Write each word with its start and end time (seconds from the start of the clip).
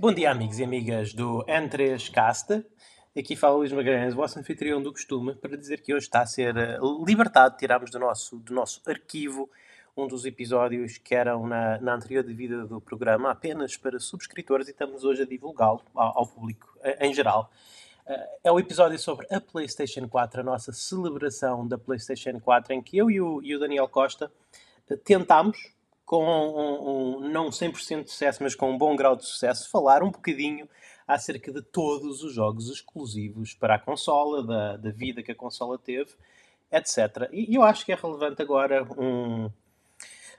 Bom 0.00 0.14
dia, 0.14 0.30
amigos 0.30 0.58
e 0.58 0.64
amigas 0.64 1.12
do 1.12 1.44
N3Cast. 1.44 2.64
Aqui 3.14 3.36
fala 3.36 3.56
Luís 3.56 3.70
Magalhães, 3.70 4.14
vosso 4.14 4.38
anfitrião 4.38 4.82
do 4.82 4.90
costume, 4.90 5.34
para 5.34 5.58
dizer 5.58 5.82
que 5.82 5.92
hoje 5.92 6.06
está 6.06 6.22
a 6.22 6.26
ser 6.26 6.56
eh, 6.56 6.78
libertado. 7.06 7.58
Tirámos 7.58 7.90
do 7.90 7.98
nosso, 7.98 8.38
do 8.38 8.54
nosso 8.54 8.80
arquivo 8.86 9.50
um 9.94 10.08
dos 10.08 10.24
episódios 10.24 10.96
que 10.96 11.14
eram 11.14 11.46
na, 11.46 11.78
na 11.82 11.96
anterior 11.96 12.24
de 12.24 12.32
vida 12.32 12.64
do 12.64 12.80
programa 12.80 13.30
apenas 13.30 13.76
para 13.76 14.00
subscritores 14.00 14.68
e 14.68 14.70
estamos 14.70 15.04
hoje 15.04 15.20
a 15.20 15.26
divulgá-lo 15.26 15.82
ao, 15.94 16.20
ao, 16.20 16.26
público 16.26 16.78
eh, 16.82 17.06
em 17.06 17.12
geral. 17.12 17.52
Eh, 18.06 18.38
é 18.44 18.50
o 18.50 18.58
episódio 18.58 18.98
sobre 18.98 19.26
a 19.30 19.38
PlayStation 19.38 20.08
4, 20.08 20.40
a 20.40 20.42
nossa 20.42 20.72
celebração 20.72 21.68
da 21.68 21.76
PlayStation 21.76 22.40
4, 22.40 22.72
em 22.72 22.80
que 22.80 22.96
eu 22.96 23.10
e 23.10 23.20
o, 23.20 23.42
e 23.42 23.54
o 23.54 23.58
Daniel 23.58 23.86
Costa 23.86 24.32
tentámos, 25.04 25.58
com 26.10 26.24
um, 26.26 27.18
um 27.18 27.28
não 27.28 27.50
100% 27.50 28.02
de 28.02 28.10
sucesso, 28.10 28.42
mas 28.42 28.56
com 28.56 28.68
um 28.68 28.76
bom 28.76 28.96
grau 28.96 29.14
de 29.14 29.24
sucesso, 29.24 29.70
falar 29.70 30.02
um 30.02 30.10
bocadinho 30.10 30.68
acerca 31.06 31.52
de 31.52 31.62
todos 31.62 32.24
os 32.24 32.34
jogos 32.34 32.68
exclusivos 32.68 33.54
para 33.54 33.76
a 33.76 33.78
consola, 33.78 34.44
da, 34.44 34.76
da 34.76 34.90
vida 34.90 35.22
que 35.22 35.30
a 35.30 35.36
consola 35.36 35.78
teve, 35.78 36.10
etc. 36.72 37.28
E 37.30 37.54
eu 37.54 37.62
acho 37.62 37.86
que 37.86 37.92
é 37.92 37.94
relevante 37.94 38.42
agora 38.42 38.82
um, 39.00 39.48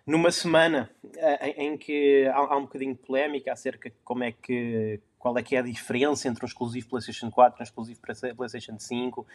numa 0.06 0.32
semana 0.32 0.90
eh, 1.16 1.50
em, 1.50 1.74
em 1.74 1.78
que 1.78 2.26
há, 2.28 2.38
há, 2.38 2.58
um 2.58 2.64
bocadinho 2.64 2.94
de 2.94 3.00
polémica 3.00 3.52
acerca 3.54 3.90
de 3.90 3.96
como 4.04 4.24
é 4.24 4.32
que 4.32 5.00
qual 5.22 5.38
é 5.38 5.44
que 5.44 5.56
é 5.56 5.60
a 5.60 5.62
diferença 5.62 6.28
entre 6.28 6.44
um 6.44 6.48
exclusivo 6.48 6.90
PlayStation 6.90 7.30
4 7.30 7.60
e 7.60 7.62
um 7.62 7.64
exclusivo 7.64 8.00
PlayStation 8.36 8.80
5, 8.80 9.28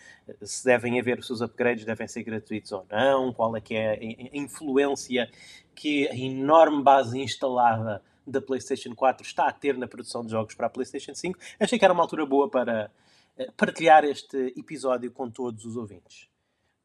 se 0.42 0.64
devem 0.64 0.98
haver 0.98 1.20
os 1.20 1.28
seus 1.28 1.40
upgrades, 1.40 1.84
devem 1.84 2.08
ser 2.08 2.24
gratuitos 2.24 2.72
ou 2.72 2.84
não, 2.90 3.32
qual 3.32 3.56
é 3.56 3.60
que 3.60 3.76
é 3.76 3.92
a 3.92 4.36
influência 4.36 5.30
que 5.76 6.08
a 6.08 6.16
enorme 6.16 6.82
base 6.82 7.16
instalada 7.16 8.02
da 8.26 8.42
PlayStation 8.42 8.96
4 8.96 9.24
está 9.24 9.46
a 9.46 9.52
ter 9.52 9.78
na 9.78 9.86
produção 9.86 10.24
de 10.24 10.32
jogos 10.32 10.56
para 10.56 10.66
a 10.66 10.70
PlayStation 10.70 11.14
5. 11.14 11.38
Achei 11.60 11.78
que 11.78 11.84
era 11.84 11.94
uma 11.94 12.02
altura 12.02 12.26
boa 12.26 12.50
para 12.50 12.90
eh, 13.38 13.48
partilhar 13.56 14.04
este 14.04 14.54
episódio 14.56 15.12
com 15.12 15.30
todos 15.30 15.64
os 15.64 15.76
ouvintes. 15.76 16.28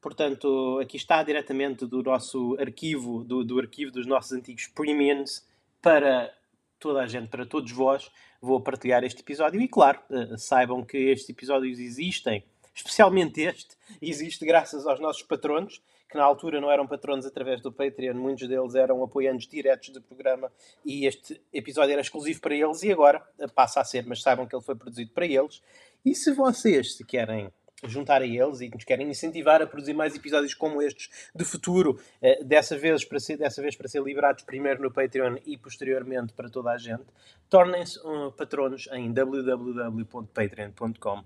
Portanto, 0.02 0.80
aqui 0.82 0.96
está 0.96 1.22
diretamente 1.22 1.86
do 1.86 2.02
nosso 2.02 2.56
arquivo, 2.58 3.22
do, 3.22 3.44
do 3.44 3.60
arquivo 3.60 3.92
dos 3.92 4.04
nossos 4.04 4.32
antigos 4.32 4.66
premiums 4.66 5.46
para 5.80 6.34
toda 6.80 7.00
a 7.00 7.06
gente, 7.06 7.28
para 7.28 7.46
todos 7.46 7.70
vós, 7.70 8.10
vou 8.40 8.60
partilhar 8.60 9.04
este 9.04 9.20
episódio. 9.20 9.60
E 9.60 9.68
claro, 9.68 10.00
eh, 10.10 10.36
saibam 10.36 10.84
que 10.84 10.98
estes 10.98 11.30
episódios 11.30 11.78
existem, 11.78 12.44
especialmente 12.74 13.40
este, 13.42 13.76
existe 14.02 14.44
graças 14.44 14.84
aos 14.88 14.98
nossos 14.98 15.22
patronos, 15.22 15.80
que 16.10 16.18
na 16.18 16.24
altura 16.24 16.60
não 16.60 16.70
eram 16.70 16.84
patronos 16.84 17.24
através 17.24 17.60
do 17.60 17.72
Patreon, 17.72 18.14
muitos 18.14 18.48
deles 18.48 18.74
eram 18.74 19.02
apoiantes 19.04 19.46
diretos 19.46 19.90
do 19.90 20.02
programa 20.02 20.52
e 20.84 21.06
este 21.06 21.40
episódio 21.52 21.92
era 21.92 22.02
exclusivo 22.02 22.40
para 22.40 22.54
eles 22.54 22.82
e 22.82 22.90
agora 22.92 23.24
passa 23.54 23.80
a 23.80 23.84
ser, 23.84 24.04
mas 24.04 24.20
saibam 24.20 24.46
que 24.46 24.54
ele 24.54 24.64
foi 24.64 24.74
produzido 24.74 25.12
para 25.12 25.26
eles. 25.26 25.62
E 26.04 26.12
se 26.14 26.32
vocês 26.32 26.96
se 26.96 27.04
querem 27.04 27.52
juntar 27.84 28.22
a 28.22 28.26
eles 28.26 28.60
e 28.60 28.68
nos 28.68 28.84
querem 28.84 29.08
incentivar 29.08 29.60
a 29.60 29.66
produzir 29.66 29.94
mais 29.94 30.14
episódios 30.14 30.54
como 30.54 30.80
estes 30.80 31.10
de 31.34 31.44
futuro, 31.44 31.98
eh, 32.20 32.44
dessa, 32.44 32.78
vez 32.78 33.04
para 33.04 33.18
ser, 33.18 33.36
dessa 33.36 33.60
vez 33.60 33.74
para 33.76 33.88
ser 33.88 34.00
liberados 34.02 34.44
primeiro 34.44 34.80
no 34.82 34.92
Patreon 34.92 35.38
e 35.44 35.56
posteriormente 35.56 36.32
para 36.32 36.48
toda 36.48 36.70
a 36.70 36.78
gente, 36.78 37.06
tornem-se 37.48 37.98
patronos 38.36 38.88
em 38.92 39.12
www.patreon.com 39.12 41.24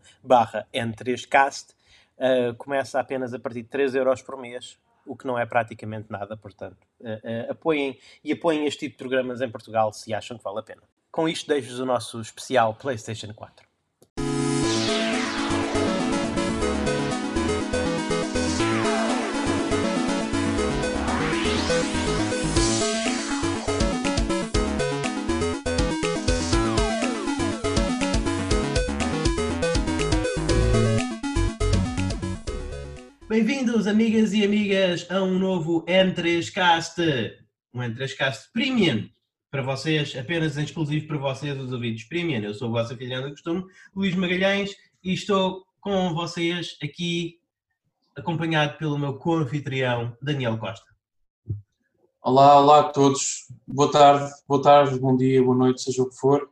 n3cast. 0.73 1.77
Uh, 2.17 2.55
começa 2.57 2.99
apenas 2.99 3.35
a 3.35 3.39
partir 3.39 3.63
de 3.63 3.69
3 3.69 3.95
euros 3.95 4.23
por 4.23 4.41
mês, 4.41 4.79
o 5.05 5.15
que 5.15 5.27
não 5.27 5.39
é 5.39 5.45
praticamente 5.45 6.11
nada, 6.11 6.35
portanto, 6.35 6.79
uh, 7.01 7.09
uh, 7.09 7.51
apoiem 7.51 7.99
e 8.25 8.33
apoiem 8.33 8.65
este 8.67 8.81
tipo 8.81 8.93
de 8.93 8.99
programas 8.99 9.43
em 9.43 9.51
Portugal 9.51 9.93
se 9.93 10.15
acham 10.15 10.39
que 10.39 10.45
vale 10.45 10.61
a 10.61 10.63
pena. 10.63 10.81
Com 11.11 11.29
isto 11.29 11.47
deixo-vos 11.47 11.79
o 11.79 11.85
nosso 11.85 12.19
especial 12.21 12.75
PlayStation 12.75 13.35
4. 13.35 13.76
Bem-vindos, 33.37 33.87
amigas 33.87 34.33
e 34.33 34.43
amigas, 34.43 35.07
a 35.11 35.23
um 35.23 35.39
novo 35.39 35.85
N3Cast, 35.85 37.35
um 37.75 37.81
N3Cast 37.81 38.51
Premium, 38.51 39.11
para 39.51 39.61
vocês, 39.61 40.17
apenas 40.17 40.57
exclusivo 40.57 41.07
para 41.07 41.19
vocês, 41.19 41.55
os 41.61 41.71
ouvidos 41.71 42.05
Premium. 42.05 42.41
Eu 42.41 42.55
sou 42.55 42.71
o 42.71 42.73
vosso 42.73 42.97
filhão 42.97 43.21
do 43.21 43.33
costume, 43.33 43.63
Luís 43.95 44.15
Magalhães, 44.15 44.75
e 45.05 45.13
estou 45.13 45.67
com 45.83 46.15
vocês 46.15 46.79
aqui, 46.83 47.39
acompanhado 48.17 48.79
pelo 48.79 48.99
meu 48.99 49.19
co-anfitrião, 49.19 50.17
Daniel 50.23 50.57
Costa. 50.57 50.87
Olá, 52.23 52.59
olá 52.59 52.81
a 52.81 52.85
todos. 52.85 53.49
Boa 53.69 53.93
tarde, 53.93 54.33
boa 54.49 54.63
tarde, 54.63 54.99
bom 54.99 55.15
dia, 55.15 55.43
boa 55.43 55.59
noite, 55.59 55.83
seja 55.83 56.03
o 56.03 56.09
que 56.09 56.17
for. 56.17 56.49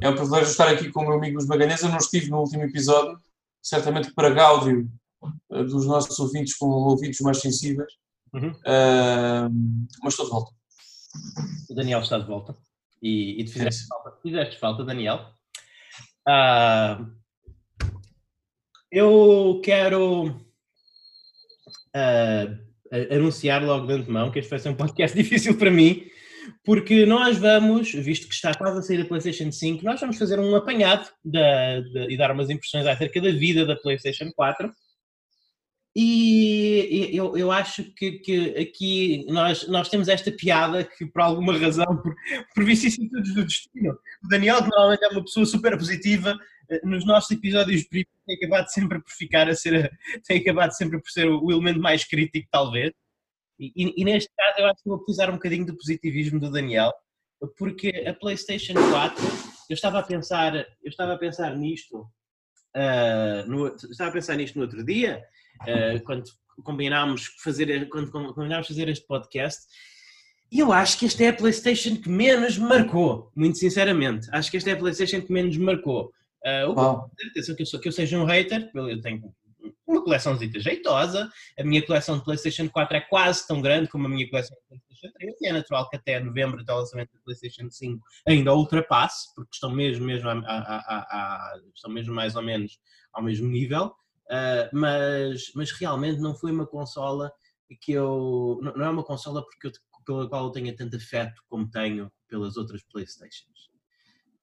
É 0.00 0.08
um 0.08 0.14
privilégio 0.14 0.48
estar 0.48 0.68
aqui 0.68 0.92
com 0.92 1.00
o 1.00 1.06
meu 1.08 1.14
amigo 1.14 1.38
Luís 1.38 1.48
Magalhães. 1.48 1.82
Eu 1.82 1.88
não 1.88 1.98
estive 1.98 2.30
no 2.30 2.38
último 2.38 2.62
episódio, 2.62 3.18
certamente 3.60 4.12
para 4.12 4.30
Gáudio 4.30 4.88
dos 5.48 5.86
nossos 5.86 6.18
ouvintes 6.18 6.56
com 6.56 6.66
ouvidos 6.66 7.20
mais 7.20 7.38
sensíveis. 7.38 7.92
Uhum. 8.32 8.50
Uh, 8.50 9.50
mas 10.02 10.12
estou 10.14 10.26
de 10.26 10.32
volta. 10.32 10.52
O 11.68 11.74
Daniel 11.74 12.00
está 12.00 12.18
de 12.18 12.26
volta. 12.26 12.56
E, 13.02 13.40
e 13.40 13.44
te 13.44 13.52
fizeste, 13.52 13.86
falta, 13.86 14.12
fizeste 14.22 14.58
falta, 14.58 14.84
Daniel. 14.84 15.32
Uh, 16.28 17.10
eu 18.92 19.60
quero 19.64 20.28
uh, 21.96 23.14
anunciar 23.14 23.64
logo 23.64 23.86
de 23.86 23.94
antemão 23.94 24.30
que 24.30 24.38
este 24.38 24.50
vai 24.50 24.58
ser 24.58 24.68
um 24.68 24.76
podcast 24.76 25.16
difícil 25.20 25.56
para 25.56 25.70
mim, 25.70 26.06
porque 26.64 27.06
nós 27.06 27.38
vamos, 27.38 27.92
visto 27.92 28.28
que 28.28 28.34
está 28.34 28.54
quase 28.54 28.78
a 28.78 28.82
sair 28.82 28.98
da 28.98 29.04
PlayStation 29.04 29.50
5, 29.50 29.84
nós 29.84 30.00
vamos 30.00 30.18
fazer 30.18 30.38
um 30.38 30.54
apanhado 30.54 31.08
da, 31.24 31.80
da, 31.80 32.10
e 32.10 32.16
dar 32.16 32.32
umas 32.32 32.50
impressões 32.50 32.86
acerca 32.86 33.20
da 33.20 33.30
vida 33.30 33.64
da 33.64 33.76
PlayStation 33.76 34.30
4 34.34 34.70
e 36.02 37.16
eu, 37.16 37.36
eu 37.36 37.50
acho 37.50 37.84
que, 37.94 38.12
que 38.20 38.56
aqui 38.56 39.26
nós, 39.28 39.66
nós 39.68 39.88
temos 39.88 40.08
esta 40.08 40.32
piada 40.32 40.84
que, 40.84 41.04
por 41.04 41.20
alguma 41.20 41.58
razão, 41.58 41.84
por, 42.00 42.14
por 42.54 42.64
vicissitudes 42.64 43.34
do 43.34 43.44
destino, 43.44 43.92
o 44.24 44.28
Daniel, 44.28 44.60
normalmente 44.62 45.04
é 45.04 45.08
uma 45.08 45.22
pessoa 45.22 45.44
super 45.44 45.76
positiva, 45.76 46.38
eh, 46.70 46.80
nos 46.84 47.04
nossos 47.04 47.30
episódios 47.32 47.86
tem 47.86 48.06
acabado 48.36 48.68
sempre 48.68 49.00
por 49.00 49.10
ficar 49.10 49.48
a 49.48 49.54
ser, 49.54 49.90
tem 50.26 50.40
acabado 50.40 50.72
sempre 50.72 51.00
por 51.00 51.10
ser 51.10 51.26
o 51.26 51.50
elemento 51.50 51.80
mais 51.80 52.04
crítico, 52.04 52.48
talvez. 52.50 52.92
E, 53.58 54.00
e, 54.00 54.04
neste 54.04 54.30
caso, 54.34 54.60
eu 54.60 54.66
acho 54.66 54.82
que 54.82 54.88
vou 54.88 54.98
precisar 55.04 55.28
um 55.28 55.34
bocadinho 55.34 55.66
do 55.66 55.76
positivismo 55.76 56.40
do 56.40 56.50
Daniel, 56.50 56.92
porque 57.58 58.04
a 58.06 58.14
PlayStation 58.14 58.72
4, 58.72 59.22
eu 59.68 59.74
estava 59.74 59.98
a 59.98 60.02
pensar, 60.02 60.54
eu 60.56 60.88
estava 60.88 61.12
a 61.12 61.18
pensar 61.18 61.54
nisto, 61.58 62.00
uh, 62.74 63.46
no, 63.46 63.66
estava 63.90 64.08
a 64.08 64.12
pensar 64.14 64.36
nisto 64.36 64.56
no 64.56 64.62
outro 64.62 64.82
dia 64.82 65.22
uh, 65.62 66.02
quando 66.04 66.24
combinámos 66.62 67.26
fazer, 67.42 67.88
quando 67.88 68.10
combinámos 68.10 68.68
fazer 68.68 68.88
este 68.88 69.06
podcast. 69.06 69.66
E 70.52 70.58
eu 70.58 70.72
acho 70.72 70.98
que 70.98 71.06
esta 71.06 71.24
é 71.24 71.28
a 71.28 71.32
PlayStation 71.32 71.96
que 71.96 72.08
menos 72.08 72.58
me 72.58 72.68
marcou, 72.68 73.30
muito 73.36 73.56
sinceramente. 73.56 74.28
Acho 74.32 74.50
que 74.50 74.56
esta 74.56 74.70
é 74.70 74.72
a 74.72 74.76
PlayStation 74.76 75.22
que 75.22 75.32
menos 75.32 75.56
me 75.56 75.64
marcou. 75.64 76.12
Uh, 76.44 77.08
atenção 77.30 77.54
que 77.54 77.62
eu, 77.62 77.66
sou, 77.66 77.78
que 77.78 77.88
eu 77.88 77.92
seja 77.92 78.18
um 78.18 78.24
hater, 78.24 78.70
eu 78.74 79.00
tenho 79.00 79.32
uma 79.86 80.02
coleção 80.02 80.36
jeitosa. 80.38 81.30
A 81.58 81.64
minha 81.64 81.84
coleção 81.84 82.18
de 82.18 82.24
PlayStation 82.24 82.68
4 82.68 82.96
é 82.96 83.00
quase 83.00 83.46
tão 83.46 83.60
grande 83.60 83.88
como 83.88 84.06
a 84.06 84.08
minha 84.08 84.28
coleção 84.28 84.56
de 84.56 84.66
PlayStation 84.66 85.18
3. 85.18 85.40
E 85.40 85.46
é 85.46 85.52
natural 85.52 85.88
que 85.88 85.96
até 85.96 86.18
novembro, 86.18 86.60
até 86.60 86.72
o 86.72 86.78
lançamento 86.78 87.12
da 87.12 87.20
PlayStation 87.20 87.70
5, 87.70 88.04
ainda 88.26 88.54
ultrapasse, 88.54 89.32
porque 89.34 89.50
estão 89.52 89.70
mesmo, 89.70 90.04
mesmo, 90.04 90.28
a, 90.28 90.32
a, 90.32 90.96
a, 90.98 91.60
estão 91.74 91.90
mesmo 91.90 92.14
mais 92.14 92.34
ou 92.34 92.42
menos 92.42 92.78
ao 93.12 93.22
mesmo 93.22 93.46
nível. 93.46 93.94
Uh, 94.30 94.70
mas, 94.72 95.50
mas 95.56 95.72
realmente 95.72 96.20
não 96.20 96.36
foi 96.36 96.52
uma 96.52 96.66
consola 96.66 97.32
que 97.80 97.90
eu. 97.90 98.60
Não, 98.62 98.84
é 98.84 98.88
uma 98.88 99.02
consola 99.02 99.44
porque 99.44 99.66
eu, 99.66 99.72
pela 100.06 100.28
qual 100.28 100.44
eu 100.44 100.50
tenha 100.52 100.74
tanto 100.74 100.96
afeto 100.96 101.42
como 101.48 101.68
tenho 101.68 102.10
pelas 102.28 102.56
outras 102.56 102.82
Playstations. 102.84 103.70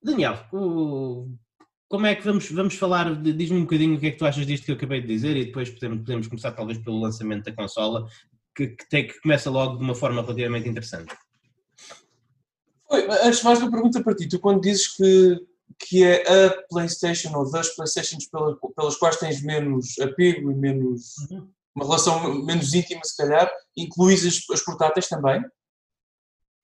Daniel, 0.02 0.46
o, 0.52 1.34
como 1.88 2.06
é 2.06 2.14
que 2.14 2.22
vamos, 2.22 2.50
vamos 2.50 2.74
falar? 2.74 3.14
Diz-me 3.22 3.58
um 3.58 3.62
bocadinho 3.62 3.96
o 3.96 4.00
que 4.00 4.08
é 4.08 4.10
que 4.10 4.18
tu 4.18 4.26
achas 4.26 4.46
disto 4.46 4.66
que 4.66 4.72
eu 4.72 4.76
acabei 4.76 5.00
de 5.00 5.06
dizer 5.06 5.36
e 5.36 5.46
depois 5.46 5.70
podemos, 5.70 5.98
podemos 6.00 6.28
começar 6.28 6.52
talvez 6.52 6.78
pelo 6.78 7.00
lançamento 7.00 7.46
da 7.46 7.52
consola, 7.52 8.06
que, 8.54 8.68
que, 8.68 8.88
tem, 8.90 9.06
que 9.06 9.18
começa 9.22 9.50
logo 9.50 9.78
de 9.78 9.84
uma 9.84 9.94
forma 9.94 10.20
relativamente 10.20 10.68
interessante. 10.68 11.16
Oi, 12.90 13.06
antes 13.22 13.42
mais 13.42 13.58
uma 13.60 13.70
pergunta 13.70 14.02
para 14.02 14.14
ti. 14.14 14.28
Tu 14.28 14.38
quando 14.38 14.60
dizes 14.60 14.96
que 14.96 15.38
que 15.78 16.04
é 16.04 16.46
a 16.46 16.62
PlayStation 16.68 17.36
ou 17.36 17.50
das 17.50 17.74
PlayStations 17.74 18.26
pelas, 18.26 18.56
pelas 18.74 18.96
quais 18.96 19.16
tens 19.16 19.42
menos 19.42 19.98
apego 20.00 20.50
e 20.50 20.54
menos 20.54 21.14
uhum. 21.30 21.48
uma 21.74 21.84
relação 21.84 22.34
menos 22.44 22.74
íntima, 22.74 23.00
se 23.04 23.16
calhar, 23.16 23.50
incluís 23.76 24.26
as, 24.26 24.40
as 24.50 24.62
portáteis 24.62 25.08
também? 25.08 25.42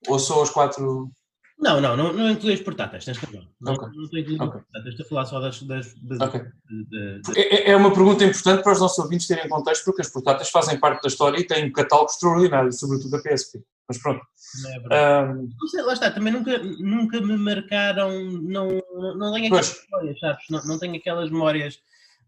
Ou 0.07 0.19
só 0.19 0.43
as 0.43 0.49
quatro? 0.49 1.09
Não, 1.57 1.79
não, 1.79 1.95
não, 1.95 2.11
não 2.11 2.29
inclui 2.29 2.53
as 2.53 2.59
portáteis, 2.59 3.05
tens 3.05 3.17
razão. 3.17 3.47
Não, 3.61 3.73
okay. 3.73 3.87
não 3.95 4.03
estou 4.03 4.19
incluindo 4.19 4.43
okay. 4.43 4.61
portáteis, 4.61 4.93
estou 4.93 5.05
a 5.05 5.09
falar 5.09 5.25
só 5.25 5.39
das. 5.39 5.63
das, 5.63 5.93
das 6.01 6.19
okay. 6.19 6.41
de, 6.41 6.85
de, 6.89 7.21
de... 7.21 7.39
É, 7.39 7.71
é, 7.71 7.75
uma 7.75 7.93
pergunta 7.93 8.25
importante 8.25 8.61
para 8.61 8.73
os 8.73 8.79
nossos 8.79 8.99
ouvintes 8.99 9.25
terem 9.25 9.47
contexto, 9.47 9.85
porque 9.85 10.01
as 10.01 10.09
portáteis 10.09 10.49
fazem 10.49 10.79
parte 10.79 11.01
da 11.01 11.07
história 11.07 11.39
e 11.39 11.47
têm 11.47 11.65
um 11.65 11.71
catálogo 11.71 12.11
extraordinário, 12.11 12.73
sobretudo 12.73 13.11
da 13.11 13.21
PSP. 13.23 13.63
Mas 13.87 13.97
pronto. 13.99 14.21
Não, 14.63 14.97
é 14.97 15.23
um... 15.23 15.49
não 15.59 15.67
sei, 15.67 15.81
lá 15.83 15.93
está, 15.93 16.11
também 16.11 16.33
nunca, 16.33 16.57
nunca 16.57 17.21
me 17.21 17.37
marcaram, 17.37 18.11
não, 18.41 18.81
não 19.17 19.33
tenho 19.33 19.45
aquelas 19.45 19.73
pois. 19.73 19.85
memórias, 19.91 20.19
sabes? 20.19 20.45
Não, 20.49 20.65
não 20.65 20.79
tenho 20.79 20.95
aquelas 20.95 21.29
memórias 21.29 21.79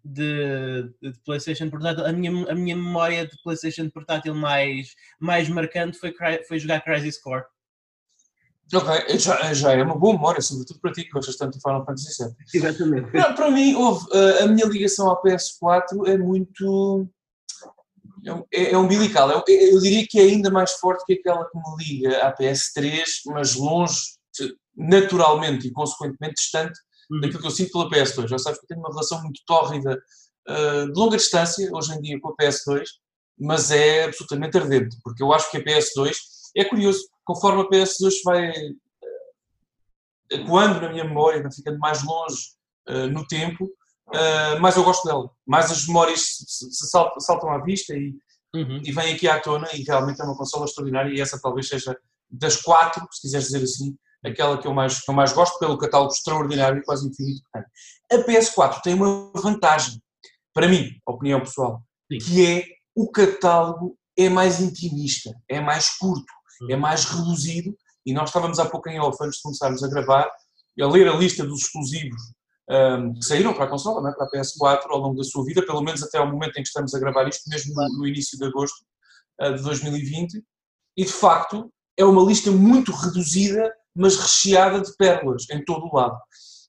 de, 0.04 0.83
de, 1.01 1.13
PlayStation 1.25 1.69
portátil. 1.69 2.06
A 2.06 2.12
minha, 2.12 2.51
a 2.51 2.56
minha 2.56 2.75
memória 2.75 3.25
de 3.25 3.36
PlayStation 3.44 3.89
portátil 3.89 4.36
mais, 4.36 4.95
mais 5.19 5.50
marcante 5.50 5.98
foi, 5.98 6.13
foi 6.48 6.59
jogar 6.59 6.81
Crisis 6.81 7.19
Core. 7.19 7.45
Ok, 8.74 9.18
já, 9.18 9.54
já 9.54 9.71
é 9.71 9.81
uma 9.81 9.98
boa 9.98 10.13
memória, 10.13 10.42
sobretudo 10.42 10.81
para 10.81 10.92
ti, 10.92 11.06
que 11.06 11.12
gostas 11.12 11.38
tanto 11.38 11.54
de 11.57 11.62
Final 11.62 11.86
Fantasy 11.86 12.24
VII. 12.24 12.36
Exatamente. 12.54 13.13
Não, 13.13 13.33
para 13.33 13.50
mim, 13.50 13.74
houve, 13.75 14.06
uh, 14.07 14.44
a 14.44 14.48
minha 14.48 14.65
ligação 14.68 15.09
à 15.09 15.21
PS4 15.21 16.06
é 16.06 16.18
muito. 16.18 17.07
É, 18.51 18.71
é 18.71 18.77
umbilical. 18.77 19.29
Eu, 19.31 19.44
eu, 19.47 19.79
diria 19.79 20.06
que 20.07 20.19
é 20.19 20.24
ainda 20.24 20.50
mais 20.50 20.74
forte 20.74 21.06
que 21.06 21.13
aquela 21.13 21.50
que 21.50 21.57
me 21.57 21.83
liga 21.83 22.25
à 22.25 22.35
PS3, 22.35 23.03
mas 23.27 23.56
longe, 23.56 24.01
naturalmente 24.75 25.68
e 25.68 25.71
consequentemente 25.71 26.35
distante 26.35 26.79
uhum. 27.09 27.21
daquilo 27.21 27.41
que 27.41 27.47
eu 27.47 27.51
sinto 27.51 27.71
pela 27.71 27.89
PS2. 27.89 28.27
Já 28.27 28.38
sabes 28.38 28.59
que 28.59 28.65
eu 28.65 28.68
tenho 28.68 28.81
uma 28.81 28.89
relação 28.89 29.21
muito 29.21 29.41
tórrida 29.45 30.00
uh, 30.50 30.91
de 30.91 31.00
longa 31.00 31.18
distância, 31.18 31.69
hoje 31.74 31.94
em 31.94 32.01
dia, 32.01 32.19
com 32.19 32.29
a 32.29 32.35
PS2, 32.35 32.83
mas 33.39 33.71
é 33.71 34.06
absolutamente 34.06 34.57
ardente, 34.57 34.97
porque 35.03 35.21
eu 35.21 35.31
acho 35.31 35.50
que 35.51 35.57
a 35.57 35.63
PS2 35.63 36.15
é 36.56 36.65
curioso 36.65 37.07
conforme 37.23 37.62
a 37.62 37.69
PS2 37.69 38.12
vai 38.23 38.51
ecoando 40.31 40.81
na 40.81 40.89
minha 40.89 41.03
memória, 41.03 41.41
vai 41.41 41.51
ficando 41.51 41.77
mais 41.77 42.03
longe 42.03 42.38
uh, 42.89 43.07
no 43.07 43.25
tempo, 43.27 43.69
uh, 44.07 44.59
mais 44.59 44.75
eu 44.75 44.83
gosto 44.83 45.06
dela. 45.06 45.30
Mais 45.45 45.71
as 45.71 45.88
memórias 45.88 46.21
se, 46.21 46.71
se 46.71 46.89
saltam, 46.89 47.19
saltam, 47.19 47.50
à 47.50 47.63
vista 47.63 47.94
e, 47.94 48.13
uhum. 48.56 48.81
e 48.83 48.92
vêm 48.92 49.13
aqui 49.13 49.27
à 49.27 49.39
tona 49.39 49.68
e 49.74 49.83
realmente 49.83 50.21
é 50.21 50.24
uma 50.24 50.38
consola 50.38 50.65
extraordinária 50.65 51.13
e 51.13 51.21
essa 51.21 51.39
talvez 51.42 51.68
seja 51.68 51.98
das 52.30 52.57
quatro, 52.62 53.07
se 53.12 53.21
quiseres 53.21 53.48
dizer 53.48 53.63
assim, 53.63 53.95
aquela 54.25 54.57
que 54.57 54.68
eu 54.68 54.74
mais, 54.74 55.00
que 55.00 55.09
eu 55.09 55.15
mais 55.15 55.31
gosto 55.31 55.57
pelo 55.59 55.77
catálogo 55.77 56.12
extraordinário 56.12 56.80
e 56.80 56.83
quase 56.83 57.07
infinito 57.07 57.42
que 57.42 57.51
tem. 57.51 58.19
A 58.19 58.24
PS4 58.25 58.81
tem 58.81 58.94
uma 58.94 59.31
vantagem, 59.36 60.01
para 60.54 60.68
mim, 60.68 60.92
opinião 61.07 61.39
pessoal, 61.39 61.81
Sim. 62.12 62.18
que 62.18 62.45
é 62.45 62.65
o 62.95 63.09
catálogo 63.12 63.98
é 64.18 64.27
mais 64.27 64.59
intimista, 64.59 65.31
é 65.48 65.62
mais 65.62 65.95
curto 65.98 66.38
é 66.69 66.75
mais 66.75 67.06
reduzido. 67.06 67.75
E 68.06 68.13
nós 68.13 68.30
estávamos 68.30 68.57
há 68.59 68.65
pouco 68.65 68.89
em 68.89 69.00
off, 69.00 69.18
antes 69.21 69.38
de 69.38 69.44
começarmos 69.44 69.83
a 69.83 69.88
gravar, 69.88 70.30
a 70.80 70.88
ler 70.88 71.07
a 71.07 71.15
lista 71.15 71.45
dos 71.45 71.62
exclusivos 71.62 72.21
um, 72.69 73.13
que 73.13 73.25
saíram 73.25 73.53
para 73.53 73.65
a 73.65 73.69
consola, 73.69 74.09
é? 74.09 74.13
para 74.13 74.25
a 74.25 74.29
PS4, 74.29 74.83
ao 74.89 74.99
longo 74.99 75.15
da 75.15 75.23
sua 75.23 75.43
vida, 75.45 75.65
pelo 75.65 75.81
menos 75.81 76.03
até 76.03 76.17
ao 76.17 76.29
momento 76.29 76.57
em 76.57 76.63
que 76.63 76.67
estamos 76.67 76.93
a 76.93 76.99
gravar 76.99 77.27
isto, 77.27 77.49
mesmo 77.49 77.73
no, 77.73 77.99
no 77.99 78.07
início 78.07 78.37
de 78.37 78.45
agosto 78.45 78.83
uh, 79.41 79.53
de 79.53 79.63
2020. 79.63 80.43
E 80.97 81.05
de 81.05 81.11
facto, 81.11 81.71
é 81.95 82.03
uma 82.03 82.23
lista 82.23 82.51
muito 82.51 82.91
reduzida, 82.91 83.73
mas 83.95 84.17
recheada 84.17 84.81
de 84.81 84.95
pérolas 84.97 85.49
em 85.49 85.63
todo 85.63 85.85
o 85.85 85.95
lado. 85.95 86.17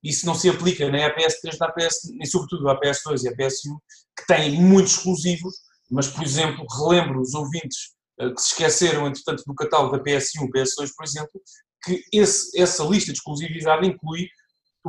Isso 0.03 0.25
não 0.25 0.35
se 0.35 0.49
aplica 0.49 0.89
nem 0.91 1.05
à 1.05 1.15
PS3, 1.15 1.57
nem, 1.61 1.69
à 1.69 1.73
PS, 1.73 2.11
nem 2.13 2.27
sobretudo 2.27 2.69
à 2.69 2.81
PS2 2.81 3.25
e 3.25 3.29
à 3.29 3.37
PS1, 3.37 3.77
que 4.17 4.27
têm 4.27 4.53
muitos 4.61 4.95
exclusivos, 4.95 5.55
mas, 5.91 6.07
por 6.07 6.23
exemplo, 6.23 6.65
relembro 6.79 7.21
os 7.21 7.35
ouvintes 7.35 7.95
eh, 8.21 8.31
que 8.31 8.41
se 8.41 8.49
esqueceram, 8.49 9.07
entretanto, 9.07 9.43
do 9.47 9.55
catálogo 9.55 9.97
da 9.97 10.03
PS1, 10.03 10.49
PS2, 10.55 10.91
por 10.97 11.05
exemplo, 11.05 11.41
que 11.83 12.03
esse, 12.13 12.61
essa 12.61 12.85
lista 12.85 13.13
de 13.13 13.19
exclusividade 13.19 13.87
inclui 13.87 14.29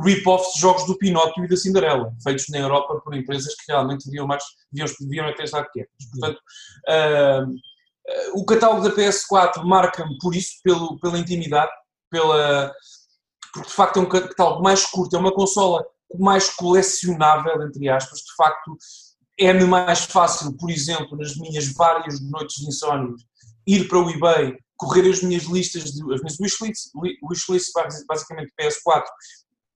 rip-offs 0.02 0.54
de 0.54 0.60
jogos 0.60 0.86
do 0.86 0.96
Pinóquio 0.96 1.44
e 1.44 1.48
da 1.48 1.56
Cinderela, 1.56 2.12
feitos 2.22 2.46
na 2.48 2.58
Europa 2.58 3.00
por 3.00 3.14
empresas 3.14 3.54
que 3.54 3.64
realmente 3.68 4.06
deviam, 4.06 4.26
mais, 4.26 4.42
deviam, 4.72 4.94
deviam 5.00 5.28
até 5.28 5.44
estar 5.44 5.64
quietas. 5.64 6.06
Portanto, 6.10 6.40
uh, 6.88 8.40
o 8.40 8.44
catálogo 8.44 8.82
da 8.82 8.94
PS4 8.94 9.64
marca-me 9.64 10.16
por 10.18 10.34
isso, 10.34 10.54
pelo, 10.62 10.98
pela 11.00 11.18
intimidade, 11.18 11.70
pela, 12.10 12.72
porque 13.52 13.68
de 13.68 13.74
facto 13.74 13.98
é 13.98 14.02
um 14.02 14.08
catálogo 14.08 14.62
mais 14.62 14.84
curto, 14.86 15.16
é 15.16 15.18
uma 15.18 15.32
consola 15.32 15.84
mais 16.18 16.50
colecionável, 16.50 17.62
entre 17.62 17.88
aspas, 17.88 18.20
de 18.20 18.34
facto 18.36 18.76
é-me 19.38 19.64
mais 19.64 20.04
fácil, 20.04 20.56
por 20.56 20.70
exemplo, 20.70 21.16
nas 21.16 21.36
minhas 21.36 21.72
várias 21.72 22.20
noites 22.20 22.56
de 22.56 22.68
insónio, 22.68 23.14
ir 23.66 23.88
para 23.88 23.98
o 23.98 24.10
eBay, 24.10 24.56
correr 24.76 25.08
as 25.08 25.22
minhas 25.22 25.44
listas, 25.44 25.92
de, 25.92 26.02
as 26.12 26.20
minhas 26.20 26.38
wishlists, 26.40 26.90
wishlists 27.22 27.72
basicamente 28.06 28.52
PS4, 28.60 29.04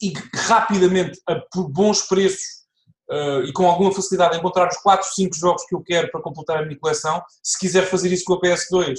e 0.05 0.13
rapidamente, 0.35 1.21
a, 1.27 1.37
por 1.53 1.69
bons 1.69 2.03
preços 2.03 2.65
uh, 3.11 3.43
e 3.45 3.53
com 3.53 3.69
alguma 3.69 3.93
facilidade, 3.93 4.37
encontrar 4.37 4.69
os 4.69 4.77
4, 4.79 5.07
5 5.15 5.37
jogos 5.37 5.65
que 5.65 5.75
eu 5.75 5.83
quero 5.83 6.11
para 6.11 6.21
completar 6.21 6.59
a 6.59 6.67
minha 6.67 6.79
coleção. 6.79 7.23
Se 7.43 7.59
quiser 7.59 7.87
fazer 7.87 8.13
isso 8.13 8.25
com 8.25 8.35
a 8.35 8.41
PS2, 8.41 8.99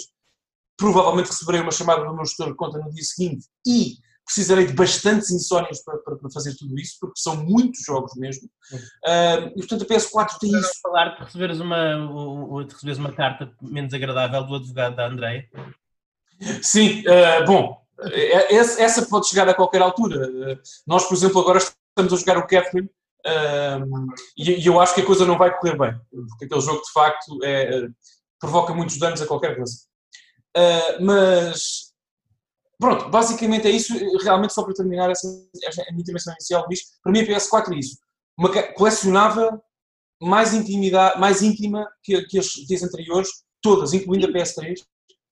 provavelmente 0.77 1.27
receberei 1.27 1.61
uma 1.61 1.71
chamada 1.71 2.03
do 2.03 2.13
meu 2.13 2.25
gestor 2.25 2.47
de 2.47 2.55
conta 2.55 2.79
no 2.79 2.91
dia 2.91 3.03
seguinte 3.03 3.45
e 3.65 3.95
precisarei 4.25 4.65
de 4.65 4.73
bastantes 4.73 5.29
insónias 5.29 5.83
para, 5.83 5.99
para, 5.99 6.15
para, 6.15 6.31
fazer 6.31 6.55
tudo 6.55 6.79
isso, 6.79 6.97
porque 6.99 7.19
são 7.19 7.37
muitos 7.45 7.83
jogos 7.85 8.15
mesmo. 8.15 8.49
Uh, 8.73 9.53
e 9.55 9.59
portanto 9.59 9.83
a 9.83 9.85
PS4 9.85 10.39
tem 10.39 10.51
isso. 10.51 10.81
falar 10.81 11.09
de 11.09 11.23
receberes, 11.23 11.59
uma, 11.59 12.63
de 12.65 12.73
receberes 12.73 12.97
uma 12.97 13.13
carta 13.13 13.53
menos 13.61 13.93
agradável 13.93 14.43
do 14.43 14.55
advogado 14.55 14.95
da 14.95 15.07
André. 15.07 15.47
Sim, 16.63 17.01
uh, 17.01 17.45
bom, 17.45 17.84
essa 18.79 19.05
pode 19.05 19.27
chegar 19.27 19.47
a 19.47 19.53
qualquer 19.53 19.81
altura. 19.81 20.27
Uh, 20.27 20.59
nós, 20.85 21.05
por 21.05 21.15
exemplo, 21.15 21.41
agora 21.41 21.59
estamos 21.59 22.13
a 22.13 22.17
jogar 22.17 22.37
o 22.37 22.47
Catherine 22.47 22.89
e, 24.37 24.51
e, 24.51 24.65
eu 24.65 24.79
acho 24.79 24.93
que 24.93 25.01
a 25.01 25.05
coisa 25.05 25.25
não 25.25 25.37
vai 25.37 25.57
correr 25.57 25.77
bem, 25.77 25.99
porque 26.29 26.45
aquele 26.45 26.61
jogo 26.61 26.81
de 26.81 26.91
facto 26.91 27.43
é, 27.43 27.87
provoca 28.39 28.73
muitos 28.73 28.99
danos 28.99 29.19
a 29.19 29.25
qualquer 29.25 29.55
coisa. 29.55 29.73
mas 31.01 31.85
Pronto, 32.79 33.09
basicamente 33.09 33.67
é 33.67 33.71
isso. 33.71 33.93
Realmente, 34.23 34.53
só 34.53 34.63
para 34.63 34.73
terminar 34.73 35.09
essa, 35.09 35.27
a 35.27 35.91
minha 35.91 36.01
intervenção 36.01 36.33
inicial, 36.33 36.65
Luís, 36.65 36.81
para 37.01 37.11
mim 37.11 37.19
a 37.19 37.25
PS4 37.25 37.73
é 37.73 37.79
isso. 37.79 37.97
Uma 38.37 38.49
colecionável 38.73 39.61
mais, 40.21 40.53
intimidade, 40.53 41.19
mais 41.19 41.41
íntima 41.41 41.87
que, 42.03 42.21
que, 42.25 42.39
as, 42.39 42.49
que 42.49 42.75
as 42.75 42.83
anteriores, 42.83 43.29
todas, 43.61 43.93
incluindo 43.93 44.27
a 44.27 44.29
PS3, 44.29 44.75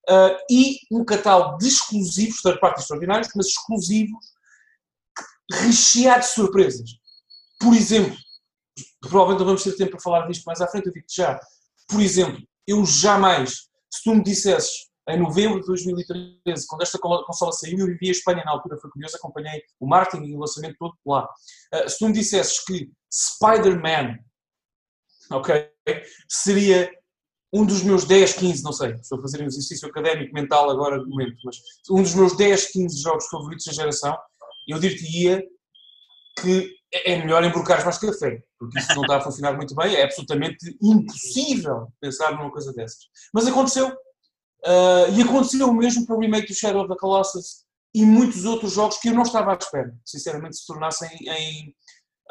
uh, 0.09 0.37
e 0.49 0.79
um 0.91 1.03
catálogo 1.03 1.57
de 1.57 1.67
exclusivos, 1.67 2.41
third 2.41 2.59
parties 2.59 2.83
extraordinários, 2.83 3.29
mas 3.35 3.47
exclusivos, 3.47 4.25
recheado 5.51 6.21
de 6.21 6.29
surpresas. 6.29 6.89
Por 7.59 7.73
exemplo, 7.73 8.17
provavelmente 9.01 9.39
não 9.39 9.45
vamos 9.47 9.63
ter 9.63 9.75
tempo 9.75 9.91
para 9.91 9.99
falar 9.99 10.27
disto 10.27 10.45
mais 10.45 10.61
à 10.61 10.67
frente, 10.67 10.87
eu 10.87 10.93
digo 10.93 11.05
já. 11.09 11.39
Por 11.87 12.01
exemplo, 12.01 12.41
eu 12.67 12.85
jamais, 12.85 13.67
se 13.91 14.03
tu 14.03 14.15
me 14.15 14.23
dissesses 14.23 14.91
em 15.09 15.19
novembro 15.19 15.59
de 15.59 15.67
2013, 15.67 16.65
quando 16.67 16.81
esta 16.81 16.97
consola 16.97 17.51
saiu, 17.51 17.79
eu 17.79 17.87
vivi 17.87 18.07
a 18.07 18.11
Espanha 18.11 18.41
na 18.45 18.51
altura, 18.51 18.79
foi 18.79 18.89
curioso, 18.89 19.17
acompanhei 19.17 19.61
o 19.79 19.85
marketing 19.85 20.25
e 20.27 20.35
o 20.35 20.39
lançamento 20.39 20.77
todo 20.79 20.95
lá. 21.05 21.27
Uh, 21.73 21.89
se 21.89 21.99
tu 21.99 22.07
me 22.07 22.13
dissesses 22.13 22.63
que 22.63 22.89
Spider-Man, 23.11 24.17
ok, 25.31 25.69
seria 26.29 26.89
um 27.53 27.65
dos 27.65 27.83
meus 27.83 28.05
10, 28.05 28.33
15, 28.33 28.63
não 28.63 28.73
sei, 28.73 28.93
estou 28.93 29.19
a 29.19 29.21
fazer 29.21 29.41
um 29.41 29.45
exercício 29.45 29.87
académico 29.87 30.33
mental 30.33 30.69
agora 30.69 30.97
no 30.97 31.07
momento, 31.07 31.37
mas 31.45 31.57
um 31.89 32.01
dos 32.01 32.15
meus 32.15 32.35
10, 32.35 32.71
15 32.71 33.01
jogos 33.01 33.27
favoritos 33.27 33.65
da 33.65 33.73
geração, 33.73 34.17
eu 34.67 34.79
dir-te-ia 34.79 35.43
que 36.41 36.73
é 37.05 37.17
melhor 37.17 37.43
embrocar 37.43 37.83
mais 37.83 37.97
café, 37.97 38.41
porque 38.57 38.79
isso 38.79 38.95
não 38.95 39.03
está 39.03 39.17
a 39.17 39.21
funcionar 39.21 39.53
muito 39.55 39.75
bem, 39.75 39.95
é 39.95 40.03
absolutamente 40.03 40.77
impossível 40.81 41.87
pensar 42.01 42.31
numa 42.31 42.51
coisa 42.51 42.73
dessas. 42.73 43.03
Mas 43.33 43.47
aconteceu, 43.47 43.95
Uh, 44.65 45.11
e 45.13 45.21
aconteceu 45.21 45.67
o 45.67 45.73
mesmo 45.73 46.05
para 46.05 46.15
o 46.15 46.19
remake 46.19 46.47
do 46.47 46.55
Shadow 46.55 46.83
of 46.83 46.89
the 46.89 46.97
Colossus 46.97 47.65
e 47.93 48.05
muitos 48.05 48.45
outros 48.45 48.71
jogos 48.71 48.97
que 48.97 49.09
eu 49.09 49.13
não 49.13 49.23
estava 49.23 49.51
à 49.51 49.57
espera, 49.57 49.93
sinceramente, 50.05 50.55
se 50.55 50.65
tornassem 50.65 51.09
em 51.19 51.75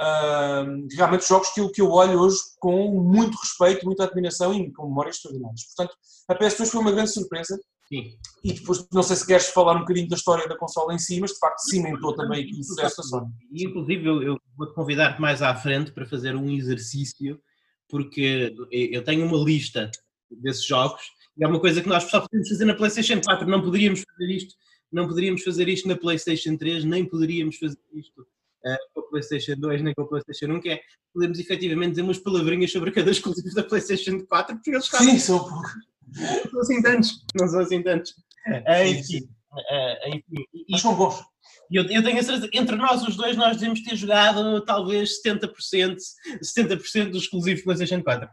uh, 0.03 0.87
realmente 0.97 1.29
jogos 1.29 1.51
que 1.51 1.61
eu, 1.61 1.71
que 1.71 1.81
eu 1.81 1.91
olho 1.91 2.19
hoje 2.19 2.39
com 2.59 2.91
muito 3.01 3.39
respeito, 3.39 3.87
muita 3.87 4.05
admiração 4.05 4.53
e 4.53 4.73
com 4.73 4.89
memórias 4.89 5.17
extraordinárias. 5.17 5.63
Portanto, 5.75 5.97
a 6.29 6.35
PS2 6.35 6.67
foi 6.67 6.81
uma 6.81 6.93
grande 6.93 7.11
surpresa. 7.11 7.59
Sim. 7.89 8.17
E 8.43 8.53
depois, 8.55 8.87
não 8.93 9.03
sei 9.03 9.17
se 9.17 9.27
queres 9.27 9.49
falar 9.49 9.77
um 9.77 9.81
bocadinho 9.81 10.09
da 10.09 10.17
história 10.17 10.49
da 10.49 10.57
consola 10.57 10.95
em 10.95 10.99
si, 10.99 11.21
mas 11.21 11.33
de 11.33 11.39
facto 11.39 11.61
cimentou 11.61 12.15
também 12.15 12.43
aqui 12.43 12.59
o 12.59 12.65
sucesso 12.65 12.97
da 12.97 13.03
Sony. 13.03 13.31
E 13.53 13.65
inclusive 13.65 14.07
eu, 14.07 14.23
eu 14.23 14.41
vou-te 14.57 14.75
convidar 14.75 15.21
mais 15.21 15.43
à 15.43 15.55
frente 15.55 15.93
para 15.93 16.07
fazer 16.07 16.35
um 16.35 16.51
exercício, 16.51 17.41
porque 17.89 18.55
eu 18.71 19.05
tenho 19.05 19.27
uma 19.27 19.37
lista 19.45 19.91
desses 20.31 20.65
jogos 20.65 21.03
é 21.41 21.47
uma 21.47 21.61
coisa 21.61 21.81
que 21.81 21.89
nós 21.89 22.05
só 22.05 22.21
podemos 22.21 22.49
fazer 22.49 22.65
na 22.65 22.75
PlayStation 22.75 23.21
4, 23.21 23.49
não 23.49 23.63
poderíamos 23.63 24.03
fazer 24.03 24.31
isto, 24.31 24.55
não 24.93 25.09
poderíamos 25.09 25.43
fazer 25.43 25.69
isto 25.69 25.89
na 25.89 25.97
PlayStation 25.97 26.57
3, 26.57 26.85
nem 26.85 27.05
poderíamos 27.05 27.57
fazer 27.57 27.79
isto 27.95 28.27
uh, 28.65 28.77
com 28.95 29.01
a 29.01 29.09
PlayStation 29.09 29.55
2, 29.57 29.83
nem 29.83 29.95
com 29.95 30.03
a 30.03 30.09
PlayStation 30.09 30.47
1, 30.47 30.61
que 30.61 30.71
é 30.71 30.81
podemos 31.13 31.39
efetivamente 31.39 31.91
dizer 31.91 32.03
umas 32.03 32.19
palavrinhas 32.19 32.73
sobre 32.73 32.91
cada 32.91 33.11
exclusivo 33.11 33.55
da 33.55 33.63
PlayStation 33.63 34.25
4, 34.27 34.57
porque 34.57 34.71
eles 34.71 34.87
Sim, 34.87 35.19
são 35.19 35.39
pouco. 35.39 35.69
Não 36.15 36.51
são 36.51 36.61
assim 36.61 36.83
tantos, 36.83 37.25
não 37.39 37.49
são 37.49 37.61
assim 37.61 37.83
tantos. 37.83 38.11
Uh, 38.47 38.87
enfim, 38.87 39.19
uh, 39.53 40.09
enfim. 40.09 40.45
Mas 40.71 40.81
são 40.81 40.95
bons. 40.95 41.23
eu, 41.71 41.85
eu 41.85 42.03
tenho 42.03 42.19
a 42.19 42.23
certeza, 42.23 42.51
entre 42.53 42.77
nós 42.77 43.03
os 43.03 43.17
dois, 43.17 43.37
nós 43.37 43.57
devemos 43.57 43.83
ter 43.83 43.97
jogado 43.97 44.61
talvez 44.65 45.23
70%, 45.23 45.97
70% 46.43 47.11
dos 47.11 47.25
exclusivos 47.25 47.63
PlayStation 47.63 48.03
4. 48.03 48.29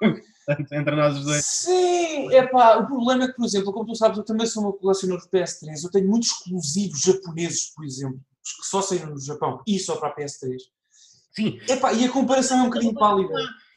entre 0.72 0.96
nós 0.96 1.16
os 1.16 1.24
dois. 1.24 1.44
Sim, 1.44 2.32
é 2.32 2.46
pá, 2.46 2.76
o 2.76 2.86
problema 2.86 3.24
é 3.24 3.28
que, 3.28 3.34
por 3.34 3.44
exemplo, 3.44 3.72
como 3.72 3.86
tu 3.86 3.94
sabes, 3.94 4.18
eu 4.18 4.24
também 4.24 4.46
sou 4.46 4.62
uma 4.62 4.72
colecionador 4.72 5.24
de 5.24 5.30
PS3, 5.30 5.84
eu 5.84 5.90
tenho 5.90 6.08
muitos 6.08 6.30
exclusivos 6.30 7.00
japoneses, 7.00 7.72
por 7.74 7.84
exemplo, 7.84 8.20
que 8.56 8.66
só 8.66 8.82
saíram 8.82 9.10
no 9.10 9.20
Japão 9.20 9.62
e 9.66 9.78
só 9.78 9.96
para 9.96 10.08
a 10.08 10.16
PS3. 10.16 10.56
Sim. 11.32 11.58
Epá, 11.68 11.92
e 11.92 12.04
a 12.04 12.10
comparação 12.10 12.58
é 12.58 12.62
um 12.62 12.66
bocadinho 12.66 12.94
pálida. 12.94 13.34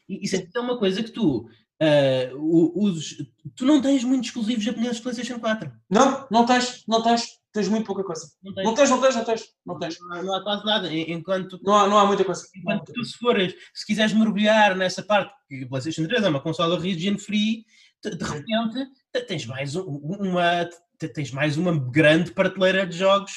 Isso 0.08 0.36
é 0.36 0.60
uma 0.60 0.78
coisa 0.78 1.02
que 1.02 1.10
tu 1.10 1.48
Uh, 1.82 2.86
os, 2.86 3.16
tu 3.56 3.66
não 3.66 3.82
tens 3.82 4.04
muitos 4.04 4.28
exclusivos 4.28 4.62
japoneses 4.62 4.98
de 4.98 5.02
PlayStation 5.02 5.40
4. 5.40 5.72
Não, 5.90 6.28
não 6.30 6.46
tens, 6.46 6.84
não 6.86 7.02
tens. 7.02 7.26
Tens 7.52 7.68
muito 7.68 7.84
pouca 7.84 8.04
coisa. 8.04 8.30
Não 8.40 8.54
tens, 8.54 8.64
não 8.64 8.74
tens, 8.74 8.88
não 8.88 9.00
tens. 9.00 9.16
Não, 9.16 9.24
tens, 9.24 9.44
não, 9.66 9.78
tens. 9.78 9.98
não, 10.00 10.22
não 10.22 10.34
há 10.36 10.42
quase 10.44 10.64
nada. 10.64 10.94
Enquanto, 10.94 11.58
não, 11.62 11.74
há, 11.74 11.88
não 11.88 11.98
há 11.98 12.06
muita 12.06 12.24
coisa. 12.24 12.46
Enquanto 12.54 12.92
tu, 12.92 13.04
se 13.04 13.18
fores, 13.18 13.54
se 13.74 13.84
quiseres 13.84 14.12
mergulhar 14.12 14.76
nessa 14.76 15.02
parte, 15.02 15.34
que 15.48 15.64
o 15.64 15.68
PlayStation 15.68 16.06
3 16.06 16.22
é 16.22 16.28
uma 16.28 16.40
consola 16.40 16.78
region 16.78 17.18
free, 17.18 17.66
de, 18.02 18.16
de 18.16 18.24
repente 18.24 18.88
tens 19.26 19.44
mais 19.44 19.74
uma, 19.74 20.68
tens 21.12 21.32
mais 21.32 21.56
uma 21.56 21.76
grande 21.76 22.30
prateleira 22.30 22.86
de 22.86 22.96
jogos. 22.96 23.32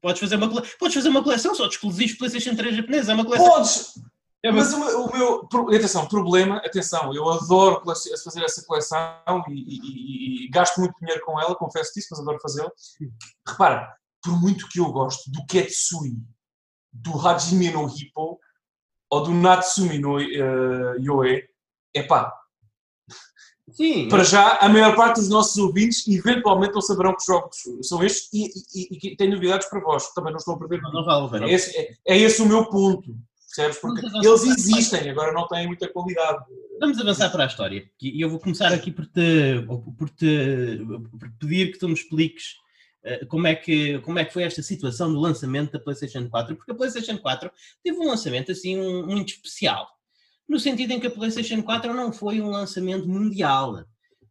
Podes 0.00 0.20
fazer 0.20 0.36
uma, 0.36 0.48
podes 0.78 0.94
fazer 0.94 1.08
uma 1.08 1.22
coleção 1.22 1.54
só 1.54 1.66
de 1.66 1.74
exclusivos 1.74 2.16
PlayStation 2.16 2.54
3 2.54 2.76
japoneses. 2.76 3.08
É 3.08 3.14
uma 3.14 3.24
coleção. 3.24 3.48
Podes! 3.48 3.94
É, 4.42 4.50
mas 4.50 4.72
o 4.72 4.78
meu, 4.78 5.04
o 5.04 5.12
meu, 5.12 5.76
atenção, 5.76 6.08
problema, 6.08 6.56
atenção, 6.58 7.14
eu 7.14 7.28
adoro 7.28 7.82
fazer 7.84 8.42
essa 8.42 8.64
coleção 8.64 9.44
e, 9.48 9.52
e, 9.52 10.44
e, 10.44 10.46
e, 10.46 10.48
gasto 10.48 10.78
muito 10.78 10.98
dinheiro 10.98 11.22
com 11.26 11.38
ela, 11.38 11.54
confesso 11.54 11.92
disso, 11.94 12.08
mas 12.10 12.20
adoro 12.20 12.40
fazê-la. 12.40 12.70
Repara, 13.46 13.94
por 14.22 14.40
muito 14.40 14.66
que 14.68 14.80
eu 14.80 14.90
gosto 14.90 15.30
do 15.30 15.44
Ketsui, 15.44 16.16
do 16.90 17.18
Hajime 17.26 17.70
no 17.70 17.86
Hippo 17.86 18.40
ou 19.10 19.22
do 19.22 19.34
Natsumi 19.34 19.98
no 19.98 20.16
uh, 20.16 20.98
Yoe, 20.98 21.44
é 21.94 22.02
pá. 22.02 22.32
Sim. 23.72 24.08
Para 24.08 24.24
já, 24.24 24.56
a 24.58 24.68
maior 24.68 24.94
parte 24.96 25.16
dos 25.16 25.28
nossos 25.28 25.56
ouvintes 25.56 26.06
eventualmente 26.08 26.74
não 26.74 26.80
saberão 26.80 27.14
que 27.14 27.24
jogos 27.24 27.56
são 27.82 28.02
estes 28.02 28.28
e, 28.32 28.50
e, 28.74 29.12
e, 29.12 29.16
tenho 29.16 29.32
novidades 29.32 29.68
para 29.68 29.80
vós. 29.80 30.12
Também 30.14 30.32
não 30.32 30.38
estou 30.38 30.54
a 30.54 30.58
perder. 30.58 30.80
Não, 30.82 30.92
não 30.92 31.04
vale, 31.04 31.50
é, 31.50 31.54
esse, 31.54 31.76
é, 31.76 31.94
é 32.06 32.18
esse 32.18 32.42
o 32.42 32.46
meu 32.46 32.66
ponto. 32.66 33.14
Percebes? 33.54 33.78
Porque 33.78 34.06
eles 34.06 34.44
existem, 34.44 35.10
agora 35.10 35.32
não 35.32 35.46
têm 35.48 35.66
muita 35.66 35.88
qualidade. 35.88 36.44
Vamos 36.78 37.00
avançar 37.00 37.30
para 37.30 37.44
a 37.44 37.46
história. 37.46 37.90
E 38.00 38.20
eu 38.20 38.30
vou 38.30 38.38
começar 38.38 38.72
aqui 38.72 38.92
por 38.92 39.06
te, 39.06 39.60
por 39.98 40.08
te 40.10 40.80
por 41.18 41.30
pedir 41.38 41.72
que 41.72 41.78
tu 41.78 41.88
me 41.88 41.94
expliques 41.94 42.54
uh, 43.04 43.26
como 43.26 43.48
é, 43.48 43.56
que, 43.56 43.98
como 44.00 44.20
é 44.20 44.24
que 44.24 44.32
foi 44.32 44.44
esta 44.44 44.62
situação 44.62 45.12
do 45.12 45.18
lançamento 45.18 45.72
da 45.72 45.80
PlayStation 45.80 46.28
4, 46.28 46.54
porque 46.54 46.70
a 46.70 46.74
PlayStation 46.74 47.18
4 47.18 47.50
teve 47.82 47.98
um 47.98 48.06
lançamento 48.06 48.52
assim 48.52 48.78
um, 48.78 49.04
muito 49.04 49.30
especial, 49.30 49.88
no 50.50 50.58
sentido 50.58 50.90
em 50.90 50.98
que 50.98 51.06
a 51.06 51.10
PlayStation 51.10 51.62
4 51.62 51.94
não 51.94 52.12
foi 52.12 52.40
um 52.40 52.50
lançamento 52.50 53.08
mundial. 53.08 53.84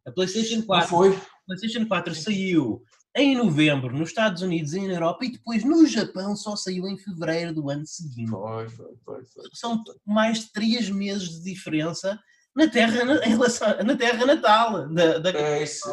A 0.06 0.12
PlayStation 0.12 0.62
4, 0.62 0.82
não 0.82 0.98
foi. 0.98 1.20
PlayStation 1.46 1.86
4 1.88 2.14
saiu 2.14 2.82
em 3.16 3.34
novembro 3.34 3.96
nos 3.96 4.10
Estados 4.10 4.42
Unidos 4.42 4.74
e 4.74 4.86
na 4.86 4.92
Europa 4.92 5.24
e 5.24 5.32
depois 5.32 5.64
no 5.64 5.86
Japão 5.86 6.36
só 6.36 6.54
saiu 6.54 6.86
em 6.86 6.98
fevereiro 6.98 7.54
do 7.54 7.70
ano 7.70 7.86
seguinte. 7.86 8.28
Foi, 8.30 8.68
foi, 8.68 8.96
foi, 9.02 9.24
foi. 9.24 9.44
São 9.54 9.82
mais 10.06 10.40
de 10.40 10.52
três 10.52 10.90
meses 10.90 11.30
de 11.30 11.42
diferença 11.42 12.20
na 12.54 12.68
terra, 12.68 13.02
na, 13.02 13.24
em 13.24 13.30
relação, 13.30 13.82
na 13.82 13.96
terra 13.96 14.26
natal 14.26 14.88
da, 14.90 15.18
da 15.18 15.30
é 15.30 15.62
isso. 15.62 15.88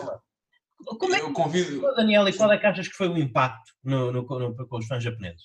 Como 0.99 1.15
é 1.15 1.21
que, 1.21 1.31
convido... 1.31 1.81
Daniel, 1.95 2.27
e 2.27 2.33
qual 2.33 2.51
é 2.51 2.57
que 2.57 2.65
achas 2.65 2.89
que 2.89 2.95
foi 2.95 3.07
o 3.07 3.17
impacto 3.17 3.71
no, 3.81 4.11
no, 4.11 4.21
no, 4.23 4.67
com 4.67 4.77
os 4.77 4.85
fãs 4.85 5.01
japoneses? 5.01 5.43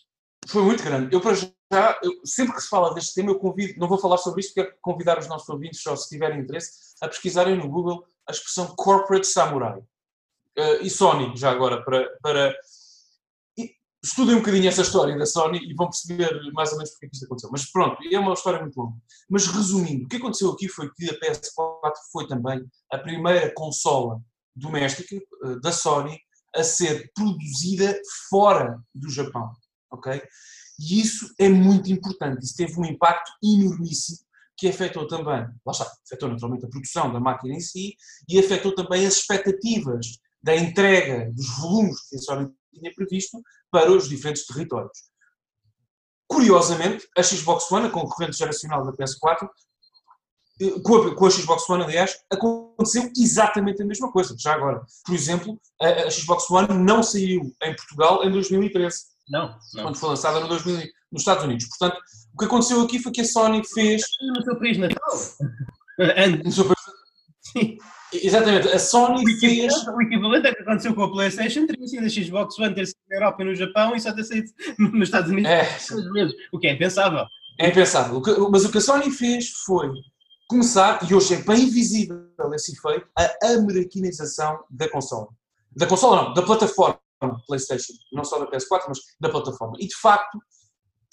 Foi 0.48 0.62
muito 0.62 0.82
grande. 0.82 1.14
Eu, 1.14 1.20
para 1.20 1.34
já, 1.34 1.98
eu, 2.02 2.20
sempre 2.24 2.54
que 2.54 2.60
se 2.60 2.68
fala 2.68 2.94
deste 2.94 3.14
tema, 3.14 3.30
eu 3.30 3.38
convido, 3.38 3.78
não 3.78 3.88
vou 3.88 3.98
falar 3.98 4.18
sobre 4.18 4.40
isto, 4.40 4.54
quero 4.54 4.72
convidar 4.80 5.18
os 5.18 5.28
nossos 5.28 5.48
ouvintes, 5.48 5.82
só 5.82 5.94
se 5.96 6.08
tiverem 6.08 6.40
interesse, 6.40 6.94
a 7.00 7.08
pesquisarem 7.08 7.56
no 7.56 7.68
Google 7.68 8.04
a 8.28 8.32
expressão 8.32 8.66
Corporate 8.76 9.26
Samurai 9.26 9.78
uh, 9.78 10.82
e 10.82 10.90
Sony, 10.90 11.36
já 11.36 11.50
agora, 11.50 11.82
para, 11.84 12.08
para 12.22 12.54
estudem 14.04 14.34
um 14.34 14.38
bocadinho 14.38 14.68
essa 14.68 14.82
história 14.82 15.16
da 15.16 15.24
Sony 15.24 15.58
e 15.58 15.74
vão 15.74 15.88
perceber 15.88 16.52
mais 16.52 16.72
ou 16.72 16.78
menos 16.78 16.90
porque 16.90 17.06
é 17.06 17.08
que 17.08 17.14
isto 17.14 17.24
aconteceu. 17.24 17.50
Mas 17.52 17.70
pronto, 17.70 17.96
é 18.10 18.18
uma 18.18 18.34
história 18.34 18.60
muito 18.60 18.76
longa. 18.76 18.96
Mas 19.30 19.46
resumindo, 19.46 20.04
o 20.04 20.08
que 20.08 20.16
aconteceu 20.16 20.50
aqui 20.50 20.68
foi 20.68 20.90
que 20.92 21.08
a 21.08 21.18
PS4 21.20 21.92
foi 22.10 22.26
também 22.26 22.64
a 22.90 22.98
primeira 22.98 23.52
consola 23.54 24.20
doméstica 24.56 25.16
uh, 25.44 25.60
da 25.60 25.70
Sony 25.70 26.18
a 26.54 26.62
ser 26.62 27.10
produzida 27.14 27.98
fora 28.28 28.78
do 28.94 29.08
Japão, 29.08 29.50
ok? 29.92 30.22
E 30.80 31.00
isso 31.00 31.32
é 31.38 31.48
muito 31.48 31.92
importante, 31.92 32.44
isso 32.44 32.56
teve 32.56 32.78
um 32.78 32.84
impacto 32.84 33.30
enormíssimo 33.42 34.18
que 34.56 34.68
afetou 34.68 35.06
também, 35.06 35.46
lá 35.66 35.72
está, 35.72 35.90
afetou 36.06 36.28
naturalmente 36.28 36.64
a 36.64 36.68
produção 36.68 37.12
da 37.12 37.20
máquina 37.20 37.54
em 37.54 37.60
si 37.60 37.96
e 38.28 38.38
afetou 38.38 38.74
também 38.74 39.06
as 39.06 39.16
expectativas 39.16 40.18
da 40.42 40.56
entrega 40.56 41.30
dos 41.32 41.48
volumes 41.58 42.00
que 42.08 42.16
a 42.16 42.18
Sony 42.18 42.50
tinha 42.72 42.92
previsto 42.94 43.40
para 43.70 43.90
os 43.90 44.08
diferentes 44.08 44.46
territórios. 44.46 44.98
Curiosamente, 46.28 47.06
a 47.16 47.22
Xbox 47.22 47.70
One, 47.70 47.86
a 47.86 47.90
concorrente 47.90 48.36
geracional 48.36 48.84
da 48.84 48.92
PS4, 48.92 49.48
eh, 50.60 50.80
com 50.80 51.26
a, 51.26 51.30
Xbox 51.30 51.68
One, 51.68 51.84
aliás, 51.84 52.16
aconteceu 52.30 53.10
exatamente 53.16 53.82
a 53.82 53.86
mesma 53.86 54.10
coisa, 54.10 54.34
já 54.38 54.54
agora. 54.54 54.82
Por 55.04 55.14
exemplo, 55.14 55.60
a 55.80 56.10
Xbox 56.10 56.50
One 56.50 56.72
não 56.74 57.02
saiu 57.02 57.52
em 57.62 57.76
Portugal 57.76 58.24
em 58.24 58.30
2013. 58.30 59.11
Não, 59.28 59.56
não. 59.74 59.82
Quando 59.84 59.96
foi 59.96 60.08
lançada 60.10 60.40
no 60.40 60.48
2000, 60.48 60.76
nos 61.12 61.22
Estados 61.22 61.44
Unidos. 61.44 61.66
Portanto, 61.66 62.00
o 62.34 62.38
que 62.38 62.44
aconteceu 62.44 62.80
aqui 62.80 62.98
foi 62.98 63.12
que 63.12 63.20
a 63.20 63.24
Sony 63.24 63.62
fez. 63.74 64.02
No 64.20 64.42
seu 64.42 64.58
país 64.58 64.78
natal. 64.78 65.14
no 66.44 66.52
seu 66.52 66.64
país... 66.64 66.78
Sim. 67.40 67.76
Exatamente, 68.12 68.68
a 68.68 68.78
Sony 68.78 69.22
o 69.22 69.40
fez. 69.40 69.72
O 69.88 70.02
equivalente 70.02 70.46
é 70.46 70.54
que 70.54 70.62
aconteceu 70.62 70.94
com 70.94 71.02
a 71.02 71.10
PlayStation 71.10 71.66
teria 71.66 71.86
sido 71.86 72.04
a 72.04 72.08
Xbox 72.08 72.58
One 72.58 72.74
ter 72.74 72.86
sido 72.86 72.98
na 73.08 73.16
Europa 73.16 73.42
e 73.42 73.44
no 73.46 73.54
Japão 73.54 73.96
e 73.96 74.00
só 74.00 74.12
ter 74.12 74.24
saído 74.24 74.50
nos 74.78 75.08
Estados 75.08 75.30
Unidos 75.30 75.50
é. 75.50 76.10
meses, 76.12 76.34
o 76.52 76.58
que 76.58 76.66
é 76.66 76.74
impensável. 76.74 77.24
É 77.58 77.68
impensável. 77.68 78.20
Mas 78.50 78.64
o 78.64 78.70
que 78.70 78.78
a 78.78 78.80
Sony 78.80 79.10
fez 79.10 79.50
foi 79.64 79.90
começar, 80.46 80.98
e 81.08 81.14
hoje 81.14 81.34
é 81.34 81.38
bem 81.38 81.70
visível 81.70 82.26
esse 82.52 82.72
efeito, 82.72 83.06
a 83.16 83.48
americanização 83.48 84.60
da 84.68 84.88
consola. 84.90 85.28
Da 85.74 85.86
consola, 85.86 86.24
não, 86.24 86.34
da 86.34 86.42
plataforma 86.42 87.00
PlayStation. 87.46 87.92
Não 88.12 88.24
só 88.24 88.38
da 88.38 88.50
PS4, 88.50 88.84
mas 88.88 88.98
da 89.20 89.28
plataforma. 89.28 89.76
E 89.78 89.86
de 89.86 89.96
facto, 89.96 90.38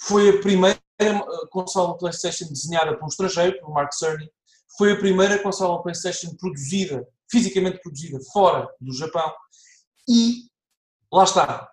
foi 0.01 0.29
a 0.29 0.39
primeira 0.39 0.79
eh, 0.99 1.13
consola 1.51 1.97
PlayStation 1.97 2.45
desenhada 2.47 2.95
por 2.97 3.05
um 3.05 3.07
estrangeiro, 3.07 3.59
por 3.59 3.71
Mark 3.71 3.93
Cerny, 3.93 4.29
foi 4.77 4.93
a 4.93 4.97
primeira 4.97 5.41
consola 5.41 5.81
PlayStation 5.81 6.35
produzida, 6.35 7.05
fisicamente 7.29 7.79
produzida, 7.81 8.19
fora 8.31 8.69
do 8.79 8.93
Japão. 8.93 9.31
E 10.07 10.43
lá 11.11 11.23
está. 11.23 11.69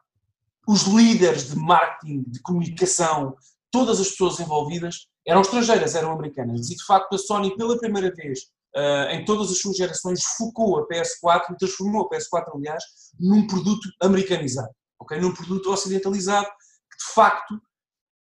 Os 0.67 0.83
líderes 0.83 1.51
de 1.51 1.57
marketing, 1.57 2.25
de 2.27 2.41
comunicação, 2.41 3.37
todas 3.71 4.01
as 4.01 4.09
pessoas 4.11 4.41
envolvidas 4.41 5.09
eram 5.25 5.41
estrangeiras, 5.41 5.95
eram 5.95 6.13
americanas. 6.13 6.71
E 6.71 6.77
de 6.77 6.85
facto, 6.85 7.15
a 7.15 7.19
Sony, 7.19 7.57
pela 7.57 7.79
primeira 7.79 8.13
vez 8.13 8.51
uh, 8.77 9.11
em 9.11 9.25
todas 9.25 9.51
as 9.51 9.59
suas 9.59 9.77
gerações, 9.77 10.23
focou 10.37 10.79
a 10.79 10.89
PS4 10.89 11.53
e 11.53 11.57
transformou 11.57 12.03
a 12.03 12.09
PS4, 12.11 12.45
aliás, 12.55 12.85
num 13.19 13.47
produto 13.47 13.89
americanizado, 14.03 14.71
okay? 15.01 15.21
num 15.21 15.35
produto 15.35 15.73
ocidentalizado 15.73 16.47
que 16.47 16.99
de 16.99 17.15
facto 17.15 17.61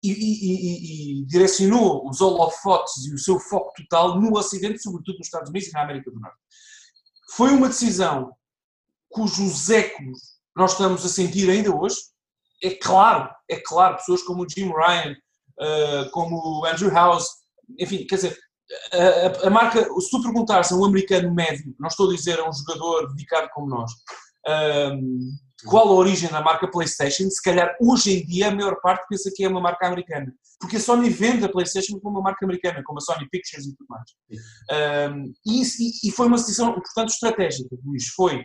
e, 0.02 0.10
e, 0.12 1.20
e, 1.20 1.26
direcionou 1.26 2.08
os 2.08 2.20
holofotes 2.20 3.06
e 3.06 3.14
o 3.14 3.18
seu 3.18 3.40
foco 3.40 3.72
total 3.76 4.20
no 4.20 4.36
Ocidente, 4.36 4.80
sobretudo 4.80 5.18
nos 5.18 5.26
Estados 5.26 5.50
Unidos 5.50 5.68
e 5.68 5.72
na 5.72 5.82
América 5.82 6.10
do 6.10 6.20
Norte. 6.20 6.38
Foi 7.32 7.50
uma 7.50 7.68
decisão 7.68 8.32
cujos 9.10 9.70
ecos 9.70 10.36
nós 10.56 10.72
estamos 10.72 11.04
a 11.04 11.08
sentir 11.08 11.50
ainda 11.50 11.70
hoje. 11.70 11.96
É 12.62 12.70
claro, 12.70 13.30
é 13.48 13.60
claro, 13.60 13.96
pessoas 13.96 14.22
como 14.22 14.42
o 14.42 14.48
Jim 14.48 14.72
Ryan, 14.72 15.14
uh, 15.60 16.10
como 16.12 16.36
o 16.36 16.64
Andrew 16.64 16.90
House, 16.90 17.28
enfim, 17.78 18.06
quer 18.06 18.14
dizer, 18.14 18.38
a, 18.92 19.46
a, 19.46 19.50
marca, 19.50 19.82
se 20.00 20.10
tu 20.10 20.22
perguntares 20.22 20.72
a 20.72 20.76
um 20.76 20.84
americano 20.84 21.32
médio, 21.32 21.74
não 21.78 21.88
estou 21.88 22.10
a 22.10 22.14
dizer 22.14 22.38
a 22.38 22.48
um 22.48 22.52
jogador 22.52 23.08
dedicado 23.08 23.48
como 23.52 23.68
nós, 23.68 23.92
um, 24.92 25.30
qual 25.64 25.88
a 25.88 25.92
origem 25.92 26.30
da 26.30 26.40
marca 26.40 26.70
PlayStation, 26.70 27.28
se 27.30 27.42
calhar 27.42 27.74
hoje 27.80 28.18
em 28.18 28.26
dia 28.26 28.48
a 28.48 28.54
maior 28.54 28.80
parte 28.80 29.06
pensa 29.08 29.30
que 29.34 29.44
é 29.44 29.48
uma 29.48 29.60
marca 29.60 29.86
americana. 29.86 30.32
Porque 30.60 30.76
a 30.76 30.80
Sony 30.80 31.10
vende 31.10 31.44
a 31.44 31.48
PlayStation 31.48 31.98
como 32.00 32.16
uma 32.16 32.22
marca 32.22 32.44
americana, 32.44 32.82
como 32.84 32.98
a 32.98 33.00
Sony 33.00 33.28
Pictures 33.30 33.66
e 33.66 33.74
tudo 33.76 33.86
mais. 33.88 34.10
Um, 35.12 35.32
e, 35.46 36.08
e, 36.08 36.10
foi 36.10 36.26
uma 36.26 36.36
decisão, 36.36 36.72
portanto, 36.72 37.08
estratégica, 37.08 37.76
Luís. 37.84 38.08
Foi, 38.08 38.44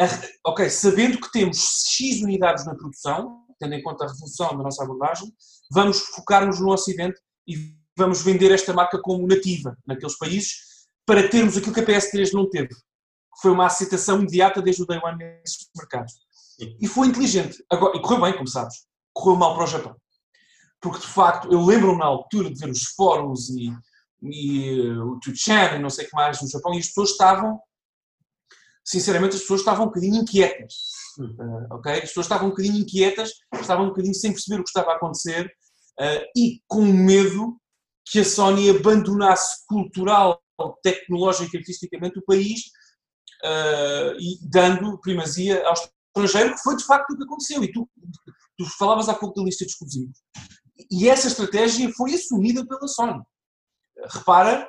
a, 0.00 0.06
ok, 0.46 0.68
sabendo 0.68 1.20
que 1.20 1.30
temos 1.30 1.86
X 1.88 2.22
unidades 2.22 2.66
na 2.66 2.74
produção, 2.74 3.44
tendo 3.58 3.74
em 3.74 3.82
conta 3.82 4.04
a 4.04 4.08
revolução 4.08 4.56
da 4.56 4.62
nossa 4.62 4.82
abordagem, 4.82 5.32
vamos 5.70 6.00
focar-nos 6.00 6.60
no 6.60 6.72
Ocidente 6.72 7.20
e 7.46 7.79
vamos 7.96 8.22
vender 8.22 8.50
esta 8.50 8.72
marca 8.72 9.00
como 9.00 9.26
nativa 9.26 9.76
naqueles 9.86 10.16
países 10.16 10.70
para 11.06 11.28
termos 11.28 11.56
aquilo 11.56 11.74
que 11.74 11.80
a 11.80 11.86
PS3 11.86 12.32
não 12.32 12.48
teve. 12.48 12.68
Que 12.68 13.42
foi 13.42 13.50
uma 13.50 13.66
aceitação 13.66 14.18
imediata 14.18 14.62
desde 14.62 14.82
o 14.82 14.86
Day 14.86 15.00
One 15.02 15.18
nesses 15.18 15.68
mercados. 15.76 16.14
E 16.80 16.86
foi 16.86 17.08
inteligente. 17.08 17.64
Agora, 17.70 17.96
e 17.96 18.00
correu 18.00 18.20
bem, 18.20 18.32
como 18.34 18.46
sabes. 18.46 18.86
correu 19.12 19.36
mal 19.36 19.54
para 19.54 19.64
o 19.64 19.66
Japão. 19.66 19.96
Porque, 20.80 21.00
de 21.00 21.06
facto, 21.06 21.52
eu 21.52 21.64
lembro-me 21.64 21.98
na 21.98 22.06
altura 22.06 22.50
de 22.50 22.58
ver 22.58 22.70
os 22.70 22.84
fóruns 22.94 23.50
e, 23.50 23.72
e 24.22 24.80
uh, 24.80 25.12
o 25.12 25.20
Tuchan 25.20 25.76
e 25.76 25.78
não 25.78 25.90
sei 25.90 26.06
o 26.06 26.08
que 26.08 26.16
mais 26.16 26.40
no 26.40 26.48
Japão, 26.48 26.74
e 26.74 26.78
as 26.78 26.86
pessoas 26.86 27.10
estavam, 27.10 27.60
sinceramente, 28.84 29.36
as 29.36 29.42
pessoas 29.42 29.60
estavam 29.60 29.84
um 29.84 29.88
bocadinho 29.88 30.22
inquietas. 30.22 30.74
Uh, 31.18 31.74
ok? 31.74 31.92
As 31.92 32.00
pessoas 32.00 32.26
estavam 32.26 32.46
um 32.46 32.50
bocadinho 32.50 32.78
inquietas, 32.78 33.32
estavam 33.54 33.86
um 33.86 33.88
bocadinho 33.88 34.14
sem 34.14 34.32
perceber 34.32 34.60
o 34.60 34.64
que 34.64 34.70
estava 34.70 34.92
a 34.92 34.96
acontecer 34.96 35.46
uh, 36.00 36.24
e 36.36 36.62
com 36.66 36.82
medo 36.82 37.59
que 38.10 38.18
a 38.18 38.24
Sony 38.24 38.68
abandonasse 38.68 39.64
cultural, 39.66 40.42
tecnológica 40.82 41.56
e 41.56 41.58
artisticamente 41.60 42.18
o 42.18 42.24
país 42.24 42.60
uh, 43.44 44.18
e 44.18 44.38
dando 44.42 45.00
primazia 45.00 45.64
ao 45.64 45.74
estrangeiro, 45.74 46.54
que 46.54 46.62
foi 46.62 46.76
de 46.76 46.84
facto 46.84 47.12
o 47.12 47.16
que 47.16 47.22
aconteceu. 47.22 47.62
E 47.62 47.72
tu, 47.72 47.88
tu 48.58 48.64
falavas 48.76 49.08
há 49.08 49.14
pouco 49.14 49.38
da 49.38 49.44
lista 49.44 49.64
de 49.64 49.70
exclusivos. 49.70 50.18
E 50.90 51.08
essa 51.08 51.28
estratégia 51.28 51.90
foi 51.96 52.14
assumida 52.14 52.66
pela 52.66 52.88
Sony. 52.88 53.22
Repara 54.08 54.68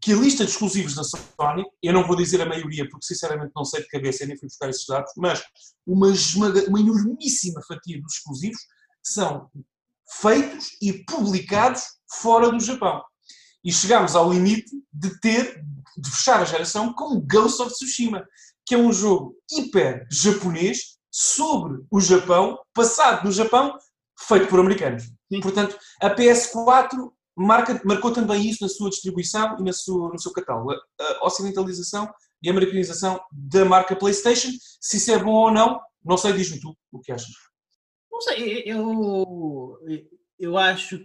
que 0.00 0.12
a 0.12 0.16
lista 0.16 0.44
de 0.44 0.52
exclusivos 0.52 0.94
da 0.94 1.02
Sony, 1.02 1.64
eu 1.82 1.92
não 1.92 2.06
vou 2.06 2.14
dizer 2.14 2.40
a 2.40 2.46
maioria, 2.46 2.88
porque 2.88 3.06
sinceramente 3.06 3.50
não 3.54 3.64
sei 3.64 3.82
de 3.82 3.88
cabeça 3.88 4.24
nem 4.24 4.38
fui 4.38 4.46
buscar 4.46 4.70
esses 4.70 4.86
dados, 4.86 5.10
mas 5.16 5.42
uma, 5.84 6.06
uma 6.68 6.80
enormíssima 6.80 7.60
fatia 7.66 8.00
dos 8.00 8.14
exclusivos 8.14 8.60
são 9.02 9.50
feitos 10.20 10.70
e 10.80 11.04
publicados 11.04 11.82
fora 12.20 12.50
do 12.50 12.60
Japão. 12.60 13.02
E 13.64 13.72
chegámos 13.72 14.14
ao 14.14 14.32
limite 14.32 14.70
de 14.92 15.20
ter, 15.20 15.62
de 15.96 16.10
fechar 16.10 16.40
a 16.40 16.44
geração 16.44 16.92
com 16.92 17.20
Ghost 17.20 17.60
of 17.62 17.72
Tsushima, 17.72 18.24
que 18.64 18.74
é 18.74 18.78
um 18.78 18.92
jogo 18.92 19.34
hiper 19.50 20.06
japonês 20.10 20.96
sobre 21.10 21.84
o 21.90 22.00
Japão, 22.00 22.58
passado 22.74 23.24
no 23.24 23.32
Japão, 23.32 23.76
feito 24.18 24.48
por 24.48 24.60
americanos. 24.60 25.04
Sim. 25.32 25.40
Portanto, 25.40 25.76
a 26.00 26.10
PS4 26.10 27.10
marca, 27.36 27.80
marcou 27.84 28.12
também 28.12 28.48
isso 28.48 28.62
na 28.62 28.68
sua 28.68 28.90
distribuição 28.90 29.56
e 29.58 29.62
na 29.62 29.72
sua, 29.72 30.10
no 30.10 30.18
seu 30.18 30.32
catálogo. 30.32 30.72
A, 30.72 30.76
a 31.20 31.26
ocidentalização 31.26 32.08
e 32.42 32.48
a 32.48 32.52
americanização 32.52 33.20
da 33.30 33.64
marca 33.64 33.96
PlayStation, 33.96 34.48
se 34.80 34.96
isso 34.96 35.10
é 35.10 35.18
bom 35.18 35.32
ou 35.32 35.50
não, 35.50 35.80
não 36.04 36.16
sei, 36.16 36.32
diz-me 36.32 36.60
tu 36.60 36.76
o 36.92 37.00
que 37.00 37.12
achas. 37.12 37.30
Não 38.16 38.22
sei, 38.22 38.62
eu, 38.64 39.78
eu 40.38 40.56
acho 40.56 40.98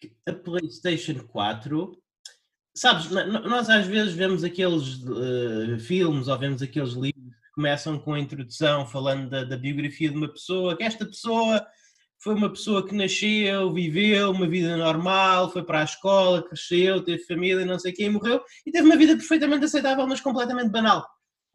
que 0.00 0.14
a 0.24 0.32
PlayStation 0.32 1.18
4, 1.26 2.00
sabes, 2.76 3.10
nós 3.10 3.68
às 3.68 3.88
vezes 3.88 4.14
vemos 4.14 4.44
aqueles 4.44 5.02
uh, 5.02 5.80
filmes 5.80 6.28
ou 6.28 6.38
vemos 6.38 6.62
aqueles 6.62 6.92
livros 6.92 7.34
que 7.34 7.50
começam 7.56 7.98
com 7.98 8.14
a 8.14 8.20
introdução 8.20 8.86
falando 8.86 9.28
da, 9.28 9.42
da 9.42 9.56
biografia 9.56 10.10
de 10.10 10.16
uma 10.16 10.28
pessoa, 10.28 10.76
que 10.76 10.84
esta 10.84 11.04
pessoa 11.04 11.66
foi 12.22 12.36
uma 12.36 12.50
pessoa 12.50 12.86
que 12.86 12.94
nasceu, 12.94 13.72
viveu 13.72 14.30
uma 14.30 14.46
vida 14.46 14.76
normal, 14.76 15.50
foi 15.50 15.64
para 15.64 15.80
a 15.80 15.84
escola, 15.84 16.48
cresceu, 16.48 17.02
teve 17.02 17.24
família, 17.24 17.66
não 17.66 17.80
sei 17.80 17.90
quem, 17.90 18.10
morreu 18.10 18.40
e 18.64 18.70
teve 18.70 18.86
uma 18.86 18.96
vida 18.96 19.16
perfeitamente 19.16 19.64
aceitável, 19.64 20.06
mas 20.06 20.20
completamente 20.20 20.70
banal. 20.70 21.04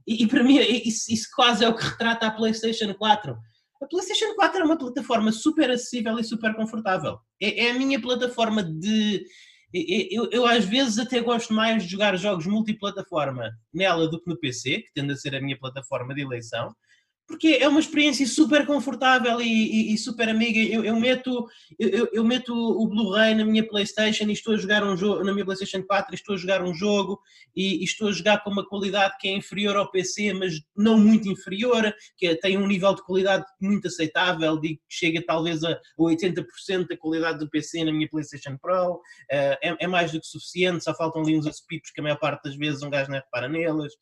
E, 0.05 0.23
e 0.25 0.27
para 0.27 0.43
mim, 0.43 0.57
isso, 0.57 1.09
isso, 1.09 1.29
quase 1.33 1.63
é 1.63 1.69
o 1.69 1.73
que 1.73 1.85
retrata 1.85 2.27
a 2.27 2.31
PlayStation 2.31 2.93
4. 2.93 3.37
A 3.83 3.87
PlayStation 3.87 4.33
4 4.35 4.61
é 4.61 4.63
uma 4.63 4.77
plataforma 4.77 5.31
super 5.31 5.69
acessível 5.69 6.17
e 6.17 6.23
super 6.23 6.55
confortável. 6.55 7.19
É, 7.41 7.65
é 7.65 7.71
a 7.71 7.73
minha 7.73 8.01
plataforma 8.01 8.63
de. 8.63 9.25
Eu, 9.73 10.29
eu, 10.31 10.45
às 10.45 10.63
vezes 10.63 10.99
até 10.99 11.19
gosto 11.19 11.53
mais 11.53 11.83
de 11.83 11.89
jogar 11.89 12.15
jogos 12.15 12.45
multiplataforma 12.45 13.51
nela 13.73 14.07
do 14.07 14.21
que 14.21 14.29
no 14.29 14.39
PC, 14.39 14.83
que 14.83 14.93
tende 14.93 15.13
a 15.13 15.15
ser 15.17 15.35
a 15.35 15.41
minha 15.41 15.57
plataforma 15.57 16.13
de 16.13 16.21
eleição 16.21 16.73
porque 17.33 17.57
é 17.59 17.67
uma 17.67 17.79
experiência 17.79 18.27
super 18.27 18.63
confortável 18.63 19.41
e, 19.41 19.47
e, 19.47 19.93
e 19.95 19.97
super 19.97 20.29
amiga. 20.29 20.59
Eu, 20.59 20.85
eu 20.85 20.95
meto, 20.99 21.47
eu, 21.79 22.07
eu, 22.13 22.23
meto 22.23 22.53
o 22.53 22.87
Blu-ray 22.87 23.33
na 23.33 23.43
minha 23.43 23.67
PlayStation 23.67 24.25
e 24.25 24.33
estou 24.33 24.53
a 24.53 24.57
jogar 24.57 24.83
um 24.83 24.95
jogo, 24.95 25.23
na 25.23 25.33
minha 25.33 25.43
PlayStation 25.43 25.81
4 25.81 26.13
e 26.13 26.15
estou 26.15 26.35
a 26.35 26.37
jogar 26.37 26.63
um 26.63 26.75
jogo 26.75 27.19
e, 27.55 27.81
e, 27.81 27.83
estou 27.83 28.09
a 28.09 28.11
jogar 28.11 28.43
com 28.43 28.51
uma 28.51 28.63
qualidade 28.63 29.15
que 29.19 29.27
é 29.27 29.31
inferior 29.31 29.75
ao 29.75 29.89
PC, 29.89 30.31
mas 30.33 30.61
não 30.77 30.99
muito 30.99 31.27
inferior, 31.27 31.91
que 32.15 32.27
é, 32.27 32.35
tem 32.35 32.55
um 32.55 32.67
nível 32.67 32.93
de 32.93 33.01
qualidade 33.01 33.45
muito 33.59 33.87
aceitável, 33.87 34.59
digo 34.59 34.79
que 34.87 34.95
chega 34.95 35.19
talvez 35.25 35.63
a 35.63 35.75
80% 35.99 36.87
da 36.87 36.95
qualidade 36.95 37.39
do 37.39 37.49
PC 37.49 37.83
na 37.83 37.91
minha 37.91 38.07
PlayStation 38.07 38.55
Pro. 38.61 38.93
Uh, 38.93 39.57
é, 39.59 39.75
é, 39.79 39.87
mais 39.87 40.11
do 40.11 40.19
que 40.19 40.27
suficiente, 40.27 40.83
só 40.83 40.93
faltam 40.93 41.23
ali 41.23 41.35
uns 41.35 41.47
aspipos 41.47 41.89
que 41.89 41.99
a 41.99 42.03
maior 42.03 42.19
parte 42.19 42.43
das 42.43 42.55
vezes 42.55 42.83
um 42.83 42.91
gajo 42.91 43.09
não 43.09 43.17
repara 43.17 43.49
neles. 43.49 43.93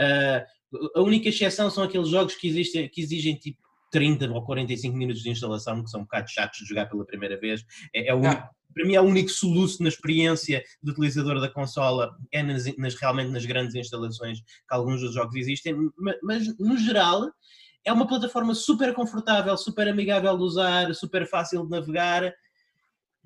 Uh, 0.00 0.90
a 0.94 1.02
única 1.02 1.28
exceção 1.28 1.70
são 1.70 1.84
aqueles 1.84 2.08
jogos 2.08 2.34
que, 2.34 2.48
existem, 2.48 2.88
que 2.88 3.00
exigem 3.00 3.34
tipo 3.34 3.58
30 3.90 4.30
ou 4.30 4.42
45 4.44 4.96
minutos 4.96 5.22
de 5.22 5.30
instalação, 5.30 5.82
que 5.82 5.90
são 5.90 6.00
um 6.00 6.04
bocado 6.04 6.30
chatos 6.30 6.60
de 6.60 6.66
jogar 6.66 6.86
pela 6.86 7.04
primeira 7.04 7.38
vez. 7.38 7.64
É, 7.92 8.08
é 8.08 8.14
o 8.14 8.18
único, 8.18 8.42
ah. 8.42 8.50
Para 8.72 8.86
mim 8.86 8.94
é 8.94 9.00
o 9.00 9.04
único 9.04 9.28
soluço 9.30 9.82
na 9.82 9.88
experiência 9.88 10.62
do 10.82 10.92
utilizador 10.92 11.40
da 11.40 11.48
consola, 11.48 12.16
é 12.30 12.42
nas, 12.42 12.64
nas, 12.76 12.94
realmente 12.94 13.32
nas 13.32 13.44
grandes 13.44 13.74
instalações 13.74 14.40
que 14.40 14.74
alguns 14.74 15.00
dos 15.00 15.12
jogos 15.12 15.34
existem, 15.34 15.74
mas, 15.98 16.16
mas 16.22 16.58
no 16.58 16.78
geral 16.78 17.32
é 17.84 17.92
uma 17.92 18.06
plataforma 18.06 18.54
super 18.54 18.94
confortável, 18.94 19.56
super 19.56 19.88
amigável 19.88 20.36
de 20.36 20.44
usar, 20.44 20.94
super 20.94 21.26
fácil 21.26 21.64
de 21.64 21.70
navegar, 21.70 22.32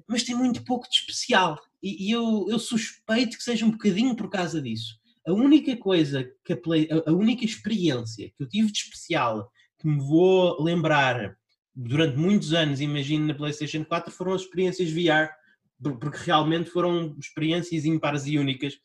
mas 0.09 0.23
tem 0.23 0.35
muito 0.35 0.65
pouco 0.65 0.89
de 0.89 0.97
especial. 0.97 1.61
E, 1.83 2.09
e 2.09 2.11
eu, 2.11 2.47
eu 2.49 2.59
suspeito 2.59 3.37
que 3.37 3.45
seja 3.45 3.67
um 3.67 3.71
bocadinho 3.71 4.17
por 4.17 4.31
causa 4.31 4.63
disso 4.63 4.99
a 5.27 5.33
única 5.33 5.77
coisa 5.77 6.31
que 6.45 6.53
a, 6.53 6.57
play, 6.57 6.89
a, 7.07 7.13
única 7.13 7.45
experiência 7.45 8.31
que 8.37 8.43
eu 8.43 8.49
tive 8.49 8.71
de 8.71 8.79
especial 8.79 9.51
que 9.79 9.87
me 9.87 9.99
vou 9.99 10.63
lembrar 10.63 11.37
durante 11.75 12.17
muitos 12.17 12.53
anos, 12.53 12.81
imagino 12.81 13.27
na 13.27 13.35
PlayStation 13.35 13.85
4, 13.85 14.13
foram 14.13 14.35
as 14.35 14.43
experiências 14.43 14.91
VR, 14.91 15.31
porque 15.99 16.19
realmente 16.25 16.71
foram 16.71 17.17
experiências 17.19 17.85
impares 17.85 18.27
e 18.27 18.39
únicas, 18.39 18.79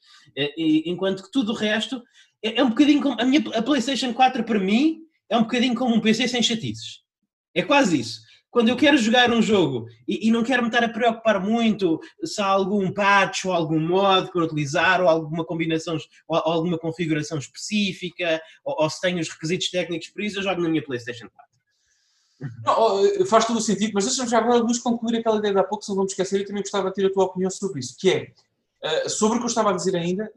enquanto 0.57 1.23
que 1.23 1.31
tudo 1.31 1.51
o 1.51 1.55
resto 1.55 2.01
é, 2.43 2.59
é 2.59 2.63
um 2.63 2.69
bocadinho 2.69 3.01
como 3.01 3.19
a 3.21 3.25
minha 3.25 3.41
a 3.53 3.61
PlayStation 3.61 4.13
4 4.13 4.43
para 4.43 4.59
mim 4.59 5.01
é 5.29 5.37
um 5.37 5.43
bocadinho 5.43 5.75
como 5.75 5.93
um 5.93 6.01
PC 6.01 6.27
sem 6.27 6.41
chatices. 6.41 7.03
É 7.53 7.61
quase 7.61 7.99
isso 7.99 8.21
quando 8.51 8.69
eu 8.69 8.75
quero 8.75 8.97
jogar 8.97 9.31
um 9.31 9.41
jogo 9.41 9.87
e, 10.07 10.27
e, 10.27 10.31
não 10.31 10.43
quero 10.43 10.63
me 10.63 10.69
estar 10.69 10.83
a 10.83 10.89
preocupar 10.89 11.39
muito 11.39 11.99
se 12.23 12.41
há 12.41 12.45
algum 12.45 12.91
patch 12.91 13.45
ou 13.45 13.53
algum 13.53 13.79
mod 13.79 14.31
para 14.31 14.43
utilizar 14.43 15.01
ou 15.01 15.07
alguma 15.07 15.45
combinação 15.45 15.97
ou, 16.27 16.37
alguma 16.37 16.77
configuração 16.77 17.37
específica 17.37 18.41
ou, 18.63 18.83
ou, 18.83 18.89
se 18.89 18.99
tenho 19.01 19.19
os 19.19 19.29
requisitos 19.29 19.69
técnicos 19.69 20.09
para 20.09 20.25
isso, 20.25 20.39
eu 20.39 20.43
jogo 20.43 20.61
na 20.61 20.69
minha 20.69 20.83
PlayStation 20.83 21.29
4. 21.29 21.49
Não, 23.19 23.25
faz 23.25 23.45
todo 23.45 23.57
o 23.57 23.61
sentido, 23.61 23.91
mas 23.93 24.05
deixa-me 24.05 24.29
já 24.29 24.39
agora 24.39 24.63
nos 24.63 24.79
concluir 24.79 25.17
aquela 25.17 25.37
ideia 25.37 25.53
de 25.53 25.59
há 25.59 25.63
pouco, 25.63 25.83
se 25.83 25.89
não 25.89 25.97
vamos 25.97 26.13
esquecer, 26.13 26.39
eu 26.39 26.47
também 26.47 26.61
gostava 26.61 26.87
de 26.87 26.95
ter 26.95 27.05
a 27.05 27.11
tua 27.11 27.25
opinião 27.25 27.51
sobre 27.51 27.81
isso, 27.81 27.97
que 27.99 28.09
é, 28.09 28.31
uh, 29.05 29.09
sobre 29.09 29.37
o 29.37 29.41
que 29.41 29.45
eu 29.45 29.49
estava 29.49 29.71
a 29.71 29.73
dizer 29.73 29.93
ainda, 29.93 30.31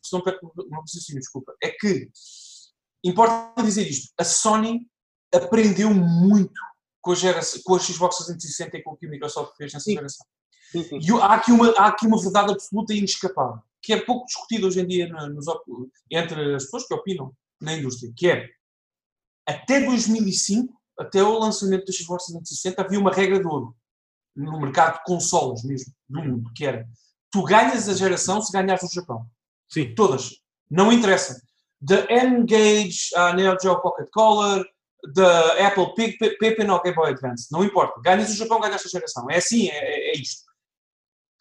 se 0.00 0.12
não 0.14 0.22
perco 0.22 0.50
raciocínio, 0.72 1.20
desculpa, 1.20 1.52
é 1.62 1.68
que, 1.68 2.08
importa 3.04 3.62
dizer 3.62 3.86
isto, 3.86 4.14
a 4.16 4.24
Sony 4.24 4.86
aprendeu 5.30 5.92
muito 5.92 6.58
com 7.02 7.12
a, 7.12 7.14
geração, 7.14 7.60
com 7.64 7.74
a 7.74 7.78
Xbox 7.78 8.16
360 8.16 8.76
e 8.76 8.82
com 8.82 8.92
o 8.92 8.96
que 8.96 9.06
a 9.06 9.10
Microsoft 9.10 9.56
fez 9.56 9.72
nessa 9.72 9.84
sim. 9.84 9.94
geração. 9.94 10.26
Sim, 10.70 10.84
sim. 10.84 10.98
E 11.02 11.20
há 11.20 11.34
aqui, 11.34 11.52
uma, 11.52 11.70
há 11.72 11.86
aqui 11.88 12.06
uma 12.06 12.20
verdade 12.20 12.52
absoluta 12.52 12.94
e 12.94 12.98
inescapável, 12.98 13.60
que 13.82 13.92
é 13.92 14.00
pouco 14.00 14.24
discutida 14.24 14.66
hoje 14.66 14.80
em 14.80 14.86
dia 14.86 15.08
nos, 15.08 15.46
entre 16.10 16.54
as 16.54 16.64
pessoas 16.64 16.86
que 16.86 16.94
opinam 16.94 17.34
na 17.60 17.74
indústria, 17.74 18.12
que 18.16 18.30
é, 18.30 18.48
até 19.46 19.84
2005, 19.84 20.72
até 20.98 21.22
o 21.22 21.38
lançamento 21.38 21.84
da 21.84 21.92
Xbox 21.92 22.24
360, 22.26 22.80
havia 22.80 22.98
uma 22.98 23.12
regra 23.12 23.38
de 23.38 23.46
ouro 23.46 23.76
no 24.34 24.60
mercado 24.60 24.98
de 24.98 25.04
consoles 25.04 25.62
mesmo, 25.64 25.92
do 26.08 26.22
mundo, 26.22 26.50
que 26.54 26.64
era, 26.64 26.88
tu 27.30 27.42
ganhas 27.42 27.88
a 27.88 27.94
geração 27.94 28.40
se 28.40 28.52
ganhares 28.52 28.82
no 28.82 28.88
Japão. 28.88 29.26
Sim. 29.68 29.94
Todas. 29.94 30.30
Não 30.70 30.92
interessa. 30.92 31.42
Da 31.80 32.06
N-Gage 32.08 33.14
à 33.16 33.34
Neo 33.34 33.56
Geo 33.60 33.80
Pocket 33.80 34.08
Color, 34.12 34.64
da 35.14 35.66
Apple 35.66 35.94
Pippin 35.94 36.68
ou 36.68 36.82
Game 36.82 36.94
Boy 36.94 37.10
Advance. 37.10 37.48
Não 37.50 37.64
importa. 37.64 38.00
Ganhas 38.00 38.30
o 38.30 38.36
Japão, 38.36 38.60
ganhas 38.60 38.84
a 38.84 38.88
geração. 38.88 39.28
É 39.30 39.38
assim, 39.38 39.68
é, 39.68 39.76
é, 39.76 40.10
é 40.10 40.16
isto. 40.16 40.42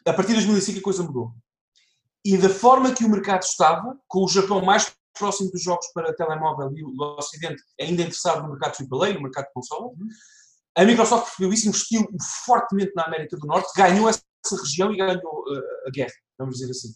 A 0.05 0.13
partir 0.13 0.29
de 0.29 0.45
2005 0.45 0.79
a 0.79 0.83
coisa 0.83 1.03
mudou. 1.03 1.31
E 2.25 2.37
da 2.37 2.49
forma 2.49 2.93
que 2.93 3.05
o 3.05 3.09
mercado 3.09 3.43
estava, 3.43 3.97
com 4.07 4.23
o 4.23 4.27
Japão 4.27 4.63
mais 4.63 4.91
próximo 5.17 5.51
dos 5.51 5.61
jogos 5.61 5.87
para 5.93 6.13
telemóvel 6.13 6.71
e 6.75 6.83
o 6.83 6.95
Ocidente 7.17 7.61
ainda 7.79 8.01
interessado 8.01 8.43
no 8.43 8.49
mercado 8.49 8.77
AAA, 8.79 9.13
no 9.13 9.21
mercado 9.21 9.47
de 9.47 9.53
console, 9.53 9.95
a 10.75 10.85
Microsoft 10.85 11.25
percebeu 11.25 11.53
isso, 11.53 11.67
investiu 11.67 12.07
fortemente 12.45 12.93
na 12.95 13.03
América 13.03 13.37
do 13.37 13.45
Norte, 13.45 13.71
ganhou 13.75 14.07
essa 14.07 14.21
região 14.63 14.91
e 14.91 14.97
ganhou 14.97 15.21
uh, 15.21 15.87
a 15.87 15.91
guerra, 15.91 16.13
vamos 16.37 16.57
dizer 16.57 16.71
assim. 16.71 16.89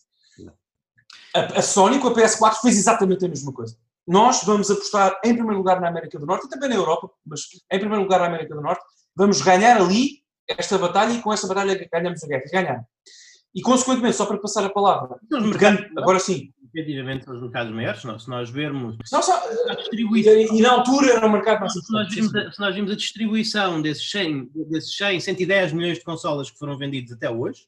A, 1.35 1.59
a 1.59 1.61
Sony 1.61 1.99
com 1.99 2.07
a 2.07 2.13
PS4 2.13 2.61
fez 2.61 2.77
exatamente 2.77 3.25
a 3.25 3.27
mesma 3.27 3.51
coisa 3.51 3.77
nós 4.07 4.43
vamos 4.43 4.69
apostar 4.69 5.19
em 5.23 5.33
primeiro 5.33 5.57
lugar 5.57 5.81
na 5.81 5.87
América 5.87 6.19
do 6.19 6.25
Norte 6.25 6.45
e 6.45 6.49
também 6.49 6.69
na 6.69 6.75
Europa, 6.75 7.09
mas 7.25 7.41
em 7.71 7.79
primeiro 7.79 8.03
lugar 8.03 8.19
na 8.19 8.27
América 8.27 8.53
do 8.53 8.61
Norte. 8.61 8.83
Vamos 9.15 9.41
ganhar 9.41 9.77
ali 9.77 10.23
esta 10.47 10.77
batalha 10.77 11.13
e 11.13 11.21
com 11.21 11.33
essa 11.33 11.47
batalha 11.47 11.87
ganhamos 11.91 12.23
a 12.23 12.27
guerra. 12.27 12.43
Ganhar. 12.51 12.85
E 13.53 13.61
consequentemente, 13.61 14.17
só 14.17 14.25
para 14.25 14.37
passar 14.37 14.65
a 14.65 14.69
palavra, 14.69 15.17
agora 15.97 16.19
sim, 16.19 16.53
efetivamente 16.73 17.23
são 17.23 17.35
os 17.35 17.41
mercados 17.41 17.73
maiores, 17.73 18.03
não, 18.03 18.19
se 18.19 18.29
nós 18.29 18.49
vermos 18.49 18.97
só, 19.05 19.21
a 19.69 19.75
distribuição. 19.75 20.33
E, 20.33 20.59
e, 20.59 20.61
na 20.61 20.71
altura 20.71 21.13
era 21.13 21.25
um 21.25 21.31
mercado 21.31 21.61
mais 21.61 21.71
se 21.71 21.91
nós, 21.91 22.13
vimos 22.13 22.35
a, 22.35 22.51
se 22.51 22.59
nós 22.59 22.75
vimos 22.75 22.91
a 22.91 22.95
distribuição 22.95 23.81
desses 23.81 24.11
100, 24.11 24.51
desses 24.69 24.95
100, 24.97 25.21
110 25.21 25.71
milhões 25.71 25.97
de 25.97 26.03
consolas 26.03 26.51
que 26.51 26.59
foram 26.59 26.77
vendidos 26.77 27.13
até 27.13 27.29
hoje, 27.29 27.65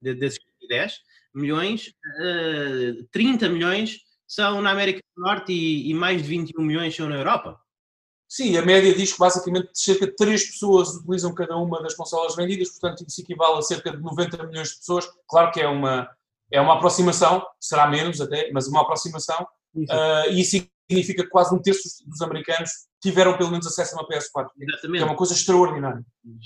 desses 0.00 0.38
110 0.60 1.00
milhões, 1.34 1.88
uh, 2.20 3.00
eh, 3.00 3.04
30 3.10 3.48
milhões 3.48 3.98
são 4.28 4.60
na 4.60 4.70
América 4.70 5.00
do 5.16 5.22
Norte 5.22 5.52
e, 5.52 5.90
e 5.90 5.94
mais 5.94 6.22
de 6.22 6.28
21 6.28 6.62
milhões 6.62 6.94
são 6.94 7.08
na 7.08 7.16
Europa. 7.16 7.58
Sim, 8.28 8.58
a 8.58 8.62
média 8.62 8.94
diz 8.94 9.14
que 9.14 9.18
basicamente 9.18 9.70
cerca 9.72 10.06
de 10.06 10.14
3 10.14 10.50
pessoas 10.50 10.94
utilizam 10.96 11.34
cada 11.34 11.56
uma 11.56 11.82
das 11.82 11.94
consolas 11.94 12.36
vendidas, 12.36 12.68
portanto 12.68 13.02
isso 13.08 13.22
equivale 13.22 13.58
a 13.58 13.62
cerca 13.62 13.90
de 13.90 14.02
90 14.02 14.46
milhões 14.46 14.68
de 14.68 14.76
pessoas. 14.76 15.08
Claro 15.26 15.50
que 15.50 15.60
é 15.60 15.66
uma, 15.66 16.06
é 16.52 16.60
uma 16.60 16.74
aproximação, 16.74 17.42
será 17.58 17.86
menos 17.88 18.20
até, 18.20 18.50
mas 18.52 18.68
uma 18.68 18.82
aproximação. 18.82 19.46
Uh, 19.74 20.30
e 20.30 20.42
isso 20.42 20.62
significa 20.90 21.22
que 21.22 21.30
quase 21.30 21.54
um 21.54 21.58
terço 21.58 21.88
dos 22.06 22.20
americanos 22.20 22.70
tiveram 23.00 23.36
pelo 23.36 23.50
menos 23.50 23.66
acesso 23.66 23.94
a 23.94 24.00
uma 24.00 24.08
PS4. 24.08 24.48
Exatamente. 24.60 25.02
é 25.02 25.04
uma 25.04 25.16
coisa 25.16 25.32
extraordinária. 25.32 26.04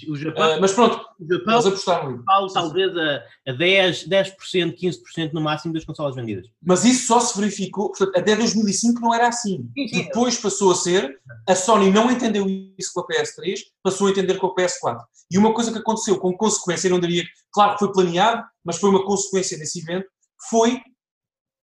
O 0.08 0.16
Japão, 0.16 0.56
uh, 0.56 0.60
mas 0.60 0.72
pronto, 0.72 1.00
o 1.18 1.32
Japão, 1.32 1.54
eles 1.54 1.66
apostaram 1.66 2.08
ali. 2.08 2.52
talvez 2.52 2.96
a, 2.96 3.24
a 3.48 3.52
10, 3.52 4.08
10%, 4.08 4.76
15% 4.76 5.32
no 5.32 5.40
máximo 5.40 5.72
das 5.72 5.84
consolas 5.84 6.14
vendidas. 6.14 6.46
Mas 6.62 6.84
isso 6.84 7.06
só 7.06 7.20
se 7.20 7.38
verificou, 7.38 7.88
portanto, 7.88 8.16
até 8.16 8.36
2005 8.36 9.00
não 9.00 9.14
era 9.14 9.28
assim. 9.28 9.68
Sim, 9.74 9.88
sim. 9.88 10.04
Depois 10.04 10.38
passou 10.38 10.72
a 10.72 10.74
ser, 10.74 11.18
a 11.48 11.54
Sony 11.54 11.90
não 11.90 12.10
entendeu 12.10 12.46
isso 12.78 12.92
com 12.94 13.00
a 13.00 13.06
PS3, 13.06 13.58
passou 13.82 14.06
a 14.06 14.10
entender 14.10 14.38
com 14.38 14.48
a 14.48 14.54
PS4. 14.54 15.00
E 15.30 15.38
uma 15.38 15.54
coisa 15.54 15.72
que 15.72 15.78
aconteceu 15.78 16.18
como 16.18 16.36
consequência, 16.36 16.88
eu 16.88 16.92
não 16.92 17.00
diria, 17.00 17.24
claro 17.50 17.72
que 17.72 17.78
foi 17.78 17.92
planeado, 17.92 18.44
mas 18.62 18.76
foi 18.76 18.90
uma 18.90 19.04
consequência 19.04 19.58
desse 19.58 19.80
evento, 19.80 20.06
foi, 20.50 20.80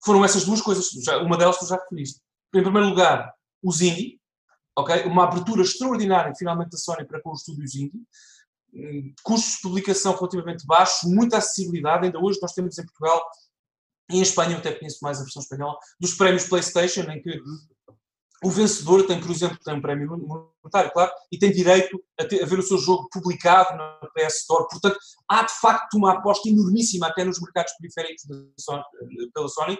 foram 0.04 0.26
essas 0.26 0.44
duas 0.46 0.62
coisas, 0.62 0.90
já, 1.04 1.18
uma 1.20 1.38
delas 1.38 1.58
tu 1.58 1.66
já 1.66 1.78
referiste. 1.78 2.20
Em 2.54 2.62
primeiro 2.62 2.90
lugar, 2.90 3.34
os 3.64 3.82
indie, 3.82 4.20
Uma 5.06 5.26
abertura 5.26 5.62
extraordinária, 5.62 6.34
finalmente, 6.36 6.72
da 6.72 6.78
Sony 6.78 7.06
para 7.06 7.22
com 7.22 7.32
os 7.32 7.40
estúdios 7.40 7.76
indie. 7.76 8.02
Hum, 8.74 9.14
custos 9.24 9.56
de 9.56 9.62
publicação 9.62 10.16
relativamente 10.16 10.66
baixos, 10.66 11.10
muita 11.10 11.38
acessibilidade. 11.38 12.06
Ainda 12.06 12.20
hoje 12.20 12.40
nós 12.42 12.54
temos 12.54 12.78
em 12.78 12.86
Portugal 12.86 13.22
e 14.10 14.18
em 14.18 14.22
Espanha, 14.22 14.54
eu 14.54 14.58
até 14.58 14.74
conheço 14.74 15.00
mais 15.02 15.20
a 15.20 15.24
versão 15.24 15.42
espanhola, 15.42 15.78
dos 16.00 16.16
prémios 16.16 16.48
PlayStation, 16.48 17.02
em 17.02 17.22
que 17.22 17.40
o 18.44 18.50
vencedor 18.50 19.08
tem, 19.08 19.20
por 19.22 19.32
exemplo, 19.32 19.58
tem 19.64 19.74
um 19.74 19.82
prémio 19.82 20.18
monetário, 20.62 20.92
claro, 20.92 21.12
e 21.32 21.38
tem 21.38 21.52
direito 21.52 22.04
a, 22.20 22.26
ter, 22.26 22.44
a, 22.44 22.46
ver 22.46 22.60
o 22.60 22.64
seu 22.64 22.78
jogo 22.78 23.08
publicado 23.10 23.78
na 23.78 24.00
PS 24.14 24.42
Store. 24.42 24.68
Portanto, 24.70 25.00
há 25.30 25.44
de 25.44 25.54
facto 25.54 25.94
uma 25.96 26.14
aposta 26.14 26.50
enormíssima, 26.50 27.08
até 27.08 27.24
nos 27.24 27.40
mercados 27.40 27.72
periféricos 27.80 28.24
Sony, 28.60 28.84
pela 29.34 29.48
Sony, 29.48 29.78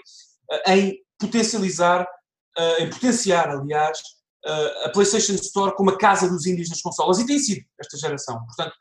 eh, 0.52 0.76
em 0.76 1.04
potencializar, 1.20 2.08
eh, 2.58 2.84
em 2.84 2.90
potenciar, 2.90 3.50
aliás, 3.50 4.00
a 4.46 4.90
PlayStation 4.90 5.34
Store 5.36 5.76
como 5.76 5.92
a 5.92 5.98
casa 5.98 6.28
dos 6.30 6.46
índios 6.46 6.70
nas 6.70 6.82
consolas, 6.82 7.20
e 7.20 7.26
tem 7.26 7.40
sido 7.40 7.66
esta 7.80 7.98
geração. 7.98 8.44
Portanto, 8.46 8.76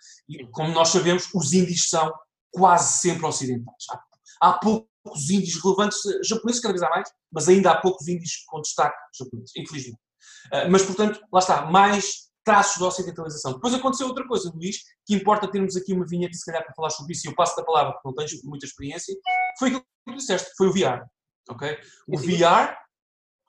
como 0.51 0.73
nós 0.73 0.89
sabemos, 0.89 1.29
os 1.35 1.53
índios 1.53 1.89
são 1.89 2.13
quase 2.51 2.99
sempre 2.99 3.27
ocidentais. 3.27 3.85
Há, 3.91 4.49
há 4.49 4.53
poucos 4.55 5.31
índios 5.31 5.63
relevantes 5.63 5.99
japoneses, 6.25 6.61
cada 6.61 6.73
vez 6.73 6.83
há 6.83 6.91
mais, 6.91 7.09
mas 7.33 7.49
ainda 7.49 7.71
há 7.71 7.81
poucos 7.81 8.07
índios 8.09 8.45
com 8.47 8.61
destaque 8.61 8.97
japoneses, 9.17 9.53
infelizmente. 9.57 10.01
Uh, 10.47 10.71
mas, 10.71 10.83
portanto, 10.83 11.21
lá 11.33 11.41
está, 11.41 11.67
mais 11.67 12.31
traços 12.45 12.77
de 12.77 12.85
ocidentalização. 12.85 13.53
Depois 13.53 13.73
aconteceu 13.75 14.09
outra 14.09 14.27
coisa, 14.27 14.53
Luís, 14.55 14.79
que 15.07 15.15
importa 15.15 15.51
termos 15.51 15.77
aqui 15.77 15.93
uma 15.93 16.07
vinheta, 16.07 16.35
se 16.35 16.45
calhar, 16.45 16.65
para 16.65 16.75
falar 16.75 16.91
sobre 16.91 17.13
isso, 17.13 17.27
e 17.27 17.31
eu 17.31 17.35
passo 17.35 17.57
da 17.57 17.65
palavra, 17.65 17.93
porque 17.93 18.09
não 18.09 18.15
tens 18.15 18.43
muita 18.43 18.67
experiência, 18.67 19.15
foi 19.59 19.69
aquilo 19.69 19.85
que 20.09 20.17
disseste, 20.17 20.51
foi 20.57 20.69
o 20.69 20.73
VR. 20.73 21.05
ok 21.49 21.79
O 22.09 22.19
VR, 22.19 22.77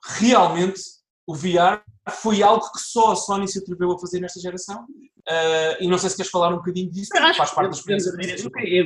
realmente, 0.04 0.80
o 1.26 1.34
VR 1.34 1.82
foi 2.10 2.42
algo 2.42 2.70
que 2.70 2.80
só 2.80 3.12
a 3.12 3.16
Sony 3.16 3.48
se 3.48 3.58
atreveu 3.58 3.92
a 3.92 3.98
fazer 3.98 4.20
nesta 4.20 4.40
geração. 4.40 4.84
Uh, 5.26 5.80
e 5.80 5.88
não 5.88 5.96
sei 5.96 6.10
se 6.10 6.16
queres 6.16 6.30
falar 6.30 6.52
um 6.52 6.58
bocadinho 6.58 6.90
disso, 6.90 7.10
acho 7.16 7.38
faz 7.38 7.50
parte 7.50 7.70
da 7.70 7.76
experiência. 7.76 8.12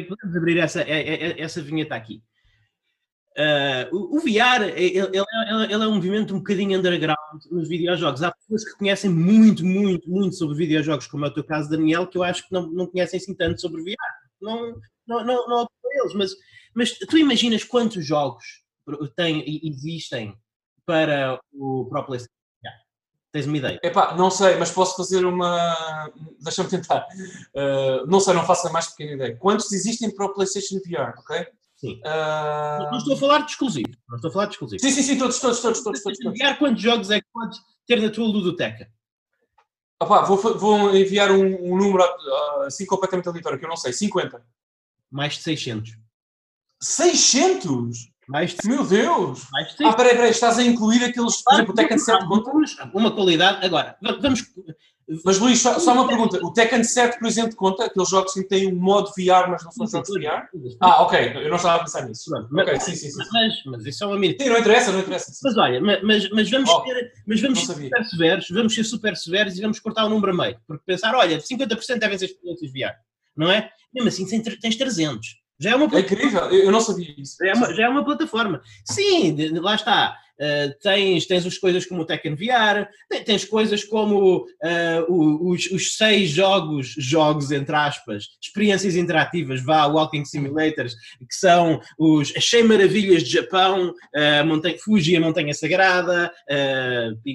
Podemos 0.09 0.37
abrir 0.37 0.59
essa, 0.59 0.83
essa 0.83 1.61
vinheta 1.61 1.97
aqui. 1.97 2.23
Uh, 3.37 3.97
o, 3.97 4.17
o, 4.17 4.21
VR 4.21 4.65
ele, 4.77 4.99
ele, 4.99 5.25
ele, 5.73 5.85
é 5.85 5.87
um 5.87 5.95
movimento 5.95 6.35
um 6.35 6.39
bocadinho 6.39 6.79
underground 6.79 7.45
nos 7.51 7.69
videojogos. 7.69 8.23
Há 8.23 8.33
pessoas 8.33 8.65
que 8.65 8.79
conhecem 8.79 9.11
muito, 9.11 9.65
muito, 9.65 10.11
muito 10.11 10.37
sobre 10.37 10.57
videojogos, 10.57 11.07
como 11.07 11.25
é 11.25 11.29
o 11.29 11.35
teu 11.35 11.45
caso, 11.45 11.71
Daniel, 11.71 12.07
que 12.07 12.19
eu 12.19 12.23
acho 12.23 12.47
que 12.47 12.53
não, 12.53 12.69
não 12.69 12.87
conhecem 12.87 13.19
assim 13.19 13.35
tanto 13.35 13.61
sobre 13.61 13.83
VR. 13.83 13.97
Não, 14.41 14.75
não, 15.07 15.25
não, 15.25 15.49
não 15.49 15.69
eles, 16.03 16.15
mas, 16.15 16.31
mas 16.75 16.93
tu 16.93 17.17
imaginas 17.17 17.65
quantos 17.65 18.05
jogos 18.05 18.45
tem, 19.17 19.45
existem 19.67 20.37
para 20.89 21.39
o 21.53 21.85
Pro 21.85 22.03
PlayStation 22.05 22.39
Tens 23.31 23.47
uma 23.47 23.59
ideia? 23.59 23.79
Epá, 23.83 24.17
não 24.17 24.31
sei, 24.31 24.57
mas 24.57 24.71
posso 24.71 24.97
fazer 24.97 25.25
uma. 25.27 26.11
Deixa-me 26.41 26.71
tentar. 26.71 27.07
Uh, 27.55 28.07
não 28.07 28.21
sei, 28.21 28.33
não 28.33 28.47
faço 28.47 28.67
a 28.69 28.73
mais 28.73 28.87
pequena 28.89 29.13
ideia. 29.13 29.37
Quantos 29.37 29.71
existem 29.71 30.11
para 30.11 30.25
o 30.25 30.33
PlayStation 30.33 30.77
VR, 30.77 31.13
ok? 31.19 31.47
Sim. 31.77 32.01
Uh... 32.01 32.91
Não 32.91 32.97
estou 32.97 33.15
a 33.15 33.19
falar 33.19 33.41
de 33.41 33.51
exclusivo. 33.51 33.91
Não 34.09 34.17
estou 34.17 34.31
a 34.31 34.33
falar 34.33 34.47
de 34.47 34.53
exclusivo. 34.53 34.81
Sim, 34.81 34.91
sim, 34.91 35.03
sim, 35.03 35.19
todos, 35.19 35.39
todos, 35.39 35.61
todos, 35.61 35.83
todos. 35.83 36.03
todos, 36.03 36.19
todos. 36.19 36.39
VR, 36.39 36.59
quantos 36.59 36.83
jogos 36.83 37.11
é 37.11 37.21
que 37.21 37.27
podes 37.31 37.61
ter 37.87 38.01
na 38.01 38.11
tua 38.11 38.27
ludoteca? 38.27 38.91
Opa, 40.01 40.23
vou, 40.23 40.59
vou 40.59 40.97
enviar 40.97 41.31
um, 41.31 41.73
um 41.73 41.77
número 41.77 42.03
assim 42.65 42.87
completamente 42.87 43.29
aleatório, 43.29 43.59
que 43.59 43.65
eu 43.67 43.69
não 43.69 43.77
sei. 43.77 43.93
50. 43.93 44.43
Mais 45.11 45.35
de 45.35 45.43
600. 45.43 45.99
600? 46.81 48.11
Meu 48.65 48.87
Deus! 48.87 49.47
Mais 49.51 49.75
de... 49.75 49.85
Ah, 49.85 49.93
peraí, 49.93 50.15
peraí, 50.15 50.31
estás 50.31 50.59
a 50.59 50.63
incluir 50.63 51.05
aqueles, 51.05 51.43
por 51.43 51.55
exemplo, 51.55 51.73
o 51.73 51.75
Tekken 51.75 51.99
7 51.99 52.27
conta? 52.27 52.91
Uma 52.93 53.11
qualidade, 53.11 53.65
agora, 53.65 53.97
vamos... 54.21 54.45
Mas 55.25 55.39
Luís, 55.39 55.59
só, 55.59 55.79
só, 55.79 55.95
uma 55.95 56.07
pergunta, 56.07 56.39
o 56.45 56.53
Tekken 56.53 56.85
7, 56.85 57.19
por 57.19 57.27
exemplo, 57.27 57.57
conta 57.57 57.87
aqueles 57.87 58.11
jogos 58.11 58.35
que 58.35 58.43
têm 58.45 58.71
um 58.71 58.79
modo 58.79 59.11
VR, 59.17 59.49
mas 59.49 59.65
não 59.65 59.73
são 59.73 59.87
jogos 59.87 60.11
VR? 60.11 60.47
Ah, 60.81 61.03
ok, 61.03 61.33
eu 61.37 61.49
não 61.49 61.57
estava 61.57 61.77
a 61.77 61.79
pensar 61.79 62.07
nisso. 62.07 62.31
Mas, 62.51 62.69
ok, 62.69 62.81
sim, 62.81 62.95
sim, 62.95 63.11
sim. 63.11 63.25
Mas, 63.33 63.55
mas 63.65 63.87
isso 63.87 64.05
é 64.05 64.07
uma 64.07 64.19
mínima. 64.19 64.39
Sim, 64.39 64.51
não 64.51 64.59
interessa, 64.59 64.93
não 64.93 65.01
interessa. 65.01 65.33
Mas 65.43 65.57
olha, 65.57 65.81
mas, 65.81 66.29
mas 66.29 66.51
vamos, 66.51 66.69
oh, 66.69 66.81
ter, 66.83 67.13
mas 67.27 67.41
vamos 67.41 67.61
ser 67.61 67.73
super 67.73 68.05
severos, 68.05 68.49
vamos 68.51 68.75
ser 68.75 68.85
super 68.85 69.17
severos 69.17 69.57
e 69.57 69.63
vamos 69.63 69.81
cortar 69.81 70.05
o 70.05 70.11
número 70.11 70.33
a 70.33 70.37
meio. 70.37 70.61
Porque 70.67 70.85
pensar, 70.85 71.15
olha, 71.15 71.39
50% 71.39 71.99
devem 71.99 72.19
ser 72.19 72.27
experiências 72.27 72.71
VR, 72.71 72.95
não 73.35 73.51
é? 73.51 73.71
Mesmo 73.95 74.09
assim, 74.09 74.43
tens 74.61 74.77
300. 74.77 75.27
Já 75.61 75.71
é 75.73 75.75
uma 75.75 75.97
É 75.97 76.01
incrível, 76.01 76.43
eu 76.51 76.71
não 76.71 76.81
sabia 76.81 77.15
isso. 77.19 77.37
Já 77.41 77.51
é 77.51 77.55
uma, 77.55 77.75
já 77.75 77.85
é 77.85 77.89
uma 77.89 78.05
plataforma. 78.05 78.63
Sim, 78.85 79.37
lá 79.59 79.75
está. 79.75 80.17
Uh, 80.41 80.73
tens, 80.81 81.27
tens 81.27 81.45
as 81.45 81.59
coisas 81.59 81.85
como 81.85 82.03
o 82.03 82.05
Tekken 82.05 82.37
VR, 82.37 82.87
tens 83.25 83.45
coisas 83.45 83.83
como 83.83 84.45
uh, 84.45 85.51
os, 85.51 85.69
os, 85.73 85.97
seis 85.97 86.31
jogos, 86.31 86.95
jogos 86.97 87.51
entre 87.51 87.75
aspas, 87.75 88.27
experiências 88.41 88.95
interativas, 88.95 89.61
vá, 89.61 89.87
Walking 89.87 90.25
Simulators, 90.25 90.95
que 91.19 91.35
são 91.35 91.81
os, 91.99 92.33
as 92.37 92.49
100 92.49 92.63
maravilhas 92.63 93.25
de 93.25 93.33
Japão, 93.33 93.91
uh, 93.91 94.47
Montanha, 94.47 94.79
Fuji, 94.79 95.17
a 95.17 95.21
Montanha 95.21 95.53
Sagrada, 95.53 96.33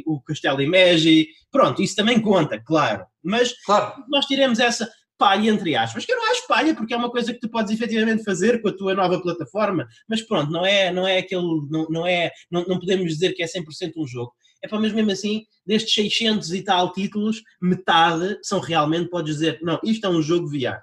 o 0.05 0.21
Castelo 0.21 0.61
Imegi, 0.61 1.27
pronto, 1.51 1.81
isso 1.81 1.97
também 1.97 2.21
conta, 2.21 2.57
claro. 2.57 3.05
Mas 3.21 3.53
claro. 3.65 4.01
nós 4.09 4.25
tiramos 4.25 4.59
essa, 4.59 4.89
palha, 5.23 5.49
entre 5.49 5.73
aspas, 5.73 6.05
que 6.05 6.11
eu 6.11 6.17
não 6.17 6.29
acho 6.29 6.45
palha, 6.45 6.75
porque 6.75 6.93
é 6.93 6.97
uma 6.97 7.09
coisa 7.09 7.33
que 7.33 7.39
tu 7.39 7.49
podes 7.49 7.71
efetivamente 7.71 8.25
fazer 8.25 8.61
com 8.61 8.67
a 8.67 8.73
tua 8.73 8.93
nova 8.93 9.21
plataforma, 9.21 9.87
mas 10.05 10.21
pronto, 10.21 10.51
não 10.51 10.65
é, 10.65 10.91
não 10.91 11.07
é 11.07 11.19
aquele, 11.19 11.61
não, 11.69 11.87
não 11.89 12.05
é, 12.05 12.29
não, 12.51 12.65
não 12.65 12.77
podemos 12.77 13.09
dizer 13.09 13.31
que 13.31 13.41
é 13.41 13.45
100% 13.45 13.93
um 13.95 14.05
jogo. 14.05 14.33
É 14.61 14.67
para 14.67 14.81
mesmo 14.81 14.99
assim, 15.09 15.45
destes 15.65 15.93
600 15.93 16.51
e 16.51 16.61
tal 16.61 16.91
títulos, 16.91 17.41
metade 17.61 18.37
são 18.43 18.59
realmente, 18.59 19.09
podes 19.09 19.35
dizer, 19.35 19.59
não, 19.61 19.79
isto 19.81 20.05
é 20.05 20.09
um 20.09 20.21
jogo 20.21 20.49
VR. 20.49 20.81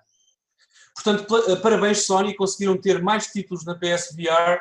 Portanto, 1.03 1.51
eh, 1.51 1.57
parabéns 1.57 2.05
Sony, 2.05 2.35
conseguiram 2.35 2.77
ter 2.77 3.03
mais 3.03 3.27
títulos 3.29 3.65
na 3.65 3.75
PSVR, 3.75 4.61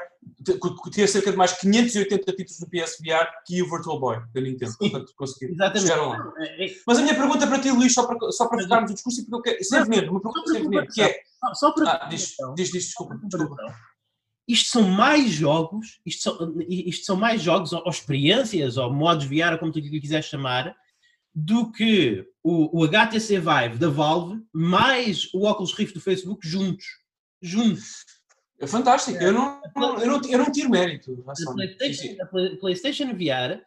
ter 0.94 1.08
cerca 1.08 1.32
de 1.32 1.38
mais 1.38 1.54
580 1.54 2.32
títulos 2.34 2.60
no 2.60 2.70
PSVR 2.70 3.28
que 3.46 3.62
o 3.62 3.70
Virtual 3.70 4.00
Boy 4.00 4.22
da 4.34 4.40
Nintendo. 4.42 4.74
Portanto, 4.78 5.14
conseguiram. 5.18 5.54
Exatamente. 5.54 5.90
Lá. 5.90 6.34
É. 6.40 6.68
Mas 6.88 6.98
a 6.98 7.02
minha 7.02 7.16
pergunta 7.16 7.46
para 7.46 7.60
ti, 7.60 7.72
Luís, 7.72 7.94
só 7.94 8.08
para, 8.08 8.32
só 8.32 8.48
para 8.48 8.64
focarmos 8.64 8.92
o 8.92 8.94
discurso, 8.94 9.26
porque 9.26 9.36
eu 9.36 9.42
quero, 9.54 9.64
sem 9.64 9.84
veneno, 9.84 10.12
uma 10.12 10.22
pergunta 10.22 10.52
sem 10.52 10.64
veneno, 10.64 10.88
que 10.88 11.02
é... 11.02 11.20
Só 11.54 11.72
para 11.72 11.92
ah, 11.92 12.08
diz, 12.08 12.36
diz, 12.56 12.72
diz, 12.72 12.86
desculpa, 12.86 13.20
desculpa. 13.24 13.56
Isto 14.48 14.72
são 14.72 14.84
mais 14.84 15.30
jogos, 15.30 16.00
isto 16.06 16.24
são, 16.24 16.56
isto 16.68 17.06
são 17.06 17.16
mais 17.16 17.42
jogos, 17.42 17.72
ou, 17.72 17.82
ou 17.84 17.90
experiências, 17.90 18.78
ou 18.78 18.92
modos 18.92 19.26
VR, 19.26 19.58
como 19.60 19.72
tu 19.72 19.82
quiseres 19.82 20.26
chamar, 20.26 20.76
do 21.34 21.72
que 21.72 22.26
o, 22.44 22.82
o 22.82 22.84
HTC 22.86 23.40
Vive 23.40 23.78
da 23.78 23.90
Valve 23.90 24.42
mais 24.54 25.32
o 25.34 25.48
Oculus 25.48 25.74
Rift 25.74 25.94
do 25.94 26.02
Facebook 26.02 26.48
juntos. 26.48 26.86
Juntos. 27.42 28.06
É 28.60 28.68
fantástico. 28.68 29.18
É. 29.18 29.28
Eu, 29.28 29.32
não, 29.32 29.62
eu, 29.76 30.08
não, 30.08 30.22
eu 30.30 30.38
não 30.38 30.52
tiro 30.52 30.70
mérito. 30.70 31.24
A, 31.28 31.54
PlayStation, 31.54 32.16
a 32.22 32.26
PlayStation 32.60 33.08
VR, 33.14 33.62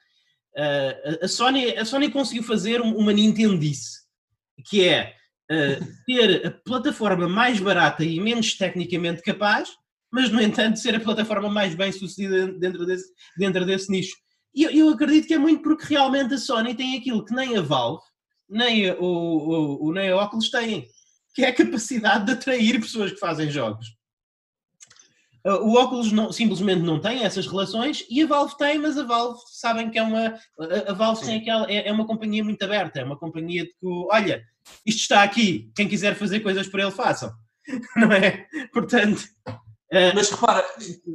uh, 0.57 1.25
a, 1.25 1.29
Sony, 1.29 1.77
a 1.77 1.85
Sony 1.85 2.11
conseguiu 2.11 2.42
fazer 2.42 2.81
uma 2.81 3.12
Nintendice, 3.12 4.03
que 4.66 4.87
é 4.87 5.14
uh, 5.51 5.87
ter 6.07 6.46
a 6.46 6.51
plataforma 6.51 7.29
mais 7.29 7.59
barata 7.59 8.05
e 8.05 8.20
menos 8.20 8.55
tecnicamente 8.55 9.22
capaz, 9.22 9.70
mas 10.11 10.31
no 10.31 10.42
entanto 10.42 10.79
ser 10.79 10.94
a 10.94 11.01
plataforma 11.01 11.48
mais 11.48 11.75
bem 11.75 11.90
sucedida 11.90 12.48
dentro 12.53 12.85
desse, 12.85 13.11
dentro 13.38 13.64
desse 13.64 13.90
nicho. 13.90 14.16
E 14.54 14.64
eu, 14.64 14.70
eu 14.70 14.88
acredito 14.90 15.26
que 15.26 15.34
é 15.34 15.38
muito 15.38 15.62
porque 15.62 15.86
realmente 15.86 16.34
a 16.34 16.38
Sony 16.38 16.74
tem 16.74 16.96
aquilo 16.96 17.24
que 17.24 17.34
nem 17.34 17.56
a 17.56 17.62
Valve, 17.62 18.04
nem 18.48 18.90
o, 18.92 19.04
o, 19.04 19.86
o, 19.86 19.92
nem 19.92 20.10
a 20.10 20.22
Oculus 20.22 20.50
têm, 20.50 20.86
que 21.34 21.42
é 21.42 21.48
a 21.48 21.54
capacidade 21.54 22.26
de 22.26 22.32
atrair 22.32 22.80
pessoas 22.80 23.12
que 23.12 23.18
fazem 23.18 23.50
jogos. 23.50 23.86
O 25.44 25.76
Oculus 25.76 26.12
não, 26.12 26.30
simplesmente 26.30 26.82
não 26.82 27.00
tem 27.00 27.24
essas 27.24 27.48
relações 27.48 28.06
e 28.08 28.22
a 28.22 28.26
Valve 28.26 28.56
tem, 28.56 28.78
mas 28.78 28.96
a 28.96 29.02
Valve 29.02 29.40
sabem 29.50 29.90
que 29.90 29.98
é 29.98 30.02
uma. 30.02 30.38
A 30.86 30.92
Valve 30.92 31.24
tem 31.24 31.40
aquela, 31.40 31.68
é, 31.68 31.88
é, 31.88 31.92
uma 31.92 32.06
companhia 32.06 32.44
muito 32.44 32.62
aberta, 32.62 33.00
é 33.00 33.04
uma 33.04 33.18
companhia 33.18 33.64
de 33.64 33.70
que, 33.70 33.86
olha, 34.10 34.44
isto 34.86 35.00
está 35.00 35.24
aqui, 35.24 35.72
quem 35.74 35.88
quiser 35.88 36.14
fazer 36.14 36.40
coisas 36.40 36.68
por 36.68 36.78
ele, 36.78 36.92
façam. 36.92 37.32
Não 37.96 38.12
é? 38.12 38.46
Portanto. 38.72 39.22
Mas 40.14 40.30
repara. 40.30 40.64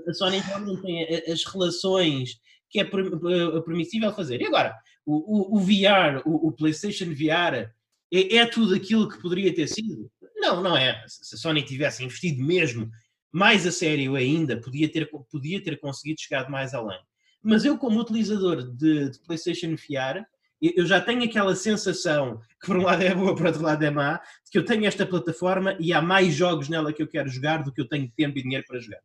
A 0.08 0.14
Sony 0.14 0.40
não 0.64 0.80
tem 0.80 1.04
as 1.32 1.44
relações 1.46 2.38
que 2.70 2.80
é 2.80 2.84
permissível 2.84 4.14
fazer. 4.14 4.42
E 4.42 4.46
agora, 4.46 4.76
o, 5.06 5.56
o, 5.56 5.58
o 5.58 5.60
VR, 5.60 6.22
o, 6.26 6.48
o, 6.48 6.52
PlayStation 6.52 7.06
VR, 7.06 7.70
é, 8.12 8.36
é 8.38 8.46
tudo 8.46 8.76
aquilo 8.76 9.08
que 9.08 9.22
poderia 9.22 9.54
ter 9.54 9.68
sido? 9.68 10.12
Não, 10.36 10.62
não 10.62 10.76
é. 10.78 11.04
Se 11.08 11.36
a 11.36 11.38
Sony 11.38 11.64
tivesse 11.64 12.04
investido 12.04 12.44
mesmo 12.44 12.90
mais 13.32 13.66
a 13.68 13.72
sério 13.72 14.16
ainda, 14.16 14.60
podia 14.60 14.92
ter, 14.92 15.10
podia 15.32 15.62
ter 15.62 15.80
conseguido 15.80 16.22
chegar 16.22 16.50
mais 16.50 16.74
além. 16.74 17.00
Mas 17.42 17.66
eu, 17.66 17.78
como 17.78 18.00
utilizador 18.00 18.64
de, 18.76 19.12
de 19.12 19.20
PlayStation 19.20 19.76
VR, 19.76 20.26
eu 20.62 20.86
já 20.86 21.00
tenho 21.00 21.24
aquela 21.24 21.56
sensação 21.56 22.40
que 22.60 22.68
por 22.68 22.78
um 22.78 22.84
lado 22.84 23.04
é 23.04 23.14
boa, 23.14 23.36
por 23.36 23.46
outro 23.46 23.62
lado 23.62 23.84
é 23.84 23.92
má, 23.92 24.20
de 24.44 24.52
que 24.52 24.58
eu 24.58 24.66
tenho 24.66 24.86
esta 24.86 25.06
plataforma 25.06 25.78
e 25.80 25.94
há 25.94 26.02
mais 26.02 26.34
jogos 26.34 26.68
nela 26.68 26.92
que 26.92 27.02
eu 27.02 27.08
quero 27.08 27.30
jogar 27.30 27.64
do 27.64 27.72
que 27.72 27.80
eu 27.80 27.88
tenho 27.88 28.12
tempo 28.16 28.38
e 28.38 28.42
dinheiro 28.42 28.66
para 28.68 28.80
jogar. 28.80 29.00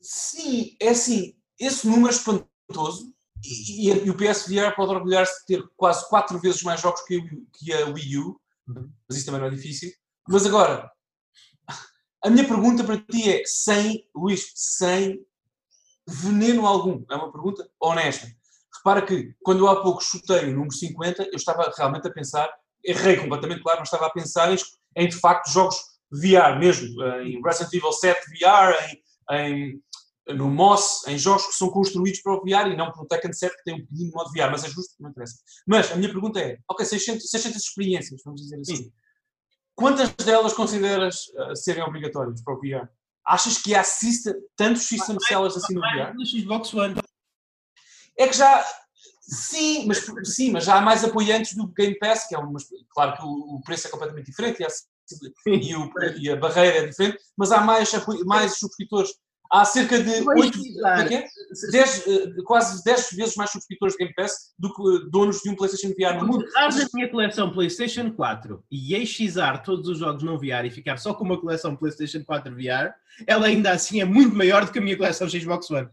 Sim, 0.00 0.76
é 0.80 0.90
assim, 0.90 1.34
esse 1.58 1.86
número 1.86 2.10
e, 3.44 3.90
e, 3.90 4.10
o 4.10 4.16
PSVR 4.16 4.74
pode 4.74 4.92
orgulhar-se 4.92 5.40
de 5.40 5.46
ter 5.46 5.68
quase 5.76 6.08
quatro 6.08 6.38
vezes 6.38 6.62
mais 6.62 6.80
jogos 6.80 7.02
que, 7.02 7.20
que 7.52 7.72
a 7.72 7.86
Wii 7.86 8.18
U, 8.18 8.40
uhum. 8.68 8.90
mas 9.08 9.16
isso 9.16 9.26
também 9.26 9.40
não 9.40 9.48
é 9.48 9.50
difícil. 9.50 9.90
Mas 10.28 10.46
agora, 10.46 10.90
a 12.24 12.30
minha 12.30 12.46
pergunta 12.46 12.84
para 12.84 12.98
ti 12.98 13.30
é, 13.30 13.42
sem, 13.44 14.06
Luís, 14.14 14.52
sem 14.54 15.20
veneno 16.06 16.66
algum, 16.66 17.04
é 17.10 17.16
uma 17.16 17.32
pergunta 17.32 17.68
honesta. 17.80 18.28
Repara 18.76 19.02
que, 19.02 19.34
quando 19.42 19.66
há 19.68 19.82
pouco 19.82 20.02
chutei 20.02 20.48
o 20.48 20.52
número 20.52 20.72
50, 20.72 21.24
eu 21.24 21.36
estava 21.36 21.72
realmente 21.76 22.06
a 22.06 22.12
pensar, 22.12 22.48
errei 22.84 23.16
completamente, 23.16 23.62
claro, 23.62 23.80
mas 23.80 23.88
estava 23.88 24.06
a 24.06 24.10
pensar 24.10 24.52
em, 24.52 24.56
em 24.96 25.08
de 25.08 25.16
facto, 25.16 25.50
jogos 25.50 25.76
VR 26.12 26.58
mesmo, 26.58 27.02
eh, 27.02 27.24
em 27.24 27.42
Resident 27.42 27.72
Evil 27.72 27.92
7 27.92 28.20
VR, 28.38 28.74
em, 28.84 29.02
em, 29.36 29.82
no 30.28 30.48
Moss, 30.48 31.06
em 31.08 31.18
jogos 31.18 31.46
que 31.46 31.54
são 31.54 31.70
construídos 31.70 32.20
para 32.20 32.34
o 32.34 32.40
VR 32.40 32.70
e 32.70 32.76
não 32.76 32.92
para 32.92 33.02
o 33.02 33.06
Tekken 33.06 33.32
7 33.32 33.56
que 33.56 33.64
tem 33.64 33.74
um 33.74 33.80
pequenino 33.80 34.12
modo 34.14 34.30
VR, 34.30 34.50
mas 34.50 34.64
é 34.64 34.68
justo, 34.68 34.94
não 35.00 35.10
interessa. 35.10 35.36
Mas 35.66 35.90
a 35.90 35.96
minha 35.96 36.10
pergunta 36.10 36.38
é, 36.40 36.58
ok, 36.68 36.86
600, 36.86 37.28
600 37.28 37.62
experiências, 37.62 38.20
vamos 38.24 38.40
dizer 38.40 38.60
assim. 38.60 38.76
Sim. 38.76 38.92
Quantas 39.74 40.10
delas 40.12 40.52
consideras 40.52 41.16
uh, 41.28 41.56
serem 41.56 41.82
obrigatórias 41.82 42.42
para 42.42 42.54
o 42.54 42.60
VR? 42.60 42.88
Achas 43.26 43.58
que 43.58 43.74
há 43.74 43.82
system, 43.82 44.34
tantos 44.56 44.82
system 44.82 45.16
sellers 45.20 45.56
assim 45.56 45.74
no 45.74 45.80
VR? 45.80 46.14
No 46.14 46.26
Xbox 46.26 46.74
One. 46.74 46.94
É 48.18 48.28
que 48.28 48.36
já. 48.36 48.64
Sim, 49.20 49.86
mas, 49.86 50.04
sim, 50.24 50.50
mas 50.50 50.64
já 50.64 50.76
há 50.76 50.80
mais 50.80 51.04
apoiantes 51.04 51.54
do 51.54 51.68
Game 51.68 51.96
Pass, 51.98 52.26
que 52.28 52.34
é 52.34 52.38
uma, 52.38 52.58
claro 52.90 53.16
que 53.16 53.22
o, 53.22 53.56
o 53.56 53.62
preço 53.62 53.86
é 53.86 53.90
completamente 53.90 54.26
diferente 54.26 54.60
e 54.60 54.64
a, 54.64 54.68
e, 55.46 55.76
o, 55.76 55.92
e 56.18 56.30
a 56.30 56.36
barreira 56.36 56.78
é 56.78 56.86
diferente, 56.88 57.18
mas 57.36 57.52
há 57.52 57.60
mais, 57.60 57.90
mais 58.26 58.58
subscritores 58.58 59.12
há 59.52 59.64
cerca 59.66 60.02
de 60.02 60.26
8, 60.26 60.58
é 60.86 61.28
10, 61.70 62.06
é? 62.06 62.42
quase 62.44 62.82
10 62.82 63.10
vezes 63.12 63.36
mais 63.36 63.50
subscritores 63.50 63.94
de 63.94 63.98
Game 63.98 64.14
Pass 64.14 64.52
do 64.58 64.72
que 64.72 65.10
donos 65.10 65.40
de 65.40 65.50
um 65.50 65.54
PlayStation 65.54 65.88
VR 65.88 66.18
no 66.18 66.26
mundo. 66.26 66.46
A 66.56 66.68
minha 66.94 67.10
coleção 67.10 67.52
PlayStation 67.52 68.10
4 68.10 68.64
e 68.70 68.94
exizar 68.94 69.62
todos 69.62 69.86
os 69.88 69.98
jogos 69.98 70.22
não 70.22 70.38
VR 70.38 70.64
e 70.64 70.70
ficar 70.70 70.96
só 70.96 71.12
com 71.12 71.24
uma 71.24 71.38
coleção 71.38 71.76
PlayStation 71.76 72.24
4 72.24 72.54
VR, 72.54 72.92
ela 73.26 73.46
ainda 73.46 73.72
assim 73.72 74.00
é 74.00 74.04
muito 74.04 74.34
maior 74.34 74.64
do 74.64 74.72
que 74.72 74.78
a 74.78 74.82
minha 74.82 74.96
coleção 74.96 75.28
Xbox 75.28 75.70
One. 75.70 75.88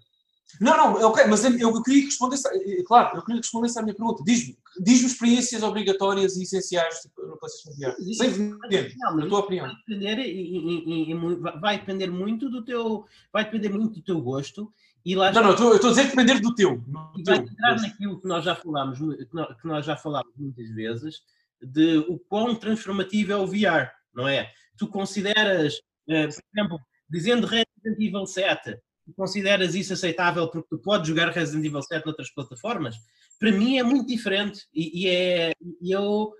Não, 0.60 0.76
não, 0.76 0.94
ok, 1.08 1.26
mas 1.28 1.44
eu 1.44 1.84
queria 1.84 2.06
responder, 2.06 2.38
eh, 2.38 2.84
claro, 2.84 3.18
eu 3.18 3.24
queria 3.24 3.40
responder 3.40 3.68
essa 3.68 3.82
minha 3.82 3.94
pergunta. 3.94 4.24
Diz-me, 4.26 4.58
diz-me 4.82 5.08
experiências 5.08 5.62
obrigatórias 5.64 6.36
e 6.38 6.44
essenciais 6.44 7.08
no 7.18 7.38
PlayStation 7.38 7.78
VR. 7.78 7.96
Sem 8.14 8.32
depender, 8.32 8.96
na 8.98 9.28
tua 9.28 9.40
opinião. 9.40 9.68
Vai 9.68 9.76
depender, 9.76 10.20
e, 10.20 11.12
e, 11.12 11.12
e, 11.12 11.16
vai 11.60 11.80
depender 11.80 12.08
muito 12.08 12.50
do 12.50 12.64
teu, 12.64 13.06
vai 13.32 13.46
depender 13.46 13.70
muito 13.70 13.96
do 13.96 14.02
teu 14.02 14.20
gosto. 14.20 14.72
E 15.06 15.16
lá 15.16 15.32
não, 15.32 15.44
não, 15.44 15.50
eu 15.52 15.76
estou 15.76 15.92
a 15.92 15.94
dizer 15.94 16.08
depender 16.08 16.40
do 16.40 16.54
teu. 16.54 16.78
Do 16.78 17.24
vai 17.24 17.38
entrar 17.38 17.72
gosto. 17.72 17.88
naquilo 17.88 18.20
que 18.20 18.28
nós 18.28 18.44
já 18.44 18.56
falámos, 18.56 19.00
que 19.00 19.68
nós 19.68 19.86
já 19.86 19.96
falámos 19.96 20.34
muitas 20.36 20.70
vezes, 20.72 21.22
de 21.62 21.98
o 22.10 22.18
quão 22.18 22.56
transformativo 22.56 23.32
é 23.32 23.38
o 23.38 23.48
VR, 23.48 23.92
não 24.14 24.28
é? 24.28 24.52
Tu 24.78 24.88
consideras, 24.88 25.80
eh, 26.08 26.28
por 26.28 26.44
exemplo, 26.54 26.80
dizendo 27.10 27.48
Resident 27.48 28.00
Evil 28.00 28.26
7, 28.26 28.78
consideras 29.16 29.76
isso 29.76 29.94
aceitável 29.94 30.48
porque 30.50 30.68
tu 30.70 30.80
podes 30.80 31.08
jogar 31.08 31.30
Resident 31.30 31.66
Evil 31.66 31.82
7 31.82 32.06
noutras 32.06 32.32
plataformas? 32.34 32.96
Para 33.40 33.52
mim 33.52 33.78
é 33.78 33.84
muito 33.84 34.08
diferente 34.08 34.66
e, 34.74 35.04
e 35.04 35.08
é, 35.08 35.52
eu, 35.82 36.34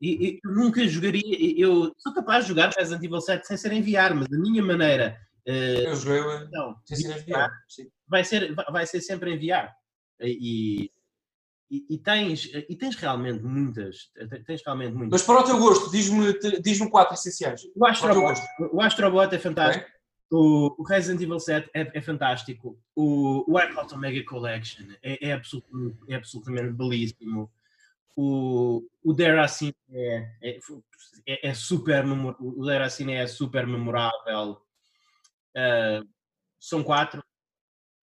e, 0.00 0.40
eu 0.44 0.50
nunca 0.52 0.86
jogaria, 0.86 1.60
eu 1.60 1.92
sou 1.98 2.14
capaz 2.14 2.44
de 2.44 2.50
jogar 2.50 2.72
Resident 2.76 3.02
Evil 3.02 3.20
7 3.20 3.46
sem 3.46 3.56
ser 3.56 3.72
enviar, 3.72 4.14
mas 4.14 4.28
da 4.28 4.38
minha 4.38 4.62
maneira 4.62 5.16
uh, 5.48 5.50
eu 5.50 5.96
joguei 5.96 6.48
não, 6.52 6.76
sem 6.84 6.96
ser 6.96 7.18
enviar, 7.18 7.50
vai 8.06 8.24
ser, 8.24 8.54
vai 8.54 8.86
ser 8.86 9.00
sempre 9.00 9.32
enviar 9.32 9.74
e, 10.20 10.90
e, 11.70 11.86
e, 11.90 11.98
tens, 11.98 12.44
e 12.68 12.76
tens 12.76 12.94
realmente 12.94 13.42
muitas. 13.42 14.10
Tens 14.46 14.62
realmente 14.64 14.94
muitas. 14.94 15.10
Mas 15.10 15.22
para 15.22 15.40
o 15.40 15.44
teu 15.44 15.58
gosto, 15.58 15.90
diz-me 15.90 16.38
diz 16.60 16.78
quatro 16.88 17.14
essenciais. 17.14 17.62
O 17.74 17.84
Astrobot, 17.84 18.40
o 18.72 18.80
Astrobot 18.80 19.34
é 19.34 19.38
fantástico. 19.38 19.93
O, 20.36 20.74
o 20.78 20.82
Resident 20.82 21.20
Evil 21.20 21.38
7 21.38 21.70
é, 21.72 21.96
é 21.96 22.00
fantástico. 22.02 22.76
O, 22.92 23.48
o 23.48 23.56
Wipeout 23.56 23.94
Omega 23.94 24.24
Collection 24.24 24.84
é, 25.00 25.28
é, 25.28 25.32
absolutamente, 25.32 25.96
é 26.08 26.16
absolutamente 26.16 26.72
belíssimo. 26.72 27.52
O, 28.16 28.84
o 29.04 29.12
Deracine 29.12 29.76
é, 29.92 30.28
é, 30.42 30.58
é, 31.24 31.48
é 31.50 31.54
super 31.54 32.04
o 32.40 32.64
Deracine 32.64 33.12
é 33.12 33.28
super 33.28 33.64
memorável. 33.64 34.60
Uh, 35.56 36.04
são 36.58 36.82
quatro. 36.82 37.22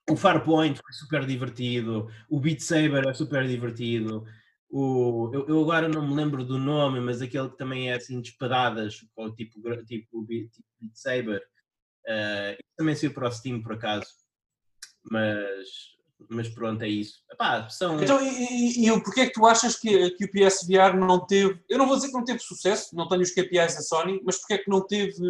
O 0.09 0.15
Farpoint 0.15 0.81
foi 0.81 0.93
super 0.93 1.27
divertido. 1.27 2.09
O 2.29 2.39
Beat 2.39 2.61
Saber 2.61 3.09
é 3.09 3.13
super 3.13 3.45
divertido. 3.45 4.25
O, 4.69 5.33
eu, 5.35 5.49
eu, 5.49 5.63
agora 5.63 5.89
não 5.89 6.07
me 6.07 6.15
lembro 6.15 6.45
do 6.45 6.59
nome, 6.59 7.01
mas 7.01 7.21
aquele 7.21 7.49
que 7.49 7.59
também 7.59 7.91
é 7.91 7.95
assim 7.95 8.21
de 8.21 8.29
espadadas, 8.31 8.95
tipo, 8.95 9.31
tipo, 9.33 9.85
tipo 9.85 10.23
Beat 10.23 10.53
Saber, 10.95 11.45
Uh, 12.09 12.57
também 12.77 12.95
saiu 12.95 13.13
para 13.13 13.29
o 13.29 13.33
Steam, 13.33 13.63
por 13.63 13.75
acaso. 13.75 14.07
Mas, 15.11 15.69
mas 16.29 16.49
pronto, 16.49 16.83
é 16.83 16.89
isso. 16.89 17.23
Epá, 17.31 17.69
são... 17.69 18.03
Então, 18.03 18.21
e, 18.23 18.85
e, 18.85 18.89
e 18.89 19.03
porquê 19.03 19.23
é 19.23 19.27
que 19.27 19.33
tu 19.33 19.47
achas 19.47 19.77
que, 19.77 20.11
que 20.11 20.25
o 20.25 20.31
PSVR 20.31 20.97
não 20.97 21.27
teve... 21.27 21.63
Eu 21.69 21.79
não 21.79 21.87
vou 21.87 21.97
dizer 21.97 22.09
que 22.09 22.15
não 22.15 22.25
teve 22.25 22.41
sucesso, 22.41 22.95
não 22.95 23.09
tenho 23.09 23.23
os 23.23 23.33
KPIs 23.33 23.75
da 23.75 23.83
Sony, 23.83 24.21
mas 24.25 24.39
porquê 24.39 24.55
é 24.55 24.59
que 24.59 24.71
não 24.71 24.87
teve 24.87 25.23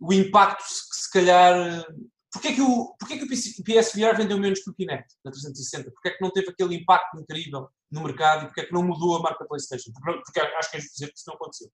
o 0.00 0.12
impacto 0.12 0.64
que 0.64 0.96
se 0.96 1.10
calhar... 1.10 1.86
Porquê 2.32 2.48
é 2.48 2.52
que 2.54 2.60
o, 2.60 2.94
porquê 2.98 3.14
é 3.14 3.18
que 3.18 3.24
o 3.24 3.64
PSVR 3.64 4.14
vendeu 4.14 4.38
menos 4.38 4.60
que 4.60 4.68
o 4.68 4.74
Kinect 4.74 5.14
na 5.24 5.30
360? 5.30 5.90
Porquê 5.90 6.08
é 6.08 6.10
que 6.12 6.20
não 6.20 6.30
teve 6.30 6.50
aquele 6.50 6.74
impacto 6.74 7.18
incrível 7.18 7.70
no 7.90 8.02
mercado 8.02 8.42
e 8.42 8.46
porquê 8.46 8.60
é 8.60 8.64
que 8.66 8.74
não 8.74 8.82
mudou 8.82 9.16
a 9.16 9.22
marca 9.22 9.46
PlayStation? 9.46 9.90
Porque, 9.92 10.20
porque 10.22 10.40
acho 10.40 10.70
que 10.70 10.76
é 10.76 10.80
dizer 10.80 11.06
que 11.06 11.18
isso 11.18 11.24
não 11.28 11.34
aconteceu. 11.34 11.70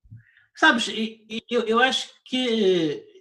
Sabes, 0.54 0.88
eu, 1.50 1.62
eu 1.62 1.80
acho 1.80 2.10
que 2.24 3.11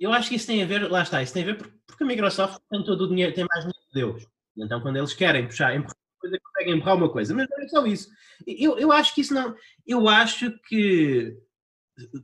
eu 0.00 0.12
acho 0.12 0.28
que 0.28 0.36
isso 0.36 0.46
tem 0.46 0.62
a 0.62 0.66
ver, 0.66 0.90
lá 0.90 1.02
está, 1.02 1.22
isso 1.22 1.32
tem 1.32 1.42
a 1.42 1.46
ver 1.46 1.58
porque 2.00 2.04
a 2.04 2.06
Microsoft 2.06 2.58
tem 2.70 2.82
todo 2.84 3.02
o 3.02 3.08
dinheiro, 3.08 3.34
tem 3.34 3.46
mais 3.48 3.64
dinheiro 3.64 3.78
que 3.88 3.94
Deus. 3.94 4.26
Então, 4.56 4.80
quando 4.80 4.96
eles 4.96 5.12
querem 5.12 5.46
puxar, 5.46 5.74
empurrar 5.74 5.96
uma 5.96 6.20
coisa, 6.20 6.38
conseguem 6.42 6.74
empurrar 6.74 6.96
uma 6.96 7.08
coisa. 7.08 7.34
Mas 7.34 7.48
não 7.50 7.64
é 7.64 7.68
só 7.68 7.86
isso. 7.86 8.08
Eu, 8.46 8.78
eu 8.78 8.92
acho 8.92 9.14
que 9.14 9.20
isso 9.20 9.34
não. 9.34 9.54
Eu 9.86 10.08
acho 10.08 10.52
que. 10.66 11.36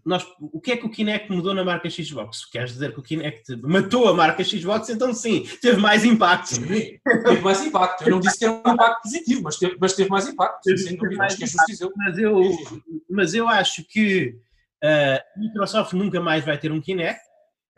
Nós, 0.07 0.27
o 0.41 0.59
que 0.59 0.73
é 0.73 0.77
que 0.79 0.87
o 0.87 0.91
Kinect 0.91 1.31
mudou 1.31 1.53
na 1.53 1.63
marca 1.63 1.91
Xbox? 1.91 2.47
Queres 2.47 2.73
dizer 2.73 2.95
que 2.95 3.01
o 3.01 3.03
Kinect 3.03 3.57
matou 3.57 4.09
a 4.09 4.15
marca 4.15 4.43
Xbox? 4.43 4.89
Então, 4.89 5.13
sim, 5.13 5.47
teve 5.61 5.77
mais 5.79 6.03
impacto. 6.03 6.55
Sim, 6.55 6.67
teve 6.67 7.41
mais 7.43 7.63
impacto. 7.63 8.03
Eu 8.05 8.13
não 8.13 8.21
disse 8.21 8.39
que 8.39 8.47
era 8.47 8.55
um 8.55 8.73
impacto 8.73 9.03
positivo, 9.03 9.43
mas 9.43 9.57
teve, 9.59 9.77
mas 9.79 9.93
teve 9.93 10.09
mais 10.09 10.27
impacto. 10.27 10.63
Teve, 10.63 10.79
sem 10.79 10.97
dúvida. 10.97 11.27
Mas 11.97 12.19
eu, 12.19 12.41
mas 13.11 13.35
eu 13.35 13.47
acho 13.47 13.85
que 13.85 14.35
Uh, 14.87 15.41
Microsoft 15.41 15.93
nunca 15.95 16.21
mais 16.21 16.45
vai 16.45 16.59
ter 16.59 16.71
um 16.71 16.81
Kinect, 16.81 17.21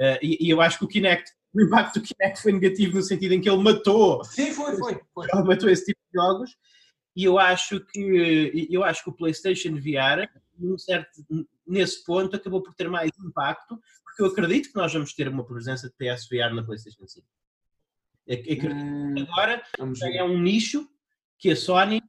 uh, 0.00 0.18
e, 0.20 0.46
e, 0.46 0.50
eu 0.50 0.60
acho 0.60 0.78
que 0.78 0.84
o 0.84 0.88
Kinect, 0.88 1.30
o 1.54 1.62
impacto 1.62 2.00
do 2.00 2.06
Kinect 2.06 2.42
foi 2.42 2.52
negativo 2.52 2.96
no 2.96 3.02
sentido 3.02 3.32
em 3.32 3.40
que 3.40 3.48
ele 3.48 3.62
matou. 3.62 4.22
Sim, 4.24 4.52
foi, 4.52 4.76
foi. 4.76 5.00
foi. 5.14 5.26
Ele 5.32 5.42
matou 5.44 5.70
esse 5.70 5.86
tipo 5.86 6.00
de 6.12 6.20
jogos, 6.20 6.56
e 7.16 7.24
eu 7.24 7.38
acho 7.38 7.80
que, 7.80 8.68
eu 8.70 8.84
acho 8.84 9.02
que 9.02 9.10
o 9.10 9.14
PlayStation 9.14 9.74
VR 9.76 10.28
num 10.58 10.76
certo, 10.76 11.24
nesse 11.66 12.04
ponto, 12.04 12.34
acabou 12.36 12.62
por 12.62 12.74
ter 12.74 12.88
mais 12.88 13.10
impacto, 13.24 13.80
porque 14.04 14.22
eu 14.22 14.26
acredito 14.26 14.70
que 14.70 14.76
nós 14.76 14.92
vamos 14.92 15.14
ter 15.14 15.28
uma 15.28 15.44
presença 15.44 15.88
de 15.88 15.94
PSVR 15.94 16.54
na 16.54 16.64
PlayStation 16.64 17.06
5. 17.06 17.26
Acredito 18.24 18.66
hum, 18.66 19.14
que 19.14 19.22
agora 19.22 19.62
é 20.12 20.24
um 20.24 20.38
nicho 20.38 20.86
que 21.38 21.50
a 21.50 21.56
Sony, 21.56 22.02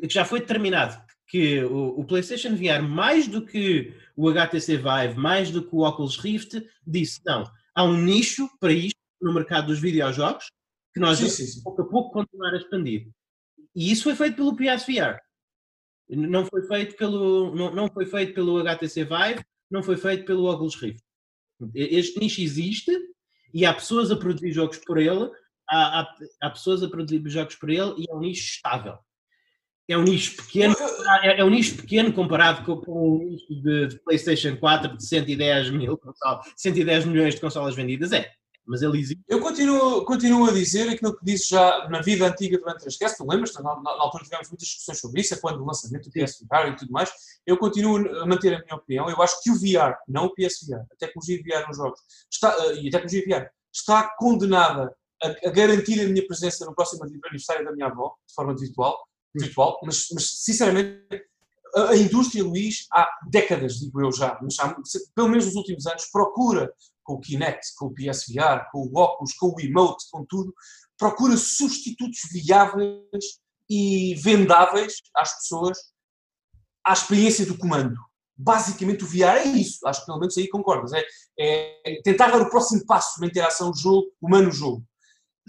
que 0.00 0.08
já 0.08 0.24
foi 0.24 0.40
determinado, 0.40 0.96
que 1.26 1.62
o, 1.64 2.00
o, 2.00 2.04
PlayStation 2.04 2.54
VR, 2.54 2.82
mais 2.82 3.26
do 3.26 3.44
que 3.44 3.94
o 4.16 4.28
HTC 4.28 4.76
Vive, 4.76 5.18
mais 5.18 5.50
do 5.50 5.62
que 5.62 5.74
o 5.74 5.80
Oculus 5.80 6.16
Rift, 6.16 6.64
disse: 6.86 7.20
não, 7.24 7.50
há 7.74 7.84
um 7.84 7.96
nicho 7.96 8.48
para 8.60 8.72
isto 8.72 8.98
no 9.20 9.34
mercado 9.34 9.68
dos 9.68 9.80
videojogos 9.80 10.46
que 10.94 11.00
nós 11.00 11.18
sim, 11.18 11.28
sim, 11.28 11.46
sim. 11.46 11.62
pouco 11.62 11.82
a 11.82 11.88
pouco 11.88 12.12
continuar 12.12 12.54
a 12.54 12.56
expandir. 12.56 13.08
E 13.74 13.90
isso 13.90 14.04
foi 14.04 14.14
feito 14.14 14.36
pelo 14.36 14.56
PSVR. 14.56 15.20
Não 16.08 16.46
foi 16.46 16.62
feito 16.62 16.96
pelo, 16.96 17.54
não, 17.54 17.74
não 17.74 17.88
foi 17.90 18.06
feito 18.06 18.32
pelo 18.32 18.58
HTC 18.60 19.04
Vive, 19.04 19.44
não 19.70 19.82
foi 19.82 19.96
feito 19.96 20.24
pelo 20.24 20.50
Oculus 20.50 20.76
Rift. 20.76 21.02
Este 21.74 22.18
nicho 22.20 22.40
existe 22.40 22.92
e 23.52 23.66
há 23.66 23.74
pessoas 23.74 24.10
a 24.10 24.16
produzir 24.16 24.52
jogos 24.52 24.78
por 24.78 24.98
ele, 24.98 25.30
há, 25.68 26.00
há, 26.00 26.16
há 26.42 26.50
pessoas 26.50 26.82
a 26.82 26.88
produzir 26.88 27.22
jogos 27.28 27.56
por 27.56 27.68
ele 27.68 27.94
e 27.98 28.10
é 28.10 28.14
um 28.14 28.20
nicho 28.20 28.54
estável 28.54 28.98
é 29.88 29.96
um 29.96 30.02
nicho 30.02 30.36
pequeno, 30.36 30.74
é, 31.22 31.40
é 31.40 31.44
um 31.44 31.50
nicho 31.50 31.76
pequeno 31.76 32.12
comparado 32.12 32.64
com, 32.64 32.80
com 32.84 33.16
um 33.16 33.18
nicho 33.18 33.62
de, 33.62 33.86
de, 33.88 33.98
PlayStation 34.00 34.56
4 34.56 34.96
de 34.96 35.06
110 35.06 35.70
mil 35.70 36.00
110 36.56 37.04
milhões 37.04 37.34
de 37.34 37.40
consolas 37.40 37.74
vendidas, 37.74 38.12
é. 38.12 38.30
Mas 38.66 38.82
ele 38.82 38.98
existe. 38.98 39.22
Eu 39.28 39.38
continuo, 39.38 40.04
continuo 40.04 40.50
a 40.50 40.52
dizer 40.52 40.88
aquilo 40.88 41.16
que 41.16 41.24
disse 41.24 41.50
já 41.50 41.88
na 41.88 42.02
vida 42.02 42.26
antiga 42.26 42.58
durante 42.58 42.84
a 42.84 42.88
esquece, 42.88 43.16
tu 43.16 43.24
lembras? 43.24 43.54
Na, 43.54 43.62
na, 43.62 43.80
na, 43.80 43.90
altura 43.90 44.24
tivemos 44.24 44.48
muitas 44.48 44.66
discussões 44.66 44.98
sobre 44.98 45.20
isso, 45.20 45.34
é 45.34 45.36
quando 45.36 45.62
o 45.62 45.64
lançamento 45.64 46.06
do 46.06 46.10
PSVR 46.10 46.72
e 46.72 46.76
tudo 46.76 46.90
mais. 46.90 47.12
Eu 47.46 47.56
continuo 47.56 47.96
a 48.20 48.26
manter 48.26 48.54
a 48.54 48.58
minha 48.58 48.74
opinião. 48.74 49.08
Eu 49.08 49.22
acho 49.22 49.40
que 49.40 49.52
o 49.52 49.54
VR, 49.54 49.94
não 50.08 50.24
o 50.24 50.34
PSVR, 50.34 50.80
a 50.80 50.96
tecnologia 50.98 51.40
VR 51.44 51.68
nos 51.68 51.76
jogos, 51.76 52.00
está, 52.28 52.58
uh, 52.58 52.74
e 52.74 52.88
a 52.88 52.90
tecnologia 52.90 53.22
VR, 53.24 53.46
está 53.72 54.12
condenada 54.18 54.92
a, 55.22 55.28
a 55.28 55.50
garantir 55.52 56.00
a 56.00 56.08
minha 56.08 56.26
presença 56.26 56.66
no 56.66 56.74
próximo 56.74 57.04
aniversário 57.04 57.64
da 57.64 57.70
minha 57.70 57.86
avó, 57.86 58.16
de 58.26 58.34
forma 58.34 58.52
virtual 58.56 58.98
virtual, 59.40 59.78
mas, 59.82 60.06
mas 60.12 60.42
sinceramente 60.42 61.00
a, 61.74 61.90
a, 61.90 61.96
indústria, 61.96 62.44
Luís, 62.44 62.86
há 62.92 63.08
décadas, 63.30 63.74
digo 63.74 64.00
eu 64.00 64.12
já, 64.12 64.38
mas 64.42 64.58
há, 64.58 64.74
pelo 65.14 65.28
menos 65.28 65.46
nos 65.46 65.56
últimos 65.56 65.86
anos, 65.86 66.06
procura 66.06 66.72
com 67.04 67.14
o 67.14 67.20
Kinect, 67.20 67.74
com 67.76 67.86
o 67.86 67.94
PSVR, 67.94 68.68
com 68.72 68.80
o 68.80 68.98
Oculus, 68.98 69.32
com 69.34 69.54
o 69.54 69.60
Emote, 69.60 70.06
com 70.10 70.24
tudo, 70.24 70.52
procura 70.98 71.36
substitutos 71.36 72.20
viáveis 72.32 73.40
e 73.68 74.14
vendáveis 74.16 74.94
às 75.14 75.34
pessoas 75.36 75.78
à 76.84 76.92
experiência 76.92 77.44
do 77.44 77.58
comando. 77.58 77.96
Basicamente 78.36 79.04
o 79.04 79.06
VR 79.06 79.38
é 79.38 79.46
isso, 79.46 79.86
acho 79.86 80.00
que 80.00 80.06
pelo 80.06 80.20
menos 80.20 80.36
aí 80.36 80.48
concordas, 80.48 80.92
é, 80.92 81.04
é 81.38 82.02
tentar 82.02 82.30
dar 82.30 82.42
o 82.42 82.50
próximo 82.50 82.84
passo 82.86 83.20
na 83.20 83.26
interação 83.26 83.72
jogo, 83.74 84.08
humano-jogo. 84.20 84.84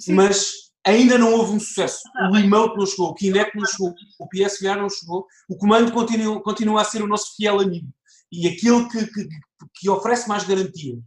Mas 0.10 0.67
ainda 0.88 1.18
não 1.18 1.34
houve 1.34 1.54
um 1.54 1.60
sucesso. 1.60 2.02
O 2.30 2.34
remote 2.34 2.78
não 2.78 2.86
chegou, 2.86 3.10
o 3.10 3.14
Kinect 3.14 3.56
não 3.56 3.66
chegou, 3.66 3.94
o 4.20 4.28
PSVR 4.28 4.78
não 4.78 4.90
chegou, 4.90 5.26
o 5.50 5.58
comando 5.58 5.92
continua, 5.92 6.42
continua 6.42 6.82
a 6.82 6.86
ser 6.86 7.02
o 7.02 7.08
nosso 7.08 7.36
fiel 7.36 7.60
amigo 7.60 7.88
e 8.32 8.48
aquele 8.48 8.88
que, 8.90 9.06
que, 9.08 9.28
que 9.76 9.90
oferece 9.90 10.28
mais 10.28 10.44
garantia. 10.44 10.98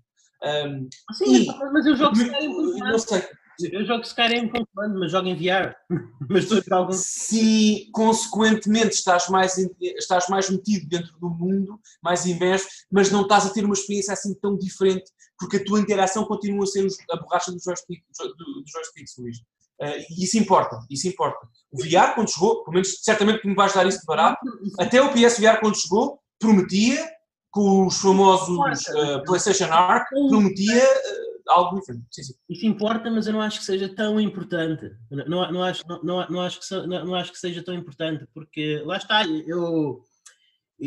Um, 0.42 0.88
Sim, 1.12 1.42
e, 1.42 1.46
mas 1.46 1.84
eu 1.84 1.96
jogo 1.96 2.16
Skyrim 2.16 2.78
não 2.78 2.98
sei. 2.98 3.22
Eu 3.72 3.84
jogo 3.84 4.02
Skyrim 4.02 4.48
com 4.48 4.64
comando, 4.74 4.98
mas 4.98 5.12
jogo 5.12 5.28
em 5.28 5.36
VR. 5.36 5.74
mas 6.30 6.46
tu 6.46 6.62
algum... 6.70 6.92
Sim, 6.94 7.90
consequentemente 7.92 8.94
estás 8.94 9.28
mais, 9.28 9.58
estás 9.80 10.28
mais 10.28 10.48
metido 10.48 10.88
dentro 10.88 11.12
do 11.18 11.28
mundo, 11.28 11.78
mais 12.02 12.24
imerso, 12.24 12.66
mas 12.90 13.10
não 13.10 13.22
estás 13.22 13.44
a 13.44 13.50
ter 13.50 13.64
uma 13.64 13.74
experiência 13.74 14.14
assim 14.14 14.32
tão 14.40 14.56
diferente, 14.56 15.10
porque 15.38 15.58
a 15.58 15.64
tua 15.64 15.78
interação 15.78 16.24
continua 16.24 16.64
a 16.64 16.66
ser 16.66 16.86
a 17.10 17.16
borracha 17.16 17.52
dos 17.52 17.62
joysticks, 17.62 18.06
dos 18.36 18.70
joysticks 18.70 19.18
Luís. 19.18 19.42
Uh, 19.80 20.22
isso 20.22 20.38
importa, 20.38 20.78
isso 20.90 21.08
importa. 21.08 21.38
O 21.72 21.82
VR, 21.82 22.14
quando 22.14 22.30
chegou, 22.30 22.62
pelo 22.64 22.74
menos 22.74 22.98
certamente 23.02 23.40
que 23.40 23.48
me 23.48 23.54
vais 23.54 23.72
dar 23.72 23.86
isso 23.86 24.00
de 24.00 24.06
barato, 24.06 24.38
até 24.78 25.00
o 25.00 25.12
PSVR, 25.12 25.60
quando 25.60 25.80
chegou, 25.80 26.18
prometia, 26.38 27.08
com 27.50 27.86
os 27.86 27.98
famosos 27.98 28.58
uh, 28.58 29.24
PlayStation 29.24 29.72
Arc, 29.72 30.06
prometia 30.28 30.84
uh, 30.84 31.50
algo 31.52 31.78
diferente. 31.80 32.06
Sim, 32.10 32.22
sim. 32.22 32.34
Isso 32.48 32.66
importa, 32.66 33.10
mas 33.10 33.26
eu 33.26 33.32
não 33.32 33.40
acho 33.40 33.58
que 33.58 33.64
seja 33.64 33.88
tão 33.88 34.20
importante. 34.20 34.90
Não, 35.10 35.50
não, 35.50 35.62
acho, 35.62 35.82
não, 35.88 36.02
não, 36.02 36.28
não, 36.28 36.40
acho 36.40 36.60
que, 36.60 36.74
não, 36.74 37.04
não 37.06 37.14
acho 37.14 37.32
que 37.32 37.38
seja 37.38 37.62
tão 37.62 37.74
importante, 37.74 38.26
porque 38.34 38.82
lá 38.84 38.96
está, 38.96 39.24
eu. 39.24 40.02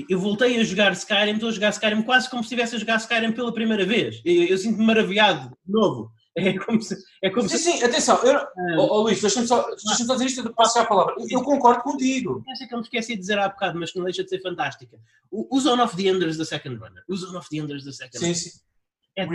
Eu 0.10 0.20
voltei 0.20 0.60
a 0.60 0.64
jogar 0.64 0.92
Skyrim, 0.94 1.34
estou 1.34 1.50
a 1.50 1.52
jogar 1.52 1.70
Skyrim 1.70 2.02
quase 2.02 2.28
como 2.28 2.42
se 2.42 2.48
estivesse 2.48 2.76
a 2.76 2.80
jogar 2.80 2.98
Skyrim 2.98 3.32
pela 3.32 3.54
primeira 3.54 3.86
vez. 3.86 4.20
Eu, 4.26 4.46
eu 4.46 4.58
sinto-me 4.58 4.84
maravilhado, 4.84 5.56
de 5.64 5.72
novo. 5.72 6.12
É 6.36 6.58
como 6.58 6.82
se. 6.82 6.96
É 7.22 7.30
como 7.30 7.48
sim, 7.48 7.58
se... 7.58 7.64
sim, 7.64 7.84
atenção. 7.84 8.18
Eu, 8.24 8.38
ah. 8.38 8.52
oh, 8.78 8.88
oh, 8.92 9.02
Luís, 9.02 9.22
deixa-me 9.22 9.48
só, 9.48 9.68
deixa 9.68 10.04
só 10.04 10.14
dizer 10.14 10.26
isto 10.26 10.48
e 10.48 10.54
passo 10.54 10.76
já 10.76 10.82
a 10.82 10.88
palavra. 10.88 11.16
Eu 11.30 11.44
concordo 11.44 11.84
contigo. 11.84 12.44
Essa 12.50 12.68
que 12.68 12.74
eu 12.74 12.80
me 12.80 12.84
esqueci 12.84 13.14
de 13.14 13.20
dizer 13.20 13.38
há 13.38 13.50
bocado, 13.50 13.80
mas 13.80 13.92
que 13.92 13.98
não 13.98 14.06
deixa 14.06 14.24
de 14.24 14.30
ser 14.30 14.42
fantástica. 14.42 14.98
O, 15.32 15.56
o 15.56 15.60
Zone 15.60 15.82
of 15.82 15.96
the 15.96 16.10
Enders 16.10 16.38
da 16.38 16.46
Second 16.46 16.78
Runner. 16.78 17.04
O 17.08 17.16
Zone 17.16 17.38
of 17.38 17.48
the 17.50 17.58
Enders 17.58 17.86
da 17.86 17.92
Second 17.92 18.18
Sim, 18.18 18.34
sim. 18.34 18.50
É, 19.16 19.28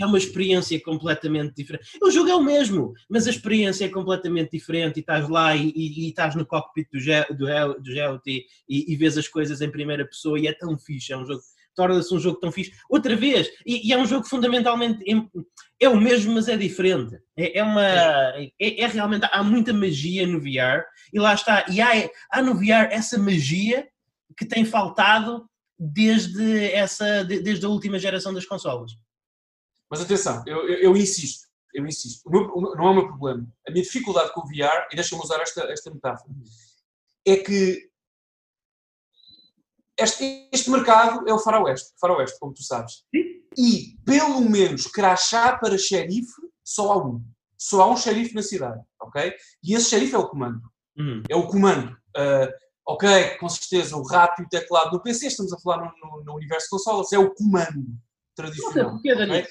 é 0.00 0.06
uma 0.06 0.18
experiência 0.18 0.80
completamente 0.80 1.52
diferente. 1.56 1.98
O 2.00 2.12
jogo 2.12 2.30
é 2.30 2.34
o 2.36 2.42
mesmo, 2.42 2.94
mas 3.08 3.26
a 3.26 3.30
experiência 3.30 3.84
é 3.84 3.88
completamente 3.88 4.52
diferente 4.52 4.98
e 4.98 5.00
estás 5.00 5.28
lá 5.28 5.56
e, 5.56 5.72
e, 5.74 6.04
e 6.04 6.08
estás 6.10 6.36
no 6.36 6.46
cockpit 6.46 6.88
do, 6.92 7.00
Ge, 7.00 7.24
do, 7.30 7.74
do 7.80 7.92
GeoT 7.92 8.46
e, 8.68 8.92
e 8.92 8.96
vês 8.96 9.18
as 9.18 9.26
coisas 9.26 9.60
em 9.60 9.68
primeira 9.68 10.06
pessoa 10.06 10.38
e 10.38 10.46
é 10.46 10.52
tão 10.52 10.78
fixe, 10.78 11.12
é 11.12 11.16
um 11.16 11.26
jogo 11.26 11.42
torna-se 11.74 12.14
um 12.14 12.20
jogo 12.20 12.38
tão 12.38 12.52
fixe. 12.52 12.72
Outra 12.88 13.16
vez, 13.16 13.48
e, 13.66 13.88
e, 13.88 13.92
é 13.92 13.98
um 13.98 14.06
jogo 14.06 14.26
fundamentalmente 14.26 15.04
é 15.80 15.88
o 15.88 15.96
mesmo, 15.96 16.34
mas 16.34 16.48
é 16.48 16.56
diferente. 16.56 17.18
É, 17.36 17.58
é 17.58 17.62
uma 17.62 17.82
é, 17.82 18.50
é, 18.58 18.86
realmente 18.86 19.26
há 19.30 19.42
muita 19.42 19.72
magia 19.72 20.26
no 20.26 20.40
VR 20.40 20.84
e 21.12 21.18
lá 21.18 21.34
está. 21.34 21.64
E 21.70 21.80
há, 21.80 22.10
há 22.30 22.42
no 22.42 22.54
VR 22.54 22.90
essa 22.90 23.18
magia 23.18 23.88
que 24.36 24.44
tem 24.44 24.64
faltado 24.64 25.48
desde 25.78 26.70
essa 26.72 27.24
desde 27.24 27.64
a 27.64 27.68
última 27.68 27.98
geração 27.98 28.34
das 28.34 28.44
consolas. 28.44 28.92
Mas 29.90 30.02
atenção, 30.02 30.44
eu, 30.46 30.68
eu, 30.68 30.78
eu 30.78 30.96
insisto, 30.96 31.48
eu 31.74 31.84
insisto, 31.86 32.22
o 32.26 32.30
meu, 32.30 32.76
não 32.76 32.86
é 32.86 32.90
o 32.90 32.94
meu 32.94 33.08
problema. 33.08 33.46
A 33.66 33.70
minha 33.72 33.82
dificuldade 33.82 34.32
com 34.32 34.40
o 34.40 34.46
VR, 34.46 34.86
e 34.92 34.94
deixa-me 34.94 35.20
usar 35.20 35.40
esta, 35.40 35.62
esta 35.64 35.90
metáfora, 35.92 36.30
é 37.26 37.36
que 37.36 37.89
este, 40.00 40.48
este 40.52 40.70
mercado 40.70 41.28
é 41.28 41.32
o 41.32 41.38
faroeste, 41.38 41.90
faroeste, 42.00 42.38
como 42.38 42.54
tu 42.54 42.62
sabes. 42.62 43.04
Sim. 43.14 43.40
E, 43.58 43.96
pelo 44.04 44.40
menos, 44.40 44.86
crachá 44.86 45.56
para 45.56 45.78
xerife, 45.78 46.32
só 46.64 46.92
há 46.92 47.06
um. 47.06 47.22
Só 47.58 47.82
há 47.82 47.90
um 47.90 47.96
xerife 47.96 48.34
na 48.34 48.42
cidade, 48.42 48.80
ok? 49.00 49.34
E 49.62 49.74
esse 49.74 49.90
xerife 49.90 50.14
é 50.14 50.18
o 50.18 50.28
comando. 50.28 50.62
Uhum. 50.96 51.22
É 51.28 51.36
o 51.36 51.46
comando. 51.46 51.90
Uh, 52.16 52.50
ok, 52.86 53.36
com 53.38 53.48
certeza, 53.48 53.96
o 53.96 54.02
rato 54.02 54.40
e 54.40 54.44
o 54.44 54.48
teclado 54.48 54.92
no 54.92 55.02
PC, 55.02 55.26
estamos 55.26 55.52
a 55.52 55.58
falar 55.58 55.78
no, 55.78 55.92
no, 56.08 56.24
no 56.24 56.34
universo 56.34 56.66
de 56.66 56.70
consolas, 56.70 57.12
é 57.12 57.18
o 57.18 57.34
comando 57.34 57.84
tradicional. 58.34 58.92
Não 58.92 59.00
sei 59.00 59.14
porquê, 59.14 59.24
okay? 59.24 59.46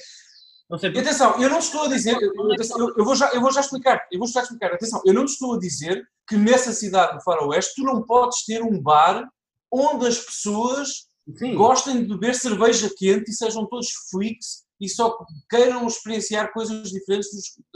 Não 0.69 0.77
sei 0.77 0.91
porquê. 0.91 1.07
Atenção, 1.07 1.41
eu 1.41 1.49
não 1.49 1.59
estou 1.59 1.83
a 1.83 1.87
dizer, 1.87 2.17
eu, 2.21 2.31
eu, 2.33 2.95
eu, 2.97 3.05
vou 3.05 3.15
já, 3.15 3.29
eu 3.31 3.41
vou 3.41 3.51
já 3.51 3.61
explicar, 3.61 4.07
eu 4.11 4.19
vou 4.19 4.27
já 4.27 4.41
explicar, 4.41 4.73
atenção, 4.73 5.01
eu 5.05 5.13
não 5.13 5.25
estou 5.25 5.55
a 5.55 5.59
dizer 5.59 6.03
que 6.27 6.35
nessa 6.35 6.71
cidade 6.71 7.15
do 7.15 7.23
faroeste 7.23 7.75
tu 7.75 7.83
não 7.83 8.03
podes 8.03 8.43
ter 8.45 8.61
um 8.61 8.81
bar 8.81 9.27
onde 9.71 10.07
as 10.07 10.19
pessoas 10.19 11.07
Sim. 11.37 11.55
gostem 11.55 12.01
de 12.01 12.07
beber 12.07 12.35
cerveja 12.35 12.89
quente 12.97 13.31
e 13.31 13.33
sejam 13.33 13.67
todos 13.67 13.89
freaks 14.09 14.63
e 14.79 14.87
só 14.87 15.17
queiram 15.49 15.85
experienciar 15.85 16.51
coisas 16.53 16.89
diferentes 16.89 17.29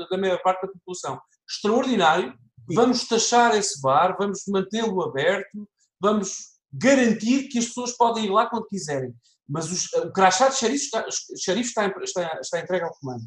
da 0.10 0.18
maior 0.18 0.42
parte 0.42 0.66
da 0.66 0.72
população. 0.72 1.20
Extraordinário. 1.50 2.34
Vamos 2.74 3.06
taxar 3.06 3.56
esse 3.58 3.82
bar, 3.82 4.16
vamos 4.18 4.44
mantê-lo 4.48 5.04
aberto, 5.04 5.68
vamos 6.00 6.54
garantir 6.72 7.50
que 7.50 7.60
as 7.60 7.66
pessoas 7.66 7.92
podem 7.92 8.26
ir 8.26 8.30
lá 8.30 8.50
quando 8.50 8.68
quiserem. 8.68 9.14
Mas 9.48 9.70
os, 9.70 9.92
o 9.94 10.12
crachá 10.14 10.48
de 10.48 10.56
xerife 10.56 10.86
está, 10.86 11.06
xerife 11.38 11.70
está, 11.70 11.94
está, 12.02 12.40
está 12.40 12.60
entregue 12.60 12.86
ao 12.86 12.94
comando. 12.96 13.26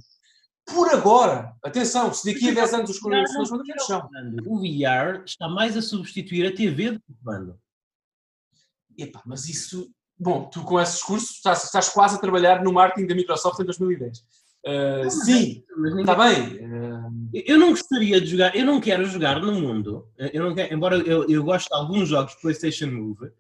Por 0.65 0.93
agora, 0.93 1.55
atenção, 1.63 2.13
se 2.13 2.33
daqui 2.33 2.51
a 2.51 2.55
10 2.55 2.75
anos 2.75 2.91
os 2.91 2.99
comandos 2.99 3.33
não, 3.33 3.45
são. 3.79 4.11
O 4.47 4.59
VR 4.59 5.23
está 5.25 5.49
mais 5.49 5.77
a 5.77 5.83
substituir 5.83 6.47
a 6.47 6.55
TV 6.55 6.93
do 6.93 7.01
comando. 7.23 7.57
Epá, 8.99 9.23
mas 9.27 9.49
isso. 9.49 9.91
Bom, 10.19 10.45
tu 10.45 10.63
com 10.63 10.81
esse 10.81 10.95
discurso 10.95 11.33
estás, 11.33 11.65
estás 11.65 11.89
quase 11.91 12.17
a 12.17 12.19
trabalhar 12.19 12.65
no 12.65 12.73
marketing 12.73 13.07
da 13.07 13.15
Microsoft 13.15 13.61
em 13.61 13.65
2010. 13.65 14.19
Uh, 14.19 14.23
ah, 15.07 15.11
sim, 15.11 15.63
está 16.01 16.15
bem. 16.15 16.57
Uh... 16.57 17.31
Eu 17.33 17.59
não 17.59 17.71
gostaria 17.71 18.21
de 18.21 18.27
jogar, 18.27 18.57
eu 18.57 18.65
não 18.65 18.81
quero 18.81 19.05
jogar 19.05 19.41
no 19.41 19.53
mundo, 19.53 20.09
eu 20.33 20.43
não 20.43 20.55
quero, 20.55 20.75
embora 20.75 20.97
eu, 20.97 21.29
eu 21.29 21.45
goste 21.45 21.69
de 21.69 21.75
alguns 21.77 22.09
jogos 22.09 22.35
de 22.35 22.41
PlayStation 22.41 22.87
Move, 22.87 23.31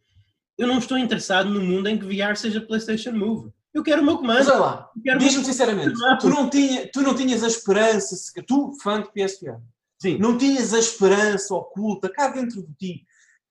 eu 0.58 0.68
não 0.68 0.78
estou 0.78 0.98
interessado 0.98 1.48
no 1.50 1.60
mundo 1.60 1.88
em 1.88 1.98
que 1.98 2.04
VR 2.04 2.36
seja 2.36 2.60
PlayStation 2.60 3.12
Move. 3.12 3.50
Eu 3.74 3.82
quero 3.82 4.02
o 4.02 4.04
meu 4.04 4.16
comando. 4.16 4.38
Mas 4.38 4.48
olha 4.48 4.58
lá, 4.58 4.90
diz-me 5.18 5.44
sinceramente, 5.44 5.94
tu 6.20 6.28
não, 6.28 6.48
tinha, 6.48 6.90
tu 6.90 7.02
não 7.02 7.14
tinhas 7.14 7.42
a 7.42 7.48
esperança, 7.48 8.16
tu, 8.46 8.72
fã 8.82 9.02
de 9.02 9.12
PSVR, 9.12 9.60
Sim. 9.98 10.18
não 10.18 10.38
tinhas 10.38 10.72
a 10.72 10.78
esperança 10.78 11.54
oculta 11.54 12.08
cá 12.08 12.28
dentro 12.28 12.62
de 12.62 12.74
ti 12.74 13.06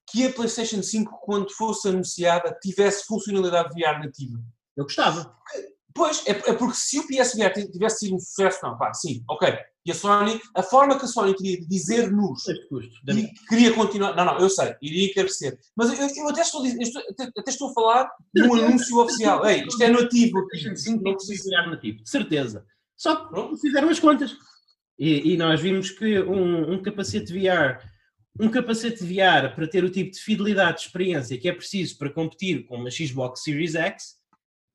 que 0.08 0.26
a 0.26 0.32
PlayStation 0.32 0.82
5, 0.82 1.20
quando 1.22 1.52
fosse 1.52 1.88
anunciada, 1.88 2.58
tivesse 2.62 3.06
funcionalidade 3.06 3.74
VR 3.74 4.00
nativa. 4.00 4.40
Eu 4.78 4.84
gostava. 4.84 5.36
Pois, 5.94 6.22
é, 6.28 6.32
é, 6.32 6.54
porque 6.54 6.76
se 6.76 7.00
o 7.00 7.08
PSVR 7.08 7.54
tivesse 7.72 8.00
sido 8.00 8.16
um 8.16 8.20
sucesso, 8.20 8.60
não, 8.62 8.78
pá, 8.78 8.94
sim, 8.94 9.24
ok. 9.30 9.58
E 9.86 9.92
a 9.92 9.96
Sony, 9.96 10.42
a 10.54 10.62
forma 10.62 10.98
que 10.98 11.06
a 11.06 11.08
Sony 11.08 11.34
queria 11.34 11.66
dizer-nos 11.68 12.44
que 12.44 13.48
queria 13.48 13.74
continuar, 13.74 14.14
não, 14.14 14.26
não, 14.26 14.40
eu 14.40 14.50
sei, 14.50 14.76
iria 14.82 15.10
encarecer. 15.10 15.58
Mas 15.76 15.98
eu, 15.98 16.24
eu 16.24 16.30
até, 16.30 16.42
estou, 16.42 16.66
eu 16.66 16.82
estou, 16.82 17.02
até, 17.38 17.50
estou 17.50 17.70
a 17.70 17.74
falar 17.74 18.12
de 18.34 18.44
um 18.44 18.56
anúncio 18.56 18.98
oficial. 19.00 19.46
Ei, 19.46 19.64
isto 19.66 19.82
é 19.82 19.90
nativo. 19.90 20.46
Sim, 20.76 21.00
não 21.02 21.16
precisa 21.16 21.44
virar 21.50 21.70
nativo, 21.70 22.04
de 22.04 22.10
certeza. 22.10 22.66
Só 22.98 23.28
que 23.28 23.58
fizeram 23.62 23.90
as 23.90 24.00
contas. 24.00 24.36
E, 24.98 25.34
e, 25.34 25.38
nós 25.38 25.62
vimos 25.62 25.92
que 25.92 26.20
um, 26.22 26.74
um 26.74 26.82
capacete 26.82 27.32
VR 27.32 27.80
um 28.40 28.50
capacete 28.50 29.04
VR 29.04 29.54
para 29.56 29.68
ter 29.68 29.84
o 29.84 29.90
tipo 29.90 30.12
de 30.12 30.20
fidelidade 30.20 30.80
de 30.80 30.86
experiência 30.86 31.38
que 31.38 31.48
é 31.48 31.54
preciso 31.54 31.98
para 31.98 32.10
competir 32.10 32.66
com 32.66 32.76
uma 32.76 32.92
Xbox 32.92 33.44
Series 33.44 33.76
X 33.76 34.16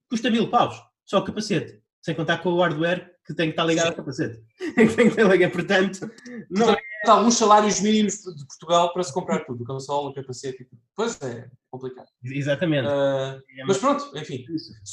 custa 0.09 0.31
mil 0.31 0.49
paus 0.49 0.81
só 1.05 1.19
o 1.19 1.25
capacete, 1.25 1.81
sem 2.01 2.15
contar 2.15 2.39
com 2.39 2.51
o 2.51 2.61
hardware 2.61 3.13
que 3.27 3.35
tem 3.35 3.47
que 3.47 3.53
estar 3.53 3.65
ligado 3.65 3.87
Sim. 3.87 3.91
ao 3.91 3.97
capacete. 3.97 4.41
tem 4.75 4.87
que 4.87 5.03
estar 5.03 5.25
ligado, 5.25 5.53
portanto, 5.53 6.11
não 6.49 6.71
é... 6.71 6.77
alguns 7.09 7.35
salários 7.35 7.81
mínimos 7.81 8.15
de 8.15 8.47
Portugal 8.47 8.93
para 8.93 9.03
se 9.03 9.13
comprar 9.13 9.45
tudo, 9.45 9.65
console, 9.65 10.15
capacete, 10.15 10.69
pois 10.95 11.21
é 11.23 11.49
complicado. 11.71 12.09
Exatamente. 12.23 12.87
Uh, 12.87 13.41
mas 13.67 13.79
pronto, 13.79 14.11
enfim. 14.19 14.45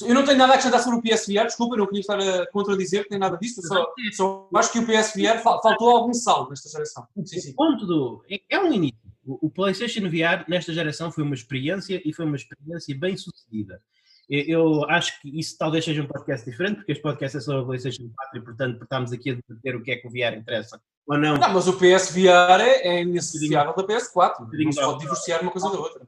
Eu 0.05 0.13
não 0.13 0.23
tenho 0.23 0.37
nada 0.37 0.53
a 0.53 0.55
acrescentar 0.55 0.81
sobre 0.81 0.99
o 0.99 1.01
PSVR, 1.01 1.45
desculpa, 1.45 1.75
não 1.75 1.85
queria 1.85 2.01
estar 2.01 2.19
a 2.19 2.47
contradizer 2.51 3.03
que 3.03 3.09
tem 3.09 3.19
nada 3.19 3.37
disso, 3.37 3.61
só, 3.61 3.91
só 4.13 4.49
acho 4.55 4.71
que 4.71 4.79
o 4.79 4.85
PSVR 4.85 5.41
faltou 5.41 5.89
algum 5.89 6.13
saldo 6.13 6.51
nesta 6.51 6.69
geração. 6.69 7.05
Sim, 7.25 7.39
sim. 7.39 7.51
O 7.51 7.55
ponto 7.55 7.85
do. 7.85 8.23
É, 8.29 8.39
é 8.49 8.59
um 8.59 8.71
início. 8.71 8.97
O 9.25 9.49
PlayStation 9.49 10.09
VR 10.09 10.47
nesta 10.47 10.71
geração 10.71 11.11
foi 11.11 11.21
uma 11.21 11.33
experiência 11.33 12.01
e 12.05 12.13
foi 12.13 12.25
uma 12.25 12.37
experiência 12.37 12.97
bem 12.97 13.17
sucedida. 13.17 13.81
Eu 14.29 14.85
acho 14.89 15.21
que 15.21 15.37
isso 15.37 15.57
talvez 15.57 15.83
seja 15.83 16.01
um 16.01 16.07
podcast 16.07 16.49
diferente, 16.49 16.77
porque 16.77 16.93
este 16.93 17.01
podcast 17.01 17.37
é 17.37 17.39
sobre 17.41 17.61
a 17.61 17.65
PlayStation 17.65 18.09
4 18.15 18.37
e, 18.37 18.41
portanto, 18.41 18.83
estamos 18.83 19.11
aqui 19.11 19.31
a 19.31 19.33
debater 19.35 19.75
o 19.75 19.83
que 19.83 19.91
é 19.91 19.95
que 19.97 20.07
o 20.07 20.09
VR 20.09 20.37
interessa 20.37 20.81
ou 21.07 21.17
não. 21.17 21.37
Não, 21.37 21.53
mas 21.53 21.67
o 21.67 21.73
PSVR 21.73 22.61
é, 22.61 22.87
é 22.87 23.01
inegociável 23.01 23.73
da 23.73 23.83
PS4. 23.83 24.47
Não 24.51 24.71
se 24.71 24.81
pode 24.81 24.99
divorciar 24.99 25.41
uma 25.41 25.51
coisa 25.51 25.69
da 25.69 25.79
outra. 25.79 26.07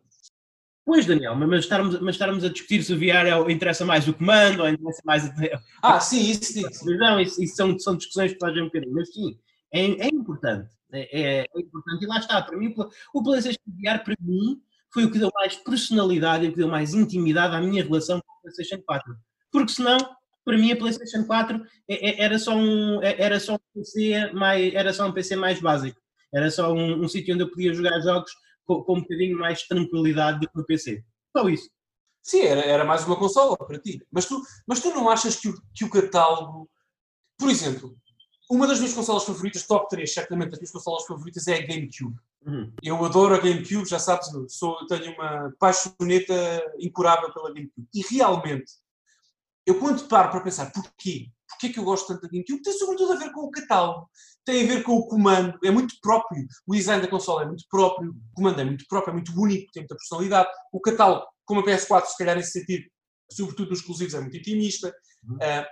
Pois, 0.85 1.05
Daniel, 1.05 1.35
mas 1.35 1.59
estarmos, 1.59 1.99
mas 1.99 2.15
estarmos 2.15 2.43
a 2.43 2.49
discutir 2.49 2.81
se 2.83 2.93
o 2.93 2.97
VR 2.97 3.27
é, 3.27 3.51
interessa 3.51 3.85
mais 3.85 4.07
o 4.07 4.13
comando 4.13 4.61
ou 4.61 4.69
interessa 4.69 5.01
mais. 5.05 5.31
Ah, 5.81 5.99
sim, 5.99 6.19
isso 6.31 6.51
sim. 6.51 6.63
Não, 6.97 7.19
isso, 7.19 7.41
isso 7.41 7.55
são, 7.55 7.77
são 7.77 7.95
discussões 7.95 8.33
que 8.33 8.39
fazem 8.39 8.63
um 8.63 8.65
bocadinho, 8.65 8.93
mas 8.93 9.13
sim, 9.13 9.37
é, 9.71 9.85
é 9.85 10.07
importante. 10.07 10.69
É, 10.91 11.21
é, 11.21 11.39
é, 11.41 11.59
importante. 11.61 12.03
E 12.03 12.07
lá 12.07 12.17
está, 12.17 12.41
para 12.41 12.57
mim, 12.57 12.73
o 13.13 13.23
PlayStation 13.23 13.59
VR, 13.67 14.03
para 14.03 14.15
mim, 14.19 14.59
foi 14.91 15.05
o 15.05 15.11
que 15.11 15.19
deu 15.19 15.29
mais 15.35 15.55
personalidade 15.55 16.45
e 16.45 16.49
o 16.49 16.51
que 16.51 16.57
deu 16.57 16.67
mais 16.67 16.93
intimidade 16.93 17.55
à 17.55 17.61
minha 17.61 17.83
relação 17.83 18.19
com 18.19 18.31
a 18.31 18.41
PlayStation 18.41 18.81
4. 18.83 19.15
Porque 19.51 19.71
senão, 19.71 19.97
para 20.45 20.57
mim, 20.57 20.71
a 20.71 20.75
PlayStation 20.75 21.25
4 21.25 21.61
é, 21.87 22.09
é, 22.09 22.23
era 22.23 22.39
só 22.39 22.55
um, 22.55 23.01
era 23.03 23.39
só 23.39 23.55
um 23.55 23.59
PC 23.73 24.31
mais, 24.33 24.73
era 24.73 24.93
só 24.93 25.07
um 25.07 25.11
PC 25.11 25.35
mais 25.35 25.59
básico. 25.59 25.99
Era 26.33 26.49
só 26.51 26.73
um, 26.73 27.03
um 27.03 27.07
sítio 27.07 27.33
onde 27.33 27.43
eu 27.43 27.49
podia 27.49 27.73
jogar 27.73 27.99
jogos 28.01 28.31
com, 28.65 28.83
com 28.83 28.97
um 28.97 29.01
bocadinho 29.01 29.37
mais 29.37 29.63
tranquilidade 29.63 30.39
do 30.39 30.49
que 30.49 30.57
no 30.57 30.65
PC. 30.65 31.03
Só 31.35 31.47
isso. 31.49 31.69
Sim, 32.21 32.41
era, 32.41 32.61
era 32.61 32.85
mais 32.85 33.05
uma 33.05 33.15
consola 33.15 33.57
para 33.57 33.79
ti. 33.79 34.05
Mas 34.11 34.25
tu, 34.25 34.41
mas 34.67 34.79
tu 34.79 34.89
não 34.89 35.09
achas 35.09 35.35
que 35.35 35.49
o, 35.49 35.55
que 35.73 35.85
o 35.85 35.89
catálogo. 35.89 36.69
Por 37.37 37.49
exemplo, 37.49 37.97
uma 38.49 38.67
das 38.67 38.79
minhas 38.79 38.93
consolas 38.93 39.23
favoritas, 39.23 39.65
top 39.65 39.87
3, 39.89 40.11
certamente 40.11 40.49
das 40.49 40.59
minhas 40.59 40.71
consolas 40.71 41.05
favoritas 41.05 41.47
é 41.47 41.55
a 41.55 41.65
GameCube. 41.65 42.15
Uhum. 42.45 42.73
Eu 42.81 43.03
adoro 43.05 43.35
a 43.35 43.39
GameCube, 43.39 43.87
já 43.87 43.99
sabes, 43.99 44.27
sou, 44.47 44.85
tenho 44.87 45.13
uma 45.13 45.53
paixoneta 45.59 46.73
incurável 46.79 47.31
pela 47.33 47.53
GameCube. 47.53 47.87
E 47.93 48.01
realmente, 48.11 48.71
eu 49.69 49.79
quando 49.79 50.07
paro 50.07 50.31
para 50.31 50.41
pensar 50.41 50.71
porquê, 50.71 51.27
porquê 51.47 51.69
que 51.69 51.79
eu 51.79 51.83
gosto 51.83 52.07
tanto 52.07 52.21
da 52.21 52.27
GameCube, 52.27 52.63
tem 52.63 52.73
sobretudo 52.73 53.13
a 53.13 53.17
ver 53.17 53.31
com 53.31 53.41
o 53.41 53.51
catálogo, 53.51 54.09
tem 54.43 54.63
a 54.63 54.67
ver 54.67 54.81
com 54.81 54.93
o 54.93 55.07
comando, 55.07 55.59
é 55.63 55.69
muito 55.69 55.93
próprio. 56.01 56.43
O 56.65 56.73
design 56.73 57.03
da 57.03 57.07
consola 57.07 57.43
é 57.43 57.45
muito 57.45 57.65
próprio, 57.69 58.09
o 58.09 58.33
comando 58.33 58.59
é 58.59 58.65
muito 58.65 58.83
próprio, 58.89 59.11
é 59.11 59.13
muito 59.13 59.31
bonito, 59.31 59.69
tem 59.71 59.83
muita 59.83 59.95
personalidade. 59.95 60.49
O 60.73 60.81
catálogo, 60.81 61.23
como 61.45 61.61
a 61.61 61.63
PS4, 61.63 62.05
se 62.05 62.17
calhar 62.17 62.35
nesse 62.35 62.51
sentido, 62.51 62.83
sobretudo 63.31 63.69
nos 63.69 63.79
exclusivos, 63.79 64.15
é 64.15 64.19
muito 64.19 64.37
intimista. 64.37 64.91
Uhum. 65.23 65.35
Uh, 65.35 65.65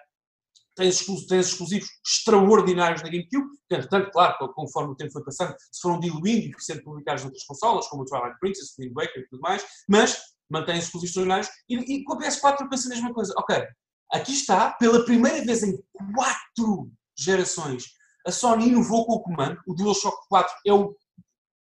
tens, 0.76 1.04
tens 1.28 1.48
exclusivos 1.48 1.90
extraordinários 2.06 3.02
na 3.02 3.10
GameCube, 3.10 3.48
entretanto, 3.72 4.12
claro, 4.12 4.54
conforme 4.54 4.94
o 4.94 4.96
tempo 4.96 5.12
foi 5.12 5.24
passando, 5.24 5.56
se 5.72 5.82
foram 5.82 6.00
diluindo 6.00 6.46
e 6.46 6.54
sendo 6.60 6.84
publicados 6.84 7.24
noutras 7.24 7.46
consolas, 7.46 7.88
como 7.88 8.04
o 8.04 8.06
Twilight 8.06 8.38
Princess, 8.40 8.78
o 8.78 8.84
Wind 8.84 8.94
Waker 8.94 9.24
e 9.24 9.28
tudo 9.28 9.42
mais, 9.42 9.66
mas 9.90 10.22
mantém 10.52 10.78
exclusivos 10.78 11.10
extraordinários. 11.10 11.50
E, 11.68 11.76
e 11.76 12.04
com 12.04 12.14
a 12.14 12.20
PS4 12.20 12.62
eu 12.62 12.70
penso 12.70 12.88
a 12.88 12.90
mesma 12.90 13.12
coisa. 13.12 13.34
Ok, 13.38 13.66
aqui 14.12 14.32
está, 14.32 14.72
pela 14.72 15.04
primeira 15.06 15.44
vez 15.44 15.64
em 15.64 15.78
quatro 16.16 16.92
gerações, 17.18 17.86
a 18.26 18.32
Sony 18.32 18.70
inovou 18.70 19.06
com 19.06 19.14
o 19.14 19.22
comando. 19.22 19.60
O 19.66 19.74
DualShock 19.74 20.28
4 20.30 20.54
é 20.66 20.74
o 20.74 20.96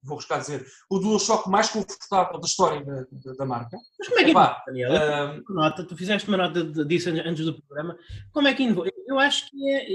vou 0.04 0.16
arriscar 0.16 0.40
dizer, 0.40 0.66
o 0.90 1.00
DualShock 1.00 1.50
mais 1.50 1.70
confortável 1.70 2.40
da 2.40 2.48
história 2.48 2.84
da, 2.84 3.06
da, 3.12 3.34
da 3.34 3.46
marca. 3.46 3.78
Mas 4.00 4.08
como 4.08 4.20
é 4.20 4.24
que 4.24 4.32
Epá, 4.32 4.64
Daniel? 4.66 4.92
Uh, 4.92 5.54
nota, 5.54 5.84
tu 5.84 5.98
fizeste 5.98 6.28
uma 6.28 6.38
nota 6.38 6.64
disso 6.86 7.10
antes 7.10 7.46
do 7.46 7.62
programa. 7.62 7.98
Como 8.32 8.48
é 8.48 8.54
que 8.54 8.64
inovou? 8.64 8.86
Eu 9.06 9.20
acho 9.20 9.50
que 9.50 9.70
é. 9.70 9.86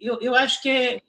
Eu, 0.00 0.20
eu 0.20 0.34
acho 0.34 0.62
que 0.62 0.68
é. 0.68 1.02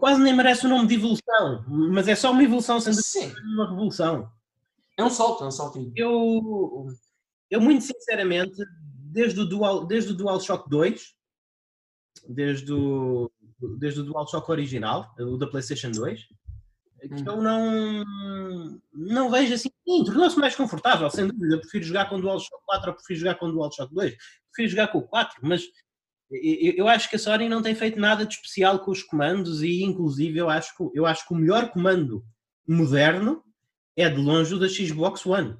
Quase 0.00 0.20
nem 0.20 0.34
merece 0.34 0.66
o 0.66 0.68
nome 0.68 0.88
de 0.88 0.94
evolução, 0.94 1.64
mas 1.68 2.08
é 2.08 2.14
só 2.16 2.32
uma 2.32 2.42
evolução 2.42 2.80
sendo 2.80 3.00
Sim. 3.00 3.32
uma 3.54 3.68
revolução. 3.68 4.28
É 4.96 5.04
um 5.04 5.10
salto, 5.10 5.44
é 5.44 5.46
um 5.46 5.52
saltinho. 5.52 5.92
Eu, 5.94 6.88
eu 7.48 7.60
muito 7.60 7.84
sinceramente, 7.84 8.56
desde 9.18 9.40
o, 9.40 9.44
Dual, 9.44 9.84
desde 9.84 10.12
o 10.12 10.14
DualShock 10.14 10.70
2, 10.70 11.12
desde 12.28 12.72
o, 12.72 13.28
desde 13.76 14.00
o 14.00 14.04
DualShock 14.04 14.48
original, 14.48 15.12
o 15.18 15.36
da 15.36 15.48
PlayStation 15.48 15.90
2, 15.90 16.20
que 16.20 17.14
hum. 17.14 17.24
eu 17.26 17.42
não, 17.42 18.04
não 18.92 19.30
vejo 19.30 19.54
assim. 19.54 19.70
Tornou-se 19.84 20.38
mais 20.38 20.54
confortável, 20.54 21.10
sem 21.10 21.26
dúvida. 21.26 21.56
Eu 21.56 21.60
prefiro 21.60 21.84
jogar 21.84 22.08
com 22.08 22.16
o 22.16 22.20
DualShock 22.20 22.62
4 22.64 22.90
ou 22.90 22.94
prefiro 22.94 23.18
jogar 23.18 23.34
com 23.34 23.46
o 23.46 23.52
DualShock 23.52 23.92
2. 23.92 24.16
Prefiro 24.52 24.70
jogar 24.70 24.88
com 24.88 24.98
o 24.98 25.08
4, 25.08 25.40
mas 25.42 25.62
eu 26.30 26.86
acho 26.86 27.10
que 27.10 27.16
a 27.16 27.18
Sony 27.18 27.48
não 27.48 27.62
tem 27.62 27.74
feito 27.74 27.98
nada 27.98 28.24
de 28.24 28.34
especial 28.34 28.78
com 28.80 28.92
os 28.92 29.02
comandos 29.02 29.62
e, 29.62 29.82
inclusive, 29.82 30.38
eu 30.38 30.48
acho 30.48 30.76
que, 30.76 30.90
eu 30.94 31.06
acho 31.06 31.26
que 31.26 31.34
o 31.34 31.36
melhor 31.36 31.70
comando 31.70 32.24
moderno 32.68 33.42
é 33.96 34.08
de 34.08 34.20
longe 34.20 34.54
o 34.54 34.60
da 34.60 34.68
Xbox 34.68 35.26
One. 35.26 35.56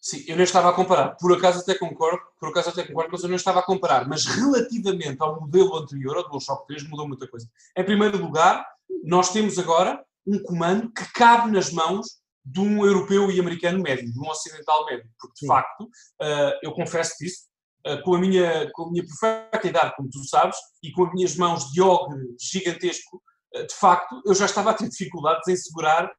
Sim, 0.00 0.24
eu 0.28 0.36
não 0.36 0.44
estava 0.44 0.70
a 0.70 0.72
comparar. 0.72 1.16
Por 1.16 1.36
acaso 1.36 1.60
até 1.60 1.74
concordo, 1.74 2.20
por 2.38 2.50
acaso 2.50 2.70
até 2.70 2.84
concordo, 2.84 3.10
mas 3.12 3.22
eu 3.22 3.28
não 3.28 3.36
estava 3.36 3.60
a 3.60 3.64
comparar. 3.64 4.08
Mas 4.08 4.24
relativamente 4.26 5.16
ao 5.20 5.40
modelo 5.40 5.76
anterior, 5.76 6.16
ao 6.16 6.28
DualShock 6.28 6.66
3, 6.66 6.88
mudou 6.88 7.08
muita 7.08 7.26
coisa. 7.26 7.48
Em 7.76 7.84
primeiro 7.84 8.16
lugar, 8.18 8.64
nós 9.04 9.32
temos 9.32 9.58
agora 9.58 10.02
um 10.26 10.42
comando 10.42 10.90
que 10.92 11.12
cabe 11.12 11.50
nas 11.50 11.72
mãos 11.72 12.18
de 12.44 12.60
um 12.60 12.84
europeu 12.84 13.30
e 13.30 13.40
americano 13.40 13.82
médio, 13.82 14.10
de 14.10 14.18
um 14.18 14.28
ocidental 14.28 14.86
médio. 14.86 15.10
Porque, 15.18 15.34
de 15.34 15.40
Sim. 15.40 15.46
facto, 15.46 15.84
uh, 15.84 16.58
eu 16.62 16.72
confesso 16.72 17.12
isso, 17.22 17.42
uh, 17.86 18.02
com, 18.02 18.14
a 18.14 18.18
minha, 18.18 18.70
com 18.72 18.84
a 18.84 18.90
minha 18.90 19.04
perfeita 19.04 19.66
idade, 19.66 19.94
como 19.96 20.08
tu 20.08 20.24
sabes, 20.24 20.56
e 20.82 20.90
com 20.92 21.04
as 21.04 21.12
minhas 21.12 21.36
mãos 21.36 21.70
de 21.70 21.82
ogre 21.82 22.18
gigantesco, 22.40 23.22
uh, 23.54 23.66
de 23.66 23.74
facto, 23.74 24.22
eu 24.24 24.34
já 24.34 24.46
estava 24.46 24.70
a 24.70 24.74
ter 24.74 24.88
dificuldades 24.88 25.46
em 25.48 25.56
segurar 25.56 26.10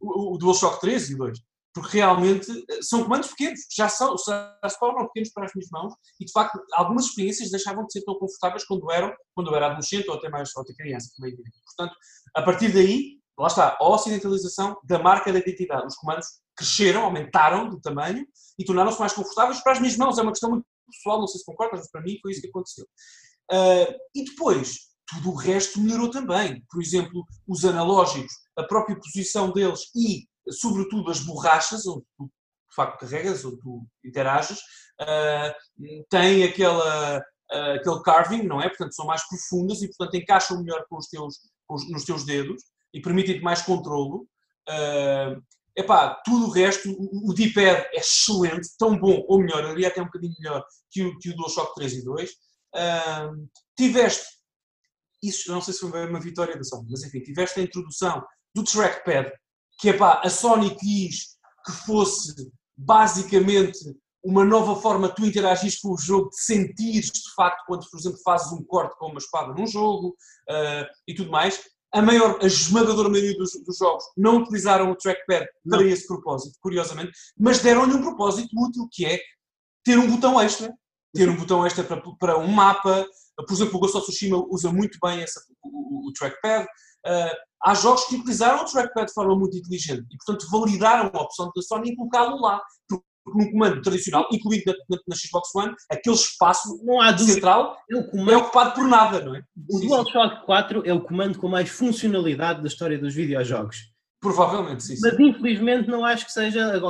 o, 0.00 0.34
o 0.34 0.38
DualShock 0.38 0.80
3 0.80 1.10
e 1.10 1.16
2. 1.16 1.38
Porque 1.74 1.96
realmente 1.96 2.46
são 2.82 3.02
comandos 3.02 3.30
pequenos, 3.30 3.60
já, 3.74 3.88
são, 3.88 4.14
já 4.18 4.68
se 4.68 4.78
tornam 4.78 5.06
pequenos 5.06 5.30
para 5.30 5.46
as 5.46 5.52
minhas 5.54 5.70
mãos 5.70 5.94
e, 6.20 6.24
de 6.26 6.32
facto, 6.32 6.60
algumas 6.74 7.06
experiências 7.06 7.50
deixavam 7.50 7.86
de 7.86 7.92
ser 7.92 8.02
tão 8.04 8.14
confortáveis 8.18 8.64
quando, 8.66 8.90
eram, 8.90 9.12
quando 9.34 9.50
eu 9.50 9.56
era 9.56 9.66
adolescente 9.66 10.08
ou 10.08 10.16
até 10.16 10.28
mais 10.28 10.50
ou 10.54 10.62
até 10.62 10.74
criança, 10.74 11.10
é 11.24 11.30
Portanto, 11.64 11.96
a 12.36 12.42
partir 12.42 12.72
daí, 12.72 13.18
lá 13.38 13.46
está, 13.46 13.76
a 13.80 13.88
ocidentalização 13.88 14.76
da 14.84 14.98
marca 14.98 15.32
da 15.32 15.38
identidade. 15.38 15.86
Os 15.86 15.96
comandos 15.96 16.26
cresceram, 16.54 17.04
aumentaram 17.04 17.70
de 17.70 17.80
tamanho 17.80 18.26
e 18.58 18.64
tornaram-se 18.64 19.00
mais 19.00 19.12
confortáveis 19.12 19.62
para 19.62 19.72
as 19.72 19.80
minhas 19.80 19.96
mãos. 19.96 20.18
É 20.18 20.22
uma 20.22 20.32
questão 20.32 20.50
muito 20.50 20.66
pessoal, 20.90 21.18
não 21.18 21.26
sei 21.26 21.38
se 21.38 21.46
concordas, 21.46 21.80
mas 21.80 21.90
para 21.90 22.02
mim 22.02 22.18
foi 22.20 22.32
isso 22.32 22.40
que 22.42 22.48
aconteceu. 22.48 22.84
Uh, 23.50 23.94
e 24.14 24.24
depois, 24.24 24.92
tudo 25.06 25.30
o 25.30 25.34
resto 25.34 25.80
melhorou 25.80 26.10
também. 26.10 26.62
Por 26.70 26.82
exemplo, 26.82 27.24
os 27.46 27.64
analógicos, 27.64 28.32
a 28.56 28.62
própria 28.62 28.96
posição 28.96 29.52
deles 29.52 29.80
e, 29.94 30.26
sobretudo, 30.50 31.10
as 31.10 31.20
borrachas, 31.20 31.86
onde 31.86 32.04
tu 32.16 32.30
de 32.72 32.76
facto 32.76 33.00
carregas, 33.00 33.44
onde 33.44 33.60
tu 33.60 33.86
interages, 34.02 34.58
uh, 35.00 36.44
aquela, 36.48 37.18
uh, 37.18 37.72
aquele 37.76 38.02
carving, 38.02 38.42
não 38.44 38.62
é? 38.62 38.68
Portanto, 38.68 38.94
são 38.94 39.04
mais 39.04 39.22
profundas 39.28 39.82
e, 39.82 39.88
portanto, 39.88 40.14
encaixam 40.14 40.62
melhor 40.62 40.84
com 40.88 40.96
os 40.96 41.06
teus, 41.06 41.38
com 41.66 41.74
os, 41.74 41.90
nos 41.90 42.04
teus 42.04 42.24
dedos 42.24 42.62
e 42.94 43.00
permitem-te 43.00 43.42
mais 43.42 43.60
controlo. 43.60 44.26
Uh, 44.68 45.42
epá, 45.76 46.20
tudo 46.24 46.46
o 46.46 46.50
resto, 46.50 46.90
o, 46.90 47.30
o 47.30 47.34
D-pad 47.34 47.88
é 47.92 47.98
excelente, 47.98 48.68
tão 48.78 48.98
bom, 48.98 49.22
ou 49.28 49.38
melhor, 49.38 49.64
ali 49.66 49.84
até 49.84 50.00
um 50.00 50.06
bocadinho 50.06 50.34
melhor 50.38 50.64
que 50.90 51.02
o, 51.02 51.18
que 51.18 51.30
o 51.30 51.36
DualShock 51.36 51.74
3 51.74 51.92
e 51.92 52.04
2. 52.04 52.30
Uh, 52.30 53.48
tiveste, 53.76 54.26
isso 55.22 55.52
não 55.52 55.60
sei 55.60 55.74
se 55.74 55.80
foi 55.80 56.06
uma 56.08 56.20
vitória 56.20 56.56
da 56.56 56.64
Sony, 56.64 56.88
mas 56.90 57.02
enfim, 57.02 57.20
tiveste 57.20 57.60
a 57.60 57.62
introdução 57.62 58.24
do 58.54 58.64
trackpad, 58.64 59.30
que 59.82 59.88
epá, 59.88 60.20
a 60.24 60.30
Sony 60.30 60.76
quis 60.76 61.36
que 61.66 61.72
fosse 61.84 62.32
basicamente 62.76 63.80
uma 64.24 64.44
nova 64.44 64.80
forma 64.80 65.08
de 65.08 65.16
tu 65.16 65.26
interagires 65.26 65.80
com 65.80 65.88
o 65.88 65.98
jogo, 65.98 66.30
de 66.30 66.40
sentires 66.40 67.06
de 67.06 67.34
facto 67.34 67.64
quando, 67.66 67.84
por 67.90 67.98
exemplo, 67.98 68.20
fazes 68.24 68.52
um 68.52 68.62
corte 68.62 68.96
com 68.96 69.08
uma 69.08 69.18
espada 69.18 69.52
num 69.52 69.66
jogo 69.66 70.10
uh, 70.48 70.86
e 71.08 71.14
tudo 71.16 71.32
mais. 71.32 71.60
A 71.92 72.00
maior, 72.00 72.38
a 72.40 72.46
esmagadora 72.46 73.08
maioria 73.08 73.36
dos, 73.36 73.50
dos 73.66 73.76
jogos 73.76 74.04
não 74.16 74.36
utilizaram 74.36 74.88
o 74.88 74.94
trackpad 74.94 75.44
para 75.68 75.82
esse 75.82 76.06
propósito, 76.06 76.56
curiosamente, 76.62 77.10
mas 77.36 77.58
deram-lhe 77.58 77.94
um 77.94 78.02
propósito 78.02 78.50
útil 78.56 78.88
que 78.88 79.04
é 79.04 79.20
ter 79.84 79.98
um 79.98 80.08
botão 80.08 80.40
extra. 80.40 80.72
Ter 81.12 81.28
um 81.28 81.36
botão 81.36 81.66
extra 81.66 81.82
para, 81.82 82.00
para 82.20 82.38
um 82.38 82.46
mapa. 82.46 83.04
Por 83.36 83.52
exemplo, 83.52 83.76
o 83.76 83.80
Ghost 83.80 83.96
of 83.96 84.06
Tsushima 84.06 84.46
usa 84.48 84.72
muito 84.72 84.96
bem 85.02 85.22
essa, 85.22 85.42
o, 85.60 86.08
o 86.08 86.12
trackpad. 86.12 86.66
Uh, 87.06 87.36
há 87.64 87.74
jogos 87.74 88.04
que 88.04 88.16
utilizaram 88.16 88.62
o 88.62 88.64
trackpad 88.64 89.06
de 89.06 89.14
forma 89.14 89.36
muito 89.36 89.56
inteligente 89.56 90.06
e, 90.10 90.16
portanto, 90.16 90.50
validaram 90.50 91.10
a 91.12 91.22
opção 91.22 91.50
da 91.54 91.62
Sony 91.62 91.90
em 91.90 91.96
colocá-lo 91.96 92.40
lá. 92.40 92.60
Porque 93.24 93.38
num 93.44 93.52
comando 93.52 93.80
tradicional, 93.82 94.28
incluído 94.32 94.64
na, 94.66 94.74
na, 94.90 95.02
na, 95.08 95.16
Xbox 95.16 95.54
One, 95.54 95.74
aquele 95.88 96.16
espaço 96.16 96.80
não 96.84 97.00
há 97.00 97.16
central 97.16 97.76
é, 97.88 97.96
o 97.96 98.10
comando, 98.10 98.32
é 98.32 98.36
ocupado 98.36 98.74
por 98.74 98.84
nada, 98.84 99.20
não 99.24 99.36
é? 99.36 99.42
O 99.70 99.78
DualShock 99.78 100.44
4 100.44 100.82
é 100.84 100.92
o 100.92 101.00
comando 101.00 101.38
com 101.38 101.48
mais 101.48 101.68
funcionalidade 101.70 102.60
da 102.60 102.66
história 102.66 102.98
dos 102.98 103.14
videojogos. 103.14 103.92
Provavelmente, 104.20 104.84
sim. 104.84 104.96
Mas 105.00 105.18
infelizmente 105.18 105.88
não 105.88 106.04
acho 106.04 106.26
que 106.26 106.32
seja. 106.32 106.80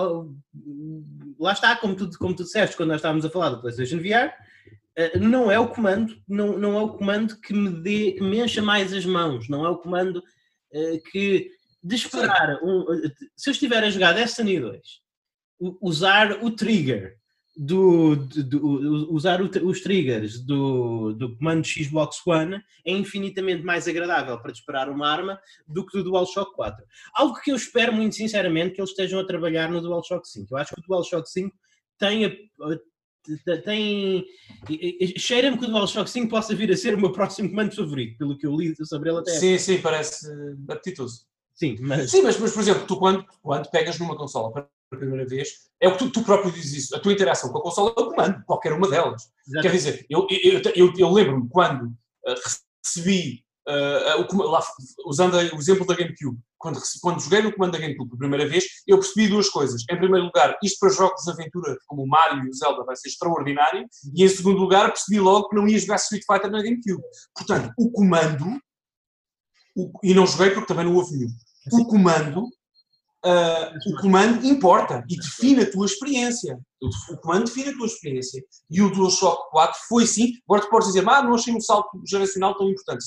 Lá 1.39 1.53
está, 1.53 1.77
como 1.77 1.95
tu, 1.95 2.11
como 2.19 2.35
tu 2.35 2.45
disseste 2.45 2.77
quando 2.77 2.91
nós 2.91 2.99
estávamos 2.99 3.25
a 3.25 3.31
falar 3.31 3.51
do 3.51 3.61
PlayStation 3.61 3.99
VR, 3.99 4.33
não 5.21 5.51
é 5.51 5.59
o 5.59 5.69
comando, 5.69 6.15
não, 6.29 6.59
não 6.59 6.79
é 6.79 6.83
o 6.83 6.91
comando 6.91 7.41
que 7.41 7.53
me, 7.53 7.71
dê, 7.71 8.13
que 8.13 8.23
me 8.23 8.41
encha 8.41 8.61
mais 8.61 8.93
as 8.93 9.07
mãos, 9.07 9.49
não 9.49 9.65
é 9.65 9.69
o 9.69 9.79
comando 9.79 10.19
uh, 10.19 11.03
que 11.11 11.51
de 11.83 11.97
esperar. 11.97 12.59
Um, 12.63 12.85
se 13.37 13.51
eu 13.51 13.53
estiver 13.53 13.83
a 13.83 13.91
jogar 13.91 14.13
Destiny 14.13 14.61
2 14.61 14.81
usar 15.81 16.43
o 16.43 16.51
trigger 16.51 17.17
do, 17.57 18.17
do, 18.17 18.45
do 18.45 19.13
usar 19.13 19.43
o, 19.43 19.51
os 19.69 19.81
triggers 19.83 20.41
do, 20.41 21.13
do 21.13 21.37
comando 21.37 21.67
Xbox 21.67 22.27
One 22.27 22.63
é 22.85 22.93
infinitamente 22.93 23.63
mais 23.63 23.87
agradável 23.87 24.39
para 24.41 24.53
disparar 24.53 24.89
uma 24.89 25.09
arma 25.09 25.39
do 25.69 25.85
que 25.85 25.99
do 25.99 26.05
DualShock 26.05 26.55
4. 26.55 26.85
Algo 27.15 27.39
que 27.41 27.53
eu 27.53 27.57
espero 27.57 27.93
muito 27.93 28.15
sinceramente 28.15 28.75
que 28.75 28.81
eles 28.81 28.91
estejam 28.91 29.21
a 29.21 29.27
trabalhar 29.27 29.71
no 29.71 29.83
DualShock 29.83 30.27
5. 30.27 30.49
Eu 30.51 30.59
acho 30.59 30.75
que 30.75 30.81
o 30.81 30.85
DualShock 30.87 31.29
5 31.29 31.55
tem 31.99 32.25
a, 32.25 32.31
tem 33.65 34.25
cheira-me 35.17 35.59
que 35.59 35.65
o 35.65 35.69
DualShock 35.69 36.11
5 36.11 36.29
possa 36.29 36.55
vir 36.55 36.71
a 36.71 36.77
ser 36.77 36.95
o 36.95 37.01
meu 37.01 37.13
próximo 37.13 37.51
comando 37.51 37.75
favorito, 37.75 38.19
pelo 38.19 38.37
que 38.37 38.47
eu 38.47 38.57
li 38.57 38.75
sobre 38.85 39.11
ele 39.11 39.19
até. 39.19 39.33
Sim, 39.33 39.59
sim, 39.59 39.81
parece 39.81 40.27
apetitoso. 40.69 41.27
Sim, 41.55 41.77
mas... 41.81 42.11
Sim, 42.11 42.23
mas, 42.23 42.39
mas 42.39 42.53
por 42.53 42.61
exemplo, 42.61 42.87
tu 42.87 42.97
quando, 42.99 43.25
quando 43.43 43.71
pegas 43.71 43.99
numa 43.99 44.17
consola 44.17 44.53
pela 44.53 44.69
primeira 44.91 45.27
vez, 45.27 45.71
é 45.81 45.89
o 45.89 45.93
que 45.93 45.99
tu, 45.99 46.11
tu, 46.11 46.25
próprio 46.25 46.53
dizes 46.53 46.85
isso. 46.85 46.97
A 46.97 47.01
tua 47.01 47.13
interação 47.13 47.51
com 47.51 47.59
a 47.59 47.63
consola 47.63 47.95
é 47.97 48.01
o 48.01 48.11
comando, 48.11 48.43
qualquer 48.45 48.73
uma 48.73 48.89
delas. 48.89 49.31
Exatamente. 49.47 49.63
Quer 49.63 49.73
dizer, 49.73 50.07
eu, 50.09 50.27
eu, 50.31 50.63
eu, 50.75 50.93
eu 50.97 51.11
lembro-me 51.11 51.49
quando 51.49 51.87
uh, 51.87 52.35
recebi, 52.85 53.45
uh, 53.69 54.51
lá, 54.51 54.63
usando 55.07 55.35
o 55.35 55.59
exemplo 55.59 55.87
da 55.87 55.95
GameCube, 55.95 56.39
quando, 56.59 56.81
quando 57.01 57.21
joguei 57.21 57.43
no 57.43 57.53
comando 57.53 57.73
da 57.73 57.79
GameCube 57.79 58.11
pela 58.11 58.19
primeira 58.19 58.49
vez, 58.49 58.65
eu 58.87 58.99
percebi 58.99 59.29
duas 59.29 59.49
coisas. 59.49 59.83
Em 59.91 59.97
primeiro 59.97 60.27
lugar, 60.27 60.57
isto 60.63 60.79
para 60.79 60.91
jogos 60.91 61.23
de 61.25 61.31
aventura 61.31 61.77
como 61.87 62.05
o 62.05 62.09
Mario 62.09 62.45
e 62.45 62.49
o 62.49 62.55
Zelda 62.55 62.85
vai 62.85 62.97
ser 62.97 63.09
extraordinário. 63.09 63.87
E 64.15 64.25
em 64.25 64.29
segundo 64.29 64.59
lugar, 64.59 64.93
percebi 64.93 65.19
logo 65.19 65.49
que 65.49 65.57
não 65.57 65.67
ia 65.67 65.79
jogar 65.79 65.97
Street 65.97 66.23
Fighter 66.25 66.51
na 66.51 66.63
GameCube. 66.63 67.03
Portanto, 67.35 67.73
o 67.77 67.91
comando, 67.91 68.45
o, 69.77 69.91
e 70.03 70.15
não 70.15 70.27
joguei 70.27 70.51
porque 70.51 70.67
também 70.67 70.85
não 70.85 70.95
houve 70.95 71.17
nenhum. 71.17 71.31
O 71.73 71.87
comando 71.87 72.49
Uh, 73.25 73.93
o 73.93 74.01
comando 74.01 74.45
importa 74.45 75.05
e 75.09 75.17
define 75.17 75.63
a 75.63 75.71
tua 75.71 75.87
experiência. 75.87 76.59
O 76.81 77.17
comando 77.19 77.45
define 77.45 77.69
a 77.69 77.77
tua 77.77 77.87
experiência. 77.87 78.43
E 78.69 78.83
o 78.83 78.91
DualShock 78.91 79.49
4 79.53 79.81
foi 79.89 80.07
sim. 80.09 80.33
Agora 80.45 80.63
tu 80.63 80.69
podes 80.69 80.89
dizer, 80.89 81.09
ah, 81.09 81.23
não 81.23 81.35
achei 81.35 81.55
um 81.55 81.61
salto 81.61 82.03
geracional 82.05 82.57
tão 82.57 82.69
importante. 82.69 83.05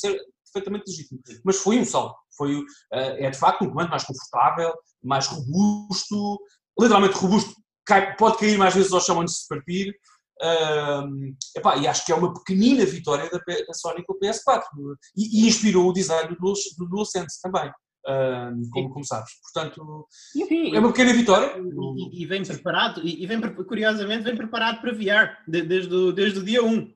Perfeitamente 0.55 0.89
legítimo. 0.89 1.19
Mas 1.43 1.57
foi 1.57 1.77
um 1.77 1.85
salto. 1.85 2.15
Foi, 2.37 2.55
uh, 2.55 2.65
é 2.91 3.29
de 3.29 3.37
facto 3.37 3.63
um 3.65 3.69
comando 3.69 3.89
mais 3.89 4.03
confortável, 4.03 4.73
mais 5.03 5.27
robusto, 5.27 6.39
literalmente 6.79 7.15
robusto. 7.15 7.53
Cai, 7.85 8.15
pode 8.15 8.37
cair 8.37 8.57
mais 8.57 8.73
vezes 8.73 8.93
ao 8.93 9.01
chão 9.01 9.19
antes 9.19 9.35
de 9.35 9.41
se 9.41 9.47
partir. 9.49 9.95
Uh, 10.41 11.35
epá, 11.57 11.75
e 11.75 11.87
acho 11.87 12.05
que 12.05 12.11
é 12.11 12.15
uma 12.15 12.33
pequenina 12.33 12.85
vitória 12.85 13.29
da, 13.29 13.37
da 13.37 13.73
Sony 13.73 14.03
com 14.05 14.13
o 14.13 14.19
PS4. 14.19 14.63
E, 15.17 15.41
e, 15.43 15.47
inspirou 15.47 15.89
o 15.89 15.93
design 15.93 16.29
do, 16.29 16.37
Dual, 16.37 16.53
do 16.77 16.87
DualSense 16.87 17.41
também 17.41 17.69
como, 18.71 18.89
como 18.89 19.05
sabes. 19.05 19.31
Portanto, 19.41 20.07
Enfim, 20.35 20.75
é 20.75 20.79
uma 20.79 20.91
pequena 20.91 21.13
vitória. 21.13 21.53
E, 21.97 22.23
e 22.23 22.25
vem 22.25 22.43
preparado, 22.43 23.01
e, 23.03 23.23
e, 23.23 23.27
vem, 23.27 23.41
curiosamente, 23.41 24.23
vem 24.23 24.35
preparado 24.35 24.81
para 24.81 24.93
VR, 24.93 25.37
de, 25.47 25.63
desde, 25.63 25.93
o, 25.93 26.11
desde 26.11 26.39
o 26.39 26.43
dia 26.43 26.63
1. 26.63 26.93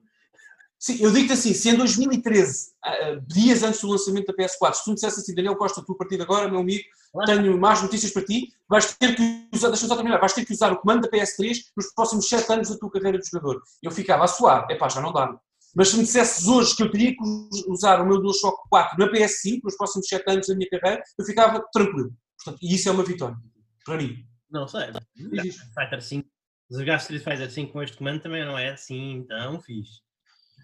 Sim, 0.80 0.96
eu 1.02 1.12
digo-te 1.12 1.34
assim, 1.34 1.52
se 1.52 1.68
em 1.68 1.76
2013, 1.76 2.70
uh, 2.70 3.20
dias 3.26 3.62
antes 3.62 3.82
do 3.82 3.88
lançamento 3.88 4.28
da 4.28 4.32
PS4, 4.32 4.72
se 4.72 4.84
tu 4.84 4.88
me 4.88 4.94
dissesse 4.94 5.20
assim, 5.20 5.34
Daniel 5.34 5.54
Costa, 5.54 5.84
tu 5.84 5.92
a 5.92 5.96
partir 5.96 6.16
de 6.16 6.22
agora, 6.22 6.48
meu 6.48 6.60
amigo, 6.60 6.82
tenho 7.26 7.60
mais 7.60 7.82
notícias 7.82 8.10
para 8.10 8.24
ti, 8.24 8.48
vais 8.66 8.94
ter 8.94 9.14
que 9.14 9.46
usar, 9.52 9.68
deixa 9.68 9.86
só 9.86 9.94
terminar, 9.94 10.18
vais 10.18 10.32
ter 10.32 10.42
que 10.42 10.54
usar 10.54 10.72
o 10.72 10.78
comando 10.78 11.02
da 11.02 11.10
PS3 11.10 11.64
nos 11.76 11.92
próximos 11.92 12.26
7 12.26 12.50
anos 12.50 12.70
da 12.70 12.78
tua 12.78 12.90
carreira 12.90 13.18
de 13.18 13.28
jogador. 13.28 13.60
Eu 13.82 13.90
ficava 13.90 14.24
a 14.24 14.26
suar, 14.26 14.66
é 14.70 14.74
pá, 14.74 14.88
já 14.88 15.02
não 15.02 15.12
dá. 15.12 15.38
Mas 15.76 15.90
se 15.90 15.98
me 15.98 16.02
dissesses 16.02 16.48
hoje 16.48 16.74
que 16.74 16.82
eu 16.82 16.90
teria 16.90 17.10
que 17.10 17.22
usar 17.68 18.00
o 18.00 18.06
meu 18.06 18.18
DualShock 18.18 18.66
4 18.70 18.98
na 18.98 19.12
PS5 19.12 19.60
nos 19.62 19.76
próximos 19.76 20.08
7 20.08 20.24
anos 20.28 20.46
da 20.46 20.54
minha 20.54 20.68
carreira, 20.70 21.02
eu 21.18 21.24
ficava 21.26 21.62
tranquilo. 21.74 22.10
Portanto, 22.42 22.58
e 22.62 22.74
isso 22.74 22.88
é 22.88 22.92
uma 22.92 23.04
vitória, 23.04 23.36
para 23.84 23.98
mim. 23.98 24.24
Não 24.50 24.66
sei. 24.66 24.86
Fighter 25.14 26.00
5, 26.00 26.26
jogar 26.70 26.96
Street 26.96 27.22
Fighter 27.22 27.50
5 27.50 27.70
com 27.70 27.82
este 27.82 27.98
comando 27.98 28.22
também 28.22 28.46
não 28.46 28.58
é 28.58 28.70
assim 28.70 29.26
tão 29.28 29.60
fixe. 29.60 30.00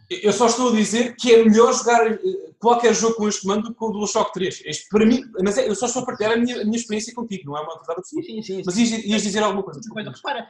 Eu 0.08 0.32
só 0.32 0.46
estou 0.46 0.68
a 0.68 0.76
dizer 0.76 1.16
que 1.16 1.34
é 1.34 1.44
melhor 1.44 1.72
jogar 1.72 2.12
eh, 2.12 2.18
qualquer 2.58 2.94
jogo 2.94 3.16
com 3.16 3.28
este 3.28 3.42
comando 3.42 3.64
do 3.64 3.68
que 3.70 3.74
com 3.74 3.86
o 3.86 3.92
DualShock 3.92 4.32
3. 4.32 4.62
Este, 4.64 4.88
para 4.88 5.04
mim, 5.04 5.22
mas 5.42 5.58
é, 5.58 5.68
eu 5.68 5.74
só 5.74 5.86
estou 5.86 6.02
a 6.02 6.06
partilhar 6.06 6.32
a 6.32 6.36
minha, 6.36 6.62
a 6.62 6.64
minha 6.64 6.76
experiência 6.76 7.12
contigo, 7.12 7.46
não 7.46 7.56
é 7.56 7.60
uma 7.60 7.76
verdade 7.76 8.00
absoluta. 8.00 8.26
Sim, 8.26 8.42
sim, 8.42 8.56
sim. 8.56 8.62
Mas 8.64 8.76
ias, 8.76 9.04
ias 9.04 9.22
dizer 9.22 9.42
alguma 9.42 9.64
coisa. 9.64 9.80
Desculpa. 9.80 10.02
Repara, 10.08 10.48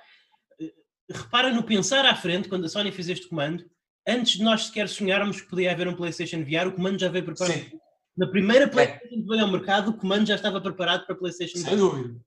eh, 0.61 0.73
repara 1.11 1.53
no 1.55 1.63
pensar 1.63 2.05
à 2.05 2.15
frente, 2.15 2.49
quando 2.49 2.67
a 2.67 2.69
Sony 2.69 2.93
fez 2.93 3.09
este 3.09 3.29
comando, 3.29 3.65
antes 4.07 4.35
de 4.35 4.45
nós 4.45 4.67
sequer 4.67 4.89
sonharmos 4.89 5.41
que 5.41 5.49
podia 5.49 5.73
haver 5.73 5.89
um 5.89 5.97
PlayStation 5.97 6.45
VR, 6.45 6.69
o 6.69 6.73
comando 6.73 6.99
já 6.99 7.09
veio 7.09 7.25
preparado. 7.25 7.55
Sim. 7.55 7.81
Na 8.17 8.27
primeira 8.27 8.65
é. 8.65 8.69
PlayStation 8.69 9.23
que 9.23 9.27
veio 9.27 9.43
ao 9.43 9.51
mercado, 9.51 9.91
o 9.91 9.97
comando 9.97 10.27
já 10.27 10.35
estava 10.35 10.61
preparado 10.61 11.07
para 11.07 11.15
PlayStation 11.15 11.59
Sem 11.59 11.71
VR. 11.71 11.77
dúvida. 11.77 12.21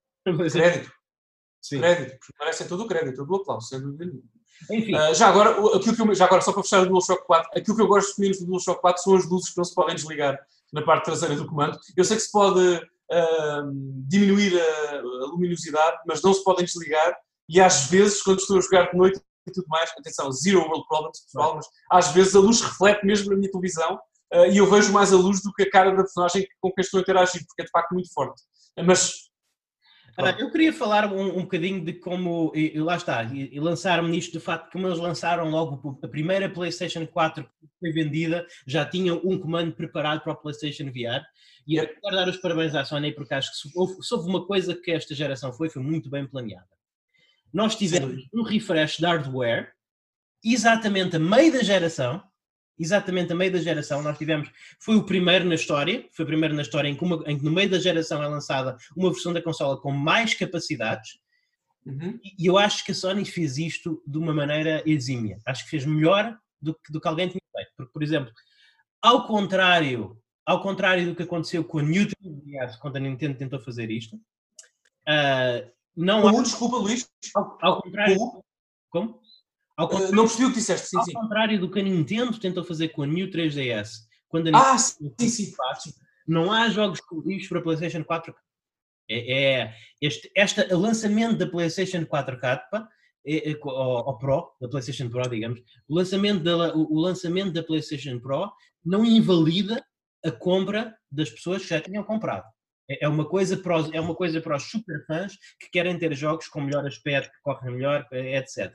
Crédito. 0.51 0.91
Sim. 1.61 1.79
Crédito. 1.79 2.17
Merece 2.39 2.67
todo 2.67 2.83
o 2.83 2.87
crédito, 2.87 3.17
todo 3.17 3.31
o 3.31 3.35
aplauso, 3.37 3.67
sem 3.67 3.79
dúvida 3.79 4.05
nenhuma. 4.05 4.38
Enfim. 4.71 4.95
Uh, 4.95 5.13
já, 5.13 5.27
agora, 5.27 5.51
aquilo 5.75 5.95
que 5.95 6.01
eu, 6.01 6.15
já 6.15 6.25
agora, 6.25 6.41
só 6.41 6.51
para 6.51 6.63
fechar 6.63 6.81
o 6.81 6.85
DualShock 6.85 7.25
4, 7.25 7.51
aquilo 7.55 7.75
que 7.75 7.83
eu 7.83 7.87
gosto 7.87 8.19
menos 8.19 8.39
do 8.39 8.45
DualShock 8.45 8.81
4 8.81 9.03
são 9.03 9.15
as 9.15 9.25
luzes 9.25 9.49
que 9.49 9.57
não 9.57 9.63
se 9.63 9.73
podem 9.73 9.95
desligar 9.95 10.39
na 10.71 10.81
parte 10.81 11.05
traseira 11.05 11.35
do 11.35 11.47
comando. 11.47 11.77
Eu 11.95 12.03
sei 12.03 12.17
que 12.17 12.23
se 12.23 12.31
pode 12.31 12.59
uh, 12.59 13.71
diminuir 14.07 14.59
a, 14.59 14.95
a 14.97 15.25
luminosidade, 15.31 15.97
mas 16.05 16.21
não 16.21 16.33
se 16.33 16.43
podem 16.43 16.65
desligar. 16.65 17.15
E 17.47 17.59
às 17.59 17.87
vezes, 17.87 18.21
quando 18.21 18.39
estou 18.39 18.57
a 18.57 18.61
jogar 18.61 18.91
de 18.91 18.97
noite, 18.97 19.19
e 19.49 19.51
tudo 19.51 19.67
mais. 19.67 19.91
Atenção, 19.97 20.31
zero 20.31 20.61
world 20.61 20.85
problems, 20.87 21.21
pessoal, 21.21 21.55
mas 21.55 21.67
às 21.91 22.11
vezes 22.13 22.35
a 22.35 22.39
luz 22.39 22.61
reflete 22.61 23.05
mesmo 23.05 23.29
na 23.31 23.37
minha 23.37 23.51
televisão 23.51 23.99
uh, 24.33 24.45
e 24.45 24.57
eu 24.57 24.69
vejo 24.69 24.93
mais 24.93 25.11
a 25.11 25.17
luz 25.17 25.41
do 25.41 25.51
que 25.53 25.63
a 25.63 25.69
cara 25.69 25.91
da 25.91 26.03
personagem 26.03 26.47
com 26.61 26.71
quem 26.71 26.81
estou 26.81 26.99
a 26.99 27.01
interagir, 27.01 27.45
porque 27.45 27.61
é 27.61 27.65
de 27.65 27.71
facto 27.71 27.93
muito 27.93 28.11
forte. 28.13 28.41
Mas. 28.85 29.28
Eu 30.37 30.51
queria 30.51 30.73
falar 30.73 31.11
um, 31.11 31.37
um 31.37 31.41
bocadinho 31.41 31.83
de 31.83 31.93
como, 31.93 32.51
e, 32.55 32.75
e 32.75 32.79
lá 32.79 32.95
está, 32.95 33.23
e, 33.23 33.53
e 33.53 33.59
lançar-me 33.59 34.09
nisto 34.09 34.33
do 34.33 34.41
facto 34.41 34.65
de 34.65 34.71
como 34.71 34.87
eles 34.87 34.99
lançaram 34.99 35.49
logo 35.49 35.99
a 36.03 36.07
primeira 36.07 36.49
PlayStation 36.49 37.05
4 37.07 37.43
que 37.43 37.67
foi 37.79 37.91
vendida, 37.91 38.45
já 38.67 38.85
tinham 38.85 39.21
um 39.23 39.39
comando 39.39 39.73
preparado 39.73 40.21
para 40.21 40.33
o 40.33 40.35
PlayStation 40.35 40.85
VR. 40.85 41.23
E 41.65 41.75
eu 41.75 41.87
quero 41.87 42.15
dar 42.15 42.27
os 42.27 42.37
parabéns 42.37 42.75
à 42.75 42.83
Sony 42.83 43.13
porque 43.13 43.33
acho 43.33 43.51
que 43.51 43.57
se 43.57 43.71
houve, 43.75 44.03
se 44.03 44.13
houve 44.13 44.29
uma 44.29 44.45
coisa 44.45 44.75
que 44.75 44.91
esta 44.91 45.15
geração 45.15 45.53
foi, 45.53 45.69
foi 45.69 45.81
muito 45.81 46.09
bem 46.09 46.25
planeada. 46.27 46.67
Nós 47.53 47.75
tivemos 47.75 48.27
um 48.33 48.43
refresh 48.43 48.97
de 48.97 49.05
hardware 49.05 49.71
exatamente 50.43 51.15
a 51.15 51.19
meio 51.19 51.51
da 51.51 51.63
geração, 51.63 52.23
exatamente 52.79 53.33
a 53.33 53.35
meio 53.35 53.51
da 53.51 53.59
geração, 53.59 54.01
nós 54.01 54.17
tivemos, 54.17 54.49
foi 54.79 54.95
o 54.95 55.03
primeiro 55.03 55.45
na 55.45 55.55
história, 55.55 56.07
foi 56.11 56.23
o 56.23 56.27
primeiro 56.27 56.55
na 56.55 56.61
história 56.61 56.87
em 56.87 56.95
que, 56.95 57.03
uma, 57.03 57.23
em 57.29 57.37
que 57.37 57.43
no 57.43 57.51
meio 57.51 57.69
da 57.69 57.79
geração 57.79 58.23
é 58.23 58.27
lançada 58.27 58.77
uma 58.95 59.11
versão 59.11 59.33
da 59.33 59.41
consola 59.41 59.79
com 59.79 59.91
mais 59.91 60.33
capacidades, 60.33 61.19
uhum. 61.85 62.19
e 62.23 62.45
eu 62.45 62.57
acho 62.57 62.85
que 62.85 62.91
a 62.91 62.95
Sony 62.95 63.25
fez 63.25 63.57
isto 63.57 64.01
de 64.07 64.17
uma 64.17 64.33
maneira 64.33 64.81
exímia, 64.85 65.39
acho 65.45 65.65
que 65.65 65.71
fez 65.71 65.85
melhor 65.85 66.37
do 66.61 66.73
que, 66.73 66.91
do 66.91 67.01
que 67.01 67.07
alguém 67.07 67.27
tinha 67.27 67.41
feito, 67.55 67.71
porque, 67.75 67.91
por 67.91 68.03
exemplo, 68.03 68.31
ao 69.01 69.27
contrário, 69.27 70.17
ao 70.45 70.61
contrário 70.61 71.05
do 71.05 71.15
que 71.15 71.23
aconteceu 71.23 71.63
com 71.63 71.79
a 71.79 71.83
Newton, 71.83 72.15
quando 72.81 72.95
a 72.95 72.99
Nintendo 72.99 73.37
tentou 73.37 73.59
fazer 73.59 73.91
isto, 73.91 74.15
uh, 74.15 75.69
não 75.95 76.21
Como, 76.21 76.39
há... 76.39 76.43
desculpa, 76.43 76.77
Luís. 76.77 77.09
Ao, 77.35 77.57
ao 77.61 77.81
contrário. 77.81 78.15
Como? 78.17 78.45
Como? 78.89 79.21
Ao 79.79 79.85
eh, 79.85 79.89
contrário, 79.89 80.15
não 80.15 80.23
percebi 80.23 80.45
o 80.45 80.49
que 80.49 80.55
disseste, 80.55 80.89
sim, 80.89 80.97
ao 80.97 81.05
sim. 81.05 81.13
contrário 81.13 81.57
do 81.57 81.71
que 81.71 81.79
a 81.79 81.83
Nintendo 81.83 82.37
tentou 82.37 82.65
fazer 82.65 82.89
com 82.89 83.03
a 83.03 83.07
New 83.07 83.29
3DS, 83.29 83.91
quando 84.27 84.53
a 84.53 84.59
ah, 84.59 84.75
Nintendo 84.99 85.31
sim, 85.31 85.45
sim. 85.45 85.93
não 86.27 86.51
há 86.51 86.67
jogos 86.69 86.99
exclusivos 86.99 87.47
para 87.47 87.61
PlayStation 87.61 88.03
4. 88.03 88.35
É, 89.09 89.61
é 89.61 89.75
este 90.01 90.29
esta, 90.35 90.75
o 90.75 90.79
lançamento 90.79 91.37
da 91.37 91.47
PlayStation 91.47 92.05
4K 92.05 92.61
é, 93.25 93.51
é, 93.51 93.59
ou, 93.63 94.17
Pro, 94.17 94.51
da 94.59 94.67
PlayStation 94.67 95.09
Pro, 95.09 95.29
digamos, 95.29 95.61
o 95.87 95.95
lançamento 95.95 96.43
da, 96.43 96.75
o, 96.75 96.93
o 96.93 96.99
lançamento 96.99 97.53
da 97.53 97.63
PlayStation 97.63 98.19
Pro 98.19 98.51
não 98.83 99.05
invalida 99.05 99.81
a 100.25 100.31
compra 100.31 100.93
das 101.09 101.29
pessoas 101.29 101.61
que 101.63 101.69
já 101.69 101.79
tinham 101.79 102.03
comprado. 102.03 102.45
É, 102.89 103.05
é 103.05 103.07
uma 103.07 103.25
coisa 103.25 103.55
para 103.55 103.77
os, 103.77 103.93
é 103.93 104.01
uma 104.01 104.13
coisa 104.13 104.41
para 104.41 104.57
os 104.57 104.63
super 104.63 105.05
fãs 105.05 105.37
que 105.57 105.69
querem 105.71 105.97
ter 105.97 106.13
jogos 106.13 106.49
com 106.49 106.59
melhor 106.59 106.85
aspecto, 106.85 107.31
que 107.31 107.41
correm 107.43 107.75
melhor, 107.75 108.05
etc. 108.11 108.73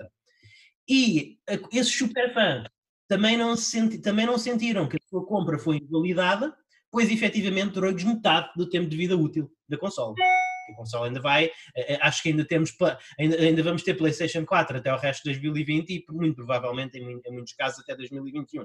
E 0.88 1.38
esses 1.72 1.96
super 1.96 2.32
fãs 2.32 2.66
também 3.08 3.36
não, 3.36 3.56
senti, 3.56 3.98
também 3.98 4.26
não 4.26 4.38
sentiram 4.38 4.88
que 4.88 4.96
a 4.96 5.08
sua 5.08 5.24
compra 5.26 5.58
foi 5.58 5.76
invalidada, 5.76 6.54
pois 6.90 7.10
efetivamente 7.10 7.72
durou-lhes 7.72 8.04
metade 8.04 8.50
do 8.56 8.68
tempo 8.68 8.88
de 8.88 8.96
vida 8.96 9.16
útil 9.16 9.50
da 9.68 9.76
consola. 9.76 10.14
A 10.70 10.74
consola 10.76 11.06
ainda 11.06 11.20
vai, 11.20 11.46
eh, 11.76 11.94
eh, 11.94 11.98
acho 12.00 12.22
que 12.22 12.30
ainda 12.30 12.44
temos, 12.44 12.72
ainda, 13.18 13.36
ainda 13.36 13.62
vamos 13.62 13.82
ter 13.82 13.94
PlayStation 13.94 14.46
4 14.46 14.78
até 14.78 14.92
o 14.92 14.96
resto 14.96 15.24
de 15.24 15.30
2020 15.30 15.90
e 15.90 16.04
muito 16.10 16.36
provavelmente 16.36 16.98
em, 16.98 17.20
em 17.24 17.32
muitos 17.32 17.52
casos 17.52 17.80
até 17.80 17.94
2021. 17.94 18.64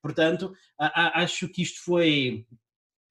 Portanto, 0.00 0.52
a, 0.78 0.86
a, 0.86 1.22
acho 1.22 1.48
que 1.48 1.62
isto 1.62 1.82
foi, 1.84 2.46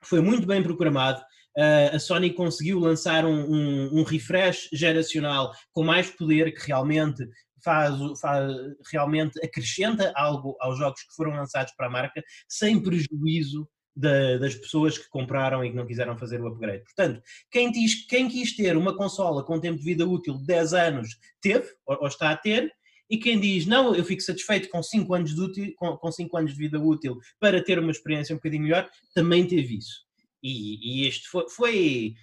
foi 0.02 0.22
muito 0.22 0.48
bem 0.48 0.64
programado. 0.64 1.22
Uh, 1.58 1.96
a 1.96 2.00
Sony 2.00 2.32
conseguiu 2.32 2.80
lançar 2.80 3.26
um, 3.26 3.52
um, 3.54 4.00
um, 4.00 4.04
refresh 4.04 4.70
geracional 4.72 5.54
com 5.74 5.84
mais 5.84 6.10
poder 6.10 6.54
que 6.54 6.66
realmente 6.66 7.28
faz, 7.64 7.96
faz, 8.20 8.54
realmente 8.92 9.44
acrescenta 9.44 10.12
algo 10.16 10.56
aos 10.60 10.78
jogos 10.78 11.02
que 11.04 11.16
foram 11.16 11.32
lançados 11.32 11.74
para 11.74 11.88
a 11.88 11.90
marca 11.90 12.24
sem 12.48 12.82
prejuízo 12.82 13.68
da, 13.96 14.38
das 14.38 14.56
pessoas 14.56 14.98
que 14.98 15.10
compraram 15.10 15.64
e 15.64 15.70
que 15.70 15.76
não 15.76 15.86
quiseram 15.86 16.18
fazer 16.18 16.42
o 16.42 16.48
upgrade. 16.48 16.84
Portanto, 16.84 17.22
quem, 17.50 17.72
diz, 17.72 18.06
quem 18.06 18.28
quis 18.28 18.56
ter 18.56 18.78
uma 18.78 18.96
consola 18.96 19.44
com 19.44 19.60
tempo 19.60 19.80
de 19.80 19.86
vida 19.86 20.06
útil 20.08 20.38
de 20.38 20.46
10 20.46 20.74
anos, 20.74 21.10
teve, 21.42 21.68
ou, 21.86 21.98
ou 22.02 22.08
está 22.08 22.32
a 22.32 22.38
ter, 22.38 22.72
e 23.10 23.18
quem 23.18 23.40
diz, 23.40 23.66
não, 23.66 23.94
eu 23.94 24.06
fico 24.06 24.22
satisfeito 24.22 24.70
com 24.70 24.82
5 24.82 25.14
anos, 25.14 25.36
de 25.36 25.74
com, 25.74 25.98
com 25.98 26.12
cinco 26.12 26.38
anos 26.38 26.54
de 26.54 26.58
vida 26.58 26.80
útil 26.80 27.20
para 27.40 27.62
ter 27.62 27.78
uma 27.78 27.92
experiência 27.92 28.34
um 28.34 28.38
bocadinho 28.38 28.64
melhor, 28.64 28.90
também 29.14 29.46
teve 29.46 29.78
isso. 29.78 30.06
E, 30.42 31.02
e 31.02 31.08
este 31.08 31.28
foi, 31.28 31.50
foi 31.50 32.14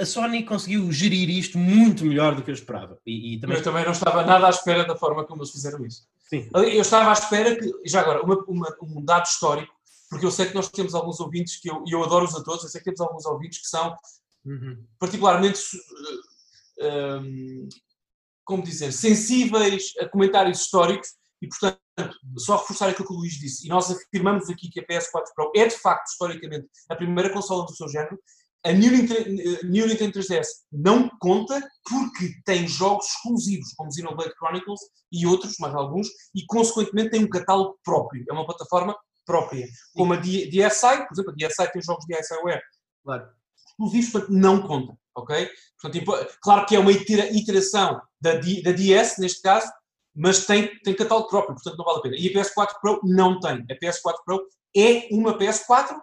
a 0.00 0.06
Sony 0.06 0.44
conseguiu 0.44 0.90
gerir 0.92 1.28
isto 1.28 1.58
muito 1.58 2.04
melhor 2.04 2.34
do 2.34 2.42
que 2.42 2.50
eu 2.50 2.54
esperava. 2.54 2.98
E, 3.04 3.34
e 3.34 3.40
também... 3.40 3.56
Eu 3.56 3.62
também 3.62 3.84
não 3.84 3.92
estava 3.92 4.24
nada 4.24 4.46
à 4.46 4.50
espera 4.50 4.84
da 4.84 4.96
forma 4.96 5.24
como 5.24 5.42
eles 5.42 5.50
fizeram 5.50 5.84
isso. 5.84 6.06
Sim. 6.28 6.48
Eu 6.54 6.82
estava 6.82 7.10
à 7.10 7.12
espera 7.12 7.56
que, 7.56 7.72
já 7.86 8.00
agora, 8.00 8.22
uma, 8.22 8.36
uma, 8.46 8.76
um 8.82 9.04
dado 9.04 9.26
histórico 9.26 9.72
porque 10.08 10.24
eu 10.24 10.30
sei 10.30 10.46
que 10.46 10.54
nós 10.54 10.68
temos 10.68 10.94
alguns 10.94 11.20
ouvintes 11.20 11.60
que 11.60 11.70
eu, 11.70 11.84
e 11.86 11.92
eu 11.92 12.02
adoro-os 12.02 12.34
a 12.34 12.42
todos, 12.42 12.64
eu 12.64 12.70
sei 12.70 12.80
que 12.80 12.86
temos 12.86 13.00
alguns 13.00 13.26
ouvintes 13.26 13.60
que 13.60 13.68
são 13.68 13.94
uhum. 14.44 14.84
particularmente, 14.98 15.60
um, 16.80 16.84
eh, 16.84 17.68
eh, 17.68 17.68
como 18.44 18.62
dizer, 18.62 18.92
sensíveis 18.92 19.92
a 20.00 20.08
comentários 20.08 20.60
históricos 20.60 21.10
e, 21.42 21.48
portanto, 21.48 21.78
só 22.38 22.56
reforçar 22.56 22.88
aquilo 22.88 23.06
que 23.06 23.12
o 23.12 23.16
Luís 23.16 23.34
disse, 23.34 23.66
e 23.66 23.68
nós 23.68 23.90
afirmamos 23.90 24.48
aqui 24.48 24.68
que 24.70 24.80
a 24.80 24.86
PS4 24.86 25.24
Pro 25.34 25.52
é, 25.54 25.66
de 25.66 25.76
facto, 25.76 26.08
historicamente, 26.08 26.68
a 26.88 26.96
primeira 26.96 27.30
consola 27.30 27.66
do 27.66 27.76
seu 27.76 27.88
género, 27.88 28.18
a 28.64 28.72
New 28.72 28.90
Nintendo, 28.90 29.40
eh, 29.40 29.64
New 29.64 29.86
Nintendo 29.86 30.18
3DS 30.18 30.46
não 30.72 31.08
conta 31.20 31.60
porque 31.88 32.32
tem 32.44 32.66
jogos 32.66 33.06
exclusivos, 33.06 33.72
como 33.74 33.92
Xenoblade 33.92 34.34
Chronicles 34.36 34.80
e 35.12 35.26
outros, 35.26 35.54
mais 35.58 35.74
alguns, 35.74 36.08
e 36.34 36.44
consequentemente 36.46 37.10
tem 37.10 37.24
um 37.24 37.28
catálogo 37.28 37.78
próprio. 37.84 38.24
É 38.28 38.32
uma 38.32 38.46
plataforma 38.46 38.96
própria, 39.24 39.66
como 39.94 40.14
a 40.14 40.16
DSi, 40.16 41.06
por 41.06 41.12
exemplo, 41.12 41.32
a 41.32 41.34
DSi 41.34 41.72
tem 41.72 41.82
jogos 41.82 42.04
de 42.06 42.16
DSiWare. 42.16 42.62
Claro. 43.04 43.28
Exclusivos, 43.68 44.10
portanto, 44.10 44.32
não 44.32 44.62
conta, 44.62 44.98
ok? 45.14 45.50
Portanto, 45.80 46.28
claro 46.42 46.66
que 46.66 46.74
é 46.74 46.78
uma 46.78 46.90
iteração 46.90 48.00
da, 48.20 48.32
da 48.34 48.72
DS, 48.72 49.18
neste 49.18 49.42
caso, 49.42 49.70
mas 50.16 50.46
tem, 50.46 50.76
tem 50.80 50.94
catálogo 50.94 51.28
próprio, 51.28 51.54
portanto 51.54 51.76
não 51.76 51.84
vale 51.84 51.98
a 51.98 52.02
pena. 52.02 52.16
E 52.18 52.28
a 52.28 52.32
PS4 52.32 52.80
Pro 52.80 53.00
não 53.04 53.38
tem. 53.38 53.64
A 53.70 53.74
PS4 53.78 54.14
Pro 54.24 54.44
é 54.76 55.08
uma 55.12 55.38
PS4 55.38 55.96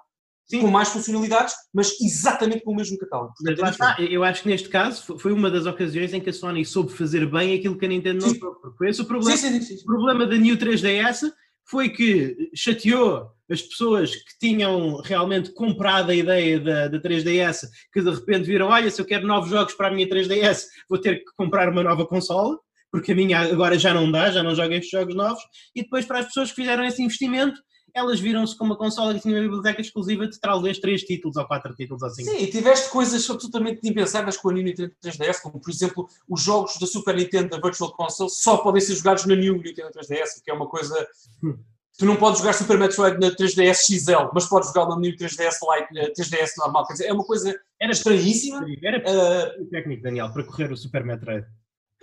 Sim. 0.47 0.61
com 0.61 0.67
mais 0.67 0.89
funcionalidades, 0.89 1.55
mas 1.73 1.99
exatamente 1.99 2.63
com 2.63 2.71
o 2.71 2.75
mesmo 2.75 2.97
catálogo. 2.97 3.33
Portanto, 3.35 3.81
é 3.99 4.03
eu 4.03 4.23
acho 4.23 4.43
que 4.43 4.49
neste 4.49 4.69
caso 4.69 5.17
foi 5.17 5.33
uma 5.33 5.49
das 5.49 5.65
ocasiões 5.65 6.13
em 6.13 6.21
que 6.21 6.29
a 6.29 6.33
Sony 6.33 6.63
soube 6.63 6.93
fazer 6.93 7.25
bem 7.29 7.55
aquilo 7.55 7.77
que 7.77 7.85
a 7.85 7.89
Nintendo 7.89 8.25
não 8.25 8.29
soube. 8.29 8.77
Foi 8.77 8.89
esse 8.89 9.01
o 9.01 9.05
problema. 9.05 9.35
Sim, 9.35 9.59
sim, 9.61 9.75
o 9.75 9.85
problema 9.85 10.25
da 10.25 10.37
New 10.37 10.55
3DS 10.55 11.31
foi 11.67 11.89
que 11.89 12.51
chateou 12.53 13.31
as 13.49 13.61
pessoas 13.61 14.15
que 14.15 14.39
tinham 14.39 15.01
realmente 15.01 15.51
comprado 15.53 16.11
a 16.11 16.15
ideia 16.15 16.59
da, 16.59 16.87
da 16.87 16.99
3DS, 16.99 17.67
que 17.91 18.01
de 18.01 18.09
repente 18.09 18.45
viram, 18.45 18.67
olha, 18.67 18.89
se 18.89 19.01
eu 19.01 19.05
quero 19.05 19.27
novos 19.27 19.49
jogos 19.49 19.73
para 19.73 19.87
a 19.87 19.91
minha 19.91 20.07
3DS, 20.07 20.63
vou 20.89 20.99
ter 20.99 21.17
que 21.17 21.31
comprar 21.35 21.69
uma 21.69 21.83
nova 21.83 22.05
consola, 22.05 22.57
porque 22.91 23.11
a 23.11 23.15
minha 23.15 23.39
agora 23.39 23.77
já 23.77 23.93
não 23.93 24.11
dá, 24.11 24.31
já 24.31 24.41
não 24.41 24.55
joga 24.55 24.75
estes 24.75 24.91
jogos 24.91 25.15
novos, 25.15 25.43
e 25.75 25.83
depois 25.83 26.05
para 26.05 26.19
as 26.19 26.25
pessoas 26.27 26.49
que 26.49 26.55
fizeram 26.55 26.85
esse 26.85 27.01
investimento, 27.01 27.59
elas 27.95 28.19
viram-se 28.19 28.57
com 28.57 28.65
uma 28.65 28.75
consola 28.75 29.13
que 29.13 29.21
tinha 29.21 29.35
uma 29.35 29.41
biblioteca 29.41 29.79
exclusiva 29.79 30.27
de 30.27 30.37
talvez 30.37 30.77
três 30.79 31.01
títulos 31.01 31.37
ou 31.37 31.45
quatro 31.45 31.73
títulos 31.73 32.03
assim. 32.03 32.25
Sim, 32.25 32.37
e 32.37 32.47
tiveste 32.47 32.89
coisas 32.89 33.27
absolutamente 33.29 33.79
impensáveis 33.87 34.35
com 34.35 34.49
a 34.49 34.53
Nintendo 34.53 34.93
3DS, 35.01 35.41
como 35.41 35.61
por 35.61 35.71
exemplo 35.71 36.05
os 36.29 36.41
jogos 36.41 36.77
da 36.77 36.85
Super 36.85 37.15
Nintendo 37.15 37.49
da 37.49 37.57
Virtual 37.65 37.93
Console 37.93 38.29
só 38.29 38.57
podem 38.57 38.81
ser 38.81 38.95
jogados 38.95 39.25
na 39.25 39.33
New 39.33 39.55
Nintendo 39.55 39.91
3DS, 39.91 40.43
que 40.43 40.51
é 40.51 40.53
uma 40.53 40.67
coisa. 40.67 41.07
Hum. 41.41 41.57
Tu 41.97 42.05
não 42.05 42.17
podes 42.17 42.41
jogar 42.41 42.51
Super 42.51 42.77
Metroid 42.77 43.17
na 43.17 43.31
3DS 43.31 43.85
XL, 43.85 44.29
mas 44.33 44.45
podes 44.47 44.67
jogar 44.73 44.89
na 44.89 44.99
New 44.99 45.15
3DS 45.15 45.55
Lite, 45.63 46.11
3DS 46.21 46.49
normal. 46.57 46.85
Quer 46.85 46.93
dizer, 46.93 47.05
é 47.05 47.13
uma 47.13 47.23
coisa 47.23 47.57
era 47.81 47.93
estranhíssima. 47.93 48.65
Era 48.83 48.97
uh, 48.97 49.65
técnico, 49.67 50.03
Daniel, 50.03 50.29
para 50.33 50.43
correr 50.43 50.69
o 50.69 50.75
Super 50.75 51.05
Metroid. 51.05 51.47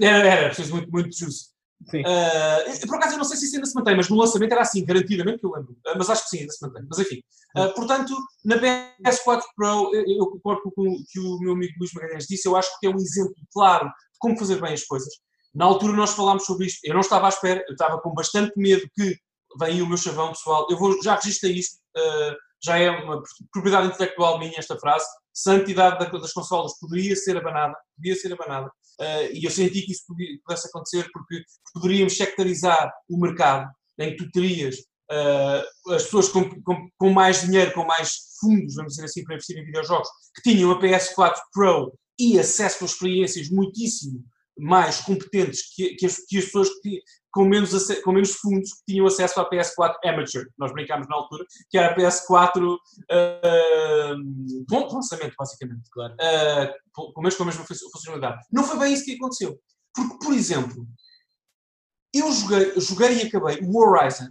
Era, 0.01 0.26
era, 0.26 0.47
preciso 0.47 0.74
muito, 0.74 0.90
muito 0.90 1.14
justo. 1.14 1.51
Uh, 1.88 2.86
por 2.86 2.96
acaso 2.96 3.14
eu 3.14 3.18
não 3.18 3.24
sei 3.24 3.36
se 3.36 3.46
isso 3.46 3.56
ainda 3.56 3.66
se 3.66 3.74
mantém, 3.74 3.96
mas 3.96 4.08
no 4.08 4.16
lançamento 4.16 4.52
era 4.52 4.62
assim, 4.62 4.84
garantidamente 4.84 5.38
que 5.38 5.46
eu 5.46 5.50
lembro. 5.50 5.72
Uh, 5.72 5.94
mas 5.96 6.08
acho 6.08 6.24
que 6.24 6.30
sim, 6.30 6.40
ainda 6.40 6.52
se 6.52 6.64
mantém. 6.66 6.84
Mas 6.88 6.98
enfim. 6.98 7.20
Uh, 7.56 7.74
portanto, 7.74 8.16
na 8.44 8.56
PS4 8.56 9.42
Pro, 9.56 9.90
eu 9.94 10.26
concordo 10.26 10.62
com 10.74 10.82
o 10.82 10.96
que 11.10 11.18
o 11.18 11.38
meu 11.40 11.52
amigo 11.52 11.74
Luís 11.78 11.92
Magalhães 11.94 12.26
disse, 12.26 12.46
eu 12.46 12.56
acho 12.56 12.70
que 12.78 12.86
é 12.86 12.90
um 12.90 12.96
exemplo 12.96 13.34
claro 13.52 13.86
de 13.86 14.18
como 14.18 14.38
fazer 14.38 14.60
bem 14.60 14.72
as 14.72 14.84
coisas. 14.84 15.12
Na 15.54 15.64
altura 15.66 15.92
nós 15.92 16.14
falámos 16.14 16.44
sobre 16.46 16.66
isto, 16.66 16.80
eu 16.84 16.94
não 16.94 17.00
estava 17.00 17.26
à 17.26 17.28
espera, 17.28 17.62
eu 17.68 17.72
estava 17.72 18.00
com 18.00 18.14
bastante 18.14 18.52
medo 18.56 18.88
que 18.94 19.16
vem 19.60 19.82
o 19.82 19.86
meu 19.86 19.98
chavão 19.98 20.28
pessoal, 20.28 20.66
eu 20.70 20.78
vou, 20.78 21.02
já 21.02 21.16
registrei 21.16 21.52
isto, 21.52 21.76
já 22.64 22.78
é 22.78 22.88
uma 22.88 23.22
propriedade 23.52 23.88
intelectual 23.88 24.38
minha 24.38 24.54
esta 24.56 24.78
frase, 24.78 25.04
santidade 25.30 26.10
das 26.10 26.32
consolas 26.32 26.78
poderia 26.78 27.14
ser 27.14 27.36
abanada, 27.36 27.74
podia 27.96 28.14
ser 28.14 28.32
abanada, 28.32 28.70
uh, 29.01 29.32
e 29.32 29.45
eu 29.45 29.51
senti 29.51 29.82
que 29.82 29.93
isso 29.93 30.05
pudesse 30.45 30.68
acontecer 30.68 31.09
porque 31.12 31.43
poderíamos 31.74 32.16
sectarizar 32.16 32.93
o 33.09 33.18
mercado, 33.18 33.70
em 33.99 34.11
que 34.11 34.24
tu 34.24 34.30
terias 34.30 34.76
uh, 35.11 35.93
as 35.93 36.05
pessoas 36.05 36.28
com, 36.28 36.49
com, 36.62 36.88
com, 36.99 37.11
mais 37.11 37.43
dinheiro, 37.43 37.72
com 37.72 37.84
mais 37.84 38.36
fundos, 38.40 38.74
vamos 38.74 38.95
dizer 38.95 39.05
assim, 39.05 39.24
para 39.24 39.34
investir 39.34 39.57
em 39.59 39.64
videojogos, 39.64 40.09
que 40.34 40.43
tinham 40.43 40.70
a 40.70 40.80
PS4 40.80 41.36
Pro 41.53 41.93
e 42.18 42.38
acesso 42.38 42.84
a 42.84 42.86
experiências 42.86 43.51
muitíssimo 43.51 44.24
mais 44.59 45.01
competentes 45.01 45.74
que, 45.74 45.95
que, 45.95 46.07
as, 46.07 46.18
que 46.26 46.38
as 46.38 46.45
pessoas 46.45 46.68
que, 46.80 47.03
com 47.32 47.46
menos, 47.46 47.72
com 48.02 48.12
menos 48.12 48.34
fundos 48.34 48.74
que 48.74 48.92
tinham 48.92 49.06
acesso 49.06 49.40
à 49.40 49.48
PS4 49.48 49.94
Amateur. 50.04 50.44
Nós 50.58 50.72
brincámos 50.72 51.08
na 51.08 51.16
altura, 51.16 51.44
que 51.70 51.78
era 51.78 51.92
a 51.92 51.96
PS4 51.96 52.74
uh, 52.74 52.76
ponto 54.68 54.88
de 54.88 54.94
lançamento, 54.94 55.34
basicamente. 55.38 55.88
Claro. 55.90 56.12
Uh, 56.14 56.74
com, 56.92 57.12
com 57.12 57.20
a 57.20 57.24
mesma 57.24 57.64
funcionalidade. 57.64 58.44
Não 58.52 58.64
foi 58.64 58.78
bem 58.78 58.92
isso 58.92 59.04
que 59.04 59.14
aconteceu. 59.14 59.58
Porque, 59.94 60.24
por 60.24 60.34
exemplo, 60.34 60.86
eu 62.14 62.30
joguei, 62.30 62.80
joguei 62.80 63.22
e 63.22 63.26
acabei 63.26 63.60
o 63.62 63.78
Horizon 63.78 64.28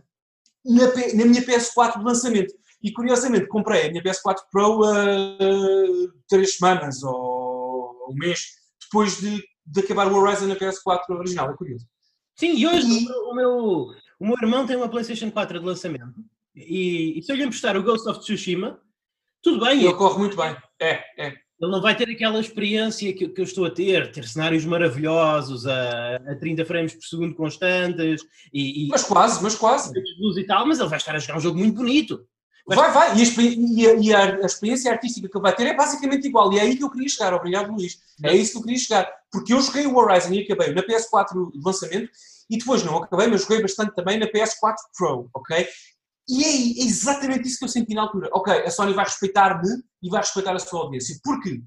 na, 0.64 0.88
na 0.88 1.26
minha 1.26 1.42
PS4 1.42 1.98
de 1.98 2.06
lançamento. 2.06 2.54
E 2.84 2.92
curiosamente 2.94 3.48
comprei 3.48 3.88
a 3.88 3.90
minha 3.90 4.04
PS4 4.04 4.38
Pro 4.52 4.82
uh, 4.82 6.12
três 6.28 6.58
semanas 6.58 7.02
ou 7.04 8.10
um 8.10 8.16
mês 8.16 8.46
depois 8.84 9.20
de, 9.20 9.44
de 9.66 9.80
acabar 9.80 10.12
o 10.12 10.16
Horizon 10.16 10.48
na 10.48 10.56
PS4 10.56 11.10
original. 11.10 11.52
É 11.52 11.58
curioso. 11.58 11.88
Sim, 12.42 12.56
e 12.56 12.66
hoje 12.66 12.88
e... 12.88 13.08
O, 13.08 13.36
meu, 13.36 13.92
o 14.20 14.26
meu 14.26 14.36
irmão 14.42 14.66
tem 14.66 14.76
uma 14.76 14.90
PlayStation 14.90 15.30
4 15.30 15.60
de 15.60 15.66
lançamento. 15.66 16.16
E, 16.56 17.20
e 17.20 17.22
se 17.22 17.32
eu 17.32 17.36
lhe 17.36 17.44
emprestar 17.44 17.78
o 17.78 17.84
Ghost 17.84 18.10
of 18.10 18.20
Tsushima, 18.20 18.80
tudo 19.44 19.64
bem. 19.64 19.84
Ele 19.84 19.94
corre 19.94 20.18
muito 20.18 20.36
bem. 20.36 20.58
É, 20.82 21.04
é. 21.20 21.28
Ele 21.28 21.72
não 21.72 21.80
vai 21.80 21.96
ter 21.96 22.10
aquela 22.10 22.40
experiência 22.40 23.14
que, 23.14 23.30
que 23.30 23.40
eu 23.40 23.46
estou 23.46 23.66
a 23.66 23.70
ter, 23.70 24.12
ter 24.12 24.28
cenários 24.28 24.66
maravilhosos 24.66 25.68
a, 25.68 26.16
a 26.16 26.36
30 26.36 26.66
frames 26.66 26.96
por 26.96 27.04
segundo 27.04 27.36
constantes 27.36 28.24
e, 28.52 28.86
e 28.86 28.88
mas 28.88 29.04
quase, 29.04 29.44
mas 29.44 29.54
quase. 29.54 29.94
Luz 30.20 30.36
e 30.36 30.44
tal, 30.44 30.66
mas 30.66 30.80
ele 30.80 30.90
vai 30.90 30.98
estar 30.98 31.16
a 31.16 31.20
jogar 31.20 31.38
um 31.38 31.42
jogo 31.42 31.60
muito 31.60 31.76
bonito. 31.76 32.26
Vai, 32.66 32.92
vai, 32.92 33.14
e, 33.18 33.88
a, 33.88 33.94
e 33.94 34.14
a, 34.14 34.36
a, 34.38 34.46
experiência 34.48 34.92
artística 34.92 35.30
que 35.30 35.38
ele 35.38 35.44
vai 35.44 35.56
ter 35.56 35.68
é 35.68 35.76
basicamente 35.76 36.28
igual, 36.28 36.52
e 36.52 36.58
é 36.58 36.62
aí 36.62 36.76
que 36.76 36.84
eu 36.84 36.90
queria 36.90 37.10
chegar, 37.10 37.34
obrigado 37.34 37.72
Luís, 37.72 38.00
é 38.24 38.36
isso 38.36 38.54
que 38.54 38.58
eu 38.60 38.62
queria 38.62 38.78
chegar, 38.78 39.21
porque 39.32 39.54
eu 39.54 39.62
joguei 39.62 39.88
o 39.88 39.96
Horizon 39.96 40.34
e 40.34 40.42
acabei 40.42 40.74
na 40.74 40.84
PS4 40.84 41.52
de 41.52 41.60
lançamento, 41.64 42.10
e 42.50 42.58
depois 42.58 42.84
não 42.84 42.98
acabei, 42.98 43.28
mas 43.28 43.42
joguei 43.42 43.62
bastante 43.62 43.96
também 43.96 44.20
na 44.20 44.28
PS4 44.28 44.76
Pro, 44.98 45.30
ok? 45.34 45.68
E 46.30 46.44
é 46.44 46.86
exatamente 46.86 47.48
isso 47.48 47.58
que 47.58 47.66
eu 47.66 47.70
senti 47.70 47.94
na 47.94 48.04
altura. 48.04 48.30
Ok, 48.34 48.54
a 48.54 48.70
Sony 48.70 48.94
vai 48.94 49.06
respeitar-me 49.06 49.68
e 50.02 50.10
vai 50.10 50.22
respeitar 50.22 50.56
a 50.56 50.60
sua 50.60 50.82
audiência. 50.82 51.18
Porque 51.24 51.62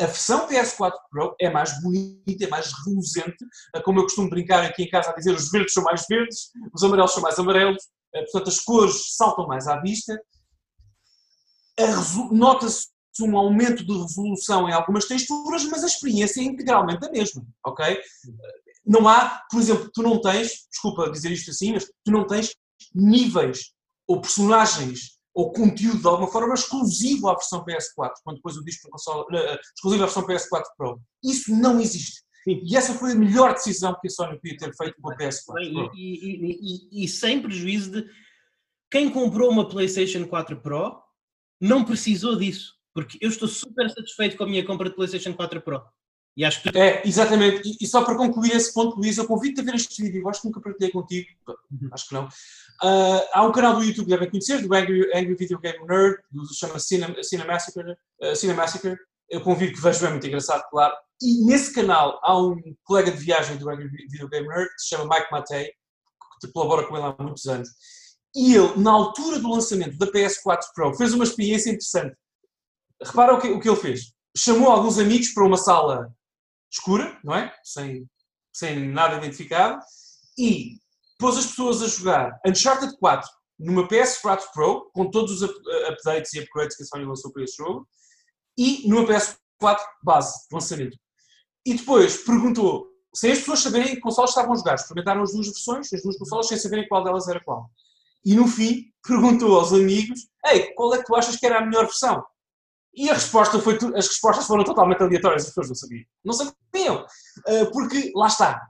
a 0.00 0.06
versão 0.06 0.48
PS4 0.48 0.92
Pro 1.10 1.36
é 1.40 1.50
mais 1.50 1.80
bonita, 1.82 2.44
é 2.44 2.48
mais 2.48 2.72
reluzente. 2.84 3.36
Como 3.84 4.00
eu 4.00 4.04
costumo 4.04 4.30
brincar 4.30 4.64
aqui 4.64 4.84
em 4.84 4.88
casa 4.88 5.10
a 5.10 5.14
dizer, 5.14 5.34
os 5.34 5.50
verdes 5.50 5.72
são 5.72 5.82
mais 5.84 6.04
verdes, 6.08 6.50
os 6.72 6.82
amarelos 6.82 7.12
são 7.12 7.22
mais 7.22 7.38
amarelos. 7.38 7.82
Portanto, 8.12 8.48
as 8.48 8.60
cores 8.60 9.16
saltam 9.16 9.46
mais 9.46 9.68
à 9.68 9.80
vista. 9.80 10.18
Nota-se 12.32 12.88
um 13.22 13.36
aumento 13.36 13.84
de 13.84 13.92
resolução 13.92 14.68
em 14.68 14.72
algumas 14.72 15.06
texturas, 15.06 15.64
mas 15.64 15.84
a 15.84 15.86
experiência 15.86 16.40
é 16.40 16.44
integralmente 16.44 17.06
a 17.06 17.10
mesma, 17.10 17.44
ok? 17.64 18.00
Não 18.84 19.08
há, 19.08 19.42
por 19.50 19.60
exemplo, 19.60 19.90
tu 19.92 20.02
não 20.02 20.20
tens, 20.20 20.66
desculpa 20.70 21.10
dizer 21.10 21.30
isto 21.30 21.50
assim, 21.50 21.72
mas 21.72 21.84
tu 22.04 22.10
não 22.10 22.26
tens 22.26 22.54
níveis 22.94 23.72
ou 24.06 24.20
personagens 24.20 25.18
ou 25.34 25.52
conteúdo 25.52 26.00
de 26.00 26.06
alguma 26.08 26.28
forma 26.28 26.54
exclusivo 26.54 27.28
à 27.28 27.34
versão 27.34 27.64
PS4, 27.64 28.12
quando 28.24 28.36
depois 28.36 28.56
o 28.56 28.64
disco 28.64 28.90
console, 28.90 29.20
uh, 29.20 29.58
exclusivo 29.74 30.02
à 30.02 30.06
versão 30.06 30.26
PS4 30.26 30.64
Pro. 30.76 31.00
Isso 31.22 31.54
não 31.54 31.78
existe. 31.78 32.22
Sim. 32.42 32.60
E 32.64 32.76
essa 32.76 32.94
foi 32.94 33.12
a 33.12 33.14
melhor 33.14 33.52
decisão 33.52 33.96
que 34.00 34.08
a 34.08 34.10
Sony 34.10 34.40
podia 34.40 34.56
ter 34.56 34.74
feito 34.74 34.96
com 35.00 35.12
a 35.12 35.16
PS4 35.16 35.44
Pro. 35.46 35.92
E, 35.94 36.00
e, 36.00 37.00
e, 37.00 37.04
e, 37.04 37.08
sem 37.08 37.40
prejuízo 37.40 37.90
de 37.92 38.10
quem 38.90 39.10
comprou 39.10 39.50
uma 39.50 39.68
PlayStation 39.68 40.26
4 40.26 40.60
Pro 40.60 41.00
não 41.60 41.84
precisou 41.84 42.36
disso. 42.36 42.77
Porque 42.94 43.18
eu 43.20 43.28
estou 43.28 43.48
super 43.48 43.88
satisfeito 43.90 44.36
com 44.36 44.44
a 44.44 44.46
minha 44.46 44.64
compra 44.64 44.88
de 44.88 44.96
PlayStation 44.96 45.34
4 45.34 45.60
Pro. 45.60 45.82
E 46.38 46.44
acho 46.44 46.62
que... 46.62 46.78
É, 46.78 47.02
exatamente. 47.04 47.68
E, 47.68 47.78
e 47.80 47.86
só 47.86 48.04
para 48.04 48.16
concluir 48.16 48.54
esse 48.54 48.72
ponto, 48.72 48.96
Luís, 48.96 49.18
eu 49.18 49.26
convido-te 49.26 49.60
a 49.60 49.64
ver 49.64 49.74
este 49.74 50.00
vídeo. 50.00 50.22
Eu 50.22 50.28
acho 50.28 50.40
que 50.40 50.46
nunca 50.46 50.60
partilhei 50.60 50.92
contigo. 50.92 51.28
Uhum. 51.48 51.88
Acho 51.92 52.08
que 52.08 52.14
não. 52.14 52.26
Uh, 52.26 53.20
há 53.32 53.44
um 53.44 53.50
canal 53.50 53.74
do 53.74 53.82
YouTube 53.82 54.04
que 54.04 54.10
devem 54.12 54.30
conhecer, 54.30 54.62
do 54.62 54.72
Angry, 54.72 55.10
Angry 55.12 55.34
Video 55.34 55.58
Game 55.58 55.84
Nerd, 55.84 56.16
do, 56.30 56.54
chama 56.54 56.78
Cinema, 56.78 57.20
Cinemassacre. 57.24 57.96
Uh, 58.22 58.36
Cinemassacre. 58.36 58.96
Eu 59.28 59.40
convido 59.40 59.72
que 59.72 59.80
vejam, 59.80 60.08
é 60.08 60.10
muito 60.12 60.26
engraçado, 60.28 60.62
claro. 60.70 60.94
E 61.20 61.44
nesse 61.44 61.74
canal 61.74 62.20
há 62.22 62.40
um 62.40 62.56
colega 62.84 63.10
de 63.10 63.18
viagem 63.18 63.56
do 63.56 63.68
Angry 63.68 63.88
Video 63.88 64.28
Game 64.28 64.46
Nerd, 64.46 64.68
que 64.68 64.80
se 64.80 64.90
chama 64.90 65.12
Mike 65.12 65.32
Matei, 65.32 65.72
que 66.40 66.52
colabora 66.52 66.86
com 66.86 66.96
ele 66.96 67.04
há 67.04 67.16
muitos 67.20 67.46
anos. 67.46 67.68
E 68.36 68.54
ele, 68.54 68.76
na 68.76 68.92
altura 68.92 69.40
do 69.40 69.50
lançamento 69.50 69.98
da 69.98 70.06
PS4 70.06 70.60
Pro, 70.72 70.94
fez 70.94 71.12
uma 71.12 71.24
experiência 71.24 71.70
interessante 71.70 72.16
repara 73.02 73.34
o 73.34 73.40
que, 73.40 73.48
o 73.48 73.60
que 73.60 73.68
ele 73.68 73.76
fez. 73.76 74.12
Chamou 74.36 74.70
alguns 74.70 74.98
amigos 74.98 75.28
para 75.28 75.44
uma 75.44 75.56
sala 75.56 76.12
escura, 76.70 77.18
não 77.24 77.34
é? 77.34 77.54
Sem, 77.64 78.06
sem 78.52 78.88
nada 78.88 79.16
identificado, 79.16 79.80
e 80.38 80.78
pôs 81.18 81.36
as 81.36 81.46
pessoas 81.46 81.82
a 81.82 81.88
jogar 81.88 82.38
Uncharted 82.46 82.96
4 82.98 83.28
numa 83.58 83.88
PS4 83.88 84.44
Pro, 84.52 84.90
com 84.92 85.10
todos 85.10 85.42
os 85.42 85.50
updates 85.88 86.32
e 86.34 86.40
upgrades 86.40 86.76
que 86.76 86.84
a 86.84 86.86
Sony 86.86 87.04
lançou 87.04 87.32
para 87.32 87.42
esse 87.42 87.56
jogo, 87.56 87.88
e 88.56 88.88
numa 88.88 89.04
PS4 89.04 89.78
base 90.02 90.32
de 90.48 90.54
lançamento. 90.54 90.96
E 91.66 91.74
depois 91.74 92.18
perguntou, 92.18 92.88
sem 93.14 93.32
as 93.32 93.38
pessoas 93.38 93.60
saberem 93.60 93.94
que 93.94 94.00
consoles 94.00 94.30
estavam 94.30 94.52
a 94.52 94.56
jogar, 94.56 94.74
experimentaram 94.74 95.22
as 95.22 95.32
duas 95.32 95.46
versões, 95.46 95.92
as 95.92 96.02
duas 96.02 96.16
consoles, 96.16 96.46
sem 96.46 96.56
saberem 96.56 96.86
qual 96.88 97.02
delas 97.02 97.26
era 97.26 97.42
qual. 97.42 97.68
E 98.24 98.34
no 98.34 98.46
fim 98.46 98.92
perguntou 99.02 99.58
aos 99.58 99.72
amigos: 99.72 100.28
Ei, 100.46 100.72
qual 100.74 100.94
é 100.94 100.98
que 100.98 101.04
tu 101.04 101.16
achas 101.16 101.36
que 101.36 101.46
era 101.46 101.58
a 101.58 101.64
melhor 101.64 101.84
versão? 101.84 102.24
E 102.94 103.10
a 103.10 103.14
resposta 103.14 103.58
foi, 103.60 103.78
as 103.94 104.08
respostas 104.08 104.46
foram 104.46 104.64
totalmente 104.64 105.02
aleatórias, 105.02 105.42
as 105.42 105.48
pessoas 105.48 105.68
não 105.68 105.74
sabiam. 105.74 106.04
Não 106.24 106.32
sabiam. 106.32 107.06
Uh, 107.46 107.70
porque, 107.72 108.12
lá 108.14 108.26
está, 108.26 108.60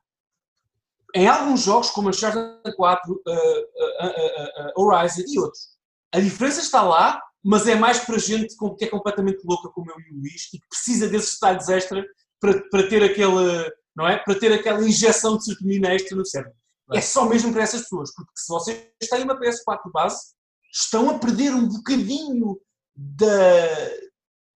em 1.14 1.26
alguns 1.26 1.62
jogos, 1.62 1.90
como 1.90 2.08
a 2.08 2.10
Uncharted 2.10 2.76
4, 2.76 3.12
uh, 3.12 3.18
uh, 3.18 4.82
Horizon 4.82 5.22
e 5.26 5.38
outros, 5.38 5.70
a 6.12 6.20
diferença 6.20 6.60
está 6.60 6.82
lá, 6.82 7.22
mas 7.42 7.66
é 7.66 7.74
mais 7.74 8.00
para 8.00 8.18
gente 8.18 8.54
que 8.76 8.84
é 8.84 8.88
completamente 8.88 9.42
louca, 9.44 9.68
como 9.70 9.90
eu 9.90 9.96
e 9.98 10.12
o 10.12 10.20
Luís, 10.20 10.48
e 10.52 10.58
que 10.58 10.68
precisa 10.68 11.08
desses 11.08 11.34
detalhes 11.34 11.68
extra 11.68 12.04
para, 12.40 12.60
para 12.68 12.88
ter 12.88 13.02
aquele, 13.02 13.72
não 13.96 14.06
é? 14.06 14.18
Para 14.18 14.38
ter 14.38 14.52
aquela 14.52 14.86
injeção 14.86 15.36
de 15.36 15.44
serotonina 15.44 15.94
extra 15.94 16.16
no 16.16 16.26
cérebro. 16.26 16.56
É 16.92 17.00
só 17.00 17.26
mesmo 17.26 17.52
para 17.52 17.62
essas 17.62 17.82
pessoas, 17.82 18.14
porque 18.14 18.32
se 18.34 18.48
vocês 18.48 18.88
têm 19.10 19.22
uma 19.22 19.38
PS4 19.38 19.90
base, 19.92 20.34
estão 20.72 21.10
a 21.10 21.18
perder 21.18 21.54
um 21.54 21.68
bocadinho 21.68 22.58
da, 22.98 23.30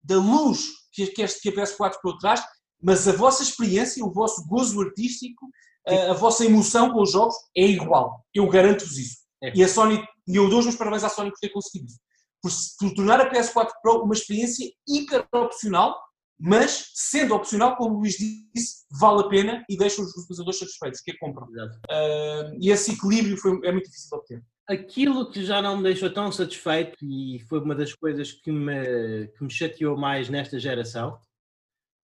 da 0.02 0.16
luz 0.16 0.66
que, 0.92 1.06
que, 1.06 1.22
este, 1.22 1.40
que 1.40 1.48
a 1.48 1.62
PS4 1.62 1.94
Pro 2.02 2.18
traz, 2.18 2.42
mas 2.82 3.06
a 3.06 3.12
vossa 3.12 3.42
experiência, 3.42 4.04
o 4.04 4.12
vosso 4.12 4.44
gozo 4.48 4.80
artístico, 4.82 5.48
a, 5.86 6.10
a, 6.10 6.14
vossa 6.14 6.44
emoção 6.44 6.92
com 6.92 7.02
os 7.02 7.12
jogos 7.12 7.36
é 7.56 7.64
igual. 7.64 8.24
Eu 8.34 8.48
garanto-vos 8.48 8.98
isso. 8.98 9.18
É. 9.42 9.52
E 9.54 9.62
a 9.62 9.68
Sony, 9.68 10.04
e 10.26 10.36
eu 10.36 10.48
dou 10.50 10.58
os 10.58 10.64
meus 10.64 10.76
parabéns 10.76 11.04
à 11.04 11.08
Sony 11.08 11.30
por 11.30 11.38
ter 11.38 11.50
conseguido 11.50 11.86
isso. 11.86 12.00
Por, 12.42 12.50
por 12.80 12.94
tornar 12.94 13.20
a 13.20 13.30
PS4 13.30 13.70
Pro 13.80 14.02
uma 14.02 14.14
experiência 14.14 14.68
hiper 14.88 15.26
opcional, 15.32 15.96
mas 16.38 16.90
sendo 16.92 17.36
opcional, 17.36 17.76
como 17.76 17.94
o 17.94 17.98
Luís 18.00 18.16
disse, 18.16 18.84
vale 19.00 19.20
a 19.20 19.28
pena 19.28 19.64
e 19.68 19.76
deixa 19.76 20.02
os 20.02 20.10
utilizadores 20.16 20.58
satisfeitos, 20.58 21.00
que 21.00 21.12
a 21.12 21.18
compram. 21.20 21.46
Uh, 21.46 22.58
e 22.60 22.70
esse 22.70 22.92
equilíbrio 22.92 23.36
foi, 23.36 23.52
é 23.64 23.70
muito 23.70 23.84
difícil 23.84 24.08
de 24.10 24.16
obter 24.16 24.44
aquilo 24.72 25.30
que 25.30 25.44
já 25.44 25.60
não 25.62 25.76
me 25.76 25.82
deixou 25.84 26.10
tão 26.10 26.32
satisfeito 26.32 26.96
e 27.02 27.38
foi 27.48 27.60
uma 27.60 27.74
das 27.74 27.94
coisas 27.94 28.32
que 28.32 28.50
me, 28.50 29.28
que 29.28 29.44
me 29.44 29.50
chateou 29.50 29.96
mais 29.96 30.28
nesta 30.28 30.58
geração 30.58 31.18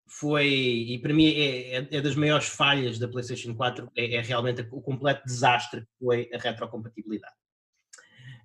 foi, 0.09 0.49
e 0.49 0.99
para 0.99 1.13
mim 1.13 1.27
é, 1.27 1.77
é, 1.77 1.89
é 1.91 2.01
das 2.01 2.17
maiores 2.17 2.49
falhas 2.49 2.99
da 2.99 3.09
PlayStation 3.09 3.55
4, 3.55 3.91
é, 3.97 4.15
é, 4.17 4.21
realmente 4.23 4.67
o 4.71 4.81
completo 4.81 5.23
desastre 5.27 5.83
que 5.83 6.05
foi 6.05 6.31
a 6.33 6.39
retrocompatibilidade. 6.39 7.35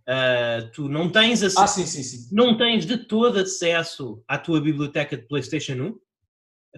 Uh, 0.05 0.69
tu 0.73 0.89
não 0.89 1.09
tens 1.09 1.41
acesso, 1.41 1.61
ah, 1.61 1.67
sim, 1.67 1.85
sim, 1.85 2.03
sim. 2.03 2.35
não 2.35 2.57
tens 2.57 2.85
de 2.85 2.97
todo 2.97 3.39
acesso 3.39 4.21
à 4.27 4.37
tua 4.37 4.59
biblioteca 4.59 5.15
de 5.15 5.25
PlayStation 5.25 5.73
1 5.73 5.99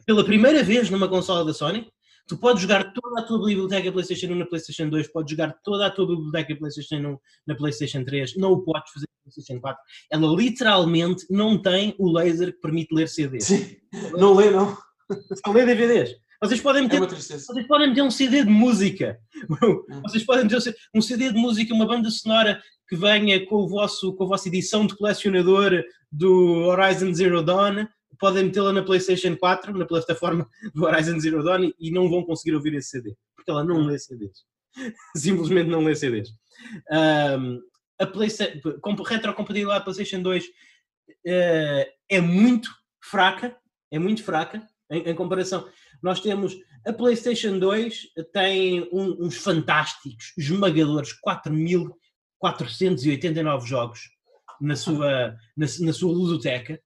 pela 0.05 0.23
primeira 0.23 0.61
vez 0.61 0.91
numa 0.91 1.07
consola 1.07 1.43
da 1.43 1.51
Sony 1.51 1.91
Tu 2.27 2.37
podes 2.37 2.61
jogar 2.61 2.91
toda 2.91 3.21
a 3.21 3.23
tua 3.23 3.45
biblioteca 3.45 3.91
PlayStation 3.91 4.27
1 4.27 4.35
na 4.35 4.45
PlayStation 4.45 4.89
2, 4.89 5.07
podes 5.11 5.31
jogar 5.31 5.55
toda 5.63 5.85
a 5.85 5.91
tua 5.91 6.07
biblioteca 6.07 6.55
PlayStation 6.55 6.95
1 6.95 7.17
na 7.45 7.55
PlayStation 7.55 8.03
3, 8.03 8.35
não 8.37 8.53
o 8.53 8.63
podes 8.63 8.91
fazer 8.91 9.05
na 9.05 9.31
PlayStation 9.31 9.61
4. 9.61 9.83
Ela 10.11 10.35
literalmente 10.35 11.25
não 11.29 11.61
tem 11.61 11.95
o 11.99 12.11
laser 12.11 12.53
que 12.53 12.61
permite 12.61 12.93
ler 12.95 13.07
CDs. 13.07 13.45
Sim, 13.45 13.77
não 14.17 14.33
lê, 14.33 14.49
não. 14.49 14.75
Só 15.45 15.51
lê 15.51 15.65
DVDs. 15.65 16.15
Vocês 16.41 16.61
podem 16.61 16.83
meter, 16.83 17.01
é 17.01 17.07
vocês 17.07 17.67
podem 17.67 17.89
meter 17.89 18.01
um 18.01 18.11
CD 18.11 18.43
de 18.43 18.49
música. 18.49 19.19
Vocês 20.03 20.23
podem 20.23 20.43
meter 20.43 20.75
um 20.93 21.01
CD 21.01 21.31
de 21.31 21.37
música, 21.37 21.73
uma 21.73 21.87
banda 21.87 22.09
sonora 22.09 22.61
que 22.89 22.95
venha 22.95 23.45
com, 23.45 23.55
o 23.55 23.67
vosso, 23.67 24.13
com 24.13 24.25
a 24.25 24.27
vossa 24.27 24.47
edição 24.47 24.85
de 24.85 24.95
colecionador 24.95 25.83
do 26.11 26.65
Horizon 26.67 27.13
Zero 27.13 27.41
Dawn 27.41 27.87
podem 28.19 28.45
metê-la 28.45 28.73
na 28.73 28.83
PlayStation 28.83 29.35
4, 29.35 29.77
na 29.77 29.85
plataforma 29.85 30.47
do 30.73 30.85
Horizon 30.85 31.19
Zero 31.19 31.43
Dawn, 31.43 31.71
e 31.79 31.91
não 31.91 32.09
vão 32.09 32.23
conseguir 32.23 32.55
ouvir 32.55 32.73
esse 32.75 32.89
CD, 32.89 33.15
porque 33.35 33.51
ela 33.51 33.63
não 33.63 33.85
lê 33.85 33.97
CDs. 33.97 34.45
Simplesmente 35.15 35.69
não 35.69 35.83
lê 35.83 35.95
CDs. 35.95 36.29
Um, 36.91 37.59
a 37.99 38.05
PlayStation, 38.05 38.59
retrocompatibilidade 39.05 39.83
PlayStation 39.83 40.21
2 40.21 40.45
uh, 40.45 40.49
é 42.09 42.21
muito 42.21 42.69
fraca, 43.01 43.55
é 43.91 43.99
muito 43.99 44.23
fraca 44.23 44.65
em, 44.91 45.09
em, 45.09 45.15
comparação. 45.15 45.67
Nós 46.01 46.19
temos 46.19 46.57
a 46.85 46.91
PlayStation 46.93 47.57
2 47.57 48.09
tem 48.31 48.87
um, 48.91 49.25
uns 49.25 49.37
fantásticos, 49.37 50.33
esmagadores 50.37 51.15
4.489 51.25 53.65
jogos 53.65 54.01
na 54.61 54.75
sua, 54.75 55.35
na, 55.55 55.65
na 55.79 55.93
sua 55.93 56.13
ludoteca 56.13 56.79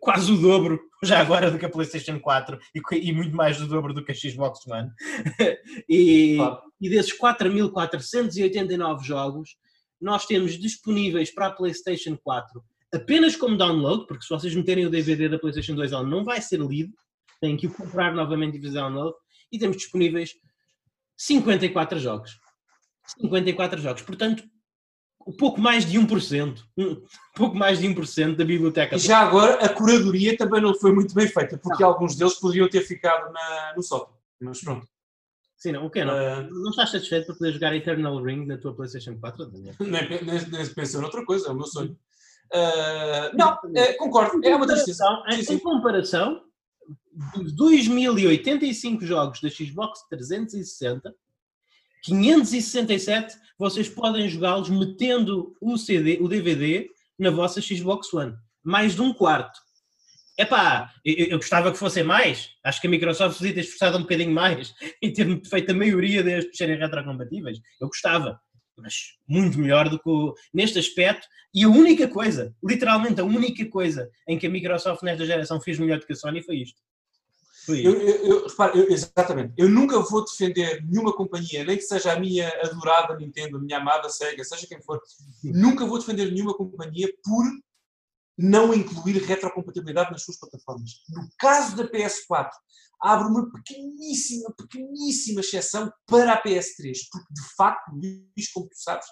quase 0.00 0.32
o 0.32 0.36
dobro, 0.36 0.80
já 1.02 1.20
agora, 1.20 1.50
do 1.50 1.58
que 1.58 1.64
a 1.64 1.70
PlayStation 1.70 2.18
4 2.20 2.58
e, 2.74 3.08
e 3.08 3.12
muito 3.12 3.34
mais 3.34 3.58
do 3.58 3.66
dobro 3.66 3.92
do 3.92 4.04
que 4.04 4.12
a 4.12 4.14
Xbox 4.14 4.66
One. 4.66 4.90
e, 5.88 6.36
claro. 6.36 6.62
e 6.80 6.88
desses 6.88 7.18
4.489 7.18 9.02
jogos, 9.02 9.56
nós 10.00 10.26
temos 10.26 10.58
disponíveis 10.58 11.32
para 11.34 11.46
a 11.46 11.52
PlayStation 11.52 12.16
4 12.22 12.62
apenas 12.94 13.36
como 13.36 13.56
download, 13.56 14.06
porque 14.06 14.22
se 14.24 14.30
vocês 14.30 14.54
meterem 14.54 14.86
o 14.86 14.90
DVD 14.90 15.28
da 15.28 15.38
PlayStation 15.38 15.74
2, 15.74 15.92
ela 15.92 16.04
não 16.04 16.24
vai 16.24 16.40
ser 16.40 16.60
lido, 16.60 16.94
têm 17.40 17.56
que 17.56 17.66
o 17.66 17.72
comprar 17.72 18.14
novamente 18.14 18.56
e 18.56 18.62
fazer 18.62 18.74
download, 18.74 19.16
e 19.50 19.58
temos 19.58 19.76
disponíveis 19.76 20.32
54 21.16 21.98
jogos. 21.98 22.38
54 23.18 23.80
jogos. 23.80 24.02
Portanto, 24.02 24.44
pouco 25.32 25.60
mais 25.60 25.84
de 25.86 25.98
1%. 25.98 26.58
Um 26.76 27.02
pouco 27.34 27.56
mais 27.56 27.78
de 27.78 27.88
1% 27.88 28.36
da 28.36 28.44
biblioteca. 28.44 28.96
E 28.96 28.98
já 28.98 29.18
agora, 29.18 29.64
a 29.64 29.68
curadoria 29.68 30.36
também 30.36 30.60
não 30.60 30.74
foi 30.74 30.92
muito 30.92 31.14
bem 31.14 31.26
feita, 31.26 31.56
porque 31.56 31.82
não. 31.82 31.90
alguns 31.90 32.14
deles 32.16 32.34
poderiam 32.34 32.68
ter 32.68 32.82
ficado 32.82 33.32
na, 33.32 33.74
no 33.76 33.82
sótão. 33.82 34.14
Mas 34.40 34.60
pronto. 34.60 34.86
Sim, 35.56 35.72
não, 35.72 35.84
o 35.84 35.86
okay, 35.86 36.04
não? 36.04 36.14
Uh, 36.14 36.50
não 36.50 36.70
estás 36.70 36.90
satisfeito 36.90 37.26
por 37.26 37.38
poder 37.38 37.52
jogar 37.52 37.74
Eternal 37.74 38.22
Ring 38.22 38.44
na 38.44 38.58
tua 38.58 38.74
PlayStation 38.74 39.18
4? 39.18 39.50
nem, 39.80 40.08
nem, 40.08 40.22
nem 40.22 40.66
pensei 40.74 41.00
noutra 41.00 41.24
coisa, 41.24 41.48
é 41.48 41.52
o 41.52 41.54
meu 41.54 41.66
sonho. 41.66 41.96
Uh, 42.52 43.36
não, 43.36 43.58
é, 43.74 43.94
concordo, 43.94 44.38
é 44.44 44.54
uma 44.54 44.66
tristeza. 44.66 45.04
Em, 45.28 45.40
em 45.40 45.58
comparação, 45.58 46.42
dos 47.34 47.52
2085 47.52 49.04
jogos 49.06 49.40
da 49.40 49.48
Xbox 49.48 50.06
360, 50.10 51.14
567 52.04 53.34
vocês 53.58 53.88
podem 53.88 54.28
jogá-los 54.28 54.68
metendo 54.68 55.56
o 55.60 55.78
CD, 55.78 56.18
o 56.20 56.28
DVD 56.28 56.88
na 57.18 57.30
vossa 57.30 57.62
Xbox 57.62 58.12
One. 58.12 58.34
Mais 58.62 58.94
de 58.94 59.00
um 59.00 59.12
quarto. 59.12 59.58
Epá, 60.38 60.92
eu, 61.04 61.26
eu 61.28 61.38
gostava 61.38 61.72
que 61.72 61.78
fossem 61.78 62.02
mais. 62.02 62.50
Acho 62.62 62.80
que 62.80 62.86
a 62.86 62.90
Microsoft 62.90 63.38
podia 63.38 63.54
ter 63.54 63.60
esforçado 63.60 63.96
um 63.96 64.02
bocadinho 64.02 64.32
mais 64.32 64.74
e 65.00 65.12
ter 65.12 65.26
feito 65.46 65.70
a 65.70 65.74
maioria 65.74 66.22
destes 66.22 66.58
serem 66.58 66.76
retrocompatíveis. 66.76 67.58
Eu 67.80 67.88
gostava. 67.88 68.38
Mas 68.76 68.94
muito 69.26 69.58
melhor 69.58 69.88
do 69.88 69.98
que 69.98 70.08
o, 70.08 70.34
neste 70.52 70.78
aspecto. 70.78 71.26
E 71.54 71.64
a 71.64 71.68
única 71.68 72.08
coisa, 72.08 72.54
literalmente 72.62 73.20
a 73.20 73.24
única 73.24 73.64
coisa 73.70 74.10
em 74.28 74.36
que 74.36 74.46
a 74.46 74.50
Microsoft 74.50 75.02
nesta 75.02 75.24
geração 75.24 75.60
fez 75.60 75.78
melhor 75.78 76.00
do 76.00 76.06
que 76.06 76.12
a 76.12 76.16
Sony 76.16 76.42
foi 76.42 76.56
isto. 76.56 76.82
Eu, 77.68 77.94
eu, 77.94 78.46
eu, 78.74 78.90
exatamente. 78.90 79.54
Eu 79.56 79.68
nunca 79.68 79.98
vou 80.00 80.24
defender 80.24 80.84
nenhuma 80.84 81.14
companhia, 81.14 81.64
nem 81.64 81.76
que 81.76 81.82
seja 81.82 82.12
a 82.12 82.20
minha 82.20 82.48
adorada 82.62 83.16
Nintendo, 83.16 83.56
a 83.56 83.60
minha 83.60 83.78
amada 83.78 84.08
Sega, 84.08 84.44
seja 84.44 84.66
quem 84.66 84.82
for. 84.82 85.00
Nunca 85.42 85.86
vou 85.86 85.98
defender 85.98 86.30
nenhuma 86.30 86.54
companhia 86.54 87.08
por 87.22 87.44
não 88.36 88.74
incluir 88.74 89.22
retrocompatibilidade 89.24 90.10
nas 90.10 90.22
suas 90.22 90.38
plataformas. 90.38 90.90
No 91.08 91.28
caso 91.38 91.76
da 91.76 91.88
PS4, 91.88 92.50
abre 93.00 93.28
uma 93.28 93.50
pequeníssima, 93.50 94.52
pequeníssima 94.56 95.40
exceção 95.40 95.92
para 96.06 96.32
a 96.32 96.42
PS3, 96.42 96.92
porque 97.10 97.32
de 97.32 97.54
facto, 97.56 97.92
Luís, 97.92 98.52
como 98.52 98.68
tu 98.68 98.76
sabes, 98.76 99.06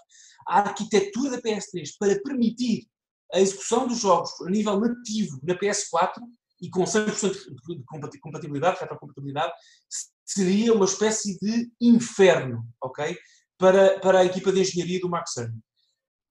a 0.48 0.60
arquitetura 0.60 1.30
da 1.30 1.40
PS3 1.40 1.90
para 1.98 2.20
permitir 2.22 2.88
a 3.32 3.40
execução 3.40 3.86
dos 3.86 4.00
jogos 4.00 4.30
a 4.42 4.50
nível 4.50 4.78
nativo 4.78 5.40
na 5.42 5.54
PS4 5.54 6.14
e 6.62 6.70
com 6.70 6.84
100% 6.84 8.10
de 8.10 8.20
compatibilidade, 8.20 8.80
retrocompatibilidade, 8.80 9.52
seria 10.24 10.72
uma 10.72 10.84
espécie 10.84 11.38
de 11.40 11.70
inferno, 11.80 12.64
ok? 12.80 13.18
Para, 13.58 13.98
para 14.00 14.20
a 14.20 14.24
equipa 14.24 14.52
de 14.52 14.60
engenharia 14.60 15.00
do 15.00 15.10
Mark 15.10 15.28
Cerny 15.28 15.60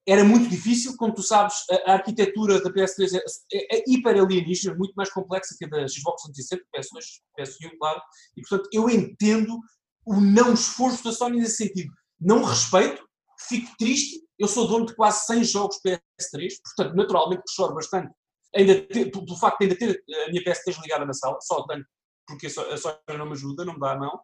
era 0.07 0.23
muito 0.23 0.49
difícil, 0.49 0.97
como 0.97 1.13
tu 1.13 1.21
sabes, 1.21 1.55
a, 1.69 1.91
a 1.91 1.93
arquitetura 1.93 2.61
da 2.61 2.71
PS3 2.71 3.15
é, 3.15 3.23
é, 3.53 3.77
é 3.77 3.83
hiper 3.87 4.19
alienígena, 4.19 4.75
muito 4.75 4.93
mais 4.95 5.11
complexa 5.11 5.55
que 5.57 5.65
a 5.65 5.67
da 5.67 5.87
Xbox 5.87 6.23
360, 6.23 6.63
PS2, 6.75 7.21
PS1, 7.39 7.77
claro, 7.77 8.01
e 8.35 8.41
portanto 8.41 8.69
eu 8.73 8.89
entendo 8.89 9.59
o 10.05 10.19
não 10.19 10.53
esforço 10.53 11.03
da 11.03 11.11
Sony 11.11 11.37
nesse 11.37 11.57
sentido. 11.57 11.93
Não 12.19 12.43
respeito, 12.43 13.07
fico 13.47 13.71
triste, 13.77 14.21
eu 14.39 14.47
sou 14.47 14.67
dono 14.67 14.87
de 14.87 14.95
quase 14.95 15.25
100 15.27 15.43
jogos 15.43 15.79
PS3, 15.85 16.49
portanto 16.63 16.95
naturalmente 16.95 17.43
choro 17.49 17.75
bastante, 17.75 18.11
ainda 18.55 18.81
ter, 18.81 19.11
pelo 19.11 19.37
facto 19.37 19.59
de 19.59 19.65
ainda 19.65 19.77
ter 19.77 20.03
a 20.25 20.29
minha 20.29 20.43
PS3 20.43 20.81
ligada 20.81 21.05
na 21.05 21.13
sala, 21.13 21.37
só 21.41 21.65
tenho, 21.67 21.85
porque 22.27 22.47
a 22.47 22.77
Sony 22.77 22.97
não 23.17 23.25
me 23.25 23.33
ajuda, 23.33 23.65
não 23.65 23.73
me 23.73 23.79
dá 23.79 23.93
a 23.93 23.97
mão, 23.97 24.19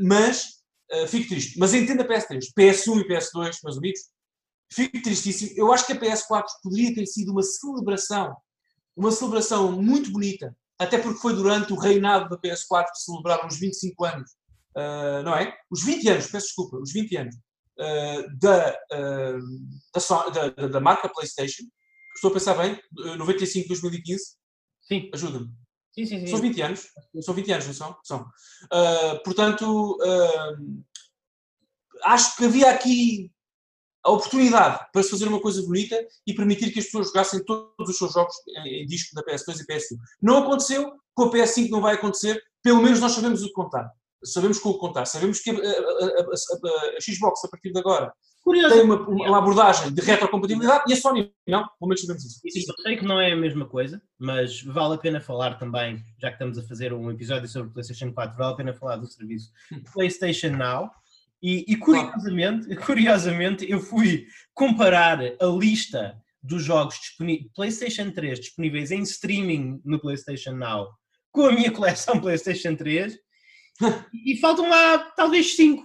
mas 0.00 0.62
uh, 0.92 1.06
fico 1.06 1.28
triste. 1.28 1.58
Mas 1.58 1.74
entendo 1.74 2.02
a 2.02 2.08
PS3, 2.08 2.40
PS1 2.58 3.00
e 3.00 3.08
PS2, 3.08 3.58
meus 3.64 3.78
amigos, 3.78 4.00
fico 4.72 5.02
tristíssimo. 5.02 5.52
Eu 5.56 5.72
acho 5.72 5.86
que 5.86 5.92
a 5.92 6.00
PS4 6.00 6.44
poderia 6.62 6.94
ter 6.94 7.06
sido 7.06 7.32
uma 7.32 7.42
celebração, 7.42 8.36
uma 8.96 9.10
celebração 9.10 9.72
muito 9.72 10.10
bonita, 10.10 10.56
até 10.78 10.98
porque 10.98 11.20
foi 11.20 11.34
durante 11.34 11.72
o 11.72 11.78
reinado 11.78 12.28
da 12.28 12.38
PS4 12.38 12.86
que 12.92 13.00
celebraram 13.00 13.46
os 13.46 13.58
25 13.58 14.04
anos, 14.04 14.30
uh, 14.76 15.22
não 15.24 15.36
é? 15.36 15.54
Os 15.70 15.84
20 15.84 16.08
anos, 16.08 16.26
peço 16.26 16.46
desculpa, 16.46 16.76
os 16.78 16.92
20 16.92 17.16
anos 17.16 17.36
da, 18.38 18.76
da, 20.30 20.68
da, 20.68 20.80
marca 20.80 21.08
PlayStation. 21.08 21.64
Estou 22.14 22.30
a 22.30 22.34
pensar 22.34 22.54
bem, 22.54 22.78
95, 22.92 23.68
2015. 23.68 24.24
Sim. 24.82 25.10
Ajuda-me. 25.12 25.50
Sim, 25.94 26.06
sim, 26.06 26.20
sim. 26.20 26.26
São 26.26 26.40
20 26.40 26.62
anos. 26.62 26.86
São 27.20 27.34
20 27.34 27.52
anos, 27.52 27.66
não 27.66 27.74
são? 27.74 27.96
São. 28.02 28.26
portanto, 29.24 29.98
acho 32.04 32.36
que 32.36 32.44
havia 32.44 32.70
aqui 32.70 33.30
a 34.04 34.10
oportunidade 34.10 34.84
para 34.92 35.02
se 35.02 35.10
fazer 35.10 35.28
uma 35.28 35.40
coisa 35.40 35.62
bonita 35.62 35.96
e 36.26 36.34
permitir 36.34 36.72
que 36.72 36.80
as 36.80 36.86
pessoas 36.86 37.08
jogassem 37.08 37.44
todos 37.44 37.88
os 37.88 37.96
seus 37.96 38.12
jogos 38.12 38.34
em, 38.64 38.84
disco 38.86 39.14
da 39.14 39.22
PS2 39.22 39.60
e 39.60 39.66
PS1. 39.66 39.96
Não 40.20 40.38
aconteceu, 40.38 40.92
com 41.14 41.24
a 41.24 41.30
PS5 41.30 41.70
não 41.70 41.80
vai 41.80 41.94
acontecer, 41.94 42.42
pelo 42.62 42.82
menos 42.82 43.00
nós 43.00 43.12
sabemos 43.12 43.42
o 43.42 43.46
que 43.46 43.52
contar. 43.52 43.88
Sabemos 44.24 44.58
com 44.58 44.70
o 44.70 44.74
que 44.74 44.80
contar. 44.80 45.04
Sabemos 45.04 45.40
que 45.40 45.50
a, 45.50 45.54
a, 45.54 45.58
a, 45.58 46.96
a 46.96 47.00
Xbox, 47.00 47.44
a 47.44 47.48
partir 47.48 47.72
de 47.72 47.78
agora, 47.78 48.12
Curioso. 48.42 48.74
tem 48.74 48.84
uma, 48.84 48.96
uma, 48.96 49.38
abordagem 49.38 49.94
de 49.94 50.00
retrocompatibilidade 50.00 50.84
e 50.88 50.92
a 50.92 50.96
Sony 50.96 51.32
não, 51.46 51.60
pelo 51.78 51.88
menos 51.88 52.00
sabemos 52.00 52.24
isso. 52.24 52.40
Eu 52.70 52.82
sei 52.82 52.96
que 52.96 53.04
não 53.04 53.20
é 53.20 53.32
a 53.32 53.36
mesma 53.36 53.66
coisa, 53.66 54.02
mas 54.18 54.60
vale 54.62 54.94
a 54.94 54.98
pena 54.98 55.20
falar 55.20 55.58
também, 55.58 56.04
já 56.18 56.28
que 56.28 56.34
estamos 56.34 56.58
a 56.58 56.62
fazer 56.64 56.92
um 56.92 57.08
episódio 57.10 57.48
sobre 57.48 57.68
o 57.68 57.72
PlayStation 57.72 58.12
4, 58.12 58.36
vale 58.36 58.52
a 58.52 58.56
pena 58.56 58.74
falar 58.74 58.96
do 58.96 59.06
serviço. 59.06 59.52
PlayStation 59.92 60.50
Now, 60.50 60.90
e, 61.40 61.64
e 61.68 61.76
curiosamente, 61.76 62.74
curiosamente, 62.84 63.70
eu 63.70 63.80
fui 63.80 64.26
comparar 64.52 65.20
a 65.20 65.46
lista 65.46 66.20
dos 66.42 66.64
jogos 66.64 66.98
PlayStation 67.54 68.10
3 68.10 68.40
disponíveis 68.40 68.90
em 68.90 69.02
streaming 69.02 69.80
no 69.84 70.00
PlayStation 70.00 70.52
Now 70.52 70.88
com 71.32 71.46
a 71.46 71.52
minha 71.52 71.72
coleção 71.72 72.18
PlayStation 72.20 72.76
3 72.76 73.18
e 74.26 74.36
faltam 74.38 74.68
lá 74.68 74.98
talvez 75.16 75.56
5, 75.56 75.84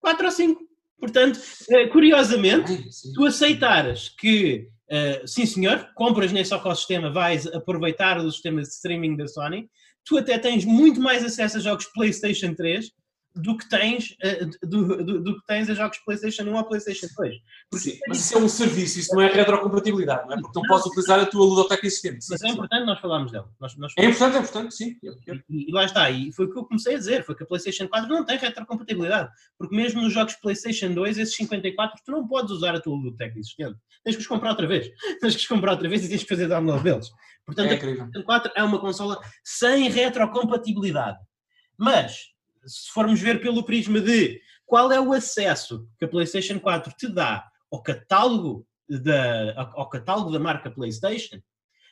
4 0.00 0.24
ou 0.24 0.30
5. 0.30 0.63
Portanto, 0.98 1.40
eh, 1.70 1.86
curiosamente, 1.88 2.88
tu 3.14 3.24
aceitares 3.24 4.08
que, 4.08 4.68
uh, 4.90 5.26
sim 5.26 5.44
senhor, 5.44 5.90
compras 5.94 6.32
nesse 6.32 6.54
ecossistema, 6.54 7.10
vais 7.10 7.46
aproveitar 7.48 8.18
o 8.18 8.30
sistema 8.30 8.62
de 8.62 8.68
streaming 8.68 9.16
da 9.16 9.26
Sony, 9.26 9.68
tu 10.04 10.16
até 10.16 10.38
tens 10.38 10.64
muito 10.64 11.00
mais 11.00 11.24
acesso 11.24 11.58
a 11.58 11.60
jogos 11.60 11.86
PlayStation 11.86 12.54
3 12.54 12.90
do 13.34 13.56
que 13.56 13.68
tens, 13.68 14.16
uh, 14.24 14.66
do, 14.66 15.04
do, 15.04 15.22
do, 15.22 15.40
que 15.40 15.46
tens 15.46 15.68
a 15.68 15.74
jogos 15.74 15.98
PlayStation 15.98 16.44
1 16.44 16.54
ou 16.54 16.64
PlayStation 16.64 17.06
2. 17.16 17.34
Porque, 17.68 17.90
sim, 17.90 17.98
mas 18.08 18.20
isso 18.20 18.38
é 18.38 18.40
um 18.40 18.48
serviço, 18.48 19.00
isso 19.00 19.14
não 19.14 19.22
é 19.22 19.26
retrocompatibilidade, 19.26 20.28
não 20.28 20.36
é? 20.36 20.40
Porque 20.40 20.58
não, 20.58 20.66
podes 20.66 20.86
utilizar 20.86 21.18
a 21.18 21.26
tua 21.26 21.44
ludoteca 21.44 21.84
existente. 21.84 22.24
Mas 22.30 22.42
é 22.42 22.48
importante 22.48 22.86
nós 22.86 23.00
falarmos 23.00 23.32
dela. 23.32 23.50
Nós, 23.60 23.76
nós 23.76 23.92
é 23.98 24.04
importante, 24.04 24.36
é 24.36 24.38
importante, 24.38 24.74
sim. 24.74 24.96
E, 25.48 25.68
e, 25.68 25.72
lá 25.72 25.84
está, 25.84 26.10
e 26.10 26.32
foi 26.32 26.46
o 26.46 26.52
que 26.52 26.58
eu 26.58 26.64
comecei 26.64 26.94
a 26.94 26.98
dizer, 26.98 27.24
foi 27.24 27.34
que 27.34 27.42
a 27.42 27.46
PlayStation 27.46 27.88
4 27.88 28.08
não 28.08 28.24
tem 28.24 28.38
retrocompatibilidade, 28.38 29.30
porque 29.58 29.74
mesmo 29.74 30.00
nos 30.00 30.12
jogos 30.12 30.34
PlayStation 30.34 30.92
2, 30.94 31.18
esses 31.18 31.34
54, 31.34 32.00
tu 32.04 32.12
não 32.12 32.28
podes 32.28 32.52
usar 32.52 32.74
a 32.76 32.80
tua 32.80 32.94
ludoteca 32.94 33.36
existente. 33.36 33.76
Tens 34.04 34.14
que 34.14 34.22
os 34.22 34.28
comprar 34.28 34.50
outra 34.50 34.66
vez. 34.66 34.88
Tens 35.20 35.34
que 35.34 35.40
os 35.40 35.46
comprar 35.46 35.72
outra 35.72 35.88
vez 35.88 36.04
e 36.04 36.08
tens 36.08 36.22
que 36.22 36.28
fazer 36.28 36.46
download 36.46 36.84
deles. 36.84 37.10
Portanto, 37.46 37.72
é 37.72 37.74
a 37.74 37.78
PlayStation 37.78 38.22
4 38.22 38.52
é 38.54 38.62
uma 38.62 38.78
consola 38.78 39.18
sem 39.42 39.88
retrocompatibilidade. 39.88 41.18
Mas 41.76 42.33
se 42.66 42.90
formos 42.92 43.20
ver 43.20 43.40
pelo 43.40 43.64
prisma 43.64 44.00
de 44.00 44.40
qual 44.66 44.90
é 44.92 45.00
o 45.00 45.12
acesso 45.12 45.88
que 45.98 46.04
a 46.04 46.08
PlayStation 46.08 46.58
4 46.58 46.94
te 46.96 47.08
dá 47.08 47.46
ao 47.70 47.82
catálogo 47.82 48.66
da, 48.88 49.70
ao 49.74 49.88
catálogo 49.88 50.30
da 50.30 50.38
marca 50.38 50.70
PlayStation, 50.70 51.40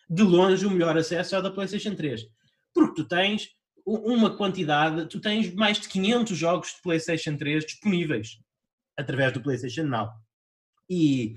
de 0.08 0.22
longe 0.22 0.66
o 0.66 0.70
melhor 0.70 0.96
acesso 0.96 1.34
é 1.34 1.38
o 1.38 1.42
da 1.42 1.50
PlayStation 1.50 1.94
3. 1.94 2.22
Porque 2.74 3.02
tu 3.02 3.08
tens 3.08 3.50
uma 3.84 4.36
quantidade, 4.36 5.06
tu 5.08 5.20
tens 5.20 5.52
mais 5.54 5.80
de 5.80 5.88
500 5.88 6.38
jogos 6.38 6.68
de 6.74 6.82
PlayStation 6.82 7.36
3 7.36 7.64
disponíveis 7.64 8.38
através 8.96 9.32
do 9.32 9.42
PlayStation 9.42 9.84
Now. 9.84 10.10
E 10.88 11.34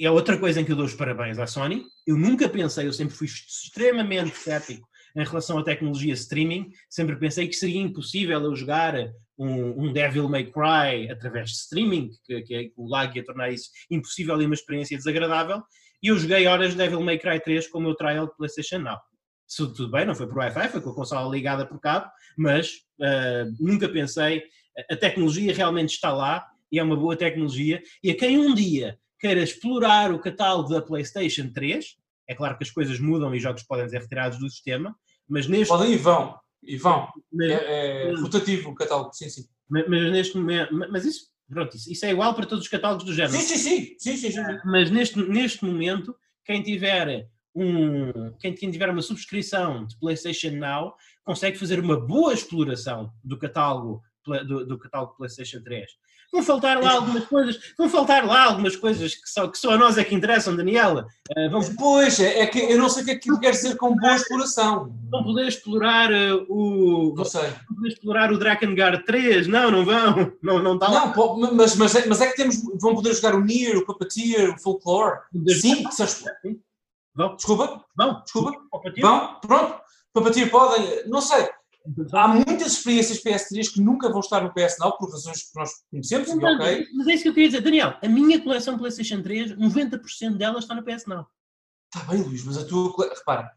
é 0.00 0.10
outra 0.10 0.38
coisa 0.38 0.60
em 0.60 0.64
que 0.64 0.72
eu 0.72 0.76
dou 0.76 0.84
os 0.84 0.94
parabéns 0.94 1.38
à 1.38 1.46
Sony. 1.46 1.84
Eu 2.06 2.16
nunca 2.16 2.48
pensei, 2.48 2.86
eu 2.86 2.92
sempre 2.92 3.14
fui 3.14 3.26
extremamente 3.26 4.36
cético 4.36 4.87
em 5.16 5.24
relação 5.24 5.58
à 5.58 5.64
tecnologia 5.64 6.12
streaming, 6.14 6.70
sempre 6.88 7.16
pensei 7.16 7.48
que 7.48 7.54
seria 7.54 7.80
impossível 7.80 8.40
eu 8.42 8.54
jogar 8.54 8.94
um, 9.38 9.84
um 9.84 9.92
Devil 9.92 10.28
May 10.28 10.44
Cry 10.44 11.10
através 11.10 11.50
de 11.50 11.56
streaming, 11.56 12.10
que, 12.24 12.42
que, 12.42 12.54
é, 12.54 12.70
o 12.76 12.88
lag 12.88 13.16
ia 13.16 13.24
tornar 13.24 13.50
isso 13.50 13.70
impossível 13.90 14.40
e 14.40 14.46
uma 14.46 14.54
experiência 14.54 14.96
desagradável, 14.96 15.62
e 16.02 16.08
eu 16.08 16.18
joguei 16.18 16.46
horas 16.46 16.72
de 16.72 16.78
Devil 16.78 17.00
May 17.00 17.18
Cry 17.18 17.40
3 17.40 17.68
com 17.68 17.78
o 17.78 17.82
meu 17.82 17.94
trial 17.94 18.26
de 18.26 18.36
PlayStation 18.36 18.78
Now. 18.78 18.98
Tudo 19.56 19.90
bem, 19.90 20.04
não 20.04 20.14
foi 20.14 20.26
por 20.26 20.36
Wi-Fi, 20.38 20.68
foi 20.68 20.80
com 20.80 20.90
a 20.90 20.94
consola 20.94 21.34
ligada 21.34 21.64
por 21.64 21.80
cabo, 21.80 22.10
mas 22.36 22.82
uh, 23.00 23.50
nunca 23.58 23.88
pensei, 23.88 24.44
a 24.90 24.96
tecnologia 24.96 25.54
realmente 25.54 25.90
está 25.90 26.12
lá, 26.12 26.46
e 26.70 26.78
é 26.78 26.82
uma 26.82 26.96
boa 26.96 27.16
tecnologia, 27.16 27.82
e 28.02 28.10
a 28.10 28.16
quem 28.16 28.38
um 28.38 28.54
dia 28.54 28.98
queira 29.18 29.42
explorar 29.42 30.12
o 30.12 30.18
catálogo 30.18 30.68
da 30.68 30.82
PlayStation 30.82 31.50
3, 31.50 31.96
é 32.28 32.34
claro 32.34 32.56
que 32.56 32.64
as 32.64 32.70
coisas 32.70 33.00
mudam 33.00 33.34
e 33.34 33.40
jogos 33.40 33.62
podem 33.62 33.88
ser 33.88 34.00
retirados 34.00 34.38
do 34.38 34.48
sistema, 34.50 34.94
mas 35.28 35.46
neste... 35.46 35.68
Podem 35.68 35.92
e 35.92 35.96
vão, 35.96 36.38
e 36.62 36.76
vão. 36.76 37.08
Mas, 37.32 37.50
é, 37.50 38.10
é 38.10 38.14
rotativo 38.14 38.70
o 38.70 38.74
catálogo, 38.74 39.12
sim, 39.14 39.28
sim. 39.28 39.44
Mas, 39.68 39.88
mas, 39.88 40.12
neste 40.12 40.36
momento, 40.36 40.74
mas 40.74 41.04
isso, 41.04 41.26
pronto, 41.48 41.76
isso, 41.76 42.04
é 42.04 42.10
igual 42.10 42.34
para 42.34 42.46
todos 42.46 42.64
os 42.64 42.70
catálogos 42.70 43.04
do 43.04 43.14
género. 43.14 43.32
Sim, 43.32 43.40
sim, 43.40 43.56
sim. 43.56 43.96
sim, 43.98 44.16
sim, 44.16 44.30
sim. 44.30 44.42
Mas 44.64 44.90
neste, 44.90 45.18
neste 45.18 45.64
momento, 45.64 46.14
quem 46.44 46.62
tiver 46.62 47.28
um, 47.54 48.32
quem 48.38 48.54
tiver 48.54 48.88
uma 48.88 49.02
subscrição 49.02 49.86
de 49.86 49.98
PlayStation 49.98 50.50
Now 50.50 50.94
consegue 51.24 51.58
fazer 51.58 51.80
uma 51.80 51.98
boa 51.98 52.32
exploração 52.32 53.12
do 53.24 53.38
catálogo 53.38 54.02
do, 54.24 54.66
do 54.66 54.78
catálogo 54.78 55.16
PlayStation 55.16 55.62
3. 55.62 55.90
Vão 56.30 56.42
faltar 56.42 56.78
lá 56.78 56.92
algumas 56.92 57.24
coisas, 57.24 57.58
vão 57.76 57.88
faltar 57.88 58.26
lá 58.26 58.44
algumas 58.44 58.76
coisas 58.76 59.14
que 59.14 59.30
só, 59.30 59.48
que 59.48 59.56
só 59.56 59.70
a 59.70 59.78
nós 59.78 59.96
é 59.96 60.04
que 60.04 60.14
interessam, 60.14 60.54
Daniela. 60.54 61.06
Uh, 61.34 61.50
vão... 61.50 61.62
Pois, 61.74 62.20
é, 62.20 62.40
é 62.40 62.46
que 62.46 62.58
eu 62.58 62.76
não 62.76 62.90
sei 62.90 63.02
o 63.02 63.06
que 63.06 63.12
é 63.12 63.16
que 63.16 63.38
quer 63.38 63.52
dizer 63.52 63.76
com 63.76 63.96
boa 63.96 64.14
exploração. 64.14 64.92
Vão 65.10 65.24
poder 65.24 65.48
explorar 65.48 66.12
uh, 66.12 66.44
o. 66.50 67.14
Não 67.16 67.24
sei. 67.24 67.48
Vão 67.48 67.76
poder 67.76 67.88
explorar 67.88 68.30
o 68.30 68.38
Drakengard 68.38 69.04
3? 69.06 69.46
Não, 69.46 69.70
não 69.70 69.86
vão. 69.86 70.32
Não, 70.42 70.62
não 70.62 70.74
está 70.74 70.88
lá. 70.88 71.14
Não, 71.16 71.54
mas, 71.54 71.76
mas, 71.76 71.94
é, 71.94 72.06
mas 72.06 72.20
é 72.20 72.26
que 72.26 72.36
temos. 72.36 72.56
Vão 72.78 72.94
poder 72.94 73.14
jogar 73.14 73.34
o 73.34 73.42
Nier, 73.42 73.78
o 73.78 73.86
Puppeteer, 73.86 74.54
o 74.54 74.58
Folklore. 74.58 75.20
Sim, 75.48 75.84
que 75.84 75.94
são. 75.94 76.06
Vão. 77.14 77.36
Desculpa? 77.36 77.84
Vão. 77.96 78.22
Desculpa? 78.22 78.52
Vão, 79.00 79.40
pronto. 79.40 79.80
Puppeteer 80.12 80.50
podem. 80.50 81.08
Não 81.08 81.22
sei. 81.22 81.48
Há 82.12 82.28
muitas 82.28 82.72
experiências 82.72 83.22
PS3 83.22 83.72
que 83.72 83.80
nunca 83.80 84.10
vão 84.10 84.20
estar 84.20 84.42
no 84.42 84.52
PS 84.52 84.76
Now 84.78 84.96
por 84.98 85.10
razões 85.10 85.44
que 85.44 85.58
nós 85.58 85.70
conhecemos, 85.90 86.28
mas, 86.34 86.60
ok. 86.60 86.86
Mas 86.94 87.06
é 87.06 87.12
isso 87.12 87.22
que 87.22 87.28
eu 87.30 87.34
queria 87.34 87.48
dizer. 87.48 87.62
Daniel, 87.62 87.96
a 88.02 88.08
minha 88.08 88.42
coleção 88.42 88.76
PlayStation 88.76 89.22
3, 89.22 89.56
90% 89.56 90.36
dela 90.36 90.58
está 90.58 90.74
no 90.74 90.84
PS 90.84 91.06
Now. 91.06 91.26
Está 91.94 92.06
bem, 92.10 92.22
Luís, 92.22 92.44
mas 92.44 92.58
a 92.58 92.66
tua. 92.66 93.08
Repara, 93.08 93.50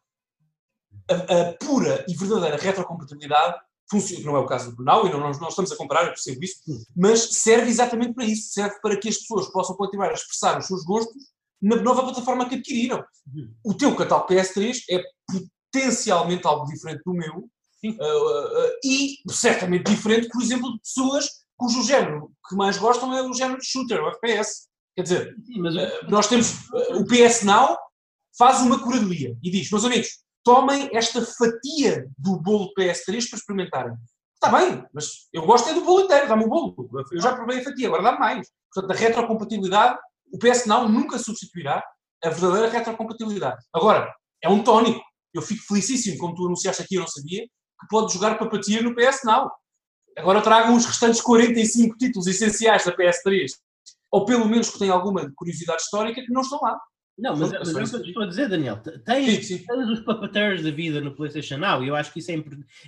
a, 1.10 1.42
a 1.42 1.54
pura 1.54 2.06
e 2.08 2.16
verdadeira 2.16 2.58
retrocompatibilidade 2.58 3.60
funciona, 3.90 4.26
não 4.26 4.38
é 4.38 4.40
o 4.40 4.46
caso 4.46 4.74
do 4.74 4.84
Now, 4.84 5.06
e 5.06 5.12
não, 5.12 5.30
estamos 5.32 5.72
a 5.72 5.76
comparar, 5.76 6.04
eu 6.04 6.14
percebo 6.14 6.42
isso, 6.44 6.62
mas 6.96 7.20
serve 7.34 7.70
exatamente 7.70 8.14
para 8.14 8.24
isso. 8.24 8.54
Serve 8.54 8.80
para 8.82 8.98
que 8.98 9.10
as 9.10 9.18
pessoas 9.18 9.52
possam 9.52 9.76
continuar 9.76 10.10
a 10.10 10.14
expressar 10.14 10.58
os 10.58 10.68
seus 10.68 10.86
gostos 10.86 11.22
na 11.62 11.76
nova 11.76 12.04
plataforma 12.04 12.48
que 12.48 12.56
adquiriram. 12.56 13.04
O 13.64 13.74
teu 13.74 13.96
catálogo 13.96 14.30
PS3 14.30 14.80
é 14.90 15.04
potencialmente 15.72 16.48
algo 16.48 16.66
diferente 16.66 17.02
do 17.06 17.14
meu, 17.14 17.50
e 17.84 19.18
certamente 19.30 19.92
diferente, 19.92 20.30
por 20.30 20.42
exemplo, 20.42 20.74
de 20.74 20.80
pessoas 20.80 21.28
cujo 21.58 21.84
género 21.84 22.32
que 22.48 22.56
mais 22.56 22.78
gostam 22.78 23.14
é 23.16 23.22
o 23.22 23.34
género 23.34 23.60
de 23.60 23.66
shooter, 23.66 24.04
o 24.04 24.10
FPS. 24.10 24.68
Quer 24.96 25.04
dizer, 25.04 25.36
Sim, 25.46 25.62
nós 26.10 26.28
temos 26.28 26.68
o 26.96 27.06
PS 27.06 27.44
Now 27.44 27.78
faz 28.38 28.62
uma 28.62 28.82
curadoria 28.82 29.38
e 29.44 29.52
diz, 29.52 29.70
meus 29.70 29.86
amigos, 29.86 30.08
tomem 30.44 30.90
esta 30.94 31.24
fatia 31.24 32.10
do 32.18 32.38
bolo 32.42 32.72
PS3 32.78 33.30
para 33.30 33.38
experimentarem. 33.38 33.94
Está 34.34 34.58
bem, 34.58 34.84
mas 34.92 35.28
eu 35.32 35.46
gosto 35.46 35.70
é 35.70 35.74
do 35.74 35.86
bolo 35.86 36.06
inteiro, 36.06 36.28
dá-me 36.28 36.46
o 36.46 36.50
bolo. 36.50 36.76
Eu 37.12 37.22
já 37.22 37.36
provei 37.36 37.60
a 37.60 37.64
fatia, 37.64 37.88
agora 37.88 38.04
dá-me 38.04 38.20
mais. 38.20 38.48
Portanto, 38.74 38.92
a 38.92 39.00
retrocompatibilidade, 39.00 40.00
o 40.34 40.40
PS 40.40 40.66
Now 40.66 40.90
nunca 40.90 41.20
substituirá 41.20 41.84
a 42.24 42.30
verdadeira 42.30 42.70
retrocompatibilidade. 42.70 43.64
Agora, 43.74 44.12
é 44.44 44.50
um 44.50 44.64
tónico. 44.64 45.02
Eu 45.34 45.42
fico 45.42 45.64
felicíssimo, 45.68 46.18
como 46.18 46.34
tu 46.34 46.46
anunciaste 46.46 46.82
aqui, 46.82 46.96
eu 46.96 47.02
não 47.02 47.08
sabia, 47.08 47.46
que 47.82 47.88
pode 47.90 48.14
jogar 48.14 48.38
Papatia 48.38 48.82
no 48.82 48.96
PS 48.96 49.24
Now. 49.26 49.52
Agora 50.18 50.42
tragam 50.42 50.76
os 50.76 50.86
restantes 50.86 51.22
45 51.22 51.98
títulos 51.98 52.28
essenciais 52.28 52.86
da 52.86 52.96
PS3, 52.96 53.48
ou 54.12 54.26
pelo 54.26 54.46
menos 54.46 54.70
que 54.70 54.80
tenham 54.80 54.96
alguma 54.96 55.32
curiosidade 55.36 55.82
histórica, 55.82 56.22
que 56.22 56.32
não 56.32 56.42
estão 56.42 56.60
lá. 56.62 56.80
Não, 57.18 57.36
mas, 57.36 57.52
mas 57.52 57.94
é 57.94 57.98
o 57.98 58.00
que 58.02 58.08
eu 58.08 58.10
estou 58.10 58.24
a 58.24 58.28
dizer, 58.28 58.50
Daniel. 58.50 58.78
Tens, 59.06 59.48
sim, 59.48 59.58
sim. 59.58 59.66
tens 59.66 59.90
os 59.90 60.00
puppeteers 60.02 60.64
da 60.64 60.72
vida 60.72 61.02
no 61.02 61.16
PlayStation 61.16 61.58
Now 61.58 61.84
e 61.84 61.88
eu 61.88 61.96
acho 61.96 62.12
que 62.12 62.20
isso 62.20 62.32
é, 62.32 62.36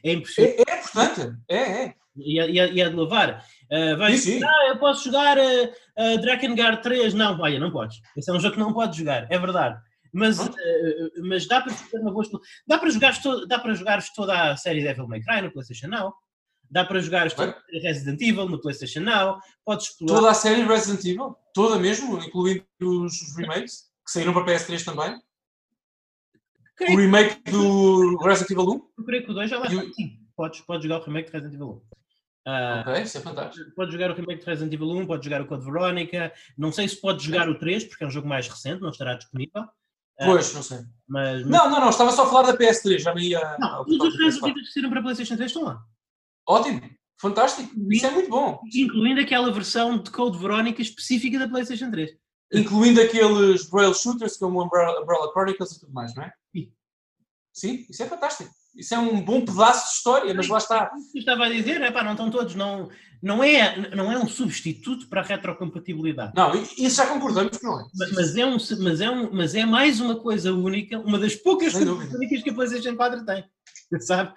é 0.03 0.13
impressionante. 0.13 0.63
É, 0.67 0.71
é 0.71 0.79
importante, 0.79 1.37
é, 1.49 1.57
é. 1.57 1.95
E 2.15 2.39
é, 2.39 2.57
é, 2.57 2.79
é 2.79 2.89
de 2.89 2.95
louvar. 2.95 3.45
Uh, 3.71 3.97
vais, 3.97 4.21
sim, 4.21 4.39
sim. 4.39 4.43
Ah, 4.43 4.67
eu 4.69 4.77
posso 4.77 5.05
jogar 5.05 5.37
uh, 5.37 5.41
uh, 5.41 6.21
Drakengard 6.21 6.81
3. 6.81 7.13
Não, 7.13 7.39
olha, 7.39 7.59
não 7.59 7.71
podes. 7.71 7.99
Esse 8.15 8.29
é 8.29 8.33
um 8.33 8.39
jogo 8.39 8.53
que 8.53 8.59
não 8.59 8.73
podes 8.73 8.97
jogar, 8.97 9.27
é 9.31 9.39
verdade 9.39 9.79
mas, 10.13 10.39
uh, 10.39 10.51
mas 11.23 11.47
dá 11.47 11.61
para 11.61 11.73
fazer 11.73 11.99
uma 11.99 12.11
boa 12.11 12.25
dá 12.67 12.77
para 12.77 12.89
jogar 12.89 13.13
dá 13.47 13.59
para 13.59 13.73
jogar 13.73 14.03
toda 14.15 14.51
a 14.51 14.57
série 14.57 14.83
Devil 14.83 15.07
May 15.07 15.21
Cry 15.21 15.41
no 15.41 15.51
PlayStation 15.51 15.87
Now. 15.87 16.13
Dá 16.69 16.85
para 16.85 16.99
jogar 16.99 17.29
toda 17.31 17.61
Resident 17.81 18.21
Evil 18.21 18.47
no 18.47 18.59
PlayStation 18.59 19.01
Now. 19.01 19.39
Podes 19.65 19.87
explorar 19.87 20.15
toda 20.15 20.31
a 20.31 20.33
série 20.33 20.63
Resident 20.63 21.03
Evil? 21.05 21.35
Toda 21.53 21.77
mesmo? 21.77 22.17
Incluindo 22.17 22.65
os, 22.81 23.35
remakes 23.37 23.91
que 24.05 24.11
saíram 24.11 24.33
para 24.33 24.45
PS3 24.45 24.83
também? 24.83 25.19
Creio 26.75 26.93
o 26.93 27.01
remake 27.01 27.51
do 27.51 28.17
Resident 28.17 28.51
Evil 28.51 28.71
1 28.71 28.91
eu 28.97 29.05
creio 29.05 29.25
que 29.25 29.31
o 29.31 29.33
2 29.33 29.49
já 29.49 29.59
lá 29.59 29.67
está. 29.67 29.81
Sim 29.93 30.23
podes, 30.35 30.61
podes 30.61 30.83
jogar 30.83 31.01
o 31.01 31.05
remake 31.05 31.27
de 31.27 31.33
Resident 31.33 31.55
Evil 31.55 31.83
1 31.89 32.03
Uh, 32.45 32.81
ok, 32.81 33.03
isso 33.03 33.17
é 33.17 33.21
fantástico. 33.21 33.71
Pode 33.73 33.93
jogar 33.93 34.11
o 34.11 34.13
remake 34.13 34.41
de 34.41 34.45
Resident 34.45 34.73
Evil 34.73 34.89
1, 34.89 35.05
pode 35.05 35.23
jogar 35.23 35.41
o 35.41 35.45
Code 35.45 35.63
Veronica. 35.63 36.33
Não 36.57 36.73
sei 36.73 36.89
se 36.89 36.99
pode 36.99 37.23
jogar 37.23 37.47
o 37.47 37.57
3, 37.57 37.85
porque 37.85 38.03
é 38.03 38.07
um 38.07 38.11
jogo 38.11 38.27
mais 38.27 38.49
recente, 38.49 38.81
não 38.81 38.89
estará 38.89 39.13
disponível. 39.13 39.63
Pois, 40.17 40.53
não 40.53 40.63
sei. 40.63 40.79
Mas, 41.07 41.45
não, 41.45 41.69
não, 41.69 41.79
não, 41.79 41.89
estava 41.89 42.11
só 42.11 42.23
a 42.23 42.27
falar 42.27 42.51
da 42.51 42.57
PS3, 42.57 42.99
já 42.99 43.13
me 43.13 43.29
ia. 43.29 43.57
Não, 43.59 43.83
os 43.83 43.99
outros 43.99 44.17
Resident 44.17 44.55
que 44.55 44.65
saíram 44.65 44.89
para 44.89 44.99
a 44.99 45.03
PlayStation 45.03 45.35
3 45.35 45.49
estão 45.49 45.63
lá. 45.63 45.83
Ótimo, 46.47 46.81
fantástico, 47.19 47.73
isso 47.91 48.05
é 48.05 48.11
muito 48.11 48.29
bom. 48.29 48.61
Incluindo 48.73 49.21
aquela 49.21 49.51
versão 49.51 49.97
de 49.97 50.11
Code 50.11 50.37
Veronica 50.37 50.81
específica 50.81 51.39
da 51.39 51.47
PlayStation 51.47 51.89
3. 51.89 52.11
Incluindo 52.53 53.01
aqueles 53.01 53.69
rail 53.71 53.93
shooters 53.93 54.37
como 54.37 54.63
Umbrella, 54.63 55.01
Umbrella 55.01 55.31
Chronicles 55.31 55.71
e 55.71 55.79
tudo 55.79 55.93
mais, 55.93 56.13
não 56.13 56.23
é? 56.23 56.33
Sim. 56.53 56.71
Sim, 57.51 57.85
isso 57.89 58.03
é 58.03 58.07
fantástico. 58.07 58.51
Isso 58.75 58.95
é 58.95 58.97
um 58.97 59.21
bom 59.21 59.45
pedaço 59.45 59.89
de 59.89 59.95
história, 59.95 60.33
mas 60.33 60.47
lá 60.47 60.57
está. 60.57 60.91
Eu 61.13 61.19
estava 61.19 61.45
a 61.45 61.49
dizer, 61.49 61.81
é 61.81 61.91
pá, 61.91 62.03
não 62.03 62.13
estão 62.13 62.31
todos, 62.31 62.55
não, 62.55 62.89
não, 63.21 63.43
é, 63.43 63.95
não 63.95 64.11
é 64.11 64.17
um 64.17 64.27
substituto 64.27 65.07
para 65.07 65.21
a 65.21 65.23
retrocompatibilidade. 65.23 66.33
Não, 66.35 66.55
isso 66.55 66.97
já 66.97 67.07
concordamos 67.07 67.57
que 67.57 67.63
não 67.63 67.79
é. 67.79 67.85
Mas, 67.95 68.11
mas, 68.11 68.35
é, 68.35 68.45
um, 68.45 68.57
mas, 68.79 69.01
é, 69.01 69.09
um, 69.09 69.33
mas 69.33 69.55
é 69.55 69.65
mais 69.65 69.99
uma 69.99 70.19
coisa 70.19 70.51
única, 70.51 70.99
uma 70.99 71.19
das 71.19 71.35
poucas 71.35 71.73
coisas 71.73 72.13
únicas 72.13 72.41
que 72.41 72.49
a 72.49 72.53
PlayStation 72.53 72.95
4 72.95 73.25
tem, 73.25 73.45
sabe? 74.01 74.33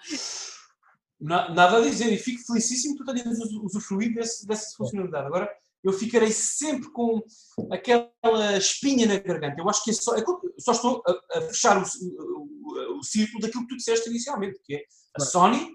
Nada 1.18 1.78
a 1.78 1.80
dizer, 1.80 2.12
e 2.12 2.18
fico 2.18 2.47
felicíssimo 2.47 2.99
que 2.99 3.05
tu 3.05 3.14
tenhas 3.14 3.39
usufruído 3.62 4.16
desse, 4.16 4.47
dessa 4.47 4.76
funcionalidade. 4.76 5.26
Agora, 5.26 5.51
eu 5.87 5.93
ficarei 5.93 6.32
sempre 6.32 6.91
com 6.91 7.22
aquela 7.70 8.57
espinha 8.59 9.07
na 9.07 9.18
garganta. 9.18 9.61
Eu 9.61 9.68
acho 9.70 9.84
que 9.84 9.91
é 9.91 9.95
só, 9.95 10.16
é, 10.16 10.24
só 10.59 10.72
estou 10.72 11.03
a, 11.07 11.39
a 11.39 11.41
fechar 11.43 11.80
o, 11.80 12.99
o, 12.99 13.03
círculo 13.05 13.41
daquilo 13.41 13.62
que 13.62 13.68
tu 13.68 13.76
disseste 13.76 14.11
inicialmente, 14.11 14.59
que 14.64 14.74
é 14.74 14.82
a 15.16 15.20
Sony, 15.20 15.70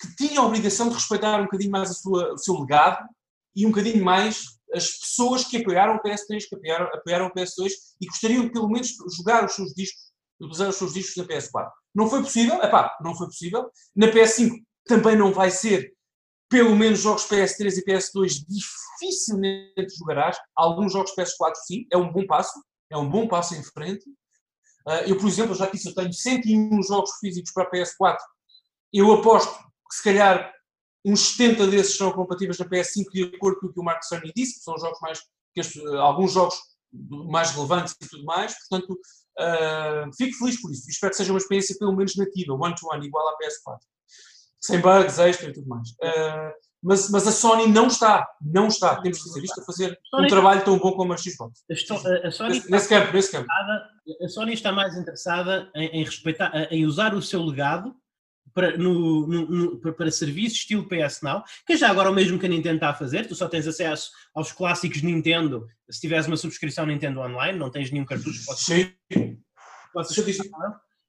que 0.00 0.14
tinha 0.16 0.40
a 0.40 0.46
obrigação 0.46 0.88
de 0.88 0.94
respeitar 0.94 1.40
um 1.40 1.44
bocadinho 1.44 1.72
mais 1.72 1.90
a 1.90 1.94
sua, 1.94 2.34
o 2.34 2.38
seu 2.38 2.54
legado 2.60 3.08
e 3.56 3.66
um 3.66 3.70
bocadinho 3.70 4.04
mais 4.04 4.44
as 4.72 4.90
pessoas 4.98 5.44
que 5.44 5.56
apoiaram 5.56 5.96
o 5.96 6.02
PS3, 6.02 6.48
que 6.48 6.54
apoiaram, 6.54 6.86
apoiaram 6.94 7.26
o 7.26 7.32
PS2 7.32 7.72
e 8.00 8.06
gostariam 8.06 8.44
de 8.44 8.52
pelo 8.52 8.68
menos 8.68 8.94
jogar 9.16 9.44
os 9.44 9.54
seus 9.54 9.72
discos, 9.72 10.12
usar 10.40 10.68
os 10.68 10.76
seus 10.76 10.94
discos 10.94 11.16
na 11.16 11.24
PS4. 11.24 11.70
Não 11.94 12.08
foi 12.08 12.22
possível, 12.22 12.62
é 12.62 12.68
pá, 12.68 12.96
não 13.02 13.16
foi 13.16 13.26
possível. 13.26 13.68
Na 13.94 14.08
PS5 14.08 14.62
também 14.84 15.16
não 15.16 15.32
vai 15.32 15.50
ser, 15.50 15.93
pelo 16.54 16.76
menos 16.76 17.00
jogos 17.00 17.26
PS3 17.26 17.78
e 17.78 17.84
PS2 17.84 18.44
dificilmente 18.48 19.96
jogarás. 19.98 20.38
Alguns 20.54 20.92
jogos 20.92 21.12
PS4 21.18 21.52
sim, 21.66 21.84
é 21.92 21.96
um 21.96 22.12
bom 22.12 22.24
passo, 22.28 22.52
é 22.88 22.96
um 22.96 23.10
bom 23.10 23.26
passo 23.26 23.56
em 23.56 23.62
frente. 23.64 24.08
Uh, 24.86 25.02
eu, 25.04 25.18
por 25.18 25.26
exemplo, 25.26 25.52
já 25.56 25.68
disse, 25.68 25.88
eu 25.88 25.94
tenho 25.96 26.12
101 26.12 26.80
jogos 26.84 27.10
físicos 27.18 27.52
para 27.52 27.64
a 27.64 27.70
PS4. 27.72 28.18
Eu 28.92 29.12
aposto 29.14 29.52
que 29.52 29.96
se 29.96 30.04
calhar 30.04 30.54
uns 31.04 31.34
70 31.34 31.66
desses 31.66 31.96
são 31.96 32.12
compatíveis 32.12 32.56
na 32.56 32.66
PS5 32.66 33.04
de 33.12 33.34
acordo 33.34 33.58
com 33.58 33.66
o 33.66 33.72
que 33.72 33.80
o 33.80 33.82
Mark 33.82 34.04
Cerny 34.04 34.32
disse, 34.36 34.58
que 34.58 34.64
são 34.64 34.78
jogos 34.78 35.00
mais, 35.00 35.18
que 35.52 35.60
alguns 35.98 36.34
jogos 36.34 36.56
mais 37.28 37.50
relevantes 37.50 37.96
e 38.00 38.08
tudo 38.08 38.24
mais, 38.24 38.54
portanto 38.68 38.92
uh, 38.92 40.16
fico 40.16 40.38
feliz 40.38 40.60
por 40.60 40.70
isso, 40.70 40.88
espero 40.88 41.10
que 41.10 41.16
seja 41.16 41.32
uma 41.32 41.38
experiência 41.38 41.74
pelo 41.76 41.96
menos 41.96 42.14
nativa, 42.14 42.54
one-to-one, 42.54 43.00
-one, 43.00 43.06
igual 43.06 43.28
à 43.28 43.32
PS4, 43.38 43.78
sem 44.64 44.80
bugs, 44.80 45.18
extra 45.18 45.50
e 45.50 45.52
tudo 45.52 45.68
mais. 45.68 45.90
Uh, 45.90 46.52
mas, 46.82 47.10
mas 47.10 47.26
a 47.26 47.32
Sony 47.32 47.66
não 47.66 47.86
está, 47.86 48.26
não 48.42 48.68
está, 48.68 49.00
temos 49.00 49.18
que 49.18 49.24
dizer 49.24 49.44
isto, 49.44 49.60
a 49.60 49.64
fazer 49.64 49.98
Sony, 50.10 50.24
um 50.24 50.28
trabalho 50.28 50.64
tão 50.64 50.78
bom 50.78 50.92
como 50.92 51.12
a 51.12 51.16
Xbox. 51.16 51.64
A, 51.70 52.28
a 52.28 52.30
Sony 52.30 52.54
nesse, 52.54 52.70
nesse 52.70 52.88
campo, 52.88 53.12
nesse 53.12 53.32
campo. 53.32 53.46
A 54.22 54.28
Sony 54.28 54.52
está 54.52 54.70
mais 54.70 54.94
interessada 54.96 55.70
em, 55.74 55.86
em, 56.00 56.04
respeitar, 56.04 56.52
em 56.70 56.84
usar 56.84 57.14
o 57.14 57.22
seu 57.22 57.42
legado 57.42 57.94
para, 58.52 58.76
no, 58.76 59.26
no, 59.26 59.46
no, 59.46 59.94
para 59.94 60.10
serviços 60.10 60.58
estilo 60.58 60.86
PS 60.86 61.22
Now, 61.22 61.42
que 61.66 61.76
já 61.76 61.90
agora 61.90 62.10
o 62.10 62.14
mesmo 62.14 62.38
que 62.38 62.46
a 62.46 62.48
Nintendo 62.50 62.76
está 62.76 62.90
a 62.90 62.94
fazer, 62.94 63.26
tu 63.26 63.34
só 63.34 63.48
tens 63.48 63.66
acesso 63.66 64.10
aos 64.34 64.52
clássicos 64.52 65.02
Nintendo 65.02 65.66
se 65.90 66.00
tiveres 66.00 66.26
uma 66.26 66.36
subscrição 66.36 66.86
Nintendo 66.86 67.20
Online, 67.20 67.58
não 67.58 67.70
tens 67.70 67.90
nenhum 67.90 68.04
cartucho 68.04 68.40
que 68.40 68.46
possas, 68.46 68.64
Sim. 68.66 68.92
possas 69.92 70.16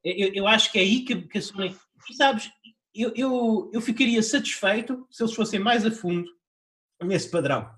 eu, 0.03 0.33
eu, 0.33 0.47
acho 0.47 0.71
que 0.71 0.77
é 0.77 0.81
aí 0.81 1.01
que, 1.01 1.15
que 1.23 1.37
a 1.37 1.41
Sony. 1.41 1.75
sabes, 2.15 2.49
eu, 2.95 3.13
eu, 3.15 3.71
eu 3.73 3.81
ficaria 3.81 4.21
satisfeito 4.23 5.05
se 5.11 5.23
eles 5.23 5.33
fossem 5.33 5.59
mais 5.59 5.85
a 5.85 5.91
fundo 5.91 6.29
nesse 7.03 7.29
padrão. 7.29 7.69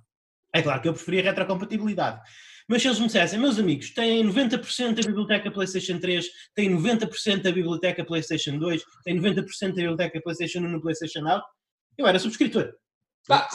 É 0.53 0.61
claro 0.61 0.82
que 0.82 0.88
eu 0.88 0.93
preferia 0.93 1.24
retrocompatibilidade. 1.24 2.22
Mas 2.68 2.82
se 2.82 2.88
eles 2.88 2.99
me 2.99 3.07
dissessem, 3.07 3.39
meus 3.39 3.57
amigos, 3.57 3.91
têm 3.91 4.24
90% 4.26 4.95
da 4.95 5.07
biblioteca 5.07 5.49
PlayStation 5.49 5.99
3, 5.99 6.28
têm 6.53 6.70
90% 6.70 7.41
da 7.41 7.51
biblioteca 7.51 8.03
PlayStation 8.05 8.57
2, 8.57 8.84
têm 9.03 9.20
90% 9.20 9.68
da 9.70 9.74
biblioteca 9.74 10.22
PlayStation 10.22 10.59
1 10.59 10.61
no 10.70 10.82
PlayStation 10.82 11.22
Now, 11.22 11.41
eu 11.97 12.05
era 12.05 12.20
subscritor. 12.20 12.74
Ah, 13.30 13.47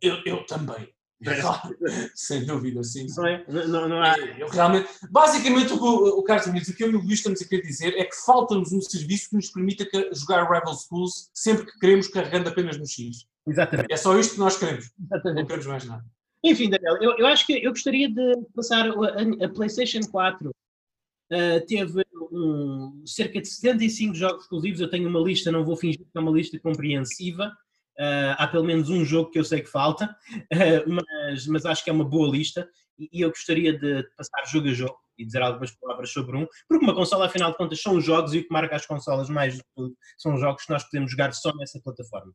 eu, 0.00 0.22
eu 0.24 0.46
também. 0.46 0.88
Sem 2.14 2.44
dúvida, 2.46 2.82
sim. 2.82 3.08
sim. 3.08 3.20
Não, 3.20 3.26
é? 3.26 3.44
não, 3.46 3.88
não 3.88 4.02
há... 4.02 4.18
eu 4.18 4.48
realmente, 4.48 4.88
basicamente, 5.10 5.72
o, 5.72 6.18
o 6.18 6.22
Carlos 6.22 6.48
Amigos, 6.48 6.68
o 6.68 6.74
que 6.74 6.82
eu 6.82 6.90
e 6.90 6.96
o 6.96 7.00
Luís 7.00 7.18
estamos 7.18 7.42
a 7.42 7.46
querer 7.46 7.62
dizer 7.62 7.94
é 7.98 8.04
que 8.04 8.16
falta-nos 8.24 8.72
um 8.72 8.80
serviço 8.80 9.30
que 9.30 9.36
nos 9.36 9.50
permita 9.50 9.86
jogar 10.14 10.50
Rival 10.50 10.74
Schools 10.74 11.30
sempre 11.34 11.66
que 11.66 11.78
queremos, 11.78 12.08
carregando 12.08 12.48
apenas 12.48 12.78
no 12.78 12.86
X. 12.86 13.26
Exatamente. 13.46 13.92
É 13.92 13.96
só 13.96 14.18
isto 14.18 14.34
que 14.34 14.40
nós 14.40 14.56
queremos. 14.56 14.90
Exatamente. 15.04 15.40
Não 15.40 15.46
queremos 15.46 15.66
mais 15.66 15.84
nada. 15.84 16.04
Enfim, 16.42 16.70
Daniel, 16.70 16.96
eu, 17.02 17.18
eu 17.18 17.26
acho 17.26 17.46
que 17.46 17.64
eu 17.64 17.70
gostaria 17.70 18.08
de 18.08 18.36
passar 18.54 18.88
a, 18.88 19.44
a 19.44 19.48
PlayStation 19.48 20.00
4. 20.10 20.48
Uh, 20.48 20.52
eh, 21.32 21.60
teve 21.60 22.02
um, 22.32 23.02
cerca 23.06 23.40
de 23.40 23.46
75 23.46 24.14
jogos 24.14 24.44
exclusivos. 24.44 24.80
Eu 24.80 24.88
tenho 24.88 25.08
uma 25.08 25.20
lista, 25.20 25.52
não 25.52 25.64
vou 25.64 25.76
fingir 25.76 26.00
que 26.00 26.18
é 26.18 26.20
uma 26.20 26.30
lista 26.30 26.58
compreensiva. 26.58 27.52
Uh, 28.00 28.32
há 28.38 28.48
pelo 28.48 28.64
menos 28.64 28.88
um 28.88 29.04
jogo 29.04 29.30
que 29.30 29.38
eu 29.38 29.44
sei 29.44 29.60
que 29.60 29.68
falta, 29.68 30.16
uh, 30.34 30.88
mas, 30.88 31.46
mas 31.46 31.66
acho 31.66 31.84
que 31.84 31.90
é 31.90 31.92
uma 31.92 32.04
boa 32.04 32.30
lista 32.30 32.66
e, 32.98 33.10
e 33.12 33.20
eu 33.20 33.28
gostaria 33.28 33.78
de 33.78 34.02
passar 34.16 34.50
jogo 34.50 34.68
a 34.68 34.72
jogo 34.72 34.98
e 35.18 35.26
dizer 35.26 35.42
algumas 35.42 35.70
palavras 35.72 36.10
sobre 36.10 36.34
um, 36.34 36.46
porque 36.66 36.82
uma 36.82 36.94
consola, 36.94 37.26
afinal 37.26 37.50
de 37.50 37.58
contas, 37.58 37.82
são 37.82 38.00
jogos 38.00 38.32
e 38.32 38.38
o 38.38 38.42
que 38.42 38.50
marca 38.50 38.74
as 38.74 38.86
consolas 38.86 39.28
mais 39.28 39.56
de 39.56 39.62
tudo 39.76 39.94
são 40.16 40.38
jogos 40.38 40.64
que 40.64 40.72
nós 40.72 40.82
podemos 40.84 41.10
jogar 41.10 41.34
só 41.34 41.54
nessa 41.54 41.78
plataforma. 41.78 42.32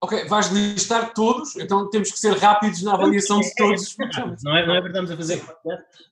Ok, 0.00 0.28
vais 0.28 0.48
listar 0.52 1.12
todos, 1.12 1.56
então 1.56 1.90
temos 1.90 2.12
que 2.12 2.18
ser 2.20 2.36
rápidos 2.36 2.82
na 2.82 2.94
avaliação 2.94 3.40
de 3.40 3.52
todos. 3.56 3.96
Não 4.44 4.56
é, 4.56 4.64
não 4.64 4.76
é 4.76 4.80
verdade 4.80 5.12
a 5.12 5.16
fazer 5.16 5.42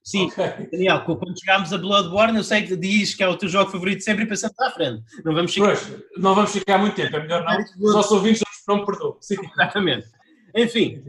Sim, 0.03 0.27
okay. 0.27 0.69
Daniel, 0.73 1.05
quando 1.05 1.39
chegámos 1.39 1.73
a 1.73 1.79
Bloodborne, 1.79 2.37
eu 2.37 2.43
sei 2.43 2.63
que 2.63 2.77
diz 2.77 3.15
que 3.15 3.23
é 3.23 3.29
o 3.29 3.37
teu 3.37 3.49
jogo 3.49 3.71
favorito 3.71 4.03
sempre 4.03 4.25
e 4.25 4.27
pensamos 4.27 4.59
à 4.59 4.71
frente. 4.73 5.05
Não 5.25 5.33
vamos 5.33 5.55
ficar. 5.55 5.67
Pois, 5.67 6.03
não 6.17 6.35
vamos 6.35 6.51
ficar 6.51 6.79
muito 6.79 6.95
tempo, 6.95 7.17
é 7.17 7.23
melhor 7.23 7.45
não. 7.45 7.87
Os 7.87 7.95
nossos 7.95 8.11
ouvintes 8.11 8.43
não 8.67 8.79
me 8.79 8.87
perdoam. 8.87 9.17
Sim. 9.21 9.37
Exatamente. 9.53 10.09
Enfim, 10.55 11.05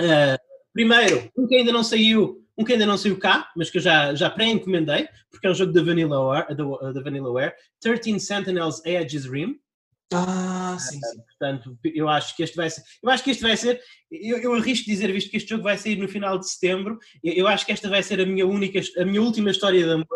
uh, 0.00 0.38
primeiro, 0.72 1.30
um 1.36 1.46
que 1.46 1.56
ainda 1.56 1.72
não 1.72 1.84
saiu, 1.84 2.42
um 2.56 2.64
que 2.64 2.72
ainda 2.72 2.86
não 2.86 2.96
saiu 2.96 3.18
cá, 3.18 3.50
mas 3.54 3.68
que 3.68 3.76
eu 3.76 3.82
já, 3.82 4.14
já 4.14 4.30
pré-encomendei, 4.30 5.08
porque 5.30 5.46
é 5.46 5.50
um 5.50 5.54
jogo 5.54 5.72
da 5.72 5.82
Vanillaware, 5.82 6.54
da, 6.54 6.92
da 6.92 7.02
Vanillaware, 7.02 7.52
13 7.80 8.18
Sentinels 8.20 8.80
Aegis 8.86 9.26
Rim. 9.26 9.58
Ah, 10.12 10.76
sim, 10.78 11.00
sim. 11.00 11.20
Portanto, 11.20 11.78
eu 11.84 12.08
acho 12.08 12.36
que 12.36 12.42
este 12.42 12.56
vai 12.56 12.70
ser. 12.70 12.82
Eu 13.02 13.10
acho 13.10 13.24
que 13.24 13.30
este 13.30 13.42
vai 13.42 13.56
ser. 13.56 13.80
Eu, 14.10 14.38
eu 14.38 14.54
arrisco 14.54 14.86
dizer, 14.86 15.12
visto 15.12 15.30
que 15.30 15.36
este 15.36 15.50
jogo 15.50 15.64
vai 15.64 15.76
sair 15.76 15.96
no 15.96 16.08
final 16.08 16.38
de 16.38 16.48
setembro, 16.48 16.98
eu, 17.24 17.32
eu, 17.32 17.48
acho 17.48 17.66
que 17.66 17.72
esta 17.72 17.88
vai 17.88 18.02
ser 18.02 18.20
a 18.20 18.26
minha 18.26 18.46
única, 18.46 18.80
a 18.98 19.04
minha 19.04 19.20
última 19.20 19.50
história 19.50 19.82
de 19.82 19.90
amor 19.90 20.06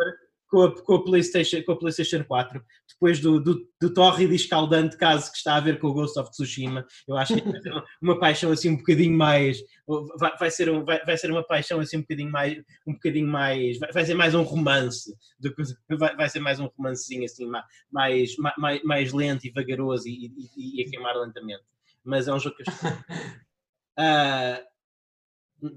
com 0.49 0.63
a, 0.63 0.83
com 0.83 0.95
a, 0.95 1.05
PlayStation, 1.05 1.63
com 1.65 1.73
a 1.73 1.79
PlayStation 1.79 2.25
4, 2.25 2.63
depois 3.01 3.19
do, 3.19 3.41
do, 3.41 3.67
do 3.81 3.95
tórrido 3.95 4.35
e 4.35 4.37
escaldante 4.37 4.99
caso 4.99 5.33
que 5.33 5.39
está 5.39 5.57
a 5.57 5.61
ver 5.61 5.79
com 5.79 5.89
o 5.89 5.95
Ghost 5.95 6.19
of 6.21 6.31
Tsushima. 6.31 6.87
Eu 7.09 7.17
acho 7.17 7.35
que 7.35 7.41
vai 7.41 7.61
ser 7.63 7.73
uma 8.03 8.21
paixão 8.21 8.53
assim 8.53 8.69
um 8.69 8.77
bocadinho 8.77 9.17
mais. 9.17 9.59
Vai, 10.19 10.37
vai, 10.37 10.51
ser, 10.51 10.69
um, 10.69 10.85
vai, 10.85 11.03
vai 11.03 11.17
ser 11.17 11.31
uma 11.31 11.43
paixão 11.43 11.81
assim 11.81 11.97
um 11.97 12.03
bocadinho 12.03 12.31
mais. 12.31 12.59
Um 12.87 12.93
bocadinho 12.93 13.27
mais 13.27 13.79
vai, 13.79 13.91
vai 13.91 14.05
ser 14.05 14.15
mais 14.15 14.35
um 14.35 14.43
romance. 14.43 15.17
Do 15.39 15.55
que, 15.55 15.63
vai, 15.97 16.15
vai 16.15 16.29
ser 16.29 16.41
mais 16.41 16.61
um 16.61 16.67
romancezinho 16.77 17.25
assim, 17.25 17.51
mais, 17.91 18.37
mais, 18.59 18.83
mais 18.85 19.13
lento 19.15 19.47
e 19.47 19.51
vagaroso 19.51 20.07
e, 20.07 20.27
e, 20.57 20.81
e 20.81 20.83
a 20.83 20.91
queimar 20.91 21.17
lentamente. 21.17 21.65
Mas 22.05 22.29
é 22.29 22.35
um 22.35 22.39
jogo 22.39 22.57
que 22.57 22.63
eu. 22.63 22.75
Uh, 23.99 24.61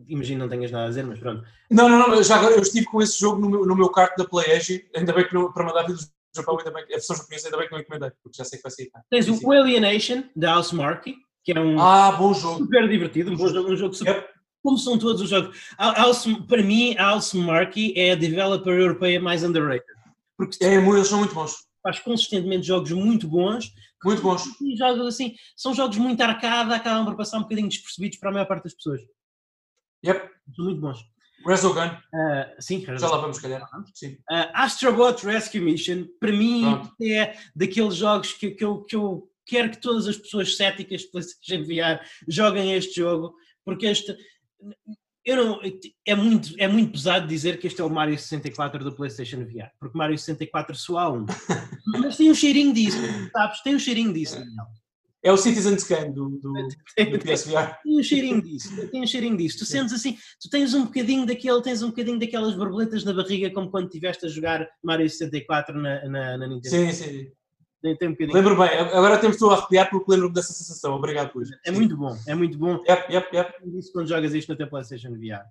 Imagino 0.07 0.39
não 0.39 0.49
tenhas 0.49 0.71
nada 0.71 0.85
a 0.85 0.89
dizer, 0.89 1.03
mas 1.03 1.19
pronto. 1.19 1.45
Não, 1.69 1.89
não, 1.89 2.07
não, 2.07 2.23
já 2.23 2.37
agora 2.37 2.55
eu 2.55 2.61
estive 2.61 2.85
com 2.85 3.01
esse 3.01 3.19
jogo 3.19 3.41
no 3.41 3.49
meu, 3.49 3.65
no 3.65 3.75
meu 3.75 3.89
kart 3.89 4.15
da 4.17 4.25
PlayEdge, 4.25 4.89
ainda 4.95 5.11
bem 5.11 5.27
que 5.27 5.33
não, 5.33 5.51
para 5.51 5.65
mandar 5.65 5.81
vídeos 5.81 6.05
do 6.05 6.11
Japão, 6.35 6.57
ainda 6.57 6.71
bem 6.71 6.85
que 6.85 6.93
a 6.93 6.97
pessoa 6.97 7.17
japonesa, 7.17 7.47
ainda 7.47 7.57
bem 7.57 7.67
que 7.67 7.73
não 7.73 7.81
encomendei, 7.81 8.11
porque 8.23 8.37
já 8.37 8.43
sei 8.43 8.57
que 8.57 8.63
vai 8.63 8.71
sair. 8.71 8.91
Tens 9.09 9.27
o 9.27 9.51
Alienation, 9.51 10.23
da 10.35 10.53
House 10.53 10.71
Marquee, 10.71 11.15
que 11.43 11.51
é 11.51 11.59
um 11.59 11.79
ah, 11.79 12.11
bom 12.13 12.33
jogo. 12.33 12.59
super 12.59 12.87
divertido, 12.87 13.31
um, 13.31 13.35
bom 13.35 13.47
jogo, 13.47 13.71
um 13.71 13.75
jogo 13.75 13.93
super. 13.93 14.15
Yep. 14.15 14.33
Como 14.63 14.77
são 14.77 14.97
todos 14.97 15.21
os 15.21 15.29
jogos. 15.29 15.57
House, 15.77 16.25
para 16.47 16.63
mim, 16.63 16.95
a 16.97 17.09
House 17.09 17.33
Marquee 17.33 17.93
é 17.97 18.11
a 18.11 18.15
developer 18.15 18.73
europeia 18.73 19.21
mais 19.21 19.43
underrated. 19.43 19.85
Porque 20.37 20.63
é, 20.63 20.75
eles 20.75 21.07
são 21.07 21.19
muito 21.19 21.35
bons. 21.35 21.67
Faz 21.83 21.99
consistentemente 21.99 22.65
jogos 22.65 22.91
muito 22.91 23.27
bons. 23.27 23.73
Muito 24.03 24.21
bons. 24.21 24.43
E 24.61 24.75
jogos 24.77 25.05
assim, 25.05 25.35
são 25.55 25.73
jogos 25.73 25.97
muito 25.97 26.21
arcada, 26.21 26.75
acabam 26.75 27.05
por 27.05 27.15
passar 27.15 27.37
um 27.37 27.41
bocadinho 27.41 27.67
despercebidos 27.67 28.17
para 28.17 28.29
a 28.29 28.33
maior 28.33 28.45
parte 28.45 28.63
das 28.63 28.73
pessoas. 28.73 29.01
Yep. 30.05 30.29
São 30.55 30.65
muito 30.65 30.81
bons. 30.81 31.12
Resogun. 31.45 31.87
Uh, 31.87 32.45
sim, 32.59 32.85
já 32.85 33.07
lá 33.07 33.17
vamos, 33.17 33.39
calhar. 33.39 33.67
Sim. 33.93 34.13
Uh, 34.31 34.49
Astrobot 34.53 35.25
Rescue 35.25 35.59
Mission, 35.59 36.05
para 36.19 36.31
mim, 36.31 36.61
Pronto. 36.61 36.95
é 37.01 37.35
daqueles 37.55 37.95
jogos 37.95 38.33
que, 38.33 38.51
que, 38.51 38.63
eu, 38.63 38.81
que 38.83 38.95
eu 38.95 39.29
quero 39.45 39.71
que 39.71 39.77
todas 39.77 40.07
as 40.07 40.17
pessoas 40.17 40.55
céticas 40.55 41.01
de 41.01 41.11
PlayStation 41.11 41.63
VR 41.63 42.03
joguem 42.27 42.73
este 42.73 43.01
jogo, 43.01 43.35
porque 43.65 43.87
este. 43.87 44.15
Eu 45.25 45.37
não, 45.37 45.61
é, 46.05 46.15
muito, 46.15 46.53
é 46.57 46.67
muito 46.67 46.91
pesado 46.91 47.25
dizer 47.27 47.57
que 47.57 47.67
este 47.67 47.79
é 47.79 47.83
o 47.83 47.89
Mario 47.89 48.17
64 48.17 48.83
do 48.83 48.93
PlayStation 48.93 49.45
VR, 49.45 49.69
porque 49.79 49.97
Mario 49.97 50.17
64 50.17 50.75
só 50.75 50.97
há 50.97 51.09
um. 51.09 51.25
Mas 51.99 52.17
tem 52.17 52.29
um 52.29 52.35
cheirinho 52.35 52.73
disso, 52.73 52.97
sabes? 53.31 53.61
Tem 53.61 53.75
um 53.75 53.79
cheirinho 53.79 54.11
disso, 54.11 54.35
Daniel. 54.35 54.65
É 54.65 54.82
o 55.31 55.37
Citizen 55.37 55.77
Scan 55.79 56.11
do, 56.11 56.29
do, 56.29 56.53
do 57.11 57.19
PSVR. 57.19 57.77
Tem 57.83 57.99
um 57.99 58.03
cheirinho 58.03 58.41
disso, 58.41 58.87
tem 58.89 59.01
um 59.01 59.07
cheirinho 59.07 59.37
disso. 59.37 59.59
Tu 59.59 59.65
sentes 59.65 59.93
assim, 59.93 60.17
tu 60.41 60.49
tens 60.49 60.73
um 60.73 60.85
bocadinho 60.85 61.25
daquele, 61.25 61.61
tens 61.61 61.81
um 61.81 61.89
bocadinho 61.89 62.19
daquelas 62.19 62.55
borboletas 62.55 63.03
na 63.03 63.13
barriga, 63.13 63.49
como 63.51 63.71
quando 63.71 63.85
estiveste 63.85 64.25
a 64.25 64.29
jogar 64.29 64.67
Mario 64.83 65.09
64 65.09 65.79
na, 65.79 66.05
na, 66.09 66.37
na 66.37 66.47
Nintendo. 66.47 66.75
Sim, 66.75 66.91
sim. 66.91 67.31
Tem, 67.81 67.97
tem 67.97 68.07
um 68.07 68.11
bocadinho. 68.11 68.37
Lembro 68.37 68.57
bem, 68.57 68.69
agora 68.77 69.17
temos 69.17 69.37
tu 69.37 69.49
a 69.49 69.55
arrepiar 69.55 69.89
porque 69.89 70.11
lembro-me 70.11 70.33
dessa 70.33 70.53
sensação. 70.53 70.95
Obrigado, 70.95 71.31
Luís. 71.35 71.49
É 71.65 71.71
sim. 71.71 71.75
muito 71.77 71.97
bom, 71.97 72.17
é 72.25 72.35
muito 72.35 72.57
bom. 72.57 72.81
Yep, 72.87 73.13
yep, 73.13 73.35
yep. 73.35 73.53
Isso 73.77 73.91
quando 73.91 74.07
jogas 74.07 74.33
isto 74.33 74.55
na 74.57 74.67
PlayStation 74.67 75.11
VR. 75.11 75.43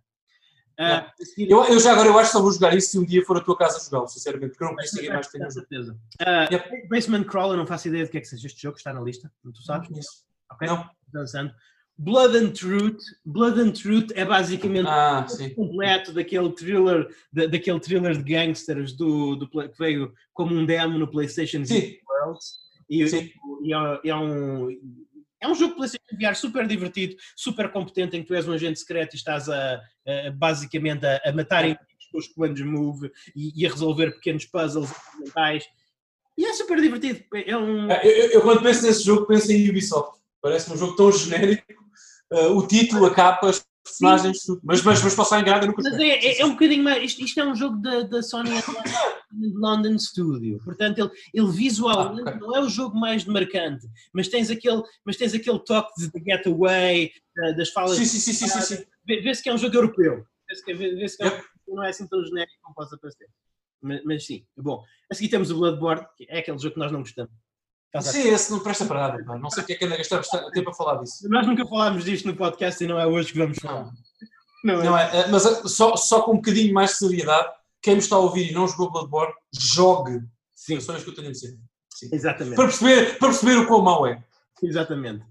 Uh, 0.79 1.07
eu, 1.39 1.65
eu, 1.65 1.81
já 1.81 1.93
agora 1.93 2.09
eu 2.09 2.19
acho 2.19 2.31
que 2.31 2.37
só 2.37 2.43
vou 2.43 2.53
jogar 2.53 2.75
isso 2.75 2.91
se 2.91 2.99
um 2.99 3.05
dia 3.05 3.25
for 3.25 3.37
a 3.37 3.41
tua 3.41 3.57
casa 3.57 3.79
jogá-lo, 3.85 4.09
sinceramente, 4.09 4.51
porque 4.51 4.65
eu 4.65 4.69
não 4.69 4.75
conheço 4.75 4.97
ninguém 4.97 5.13
mais 5.13 5.27
que 5.27 5.39
tenha. 5.39 5.51
Certeza. 5.51 5.99
Uh, 6.21 6.53
yep. 6.53 6.89
Basement 6.89 7.25
Crawler, 7.25 7.59
não 7.59 7.67
faço 7.67 7.89
ideia 7.89 8.05
de 8.05 8.11
que 8.11 8.19
é 8.19 8.21
que 8.21 8.27
seja 8.27 8.47
este 8.47 8.63
jogo, 8.63 8.77
está 8.77 8.93
na 8.93 9.01
lista, 9.01 9.31
não 9.45 9.53
tu 9.53 9.63
sabes? 9.63 9.91
Não. 9.91 10.01
Ok? 10.51 10.69
Não. 10.69 10.91
Dançando. 11.13 11.53
Blood 11.99 12.37
and 12.37 12.53
Truth. 12.53 13.01
Blood 13.25 13.61
and 13.61 13.73
Truth 13.73 14.11
é 14.15 14.25
basicamente 14.25 14.89
ah, 14.89 15.27
o 15.29 15.55
completo 15.55 16.13
daquele 16.13 16.51
thriller, 16.53 17.09
da, 17.33 17.47
daquele 17.47 17.81
thriller 17.81 18.17
de 18.17 18.25
gangsters 18.25 18.93
do, 18.93 19.37
do, 19.37 19.49
que 19.49 19.79
veio 19.79 20.13
como 20.33 20.55
um 20.55 20.65
demo 20.65 20.99
no 20.99 21.07
PlayStation 21.07 21.65
sim. 21.65 21.99
Worlds. 22.09 22.63
E, 22.89 23.07
sim. 23.07 23.31
e 23.63 23.73
é, 23.73 24.09
é, 24.09 24.17
um, 24.17 24.69
é 25.43 25.49
um 25.49 25.55
jogo 25.55 25.75
PlayStation 25.75 26.17
VR 26.17 26.35
super 26.35 26.67
divertido, 26.67 27.17
super 27.37 27.71
competente, 27.71 28.17
em 28.17 28.23
que 28.23 28.29
tu 28.29 28.35
és 28.35 28.47
um 28.49 28.53
agente 28.53 28.79
secreto 28.79 29.15
e 29.15 29.17
estás 29.17 29.49
a, 29.49 29.75
a 29.75 30.31
basicamente 30.33 31.05
a, 31.05 31.21
a 31.25 31.33
matar 31.33 31.65
inimigos 31.65 32.07
com 32.11 32.19
os 32.19 32.29
comandos 32.29 32.63
move 32.63 33.11
e, 33.35 33.53
e, 33.61 33.67
a 33.67 33.71
resolver 33.71 34.13
pequenos 34.13 34.45
puzzles 34.47 34.91
mentais. 35.19 35.65
E 36.39 36.47
é 36.47 36.53
super 36.55 36.81
divertido. 36.81 37.25
É 37.35 37.57
um... 37.57 37.91
eu, 37.91 38.11
eu, 38.11 38.31
eu, 38.31 38.43
quando 38.43 38.63
penso 38.63 38.87
nesse 38.87 39.05
jogo, 39.05 39.27
penso 39.27 39.51
em 39.51 39.69
Ubisoft. 39.69 40.21
Parece 40.41 40.73
um 40.73 40.77
jogo 40.77 40.97
tão 40.97 41.11
genérico. 41.13 41.83
Uh, 42.33 42.57
o 42.57 42.67
título, 42.67 43.07
a 43.07 43.15
capa, 43.15 43.51
as 43.51 43.65
personagens. 43.83 44.39
Mas, 44.63 44.83
mas, 44.83 45.03
mas 45.03 45.15
posso 45.15 45.35
enganar, 45.37 45.63
eu 45.63 45.69
nunca 45.69 45.83
Mas 45.83 45.95
é, 45.95 46.09
é, 46.09 46.41
é, 46.41 46.47
um 46.47 46.53
bocadinho 46.53 46.85
mais. 46.85 47.03
Isto, 47.03 47.23
isto 47.23 47.41
é 47.41 47.45
um 47.45 47.55
jogo 47.55 47.77
da, 47.79 48.03
da 48.03 48.23
Sony 48.23 48.51
London 49.55 49.99
Studio. 49.99 50.61
Portanto, 50.65 50.99
ele, 50.99 51.11
ele 51.35 51.51
visualmente 51.51 52.29
ah, 52.29 52.37
okay. 52.37 52.41
não 52.41 52.57
é 52.57 52.61
o 52.61 52.69
jogo 52.69 52.99
mais 52.99 53.25
demarcante, 53.25 53.87
mas 54.13 54.29
tens 54.29 54.51
aquele, 54.51 54.83
mas 55.05 55.17
tens 55.17 55.35
aquele 55.35 55.59
toque 55.61 55.93
de 55.99 56.25
Getaway, 56.25 57.11
das 57.57 57.71
falas. 57.71 57.97
Sim, 57.97 58.05
sim, 58.05 58.19
sim. 58.19 58.33
sim, 58.33 58.49
sim, 58.49 58.77
sim. 58.77 58.85
Vê-se 59.05 59.43
que 59.43 59.49
é 59.49 59.55
um 59.55 59.59
jogo 59.59 59.75
europeu. 59.75 60.25
Vê-se 60.49 60.65
que, 60.65 60.75
vê 60.75 60.95
que 60.95 61.23
é 61.23 61.27
um, 61.27 61.75
não 61.77 61.83
é 61.83 61.91
assim 61.91 62.07
tão 62.07 62.25
genérico 62.25 62.53
como 62.63 62.75
possa 62.75 62.97
parecer. 62.99 63.29
Mas, 63.81 64.05
mas, 64.05 64.27
sim, 64.27 64.47
bom. 64.57 64.85
A 65.11 65.15
seguir 65.15 65.29
temos 65.29 65.51
o 65.51 65.57
Bloodborne, 65.57 66.07
que 66.17 66.27
é 66.29 66.39
aquele 66.39 66.59
jogo 66.59 66.75
que 66.75 66.81
nós 66.81 66.93
não 66.93 67.01
gostamos. 67.01 67.33
Sim, 68.01 68.29
esse 68.29 68.51
não 68.51 68.61
presta 68.61 68.87
para 68.87 69.09
nada. 69.09 69.39
Não 69.39 69.51
sei 69.51 69.63
o 69.63 69.67
que 69.67 69.75
é 69.75 69.77
que 69.77 69.85
ainda 69.85 69.99
gastamos 69.99 70.27
tempo 70.55 70.71
a 70.71 70.75
falar 70.75 71.03
disso. 71.03 71.29
Nós 71.29 71.47
nunca 71.47 71.67
falámos 71.67 72.05
disto 72.05 72.27
no 72.27 72.35
podcast 72.35 72.83
e 72.83 72.87
não 72.87 72.99
é 72.99 73.07
hoje 73.07 73.33
que 73.33 73.39
vamos 73.39 73.59
falar. 73.59 73.91
Não, 74.65 74.77
não, 74.77 74.81
é. 74.81 74.85
não 74.85 74.99
é. 74.99 75.21
é 75.21 75.29
mas 75.29 75.45
eh, 75.45 75.69
só, 75.69 75.95
só 75.97 76.23
com 76.23 76.33
um 76.33 76.37
bocadinho 76.37 76.73
mais 76.73 76.93
de 76.93 76.97
seriedade, 76.99 77.49
quem 77.83 77.95
me 77.95 78.01
está 78.01 78.17
a 78.17 78.21
ouvir 78.21 78.51
e 78.51 78.55
não 78.55 78.67
jogou 78.67 78.91
Bloodborne, 78.91 79.35
jogue. 79.53 80.21
Sim. 80.55 80.81
São 80.81 80.95
as 80.95 81.05
que 81.05 81.11
eu 81.11 81.15
tenho 81.15 81.29
a 81.29 81.33
dizer. 81.33 81.59
Sim. 81.91 82.09
Exatamente. 82.13 82.57
Para 82.57 82.67
perceber, 82.67 83.19
para 83.19 83.29
perceber 83.29 83.57
o 83.59 83.67
quão 83.67 83.83
mau 83.83 84.07
é. 84.07 84.23
Exatamente. 84.63 85.25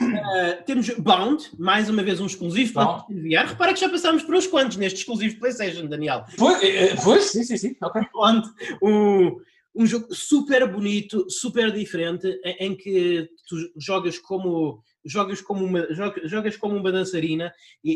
Uh, 0.00 0.62
temos 0.64 0.88
Bound, 0.90 1.50
mais 1.58 1.90
uma 1.90 2.02
vez 2.04 2.20
um 2.20 2.26
exclusivo 2.26 2.72
para 2.72 3.04
VR. 3.08 3.48
Repara 3.48 3.74
que 3.74 3.80
já 3.80 3.88
passámos 3.88 4.22
por 4.22 4.34
uns 4.34 4.46
quantos 4.46 4.76
neste 4.76 5.00
exclusivo 5.00 5.40
PlayStation, 5.40 5.86
Daniel. 5.86 6.24
Pois, 6.36 6.62
eh, 6.62 6.94
pois 7.02 7.24
sim, 7.24 7.42
sim, 7.42 7.56
sim. 7.56 7.76
Okay. 7.82 8.02
Bound, 8.14 8.48
um, 8.80 9.40
um 9.78 9.86
jogo 9.86 10.12
super 10.12 10.70
bonito, 10.70 11.24
super 11.30 11.70
diferente, 11.70 12.28
em, 12.44 12.76
que 12.76 13.30
tu 13.46 13.56
jogas 13.78 14.18
como 14.18 14.82
jogas 15.06 15.40
como 15.40 15.64
uma 15.64 15.86
jogas 16.24 16.56
como 16.56 16.76
uma 16.76 16.90
dançarina 16.90 17.52
e, 17.82 17.92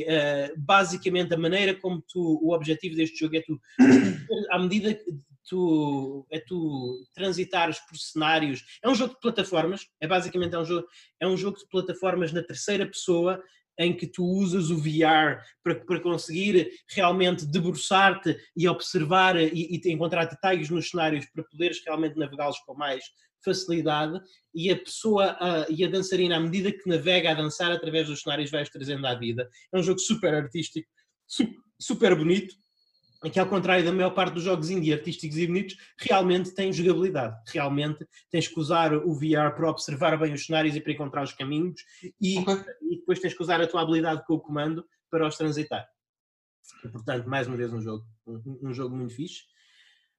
e 0.00 0.04
uh, 0.04 0.54
basicamente 0.56 1.34
a 1.34 1.36
maneira 1.36 1.74
como 1.74 2.00
tu 2.08 2.38
o 2.40 2.54
objetivo 2.54 2.94
deste 2.94 3.18
jogo 3.18 3.36
é 3.36 3.42
tu 3.42 3.60
à 4.50 4.58
medida 4.60 4.94
que 4.94 5.04
tu 5.46 6.24
é 6.30 6.38
tu 6.38 7.04
transitares 7.12 7.78
por 7.80 7.98
cenários 7.98 8.64
é 8.82 8.88
um 8.88 8.94
jogo 8.94 9.14
de 9.14 9.20
plataformas 9.20 9.86
é 10.00 10.06
basicamente 10.06 10.54
é 10.54 10.58
um 10.58 10.64
jogo 10.64 10.86
é 11.20 11.26
um 11.26 11.36
jogo 11.36 11.58
de 11.58 11.68
plataformas 11.68 12.32
na 12.32 12.42
terceira 12.42 12.86
pessoa 12.86 13.42
em 13.78 13.96
que 13.96 14.06
tu 14.06 14.24
usas 14.24 14.70
o 14.70 14.76
VR 14.76 15.42
para, 15.62 15.74
para 15.84 16.00
conseguir 16.00 16.70
realmente 16.88 17.46
debruçar-te 17.46 18.36
e 18.56 18.68
observar 18.68 19.36
e, 19.36 19.80
e 19.82 19.92
encontrar 19.92 20.26
detalhes 20.26 20.70
nos 20.70 20.90
cenários 20.90 21.26
para 21.26 21.44
poderes 21.44 21.82
realmente 21.84 22.18
navegá-los 22.18 22.58
com 22.60 22.74
mais 22.74 23.04
facilidade 23.44 24.20
e 24.54 24.70
a 24.70 24.76
pessoa 24.76 25.36
a, 25.38 25.66
e 25.68 25.84
a 25.84 25.90
dançarina, 25.90 26.36
à 26.36 26.40
medida 26.40 26.72
que 26.72 26.88
navega 26.88 27.30
a 27.30 27.34
dançar 27.34 27.70
através 27.70 28.06
dos 28.06 28.22
cenários, 28.22 28.50
vai-os 28.50 28.70
trazendo 28.70 29.06
à 29.06 29.14
vida. 29.14 29.48
É 29.72 29.78
um 29.78 29.82
jogo 29.82 29.98
super 29.98 30.32
artístico, 30.34 30.88
super 31.78 32.16
bonito 32.16 32.54
que 33.30 33.38
ao 33.40 33.46
contrário 33.46 33.84
da 33.84 33.92
maior 33.92 34.10
parte 34.10 34.34
dos 34.34 34.42
jogos 34.42 34.70
indie 34.70 34.92
artísticos 34.92 35.38
e 35.38 35.46
bonitos, 35.46 35.76
realmente 35.98 36.54
tem 36.54 36.72
jogabilidade. 36.72 37.36
Realmente 37.46 38.06
tens 38.30 38.48
que 38.48 38.58
usar 38.58 38.92
o 38.94 39.14
VR 39.14 39.54
para 39.54 39.70
observar 39.70 40.18
bem 40.18 40.32
os 40.32 40.46
cenários 40.46 40.76
e 40.76 40.80
para 40.80 40.92
encontrar 40.92 41.22
os 41.22 41.32
caminhos 41.32 41.80
e, 42.20 42.38
okay. 42.38 42.56
e 42.82 42.98
depois 42.98 43.20
tens 43.20 43.34
que 43.34 43.42
usar 43.42 43.60
a 43.60 43.66
tua 43.66 43.82
habilidade 43.82 44.24
com 44.26 44.34
o 44.34 44.40
comando 44.40 44.84
para 45.10 45.26
os 45.26 45.36
transitar. 45.36 45.86
E, 46.84 46.88
portanto, 46.88 47.28
mais 47.28 47.46
uma 47.46 47.56
vez 47.56 47.72
um 47.72 47.80
jogo, 47.80 48.04
um, 48.26 48.58
um 48.62 48.74
jogo 48.74 48.96
muito 48.96 49.14
fixe. 49.14 49.42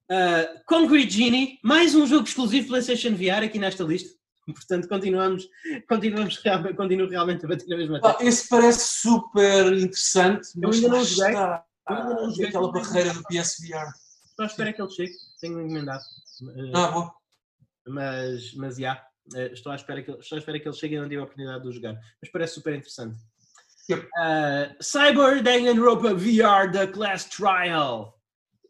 Uh, 0.10 0.64
Concrete 0.68 1.12
Genie, 1.12 1.60
mais 1.64 1.96
um 1.96 2.06
jogo 2.06 2.28
exclusivo 2.28 2.68
PlayStation 2.68 3.16
VR 3.16 3.44
aqui 3.44 3.58
nesta 3.58 3.84
lista. 3.84 4.16
Portanto, 4.46 4.88
continuamos, 4.88 5.50
continuamos 5.88 6.38
realmente, 6.38 6.76
continuo 6.76 7.10
realmente 7.10 7.46
a 7.46 7.48
bater 7.48 7.68
na 7.68 7.78
mesma 7.78 8.00
tecla. 8.00 8.24
esse 8.24 8.48
parece 8.48 9.00
super 9.00 9.74
interessante, 9.74 10.48
mas 10.56 10.64
Eu 10.64 10.70
ainda 10.70 10.88
não 10.90 11.04
joguei. 11.04 11.30
Está 11.30 11.66
ah, 11.88 12.48
aquela 12.48 12.72
barreira 12.72 13.14
do 13.14 13.24
PSVR. 13.24 13.92
Estou 14.26 14.44
à 14.44 14.48
espera 14.48 14.74
que 14.74 14.82
ele 14.82 14.92
chegue, 14.92 15.14
tenho 15.40 15.62
encomendado. 15.62 16.04
Ah, 16.74 16.88
bom. 16.92 17.12
Mas, 17.88 18.54
mas, 18.56 18.78
já, 18.78 19.08
yeah, 19.34 19.54
estou, 19.54 19.72
à 19.72 19.76
espera 19.76 20.02
que, 20.02 20.12
estou 20.12 20.36
à 20.36 20.40
espera 20.40 20.60
que 20.60 20.68
ele 20.68 20.76
chegue 20.76 20.96
e 20.96 21.00
não 21.00 21.08
tive 21.08 21.22
a 21.22 21.24
oportunidade 21.24 21.64
de 21.64 21.70
o 21.70 21.72
jogar. 21.72 22.00
Mas 22.22 22.32
parece 22.32 22.56
super 22.56 22.74
interessante. 22.74 23.18
Yep. 23.90 24.08
Uh, 24.18 24.84
Cyber 24.84 25.44
Danganronpa 25.44 26.14
VR 26.16 26.72
The 26.72 26.88
Class 26.88 27.26
Trial. 27.26 28.20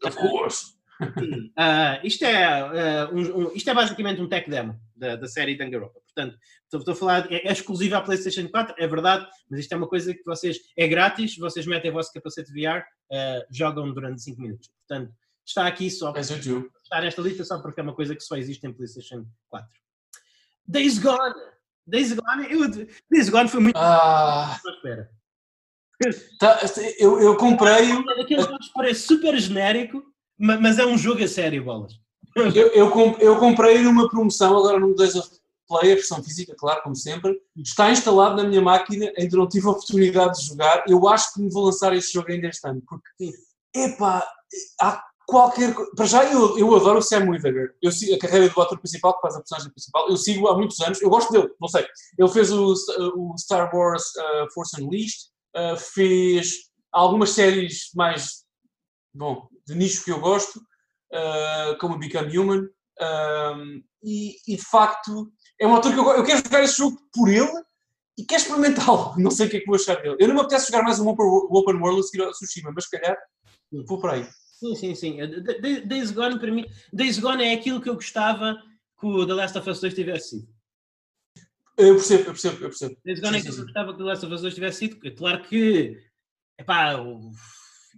Of 0.04 0.16
course. 0.16 0.75
Uh, 1.00 2.00
isto, 2.04 2.24
é, 2.24 3.04
uh, 3.04 3.14
um, 3.14 3.20
um, 3.20 3.52
isto 3.54 3.68
é 3.68 3.74
basicamente 3.74 4.20
um 4.20 4.28
tech 4.28 4.48
demo 4.48 4.80
da, 4.94 5.16
da 5.16 5.26
série 5.26 5.56
Danganronpa. 5.56 6.00
Portanto, 6.00 6.38
estou, 6.64 6.80
estou 6.80 6.92
a 6.92 6.96
falar, 6.96 7.32
é, 7.32 7.46
é 7.46 7.52
exclusivo 7.52 7.96
à 7.96 8.00
PlayStation 8.00 8.48
4, 8.48 8.74
é 8.78 8.86
verdade, 8.86 9.26
mas 9.50 9.60
isto 9.60 9.72
é 9.72 9.76
uma 9.76 9.88
coisa 9.88 10.14
que 10.14 10.24
vocês, 10.24 10.58
é 10.76 10.88
grátis, 10.88 11.36
vocês 11.36 11.66
metem 11.66 11.90
o 11.90 11.94
vosso 11.94 12.12
capacete 12.12 12.50
VR, 12.50 12.80
uh, 12.80 13.46
jogam 13.50 13.92
durante 13.92 14.22
5 14.22 14.40
minutos. 14.40 14.70
Portanto, 14.86 15.12
está 15.44 15.66
aqui 15.66 15.90
só, 15.90 16.14
está 16.16 17.00
nesta 17.00 17.22
lista 17.22 17.44
só 17.44 17.60
porque 17.60 17.80
é 17.80 17.82
uma 17.82 17.94
coisa 17.94 18.14
que 18.14 18.22
só 18.22 18.36
existe 18.36 18.66
em 18.66 18.72
PlayStation 18.72 19.26
4. 19.50 19.68
Days 20.66 20.98
Gone! 20.98 21.34
Days 21.86 22.12
Gone, 22.12 22.50
eu, 22.50 22.68
Days 23.10 23.28
Gone 23.28 23.48
foi 23.48 23.60
muito. 23.60 23.76
Ah. 23.78 24.58
Espera. 24.66 25.10
Tá, 26.38 26.60
eu, 26.98 27.20
eu 27.20 27.36
comprei. 27.36 27.92
Aquele 28.20 28.42
jogo 28.42 28.58
parece 28.74 29.06
super 29.06 29.38
genérico, 29.38 30.02
mas 30.38 30.78
é 30.78 30.86
um 30.86 30.98
jogo 30.98 31.22
a 31.22 31.28
sério, 31.28 31.64
bolas. 31.64 31.92
Eu, 32.34 32.50
eu, 32.52 33.16
eu 33.18 33.38
comprei 33.38 33.80
numa 33.82 34.08
promoção 34.08 34.58
agora 34.58 34.78
no 34.78 34.94
Days 34.94 35.14
of 35.14 35.28
Play, 35.66 35.92
a 35.92 35.94
versão 35.96 36.22
física, 36.22 36.54
claro, 36.56 36.82
como 36.82 36.94
sempre. 36.94 37.40
Está 37.56 37.90
instalado 37.90 38.36
na 38.36 38.48
minha 38.48 38.60
máquina, 38.60 39.10
ainda 39.18 39.36
não 39.36 39.48
tive 39.48 39.66
a 39.66 39.70
oportunidade 39.70 40.38
de 40.38 40.48
jogar. 40.48 40.84
Eu 40.86 41.08
acho 41.08 41.32
que 41.32 41.40
me 41.40 41.50
vou 41.50 41.64
lançar 41.64 41.94
este 41.96 42.12
jogo 42.12 42.30
ainda 42.30 42.48
este 42.48 42.68
ano, 42.68 42.82
porque, 42.86 43.32
epá, 43.74 44.26
há 44.80 45.02
qualquer 45.26 45.74
Para 45.96 46.06
já, 46.06 46.24
eu, 46.24 46.58
eu 46.58 46.74
adoro 46.76 46.98
o 46.98 47.02
Sam 47.02 47.28
Wither. 47.30 47.74
Eu 47.82 47.90
sigo 47.90 48.14
a 48.14 48.18
carreira 48.18 48.48
do 48.48 48.60
ator 48.60 48.78
principal, 48.78 49.14
que 49.14 49.22
faz 49.22 49.34
a 49.34 49.40
personagem 49.40 49.72
principal. 49.72 50.08
Eu 50.08 50.16
sigo 50.16 50.46
há 50.46 50.56
muitos 50.56 50.80
anos. 50.80 51.02
Eu 51.02 51.10
gosto 51.10 51.32
dele, 51.32 51.50
não 51.60 51.68
sei. 51.68 51.84
Ele 52.18 52.28
fez 52.28 52.52
o, 52.52 52.72
o 53.16 53.34
Star 53.38 53.74
Wars 53.74 54.04
uh, 54.16 54.52
Force 54.54 54.80
Unleashed, 54.80 55.30
uh, 55.56 55.76
fez 55.76 56.66
algumas 56.92 57.30
séries 57.30 57.90
mais, 57.94 58.44
bom, 59.12 59.48
de 59.66 59.74
nicho 59.74 60.04
que 60.04 60.10
eu 60.10 60.20
gosto, 60.20 60.58
uh, 60.58 61.76
como 61.80 61.98
Become 61.98 62.38
Human. 62.38 62.68
e, 64.02 64.36
e, 64.46 64.56
de 64.56 64.64
facto, 64.64 65.32
é 65.60 65.66
um 65.66 65.74
ator 65.74 65.92
que 65.92 65.98
eu, 65.98 66.08
eu 66.10 66.24
quero 66.24 66.42
jogar 66.42 66.62
esse 66.62 66.78
jogo 66.78 66.98
por 67.12 67.28
ele 67.28 67.50
e 68.18 68.24
quero 68.24 68.42
experimentá-lo. 68.42 69.14
Não 69.20 69.30
sei 69.30 69.46
o 69.46 69.50
que 69.50 69.56
é 69.58 69.60
que 69.60 69.66
vou 69.66 69.76
achar 69.76 69.96
dele. 69.96 70.16
Eu 70.18 70.28
não 70.28 70.34
me 70.34 70.40
apetece 70.40 70.70
jogar 70.70 70.82
mais 70.82 70.98
um 70.98 71.08
Open, 71.08 71.26
open 71.26 71.76
World 71.76 72.00
a 72.00 72.02
seguir 72.02 72.24
ao 72.24 72.32
Tsushima, 72.32 72.72
mas 72.74 72.84
se 72.84 72.90
calhar 72.90 73.16
vou 73.86 74.00
por 74.00 74.10
aí. 74.10 74.26
Sim, 74.58 74.74
sim, 74.74 74.94
sim. 74.94 75.18
Days 75.86 76.10
Gone, 76.10 76.38
para 76.38 76.50
mim, 76.50 76.64
Days 76.92 77.18
Gone 77.18 77.44
é 77.44 77.52
aquilo 77.52 77.80
que 77.80 77.90
eu 77.90 77.94
gostava 77.94 78.56
que 78.98 79.06
o 79.06 79.26
The 79.26 79.34
Last 79.34 79.58
of 79.58 79.68
Us 79.68 79.80
2 79.80 79.94
tivesse 79.94 80.30
sido. 80.30 80.48
Eu 81.76 81.94
percebo, 81.96 82.22
eu 82.22 82.32
percebo, 82.32 82.56
eu 82.56 82.68
percebo. 82.70 82.96
Days 83.04 83.20
Gone 83.20 83.32
sim, 83.32 83.36
é 83.36 83.40
aquilo 83.40 83.54
que 83.54 83.60
eu 83.60 83.64
gostava 83.64 83.88
que 83.88 83.94
o 83.94 83.98
The 83.98 84.04
Last 84.04 84.24
of 84.24 84.34
Us 84.34 84.40
2 84.40 84.54
tivesse 84.54 84.78
sido. 84.78 85.06
É 85.06 85.10
claro 85.10 85.42
que, 85.42 86.02
epá, 86.58 86.96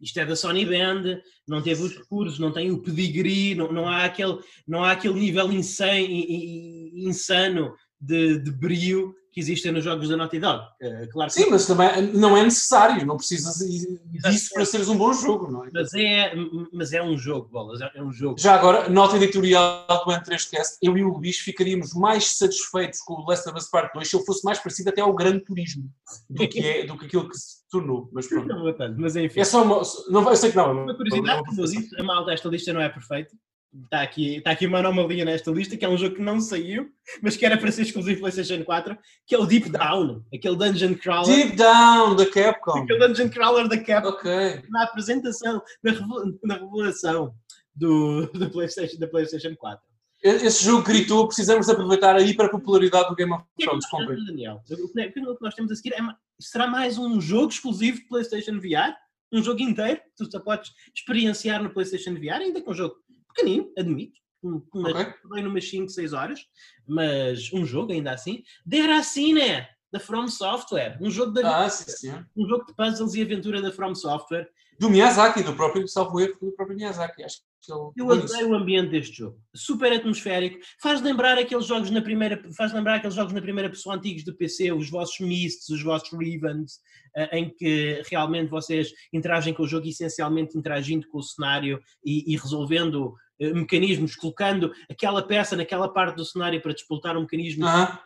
isto 0.00 0.18
é 0.18 0.26
da 0.26 0.36
Sony 0.36 0.64
Band, 0.64 1.20
não 1.46 1.62
teve 1.62 1.82
os 1.82 1.96
recursos, 1.96 2.38
não 2.38 2.52
tem 2.52 2.70
o 2.70 2.82
pedigree, 2.82 3.54
não, 3.54 3.72
não, 3.72 3.88
há, 3.88 4.04
aquele, 4.04 4.38
não 4.66 4.84
há 4.84 4.92
aquele 4.92 5.14
nível 5.14 5.52
insano, 5.52 6.06
insano 6.08 7.74
de, 8.00 8.38
de 8.38 8.50
brio 8.50 9.14
que 9.38 9.40
existem 9.40 9.70
nos 9.70 9.84
jogos 9.84 10.08
da 10.08 10.16
Naughty 10.16 10.40
Dog. 10.40 10.66
É, 10.80 11.06
claro 11.06 11.30
Sim, 11.30 11.50
mas 11.50 11.66
também 11.66 12.12
não 12.12 12.36
é 12.36 12.42
necessário, 12.42 13.06
não 13.06 13.16
precisas 13.16 13.58
disso 13.58 14.50
para 14.52 14.64
seres 14.64 14.88
um 14.88 14.96
bom 14.96 15.12
jogo, 15.12 15.50
não 15.50 15.64
é? 15.64 15.70
Mas 15.72 15.94
é, 15.94 16.32
mas 16.72 16.92
é 16.92 17.02
um 17.02 17.16
jogo, 17.16 17.48
bolas, 17.48 17.80
é 17.80 18.02
um 18.02 18.12
jogo. 18.12 18.38
Já 18.38 18.54
agora, 18.54 18.88
nota 18.88 19.16
editorial 19.16 19.86
do 19.86 20.10
N3Cast, 20.10 20.78
eu 20.82 20.98
e 20.98 21.04
o 21.04 21.16
Luís 21.16 21.38
ficaríamos 21.38 21.94
mais 21.94 22.36
satisfeitos 22.36 23.00
com 23.00 23.14
o 23.14 23.26
Last 23.28 23.48
of 23.48 23.56
Us 23.56 23.70
Part 23.70 23.92
2 23.94 24.08
se 24.08 24.16
ele 24.16 24.24
fosse 24.24 24.44
mais 24.44 24.58
parecido 24.58 24.90
até 24.90 25.00
ao 25.00 25.14
Grande 25.14 25.44
Turismo 25.44 25.88
do 26.28 26.48
que, 26.48 26.58
é, 26.58 26.84
do 26.84 26.98
que 26.98 27.06
aquilo 27.06 27.28
que 27.28 27.36
se 27.36 27.68
tornou. 27.70 28.08
Mas 28.12 28.26
pronto. 28.26 28.48
Não, 28.48 28.74
mas 28.96 29.14
enfim. 29.14 29.40
É 29.40 29.44
só 29.44 29.62
uma. 29.62 29.82
Não, 30.10 30.28
eu 30.28 30.36
sei 30.36 30.50
que 30.50 30.56
não. 30.56 30.84
Uma 30.84 30.96
curiosidade, 30.96 31.44
como 31.44 31.60
eu 31.60 31.64
disse, 31.64 32.00
a 32.00 32.02
malta 32.02 32.30
desta 32.30 32.48
lista 32.48 32.72
não 32.72 32.80
é 32.80 32.88
perfeita. 32.88 33.36
Está 33.84 34.00
aqui, 34.00 34.36
está 34.36 34.50
aqui 34.52 34.66
uma 34.66 34.78
anomalia 34.78 35.26
nesta 35.26 35.50
lista, 35.50 35.76
que 35.76 35.84
é 35.84 35.88
um 35.88 35.96
jogo 35.96 36.16
que 36.16 36.22
não 36.22 36.40
saiu, 36.40 36.90
mas 37.22 37.36
que 37.36 37.44
era 37.44 37.56
para 37.58 37.70
ser 37.70 37.82
exclusivo 37.82 38.20
PlayStation 38.20 38.64
4, 38.64 38.96
que 39.26 39.34
é 39.34 39.38
o 39.38 39.44
Deep 39.44 39.68
Down, 39.68 40.24
aquele 40.34 40.56
Dungeon 40.56 40.94
Crawler. 40.94 41.36
Deep 41.36 41.56
Down, 41.56 42.16
da 42.16 42.24
Capcom. 42.24 42.82
Aquele 42.82 43.06
Dungeon 43.06 43.28
Crawler 43.28 43.68
da 43.68 43.78
Capcom. 43.78 44.08
Okay. 44.08 44.62
Na 44.70 44.84
apresentação, 44.84 45.62
na, 45.82 46.54
revelação 46.54 47.34
do, 47.74 48.26
do 48.32 48.50
PlayStation, 48.50 48.98
da 48.98 49.06
PlayStation 49.06 49.54
4. 49.54 49.88
Esse 50.22 50.64
jogo 50.64 50.82
gritou, 50.82 51.26
precisamos 51.26 51.68
aproveitar 51.68 52.16
a 52.16 52.22
hiperpopularidade 52.22 53.10
do 53.10 53.14
Game 53.14 53.32
of 53.32 53.44
Thrones. 53.60 53.86
Comprem. 53.86 54.24
Daniel, 54.24 54.62
o 54.68 55.36
que 55.36 55.42
nós 55.42 55.54
temos 55.54 55.70
a 55.70 55.76
seguir 55.76 55.92
é, 55.92 56.00
será 56.40 56.66
mais 56.66 56.98
um 56.98 57.20
jogo 57.20 57.52
exclusivo 57.52 57.98
de 57.98 58.08
PlayStation 58.08 58.58
VR? 58.58 58.94
Um 59.30 59.42
jogo 59.42 59.60
inteiro, 59.60 60.00
que 60.00 60.24
tu 60.24 60.30
só 60.30 60.40
podes 60.40 60.72
experienciar 60.92 61.62
no 61.62 61.70
PlayStation 61.70 62.14
VR, 62.14 62.40
ainda 62.40 62.62
com 62.62 62.70
um 62.70 62.74
jogo 62.74 62.96
pequenino, 63.28 63.72
admito. 63.76 64.18
Um, 64.42 64.62
okay. 64.72 65.42
numas 65.42 65.68
5, 65.68 65.88
6 65.88 66.12
horas, 66.12 66.46
mas 66.86 67.52
um 67.52 67.66
jogo 67.66 67.92
ainda 67.92 68.12
assim. 68.12 68.42
Deracine, 68.64 69.66
da 69.92 69.98
From 69.98 70.28
Software. 70.28 70.98
Um 71.00 71.10
jogo, 71.10 71.32
de, 71.32 71.42
ah, 71.42 71.68
sim, 71.68 71.90
sim. 71.90 72.24
um 72.36 72.46
jogo 72.46 72.66
de 72.66 72.74
puzzles 72.74 73.14
e 73.14 73.22
aventura 73.22 73.62
da 73.62 73.72
From 73.72 73.94
Software. 73.94 74.48
Do 74.78 74.90
Miyazaki, 74.90 75.42
do 75.42 75.54
próprio 75.54 75.88
salvo 75.88 76.20
erro 76.20 76.38
do 76.40 76.52
próprio 76.52 76.76
Miyazaki. 76.76 77.24
Acho 77.24 77.38
que 77.62 77.72
eu, 77.72 77.92
eu 77.96 78.12
adorei 78.12 78.44
o 78.44 78.54
ambiente 78.54 78.90
deste 78.90 79.16
jogo. 79.16 79.38
Super 79.54 79.92
atmosférico. 79.92 80.58
Faz 80.80 81.02
lembrar 81.02 81.36
aqueles 81.36 81.66
jogos 81.66 81.90
na 81.90 82.00
primeira, 82.00 82.40
faz 82.56 82.72
lembrar 82.72 82.96
aqueles 82.96 83.16
jogos 83.16 83.32
na 83.32 83.40
primeira 83.40 83.68
pessoa 83.68 83.96
antigos 83.96 84.24
do 84.24 84.36
PC, 84.36 84.70
os 84.72 84.88
vossos 84.88 85.18
Mists, 85.20 85.68
os 85.68 85.82
vossos 85.82 86.10
Revens, 86.12 86.74
uh, 87.16 87.34
em 87.34 87.50
que 87.50 88.02
realmente 88.10 88.50
vocês 88.50 88.92
interagem 89.12 89.52
com 89.52 89.64
o 89.64 89.68
jogo, 89.68 89.88
essencialmente 89.88 90.56
interagindo 90.56 91.08
com 91.08 91.18
o 91.18 91.22
cenário 91.22 91.80
e, 92.04 92.32
e 92.32 92.36
resolvendo 92.36 93.14
eh, 93.40 93.52
mecanismos, 93.52 94.16
colocando 94.16 94.72
aquela 94.90 95.22
peça 95.22 95.56
naquela 95.56 95.88
parte 95.88 96.16
do 96.16 96.24
cenário 96.24 96.60
para 96.60 96.74
disputar 96.74 97.16
um 97.16 97.22
mecanismo. 97.22 97.66
Uh, 97.66 97.98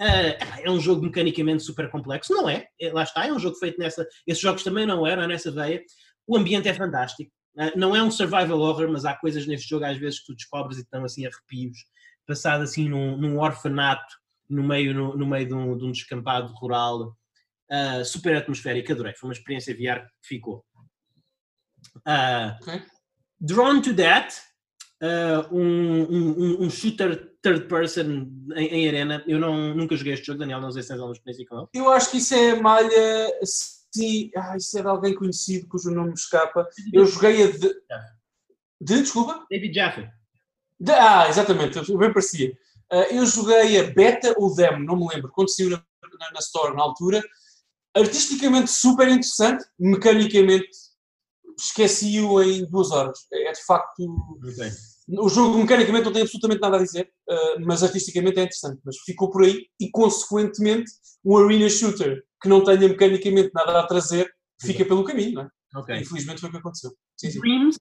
é 0.00 0.70
um 0.70 0.80
jogo 0.80 1.02
mecanicamente 1.02 1.62
super 1.62 1.90
complexo, 1.90 2.32
não 2.32 2.48
é? 2.48 2.66
é? 2.80 2.92
Lá 2.92 3.02
está, 3.02 3.26
é 3.26 3.32
um 3.32 3.38
jogo 3.38 3.56
feito 3.56 3.78
nessa. 3.78 4.06
Esses 4.26 4.42
jogos 4.42 4.62
também 4.62 4.86
não 4.86 5.06
eram 5.06 5.26
nessa 5.26 5.50
veia. 5.50 5.82
O 6.26 6.36
ambiente 6.36 6.68
é 6.68 6.74
fantástico. 6.74 7.30
Uh, 7.54 7.76
não 7.76 7.94
é 7.94 8.02
um 8.02 8.10
survival 8.10 8.60
horror, 8.60 8.88
mas 8.90 9.04
há 9.04 9.14
coisas 9.14 9.46
neste 9.46 9.68
jogo 9.68 9.84
às 9.84 9.98
vezes 9.98 10.20
que 10.20 10.26
tu 10.26 10.34
descobres 10.34 10.78
e 10.78 10.82
estão 10.82 11.04
assim 11.04 11.26
arrepios, 11.26 11.78
passado 12.26 12.62
assim 12.62 12.88
num, 12.88 13.16
num 13.16 13.38
orfanato, 13.38 14.14
no 14.48 14.62
meio, 14.62 14.94
no, 14.94 15.16
no 15.16 15.26
meio 15.26 15.46
de 15.46 15.54
um, 15.54 15.76
de 15.76 15.84
um, 15.84 15.92
descampado 15.92 16.52
rural. 16.54 17.14
Uh, 17.70 18.04
super 18.04 18.36
atmosférico, 18.36 18.92
adorei. 18.92 19.14
Foi 19.14 19.28
uma 19.28 19.34
experiência 19.34 19.74
VR 19.74 20.00
que 20.22 20.28
ficou. 20.28 20.64
Okay. 22.62 22.82
Drawn 23.40 23.80
to 23.82 23.94
That, 23.94 24.34
uh, 25.02 25.54
um, 25.54 26.02
um, 26.02 26.64
um, 26.64 26.70
shooter 26.70 27.34
third 27.42 27.66
person 27.66 28.28
em, 28.54 28.66
em, 28.66 28.88
arena. 28.88 29.24
Eu 29.26 29.38
não, 29.38 29.74
nunca 29.74 29.96
joguei 29.96 30.12
este 30.12 30.26
jogo, 30.26 30.38
Daniel, 30.38 30.60
não 30.60 30.70
sei 30.70 30.82
se 30.82 30.88
tens 30.88 30.98
alguma 30.98 31.14
experiência 31.14 31.46
com 31.46 31.58
ele. 31.58 31.68
Eu 31.74 31.90
acho 31.90 32.10
que 32.10 32.18
isso 32.18 32.34
é 32.34 32.60
malha. 32.60 33.32
Sim, 33.44 34.30
ah, 34.36 34.56
isso 34.56 34.78
é 34.78 34.82
de 34.82 34.88
alguém 34.88 35.14
conhecido 35.14 35.66
cujo 35.68 35.90
nome 35.90 36.08
me 36.08 36.14
escapa. 36.14 36.68
Eu 36.92 37.06
joguei 37.06 37.42
a 37.42 37.50
de. 37.50 37.74
De, 38.82 39.02
desculpa? 39.02 39.44
David 39.50 39.74
Jaffe. 39.74 40.08
De, 40.78 40.92
ah, 40.92 41.28
exatamente, 41.28 41.78
bem 41.96 42.12
parecia. 42.12 42.56
Uh, 42.92 43.14
eu 43.14 43.26
joguei 43.26 43.78
a 43.78 43.90
beta 43.90 44.34
ou 44.38 44.54
demo, 44.54 44.84
não 44.84 44.96
me 44.96 45.06
lembro, 45.12 45.30
quando 45.30 45.50
saiu 45.50 45.70
na, 45.70 45.76
na, 45.76 46.32
na 46.32 46.38
Store 46.40 46.74
na 46.74 46.82
altura. 46.82 47.22
Artisticamente 47.94 48.70
super 48.70 49.08
interessante, 49.08 49.64
mecanicamente 49.78 50.70
esqueci-o 51.60 52.42
em 52.42 52.64
duas 52.66 52.90
horas. 52.90 53.18
É 53.32 53.52
de 53.52 53.64
facto. 53.64 54.04
O 55.08 55.28
jogo 55.28 55.58
mecanicamente 55.58 56.04
não 56.04 56.12
tem 56.12 56.22
absolutamente 56.22 56.60
nada 56.60 56.76
a 56.76 56.82
dizer, 56.82 57.10
uh, 57.28 57.60
mas 57.66 57.82
artisticamente 57.82 58.38
é 58.38 58.42
interessante. 58.42 58.80
Mas 58.84 58.96
ficou 58.98 59.30
por 59.30 59.42
aí 59.44 59.66
e, 59.80 59.90
consequentemente, 59.90 60.90
um 61.24 61.36
arena 61.36 61.68
shooter 61.68 62.22
que 62.40 62.48
não 62.48 62.62
tenha 62.62 62.88
mecanicamente 62.88 63.50
nada 63.52 63.80
a 63.80 63.86
trazer 63.86 64.30
fica 64.62 64.84
pelo 64.84 65.04
caminho, 65.04 65.34
não 65.34 65.42
é? 65.42 65.48
Okay. 65.80 66.00
Infelizmente 66.00 66.40
foi 66.40 66.48
o 66.48 66.52
que 66.52 66.58
aconteceu. 66.58 66.90
Sim, 67.16 67.30
sim. 67.30 67.40
Dreams, 67.40 67.76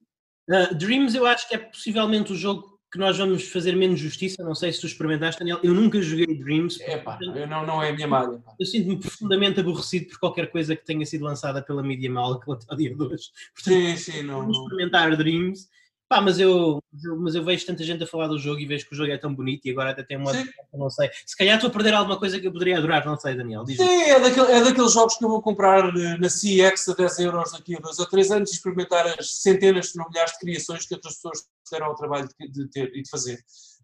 uh, 0.50 0.76
Dreams, 0.76 1.16
eu 1.16 1.26
acho 1.26 1.48
que 1.48 1.56
é 1.56 1.58
possivelmente 1.58 2.34
o 2.34 2.36
jogo 2.36 2.79
que 2.92 2.98
nós 2.98 3.18
vamos 3.18 3.48
fazer 3.48 3.76
menos 3.76 4.00
justiça. 4.00 4.44
Não 4.44 4.56
sei 4.56 4.74
se 4.74 4.82
tu 4.82 4.88
experimentaste, 4.88 5.40
Daniel. 5.40 5.60
Eu 5.64 5.74
nunca 5.74 6.02
joguei 6.02 6.26
Dreams. 6.26 6.82
É 6.82 6.98
pá, 6.98 7.20
eu 7.22 7.48
não, 7.48 7.66
não 7.66 7.84
é 7.84 7.90
a 7.90 7.94
minha 7.94 8.08
malha. 8.08 8.42
Eu 8.60 8.66
sinto-me 8.66 8.98
profundamente 8.98 9.60
aborrecido 9.60 10.08
por 10.10 10.20
qualquer 10.20 10.50
coisa 10.50 10.76
que 10.76 10.86
tenha 10.86 11.06
sido 11.06 11.24
lançada 11.24 11.62
pela 11.62 11.84
Media 11.84 12.10
Mal 12.10 12.34
até 12.34 12.74
o 12.74 12.76
dia 12.76 12.94
de 12.94 13.02
hoje. 13.02 13.30
Portanto, 13.54 13.76
sim, 13.76 13.98
sim, 13.98 14.24
não. 14.24 14.42
Vamos 14.42 14.58
experimentar 14.58 15.16
Dreams 15.16 15.70
Pá, 16.10 16.20
mas 16.20 16.40
eu, 16.40 16.84
mas 17.20 17.36
eu 17.36 17.46
vejo 17.46 17.68
tanta 17.68 17.84
gente 17.84 18.04
a 18.04 18.08
falar 18.08 18.26
do 18.26 18.40
jogo 18.40 18.60
e 18.60 18.66
vejo 18.66 18.88
que 18.88 18.94
o 18.94 18.98
jogo 18.98 19.12
é 19.12 19.18
tão 19.20 19.32
bonito 19.32 19.68
e 19.68 19.70
agora 19.70 19.92
até 19.92 20.02
tem 20.02 20.18
uma. 20.18 20.32
Não 20.74 20.90
sei. 20.90 21.08
Se 21.24 21.38
calhar 21.38 21.54
estou 21.54 21.70
a 21.70 21.72
perder 21.72 21.94
alguma 21.94 22.18
coisa 22.18 22.40
que 22.40 22.48
eu 22.48 22.52
poderia 22.52 22.80
adorar, 22.80 23.06
não 23.06 23.16
sei, 23.16 23.36
Daniel. 23.36 23.64
Sim, 23.68 23.84
é, 23.84 24.20
daquele, 24.20 24.52
é 24.52 24.64
daqueles 24.64 24.92
jogos 24.92 25.18
que 25.18 25.24
eu 25.24 25.30
vou 25.30 25.40
comprar 25.40 25.96
eh, 25.96 26.18
na 26.18 26.28
CX 26.28 26.90
a 26.90 26.94
10 26.96 27.20
euros 27.20 27.52
daqui 27.52 27.76
a 27.76 27.80
2 27.80 28.00
ou 28.00 28.06
3 28.08 28.32
anos 28.32 28.50
e 28.50 28.56
experimentar 28.56 29.06
as 29.20 29.36
centenas, 29.40 29.92
se 29.92 29.98
não 30.00 30.10
milhares 30.10 30.34
de 30.34 30.40
criações 30.40 30.84
que 30.88 30.96
outras 30.96 31.14
pessoas 31.14 31.44
deram 31.72 31.86
ao 31.86 31.96
trabalho 31.96 32.28
de, 32.40 32.68
ter 32.70 32.92
e 32.96 33.04
de 33.04 33.10
fazer 33.10 33.38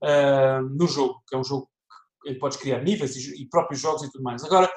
uh, 0.04 0.68
no 0.68 0.88
jogo, 0.88 1.22
que 1.30 1.36
é 1.36 1.38
um 1.38 1.44
jogo 1.44 1.70
que 2.24 2.34
podes 2.36 2.58
criar 2.58 2.82
níveis 2.82 3.16
e, 3.16 3.44
e, 3.44 3.46
próprios 3.48 3.80
jogos 3.80 4.02
e 4.02 4.12
tudo 4.12 4.24
mais. 4.24 4.44
Agora, 4.44 4.68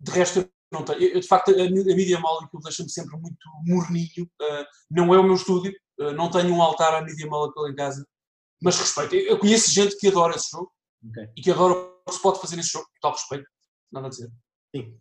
de 0.00 0.10
resto, 0.10 0.50
não 0.72 0.82
tenho. 0.84 1.00
Eu, 1.00 1.20
de 1.20 1.28
facto, 1.28 1.52
a, 1.52 1.62
a 1.62 1.70
Media 1.70 2.18
Molecule 2.18 2.60
deixa-me 2.64 2.90
sempre 2.90 3.16
muito 3.20 3.36
morninho. 3.64 4.28
Uh, 4.40 4.64
não 4.90 5.14
é 5.14 5.18
o 5.20 5.22
meu 5.22 5.36
estúdio 5.36 5.72
não 5.98 6.30
tenho 6.30 6.54
um 6.54 6.62
altar 6.62 6.94
à 6.94 7.02
Media 7.02 7.26
Molecule 7.26 7.70
em 7.70 7.74
casa, 7.74 8.06
mas 8.62 8.78
respeito. 8.78 9.14
Eu 9.14 9.38
conheço 9.38 9.70
gente 9.70 9.96
que 9.98 10.08
adora 10.08 10.36
esse 10.36 10.50
jogo 10.50 10.70
okay. 11.08 11.28
e 11.36 11.42
que 11.42 11.50
adora 11.50 11.74
o 11.74 12.04
que 12.06 12.14
se 12.14 12.22
pode 12.22 12.40
fazer 12.40 12.56
nesse 12.56 12.70
jogo, 12.70 12.86
tal 13.00 13.12
respeito. 13.12 13.44
Nada 13.90 14.06
a 14.06 14.10
dizer. 14.10 14.30
Sim. 14.74 14.96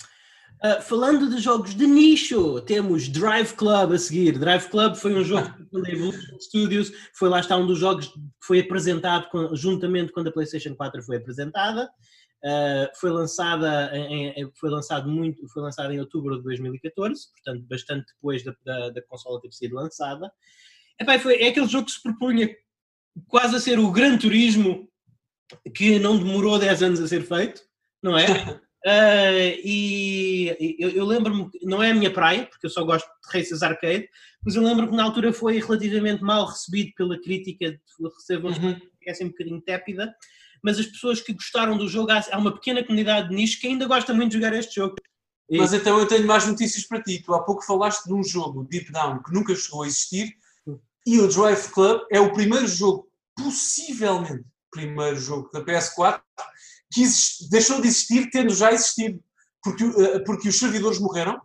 Uh, 0.64 0.80
falando 0.82 1.28
de 1.28 1.42
jogos 1.42 1.74
de 1.74 1.88
nicho, 1.88 2.62
temos 2.62 3.08
Drive 3.08 3.54
Club 3.54 3.94
a 3.94 3.98
seguir. 3.98 4.38
Drive 4.38 4.70
Club 4.70 4.96
foi 4.96 5.16
um 5.16 5.24
jogo 5.24 5.48
da 5.74 5.90
Evolution 5.90 6.40
Studios, 6.40 6.92
foi 7.16 7.30
lá 7.30 7.40
está 7.40 7.58
um 7.58 7.66
dos 7.66 7.80
jogos 7.80 8.08
que 8.08 8.20
foi 8.44 8.60
apresentado 8.60 9.28
com, 9.30 9.56
juntamente 9.56 10.12
quando 10.12 10.28
a 10.28 10.32
PlayStation 10.32 10.76
4 10.76 11.02
foi 11.04 11.18
apresentada. 11.18 11.90
Uh, 12.44 12.90
foi 13.00 13.12
lançada 13.12 13.96
em, 13.96 14.52
foi 14.60 14.72
lançado 14.72 15.08
muito 15.08 15.48
foi 15.50 15.62
lançado 15.62 15.94
em 15.94 16.00
outubro 16.00 16.38
de 16.38 16.44
2014 16.46 17.28
portanto 17.34 17.68
bastante 17.70 18.12
depois 18.16 18.44
da, 18.44 18.52
da, 18.66 18.90
da 18.90 19.02
consola 19.04 19.40
ter 19.40 19.52
sido 19.52 19.76
lançada 19.76 20.28
Epá, 21.02 21.18
foi, 21.18 21.42
é 21.42 21.48
aquele 21.48 21.68
jogo 21.68 21.88
que 21.88 21.94
se 21.94 22.04
propunha 22.04 22.56
quase 23.28 23.56
a 23.56 23.60
ser 23.60 23.80
o 23.80 23.92
Gran 23.92 24.20
Turismo 24.20 24.88
que 25.76 25.98
não 25.98 26.16
demorou 26.16 26.60
10 26.60 26.84
anos 26.84 27.02
a 27.02 27.08
ser 27.08 27.24
feito, 27.24 27.60
não 28.04 28.16
é? 28.16 28.28
Uh, 28.86 29.58
e 29.66 30.78
eu, 30.80 30.90
eu 30.90 31.06
lembro-me, 31.06 31.50
não 31.64 31.82
é 31.82 31.90
a 31.90 31.96
minha 31.96 32.14
praia, 32.14 32.46
porque 32.46 32.68
eu 32.68 32.70
só 32.70 32.84
gosto 32.84 33.08
de 33.08 33.38
races 33.38 33.64
arcade, 33.64 34.08
mas 34.46 34.56
eu 34.56 34.64
lembro 34.64 34.88
que 34.88 34.96
na 34.96 35.04
altura 35.04 35.34
foi 35.34 35.60
relativamente 35.60 36.22
mal 36.22 36.46
recebido 36.46 36.92
pela 36.96 37.20
crítica, 37.20 37.76
recebo 38.16 38.50
uhum. 38.50 38.80
é 39.04 39.12
assim 39.12 39.26
um 39.26 39.30
bocadinho 39.30 39.60
tépida, 39.60 40.16
mas 40.64 40.78
as 40.78 40.86
pessoas 40.86 41.20
que 41.20 41.34
gostaram 41.34 41.80
do 41.80 41.88
jogo, 41.88 42.12
há 42.12 42.38
uma 42.38 42.54
pequena 42.54 42.84
comunidade 42.84 43.30
de 43.30 43.36
nicho 43.36 43.60
que 43.60 43.66
ainda 43.66 43.88
gosta 43.88 44.14
muito 44.14 44.30
de 44.34 44.38
jogar 44.38 44.54
este 44.54 44.76
jogo. 44.76 44.96
Mas 45.50 45.74
então 45.74 46.00
eu 46.00 46.08
tenho 46.08 46.26
mais 46.26 46.48
notícias 46.48 46.86
para 46.86 47.02
ti. 47.02 47.22
Tu 47.22 47.34
há 47.34 47.44
pouco 47.44 47.66
falaste 47.66 48.06
de 48.06 48.14
um 48.14 48.24
jogo, 48.24 48.64
Deep 48.70 48.90
Down, 48.92 49.22
que 49.22 49.34
nunca 49.34 49.54
chegou 49.54 49.84
a 49.84 49.88
existir, 49.88 50.34
e 51.06 51.20
o 51.20 51.28
Drive 51.28 51.70
Club 51.72 52.02
é 52.12 52.20
o 52.20 52.34
primeiro 52.34 52.68
jogo, 52.68 53.08
possivelmente 53.36 54.46
primeiro 54.72 55.18
jogo 55.18 55.50
da 55.52 55.64
PS4, 55.64 56.22
que 56.92 57.04
deixou 57.50 57.82
de 57.82 57.88
existir 57.88 58.30
tendo 58.32 58.54
já 58.54 58.72
existido. 58.72 59.22
Porque, 59.64 59.84
uh, 59.84 60.24
porque 60.24 60.50
os 60.50 60.58
servidores 60.58 60.98
morreram, 61.00 61.40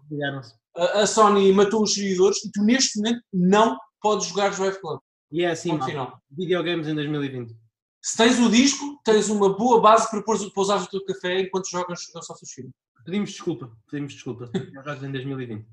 a, 0.74 1.03
a, 1.03 1.07
Sony 1.07 1.53
matou 1.53 1.83
os 1.83 1.93
servidores 1.93 2.43
e 2.45 2.51
tu 2.51 2.62
neste 2.62 2.99
momento 2.99 3.23
não 3.31 3.77
podes 4.01 4.28
jogar 4.28 4.55
Drive 4.55 4.81
Club. 4.81 5.01
E 5.31 5.45
é 5.45 5.51
assim, 5.51 5.78
final. 5.83 6.19
videogames 6.31 6.89
em 6.89 6.95
2020. 6.95 7.55
Se 8.01 8.16
tens 8.16 8.39
o 8.39 8.49
disco, 8.49 8.99
tens 9.05 9.28
uma 9.28 9.55
boa 9.55 9.81
base 9.81 10.09
para 10.09 10.23
pousar 10.23 10.81
o 10.81 10.87
teu 10.87 11.05
café 11.05 11.41
enquanto 11.41 11.69
jogas 11.69 12.01
o 12.01 12.12
Social 12.12 12.39
Shooting. 12.39 12.70
Pedimos 13.05 13.31
desculpa, 13.31 13.70
pedimos 13.91 14.15
desculpa. 14.15 14.51
Jogos 14.85 15.03
em 15.03 15.12
2020. 15.12 15.66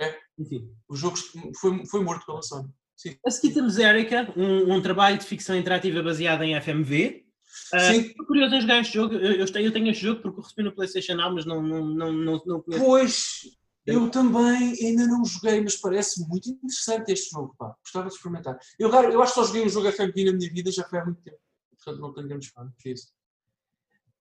É. 0.00 0.18
Enfim. 0.38 0.74
O 0.88 0.96
jogo 0.96 1.16
foi, 1.60 1.86
foi 1.86 2.02
morto 2.02 2.26
pela 2.26 2.42
Sony. 2.42 2.68
Sim. 2.96 3.16
A 3.24 3.30
seguir 3.30 3.52
temos 3.52 3.76
Erika, 3.78 4.32
um, 4.36 4.74
um, 4.74 4.80
trabalho 4.80 5.18
de 5.18 5.24
ficção 5.24 5.54
interativa 5.54 6.02
baseado 6.02 6.42
em 6.42 6.58
FMV. 6.60 7.26
Uh, 7.74 7.80
Sim. 7.80 8.00
Estou 8.00 8.26
curioso 8.26 8.54
em 8.54 8.60
jogar 8.60 8.80
este 8.80 8.94
jogo. 8.94 9.14
Eu, 9.14 9.32
eu, 9.32 9.52
tenho, 9.52 9.66
eu 9.66 9.72
tenho 9.72 9.90
este 9.90 10.02
jogo 10.02 10.22
porque 10.22 10.40
recebi 10.40 10.62
no 10.62 10.74
PlayStation 10.74 11.14
Now, 11.14 11.34
mas 11.34 11.44
não, 11.44 11.62
não, 11.62 11.86
não, 11.86 12.12
não, 12.12 12.42
não 12.46 12.62
conheço. 12.62 12.84
Pois, 12.84 13.40
eu 13.86 14.10
também 14.10 14.74
ainda 14.82 15.06
não 15.06 15.24
joguei, 15.24 15.60
mas 15.60 15.76
parece 15.76 16.26
muito 16.26 16.48
interessante 16.48 17.12
este 17.12 17.30
jogo. 17.30 17.54
Pá. 17.58 17.74
Gostava 17.82 18.08
de 18.08 18.14
experimentar. 18.14 18.58
Eu, 18.78 18.90
eu 18.90 19.22
acho 19.22 19.34
que 19.34 19.40
só 19.40 19.46
joguei 19.46 19.64
um 19.64 19.68
jogo 19.68 19.92
FMV 19.92 20.24
na 20.24 20.32
minha 20.32 20.52
vida 20.52 20.72
já 20.72 20.82
foi 20.84 20.98
há 20.98 21.04
muito 21.04 21.20
tempo. 21.22 21.38
Portanto, 21.76 22.00
não 22.00 22.12
tenho 22.12 22.28
grandes 22.28 22.48
fãs. 22.48 22.72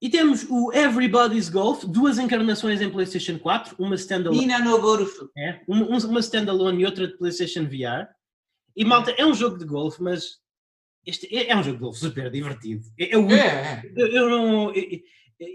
E 0.01 0.09
temos 0.09 0.45
o 0.49 0.71
Everybody's 0.73 1.49
Golf, 1.49 1.83
duas 1.85 2.19
encarnações 2.19 2.81
em 2.81 2.91
PlayStation 2.91 3.39
4, 3.39 3.75
uma 3.79 3.95
standalone. 3.95 4.41
Mina 4.41 4.59
no 4.59 4.79
golf. 4.79 5.11
É, 5.35 5.61
uma, 5.67 5.85
uma 5.87 6.19
standalone 6.19 6.83
e 6.83 6.85
outra 6.85 7.07
de 7.07 7.17
PlayStation 7.17 7.63
VR. 7.63 8.07
E 8.75 8.83
malta, 8.83 9.11
é 9.11 9.25
um 9.25 9.33
jogo 9.33 9.57
de 9.57 9.65
golfe, 9.65 10.01
mas 10.01 10.39
este 11.05 11.33
é, 11.35 11.49
é 11.49 11.55
um 11.55 11.63
jogo 11.63 11.77
de 11.77 11.83
golfe 11.83 11.99
super 11.99 12.29
divertido. 12.31 12.83
Eu, 12.97 13.29
é, 13.29 13.37
é. 13.37 13.93
eu, 13.95 14.07
eu 14.07 14.29
não. 14.29 14.73
Eu, 14.73 14.83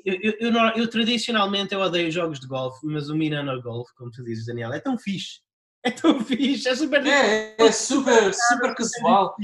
eu, 0.05 0.35
eu, 0.39 0.53
eu, 0.77 0.91
tradicionalmente 0.91 1.75
eu 1.75 1.81
odeio 1.81 2.11
jogos 2.11 2.39
de 2.39 2.47
golfe, 2.47 2.87
mas 2.87 3.09
o 3.09 3.15
Mirano 3.15 3.61
Golf, 3.63 3.91
como 3.97 4.11
tu 4.11 4.23
dizes, 4.23 4.47
Daniel, 4.47 4.73
é 4.73 4.81
tão 4.81 4.99
fixe. 4.99 5.41
É 5.85 5.91
tão 5.91 6.21
fixe, 6.21 6.69
é 6.69 6.75
super 6.75 7.07
É, 7.07 7.55
é 7.59 7.73
super, 7.73 8.35
super 8.35 8.75
casual. 8.75 9.35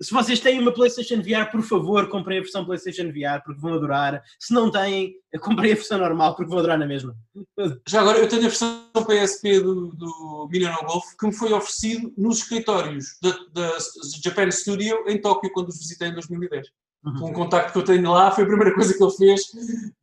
Se 0.00 0.12
vocês 0.12 0.40
têm 0.40 0.60
uma 0.60 0.74
PlayStation 0.74 1.22
VR, 1.22 1.50
por 1.50 1.62
favor, 1.62 2.08
comprem 2.08 2.38
a 2.38 2.42
versão 2.42 2.64
PlayStation 2.64 3.04
VR 3.04 3.42
porque 3.44 3.60
vão 3.60 3.74
adorar. 3.74 4.22
Se 4.38 4.52
não 4.52 4.70
têm, 4.70 5.14
comprem 5.40 5.72
a 5.72 5.74
versão 5.76 5.98
normal 5.98 6.34
porque 6.34 6.50
vão 6.50 6.58
adorar 6.58 6.78
na 6.78 6.86
mesma. 6.86 7.16
Já 7.88 8.00
agora, 8.00 8.18
eu 8.18 8.28
tenho 8.28 8.42
a 8.42 8.48
versão 8.48 8.90
PSP 8.92 9.60
do, 9.60 9.88
do 9.94 10.48
Million 10.50 10.74
Golf 10.84 11.04
que 11.18 11.26
me 11.26 11.32
foi 11.32 11.52
oferecido 11.52 12.12
nos 12.16 12.38
escritórios 12.38 13.16
da, 13.22 13.30
da 13.52 13.78
Japan 14.22 14.50
Studio 14.50 15.04
em 15.08 15.20
Tóquio 15.20 15.52
quando 15.52 15.68
os 15.68 15.78
visitei 15.78 16.08
em 16.08 16.14
2010. 16.14 16.68
Uhum. 17.04 17.26
Um 17.26 17.32
contacto 17.34 17.72
que 17.72 17.78
eu 17.78 17.84
tenho 17.84 18.10
lá 18.10 18.30
foi 18.30 18.44
a 18.44 18.46
primeira 18.46 18.74
coisa 18.74 18.96
que 18.96 19.02
ele 19.02 19.12
fez. 19.12 19.42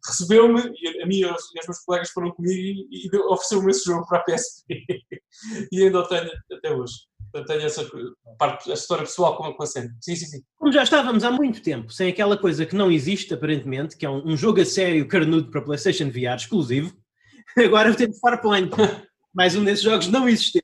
Recebeu-me, 0.06 0.62
e 0.80 1.02
a 1.02 1.06
mim 1.08 1.18
e 1.18 1.26
os, 1.26 1.52
e 1.56 1.60
os 1.60 1.68
meus 1.68 1.80
colegas 1.80 2.10
foram 2.12 2.32
comigo 2.32 2.88
e, 2.92 3.08
e 3.08 3.18
ofereceu-me 3.18 3.72
esse 3.72 3.86
jogo 3.86 4.08
para 4.08 4.20
a 4.20 4.24
PSP. 4.24 4.86
e 5.72 5.84
ainda 5.84 6.00
o 6.00 6.08
tenho 6.08 6.30
até 6.52 6.72
hoje. 6.72 6.94
Eu 7.34 7.46
tenho 7.46 7.62
essa 7.62 7.90
parte, 8.38 8.70
a 8.70 8.74
história 8.74 9.06
pessoal 9.06 9.36
com, 9.36 9.52
com 9.54 9.64
a 9.64 9.66
cena. 9.66 9.96
Sim, 10.02 10.16
sim, 10.16 10.26
sim. 10.26 10.44
Como 10.58 10.72
já 10.72 10.84
estávamos 10.84 11.24
há 11.24 11.32
muito 11.32 11.62
tempo 11.62 11.92
sem 11.92 12.10
aquela 12.10 12.38
coisa 12.38 12.66
que 12.66 12.76
não 12.76 12.92
existe, 12.92 13.34
aparentemente, 13.34 13.98
que 13.98 14.06
é 14.06 14.10
um, 14.10 14.28
um 14.28 14.38
jogo 14.38 14.62
a 14.62 14.66
sério 14.66 15.08
carnudo 15.08 15.50
para 15.50 15.62
PlayStation 15.62 16.10
VR 16.10 16.36
exclusivo, 16.36 16.94
agora 17.58 17.96
temos 17.96 18.20
Farpoint, 18.20 18.70
mais 19.34 19.56
um 19.56 19.64
desses 19.64 19.84
jogos 19.84 20.08
não 20.08 20.28
existentes. 20.28 20.62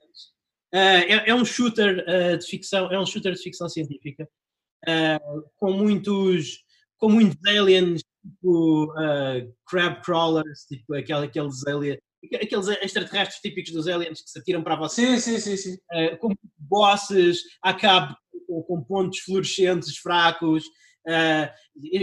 Uh, 0.73 1.07
é, 1.07 1.29
é, 1.29 1.33
um 1.33 1.45
shooter 1.45 2.03
uh, 2.05 2.37
de 2.37 2.45
ficção, 2.45 2.91
é 2.91 2.99
um 2.99 3.05
shooter 3.05 3.33
de 3.33 3.41
ficção 3.41 3.69
científica 3.69 4.27
uh, 4.87 5.43
com 5.57 5.71
muitos 5.73 6.65
com 6.97 7.09
muitos 7.09 7.37
aliens 7.47 8.01
tipo 8.21 8.91
crab 9.67 10.03
crawlers, 10.03 10.65
tipo 10.67 10.93
aquele, 10.95 11.25
aqueles 11.25 11.65
aliens 11.67 11.99
aqueles 12.35 12.67
extraterrestres 12.67 13.39
típicos 13.41 13.71
dos 13.71 13.87
aliens 13.87 14.21
que 14.21 14.29
se 14.29 14.39
atiram 14.39 14.63
para 14.63 14.75
você. 14.75 15.19
Sim, 15.19 15.39
sim, 15.39 15.39
sim. 15.39 15.57
sim. 15.57 15.77
Uh, 15.91 16.17
com 16.17 16.33
bosses, 16.57 17.41
a 17.61 17.73
cabo 17.73 18.15
com, 18.47 18.63
com 18.63 18.83
pontos 18.83 19.19
fluorescentes 19.19 19.97
fracos. 19.97 20.63
Uh, 21.07 21.47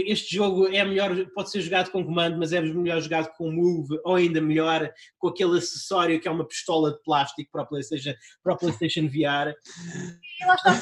este 0.07 0.35
jogo 0.35 0.67
é 0.67 0.83
melhor, 0.83 1.11
pode 1.35 1.51
ser 1.51 1.61
jogado 1.61 1.91
com 1.91 2.03
comando, 2.03 2.37
mas 2.39 2.51
é 2.51 2.59
melhor 2.59 2.99
jogado 2.99 3.31
com 3.37 3.51
move, 3.51 3.99
ou 4.03 4.15
ainda 4.15 4.41
melhor 4.41 4.91
com 5.19 5.27
aquele 5.27 5.59
acessório 5.59 6.19
que 6.19 6.27
é 6.27 6.31
uma 6.31 6.47
pistola 6.47 6.91
de 6.91 7.03
plástico 7.03 7.49
para 7.51 7.61
o 7.61 7.67
PlayStation, 7.67 8.13
para 8.43 8.53
o 8.53 8.57
PlayStation 8.57 9.07
VR. 9.07 9.53
E 10.41 10.45
lá 10.45 10.55
está. 10.55 10.73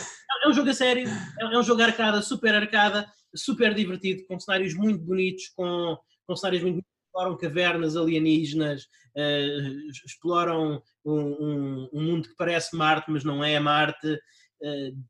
É 0.45 0.47
um 0.47 0.53
jogo 0.53 0.69
a 0.69 0.73
sério, 0.73 1.07
é 1.39 1.57
um 1.57 1.63
jogo 1.63 1.81
arcada, 1.81 2.21
super 2.21 2.55
arcada, 2.55 3.05
super 3.35 3.73
divertido, 3.73 4.25
com 4.25 4.39
cenários 4.39 4.73
muito 4.73 5.03
bonitos, 5.03 5.49
com, 5.55 5.97
com 6.25 6.35
cenários 6.35 6.63
muito 6.63 6.83
exploram 7.13 7.37
cavernas 7.37 7.95
alienígenas, 7.95 8.85
uh, 9.15 10.05
exploram 10.05 10.81
um, 11.05 11.13
um, 11.13 11.89
um, 11.93 12.01
mundo 12.01 12.27
que 12.27 12.35
parece 12.35 12.75
Marte, 12.75 13.11
mas 13.11 13.23
não 13.23 13.43
é 13.43 13.59
Marte, 13.59 14.13
uh, 14.13 15.03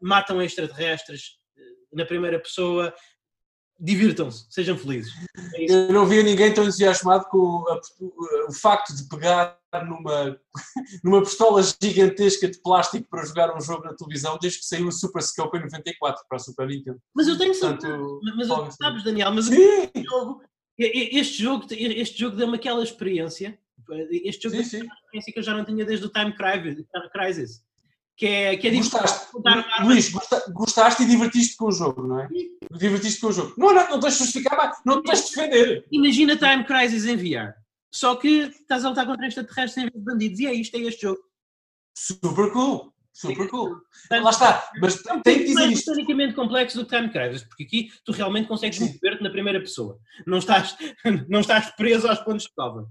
matam 0.00 0.40
extraterrestres 0.40 1.38
na 1.94 2.04
primeira 2.04 2.38
pessoa. 2.38 2.94
divirtam-se, 3.78 4.46
sejam 4.50 4.76
felizes. 4.76 5.12
É 5.54 5.64
eu 5.70 5.92
não 5.92 6.06
via 6.06 6.22
ninguém 6.22 6.52
tão 6.52 6.64
entusiasmado 6.64 7.26
com 7.26 7.64
a, 7.68 7.80
o 8.48 8.52
facto 8.52 8.94
de 8.94 9.08
pegar 9.08 9.58
numa, 9.84 10.38
numa 11.02 11.22
pistola 11.22 11.60
gigantesca 11.62 12.48
de 12.48 12.60
plástico 12.60 13.08
para 13.08 13.24
jogar 13.24 13.56
um 13.56 13.60
jogo 13.60 13.84
na 13.84 13.94
televisão 13.94 14.38
desde 14.40 14.60
que 14.60 14.66
saiu 14.66 14.88
o 14.88 14.92
Super 14.92 15.22
Scope 15.22 15.58
em 15.58 15.62
94 15.62 16.24
para 16.28 16.36
a 16.36 16.40
Super 16.40 16.66
Nintendo. 16.66 17.00
Mas 17.14 17.28
eu 17.28 17.36
tenho 17.36 17.52
Portanto, 17.52 18.20
mas, 18.22 18.48
mas 18.48 18.76
sabes, 18.76 19.04
Daniel, 19.04 19.32
mas 19.32 19.50
este 19.50 20.02
jogo, 20.04 20.42
este 20.78 21.42
jogo, 21.42 21.66
este 21.70 22.18
jogo 22.18 22.36
deu-me 22.36 22.56
aquela 22.56 22.82
experiência. 22.82 23.58
Este 24.10 24.44
jogo 24.44 24.56
sim, 24.56 24.64
sim. 24.64 24.86
experiência 24.86 25.32
que 25.32 25.38
eu 25.38 25.42
já 25.42 25.54
não 25.54 25.64
tinha 25.64 25.84
desde 25.84 26.06
o 26.06 26.08
Time 26.08 26.32
Crisis 27.12 27.62
que 28.16 28.26
é, 28.26 28.56
que 28.56 28.68
é 28.68 28.70
gostaste, 28.70 29.26
Luís, 29.82 30.12
gostaste 30.52 31.02
e 31.02 31.06
divertiste 31.06 31.56
com 31.56 31.66
o 31.66 31.72
jogo, 31.72 32.06
não 32.06 32.20
é? 32.20 32.28
Divertiste 32.72 33.20
com 33.20 33.28
o 33.28 33.32
jogo. 33.32 33.54
Não, 33.58 33.74
não, 33.74 33.90
não 33.90 34.00
tens 34.00 34.14
de 34.14 34.18
justificar, 34.20 34.72
não 34.84 35.02
tens 35.02 35.24
de 35.24 35.34
defender. 35.34 35.86
Imagina 35.90 36.36
Time 36.36 36.64
Crisis 36.64 37.06
em 37.06 37.16
VR. 37.16 37.54
Só 37.92 38.16
que 38.16 38.28
estás 38.28 38.84
a 38.84 38.88
lutar 38.88 39.06
contra 39.06 39.26
extraterrestres 39.26 39.76
em 39.76 39.88
vez 39.88 39.94
de 39.94 40.00
bandidos. 40.00 40.40
E 40.40 40.46
é 40.46 40.52
isto, 40.54 40.76
é 40.76 40.80
este 40.80 41.02
jogo. 41.02 41.20
Super 41.96 42.52
cool. 42.52 42.92
Super 43.12 43.48
cool. 43.48 43.80
Lá 44.10 44.30
está. 44.30 44.68
Mas 44.80 45.06
é 45.06 45.20
tem 45.20 45.38
que 45.38 45.44
dizer 45.44 45.70
isto. 45.70 45.92
É 45.92 46.32
complexo 46.32 46.78
do 46.78 46.84
Time 46.84 47.08
Crisis, 47.08 47.44
porque 47.44 47.62
aqui 47.62 47.90
tu 48.04 48.10
realmente 48.10 48.48
consegues 48.48 48.80
mover-te 48.80 49.22
na 49.22 49.30
primeira 49.30 49.60
pessoa. 49.60 49.98
Não 50.26 50.38
estás, 50.38 50.76
não 51.28 51.40
estás 51.40 51.70
preso 51.76 52.08
aos 52.08 52.18
pontos 52.18 52.44
de 52.44 52.54
cova. 52.54 52.88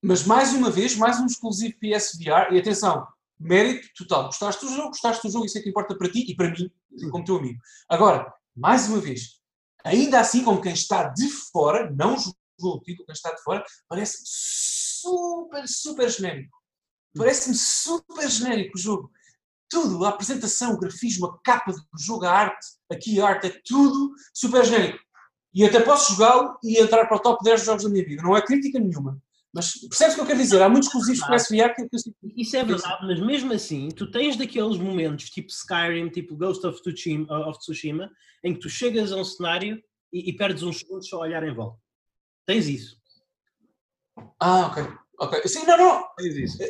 Mas 0.00 0.24
mais 0.24 0.54
uma 0.54 0.70
vez, 0.70 0.96
mais 0.96 1.18
um 1.18 1.26
exclusivo 1.26 1.74
PSVR. 1.80 2.52
E 2.52 2.58
atenção, 2.58 3.04
mérito 3.40 3.88
total. 3.96 4.26
Gostaste 4.26 4.66
do 4.66 4.72
jogo, 4.72 4.88
gostaste 4.88 5.26
do 5.26 5.32
jogo, 5.32 5.46
isso 5.46 5.58
é 5.58 5.62
que 5.62 5.70
importa 5.70 5.96
para 5.96 6.10
ti 6.10 6.26
e 6.28 6.36
para 6.36 6.50
mim, 6.50 6.70
como 7.10 7.24
teu 7.24 7.36
amigo. 7.36 7.58
Agora, 7.88 8.32
mais 8.54 8.88
uma 8.88 9.00
vez, 9.00 9.40
ainda 9.82 10.20
assim, 10.20 10.44
como 10.44 10.60
quem 10.60 10.72
está 10.72 11.08
de 11.08 11.26
fora, 11.28 11.90
não 11.90 12.16
jogou 12.18 12.76
o 12.76 12.80
título, 12.80 13.06
quem 13.06 13.14
está 13.14 13.32
de 13.32 13.42
fora, 13.42 13.64
parece-me 13.88 14.24
super, 14.26 15.66
super 15.66 16.10
genérico. 16.10 16.56
Parece-me 17.16 17.56
super 17.56 18.28
genérico 18.28 18.76
o 18.76 18.80
jogo. 18.80 19.10
Tudo, 19.68 20.04
a 20.04 20.10
apresentação, 20.10 20.74
o 20.74 20.78
grafismo, 20.78 21.26
a 21.26 21.38
capa 21.42 21.72
do 21.72 21.82
jogo, 21.98 22.26
a 22.26 22.32
arte, 22.32 22.66
aqui 22.90 23.20
a 23.20 23.26
arte, 23.26 23.46
é 23.46 23.60
tudo 23.64 24.12
super 24.34 24.64
genérico. 24.64 24.98
E 25.54 25.64
até 25.64 25.80
posso 25.80 26.12
jogá-lo 26.12 26.58
e 26.62 26.78
entrar 26.78 27.06
para 27.06 27.16
o 27.16 27.20
top 27.20 27.42
10 27.42 27.64
jogos 27.64 27.84
da 27.84 27.88
minha 27.88 28.04
vida. 28.04 28.22
Não 28.22 28.36
é 28.36 28.42
crítica 28.42 28.78
nenhuma. 28.78 29.20
Mas 29.52 29.72
percebes 29.80 30.12
o 30.12 30.16
que 30.16 30.20
eu 30.22 30.26
quero 30.26 30.38
dizer? 30.38 30.62
Há 30.62 30.68
muitos 30.68 30.88
exclusivos 30.88 31.26
para 31.26 31.38
SVR 31.38 31.74
que 31.74 31.82
eu 31.82 31.88
Isso 32.36 32.56
é 32.56 32.64
verdade, 32.64 33.06
mas 33.06 33.20
mesmo 33.20 33.52
assim, 33.52 33.88
tu 33.88 34.08
tens 34.10 34.36
daqueles 34.36 34.76
momentos 34.78 35.28
tipo 35.28 35.50
Skyrim, 35.50 36.08
tipo 36.08 36.36
Ghost 36.36 36.64
of 36.66 36.80
Tsushima, 36.80 37.48
of 37.48 37.58
Tsushima 37.58 38.10
em 38.44 38.54
que 38.54 38.60
tu 38.60 38.68
chegas 38.68 39.12
a 39.12 39.16
um 39.16 39.24
cenário 39.24 39.82
e, 40.12 40.30
e 40.30 40.36
perdes 40.36 40.62
uns 40.62 40.78
segundos 40.78 41.08
só 41.08 41.16
a 41.16 41.20
olhar 41.20 41.42
em 41.42 41.52
volta. 41.52 41.78
Tens 42.46 42.68
isso. 42.68 42.96
Ah, 44.38 44.66
ok. 44.66 44.82
Ok. 45.18 45.48
Sim, 45.48 45.66
não, 45.66 45.76
não. 45.76 46.04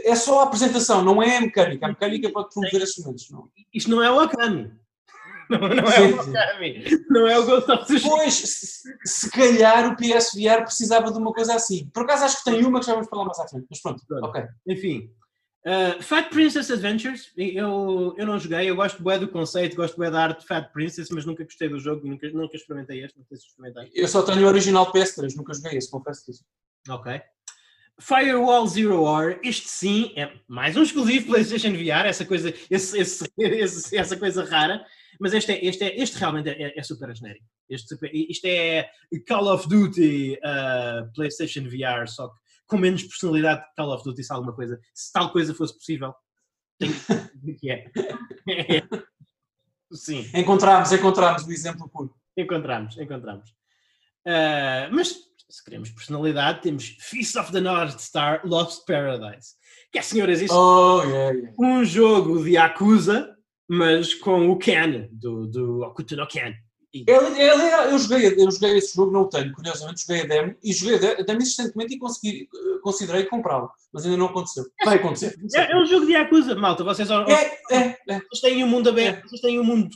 É 0.05 0.17
só 0.17 0.41
a 0.41 0.45
apresentação, 0.45 1.05
não 1.05 1.23
é 1.23 1.37
a 1.37 1.41
mecânica. 1.41 1.87
A 1.87 1.91
mecânica 1.91 2.31
pode 2.33 2.53
promover 2.53 2.83
esses 2.83 2.99
momentos. 2.99 3.31
Não. 3.31 3.49
Isto 3.73 3.91
não 3.91 4.03
é 4.03 4.11
o 4.11 4.19
Akami. 4.19 4.73
Não, 5.51 5.59
não 5.59 5.91
é 5.91 6.01
o 6.01 6.21
Okami, 6.21 7.05
não 7.11 7.27
é 7.27 7.39
o 7.39 7.45
Ghost 7.45 7.71
of 7.73 7.85
Tsushima. 7.85 8.17
Pois, 8.17 8.35
se, 8.35 8.99
se 9.05 9.31
calhar 9.31 9.93
o 9.93 9.97
PSVR 9.97 10.63
precisava 10.63 11.11
de 11.11 11.19
uma 11.19 11.33
coisa 11.33 11.55
assim. 11.55 11.91
Por 11.93 12.05
acaso 12.05 12.25
acho 12.25 12.39
que 12.39 12.45
tem 12.45 12.65
uma 12.65 12.79
que 12.79 12.87
já 12.87 12.93
vamos 12.93 13.09
falar 13.09 13.25
mais 13.25 13.39
à 13.41 13.49
frente, 13.49 13.67
mas 13.69 13.83
pronto, 13.83 14.03
pronto. 14.07 14.25
ok. 14.27 14.45
Enfim, 14.69 15.11
uh, 15.67 16.01
Fat 16.03 16.31
Princess 16.31 16.71
Adventures, 16.71 17.33
eu, 17.37 18.15
eu 18.17 18.25
não 18.25 18.39
joguei, 18.39 18.71
eu 18.71 18.77
gosto 18.77 19.03
bem 19.03 19.19
do 19.19 19.29
conceito, 19.29 19.77
gosto 19.77 19.99
bem 19.99 20.11
da 20.11 20.23
arte 20.23 20.41
de 20.43 20.47
Fat 20.47 20.73
Princess, 20.73 21.09
mas 21.11 21.25
nunca 21.25 21.43
gostei 21.43 21.69
do 21.69 21.81
jogo, 21.81 22.07
nunca, 22.07 22.31
nunca 22.31 22.57
experimentei 22.57 23.03
este, 23.03 23.19
não 23.19 23.27
sei 23.27 23.37
se 23.37 23.47
experimentei. 23.47 23.91
Eu 23.93 24.07
só 24.07 24.23
tenho 24.23 24.45
o 24.45 24.49
original 24.49 24.93
PS3, 24.93 25.35
nunca 25.37 25.53
joguei 25.53 25.79
esse, 25.79 25.91
confesso 25.91 26.31
isso. 26.31 26.45
Ok. 26.89 27.21
Firewall 28.01 28.67
Zero 28.67 29.03
War, 29.03 29.39
este 29.43 29.69
sim 29.69 30.13
é 30.17 30.33
mais 30.49 30.77
um 30.77 30.83
exclusivo 30.83 31.27
PlayStation 31.27 31.73
VR, 31.73 32.07
essa 32.07 32.25
coisa, 32.25 32.53
esse, 32.71 32.99
esse, 32.99 33.31
esse, 33.39 33.97
essa 33.97 34.17
coisa 34.17 34.43
rara. 34.45 34.85
Mas 35.19 35.33
este, 35.33 35.53
é, 35.53 35.65
este, 35.65 35.85
é, 35.85 36.01
este 36.01 36.19
realmente 36.19 36.51
é, 36.51 36.79
é 36.79 36.83
super 36.83 37.15
genérico. 37.15 37.47
Este, 37.69 37.97
isto 38.31 38.45
é 38.47 38.91
Call 39.27 39.49
of 39.49 39.69
Duty 39.69 40.35
uh, 40.35 41.13
PlayStation 41.15 41.65
VR, 41.65 42.07
só 42.09 42.29
que 42.29 42.41
com 42.67 42.79
menos 42.79 43.03
personalidade 43.03 43.63
que 43.63 43.75
Call 43.77 43.93
of 43.93 44.05
Duty, 44.05 44.23
se 44.23 44.33
alguma 44.33 44.55
coisa, 44.55 44.81
se 44.95 45.13
tal 45.13 45.33
coisa 45.33 45.55
fosse 45.55 45.75
possível, 45.75 46.15
tem 46.79 46.91
que 47.59 47.71
é. 47.71 47.85
Sim. 49.93 50.31
Encontramos, 50.35 50.93
encontramos 50.93 51.45
o 51.45 51.53
exemplo 51.53 51.89
puro. 51.89 52.15
Encontramos, 52.37 52.97
encontramos. 52.97 53.51
Uh, 54.25 54.87
mas 54.93 55.15
se 55.49 55.65
queremos 55.65 55.91
personalidade, 55.91 56.63
temos 56.63 56.97
Feast 57.01 57.37
of 57.37 57.51
the 57.53 57.61
North 57.61 57.99
Star 57.99 58.41
Lost 58.45 58.87
Paradise. 58.87 59.57
Que 59.91 59.99
é, 59.99 60.03
senhoras, 60.03 60.41
isso 60.41 60.55
oh, 60.55 61.03
yeah, 61.03 61.33
yeah. 61.33 61.55
um 61.59 61.85
jogo 61.85 62.45
de 62.45 62.53
Yakuza 62.53 63.37
mas 63.71 64.13
com 64.15 64.51
o 64.51 64.59
Ken, 64.59 65.09
do, 65.13 65.47
do 65.47 65.83
Okuto 65.83 66.17
no 66.17 66.27
Ken. 66.27 66.53
E... 66.93 67.05
É, 67.09 67.13
é 67.13 67.55
legal, 67.55 67.85
eu 67.85 67.99
joguei, 68.01 68.27
eu 68.37 68.51
joguei 68.51 68.79
esse 68.79 68.97
jogo, 68.97 69.13
não 69.13 69.21
o 69.21 69.29
tenho, 69.29 69.53
curiosamente, 69.53 70.01
joguei 70.01 70.23
a 70.23 70.27
demo 70.27 70.57
e 70.61 70.73
joguei 70.73 70.97
a 70.97 71.23
demo 71.23 71.41
insistentemente 71.41 71.95
e 71.95 71.99
consegui, 72.01 72.49
eh, 72.53 72.79
considerei 72.83 73.27
comprá-lo, 73.27 73.71
mas 73.93 74.05
ainda 74.05 74.17
não 74.17 74.27
aconteceu. 74.27 74.65
Vai 74.85 74.97
acontecer. 74.97 75.37
É, 75.55 75.71
é 75.71 75.77
um 75.77 75.87
jogo 75.87 76.05
de 76.05 76.15
Yakuza, 76.15 76.57
malta, 76.57 76.83
vocês, 76.83 77.09
é, 77.09 77.15
é, 77.71 77.97
é. 78.09 78.21
vocês 78.29 78.41
têm 78.41 78.65
um 78.65 78.67
mundo 78.67 78.89
aberto, 78.89 79.25
é. 79.25 79.29
vocês 79.29 79.41
têm 79.41 79.61
um 79.61 79.65
mundo 79.65 79.89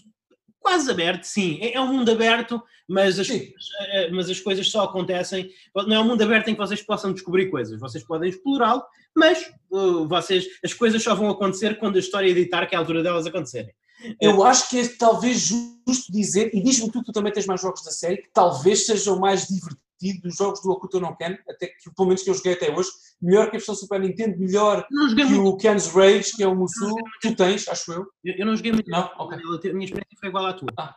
quase 0.64 0.90
aberto, 0.90 1.24
sim, 1.24 1.58
é, 1.60 1.74
é 1.74 1.80
um 1.80 1.92
mundo 1.92 2.10
aberto, 2.10 2.60
mas 2.88 3.18
as, 3.18 3.28
coisas, 3.28 3.52
eh, 3.90 4.10
mas 4.10 4.30
as 4.30 4.40
coisas 4.40 4.70
só 4.70 4.84
acontecem, 4.84 5.50
não 5.74 5.96
é 5.96 6.00
um 6.00 6.08
mundo 6.08 6.22
aberto 6.22 6.48
em 6.48 6.54
que 6.54 6.60
vocês 6.60 6.80
possam 6.80 7.12
descobrir 7.12 7.50
coisas, 7.50 7.78
vocês 7.78 8.02
podem 8.02 8.30
explorá-lo, 8.30 8.82
mas 9.14 9.52
uh, 9.70 10.08
vocês, 10.08 10.46
as 10.64 10.72
coisas 10.72 11.02
só 11.02 11.14
vão 11.14 11.28
acontecer 11.28 11.78
quando 11.78 11.96
a 11.96 11.98
história 11.98 12.30
editar, 12.30 12.66
que 12.66 12.74
é 12.74 12.78
a 12.78 12.80
altura 12.80 13.02
delas 13.02 13.26
acontecerem. 13.26 13.74
Eu 14.20 14.42
acho 14.42 14.70
que 14.70 14.80
é 14.80 14.88
talvez 14.88 15.38
justo 15.40 16.10
dizer, 16.10 16.50
e 16.54 16.62
diz-me 16.62 16.90
tu 16.90 17.00
que 17.00 17.06
tu 17.06 17.12
também 17.12 17.32
tens 17.32 17.46
mais 17.46 17.60
jogos 17.60 17.84
da 17.84 17.90
série, 17.90 18.22
que 18.22 18.30
talvez 18.32 18.86
sejam 18.86 19.18
mais 19.18 19.46
divertidos 19.46 19.84
dos 20.22 20.36
jogos 20.36 20.60
do 20.62 20.70
Okuto 20.70 21.00
no 21.00 21.16
Ken, 21.16 21.36
até 21.48 21.68
que 21.68 21.94
pelo 21.96 22.08
menos 22.08 22.22
que 22.22 22.30
eu 22.30 22.34
joguei 22.34 22.54
até 22.54 22.70
hoje, 22.70 22.90
melhor 23.20 23.44
que 23.50 23.56
a 23.56 23.58
versão 23.58 23.74
Super 23.74 24.00
Nintendo, 24.00 24.38
melhor 24.38 24.86
que 24.86 25.24
muito. 25.24 25.46
o 25.46 25.56
Ken's 25.56 25.88
Rage, 25.88 26.32
que 26.36 26.42
é 26.42 26.46
o 26.46 26.54
Musu, 26.54 26.94
tu 27.22 27.34
tens, 27.34 27.68
acho 27.68 27.92
eu. 27.92 28.06
Eu, 28.24 28.34
eu 28.38 28.46
não 28.46 28.56
joguei 28.56 28.72
muito. 28.72 28.90
Não? 28.90 29.10
Ok. 29.18 29.38
A 29.38 29.72
minha 29.72 29.84
experiência 29.84 30.18
foi 30.18 30.28
igual 30.28 30.46
à 30.46 30.52
tua. 30.52 30.68
Ah. 30.76 30.94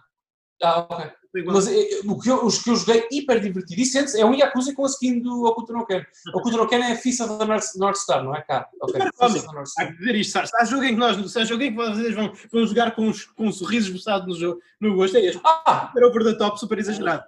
Ah, 0.62 0.80
ok. 0.80 1.12
Mas 1.46 1.68
é, 1.68 2.00
o 2.06 2.20
que 2.20 2.30
eu, 2.30 2.44
os 2.44 2.64
que 2.64 2.70
eu 2.72 2.76
joguei 2.76 3.08
hiper 3.12 3.40
divertido. 3.40 3.80
E 3.80 3.86
sentes, 3.86 4.16
é 4.16 4.26
um 4.26 4.34
Yakuza 4.34 4.74
com 4.74 4.84
a 4.84 4.88
skin 4.88 5.20
do 5.20 5.46
Okuto 5.46 5.72
no 5.72 5.86
Ken. 5.86 6.02
O 6.34 6.40
Okuto 6.40 6.58
no 6.58 6.68
Ken 6.68 6.80
é 6.80 6.94
a 6.94 6.96
Fissa 6.96 7.28
da 7.28 7.46
North, 7.46 7.76
North 7.76 7.98
Star, 7.98 8.24
não 8.24 8.36
é 8.36 8.42
cá? 8.42 8.68
Ok. 8.82 9.00
Há 9.20 9.86
que 9.86 9.98
dizer 9.98 10.16
isto. 10.16 10.48
Se 10.48 10.56
há 10.56 10.66
jogo 10.66 10.84
em 10.84 10.90
que 10.90 10.96
nós, 10.96 11.32
se 11.32 11.40
há 11.40 11.46
jogo 11.46 11.62
em 11.62 11.72
que 11.72 11.76
vocês 11.76 12.16
vão, 12.16 12.34
vão 12.52 12.66
jogar 12.66 12.96
com, 12.96 13.12
com 13.36 13.48
um 13.48 13.52
sorriso 13.52 13.90
esboçado 13.90 14.26
no, 14.26 14.36
jogo, 14.36 14.60
no 14.82 14.96
gosto, 14.96 15.18
é 15.18 15.26
este. 15.26 15.40
Ah! 15.44 15.88
Super 15.88 16.04
over 16.06 16.24
the 16.24 16.34
top, 16.34 16.60
super 16.60 16.80
exagerado. 16.80 17.24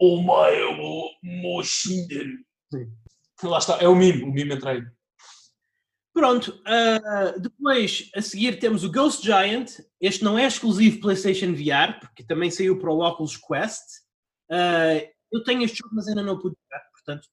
O 0.00 0.22
meu 0.22 1.10
Moshinder. 1.22 2.26
Lá 3.42 3.58
está, 3.58 3.76
é 3.78 3.88
o 3.88 3.94
mime, 3.94 4.22
o 4.22 4.32
mime 4.32 4.54
entra 4.54 4.70
aí. 4.70 4.82
Pronto, 6.12 6.60
uh, 6.66 7.40
depois 7.40 8.10
a 8.14 8.22
seguir 8.22 8.58
temos 8.58 8.82
o 8.82 8.90
Ghost 8.90 9.24
Giant. 9.24 9.70
Este 10.00 10.24
não 10.24 10.38
é 10.38 10.46
exclusivo 10.46 11.00
PlayStation 11.00 11.52
VR, 11.52 12.00
porque 12.00 12.24
também 12.24 12.50
saiu 12.50 12.78
para 12.78 12.90
o 12.90 13.06
Oculus 13.06 13.36
Quest. 13.36 13.84
Uh, 14.50 15.06
eu 15.30 15.44
tenho 15.44 15.62
este 15.62 15.78
jogo, 15.78 15.94
mas 15.94 16.08
ainda 16.08 16.22
não 16.22 16.38
pude 16.38 16.56
jogar, 16.64 16.84
portanto, 16.90 17.28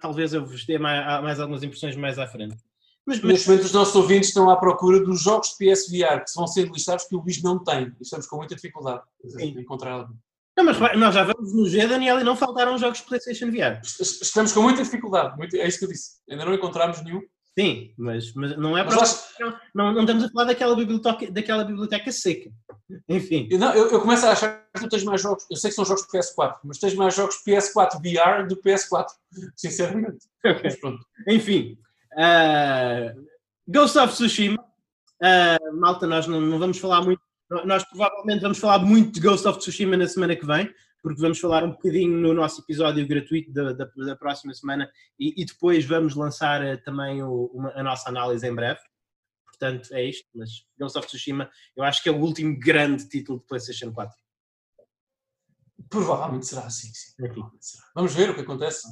talvez 0.00 0.32
eu 0.32 0.44
vos 0.44 0.64
dê 0.64 0.78
mais, 0.78 1.22
mais, 1.22 1.40
algumas 1.40 1.62
impressões 1.62 1.96
mais 1.96 2.18
à 2.18 2.26
frente. 2.26 2.56
Mas, 3.04 3.18
mas... 3.20 3.32
Neste 3.32 3.48
momento, 3.48 3.64
os 3.64 3.72
nossos 3.72 3.96
ouvintes 3.96 4.28
estão 4.28 4.48
à 4.48 4.56
procura 4.56 5.02
dos 5.02 5.22
jogos 5.22 5.48
de 5.48 5.56
PSVR 5.56 6.24
que 6.24 6.34
vão 6.36 6.46
ser 6.46 6.70
listados 6.70 7.06
que 7.06 7.16
o 7.16 7.20
Luís 7.20 7.42
não 7.42 7.62
tem. 7.62 7.88
E 7.98 8.02
estamos 8.02 8.26
com 8.26 8.36
muita 8.36 8.54
dificuldade 8.54 9.02
em 9.38 9.58
encontrar 9.58 10.06
não, 10.62 10.72
mas 10.72 10.98
nós 10.98 11.14
já 11.14 11.24
vamos 11.24 11.54
no 11.54 11.68
G, 11.68 11.86
Daniel, 11.86 12.20
e 12.20 12.24
não 12.24 12.36
faltaram 12.36 12.78
jogos 12.78 12.98
de 12.98 13.04
PlayStation 13.04 13.50
VR. 13.50 13.80
Estamos 13.82 14.52
com 14.52 14.62
muita 14.62 14.82
dificuldade, 14.82 15.36
muito, 15.36 15.56
é 15.56 15.66
isso 15.66 15.78
que 15.78 15.84
eu 15.84 15.88
disse. 15.88 16.20
Ainda 16.28 16.44
não 16.44 16.54
encontramos 16.54 17.02
nenhum. 17.02 17.22
Sim, 17.58 17.92
mas, 17.98 18.32
mas 18.34 18.56
não 18.56 18.78
é 18.78 18.84
para. 18.84 19.02
Acho... 19.02 19.22
Não, 19.74 19.92
não 19.92 20.00
estamos 20.02 20.24
a 20.24 20.28
falar 20.28 20.44
daquela 20.44 20.76
biblioteca, 20.76 21.30
daquela 21.30 21.64
biblioteca 21.64 22.12
seca. 22.12 22.50
Enfim. 23.08 23.48
Não, 23.58 23.74
eu, 23.74 23.90
eu, 23.90 24.00
começo 24.00 24.24
a 24.24 24.32
achar 24.32 24.64
que 24.72 24.80
tu 24.80 24.88
tens 24.88 25.02
mais 25.02 25.20
jogos. 25.20 25.44
Eu 25.50 25.56
sei 25.56 25.70
que 25.70 25.76
são 25.76 25.84
jogos 25.84 26.04
de 26.04 26.08
PS4, 26.08 26.58
mas 26.64 26.78
tens 26.78 26.94
mais 26.94 27.14
jogos 27.14 27.42
PS4 27.46 28.00
VR 28.00 28.46
do 28.46 28.56
PS4, 28.56 29.06
sinceramente. 29.56 30.18
Okay. 30.42 30.70
Enfim. 31.28 31.78
Uh, 32.14 33.26
Ghost 33.68 33.98
of 33.98 34.14
Tsushima. 34.14 34.58
Uh, 35.22 35.76
malta, 35.76 36.06
nós 36.06 36.26
não, 36.26 36.40
não 36.40 36.58
vamos 36.58 36.78
falar 36.78 37.02
muito. 37.02 37.20
Nós 37.64 37.84
provavelmente 37.84 38.42
vamos 38.42 38.58
falar 38.58 38.78
muito 38.78 39.14
de 39.14 39.20
Ghost 39.20 39.46
of 39.48 39.58
Tsushima 39.58 39.96
na 39.96 40.06
semana 40.06 40.36
que 40.36 40.46
vem, 40.46 40.72
porque 41.02 41.20
vamos 41.20 41.40
falar 41.40 41.64
um 41.64 41.72
bocadinho 41.72 42.16
no 42.16 42.32
nosso 42.32 42.60
episódio 42.60 43.06
gratuito 43.08 43.52
da, 43.52 43.72
da, 43.72 43.90
da 43.96 44.14
próxima 44.14 44.54
semana 44.54 44.88
e, 45.18 45.34
e, 45.42 45.44
depois 45.44 45.84
vamos 45.84 46.14
lançar 46.14 46.62
uh, 46.62 46.80
também 46.84 47.22
o, 47.24 47.46
uma, 47.52 47.70
a 47.70 47.82
nossa 47.82 48.08
análise 48.08 48.46
em 48.46 48.54
breve. 48.54 48.78
Portanto, 49.46 49.92
é 49.92 50.04
isto. 50.04 50.28
Mas 50.32 50.64
Ghost 50.78 50.96
of 50.96 51.08
Tsushima, 51.08 51.50
eu 51.76 51.82
acho 51.82 52.00
que 52.02 52.08
é 52.08 52.12
o 52.12 52.20
último 52.20 52.56
grande 52.56 53.08
título 53.08 53.40
de 53.40 53.46
PlayStation 53.46 53.92
4. 53.92 54.16
Provavelmente 55.88 56.46
será 56.46 56.66
assim, 56.66 56.88
sim. 56.94 57.14
Será. 57.60 57.84
Vamos 57.96 58.14
ver 58.14 58.30
o 58.30 58.34
que 58.34 58.42
acontece. 58.42 58.86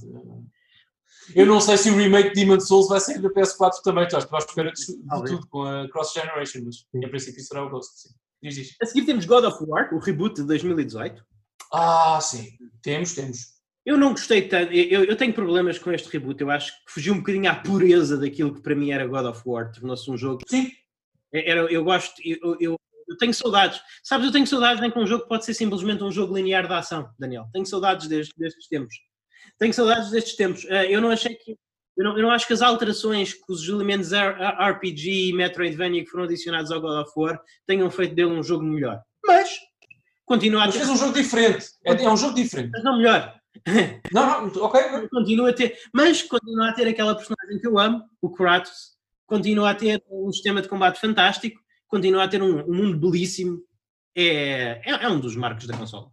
Eu 1.32 1.47
não 1.47 1.60
sei 1.60 1.76
se 1.76 1.90
o 1.90 1.97
remake 1.97 2.30
de 2.30 2.40
Demon 2.40 2.59
Souls 2.59 2.89
vai 2.89 2.98
sair 2.98 3.20
da 3.20 3.30
PS4 3.30 3.82
também, 3.85 4.05
estou 4.05 4.18
à 4.18 4.39
espera 4.39 4.72
de, 4.72 4.85
de 4.85 5.24
tudo 5.26 5.47
com 5.48 5.62
a 5.62 5.89
Cross 5.90 6.12
Generation, 6.12 6.62
mas 6.64 6.86
em 6.93 7.09
princípio 7.09 7.40
será 7.40 7.62
o 7.64 7.70
Ghost, 7.70 8.01
sim. 8.01 8.09
Diz, 8.43 8.55
diz. 8.55 8.77
A 8.81 8.86
seguir 8.86 9.05
temos 9.06 9.24
God 9.24 9.44
of 9.44 9.59
War, 9.66 9.93
o 9.94 9.98
reboot 9.98 10.36
de 10.36 10.47
2018. 10.47 11.24
Ah, 11.73 12.19
sim. 12.20 12.48
Temos, 12.82 13.15
temos. 13.15 13.59
Eu 13.85 13.97
não 13.97 14.10
gostei 14.10 14.43
tanto, 14.43 14.73
eu, 14.73 15.05
eu, 15.05 15.16
tenho 15.16 15.32
problemas 15.32 15.78
com 15.78 15.90
este 15.90 16.10
reboot, 16.10 16.39
eu 16.43 16.51
acho 16.51 16.73
que 16.73 16.93
fugiu 16.93 17.15
um 17.15 17.19
bocadinho 17.19 17.51
à 17.51 17.55
pureza 17.55 18.19
daquilo 18.19 18.55
que 18.55 18.60
para 18.60 18.74
mim 18.74 18.90
era 18.90 19.06
God 19.06 19.24
of 19.24 19.40
War, 19.47 19.73
tornou-se 19.73 20.10
um 20.10 20.16
jogo. 20.16 20.43
Sim. 20.47 20.70
É, 21.32 21.51
era, 21.51 21.60
eu 21.73 21.82
gosto, 21.82 22.20
eu, 22.23 22.56
eu, 22.60 22.77
eu, 23.09 23.16
tenho 23.16 23.32
saudades. 23.32 23.81
Sabes, 24.02 24.27
eu 24.27 24.32
tenho 24.32 24.47
saudades 24.47 24.82
em 24.82 24.90
que 24.90 24.98
um 24.98 25.06
jogo 25.06 25.27
pode 25.27 25.44
ser 25.44 25.55
simplesmente 25.55 26.05
um 26.05 26.12
jogo 26.12 26.36
linear 26.36 26.66
de 26.66 26.74
ação, 26.74 27.10
Daniel. 27.19 27.48
Tenho 27.51 27.65
saudades 27.65 28.09
destes, 28.09 28.35
destes 28.36 28.69
tempos. 28.69 28.94
Tenho 29.59 29.73
saudades 29.73 30.10
destes 30.10 30.36
tempos. 30.36 30.66
Eh, 30.66 30.94
eu 30.94 31.01
não 31.01 31.10
achei 31.10 31.35
que. 31.35 31.56
Eu 31.99 32.05
não, 32.05 32.16
eu 32.16 32.23
não 32.23 32.31
acho 32.31 32.47
que 32.47 32.53
as 32.53 32.62
alterações 32.62 33.35
que 33.35 33.53
os 33.53 33.69
elementos 33.69 34.11
RPG 34.12 35.31
e 35.31 35.33
Metroidvania 35.33 36.05
que 36.05 36.11
foram 36.11 36.25
adicionados 36.25 36.70
ao 36.70 36.81
God 36.81 37.05
of 37.05 37.12
War 37.16 37.41
tenham 37.66 37.91
feito 37.91 38.15
dele 38.15 38.31
um 38.31 38.43
jogo 38.43 38.62
melhor. 38.62 39.03
Mas 39.27 39.59
continua 40.25 40.62
a 40.62 40.65
ter. 40.66 40.79
Mas 40.79 40.87
fez 40.87 40.89
um 40.91 40.97
jogo 40.97 41.12
diferente. 41.12 41.66
É, 41.85 41.93
é 41.93 42.09
um 42.09 42.16
jogo 42.16 42.35
diferente. 42.37 42.70
Mas 42.70 42.85
não 42.85 42.99
melhor. 42.99 43.35
Não, 44.12 44.47
não, 44.47 44.62
ok. 44.62 45.09
Continua 45.09 45.51
a 45.51 45.53
ter, 45.53 45.77
mas 45.93 46.23
continua 46.23 46.69
a 46.69 46.73
ter 46.73 46.87
aquela 46.87 47.16
personagem 47.16 47.59
que 47.59 47.66
eu 47.66 47.77
amo, 47.77 48.05
o 48.23 48.31
Kratos, 48.31 48.93
continua 49.27 49.70
a 49.70 49.75
ter 49.75 50.01
um 50.09 50.31
sistema 50.31 50.62
de 50.62 50.69
combate 50.69 51.01
fantástico, 51.01 51.61
continua 51.89 52.25
a 52.25 52.29
ter 52.29 52.41
um, 52.41 52.61
um 52.61 52.75
mundo 52.75 52.99
belíssimo, 52.99 53.61
é, 54.15 54.81
é, 54.85 55.05
é, 55.05 55.09
um 55.09 55.19
dos 55.19 55.35
marcos 55.35 55.66
da 55.66 55.77
consola. 55.77 56.09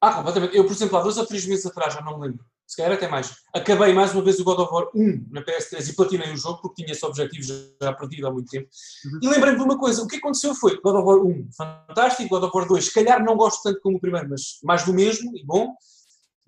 Ah, 0.00 0.14
completamente. 0.14 0.56
Eu, 0.56 0.64
por 0.64 0.72
exemplo, 0.72 0.96
há 0.96 1.02
dois 1.02 1.18
ou 1.18 1.26
três 1.26 1.44
meses 1.46 1.66
atrás, 1.66 1.92
já 1.92 2.00
não 2.00 2.18
me 2.18 2.28
lembro, 2.28 2.44
se 2.68 2.76
calhar 2.76 2.92
até 2.92 3.08
mais, 3.08 3.34
acabei 3.54 3.94
mais 3.94 4.12
uma 4.12 4.22
vez 4.22 4.38
o 4.38 4.44
God 4.44 4.58
of 4.58 4.72
War 4.72 4.88
1 4.94 5.28
na 5.30 5.42
PS3 5.42 5.88
e 5.88 5.96
platinei 5.96 6.32
o 6.34 6.36
jogo 6.36 6.60
porque 6.60 6.82
tinha 6.82 6.92
esse 6.92 7.04
objetivo 7.06 7.42
já 7.80 7.92
perdido 7.94 8.28
há 8.28 8.30
muito 8.30 8.50
tempo. 8.50 8.68
Uhum. 9.06 9.20
E 9.22 9.28
lembrei-me 9.28 9.58
de 9.58 9.64
uma 9.64 9.78
coisa, 9.78 10.02
o 10.02 10.06
que 10.06 10.16
aconteceu 10.16 10.54
foi 10.54 10.78
God 10.82 10.96
of 10.96 11.06
War 11.06 11.18
1, 11.18 11.48
fantástico, 11.56 12.28
God 12.28 12.44
of 12.44 12.54
War 12.54 12.68
2, 12.68 12.84
se 12.84 12.92
calhar 12.92 13.24
não 13.24 13.36
gosto 13.36 13.62
tanto 13.62 13.80
como 13.80 13.96
o 13.96 14.00
primeiro, 14.00 14.28
mas 14.28 14.58
mais 14.62 14.84
do 14.84 14.92
mesmo 14.92 15.34
e 15.34 15.42
bom. 15.44 15.74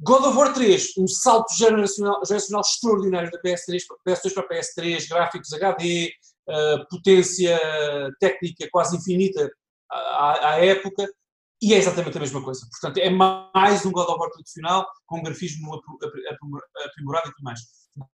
God 0.02 0.24
of 0.26 0.36
War 0.36 0.52
3, 0.52 0.98
um 0.98 1.06
salto 1.06 1.54
geracional, 1.54 2.20
geracional 2.26 2.60
extraordinário 2.60 3.30
da 3.30 3.40
PS3, 3.40 3.80
PS2 4.06 4.34
para 4.34 4.48
PS3, 4.48 5.08
gráficos 5.08 5.52
HD, 5.54 6.12
uh, 6.48 6.86
potência 6.90 7.58
técnica 8.20 8.68
quase 8.70 8.96
infinita 8.96 9.50
à, 9.90 10.50
à, 10.50 10.64
época, 10.64 11.08
e 11.60 11.74
é 11.74 11.78
exatamente 11.78 12.16
a 12.16 12.20
mesma 12.20 12.42
coisa. 12.42 12.66
Portanto, 12.70 12.98
é 12.98 13.10
mais 13.10 13.84
um 13.84 13.92
God 13.92 14.08
of 14.08 14.18
War 14.18 14.30
tradicional, 14.30 14.86
com 15.06 15.18
um 15.18 15.22
grafismo 15.22 15.74
aprimorado 16.84 17.28
e 17.28 17.32
tudo 17.32 17.44
mais. 17.44 17.60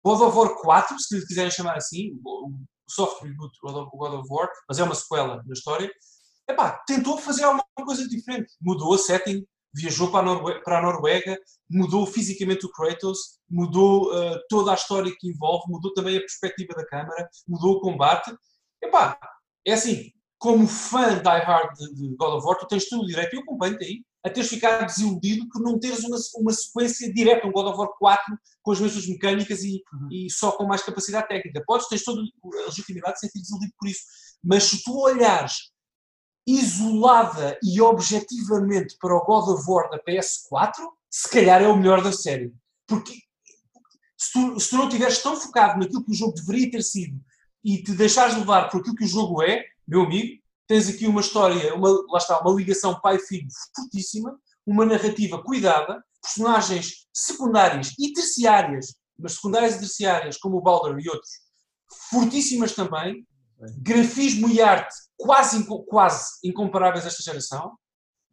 God 0.03 0.21
of 0.21 0.37
War 0.37 0.55
4, 0.55 0.99
se 0.99 1.19
lhe 1.19 1.25
quiserem 1.25 1.51
chamar 1.51 1.75
assim, 1.75 2.19
o 2.23 2.51
soft 2.89 3.21
reboot 3.21 3.51
do 3.61 3.89
God 3.97 4.13
of 4.13 4.27
War, 4.29 4.49
mas 4.67 4.79
é 4.79 4.83
uma 4.83 4.95
sequela 4.95 5.43
da 5.43 5.53
história, 5.53 5.91
epá, 6.49 6.81
tentou 6.87 7.17
fazer 7.17 7.43
alguma 7.43 7.65
coisa 7.85 8.07
diferente. 8.07 8.53
Mudou 8.61 8.93
a 8.93 8.97
setting, 8.97 9.45
viajou 9.73 10.11
para 10.11 10.31
a, 10.31 10.61
para 10.61 10.79
a 10.79 10.81
Noruega 10.81 11.37
mudou 11.73 12.05
fisicamente 12.05 12.65
o 12.65 12.71
Kratos, 12.71 13.39
mudou 13.49 14.13
uh, 14.13 14.39
toda 14.47 14.71
a 14.71 14.75
história 14.75 15.11
que 15.19 15.27
envolve, 15.27 15.71
mudou 15.71 15.93
também 15.93 16.17
a 16.17 16.21
perspectiva 16.21 16.73
da 16.75 16.85
câmara, 16.85 17.27
mudou 17.47 17.75
o 17.75 17.81
combate. 17.81 18.33
Epá, 18.81 19.17
é 19.65 19.73
assim, 19.73 20.11
como 20.43 20.67
fã 20.67 21.21
die 21.23 21.39
hard 21.45 21.73
de, 21.77 21.93
de 21.95 22.15
God 22.17 22.33
of 22.33 22.45
War, 22.45 22.57
tu 22.57 22.67
tens 22.67 22.89
todo 22.89 23.03
o 23.03 23.05
direito, 23.05 23.33
eu 23.33 23.39
acompanho-te 23.39 23.85
aí, 23.85 24.03
a 24.25 24.29
teres 24.29 24.49
ficado 24.49 24.85
desiludido 24.85 25.47
por 25.47 25.61
não 25.61 25.79
teres 25.79 26.03
uma, 26.03 26.17
uma 26.35 26.51
sequência 26.51 27.13
direta, 27.13 27.47
um 27.47 27.51
God 27.53 27.67
of 27.67 27.77
War 27.77 27.87
4 27.97 28.37
com 28.61 28.71
as 28.73 28.81
mesmas 28.81 29.07
mecânicas 29.07 29.63
e, 29.63 29.81
uhum. 29.93 30.09
e 30.11 30.29
só 30.29 30.51
com 30.51 30.65
mais 30.65 30.83
capacidade 30.83 31.29
técnica. 31.29 31.63
Podes, 31.65 31.87
tens 31.87 32.03
toda 32.03 32.19
a 32.19 32.65
legitimidade 32.65 33.13
de 33.13 33.19
sentir 33.21 33.39
desiludido 33.39 33.71
por 33.79 33.87
isso. 33.87 34.01
Mas 34.43 34.65
se 34.65 34.83
tu 34.83 34.97
olhares 34.97 35.71
isolada 36.45 37.57
e 37.63 37.79
objetivamente 37.79 38.97
para 38.99 39.15
o 39.15 39.23
God 39.23 39.47
of 39.47 39.63
War 39.65 39.89
da 39.89 40.03
PS4, 40.03 40.73
se 41.09 41.29
calhar 41.29 41.61
é 41.61 41.69
o 41.69 41.77
melhor 41.77 42.03
da 42.03 42.11
série. 42.11 42.53
Porque 42.85 43.13
se 44.17 44.33
tu, 44.33 44.59
se 44.59 44.69
tu 44.71 44.75
não 44.75 44.87
estiveres 44.89 45.23
tão 45.23 45.37
focado 45.37 45.79
naquilo 45.79 46.03
que 46.03 46.11
o 46.11 46.15
jogo 46.15 46.33
deveria 46.33 46.69
ter 46.69 46.83
sido 46.83 47.17
e 47.63 47.81
te 47.81 47.93
deixares 47.93 48.35
levar 48.35 48.69
por 48.69 48.81
aquilo 48.81 48.95
que 48.95 49.05
o 49.05 49.07
jogo 49.07 49.41
é, 49.41 49.63
meu 49.87 50.03
amigo, 50.03 50.41
tens 50.67 50.89
aqui 50.89 51.07
uma 51.07 51.21
história, 51.21 51.73
uma, 51.75 51.89
lá 52.09 52.17
está, 52.17 52.39
uma 52.39 52.53
ligação 52.53 52.99
pai-filho 52.99 53.47
fortíssima, 53.75 54.37
uma 54.65 54.85
narrativa 54.85 55.41
cuidada, 55.43 56.03
personagens 56.21 57.07
secundárias 57.13 57.93
e 57.99 58.13
terciárias, 58.13 58.95
mas 59.19 59.33
secundárias 59.33 59.75
e 59.75 59.79
terciárias, 59.79 60.37
como 60.37 60.57
o 60.57 60.61
Baldur 60.61 60.99
e 60.99 61.09
outros, 61.09 61.31
fortíssimas 62.09 62.73
também, 62.73 63.25
grafismo 63.77 64.49
e 64.49 64.61
arte 64.61 64.93
quase, 65.17 65.65
quase 65.87 66.25
incomparáveis 66.43 67.05
a 67.05 67.07
esta 67.07 67.23
geração, 67.23 67.77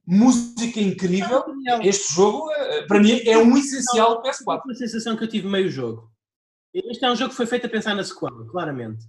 música 0.07 0.81
incrível. 0.81 1.45
Este 1.83 2.15
jogo, 2.15 2.51
eh, 2.53 2.83
para 2.87 3.01
mim, 3.01 3.21
é 3.25 3.39
um 3.39 3.57
essencial 3.57 4.17
do 4.17 4.23
PS4. 4.23 4.63
Uma 4.65 4.75
sensação 4.75 5.17
que 5.17 5.25
eu 5.25 5.29
tive 5.29 5.49
meio 5.49 5.71
jogo. 5.71 6.11
Este 6.75 7.05
é 7.05 7.11
um 7.11 7.17
jogo 7.17 7.31
que 7.31 7.37
foi 7.37 7.47
feito 7.47 7.67
a 7.67 7.71
pensar 7.71 7.95
na 7.95 8.05
sequela, 8.05 8.47
claramente. 8.51 9.05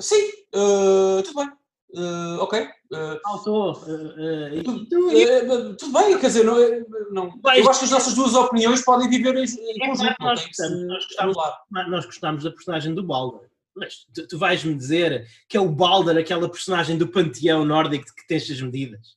Sim, 0.00 0.30
uh, 0.54 1.22
tudo 1.22 1.36
bem. 1.36 1.52
Uh, 1.92 2.38
ok. 2.40 2.68
Uh, 2.92 3.20
Faltou. 3.22 3.74
tudo, 3.74 5.76
tudo 5.76 5.92
bem, 5.92 6.18
quer 6.18 6.28
dizer, 6.28 6.44
não, 6.44 6.56
não, 7.10 7.40
eu 7.56 7.68
acho 7.68 7.80
que 7.80 7.84
as 7.86 7.90
nossas 7.90 8.14
duas 8.14 8.34
opiniões 8.34 8.84
podem 8.84 9.08
viver 9.08 9.36
em, 9.36 9.44
é 9.44 9.86
conjunto. 9.86 10.14
Nós, 10.20 10.46
gostamos, 10.46 10.86
nós, 10.86 11.06
gostamos, 11.06 11.36
nós 11.88 12.06
gostamos 12.06 12.44
da 12.44 12.50
personagem 12.50 12.94
do 12.94 13.02
Baldur. 13.02 13.42
Mas 13.74 14.06
tu, 14.14 14.26
tu 14.26 14.38
vais-me 14.38 14.74
dizer 14.74 15.26
que 15.48 15.56
é 15.56 15.60
o 15.60 15.68
Balder, 15.68 16.16
aquela 16.16 16.48
personagem 16.48 16.98
do 16.98 17.08
panteão 17.08 17.64
nórdico 17.64 18.04
que 18.16 18.26
tem 18.26 18.36
estas 18.36 18.60
medidas? 18.60 19.16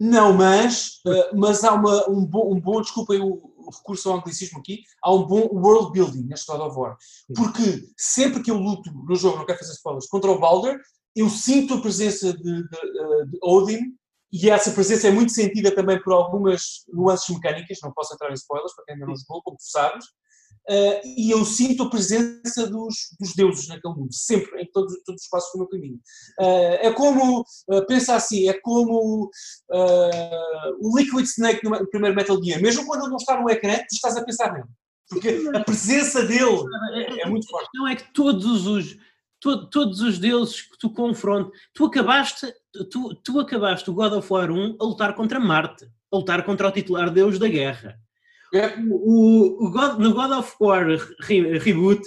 Não, 0.00 0.32
mas, 0.32 1.00
uh, 1.06 1.36
mas 1.36 1.64
há 1.64 1.74
uma, 1.74 2.08
um, 2.08 2.24
bom, 2.24 2.54
um 2.54 2.60
bom, 2.60 2.80
desculpem 2.80 3.20
o, 3.20 3.32
o, 3.32 3.57
recurso 3.70 4.10
ao 4.10 4.18
anglicismo 4.18 4.58
aqui, 4.58 4.82
há 5.02 5.12
um 5.12 5.26
bom 5.26 5.48
world 5.52 5.92
building 5.92 6.24
neste 6.24 6.50
God 6.50 6.60
of 6.60 6.76
War. 6.76 6.96
Porque 7.34 7.88
sempre 7.96 8.42
que 8.42 8.50
eu 8.50 8.56
luto 8.56 8.90
no 8.92 9.16
jogo, 9.16 9.38
não 9.38 9.46
quero 9.46 9.58
fazer 9.58 9.72
spoilers, 9.72 10.06
contra 10.06 10.30
o 10.30 10.38
Balder, 10.38 10.80
eu 11.14 11.28
sinto 11.28 11.74
a 11.74 11.80
presença 11.80 12.32
de, 12.32 12.42
de, 12.42 12.76
eh, 12.76 13.24
de 13.26 13.38
Odin 13.42 13.96
e 14.32 14.50
essa 14.50 14.70
presença 14.70 15.08
é 15.08 15.10
muito 15.10 15.32
sentida 15.32 15.74
também 15.74 16.00
por 16.02 16.12
algumas 16.12 16.84
nuances 16.88 17.28
mecânicas, 17.34 17.78
não 17.82 17.92
posso 17.92 18.14
entrar 18.14 18.30
em 18.30 18.34
spoilers 18.34 18.74
para 18.74 18.84
quem 18.84 18.94
ainda 18.94 19.06
não 19.06 19.16
jogou, 19.16 19.42
como 19.42 19.56
tu 19.56 19.64
sabes, 19.64 20.04
Uh, 20.68 21.00
e 21.16 21.30
eu 21.30 21.46
sinto 21.46 21.84
a 21.84 21.88
presença 21.88 22.66
dos, 22.66 22.94
dos, 23.18 23.34
deuses 23.34 23.68
naquele 23.68 23.94
mundo, 23.94 24.12
sempre, 24.12 24.60
em 24.60 24.70
todos, 24.70 24.92
os 25.08 25.28
passos 25.28 25.50
do 25.52 25.60
meu 25.60 25.68
caminho. 25.68 25.98
Uh, 26.38 26.76
é 26.82 26.92
como, 26.92 27.40
uh, 27.40 27.86
pensa 27.86 28.14
assim, 28.14 28.50
é 28.50 28.60
como 28.60 29.30
o 29.70 30.98
Liquid 30.98 31.24
Snake 31.24 31.64
no, 31.64 31.70
no, 31.70 31.88
primeiro 31.88 32.14
Metal 32.14 32.42
Gear, 32.42 32.60
mesmo 32.60 32.84
quando 32.86 33.02
ele 33.02 33.10
não 33.10 33.16
está 33.16 33.40
no 33.40 33.48
ecrã, 33.48 33.78
tu 33.78 33.94
estás 33.94 34.16
a 34.18 34.24
pensar 34.24 34.52
nele, 34.52 34.66
porque 35.08 35.50
a 35.54 35.64
presença 35.64 36.22
dele 36.26 36.62
é, 36.94 37.22
é 37.22 37.26
muito 37.26 37.48
forte. 37.48 37.70
Não 37.74 37.88
é 37.88 37.96
que 37.96 38.12
todos 38.12 38.66
os, 38.66 38.94
to, 39.40 39.70
todos 39.70 40.02
os 40.02 40.18
deuses 40.18 40.60
que 40.60 40.78
tu 40.78 40.90
confrontas, 40.90 41.58
tu 41.72 41.86
acabaste, 41.86 42.52
tu, 42.90 43.14
tu 43.24 43.40
acabaste 43.40 43.88
o 43.88 43.94
God 43.94 44.12
of 44.12 44.30
War 44.30 44.50
1 44.50 44.76
a 44.78 44.84
lutar 44.84 45.14
contra 45.14 45.40
Marte, 45.40 45.86
a 46.12 46.16
lutar 46.16 46.44
contra 46.44 46.68
o 46.68 46.72
titular 46.72 47.10
deus 47.10 47.38
da 47.38 47.48
guerra 47.48 47.98
é. 47.98 48.07
O, 48.90 49.66
o 49.66 49.70
God, 49.70 49.98
no 49.98 50.14
God 50.14 50.30
of 50.32 50.54
War 50.60 50.86
re, 51.20 51.58
Reboot, 51.58 52.02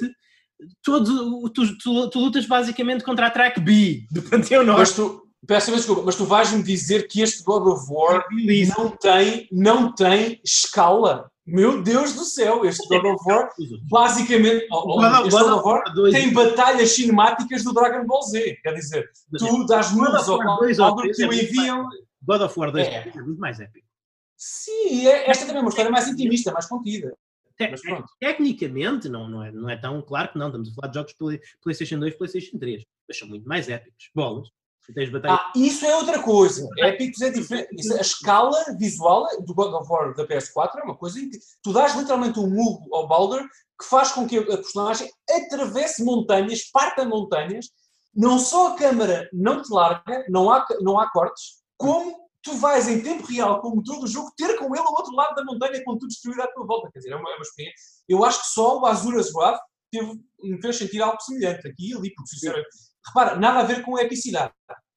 todo, 0.83 1.49
tu, 1.49 1.77
tu, 1.77 2.09
tu, 2.09 2.19
lutas 2.19 2.45
basicamente 2.45 3.03
contra 3.03 3.27
a 3.27 3.31
track 3.31 3.59
B 3.59 4.05
do 4.11 4.21
Panteão 4.29 4.63
Norte. 4.63 4.79
Mas 4.79 4.93
tu, 4.93 5.21
peço 5.45 5.71
desculpa, 5.71 6.03
mas 6.03 6.15
tu 6.15 6.25
vais-me 6.25 6.63
dizer 6.63 7.07
que 7.07 7.21
este 7.21 7.43
God 7.43 7.67
of 7.67 7.85
War 7.89 8.25
é 8.31 8.65
não 8.77 8.89
tem, 8.89 9.47
não 9.51 9.93
tem 9.93 10.39
escala. 10.43 11.29
Meu 11.45 11.81
Deus 11.81 12.13
do 12.13 12.23
céu, 12.23 12.63
este 12.65 12.87
God 12.87 13.05
of 13.05 13.23
War 13.25 13.49
basicamente 13.89 14.67
oh, 14.71 14.99
oh, 14.99 15.05
este 15.25 15.29
God 15.31 15.51
of 15.51 15.65
War 15.65 15.83
tem 16.11 16.31
batalhas 16.31 16.91
cinemáticas 16.91 17.63
do 17.63 17.73
Dragon 17.73 18.05
Ball 18.05 18.21
Z. 18.23 18.59
Quer 18.61 18.73
dizer, 18.73 19.09
tu 19.37 19.65
dás 19.65 19.91
números 19.91 20.29
ao 20.29 20.37
Baldur 20.37 21.11
que 21.11 21.25
o 21.25 21.33
enviam. 21.33 21.87
God 22.23 22.41
of 22.41 22.59
War 22.59 22.71
2 22.71 22.87
é. 22.87 23.11
é 23.15 23.21
muito 23.21 23.39
mais 23.39 23.59
épico. 23.59 23.90
Sim, 24.43 25.05
é, 25.05 25.29
esta 25.29 25.45
também 25.45 25.59
é 25.59 25.61
uma 25.61 25.69
história 25.69 25.91
mais 25.91 26.07
intimista, 26.07 26.51
mais 26.51 26.65
contida. 26.65 27.15
Tecnicamente, 28.19 29.07
não, 29.07 29.29
não, 29.29 29.43
é, 29.43 29.51
não 29.51 29.69
é 29.69 29.77
tão 29.77 30.01
claro 30.01 30.31
que 30.31 30.39
não. 30.39 30.47
Estamos 30.47 30.69
a 30.69 30.73
falar 30.73 30.87
de 30.87 30.95
jogos 30.95 31.13
Play, 31.13 31.39
PlayStation 31.61 31.99
2 31.99 32.15
PlayStation 32.15 32.57
3, 32.57 32.83
mas 33.07 33.19
são 33.19 33.27
muito 33.27 33.47
mais 33.47 33.69
épicos. 33.69 34.09
Bolas. 34.15 34.47
Ah, 35.25 35.51
isso 35.55 35.85
é 35.85 35.95
outra 35.95 36.23
coisa. 36.23 36.67
Épicos 36.79 37.21
é 37.21 37.29
diferente. 37.29 37.93
A 37.93 38.01
escala 38.01 38.57
visual 38.79 39.27
do 39.45 39.53
God 39.53 39.75
of 39.75 39.87
War 39.87 40.15
da 40.15 40.27
PS4 40.27 40.79
é 40.79 40.83
uma 40.85 40.97
coisa 40.97 41.19
em 41.19 41.29
que 41.29 41.37
tu 41.61 41.71
dás 41.71 41.95
literalmente 41.95 42.39
um 42.39 42.49
murro 42.49 42.95
ao 42.95 43.07
Baldur 43.07 43.47
que 43.79 43.87
faz 43.87 44.11
com 44.11 44.27
que 44.27 44.39
a 44.39 44.43
personagem 44.43 45.07
atravesse 45.29 46.03
montanhas, 46.03 46.63
parta 46.71 47.05
montanhas. 47.05 47.69
Não 48.13 48.39
só 48.39 48.73
a 48.73 48.75
câmara 48.75 49.29
não 49.31 49.61
te 49.61 49.71
larga, 49.71 50.25
não 50.29 50.51
há, 50.51 50.65
não 50.81 50.99
há 50.99 51.11
cortes, 51.11 51.61
como 51.77 52.20
tu 52.41 52.53
vais 52.57 52.87
em 52.87 53.01
tempo 53.01 53.25
real 53.25 53.61
com 53.61 53.69
o 53.69 53.75
motor 53.75 53.99
do 53.99 54.07
jogo 54.07 54.31
ter 54.35 54.57
com 54.57 54.75
ele 54.75 54.85
ao 54.85 54.93
outro 54.93 55.13
lado 55.15 55.35
da 55.35 55.43
montanha 55.43 55.83
com 55.83 55.97
tudo 55.97 56.07
destruído 56.07 56.41
à 56.41 56.47
tua 56.47 56.65
volta. 56.65 56.89
Quer 56.91 56.99
dizer, 56.99 57.11
é 57.11 57.15
uma, 57.15 57.29
é 57.29 57.35
uma 57.35 57.41
experiência. 57.41 57.79
Eu 58.07 58.23
acho 58.25 58.41
que 58.41 58.47
só 58.47 58.79
o 58.79 58.85
Azuras 58.85 59.33
Wrath 59.33 59.59
teve, 59.91 60.19
me 60.41 60.61
fez 60.61 60.77
sentir 60.77 61.01
algo 61.01 61.21
semelhante 61.21 61.67
aqui 61.67 61.91
e 61.91 61.93
ali, 61.95 62.13
porque 62.13 62.29
sinceramente, 62.29 62.69
repara, 63.07 63.35
nada 63.35 63.59
a 63.59 63.63
ver 63.63 63.83
com 63.83 63.97
a 63.97 64.01
epicidade. 64.01 64.53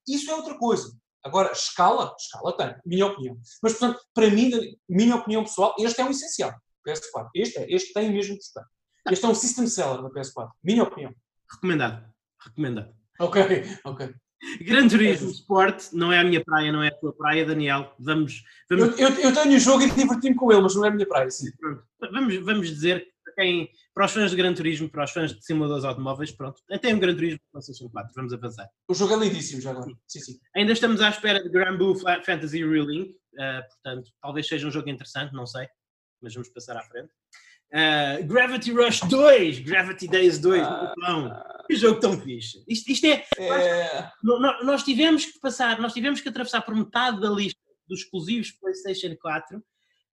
Isso 0.09 0.31
é 0.31 0.35
outra 0.35 0.57
coisa. 0.59 0.91
Agora, 1.23 1.53
escala, 1.53 2.15
escala 2.19 2.57
tem, 2.57 2.77
minha 2.85 3.07
opinião. 3.07 3.37
Mas, 3.62 3.73
portanto, 3.73 4.01
para 4.12 4.31
mim, 4.31 4.51
minha 4.89 5.16
opinião 5.16 5.43
pessoal, 5.43 5.75
este 5.79 6.01
é 6.01 6.05
o 6.05 6.11
essencial. 6.11 6.55
PS4. 6.87 7.31
Este 7.35 7.59
é, 7.59 7.66
este 7.73 7.93
tem 7.95 8.12
mesmo 8.12 8.37
que 8.37 8.43
estar. 8.43 8.65
Este 9.11 9.25
é 9.25 9.29
um 9.29 9.35
system 9.35 9.66
seller 9.66 10.03
da 10.03 10.11
PS4. 10.11 10.51
Minha 10.62 10.83
opinião. 10.83 11.15
Recomendado. 11.51 12.07
Recomendado. 12.39 12.95
Ok, 13.19 13.43
ok. 13.85 14.15
Gran 14.61 14.89
Turismo 14.89 15.31
Sport 15.31 15.93
não 15.93 16.12
é 16.12 16.20
a 16.20 16.24
minha 16.24 16.44
praia, 16.44 16.70
não 16.70 16.82
é 16.82 16.89
a 16.89 16.94
tua 16.97 17.12
praia, 17.12 17.44
Daniel. 17.44 17.94
Vamos. 17.98 18.43
vamos... 18.69 18.98
Eu, 18.98 19.09
eu, 19.09 19.20
eu 19.20 19.32
tenho 19.32 19.56
o 19.56 19.61
jogo 19.61 19.82
e 19.82 19.90
diverti-me 19.90 20.35
com 20.35 20.52
ele, 20.52 20.61
mas 20.61 20.74
não 20.74 20.85
é 20.85 20.89
a 20.89 20.90
minha 20.90 21.06
praia, 21.06 21.31
sim. 21.31 21.51
Pronto. 21.56 21.82
Vamos, 22.12 22.36
vamos 22.36 22.69
dizer 22.69 23.06
para, 23.24 23.35
quem, 23.35 23.70
para 23.94 24.05
os 24.05 24.12
fãs 24.12 24.31
de 24.31 24.36
Gran 24.36 24.55
Turismo, 24.55 24.89
para 24.89 25.05
os 25.05 25.11
fãs 25.11 25.35
de 25.35 25.44
simuladores 25.44 25.85
automóveis, 25.85 26.31
pronto, 26.31 26.61
até 26.70 26.94
um 26.94 26.98
Gran 26.98 27.15
Turismo 27.15 27.40
PlayStation 27.51 27.89
4, 27.89 28.12
vamos 28.15 28.32
avançar. 28.32 28.69
O 28.89 28.94
jogo 28.94 29.15
é 29.15 29.27
lindíssimo 29.27 29.61
já 29.62 29.70
agora. 29.70 29.90
Sim, 30.06 30.20
sim. 30.20 30.39
Ainda 30.55 30.73
estamos 30.73 31.01
à 31.01 31.09
espera 31.09 31.43
de 31.43 31.48
Grand 31.48 31.77
Blue 31.77 31.97
Fantasy 31.97 32.65
Relink, 32.65 33.12
uh, 33.12 33.62
portanto, 33.69 34.11
talvez 34.20 34.47
seja 34.47 34.69
um 34.69 34.70
jogo 34.70 34.90
interessante, 34.90 35.32
não 35.32 35.47
sei, 35.47 35.66
mas 36.20 36.35
vamos 36.35 36.48
passar 36.51 36.77
à 36.77 36.82
frente. 36.82 37.11
Uh, 37.73 38.24
Gravity 38.27 38.70
Rush 38.73 39.01
2, 39.01 39.61
Gravity 39.61 40.07
Days 40.07 40.39
2, 40.39 40.62
ah, 40.62 41.65
que 41.66 41.74
jogo 41.74 41.99
tão 41.99 42.20
fixe. 42.20 42.65
Isto, 42.69 42.93
isto 42.93 43.07
é, 43.07 43.27
é... 43.36 44.11
Nós, 44.23 44.65
nós, 44.65 44.82
tivemos 44.85 45.27
que 45.27 45.41
passar, 45.41 45.81
nós 45.81 45.93
tivemos 45.93 46.20
que 46.20 46.28
atravessar 46.28 46.62
por 46.62 46.74
metade 46.74 47.20
da 47.20 47.28
lista 47.28 47.59
dos 47.89 48.01
exclusivos 48.01 48.53
PlayStation 48.53 49.16
4 49.20 49.62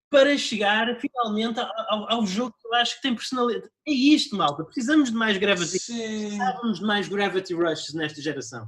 para 0.09 0.37
chegar 0.37 0.99
finalmente 0.99 1.59
ao, 1.59 2.11
ao, 2.11 2.25
jogo 2.25 2.53
que 2.59 2.67
eu 2.67 2.73
acho 2.73 2.95
que 2.95 3.01
tem 3.03 3.15
personalidade. 3.15 3.71
É 3.87 3.91
isto, 3.91 4.35
malta. 4.35 4.65
Precisamos 4.65 5.09
de 5.09 5.15
mais 5.15 5.37
Gravity. 5.37 5.71
Precisamos 5.71 6.79
de 6.79 6.85
mais 6.85 7.07
Gravity 7.07 7.53
Rushes 7.53 7.93
nesta 7.93 8.21
geração. 8.21 8.67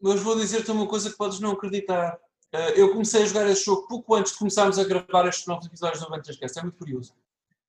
Mas 0.00 0.20
vou 0.20 0.36
dizer-te 0.36 0.70
uma 0.70 0.86
coisa 0.86 1.10
que 1.10 1.16
podes 1.16 1.38
não 1.38 1.52
acreditar. 1.52 2.18
Uh, 2.52 2.58
eu 2.74 2.92
comecei 2.92 3.22
a 3.22 3.26
jogar 3.26 3.46
este 3.48 3.66
jogo 3.66 3.86
pouco 3.86 4.14
antes 4.14 4.32
de 4.32 4.38
começarmos 4.38 4.78
a 4.78 4.84
gravar 4.84 5.28
estes 5.28 5.46
novos 5.46 5.66
episódios 5.66 6.00
do 6.00 6.12
Adventures 6.12 6.56
É 6.56 6.62
muito 6.62 6.76
curioso 6.76 7.14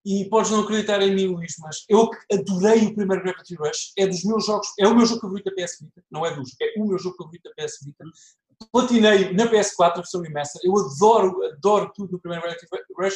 e 0.06 0.26
podes 0.30 0.52
não 0.52 0.62
acreditar 0.62 1.02
em 1.02 1.16
mim, 1.16 1.28
Luís, 1.28 1.56
mas 1.60 1.86
eu 1.88 2.10
adorei 2.32 2.86
o 2.86 2.96
primeiro 2.96 3.24
Gravity 3.24 3.56
Rush, 3.56 3.94
é 3.98 4.06
dos 4.06 4.24
meus 4.24 4.46
jogos, 4.46 4.68
é 4.78 4.88
o 4.88 4.96
meu 4.96 5.06
jogo 5.06 5.22
favorito 5.22 5.46
da 5.46 5.56
PS 5.56 5.80
Vita, 5.80 6.04
não 6.12 6.26
é 6.26 6.36
dos, 6.36 6.56
é 6.62 6.74
o 6.80 6.86
meu 6.86 7.00
jogo 7.00 7.16
favorito 7.16 7.44
da 7.44 7.64
PS 7.64 7.80
Vita. 7.84 8.04
Platinei 8.72 9.34
na 9.34 9.50
PS4 9.50 9.92
a 9.92 9.96
versão 9.96 10.22
remaster, 10.22 10.62
eu 10.64 10.74
adoro, 10.78 11.44
adoro 11.46 11.92
tudo 11.96 12.14
no 12.14 12.20
primeiro 12.20 12.44
Gravity 12.44 12.68
Rush. 12.98 13.16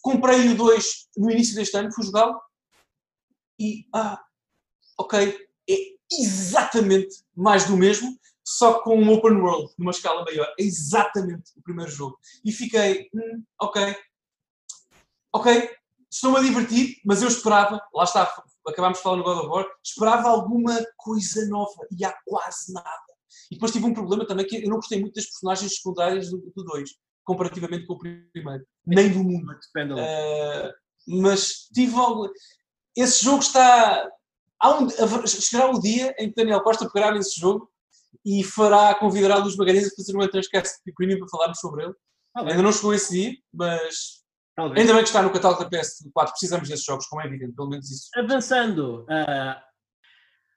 Comprei 0.00 0.48
o 0.48 0.56
2 0.56 1.08
no 1.16 1.30
início 1.30 1.56
deste 1.56 1.76
ano, 1.76 1.92
fui 1.92 2.04
jogá-lo 2.04 2.40
e, 3.60 3.86
ah, 3.92 4.22
ok, 4.96 5.46
é 5.68 5.74
exatamente 6.10 7.24
mais 7.34 7.66
do 7.66 7.76
mesmo, 7.76 8.16
só 8.44 8.80
com 8.80 8.96
um 8.96 9.12
open 9.12 9.36
world, 9.36 9.72
numa 9.76 9.90
escala 9.90 10.24
maior. 10.24 10.46
É 10.58 10.62
exatamente 10.62 11.52
o 11.56 11.62
primeiro 11.62 11.90
jogo. 11.90 12.18
E 12.44 12.52
fiquei, 12.52 13.10
hum, 13.12 13.42
ok, 13.60 13.96
ok, 15.34 15.77
estou-me 16.10 16.38
a 16.38 16.42
divertir, 16.42 16.96
mas 17.04 17.22
eu 17.22 17.28
esperava, 17.28 17.80
lá 17.94 18.04
está, 18.04 18.32
acabámos 18.66 18.98
de 18.98 19.02
falar 19.02 19.16
no 19.16 19.24
God 19.24 19.38
of 19.38 19.48
War, 19.48 19.66
esperava 19.84 20.28
alguma 20.28 20.84
coisa 20.96 21.46
nova 21.48 21.86
e 21.96 22.04
há 22.04 22.14
quase 22.24 22.72
nada. 22.72 22.88
E 23.50 23.54
depois 23.54 23.72
tive 23.72 23.86
um 23.86 23.94
problema 23.94 24.26
também 24.26 24.46
que 24.46 24.56
eu 24.56 24.68
não 24.68 24.76
gostei 24.76 25.00
muito 25.00 25.14
das 25.14 25.26
personagens 25.26 25.76
secundárias 25.76 26.30
do 26.30 26.52
2, 26.54 26.90
comparativamente 27.24 27.86
com 27.86 27.94
o 27.94 27.98
primeiro, 27.98 28.66
nem 28.86 29.10
do 29.10 29.22
mundo. 29.22 29.52
Uh, 29.94 30.72
mas 31.22 31.68
tive 31.74 31.94
algo. 31.94 32.30
Esse 32.96 33.24
jogo 33.24 33.40
está. 33.40 34.08
Há 34.60 34.78
um, 34.78 34.88
chegará 35.26 35.70
o 35.70 35.80
dia 35.80 36.14
em 36.18 36.28
que 36.28 36.34
Daniel 36.34 36.62
Costa 36.62 36.88
pegará 36.90 37.14
nesse 37.14 37.38
jogo 37.38 37.70
e 38.24 38.42
fará 38.42 38.94
convidar 38.94 39.36
a 39.36 39.38
Luz 39.38 39.56
Magalhães 39.56 39.86
a 39.86 39.94
fazer 39.94 40.16
um 40.16 40.28
Transcast 40.28 40.80
Premium 40.96 41.18
para 41.20 41.28
falarmos 41.28 41.60
sobre 41.60 41.84
ele. 41.84 41.94
Ah, 42.34 42.40
Ainda 42.42 42.62
não 42.62 42.72
chegou 42.72 42.92
esse 42.92 43.12
dia, 43.12 43.32
mas 43.52 44.22
Talvez. 44.58 44.80
Ainda 44.80 44.92
bem 44.92 45.02
que 45.04 45.08
está 45.08 45.22
no 45.22 45.30
catálogo 45.30 45.62
da 45.62 45.70
PS4, 45.70 46.30
precisamos 46.30 46.68
desses 46.68 46.84
jogos, 46.84 47.06
como 47.06 47.22
é 47.22 47.26
evidente, 47.26 47.52
pelo 47.54 47.68
menos 47.68 47.88
isso. 47.92 48.10
Avançando, 48.16 49.04
uh, 49.04 49.54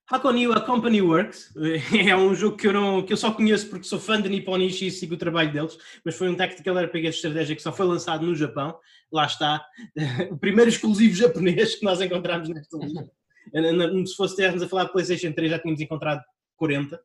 Hakoniwa 0.09 0.59
Company 0.61 1.03
Works 1.03 1.53
é 2.09 2.17
um 2.17 2.33
jogo 2.33 2.57
que 2.57 2.65
eu, 2.65 2.73
não, 2.73 3.03
que 3.03 3.13
eu 3.13 3.17
só 3.17 3.31
conheço 3.31 3.69
porque 3.69 3.83
sou 3.83 3.99
fã 3.99 4.19
de 4.19 4.27
Nipponishi 4.27 4.87
e 4.87 4.91
sigo 4.91 5.13
o 5.13 5.19
trabalho 5.19 5.53
deles, 5.53 5.77
mas 6.03 6.17
foi 6.17 6.29
um 6.29 6.35
tactical 6.35 6.79
RPG 6.83 7.01
de 7.03 7.09
estratégia 7.09 7.55
que 7.55 7.61
só 7.61 7.71
foi 7.71 7.85
lançado 7.85 8.25
no 8.25 8.33
Japão. 8.33 8.75
Lá 9.13 9.27
está, 9.27 9.63
o 10.31 10.37
primeiro 10.39 10.71
exclusivo 10.71 11.13
japonês 11.13 11.75
que 11.75 11.85
nós 11.85 12.01
encontramos 12.01 12.49
nesta 12.49 12.75
lista. 12.79 13.07
Se 14.07 14.15
fosse 14.15 14.35
termos 14.35 14.63
a 14.63 14.67
falar 14.67 14.85
de 14.85 14.93
PlayStation 14.93 15.31
3, 15.31 15.51
já 15.51 15.59
tínhamos 15.59 15.79
encontrado 15.79 16.23
40. 16.57 16.95
Uh, 16.95 16.99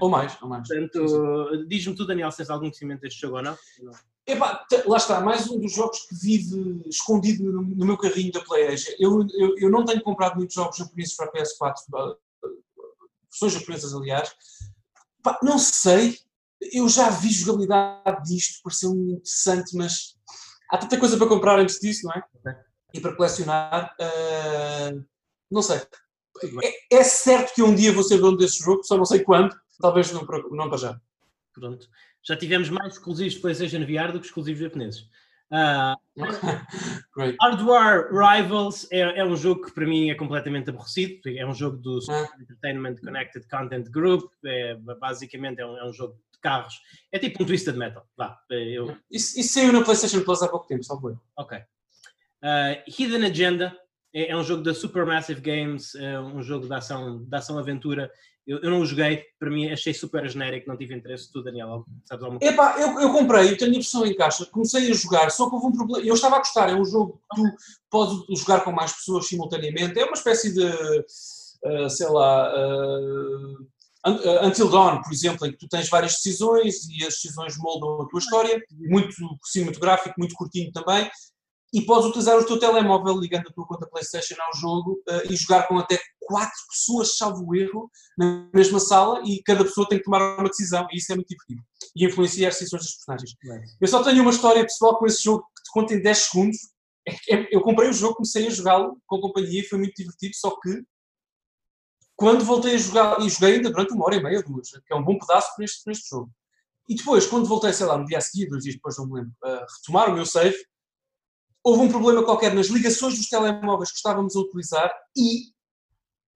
ou 0.00 0.08
mais, 0.08 0.40
ou 0.40 0.48
mais. 0.48 0.66
Portanto, 0.66 1.66
diz-me 1.68 1.94
tu, 1.94 2.06
Daniel, 2.06 2.30
se 2.30 2.38
tens 2.38 2.48
algum 2.48 2.66
conhecimento 2.66 3.00
deste 3.00 3.20
jogo 3.20 3.36
ou 3.36 3.42
não? 3.42 3.56
Epá, 4.28 4.62
lá 4.84 4.98
está, 4.98 5.22
mais 5.22 5.48
um 5.48 5.58
dos 5.58 5.72
jogos 5.72 6.00
que 6.00 6.14
vive 6.14 6.82
escondido 6.86 7.50
no, 7.50 7.62
no 7.62 7.86
meu 7.86 7.96
carrinho 7.96 8.30
da 8.30 8.42
PlayStation. 8.42 8.94
Eu, 8.98 9.26
eu, 9.32 9.54
eu, 9.56 9.70
não 9.70 9.86
tenho 9.86 10.02
comprado 10.02 10.36
muitos 10.36 10.54
jogos 10.54 10.76
japoneses 10.76 11.16
para 11.16 11.28
a 11.28 11.32
PS4, 11.32 12.16
versões 13.30 13.52
japonesas, 13.54 13.94
aliás. 13.94 14.30
Epá, 15.18 15.38
não 15.42 15.58
sei, 15.58 16.18
eu 16.60 16.86
já 16.90 17.08
vi 17.08 17.30
jogabilidade 17.30 18.22
disto, 18.24 18.60
pareceu-me 18.62 19.12
interessante, 19.14 19.74
mas 19.74 20.14
há 20.70 20.76
tanta 20.76 21.00
coisa 21.00 21.16
para 21.16 21.26
comprar 21.26 21.58
antes 21.58 21.80
disso, 21.80 22.06
não 22.06 22.12
é? 22.12 22.22
Okay. 22.34 22.52
E 22.92 23.00
para 23.00 23.16
colecionar, 23.16 23.96
uh, 23.98 25.04
não 25.50 25.62
sei. 25.62 25.80
É, 26.62 26.96
é, 26.98 27.02
certo 27.02 27.54
que 27.54 27.62
um 27.62 27.74
dia 27.74 27.94
vou 27.94 28.04
ser 28.04 28.18
dono 28.18 28.36
desse 28.36 28.58
jogo, 28.58 28.84
só 28.84 28.94
não 28.94 29.06
sei 29.06 29.24
quando, 29.24 29.56
talvez 29.80 30.12
não, 30.12 30.26
não 30.50 30.68
para 30.68 30.76
já. 30.76 31.00
Pronto 31.54 31.88
já 32.28 32.36
tivemos 32.36 32.68
mais 32.68 32.92
exclusivos 32.92 33.34
de 33.34 33.40
PlayStation 33.40 33.80
VR 33.80 34.12
do 34.12 34.20
que 34.20 34.26
exclusivos 34.26 34.60
japoneses. 34.60 35.08
Uh, 35.50 35.96
Hardware 37.40 38.10
Rivals 38.12 38.86
é, 38.92 38.98
é, 39.00 39.24
um 39.24 39.34
jogo 39.34 39.64
que 39.64 39.72
para 39.72 39.86
mim 39.86 40.10
é 40.10 40.14
completamente 40.14 40.68
aborrecido. 40.68 41.22
É 41.26 41.46
um 41.46 41.54
jogo 41.54 41.78
do 41.78 42.00
ah. 42.10 42.28
Entertainment 42.38 42.96
Connected 42.96 43.48
Content 43.48 43.88
Group. 43.88 44.30
É, 44.44 44.74
basicamente 44.74 45.62
é 45.62 45.66
um, 45.66 45.78
é 45.78 45.88
um, 45.88 45.92
jogo 45.94 46.20
de 46.34 46.38
carros. 46.40 46.74
É 47.10 47.18
tipo 47.18 47.42
um 47.42 47.46
Twisted 47.46 47.76
Metal. 47.76 48.06
Vá, 48.14 48.38
eu... 48.50 48.94
isso, 49.10 49.40
isso 49.40 49.54
saiu 49.54 49.72
no 49.72 49.82
PlayStation 49.82 50.20
Plus 50.20 50.42
há 50.42 50.48
pouco 50.48 50.66
tempo, 50.66 50.84
só 50.84 51.00
foi. 51.00 51.16
Ok. 51.34 51.56
Uh, 51.56 52.82
Hidden 52.86 53.24
Agenda 53.24 53.74
é, 54.14 54.30
é, 54.30 54.36
um 54.36 54.42
jogo 54.42 54.62
da 54.62 54.74
Supermassive 54.74 55.40
Games, 55.40 55.94
é 55.94 56.18
um 56.18 56.42
jogo 56.42 56.66
de 56.66 56.74
ação, 56.74 57.24
de 57.24 57.36
ação 57.36 57.58
aventura 57.58 58.10
eu, 58.48 58.58
eu 58.62 58.70
não 58.70 58.80
o 58.80 58.86
joguei, 58.86 59.22
para 59.38 59.50
mim 59.50 59.70
achei 59.70 59.92
super 59.92 60.26
genérico, 60.26 60.70
não 60.70 60.76
tive 60.76 60.94
interesse. 60.94 61.30
Tu, 61.30 61.42
Daniel, 61.42 61.84
sabes 62.06 62.24
alguma 62.24 62.40
coisa? 62.40 62.54
Epá, 62.54 62.80
eu, 62.80 62.98
eu 62.98 63.12
comprei, 63.12 63.50
eu 63.50 63.58
tenho 63.58 63.72
a 63.72 63.74
versão 63.74 64.06
em 64.06 64.16
caixa, 64.16 64.46
comecei 64.46 64.90
a 64.90 64.94
jogar, 64.94 65.30
só 65.30 65.50
que 65.50 65.54
houve 65.54 65.66
um 65.66 65.72
problema. 65.72 66.06
Eu 66.06 66.14
estava 66.14 66.36
a 66.36 66.38
gostar, 66.38 66.70
é 66.70 66.74
um 66.74 66.84
jogo 66.84 67.20
que 67.34 67.42
tu 67.42 67.56
podes 67.90 68.40
jogar 68.40 68.64
com 68.64 68.72
mais 68.72 68.94
pessoas 68.94 69.26
simultaneamente, 69.26 70.00
é 70.00 70.04
uma 70.04 70.14
espécie 70.14 70.54
de, 70.54 70.64
uh, 70.64 71.90
sei 71.90 72.08
lá. 72.08 72.54
Uh, 72.56 73.68
Until 74.46 74.70
Dawn, 74.70 75.02
por 75.02 75.12
exemplo, 75.12 75.46
em 75.46 75.50
que 75.50 75.58
tu 75.58 75.68
tens 75.68 75.90
várias 75.90 76.12
decisões 76.12 76.88
e 76.88 77.04
as 77.04 77.14
decisões 77.14 77.58
moldam 77.58 78.00
a 78.00 78.08
tua 78.08 78.20
história, 78.20 78.64
muito 78.70 79.14
cinematográfico, 79.44 80.14
muito 80.16 80.34
curtinho 80.34 80.72
também, 80.72 81.10
e 81.72 81.82
podes 81.82 82.08
utilizar 82.08 82.38
o 82.38 82.46
teu 82.46 82.58
telemóvel 82.58 83.18
ligando 83.18 83.48
a 83.48 83.52
tua 83.52 83.66
conta 83.66 83.86
PlayStation 83.86 84.36
ao 84.40 84.58
jogo 84.58 85.02
uh, 85.08 85.30
e 85.32 85.36
jogar 85.36 85.68
com 85.68 85.78
até 85.78 86.00
quatro 86.20 86.58
pessoas, 86.70 87.16
salvo 87.16 87.54
erro, 87.54 87.90
na 88.16 88.48
mesma 88.54 88.80
sala 88.80 89.22
e 89.24 89.42
cada 89.42 89.64
pessoa 89.64 89.88
tem 89.88 89.98
que 89.98 90.04
tomar 90.04 90.38
uma 90.38 90.48
decisão 90.48 90.86
e 90.90 90.96
isso 90.96 91.12
é 91.12 91.14
muito 91.14 91.28
divertido. 91.28 91.62
E 91.94 92.06
influencia 92.06 92.48
as 92.48 92.54
decisões 92.54 92.82
dos 92.84 92.94
personagens. 92.94 93.32
É. 93.44 93.64
Eu 93.80 93.88
só 93.88 94.02
tenho 94.02 94.22
uma 94.22 94.30
história 94.30 94.62
pessoal 94.62 94.98
com 94.98 95.06
esse 95.06 95.22
jogo 95.22 95.44
que 95.56 95.62
te 95.62 95.70
conta 95.72 95.94
em 95.94 96.02
10 96.02 96.18
segundos. 96.18 96.58
É, 97.06 97.34
é, 97.34 97.48
eu 97.50 97.60
comprei 97.60 97.88
o 97.88 97.92
jogo, 97.92 98.16
comecei 98.16 98.46
a 98.46 98.50
jogá-lo 98.50 98.98
com 99.06 99.20
companhia 99.20 99.60
e 99.60 99.64
foi 99.64 99.78
muito 99.78 99.94
divertido, 99.94 100.34
só 100.36 100.58
que 100.60 100.82
quando 102.16 102.44
voltei 102.44 102.74
a 102.74 102.78
jogar, 102.78 103.20
e 103.20 103.28
joguei 103.30 103.54
ainda 103.54 103.70
durante 103.70 103.92
uma 103.92 104.04
hora 104.04 104.16
e 104.16 104.22
meia, 104.22 104.42
duas, 104.42 104.70
que 104.70 104.92
é 104.92 104.96
um 104.96 105.04
bom 105.04 105.16
pedaço 105.18 105.54
para 105.54 105.64
este, 105.64 105.84
para 105.84 105.92
este 105.92 106.08
jogo. 106.08 106.30
E 106.88 106.94
depois, 106.96 107.26
quando 107.26 107.46
voltei, 107.46 107.72
sei 107.72 107.86
lá, 107.86 107.96
no 107.96 108.06
dia 108.06 108.18
a 108.18 108.20
seguir, 108.20 108.48
dois 108.48 108.64
dias 108.64 108.74
depois, 108.74 108.96
não 108.96 109.06
me 109.06 109.20
lembro, 109.20 109.32
a 109.44 109.66
retomar 109.76 110.10
o 110.10 110.14
meu 110.14 110.26
save, 110.26 110.56
houve 111.62 111.82
um 111.82 111.88
problema 111.88 112.24
qualquer 112.24 112.54
nas 112.54 112.68
ligações 112.68 113.16
dos 113.16 113.28
telemóveis 113.28 113.90
que 113.90 113.96
estávamos 113.96 114.36
a 114.36 114.40
utilizar 114.40 114.92
e 115.16 115.52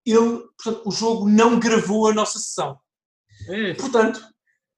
ele, 0.04 0.40
portanto, 0.62 0.82
o 0.84 0.90
jogo 0.90 1.28
não 1.28 1.58
gravou 1.58 2.08
a 2.08 2.14
nossa 2.14 2.38
sessão. 2.38 2.78
É. 3.48 3.74
Portanto, 3.74 4.20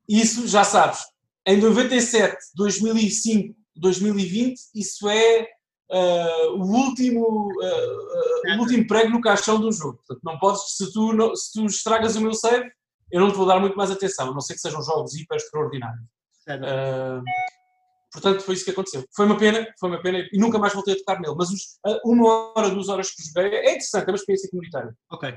isso 0.09 0.47
já 0.47 0.65
sabes, 0.65 1.01
em 1.47 1.59
97, 1.59 2.37
2005, 2.55 3.55
2020, 3.77 4.61
isso 4.75 5.09
é 5.09 5.47
uh, 5.91 6.51
o, 6.57 6.63
último, 6.63 7.23
uh, 7.23 8.53
uh, 8.53 8.57
o 8.57 8.61
último 8.61 8.87
prego 8.87 9.11
no 9.11 9.21
caixão 9.21 9.61
do 9.61 9.73
jogo. 9.73 9.97
Portanto, 9.99 10.21
não 10.23 10.39
podes, 10.39 10.77
se 10.77 10.93
tu, 10.93 11.13
não, 11.13 11.35
se 11.35 11.53
tu 11.53 11.65
estragas 11.67 12.17
o 12.17 12.21
meu 12.21 12.35
save, 12.35 12.71
eu 13.11 13.21
não 13.21 13.31
te 13.31 13.37
vou 13.37 13.47
dar 13.47 13.61
muito 13.61 13.77
mais 13.77 13.91
atenção, 13.91 14.31
a 14.31 14.33
não 14.33 14.41
ser 14.41 14.55
que 14.55 14.61
sejam 14.61 14.83
jogos 14.83 15.15
hiper 15.15 15.37
extraordinários. 15.37 16.05
Uh, 16.49 17.23
portanto, 18.15 18.43
foi 18.43 18.55
isso 18.55 18.65
que 18.65 18.71
aconteceu. 18.71 19.05
Foi 19.15 19.27
uma 19.27 19.37
pena, 19.37 19.67
foi 19.79 19.89
uma 19.91 20.01
pena 20.01 20.27
e 20.33 20.39
nunca 20.39 20.57
mais 20.57 20.73
voltei 20.73 20.95
a 20.95 20.97
tocar 20.97 21.21
nele. 21.21 21.35
Mas 21.37 21.51
os, 21.51 21.79
uma 22.05 22.53
hora, 22.57 22.71
duas 22.71 22.89
horas 22.89 23.11
que 23.11 23.23
joguei 23.23 23.59
é 23.59 23.71
interessante, 23.73 24.07
é 24.07 24.11
uma 24.11 24.17
experiência 24.17 24.49
comunitária. 24.49 24.95
Ok. 25.11 25.37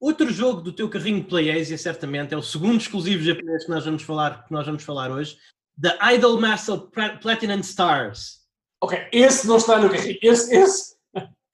Outro 0.00 0.28
jogo 0.30 0.60
do 0.60 0.72
teu 0.72 0.90
carrinho 0.90 1.20
de 1.20 1.28
PlayAsia, 1.28 1.78
certamente, 1.78 2.34
é 2.34 2.36
o 2.36 2.42
segundo 2.42 2.76
exclusivo 2.76 3.22
japonês 3.22 3.64
que 3.64 3.70
nós 3.70 3.84
vamos 3.84 4.02
falar, 4.02 4.44
que 4.44 4.52
nós 4.52 4.66
vamos 4.66 4.82
falar 4.82 5.10
hoje, 5.10 5.38
The 5.80 5.96
Idol 6.14 6.40
Master 6.40 6.80
Platinum 7.20 7.60
Stars. 7.60 8.40
Ok, 8.82 9.08
esse 9.12 9.46
não 9.46 9.56
está 9.56 9.78
no 9.78 9.88
carrinho. 9.88 10.18
Esse, 10.20 10.54
esse, 10.56 10.96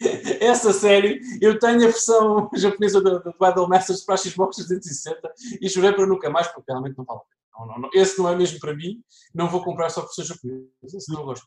essa 0.40 0.72
série, 0.72 1.20
eu 1.42 1.58
tenho 1.58 1.76
a 1.76 1.86
versão 1.86 2.50
japonesa 2.54 3.00
do, 3.02 3.20
do 3.20 3.46
Idol 3.46 3.68
Masters 3.68 4.02
para 4.02 4.14
a 4.14 4.18
Xbox 4.18 4.56
360 4.56 5.32
e 5.60 5.68
chorei 5.68 5.92
para 5.92 6.06
nunca 6.06 6.30
mais, 6.30 6.48
porque 6.48 6.70
realmente 6.70 6.96
não 6.96 7.04
vale 7.04 7.20
não, 7.54 7.66
não, 7.66 7.78
não, 7.80 7.90
Esse 7.92 8.18
não 8.18 8.28
é 8.28 8.36
mesmo 8.36 8.58
para 8.58 8.74
mim, 8.74 9.02
não 9.34 9.48
vou 9.48 9.62
comprar 9.62 9.90
só 9.90 10.02
por 10.02 10.12
ser 10.12 10.24
japonês. 10.24 10.68
Esse 10.82 11.12
não 11.12 11.24
gosto. 11.24 11.46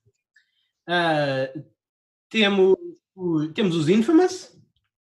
Uh, 0.88 1.66
temos, 2.30 2.78
temos 3.54 3.76
os 3.76 3.90
Infamous, 3.90 4.58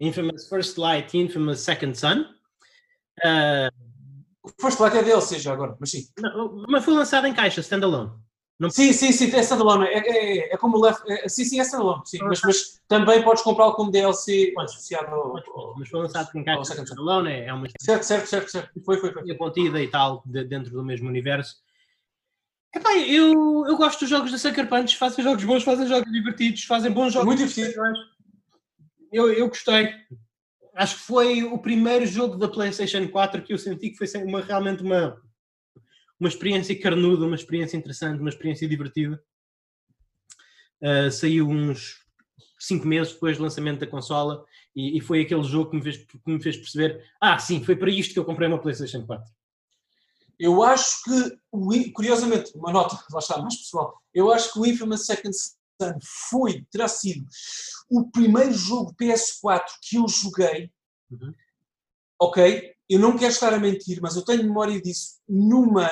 Infamous 0.01 0.49
First 0.49 0.77
Light 0.79 1.17
e 1.17 1.21
Infamous 1.21 1.61
Second 1.61 1.97
Son. 1.99 2.25
Uh, 3.25 3.71
o 4.43 4.49
First 4.61 4.81
Light 4.81 4.97
é 4.97 5.03
DLC 5.03 5.39
já 5.39 5.53
agora, 5.53 5.77
mas 5.79 5.91
sim. 5.91 6.07
Não, 6.19 6.65
mas 6.69 6.85
foi 6.85 6.95
lançado 6.95 7.27
em 7.27 7.35
caixa, 7.35 7.61
standalone. 7.61 8.13
Não... 8.61 8.69
Sim, 8.69 8.93
sim, 8.93 9.11
sim, 9.11 9.35
é 9.35 9.41
standalone. 9.41 9.87
É, 9.87 9.99
é, 9.99 10.55
é 10.55 10.57
como 10.59 10.77
o 10.77 10.81
Left. 10.81 11.03
É, 11.11 11.29
sim, 11.29 11.45
sim, 11.45 11.59
é 11.59 11.63
standalone. 11.63 12.03
Sim, 12.05 12.19
mas, 12.23 12.41
mas 12.43 12.81
também 12.87 13.23
podes 13.23 13.43
comprá-lo 13.43 13.73
como 13.73 13.91
DLC 13.91 14.53
podes, 14.55 14.75
associado 14.75 15.13
ao, 15.15 15.75
Mas 15.79 15.89
foi 15.89 16.01
lançado 16.01 16.31
em 16.35 16.45
caixa 16.45 16.75
standalone, 16.75 17.33
é 17.33 17.53
uma 17.53 17.67
Certo, 17.81 18.03
certo, 18.03 18.27
certo, 18.27 18.51
certo. 18.51 18.83
Foi, 18.85 18.99
foi, 18.99 19.13
foi. 19.13 19.37
contida 19.37 19.83
e 19.83 19.89
tal, 19.89 20.23
de, 20.27 20.45
dentro 20.45 20.71
do 20.71 20.85
mesmo 20.85 21.09
universo. 21.09 21.57
Epá, 22.73 22.97
eu, 22.99 23.65
eu 23.67 23.77
gosto 23.77 24.01
dos 24.01 24.11
jogos 24.11 24.31
da 24.31 24.39
Sucker 24.39 24.69
Punch, 24.69 24.97
fazem 24.97 25.25
jogos 25.25 25.43
bons, 25.43 25.65
fazem 25.65 25.89
jogos 25.89 26.13
divertidos, 26.13 26.63
fazem 26.65 26.93
bons 26.93 27.13
jogos. 27.13 27.27
Muito 27.27 27.39
divertidos 27.39 27.75
eu, 29.13 29.33
eu 29.33 29.49
gostei. 29.49 29.95
Acho 30.75 30.97
que 30.97 31.03
foi 31.03 31.43
o 31.43 31.59
primeiro 31.59 32.07
jogo 32.07 32.37
da 32.37 32.49
PlayStation 32.49 33.09
4 33.09 33.43
que 33.43 33.53
eu 33.53 33.59
senti 33.59 33.91
que 33.91 33.97
foi 33.97 34.23
uma, 34.23 34.41
realmente 34.41 34.83
uma, 34.83 35.21
uma 36.21 36.29
experiência 36.29 36.79
carnuda, 36.79 37.25
uma 37.25 37.35
experiência 37.35 37.77
interessante, 37.77 38.21
uma 38.21 38.29
experiência 38.29 38.69
divertida. 38.69 39.21
Uh, 40.83 41.11
saiu 41.11 41.49
uns 41.49 42.01
5 42.59 42.87
meses 42.87 43.15
depois 43.15 43.39
do 43.39 43.43
lançamento 43.43 43.81
da 43.81 43.87
consola 43.87 44.45
e, 44.77 44.99
e, 44.99 45.01
foi 45.01 45.23
aquele 45.23 45.43
jogo 45.43 45.71
que 45.71 45.77
me, 45.77 45.83
fez, 45.83 45.97
que 45.97 46.21
me 46.27 46.43
fez 46.43 46.57
perceber: 46.57 47.05
ah, 47.21 47.39
sim, 47.39 47.65
foi 47.65 47.75
para 47.75 47.91
isto 47.91 48.13
que 48.13 48.19
eu 48.19 48.25
comprei 48.25 48.47
uma 48.47 48.61
PlayStation 48.61 49.05
4. 49.07 49.33
Eu 50.39 50.63
acho 50.63 51.03
que, 51.05 51.93
curiosamente, 51.93 52.53
uma 52.57 52.73
nota, 52.73 52.99
lá 53.13 53.19
está, 53.19 53.39
mais 53.39 53.57
pessoal, 53.57 53.99
eu 54.13 54.31
acho 54.33 54.53
que 54.53 54.59
o 54.59 54.67
Infamous 54.67 55.07
Second 55.07 55.35
foi, 56.31 56.67
terá 56.71 56.87
sido 56.87 57.27
o 57.91 58.11
primeiro 58.11 58.53
jogo 58.53 58.95
PS4 58.95 59.65
que 59.83 59.97
eu 59.97 60.07
joguei. 60.07 60.71
Uhum. 61.11 61.35
Ok? 62.21 62.75
Eu 62.89 62.99
não 62.99 63.17
quero 63.17 63.33
estar 63.33 63.53
a 63.55 63.59
mentir, 63.59 64.01
mas 64.03 64.17
eu 64.17 64.25
tenho 64.25 64.43
memória 64.43 64.81
disso 64.81 65.21
numa, 65.29 65.91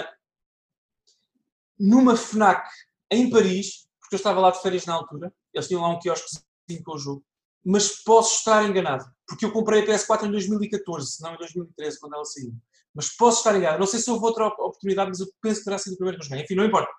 numa 1.78 2.16
FNAC 2.16 2.68
em 3.10 3.30
Paris, 3.30 3.86
porque 4.00 4.14
eu 4.14 4.18
estava 4.18 4.40
lá 4.40 4.50
de 4.50 4.60
férias 4.60 4.86
na 4.86 4.94
altura. 4.94 5.32
Eles 5.52 5.68
tinham 5.68 5.82
lá 5.82 5.88
um 5.90 5.98
quiosquezinho 5.98 6.42
com 6.84 6.94
o 6.94 6.98
jogo. 6.98 7.24
Mas 7.64 8.02
posso 8.02 8.36
estar 8.36 8.66
enganado, 8.68 9.04
porque 9.26 9.44
eu 9.44 9.52
comprei 9.52 9.82
a 9.82 9.86
PS4 9.86 10.26
em 10.26 10.30
2014, 10.30 11.20
não 11.20 11.34
em 11.34 11.38
2013, 11.38 12.00
quando 12.00 12.14
ela 12.14 12.24
saiu. 12.24 12.54
Mas 12.94 13.14
posso 13.16 13.38
estar 13.38 13.56
enganado. 13.56 13.80
Não 13.80 13.86
sei 13.86 14.00
se 14.00 14.10
houve 14.10 14.24
outra 14.24 14.46
oportunidade, 14.46 15.10
mas 15.10 15.20
eu 15.20 15.26
penso 15.42 15.58
que 15.60 15.64
terá 15.64 15.78
sido 15.78 15.94
o 15.94 15.96
primeiro 15.96 16.18
que 16.18 16.24
eu 16.24 16.28
joguei. 16.28 16.44
Enfim, 16.44 16.54
não 16.54 16.64
importa. 16.64 16.90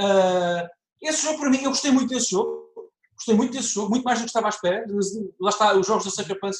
Uh, 0.00 0.66
esse 1.02 1.22
jogo, 1.22 1.38
para 1.38 1.50
mim, 1.50 1.62
eu 1.62 1.70
gostei 1.70 1.90
muito 1.90 2.08
desse 2.08 2.30
jogo. 2.30 2.66
Gostei 3.14 3.34
muito 3.34 3.52
desse 3.52 3.68
jogo, 3.68 3.90
muito 3.90 4.04
mais 4.04 4.18
do 4.18 4.22
que 4.22 4.28
estava 4.28 4.46
à 4.46 4.50
espera. 4.50 4.84
Lá 5.40 5.50
está, 5.50 5.74
os 5.74 5.86
jogos 5.86 6.04
da 6.04 6.10
Sucker 6.10 6.38
Punch 6.38 6.56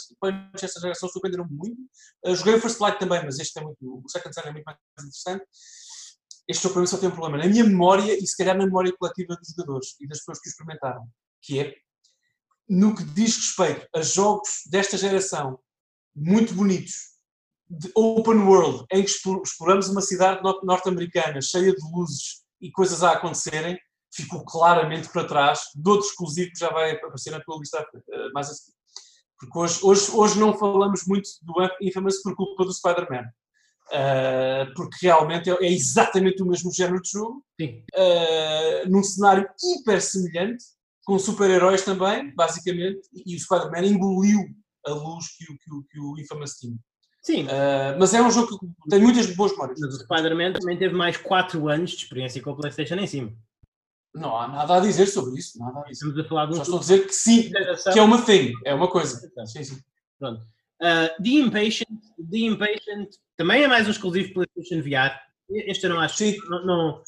esta 0.63 0.81
geração 0.81 1.09
surpreenderam 1.09 1.47
muito. 1.51 1.81
Uh, 2.25 2.35
joguei 2.35 2.55
o 2.55 2.61
First 2.61 2.81
Light 2.81 2.99
também, 2.99 3.25
mas 3.25 3.39
este 3.39 3.59
é 3.59 3.63
muito, 3.63 3.79
o 3.83 4.09
Second 4.09 4.35
Son 4.35 4.41
é 4.43 4.53
muito 4.53 4.65
mais 4.65 4.79
interessante. 4.99 5.45
Este 6.49 6.63
jogo 6.63 6.75
para 6.75 6.83
mim 6.83 6.87
só 6.87 6.99
tem 6.99 7.09
um 7.09 7.13
problema 7.13 7.39
na 7.43 7.49
minha 7.49 7.65
memória 7.65 8.17
e 8.17 8.27
se 8.27 8.37
calhar 8.37 8.57
na 8.57 8.65
memória 8.65 8.95
coletiva 8.97 9.35
dos 9.37 9.49
jogadores 9.49 9.97
e 10.01 10.07
das 10.07 10.19
pessoas 10.19 10.41
que 10.41 10.49
o 10.49 10.51
experimentaram, 10.51 11.09
que 11.43 11.61
é 11.61 11.75
no 12.69 12.95
que 12.95 13.05
diz 13.05 13.37
respeito 13.37 13.87
a 13.95 14.03
jogos 14.03 14.63
desta 14.71 14.97
geração 14.97 15.59
muito 16.15 16.55
bonitos, 16.55 17.17
de 17.69 17.91
open 17.95 18.39
world, 18.39 18.85
em 18.93 19.05
que 19.05 19.11
exploramos 19.11 19.89
uma 19.89 20.01
cidade 20.01 20.41
norte-americana 20.63 21.41
cheia 21.41 21.75
de 21.75 21.93
luzes 21.93 22.45
e 22.61 22.71
coisas 22.71 23.03
a 23.03 23.13
acontecerem, 23.13 23.79
ficou 24.15 24.45
claramente 24.45 25.09
para 25.09 25.27
trás 25.27 25.61
de 25.75 25.91
outro 25.91 26.07
exclusivo 26.07 26.51
que 26.53 26.59
já 26.59 26.71
vai 26.71 26.93
aparecer 26.93 27.31
na 27.31 27.41
tua 27.41 27.59
lista 27.59 27.83
uh, 27.83 28.33
mais 28.33 28.49
a 28.49 28.55
seguir. 28.55 28.77
Porque 29.39 29.59
hoje, 29.59 29.81
hoje, 29.83 30.11
hoje 30.13 30.39
não 30.39 30.57
falamos 30.57 31.05
muito 31.07 31.29
do 31.43 31.55
Infamous 31.83 32.23
por 32.23 32.35
culpa 32.35 32.65
do 32.65 32.73
Spider-Man. 32.73 33.25
Uh, 33.89 34.75
porque 34.75 34.97
realmente 35.01 35.49
é, 35.49 35.53
é, 35.53 35.73
exatamente 35.73 36.43
o 36.43 36.47
mesmo 36.47 36.73
género 36.73 37.01
de 37.01 37.09
jogo, 37.09 37.45
uh, 37.61 38.89
num 38.89 39.03
cenário 39.03 39.49
hiper 39.63 40.03
semelhante, 40.03 40.65
com 41.05 41.19
super-heróis 41.21 41.83
também, 41.83 42.35
basicamente, 42.35 43.09
e 43.15 43.37
o 43.37 43.39
Spider-Man 43.39 43.87
engoliu 43.87 44.41
a 44.85 44.91
luz 44.91 45.27
que 45.37 45.45
o, 45.45 45.57
que 45.57 45.73
o, 45.73 45.85
que 45.85 46.01
o 46.01 46.19
Infamous 46.19 46.55
tinha. 46.55 46.77
Sim. 47.23 47.45
Uh, 47.45 47.99
mas 47.99 48.13
é 48.15 48.23
um 48.23 48.31
jogo 48.31 48.59
que 48.59 48.67
tem 48.89 49.01
muitas 49.01 49.27
boas 49.35 49.53
memórias. 49.53 49.79
Mas 49.81 49.95
o 49.95 49.99
Spider-Man 50.01 50.53
também 50.53 50.79
teve 50.79 50.95
mais 50.95 51.17
4 51.17 51.69
anos 51.69 51.91
de 51.91 51.97
experiência 51.99 52.43
com 52.43 52.51
a 52.51 52.57
PlayStation 52.57 52.95
em 52.95 53.07
cima. 53.07 53.33
Não 54.15 54.37
há 54.37 54.49
nada 54.49 54.77
a 54.77 54.81
dizer 54.81 55.07
sobre 55.07 55.39
isso. 55.39 55.59
Nada 55.59 55.81
a 55.81 55.83
dizer. 55.83 56.07
Estamos 56.07 56.19
a 56.19 56.29
falar 56.29 56.47
de 56.47 56.53
um 56.53 56.57
Só 56.57 56.63
estou 56.63 56.79
a 56.79 56.81
dizer 56.81 57.07
que 57.07 57.13
sim, 57.13 57.51
que 57.93 57.99
é 57.99 58.03
uma 58.03 58.23
thing, 58.23 58.53
é 58.65 58.75
uma 58.75 58.89
coisa. 58.89 59.21
Sim, 59.45 59.65
sim. 59.65 59.79
Pronto. 60.19 60.41
Uh, 60.81 61.23
The 61.23 61.31
Impatient, 61.31 62.01
The 62.31 62.39
Impatient 62.39 63.09
também 63.37 63.63
é 63.63 63.69
mais 63.69 63.87
um 63.87 63.91
exclusivo 63.91 64.33
PlayStation 64.33 64.83
VR. 64.83 65.19
Este 65.51 65.85
eu 65.87 65.91
não 65.91 66.01
acho. 66.01 66.17
Sim. 66.17 66.37
Não, 66.49 66.67
não, 66.67 67.03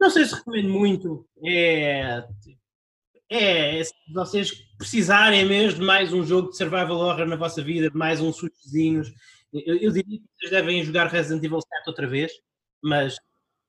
não 0.00 0.10
sei 0.10 0.24
se 0.24 0.34
recomendo 0.34 0.68
muito. 0.68 1.26
É, 1.44 2.24
é, 3.30 3.82
se 3.82 3.94
vocês 4.12 4.52
precisarem 4.76 5.46
mesmo 5.46 5.80
de 5.80 5.86
mais 5.86 6.12
um 6.12 6.24
jogo 6.24 6.50
de 6.50 6.56
survival 6.56 6.98
horror 6.98 7.26
na 7.26 7.36
vossa 7.36 7.62
vida, 7.62 7.90
de 7.90 7.96
mais 7.96 8.20
uns 8.20 8.36
sustozinhos, 8.36 9.12
eu, 9.52 9.76
eu 9.76 9.90
diria 9.90 10.18
que 10.18 10.24
vocês 10.36 10.50
devem 10.50 10.84
jogar 10.84 11.06
Resident 11.06 11.42
Evil 11.42 11.60
7 11.60 11.88
outra 11.88 12.06
vez, 12.06 12.32
mas 12.82 13.16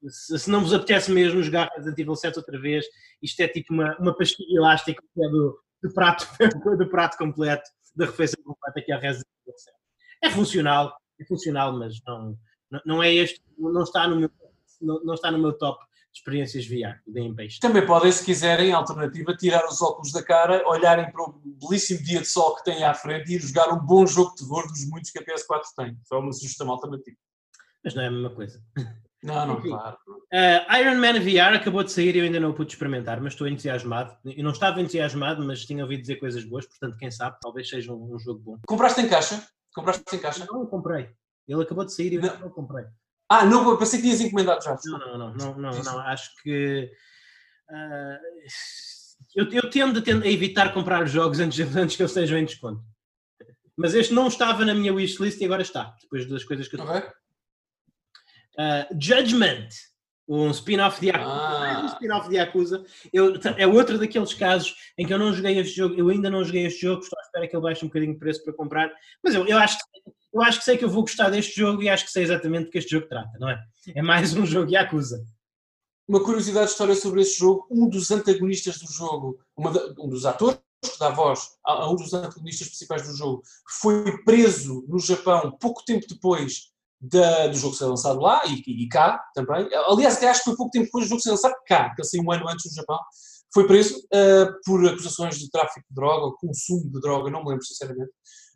se, 0.09 0.39
se, 0.39 0.49
não 0.49 0.61
vos 0.61 0.73
apetece 0.73 1.11
mesmo 1.11 1.41
jogar 1.41 1.69
Resident 1.75 1.99
Evil 1.99 2.15
7 2.15 2.37
outra 2.37 2.59
vez, 2.59 2.85
isto 3.21 3.39
é 3.39 3.47
tipo 3.47 3.73
uma, 3.73 3.95
uma 3.99 4.15
pastilha 4.15 4.57
elástica 4.57 5.01
que 5.01 5.23
é 5.23 5.29
do, 5.29 5.59
do, 5.81 5.93
prato, 5.93 6.27
do 6.77 6.89
prato 6.89 7.17
completo, 7.17 7.69
da 7.95 8.05
refeição 8.05 8.43
completa 8.43 8.81
que 8.81 8.91
é 8.91 8.95
a 8.95 9.13
7. 9.13 9.23
É 10.23 10.29
funcional, 10.29 10.97
é 11.19 11.25
funcional, 11.25 11.77
mas 11.77 12.01
não, 12.05 12.37
não, 12.85 13.03
é 13.03 13.13
este, 13.13 13.41
não 13.57 13.83
está 13.83 14.07
no 14.07 14.15
meu, 14.15 14.31
não, 14.81 15.03
não 15.03 15.13
está 15.13 15.31
no 15.31 15.39
meu 15.39 15.53
top 15.53 15.83
de 15.85 16.19
experiências 16.19 16.67
VR, 16.67 17.01
da. 17.07 17.21
Também 17.59 17.85
podem, 17.85 18.11
se 18.11 18.23
quiserem, 18.23 18.71
alternativa, 18.71 19.35
tirar 19.35 19.65
os 19.67 19.81
óculos 19.81 20.11
da 20.11 20.23
cara, 20.23 20.67
olharem 20.67 21.11
para 21.11 21.23
o 21.23 21.33
belíssimo 21.33 22.03
dia 22.03 22.21
de 22.21 22.27
sol 22.27 22.55
que 22.55 22.63
têm 22.63 22.83
à 22.83 22.93
frente 22.93 23.31
e 23.31 23.35
ir 23.35 23.41
jogar 23.41 23.73
um 23.73 23.79
bom 23.79 24.05
jogo 24.05 24.31
de 24.31 24.43
terror 24.43 24.67
dos 24.67 24.87
muitos 24.89 25.09
que 25.09 25.19
a 25.19 25.25
PS4 25.25 25.61
tem. 25.75 25.97
Só 26.03 26.19
uma 26.19 26.31
sugestão 26.31 26.69
alternativa. 26.69 27.17
Mas 27.83 27.95
não 27.95 28.03
é 28.03 28.07
a 28.07 28.11
mesma 28.11 28.29
coisa. 28.29 28.61
Não, 29.23 29.45
não, 29.45 29.57
Enfim, 29.57 29.69
claro. 29.69 29.97
Uh, 30.05 30.75
Iron 30.79 30.95
Man 30.95 31.19
VR 31.21 31.55
acabou 31.55 31.81
de 31.83 31.91
sair 31.91 32.13
e 32.15 32.19
eu 32.19 32.25
ainda 32.25 32.41
não 32.41 32.53
pude 32.53 32.73
experimentar, 32.73 33.21
mas 33.21 33.33
estou 33.33 33.47
entusiasmado. 33.47 34.17
Eu 34.25 34.43
não 34.43 34.51
estava 34.51 34.81
entusiasmado, 34.81 35.45
mas 35.45 35.65
tinha 35.65 35.83
ouvido 35.83 36.01
dizer 36.01 36.17
coisas 36.17 36.43
boas, 36.43 36.65
portanto, 36.65 36.97
quem 36.97 37.09
sabe, 37.09 37.37
talvez 37.41 37.69
seja 37.69 37.93
um, 37.93 38.13
um 38.13 38.19
jogo 38.19 38.39
bom. 38.39 38.59
Compraste 38.67 38.99
em 38.99 39.07
caixa? 39.07 39.41
Compraste 39.73 40.03
em 40.13 40.19
caixa? 40.19 40.45
Não, 40.45 40.61
eu 40.61 40.67
comprei. 40.67 41.09
Ele 41.47 41.63
acabou 41.63 41.85
de 41.85 41.93
sair 41.93 42.13
e 42.13 42.15
eu 42.15 42.21
não, 42.21 42.39
não 42.39 42.49
comprei. 42.49 42.85
Ah, 43.29 43.45
não, 43.45 43.77
pensei 43.77 43.99
que 43.99 44.05
tinhas 44.05 44.19
encomendado 44.19 44.63
já. 44.63 44.77
Não, 44.85 44.99
não, 44.99 45.17
não, 45.17 45.33
não, 45.33 45.55
não, 45.55 45.83
não 45.83 45.99
acho 45.99 46.29
que. 46.43 46.91
Uh, 47.69 48.17
eu, 49.35 49.49
eu 49.51 49.69
tendo 49.69 49.99
a, 49.99 50.01
tendo 50.01 50.23
a, 50.23 50.27
evitar 50.27 50.73
comprar 50.73 51.05
jogos 51.07 51.39
antes, 51.39 51.57
antes 51.75 51.95
que 51.95 52.01
eles 52.01 52.11
estejam 52.11 52.37
em 52.37 52.45
desconto. 52.45 52.83
Mas 53.75 53.95
este 53.95 54.13
não 54.13 54.27
estava 54.27 54.65
na 54.65 54.75
minha 54.75 54.93
wishlist 54.93 55.39
e 55.41 55.45
agora 55.45 55.61
está, 55.61 55.95
depois 56.01 56.27
das 56.29 56.43
coisas 56.43 56.67
que 56.67 56.75
eu 56.75 56.83
okay. 56.83 57.01
Uh, 58.57 58.85
Judgment, 58.99 59.69
um 60.27 60.51
spin-off 60.51 60.99
de 60.99 61.07
Yakuza. 61.07 61.29
Ah. 61.29 61.81
Um 61.83 61.87
spin-off 61.87 62.29
de 62.29 62.35
Yakuza. 62.35 62.85
Eu, 63.11 63.33
é 63.57 63.67
outro 63.67 63.97
daqueles 63.97 64.33
casos 64.33 64.75
em 64.97 65.05
que 65.05 65.13
eu 65.13 65.19
não 65.19 65.33
joguei 65.33 65.57
este 65.59 65.75
jogo, 65.75 65.95
eu 65.95 66.09
ainda 66.09 66.29
não 66.29 66.43
joguei 66.43 66.65
este 66.65 66.81
jogo, 66.81 67.01
estou 67.01 67.19
à 67.19 67.21
espera 67.23 67.47
que 67.47 67.55
ele 67.55 67.63
baixe 67.63 67.83
um 67.83 67.87
bocadinho 67.87 68.13
de 68.13 68.19
preço 68.19 68.43
para 68.43 68.53
comprar, 68.53 68.91
mas 69.23 69.35
eu, 69.35 69.45
eu, 69.47 69.57
acho, 69.57 69.77
eu 70.33 70.41
acho 70.41 70.59
que 70.59 70.65
sei 70.65 70.77
que 70.77 70.85
eu 70.85 70.89
vou 70.89 71.01
gostar 71.01 71.29
deste 71.29 71.59
jogo 71.59 71.81
e 71.83 71.89
acho 71.89 72.05
que 72.05 72.11
sei 72.11 72.23
exatamente 72.23 72.65
do 72.65 72.71
que 72.71 72.77
este 72.77 72.91
jogo 72.91 73.07
trata, 73.07 73.37
não 73.39 73.49
é? 73.49 73.61
É 73.95 74.01
mais 74.01 74.33
um 74.33 74.45
jogo 74.45 74.71
Yakuza. 74.71 75.23
Uma 76.07 76.23
curiosidade 76.23 76.65
de 76.65 76.71
história 76.71 76.95
sobre 76.95 77.21
esse 77.21 77.37
jogo, 77.39 77.65
um 77.71 77.87
dos 77.87 78.11
antagonistas 78.11 78.77
do 78.77 78.91
jogo, 78.91 79.39
um 79.57 80.09
dos 80.09 80.25
atores 80.25 80.59
que 80.83 80.99
dá 80.99 81.09
voz 81.09 81.39
a, 81.65 81.71
a 81.73 81.89
um 81.89 81.95
dos 81.95 82.13
antagonistas 82.13 82.67
principais 82.67 83.07
do 83.07 83.15
jogo, 83.15 83.41
foi 83.79 84.21
preso 84.23 84.85
no 84.87 84.99
Japão 84.99 85.51
pouco 85.59 85.83
tempo 85.85 86.05
depois 86.07 86.72
da, 87.03 87.47
do 87.47 87.57
jogo 87.57 87.75
ser 87.75 87.85
lançado 87.85 88.21
lá 88.21 88.41
e, 88.45 88.63
e, 88.65 88.87
cá 88.87 89.21
também. 89.35 89.67
Aliás, 89.87 90.23
acho 90.23 90.39
que 90.39 90.45
foi 90.45 90.55
pouco 90.55 90.71
tempo 90.71 90.85
depois 90.85 91.05
do 91.05 91.09
jogo 91.09 91.21
ser 91.21 91.31
lançado 91.31 91.55
cá, 91.67 91.93
que 91.93 92.03
saiu 92.03 92.23
um 92.23 92.31
ano 92.31 92.47
antes 92.47 92.65
no 92.65 92.75
Japão. 92.75 92.97
Foi 93.53 93.67
preso 93.67 93.97
uh, 93.97 94.53
por 94.65 94.87
acusações 94.87 95.37
de 95.37 95.49
tráfico 95.49 95.85
de 95.89 95.93
droga 95.93 96.25
ou 96.25 96.37
consumo 96.37 96.89
de 96.89 97.01
droga, 97.01 97.29
não 97.29 97.43
me 97.43 97.49
lembro 97.49 97.65
sinceramente. 97.65 98.09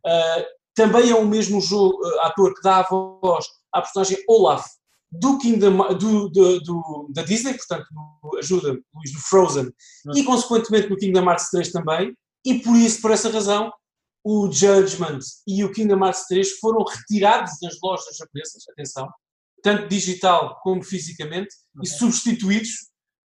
Uh, 0.05 0.45
também 0.73 1.09
é 1.09 1.15
o 1.15 1.25
mesmo 1.25 1.59
jogo, 1.59 1.99
uh, 2.01 2.21
ator 2.21 2.53
que 2.53 2.61
dá 2.61 2.77
a 2.77 2.83
voz 2.83 3.45
à 3.73 3.81
personagem 3.81 4.17
Olaf 4.29 4.65
do 5.11 5.37
Kingdom, 5.37 5.93
do, 5.95 6.29
do, 6.29 6.59
do 6.61 7.09
da 7.13 7.23
Disney, 7.23 7.53
portanto, 7.53 7.85
ajuda 8.39 8.77
Luís 8.93 9.13
do 9.13 9.19
Frozen, 9.19 9.69
e 10.15 10.23
consequentemente 10.23 10.89
no 10.89 10.97
Kingdom 10.97 11.23
Hearts 11.23 11.49
3 11.49 11.71
também, 11.71 12.13
e 12.45 12.59
por 12.59 12.75
isso, 12.75 13.01
por 13.01 13.11
essa 13.11 13.29
razão, 13.29 13.71
o 14.23 14.51
Judgment 14.51 15.19
e 15.47 15.63
o 15.63 15.71
Kingdom 15.71 16.05
Hearts 16.05 16.25
3 16.27 16.59
foram 16.59 16.83
retirados 16.83 17.53
das 17.61 17.77
lojas 17.81 18.15
japonesas, 18.17 18.63
atenção, 18.71 19.09
tanto 19.63 19.87
digital 19.87 20.59
como 20.61 20.83
fisicamente, 20.83 21.53
okay. 21.75 21.83
e 21.83 21.87
substituídos 21.87 22.69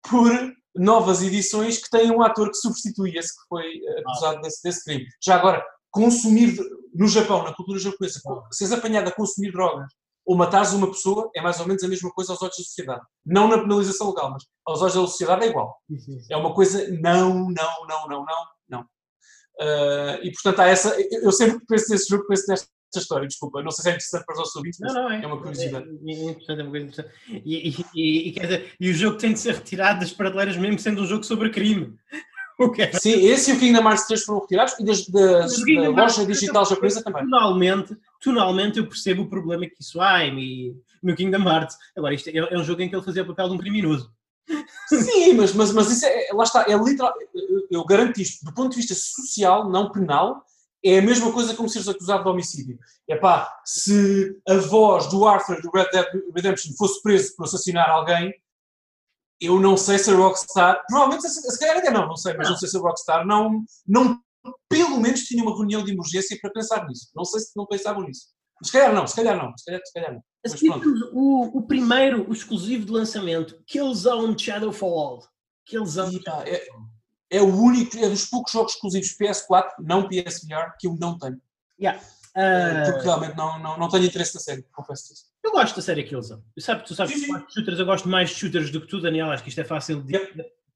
por 0.08 0.30
novas 0.74 1.22
edições 1.22 1.78
que 1.78 1.90
têm 1.90 2.10
um 2.10 2.22
ator 2.22 2.50
que 2.50 2.56
substitui 2.56 3.16
esse 3.16 3.34
que 3.34 3.48
foi 3.48 3.64
eh, 3.64 4.00
acusado 4.00 4.38
ah. 4.38 4.40
desse, 4.42 4.62
desse, 4.62 4.84
crime. 4.84 5.06
Já 5.22 5.36
agora, 5.36 5.64
consumir 5.90 6.56
no 6.94 7.08
Japão, 7.08 7.42
na 7.42 7.54
cultura 7.54 7.78
japonesa, 7.78 8.20
ah. 8.26 8.48
seres 8.52 8.72
apanhado 8.72 9.08
a 9.08 9.12
consumir 9.12 9.52
drogas 9.52 9.88
ou 10.28 10.36
matares 10.36 10.72
uma 10.72 10.88
pessoa 10.88 11.30
é 11.34 11.40
mais 11.40 11.58
ou 11.58 11.66
menos 11.66 11.82
a 11.82 11.88
mesma 11.88 12.10
coisa 12.10 12.32
aos 12.32 12.42
olhos 12.42 12.56
da 12.56 12.62
sociedade. 12.62 13.00
Não 13.24 13.48
na 13.48 13.58
penalização 13.58 14.10
legal, 14.10 14.30
mas 14.30 14.44
aos 14.66 14.82
olhos 14.82 14.94
da 14.94 15.00
sociedade 15.00 15.46
é 15.46 15.48
igual. 15.48 15.74
É 16.30 16.36
uma 16.36 16.54
coisa 16.54 16.86
não, 17.00 17.48
não, 17.48 17.86
não, 17.88 18.08
não, 18.08 18.26
não, 18.26 18.46
não. 18.68 18.84
Uh, 19.60 20.22
e 20.22 20.32
portanto 20.32 20.60
há 20.60 20.66
essa. 20.66 20.96
Eu 21.10 21.32
sempre 21.32 21.58
penso 21.66 21.90
nesse 21.90 22.08
jogo, 22.08 22.26
penso 22.28 22.44
nesta 22.48 22.68
história, 22.96 23.26
desculpa. 23.26 23.62
Não 23.62 23.70
sei 23.70 23.82
se 23.82 23.88
é 23.88 23.92
interessante 23.92 24.24
para 24.24 24.32
os 24.34 24.38
nossos 24.38 24.56
ouvintes, 24.56 24.78
mas 24.80 24.94
não, 24.94 25.02
não, 25.02 25.10
é, 25.10 25.22
é, 25.22 25.26
uma 25.26 25.38
curiosidade. 25.38 25.86
É, 25.88 26.12
é, 26.12 26.24
interessante, 26.30 26.60
é 26.60 26.62
uma 26.62 26.70
coisa 26.70 26.86
interessante. 26.86 27.14
E, 27.44 27.84
e, 27.94 28.28
e, 28.28 28.32
dizer, 28.32 28.72
e 28.78 28.90
o 28.90 28.94
jogo 28.94 29.18
tem 29.18 29.32
de 29.32 29.40
ser 29.40 29.54
retirado 29.54 30.00
das 30.00 30.12
prateleiras, 30.12 30.56
mesmo 30.56 30.78
sendo 30.78 31.02
um 31.02 31.06
jogo 31.06 31.24
sobre 31.24 31.50
crime. 31.50 31.96
Sim, 32.98 33.24
esse 33.24 33.52
e 33.52 33.54
o 33.54 33.58
Kingdom 33.60 33.88
Hearts 33.88 34.06
3 34.06 34.24
foram 34.24 34.40
retirados 34.40 34.74
e 34.80 34.84
das, 34.84 35.06
das, 35.06 35.56
da 35.56 35.88
loja 35.90 36.26
digital 36.26 36.66
japonesa 36.66 37.04
também. 37.04 37.22
Tonalmente, 37.22 37.96
tonalmente 38.20 38.78
eu 38.78 38.88
percebo 38.88 39.22
o 39.22 39.30
problema 39.30 39.64
que 39.64 39.76
isso 39.80 40.00
há 40.00 40.24
em, 40.24 40.76
no 41.00 41.14
Kingdom 41.14 41.48
Hearts. 41.48 41.76
Agora, 41.96 42.14
isto 42.14 42.28
é, 42.28 42.36
é 42.36 42.58
um 42.58 42.64
jogo 42.64 42.82
em 42.82 42.88
que 42.88 42.96
ele 42.96 43.04
fazia 43.04 43.22
o 43.22 43.26
papel 43.26 43.50
de 43.50 43.54
um 43.54 43.58
criminoso. 43.58 44.10
Sim, 44.88 45.34
mas, 45.34 45.52
mas, 45.52 45.72
mas 45.72 45.90
isso 45.90 46.06
é, 46.06 46.28
lá 46.32 46.44
está, 46.44 46.64
é 46.68 46.76
literal, 46.76 47.12
eu 47.70 47.84
garanto 47.84 48.20
isto, 48.20 48.44
do 48.44 48.54
ponto 48.54 48.70
de 48.70 48.76
vista 48.76 48.94
social, 48.94 49.68
não 49.68 49.92
penal, 49.92 50.42
é 50.84 50.98
a 50.98 51.02
mesma 51.02 51.32
coisa 51.32 51.54
como 51.54 51.68
seres 51.68 51.88
acusado 51.88 52.24
de 52.24 52.30
homicídio. 52.30 52.78
É 53.08 53.16
pá, 53.16 53.60
se 53.64 54.40
a 54.48 54.54
voz 54.54 55.08
do 55.08 55.26
Arthur 55.26 55.60
do 55.60 55.70
Red 55.70 55.88
Dead 55.92 56.06
Redemption 56.34 56.72
fosse 56.76 57.02
preso 57.02 57.34
por 57.36 57.44
assassinar 57.44 57.90
alguém, 57.90 58.32
eu 59.40 59.60
não 59.60 59.76
sei 59.76 59.98
se 59.98 60.10
a 60.10 60.16
Rockstar, 60.16 60.82
provavelmente 60.88 61.28
se 61.28 61.58
calhar 61.58 61.76
ainda 61.76 61.90
não, 61.90 62.08
não 62.08 62.16
sei, 62.16 62.34
mas 62.34 62.46
não, 62.46 62.52
não 62.52 62.58
sei 62.58 62.68
se 62.68 62.76
a 62.76 62.80
Rockstar 62.80 63.26
não, 63.26 63.64
não 63.86 64.20
pelo 64.68 65.00
menos 65.00 65.20
tinha 65.20 65.42
uma 65.42 65.54
reunião 65.54 65.84
de 65.84 65.92
emergência 65.92 66.38
para 66.40 66.50
pensar 66.50 66.86
nisso. 66.86 67.10
Não 67.14 67.24
sei 67.24 67.40
se 67.40 67.50
não 67.56 67.66
pensavam 67.66 68.02
nisso. 68.02 68.28
Se 68.62 68.72
calhar 68.72 68.92
não, 68.92 69.06
se 69.06 69.16
calhar 69.16 69.36
não, 69.36 69.56
se 69.56 69.64
calhar, 69.64 69.80
se 69.84 69.92
calhar 69.92 70.12
não. 70.12 70.22
O, 71.12 71.58
o 71.58 71.62
primeiro, 71.66 72.28
o 72.28 72.32
exclusivo 72.32 72.86
de 72.86 72.92
lançamento, 72.92 73.60
Killzone 73.66 74.38
Shadowfall. 74.38 75.20
Killzone. 75.66 76.22
é, 76.46 76.66
é, 77.30 77.42
o 77.42 77.54
único, 77.54 77.96
é 77.98 78.08
dos 78.08 78.26
poucos 78.26 78.52
jogos 78.52 78.72
exclusivos 78.72 79.16
PS4, 79.20 79.70
não 79.80 80.08
PSVR, 80.08 80.74
que 80.78 80.86
eu 80.86 80.96
não 80.98 81.18
tenho. 81.18 81.40
Yeah. 81.80 82.00
Uh... 82.36 82.92
Porque 82.92 83.04
realmente 83.04 83.36
não, 83.36 83.58
não, 83.58 83.78
não 83.78 83.88
tenho 83.88 84.04
interesse 84.04 84.34
na 84.34 84.40
série, 84.40 84.62
confesso 84.72 85.12
isso. 85.12 85.24
Eu 85.44 85.52
gosto 85.52 85.76
da 85.76 85.82
série 85.82 86.04
Killzone. 86.04 86.42
Eu 86.56 86.62
sabe, 86.62 86.84
tu 86.84 86.94
sabes 86.94 87.14
que 87.14 87.52
shooters, 87.52 87.78
eu 87.78 87.86
gosto 87.86 88.08
mais 88.08 88.30
de 88.30 88.36
shooters 88.36 88.70
do 88.70 88.80
que 88.80 88.86
tu, 88.86 89.00
Daniel. 89.00 89.30
Acho 89.30 89.42
que 89.42 89.48
isto 89.48 89.60
é 89.60 89.64
fácil 89.64 90.02
de. 90.02 90.16
A, 90.16 90.20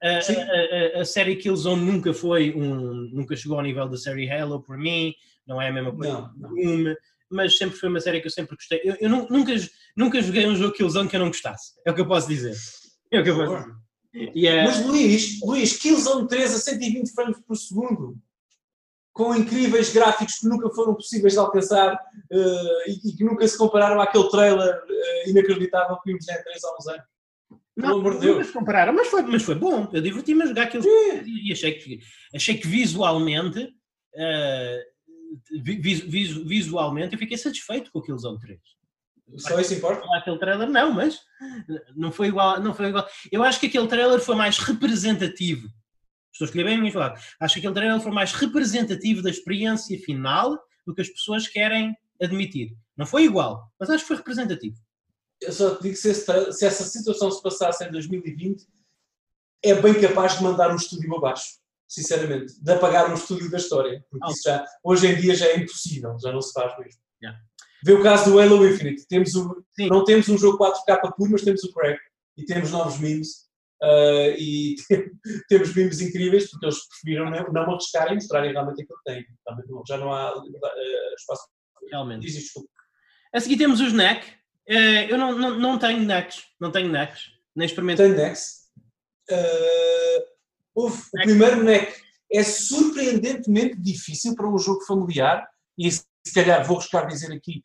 a, 0.05 0.97
a, 0.97 1.01
a, 1.01 1.05
série 1.05 1.37
Killzone 1.37 1.83
nunca 1.83 2.13
foi 2.13 2.53
um. 2.55 3.09
nunca 3.13 3.35
chegou 3.35 3.57
ao 3.57 3.63
nível 3.63 3.87
da 3.87 3.97
série 3.97 4.29
Halo 4.29 4.61
por 4.61 4.77
mim, 4.77 5.13
não 5.47 5.61
é 5.61 5.69
a 5.69 5.73
mesma 5.73 5.95
coisa. 5.95 6.31
Não, 6.37 6.49
não 6.49 6.95
mas 7.31 7.57
sempre 7.57 7.77
foi 7.77 7.89
uma 7.89 7.99
série 7.99 8.21
que 8.21 8.27
eu 8.27 8.31
sempre 8.31 8.55
gostei. 8.55 8.81
Eu, 8.83 8.95
eu 8.99 9.09
nunca, 9.09 9.53
nunca 9.95 10.21
joguei 10.21 10.47
um 10.47 10.55
jogo 10.55 10.73
Killzone 10.73 11.09
que 11.09 11.15
eu 11.15 11.19
não 11.19 11.27
gostasse. 11.27 11.73
É 11.85 11.91
o 11.91 11.95
que 11.95 12.01
eu 12.01 12.07
posso 12.07 12.27
dizer. 12.27 12.55
É 13.11 13.19
o 13.19 13.23
que 13.23 13.29
eu 13.29 13.35
posso 13.35 13.57
dizer. 13.57 13.83
Yeah. 14.35 14.69
Mas 14.69 14.85
Luís, 14.85 15.39
Luís, 15.41 15.77
Killzone 15.77 16.27
3 16.27 16.53
a 16.53 16.59
120 16.59 17.13
frames 17.13 17.39
por 17.47 17.55
segundo, 17.55 18.15
com 19.11 19.35
incríveis 19.35 19.91
gráficos 19.91 20.39
que 20.39 20.47
nunca 20.47 20.69
foram 20.69 20.93
possíveis 20.93 21.33
de 21.33 21.39
alcançar 21.39 21.93
uh, 21.93 22.89
e, 22.89 23.09
e, 23.09 23.15
que 23.15 23.23
nunca 23.23 23.47
se 23.47 23.57
compararam 23.57 23.99
àquele 23.99 24.29
trailer 24.29 24.75
uh, 24.75 25.29
inacreditável 25.29 25.97
que 25.97 26.11
vimos 26.11 26.25
na 26.27 26.37
3 26.37 26.63
há 26.63 26.75
uns 26.77 26.87
anos. 26.87 27.03
Não, 27.75 27.99
amor 27.99 28.15
de 28.15 28.21
Deus. 28.21 28.51
compararam, 28.51 28.93
mas 28.93 29.07
foi, 29.07 29.23
mas 29.23 29.41
foi 29.41 29.55
bom. 29.55 29.89
Eu 29.91 30.01
diverti-me 30.01 30.43
a 30.43 30.45
jogar 30.45 30.63
aquilo 30.63 30.83
e 31.25 31.51
achei 31.51 31.73
que, 31.73 31.99
achei 32.35 32.57
que 32.57 32.67
visualmente 32.67 33.63
uh, 33.63 34.92
visualmente 36.45 37.13
eu 37.13 37.19
fiquei 37.19 37.37
satisfeito 37.37 37.91
com 37.91 37.99
aquele 37.99 38.17
Zone 38.17 38.39
3. 38.39 38.59
Só 39.37 39.59
isso 39.59 39.73
importa? 39.73 40.05
Aquele 40.15 40.37
trailer 40.37 40.69
não, 40.69 40.91
mas 40.91 41.19
não 41.95 42.11
foi 42.11 42.27
igual, 42.27 42.59
não 42.59 42.73
foi 42.73 42.87
igual. 42.87 43.07
Eu 43.31 43.43
acho 43.43 43.59
que 43.59 43.67
aquele 43.67 43.87
trailer 43.87 44.19
foi 44.19 44.35
mais 44.35 44.57
representativo. 44.59 45.67
Estou 46.31 46.45
a 46.45 46.47
escolher 46.47 46.65
bem 46.65 46.77
a 46.77 46.81
minha 46.81 46.91
palavra. 46.91 47.19
Acho 47.39 47.53
que 47.53 47.59
aquele 47.59 47.73
trailer 47.73 47.99
foi 48.01 48.11
mais 48.11 48.33
representativo 48.33 49.21
da 49.21 49.29
experiência 49.29 49.97
final 49.99 50.59
do 50.85 50.93
que 50.93 51.01
as 51.01 51.09
pessoas 51.09 51.47
querem 51.47 51.95
admitir. 52.21 52.75
Não 52.97 53.05
foi 53.05 53.23
igual, 53.23 53.71
mas 53.79 53.89
acho 53.89 54.03
que 54.03 54.07
foi 54.07 54.17
representativo. 54.17 54.77
Eu 55.41 55.51
só 55.51 55.75
te 55.75 55.83
digo 55.83 55.95
que 55.95 56.01
se, 56.01 56.13
se 56.13 56.65
essa 56.65 56.83
situação 56.83 57.31
se 57.31 57.41
passasse 57.41 57.83
em 57.83 57.91
2020, 57.91 58.65
é 59.63 59.73
bem 59.75 59.99
capaz 59.99 60.37
de 60.37 60.43
mandar 60.43 60.71
um 60.71 60.75
estúdio 60.75 61.15
abaixo 61.15 61.62
sinceramente, 61.93 62.53
de 62.59 62.71
apagar 62.71 63.09
um 63.11 63.13
estúdio 63.13 63.49
da 63.51 63.57
história. 63.57 64.03
Porque 64.09 64.31
isso 64.31 64.41
já, 64.43 64.65
hoje 64.83 65.07
em 65.07 65.15
dia 65.15 65.35
já 65.35 65.45
é 65.47 65.57
impossível, 65.57 66.17
já 66.19 66.31
não 66.31 66.41
se 66.41 66.51
faz 66.51 66.77
mesmo. 66.79 66.99
Yeah. 67.21 67.39
Vê 67.85 67.93
o 67.93 68.01
caso 68.01 68.31
do 68.31 68.39
Halo 68.39 68.67
Infinite. 68.67 69.05
Temos 69.07 69.35
o, 69.35 69.63
não 69.89 70.03
temos 70.03 70.27
um 70.29 70.37
jogo 70.37 70.57
4K 70.57 71.15
puro, 71.15 71.31
mas 71.31 71.43
temos 71.43 71.63
o 71.63 71.73
crack 71.73 71.99
e 72.37 72.45
temos 72.45 72.71
novos 72.71 72.97
memes. 72.99 73.43
Uh, 73.81 74.33
e 74.37 74.75
temos 75.49 75.75
memes 75.75 75.99
incríveis 75.99 76.49
porque 76.49 76.65
eles 76.65 76.87
preferiram 76.87 77.29
não, 77.29 77.43
não 77.51 77.73
arriscar 77.73 78.09
e 78.11 78.15
mostrarem 78.15 78.51
realmente 78.51 78.81
aquilo 78.81 78.97
que 79.05 79.11
têm. 79.11 79.25
Já 79.87 79.97
não 79.97 80.13
há 80.13 80.35
uh, 80.35 81.13
espaço. 81.17 81.43
Realmente. 81.91 82.25
Diz 82.25 82.51
A 83.33 83.39
seguir 83.39 83.57
temos 83.57 83.81
os 83.81 83.93
NEC. 83.93 84.25
Uh, 84.67 85.09
eu 85.09 85.17
não, 85.17 85.37
não, 85.37 85.59
não 85.59 85.77
tenho 85.77 85.99
NECs. 85.99 86.43
Não 86.59 86.71
tenho 86.71 86.89
NECs. 86.89 87.33
Nem 87.55 87.65
experimentei. 87.65 88.07
Tenho 88.07 88.17
NECs. 88.17 88.63
Uh, 89.29 90.02
Houve, 90.75 91.01
o 91.01 91.21
primeiro 91.23 91.63
NEC 91.63 91.93
é 92.31 92.43
surpreendentemente 92.43 93.79
difícil 93.79 94.35
para 94.35 94.49
um 94.49 94.57
jogo 94.57 94.83
familiar, 94.85 95.47
e 95.77 95.91
se 95.91 96.03
calhar 96.33 96.65
vou 96.65 96.77
arriscar 96.77 97.07
dizer 97.07 97.31
aqui, 97.31 97.61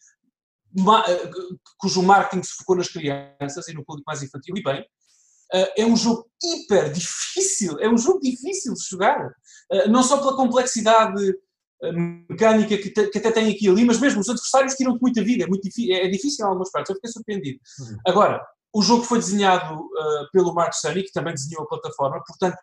eh, 1.09 1.31
cujo 1.79 2.03
marketing 2.03 2.43
se 2.43 2.55
focou 2.55 2.77
nas 2.77 2.89
crianças 2.89 3.69
e 3.69 3.73
no 3.73 3.85
público 3.85 4.05
mais 4.07 4.23
infantil, 4.23 4.57
e 4.57 4.63
bem, 4.63 4.85
eh, 5.55 5.83
é 5.83 5.87
um 5.87 5.97
jogo 5.97 6.29
hiper 6.43 6.93
difícil, 6.93 7.79
é 7.81 7.89
um 7.89 7.97
jogo 7.97 8.21
difícil 8.21 8.75
de 8.75 8.85
jogar, 8.89 9.33
eh, 9.73 9.89
não 9.89 10.03
só 10.03 10.19
pela 10.19 10.37
complexidade 10.37 11.35
mecânica 11.81 12.77
que, 12.77 12.91
te, 12.91 13.09
que 13.09 13.19
até 13.19 13.31
tem 13.31 13.53
aqui 13.53 13.67
e 13.67 13.69
ali, 13.69 13.85
mas 13.85 14.01
mesmo 14.01 14.21
os 14.21 14.29
adversários 14.29 14.75
tiram-te 14.75 15.01
muita 15.01 15.23
vida, 15.23 15.45
é, 15.45 15.47
muito 15.47 15.63
difícil, 15.63 15.95
é 15.95 16.09
difícil 16.09 16.45
em 16.45 16.49
algumas 16.49 16.73
partes, 16.73 16.91
eu 16.91 16.97
fiquei 16.97 17.11
surpreendido. 17.11 17.61
Uhum. 17.79 17.97
Agora, 18.05 18.45
o 18.73 18.83
jogo 18.83 19.05
foi 19.05 19.19
desenhado 19.19 19.75
uh, 19.75 20.31
pelo 20.33 20.55
Mark 20.55 20.75
Cerny, 20.75 21.03
que 21.03 21.13
também 21.13 21.35
desenhou 21.35 21.65
a 21.65 21.69
plataforma, 21.69 22.23
portanto, 22.27 22.57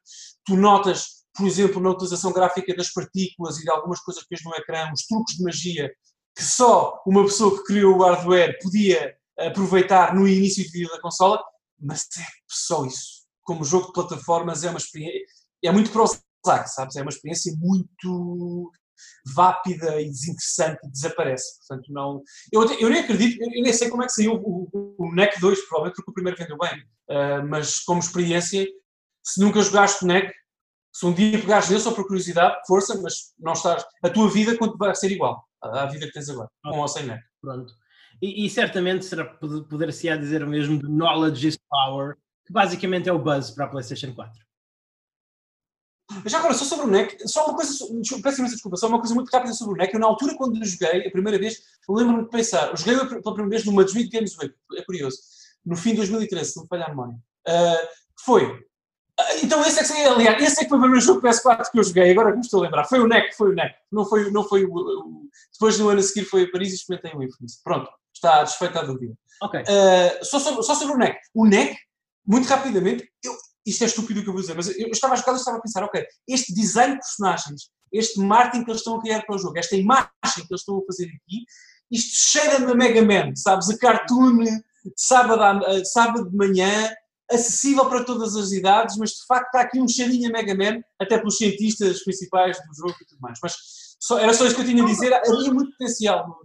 tu 0.45 0.55
notas, 0.55 1.25
por 1.35 1.47
exemplo, 1.47 1.81
na 1.81 1.89
utilização 1.89 2.31
gráfica 2.31 2.75
das 2.75 2.91
partículas 2.91 3.57
e 3.57 3.63
de 3.63 3.69
algumas 3.69 3.99
coisas 4.01 4.23
que 4.23 4.29
vês 4.29 4.43
no 4.43 4.55
ecrã, 4.55 4.91
os 4.93 5.05
truques 5.05 5.35
de 5.35 5.43
magia 5.43 5.91
que 6.35 6.43
só 6.43 7.01
uma 7.07 7.23
pessoa 7.23 7.57
que 7.57 7.63
criou 7.63 7.97
o 7.97 8.03
hardware 8.03 8.59
podia 8.61 9.15
aproveitar 9.39 10.13
no 10.13 10.27
início 10.27 10.63
de 10.63 10.69
vida 10.69 10.93
da 10.93 11.01
consola, 11.01 11.41
mas 11.79 12.07
é 12.17 12.25
só 12.47 12.85
isso. 12.85 13.25
Como 13.43 13.63
jogo 13.63 13.87
de 13.87 13.93
plataformas 13.93 14.63
é 14.63 14.69
uma 14.69 14.79
experiência, 14.79 15.21
é 15.63 15.71
muito 15.71 15.91
Prozac, 15.91 16.67
sabes? 16.67 16.95
É 16.95 17.01
uma 17.01 17.09
experiência 17.09 17.53
muito 17.57 18.71
vápida 19.33 20.01
e 20.01 20.09
desinteressante 20.09 20.79
e 20.83 20.91
desaparece. 20.91 21.59
Portanto, 21.59 21.91
não. 21.91 22.21
Eu, 22.51 22.63
eu 22.79 22.89
nem 22.89 23.01
acredito, 23.01 23.41
eu 23.41 23.61
nem 23.61 23.73
sei 23.73 23.89
como 23.89 24.03
é 24.03 24.05
que 24.05 24.13
saiu 24.13 24.33
o, 24.35 24.69
o, 24.71 24.95
o 25.05 25.15
NEC 25.15 25.39
2, 25.39 25.59
provavelmente 25.67 25.95
porque 25.95 26.11
o 26.11 26.13
primeiro 26.13 26.37
vendeu 26.37 26.57
bem, 26.57 26.79
uh, 27.09 27.47
mas 27.47 27.79
como 27.79 27.99
experiência, 27.99 28.65
se 29.23 29.41
nunca 29.41 29.61
jogaste 29.61 30.05
NEC, 30.05 30.31
se 30.93 31.05
um 31.05 31.13
dia 31.13 31.39
pegares 31.39 31.69
nele 31.69 31.81
só 31.81 31.91
por 31.91 32.07
curiosidade, 32.07 32.55
força, 32.67 32.99
mas 33.01 33.33
não 33.37 33.53
estás. 33.53 33.83
A 34.03 34.09
tua 34.09 34.29
vida 34.29 34.57
vai 34.77 34.95
ser 34.95 35.11
igual 35.11 35.43
à 35.61 35.85
vida 35.87 36.05
que 36.05 36.13
tens 36.13 36.29
agora, 36.29 36.49
com 36.63 36.79
ou 36.79 36.87
sem 36.87 37.05
NEC. 37.05 37.21
Pronto. 37.41 37.73
E, 38.21 38.45
e 38.45 38.49
certamente 38.49 39.05
será 39.05 39.25
poder-se-á 39.25 40.15
dizer 40.15 40.43
o 40.43 40.47
mesmo 40.47 40.79
de 40.79 40.87
Knowledge 40.87 41.47
is 41.49 41.57
Power, 41.69 42.15
que 42.45 42.53
basicamente 42.53 43.09
é 43.09 43.13
o 43.13 43.19
buzz 43.19 43.51
para 43.51 43.65
a 43.65 43.67
PlayStation 43.67 44.13
4. 44.13 44.44
Já 46.25 46.39
agora, 46.39 46.53
só 46.53 46.65
sobre 46.65 46.85
o 46.85 46.89
NEC, 46.89 47.27
só 47.27 47.45
uma 47.45 47.55
coisa, 47.55 47.71
peço 48.21 48.39
imensa 48.39 48.53
desculpa, 48.53 48.77
só 48.77 48.87
uma 48.87 48.99
coisa 48.99 49.15
muito 49.15 49.29
rápida 49.29 49.53
sobre 49.53 49.73
o 49.73 49.77
NEC. 49.77 49.93
Eu, 49.93 49.99
na 49.99 50.05
altura, 50.05 50.35
quando 50.35 50.63
joguei, 50.63 51.07
a 51.07 51.11
primeira 51.11 51.39
vez, 51.39 51.63
lembro-me 51.89 52.23
de 52.25 52.29
pensar, 52.29 52.69
eu 52.69 52.77
joguei 52.77 52.95
pela 52.95 53.21
primeira 53.21 53.49
vez 53.49 53.65
numa 53.65 53.81
Madrid 53.81 54.11
Games 54.11 54.37
Week, 54.37 54.53
é 54.75 54.83
curioso, 54.83 55.17
no 55.65 55.75
fim 55.75 55.91
de 55.91 55.97
2013, 55.97 56.51
se 56.51 56.55
não 56.57 56.63
me 56.63 56.69
falhar 56.69 56.87
a 56.87 56.89
memória. 56.89 57.15
Uh, 57.47 57.87
foi. 58.23 58.65
Ah, 59.19 59.35
então, 59.41 59.61
esse 59.65 59.79
é 59.79 59.83
que 59.83 60.07
aliás, 60.07 60.43
esse 60.43 60.61
é 60.61 60.63
que 60.63 60.69
foi 60.69 60.77
o 60.77 60.81
primeiro 60.81 61.03
jogo 61.03 61.21
PS4 61.21 61.71
que 61.71 61.79
eu 61.79 61.83
joguei, 61.83 62.11
agora 62.11 62.31
que 62.31 62.37
me 62.37 62.43
estou 62.43 62.59
a 62.59 62.63
lembrar. 62.63 62.85
Foi 62.85 62.99
o 62.99 63.07
NEC, 63.07 63.35
foi 63.35 63.49
o 63.49 63.55
NEC. 63.55 63.75
Não 63.91 64.05
foi, 64.05 64.29
não 64.29 64.43
foi 64.43 64.65
o, 64.65 64.73
o 64.73 65.29
depois 65.53 65.79
no 65.79 65.89
ano 65.89 65.99
a 65.99 66.03
seguir 66.03 66.25
foi 66.25 66.43
a 66.43 66.51
Paris 66.51 66.71
e 66.71 66.75
experimentei 66.75 67.11
o 67.13 67.23
Infamous. 67.23 67.61
Pronto, 67.63 67.89
está 68.13 68.43
desfeita 68.43 68.79
a 68.79 68.83
dúvida. 68.83 69.13
Ok. 69.41 69.61
Uh, 69.61 70.25
só, 70.25 70.39
sobre, 70.39 70.63
só 70.63 70.75
sobre 70.75 70.95
o 70.95 70.97
NEC. 70.97 71.17
O 71.33 71.45
NEC, 71.45 71.77
muito 72.27 72.47
rapidamente, 72.47 73.09
eu, 73.23 73.33
isto 73.65 73.83
é 73.83 73.87
estúpido 73.87 74.19
o 74.19 74.23
que 74.23 74.29
eu 74.29 74.33
vou 74.33 74.41
dizer, 74.41 74.55
mas 74.55 74.67
eu 74.77 74.89
estava 74.89 75.13
a 75.13 75.17
jogar 75.17 75.33
e 75.33 75.35
estava 75.37 75.57
a 75.57 75.61
pensar, 75.61 75.83
ok, 75.83 76.05
este 76.27 76.53
design 76.53 76.93
de 76.93 76.99
personagens, 76.99 77.69
este 77.91 78.19
marketing 78.19 78.63
que 78.63 78.71
eles 78.71 78.81
estão 78.81 78.97
a 78.97 79.01
criar 79.01 79.25
para 79.25 79.35
o 79.35 79.39
jogo, 79.39 79.57
esta 79.57 79.75
imagem 79.75 80.09
que 80.35 80.41
eles 80.49 80.61
estão 80.61 80.77
a 80.77 80.85
fazer 80.85 81.05
aqui, 81.05 81.45
isto 81.91 82.15
cheira-me 82.15 82.71
a 82.71 82.75
Mega 82.75 83.01
Man, 83.01 83.35
sabes? 83.35 83.69
A 83.69 83.77
cartoon 83.77 84.43
de 84.43 84.61
sábado, 84.95 85.65
de 85.65 85.89
sábado 85.89 86.29
de 86.29 86.35
manhã, 86.35 86.93
acessível 87.31 87.87
para 87.87 88.03
todas 88.03 88.35
as 88.35 88.51
idades, 88.51 88.97
mas 88.97 89.11
de 89.11 89.25
facto 89.25 89.47
está 89.47 89.61
aqui 89.61 89.79
um 89.79 89.87
cheirinho 89.87 90.29
a 90.29 90.31
Mega 90.31 90.55
Man, 90.55 90.81
até 90.99 91.17
pelos 91.17 91.37
cientistas 91.37 92.03
principais 92.03 92.57
do 92.57 92.75
jogo 92.75 92.95
e 93.01 93.05
tudo 93.05 93.19
mais. 93.19 93.39
Mas 93.41 93.55
só, 93.99 94.19
era 94.19 94.33
só 94.33 94.45
isso 94.45 94.55
que 94.55 94.61
eu 94.61 94.65
tinha 94.65 94.83
a 94.83 94.85
dizer, 94.85 95.13
havia 95.13 95.51
muito 95.51 95.71
potencial. 95.71 96.37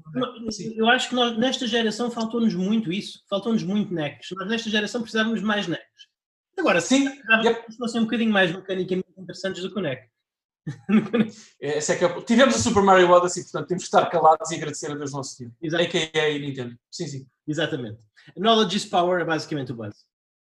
Eu 0.77 0.89
acho 0.89 1.11
que 1.11 1.15
nós, 1.15 1.39
nesta 1.39 1.67
geração 1.67 2.11
faltou-nos 2.11 2.55
muito 2.55 2.91
isso, 2.93 3.21
faltou-nos 3.29 3.63
muito 3.63 3.93
necks. 3.93 4.29
Nós 4.39 4.49
nesta 4.49 4.71
geração 4.71 5.03
precisávamos 5.03 5.43
mais 5.43 5.67
necks. 5.67 6.10
Agora, 6.59 6.81
sim, 6.81 7.09
yep. 7.43 7.77
fossem 7.77 8.01
um 8.01 8.05
bocadinho 8.05 8.33
mais 8.33 8.53
mecanicamente 8.55 9.09
interessantes 9.17 9.63
do 9.63 9.73
que 9.73 9.79
o 9.79 9.83
NEC. 9.83 10.09
é, 11.61 11.79
é 11.79 11.97
que 11.97 12.05
é, 12.05 12.21
tivemos 12.23 12.55
a 12.55 12.59
Super 12.59 12.83
Mario 12.83 13.11
Odyssey, 13.11 13.45
portanto 13.45 13.69
temos 13.69 13.85
que 13.85 13.89
estar 13.89 14.07
calados 14.07 14.51
e 14.51 14.57
agradecer 14.57 14.91
a 14.91 14.95
Deus 14.95 15.13
nosso 15.13 15.37
time. 15.37 15.53
A.K.A. 15.75 16.39
Nintendo. 16.39 16.77
Sim, 16.91 17.07
sim. 17.07 17.27
Exatamente. 17.47 17.99
Knowledge 18.37 18.77
is 18.77 18.85
power 18.85 19.21
é 19.21 19.25
basicamente 19.25 19.73
o 19.73 19.75
buzz. 19.77 20.05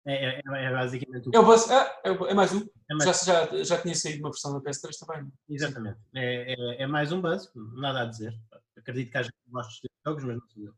É, 0.06 0.40
é, 0.40 0.42
é 0.46 0.72
basicamente 0.72 1.30
o 1.30 1.32
É 1.34 1.40
o 1.40 1.46
buzz, 1.46 1.70
é, 1.70 1.76
é, 2.04 2.10
é 2.10 2.34
mais 2.34 2.54
um. 2.54 2.68
É 2.90 2.96
mais... 2.96 3.24
Já, 3.24 3.46
já, 3.46 3.64
já 3.64 3.82
tinha 3.82 3.96
saído 3.96 4.20
uma 4.20 4.32
versão 4.32 4.54
da 4.54 4.60
PS3 4.60 4.90
também. 5.00 5.32
Exatamente. 5.50 6.00
É, 6.14 6.54
é, 6.54 6.84
é, 6.84 6.88
mais 6.88 7.12
um 7.12 7.22
buzz, 7.22 7.50
nada 7.76 8.02
a 8.02 8.06
dizer. 8.06 8.38
Acredito 8.78 9.12
que 9.12 9.18
haja 9.18 9.32
gostos 9.48 9.80
de 9.82 9.90
jogos, 10.06 10.24
mas 10.24 10.38
não 10.38 10.48
sou 10.50 10.64
eu. 10.64 10.72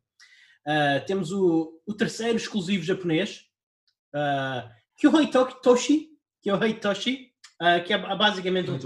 Uh, 0.66 1.06
temos 1.06 1.32
o, 1.32 1.82
o 1.86 1.94
terceiro 1.94 2.38
exclusivo 2.38 2.84
japonês. 2.84 3.46
Uh, 4.14 4.70
Kyohei 4.98 5.30
Toshi, 5.62 6.10
Kyohei 6.42 6.74
Toshi, 6.76 7.32
uh, 7.62 7.84
que 7.84 7.94
é 7.94 7.98
basicamente 8.16 8.70
um, 8.70 8.80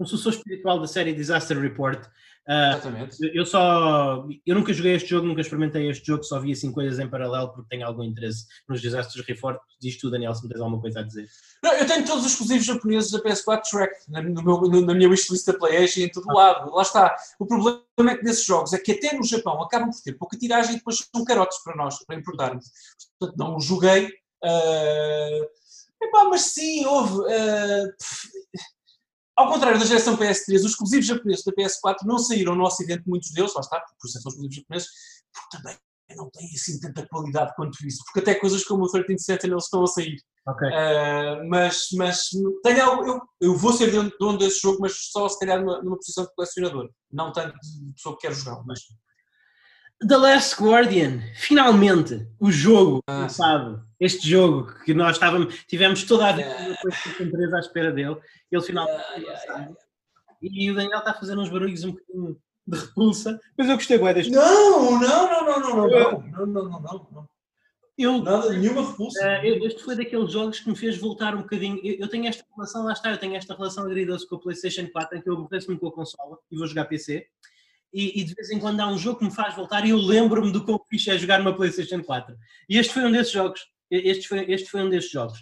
um 0.00 0.06
sucessor 0.06 0.32
espiritual 0.32 0.80
da 0.80 0.86
série 0.86 1.12
Disaster 1.12 1.58
Report. 1.58 2.06
Uh, 2.46 2.72
Exatamente. 2.72 3.16
Eu 3.34 3.46
só. 3.46 4.26
Eu 4.44 4.54
nunca 4.54 4.72
joguei 4.72 4.94
este 4.94 5.08
jogo, 5.08 5.26
nunca 5.26 5.40
experimentei 5.40 5.88
este 5.88 6.06
jogo, 6.06 6.22
só 6.24 6.38
vi 6.38 6.52
assim 6.52 6.70
coisas 6.70 6.98
em 6.98 7.08
paralelo 7.08 7.54
porque 7.54 7.70
tenho 7.70 7.86
algum 7.86 8.02
interesse 8.02 8.44
nos 8.68 8.82
Disasters 8.82 9.26
Report. 9.26 9.58
Diz 9.80 9.96
tu, 9.98 10.10
Daniel, 10.10 10.34
se 10.34 10.42
me 10.42 10.50
tens 10.50 10.60
alguma 10.60 10.80
coisa 10.80 11.00
a 11.00 11.02
dizer. 11.02 11.26
Não, 11.62 11.72
eu 11.72 11.86
tenho 11.86 12.04
todos 12.04 12.26
os 12.26 12.32
exclusivos 12.32 12.66
japoneses 12.66 13.10
da 13.10 13.22
PS4 13.22 13.62
Track 13.62 13.94
no 14.08 14.42
meu, 14.42 14.60
no, 14.60 14.80
na 14.82 14.94
minha 14.94 15.08
wishlist 15.08 15.46
da 15.46 15.54
PlayStation 15.54 16.00
e 16.00 16.04
em 16.04 16.10
todo 16.10 16.30
ah. 16.30 16.34
lado. 16.34 16.74
Lá 16.74 16.82
está. 16.82 17.16
O 17.38 17.46
problema 17.46 17.80
é 18.10 18.16
que 18.16 18.24
nesses 18.24 18.44
jogos 18.44 18.74
é 18.74 18.78
que 18.78 18.92
até 18.92 19.16
no 19.16 19.24
Japão 19.24 19.62
acabam 19.62 19.90
por 19.90 20.02
ter 20.02 20.12
pouca 20.12 20.36
tiragem 20.36 20.74
e 20.74 20.78
depois 20.78 20.98
são 20.98 21.24
carotes 21.24 21.62
para 21.64 21.74
nós, 21.76 22.04
para 22.04 22.16
importarmos. 22.16 22.66
Portanto, 23.18 23.38
não 23.38 23.56
os 23.56 23.64
joguei 23.64 24.12
Uh, 24.44 25.44
epá, 26.02 26.24
mas 26.24 26.42
sim, 26.42 26.84
houve. 26.84 27.14
Uh, 27.20 27.92
ao 29.36 29.50
contrário 29.50 29.78
da 29.78 29.86
geração 29.86 30.16
PS3, 30.16 30.56
os 30.56 30.64
exclusivos 30.64 31.06
japoneses 31.06 31.44
da 31.44 31.52
PS4 31.52 31.98
não 32.04 32.18
saíram 32.18 32.54
no 32.54 32.64
Ocidente, 32.64 33.02
muitos 33.06 33.30
deles, 33.32 33.54
lá 33.54 33.60
está, 33.60 33.80
por 33.80 34.06
isso 34.06 34.20
são 34.20 34.30
exclusivos 34.30 34.56
japoneses, 34.56 34.88
porque 35.32 35.56
também 35.56 35.76
não 36.16 36.30
têm 36.30 36.46
assim 36.54 36.78
tanta 36.78 37.06
qualidade 37.08 37.52
quanto 37.56 37.84
isso, 37.86 38.04
porque 38.04 38.20
até 38.20 38.38
coisas 38.38 38.64
como 38.64 38.84
o 38.84 38.88
13 38.88 39.18
Sentinel 39.18 39.58
estão 39.58 39.82
a 39.82 39.86
sair. 39.86 40.16
Okay. 40.46 40.68
Uh, 40.68 41.48
mas 41.48 41.88
mas 41.96 42.28
tenho 42.62 42.84
algo, 42.84 43.06
eu, 43.06 43.20
eu 43.40 43.56
vou 43.56 43.72
ser 43.72 43.90
dono 44.18 44.38
desse 44.38 44.60
jogo, 44.60 44.78
mas 44.80 44.92
só 45.10 45.28
se 45.28 45.38
calhar 45.38 45.58
numa, 45.58 45.82
numa 45.82 45.96
posição 45.96 46.24
de 46.24 46.34
colecionador, 46.34 46.90
não 47.10 47.32
tanto 47.32 47.58
de 47.58 47.92
pessoa 47.94 48.16
que 48.16 48.26
quer 48.26 48.34
jogar. 48.34 48.62
Mas... 48.66 48.80
The 50.00 50.16
Last 50.16 50.62
Guardian, 50.62 51.20
finalmente, 51.34 52.26
o 52.38 52.50
jogo 52.50 53.00
ah. 53.06 53.28
sabe? 53.28 53.80
este 53.98 54.28
jogo 54.28 54.72
que 54.84 54.92
nós 54.92 55.16
estávamos, 55.16 55.64
tivemos 55.66 56.04
toda 56.04 56.28
a 56.28 56.32
vida 56.32 56.48
yeah. 56.48 57.56
à 57.56 57.60
espera 57.60 57.90
dele, 57.90 58.16
ele 58.50 58.62
finalmente 58.62 59.02
yeah, 59.16 59.42
yeah, 59.44 59.72
E 60.42 60.70
o 60.70 60.74
Daniel 60.74 60.98
está 60.98 61.12
a 61.12 61.14
fazer 61.14 61.38
uns 61.38 61.48
barulhos 61.48 61.84
um 61.84 61.92
bocadinho 61.92 62.38
de 62.66 62.78
repulsa, 62.78 63.40
mas 63.56 63.68
eu 63.68 63.76
gostei 63.76 63.98
bem 63.98 64.14
deste 64.14 64.32
Não, 64.32 65.00
não, 65.00 65.00
não, 65.00 65.44
não, 65.44 65.60
não, 65.60 65.76
não, 65.76 65.88
não, 65.88 66.46
não, 66.46 66.46
não, 66.46 66.80
não, 66.80 67.08
não. 67.12 67.28
Eu, 67.96 68.20
Nada, 68.22 68.50
nenhuma 68.50 68.90
repulsa. 68.90 69.24
Uh, 69.24 69.66
este 69.66 69.84
foi 69.84 69.94
daqueles 69.94 70.32
jogos 70.32 70.58
que 70.58 70.68
me 70.68 70.74
fez 70.74 70.98
voltar 70.98 71.32
um 71.36 71.42
bocadinho. 71.42 71.78
Eu, 71.84 71.94
eu, 72.00 72.08
tenho 72.08 72.26
esta 72.26 72.44
relação, 72.52 72.84
lá 72.84 72.92
está, 72.92 73.10
eu 73.12 73.18
tenho 73.18 73.36
esta 73.36 73.54
relação 73.54 73.84
agridoce 73.84 74.28
com 74.28 74.34
a 74.34 74.40
PlayStation 74.40 74.88
4, 74.88 75.16
em 75.16 75.22
que 75.22 75.30
eu 75.30 75.34
aborreço-me 75.34 75.78
com 75.78 75.86
a 75.86 75.92
consola 75.92 76.36
e 76.50 76.56
vou 76.56 76.66
jogar 76.66 76.86
PC 76.86 77.28
e, 77.94 78.20
e, 78.20 78.24
de 78.24 78.34
vez 78.34 78.50
em 78.50 78.58
quando 78.58 78.80
há 78.80 78.88
um 78.88 78.98
jogo 78.98 79.20
que 79.20 79.24
me 79.24 79.30
faz 79.30 79.54
voltar 79.54 79.86
e 79.86 79.90
eu 79.90 79.96
lembro-me 79.96 80.50
do 80.50 80.64
quão 80.64 80.84
fixe 80.90 81.10
é 81.10 81.16
jogar 81.16 81.38
numa 81.38 81.54
PlayStation 81.54 82.02
4. 82.02 82.36
E 82.68 82.76
este 82.76 82.92
foi 82.92 83.04
um 83.04 83.12
desses 83.12 83.32
jogos. 83.32 83.60
Este 83.88 84.26
foi, 84.26 84.50
este 84.50 84.68
foi 84.68 84.82
um 84.82 84.90
desses 84.90 85.12
jogos. 85.12 85.38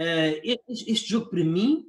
Uh, 0.00 0.40
este, 0.42 0.90
este, 0.90 1.10
jogo, 1.10 1.28
para 1.28 1.44
mim, 1.44 1.84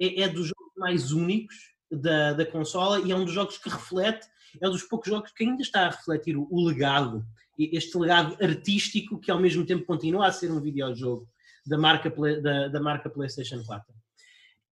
é, 0.00 0.22
é, 0.22 0.28
dos 0.28 0.48
jogos 0.48 0.72
mais 0.78 1.12
únicos 1.12 1.54
da, 1.90 2.32
da 2.32 2.46
consola 2.46 3.00
e 3.00 3.12
é 3.12 3.16
um 3.16 3.24
dos 3.26 3.34
jogos 3.34 3.58
que 3.58 3.68
reflete, 3.68 4.26
é 4.58 4.66
um 4.66 4.70
dos 4.70 4.84
poucos 4.84 5.10
jogos 5.10 5.30
que 5.32 5.44
ainda 5.44 5.60
está 5.60 5.86
a 5.86 5.90
refletir 5.90 6.36
o, 6.36 6.48
o 6.50 6.64
legado, 6.64 7.22
este 7.58 7.98
legado 7.98 8.42
artístico 8.42 9.20
que 9.20 9.30
ao 9.30 9.38
mesmo 9.38 9.66
tempo 9.66 9.84
continua 9.84 10.28
a 10.28 10.32
ser 10.32 10.50
um 10.50 10.60
videojogo 10.60 11.28
da 11.66 11.76
marca, 11.76 12.08
da, 12.40 12.68
da 12.68 12.80
marca 12.80 13.10
PlayStation 13.10 13.62
4 13.64 13.99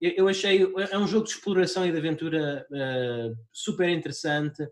eu 0.00 0.28
achei 0.28 0.62
é 0.90 0.98
um 0.98 1.06
jogo 1.06 1.24
de 1.24 1.32
exploração 1.32 1.86
e 1.86 1.90
de 1.90 1.98
aventura 1.98 2.66
uh, 2.70 3.36
super 3.52 3.88
interessante, 3.88 4.66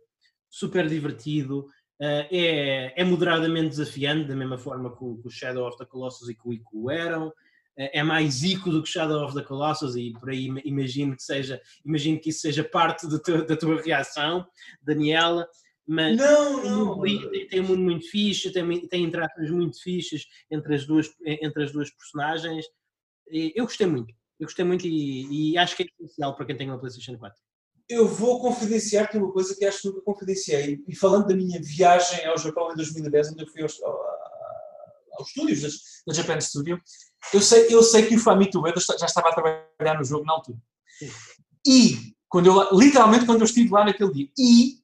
super 0.48 0.88
divertido, 0.88 1.60
uh, 2.00 2.26
é, 2.30 2.92
é 3.00 3.04
moderadamente 3.04 3.70
desafiante, 3.70 4.28
da 4.28 4.36
mesma 4.36 4.56
forma 4.56 4.96
que 4.96 5.04
o, 5.04 5.18
que 5.18 5.26
o, 5.26 5.30
Shadow 5.30 5.66
of 5.66 5.76
the 5.78 5.84
Colossus 5.84 6.28
e 6.28 6.34
que 6.34 6.48
o 6.48 6.52
Ico 6.52 6.90
eram. 6.90 7.28
Uh, 7.28 7.90
é 7.92 8.02
mais 8.02 8.42
Ico 8.44 8.70
do 8.70 8.82
que 8.82 8.88
Shadow 8.88 9.24
of 9.24 9.34
the 9.34 9.42
Colossus 9.42 9.96
e 9.96 10.12
por 10.12 10.30
aí 10.30 10.46
imagino 10.64 11.16
que 11.16 11.22
seja, 11.22 11.60
imagino 11.84 12.20
que 12.20 12.30
isso 12.30 12.40
seja 12.40 12.62
parte 12.62 13.08
tu, 13.22 13.44
da 13.44 13.56
tua 13.56 13.82
reação, 13.82 14.46
Daniela. 14.80 15.48
Mas 15.88 16.16
não, 16.16 16.64
não. 16.64 17.00
Tem, 17.00 17.46
tem 17.48 17.60
um 17.60 17.68
mundo 17.68 17.82
muito 17.82 18.10
fixe, 18.10 18.52
tem, 18.52 18.88
tem 18.88 19.04
interações 19.04 19.50
muito 19.50 19.80
fixas 19.80 20.24
entre 20.50 20.74
as 20.74 20.84
duas, 20.84 21.08
entre 21.24 21.62
as 21.62 21.72
duas 21.72 21.90
personagens. 21.90 22.66
Eu 23.30 23.64
gostei 23.64 23.86
muito. 23.86 24.12
Eu 24.38 24.46
gostei 24.46 24.64
muito 24.64 24.86
e, 24.86 25.52
e, 25.52 25.58
acho 25.58 25.76
que 25.76 25.84
é 25.84 25.86
essencial 25.86 26.36
para 26.36 26.46
quem 26.46 26.56
tem 26.56 26.68
uma 26.68 26.78
PlayStation 26.78 27.16
4. 27.16 27.36
Eu 27.88 28.06
vou 28.06 28.40
confidenciar-te 28.40 29.16
uma 29.16 29.32
coisa 29.32 29.54
que 29.54 29.64
acho 29.64 29.80
que 29.80 29.88
nunca 29.88 30.00
confidenciei. 30.02 30.82
E 30.86 30.94
falando 30.94 31.28
da 31.28 31.34
minha 31.34 31.60
viagem 31.62 32.26
ao 32.26 32.36
Japão 32.36 32.72
em 32.72 32.76
2010, 32.76 33.32
onde 33.32 33.42
eu 33.42 33.48
fui 33.48 33.62
aos, 33.62 33.80
aos 33.82 35.28
estúdios 35.28 35.62
da 36.06 36.12
Japan 36.12 36.40
Studio, 36.40 36.80
eu 37.32 37.40
sei, 37.40 37.66
eu 37.74 37.82
sei 37.82 38.06
que 38.06 38.16
o 38.16 38.20
Famitsu 38.20 38.60
Ueda 38.60 38.80
já 38.98 39.06
estava 39.06 39.28
a 39.28 39.34
trabalhar 39.34 39.98
no 39.98 40.04
jogo 40.04 40.24
na 40.24 40.34
altura. 40.34 40.58
Sim. 40.98 41.10
E, 41.66 42.14
quando 42.28 42.46
eu, 42.46 42.78
literalmente, 42.78 43.24
quando 43.24 43.40
eu 43.40 43.46
estive 43.46 43.70
lá 43.70 43.84
naquele 43.84 44.12
dia, 44.12 44.28
e 44.38 44.76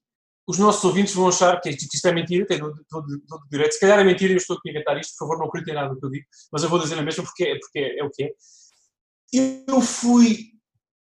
os 0.47 0.59
nossos 0.59 0.83
ouvintes 0.85 1.15
vão 1.15 1.29
achar 1.29 1.61
que 1.61 1.71
isto 1.71 2.07
é 2.07 2.13
mentira, 2.13 2.47
tem 2.47 2.59
todo, 2.59 2.85
todo, 2.89 3.21
todo 3.29 3.49
direito. 3.49 3.73
Se 3.73 3.81
calhar 3.81 3.99
é 3.99 4.05
mentira 4.05 4.33
e 4.33 4.35
eu 4.35 4.39
estou 4.39 4.57
aqui 4.57 4.69
a 4.69 4.73
inventar 4.73 4.99
isto, 4.99 5.13
por 5.13 5.27
favor, 5.27 5.39
não 5.39 5.47
acreditem 5.47 5.75
nada 5.75 5.95
do 5.95 6.01
que 6.01 6.07
eu 6.07 6.11
digo, 6.11 6.27
mas 6.53 6.63
eu 6.63 6.69
vou 6.69 6.79
dizer 6.79 6.99
a 6.99 7.03
mesma 7.03 7.25
porque, 7.25 7.45
é, 7.45 7.59
porque 7.59 7.79
é, 7.79 7.99
é 7.99 8.05
o 8.05 8.11
que 8.11 8.25
é 8.25 8.31
eu 9.33 9.81
fui 9.81 10.53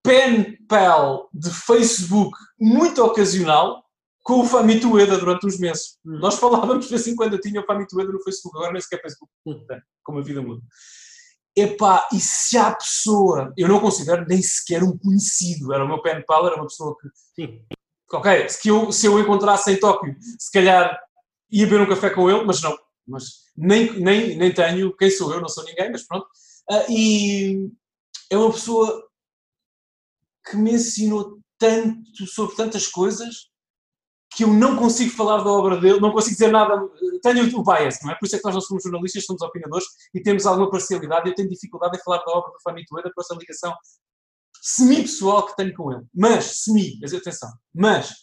pen 0.02 0.56
pal 0.66 1.28
de 1.32 1.50
Facebook 1.50 2.36
muito 2.58 3.02
ocasional 3.04 3.84
com 4.22 4.40
o 4.40 4.46
Famitueda 4.46 5.18
durante 5.18 5.46
uns 5.46 5.58
meses. 5.58 5.98
Hum. 6.04 6.18
Nós 6.18 6.38
falávamos 6.38 6.86
de 6.86 6.90
vez 6.90 7.06
em 7.06 7.16
quando, 7.16 7.34
eu 7.34 7.40
tinha 7.40 7.60
o 7.60 7.66
Famitueda 7.66 8.12
no 8.12 8.22
Facebook, 8.22 8.56
agora 8.56 8.72
nem 8.72 8.82
sequer 8.82 9.00
Facebook, 9.00 9.32
hum. 9.46 9.64
como 10.02 10.18
a 10.18 10.22
vida 10.22 10.42
muda. 10.42 10.62
Epá, 11.56 12.06
e 12.12 12.20
se 12.20 12.56
há 12.56 12.72
pessoa, 12.74 13.52
eu 13.56 13.66
não 13.66 13.80
considero 13.80 14.24
nem 14.28 14.40
sequer 14.40 14.82
um 14.84 14.96
conhecido, 14.96 15.72
era 15.72 15.84
o 15.84 15.88
meu 15.88 16.00
pen 16.00 16.22
pal, 16.26 16.46
era 16.46 16.56
uma 16.56 16.66
pessoa 16.66 16.96
que, 17.00 17.08
Sim. 17.34 17.64
ok, 18.12 18.48
se 18.48 18.68
eu, 18.68 18.92
se 18.92 19.06
eu 19.06 19.18
encontrasse 19.18 19.72
em 19.72 19.80
Tóquio, 19.80 20.14
se 20.38 20.50
calhar 20.52 20.98
ia 21.50 21.66
beber 21.66 21.80
um 21.80 21.88
café 21.88 22.10
com 22.10 22.30
ele, 22.30 22.44
mas 22.44 22.62
não, 22.62 22.76
mas 23.06 23.24
nem, 23.56 23.98
nem, 23.98 24.36
nem 24.36 24.54
tenho, 24.54 24.96
quem 24.96 25.10
sou 25.10 25.32
eu, 25.34 25.40
não 25.40 25.48
sou 25.48 25.64
ninguém, 25.64 25.90
mas 25.90 26.06
pronto. 26.06 26.26
Uh, 26.70 26.84
e, 26.88 27.70
é 28.30 28.38
uma 28.38 28.52
pessoa 28.52 29.08
que 30.48 30.56
me 30.56 30.72
ensinou 30.72 31.38
tanto 31.58 32.26
sobre 32.26 32.56
tantas 32.56 32.86
coisas 32.86 33.50
que 34.32 34.44
eu 34.44 34.48
não 34.48 34.76
consigo 34.76 35.10
falar 35.10 35.42
da 35.42 35.50
obra 35.50 35.76
dele, 35.78 36.00
não 36.00 36.12
consigo 36.12 36.34
dizer 36.34 36.52
nada. 36.52 36.80
Tenho 37.20 37.58
o 37.58 37.64
bias, 37.64 37.98
não 38.02 38.12
é? 38.12 38.14
Por 38.14 38.26
isso 38.26 38.36
é 38.36 38.38
que 38.38 38.44
nós 38.44 38.54
não 38.54 38.60
somos 38.60 38.82
jornalistas, 38.82 39.24
somos 39.24 39.42
opinadores 39.42 39.86
e 40.14 40.22
temos 40.22 40.46
alguma 40.46 40.70
parcialidade. 40.70 41.28
Eu 41.28 41.34
tenho 41.34 41.48
dificuldade 41.48 41.98
em 41.98 42.02
falar 42.02 42.18
da 42.18 42.32
obra 42.32 42.52
do 42.52 42.60
Fami 42.62 42.84
Toeda 42.86 43.10
por 43.12 43.22
essa 43.22 43.34
ligação 43.34 43.74
semi-pessoal 44.62 45.46
que 45.46 45.56
tenho 45.56 45.74
com 45.74 45.92
ele. 45.92 46.06
Mas, 46.14 46.62
semi, 46.62 46.98
mas 47.00 47.12
atenção, 47.12 47.50
mas, 47.74 48.14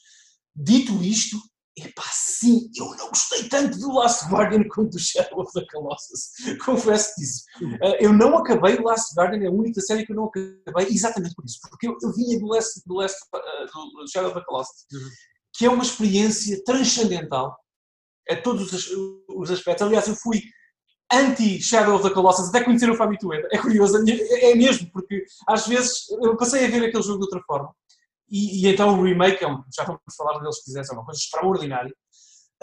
dito 0.55 0.93
isto, 1.03 1.37
Epá, 1.77 2.03
sim, 2.11 2.71
eu 2.75 2.85
não 2.95 3.09
gostei 3.09 3.47
tanto 3.47 3.77
do 3.77 3.93
Last 3.93 4.25
Guardian 4.29 4.67
quanto 4.67 4.93
do 4.93 4.99
Shadow 4.99 5.41
of 5.41 5.51
the 5.53 5.63
Colossus. 5.71 6.31
Confesso 6.65 7.13
disso. 7.17 7.43
Uh, 7.61 7.95
eu 7.99 8.11
não 8.11 8.35
acabei 8.35 8.77
o 8.77 8.83
Last 8.83 9.13
Guardian, 9.15 9.43
é 9.43 9.47
a 9.47 9.51
única 9.51 9.79
série 9.81 10.03
que 10.03 10.11
eu 10.11 10.15
não 10.15 10.25
acabei, 10.25 10.87
exatamente 10.89 11.35
por 11.35 11.45
isso. 11.45 11.59
Porque 11.69 11.87
eu, 11.87 11.95
eu 12.01 12.11
vinha 12.13 12.39
do, 12.39 12.47
Last, 12.47 12.81
do, 12.83 12.95
Last, 12.95 13.17
uh, 13.31 14.01
do 14.01 14.09
Shadow 14.11 14.31
of 14.31 14.39
the 14.39 14.45
Colossus, 14.45 14.85
uhum. 14.91 15.09
que 15.55 15.65
é 15.65 15.69
uma 15.69 15.83
experiência 15.83 16.63
transcendental 16.63 17.55
a 18.27 18.35
todos 18.37 18.73
os, 18.73 18.89
os 19.29 19.51
aspectos. 19.51 19.85
Aliás, 19.85 20.07
eu 20.07 20.15
fui 20.15 20.41
anti-Shadow 21.13 21.95
of 21.95 22.03
the 22.03 22.13
Colossus 22.13 22.49
até 22.49 22.63
conhecer 22.63 22.89
o 22.89 22.95
Famitsu 22.95 23.31
É 23.33 23.57
curioso, 23.59 23.97
é 23.97 24.55
mesmo, 24.55 24.89
porque 24.91 25.23
às 25.47 25.67
vezes 25.67 26.09
eu 26.09 26.35
passei 26.35 26.65
a 26.65 26.69
ver 26.69 26.85
aquele 26.85 27.03
jogo 27.03 27.19
de 27.19 27.25
outra 27.25 27.41
forma 27.45 27.71
e, 28.29 28.65
e, 28.65 28.67
então 28.67 28.99
o 28.99 29.03
remake, 29.03 29.43
é 29.43 29.47
um, 29.47 29.63
já 29.73 29.83
vamos 29.83 30.01
falar 30.15 30.39
deles 30.39 30.57
se 30.57 30.65
quiseres, 30.65 30.89
é 30.89 30.93
uma 30.93 31.05
coisa 31.05 31.19
extraordinária. 31.19 31.93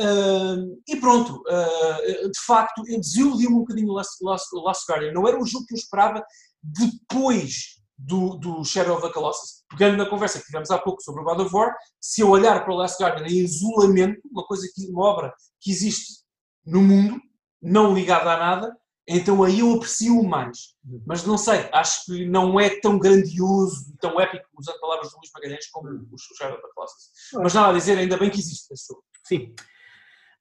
Uh, 0.00 0.82
e 0.88 0.96
pronto, 0.96 1.42
uh, 1.46 2.30
de 2.30 2.40
facto, 2.44 2.82
eu 2.86 2.98
desiludiu-me 2.98 3.56
um 3.56 3.60
bocadinho 3.60 3.88
o 3.90 3.94
Last, 3.94 4.22
Last, 4.22 4.48
Last 4.52 4.84
Guardian. 4.90 5.12
Não 5.12 5.26
era 5.26 5.38
um 5.38 5.46
jogo 5.46 5.66
que 5.66 5.74
eu 5.74 5.78
esperava 5.78 6.24
depois 6.62 7.80
do, 7.96 8.36
do 8.36 8.64
Shadow 8.64 8.96
of 8.96 9.06
the 9.06 9.12
Colossus. 9.12 9.64
Pegando 9.70 9.96
na 9.96 10.08
conversa 10.08 10.38
que 10.38 10.46
tivemos 10.46 10.70
há 10.70 10.78
pouco 10.78 11.02
sobre 11.02 11.22
o 11.22 11.24
God 11.24 11.40
of 11.40 11.54
War, 11.54 11.74
se 12.00 12.20
eu 12.20 12.28
olhar 12.28 12.64
para 12.64 12.72
o 12.72 12.76
Last 12.76 13.02
Guardian 13.02 13.26
em 13.26 13.38
isolamento, 13.38 14.20
uma 14.30 14.44
coisa 14.44 14.68
que, 14.74 14.86
uma 14.90 15.04
obra 15.04 15.32
que 15.60 15.70
existe 15.70 16.24
no 16.66 16.82
mundo, 16.82 17.20
não 17.62 17.94
ligada 17.94 18.32
a 18.32 18.36
nada, 18.36 18.76
então 19.06 19.42
aí 19.42 19.60
eu 19.60 19.72
aprecio 19.72 20.22
mais. 20.22 20.74
Uhum. 20.84 21.02
Mas 21.06 21.24
não 21.24 21.36
sei, 21.36 21.68
acho 21.72 22.06
que 22.06 22.26
não 22.26 22.58
é 22.58 22.80
tão 22.80 22.98
grandioso, 22.98 23.94
tão 24.00 24.18
épico, 24.20 24.46
usando 24.58 24.80
palavras 24.80 25.10
do 25.10 25.18
Luís 25.18 25.30
Magalhães, 25.34 25.66
como 25.70 25.88
uhum. 25.88 26.08
o 26.10 26.18
Shadow 26.18 26.56
of 26.56 26.62
the 26.62 26.72
Colossus. 26.74 27.10
Mas 27.34 27.54
nada 27.54 27.68
a 27.68 27.78
dizer, 27.78 27.98
ainda 27.98 28.16
bem 28.16 28.30
que 28.30 28.38
existe 28.38 28.72
esse 28.72 28.86
jogo. 28.88 29.04
Sim. 29.26 29.54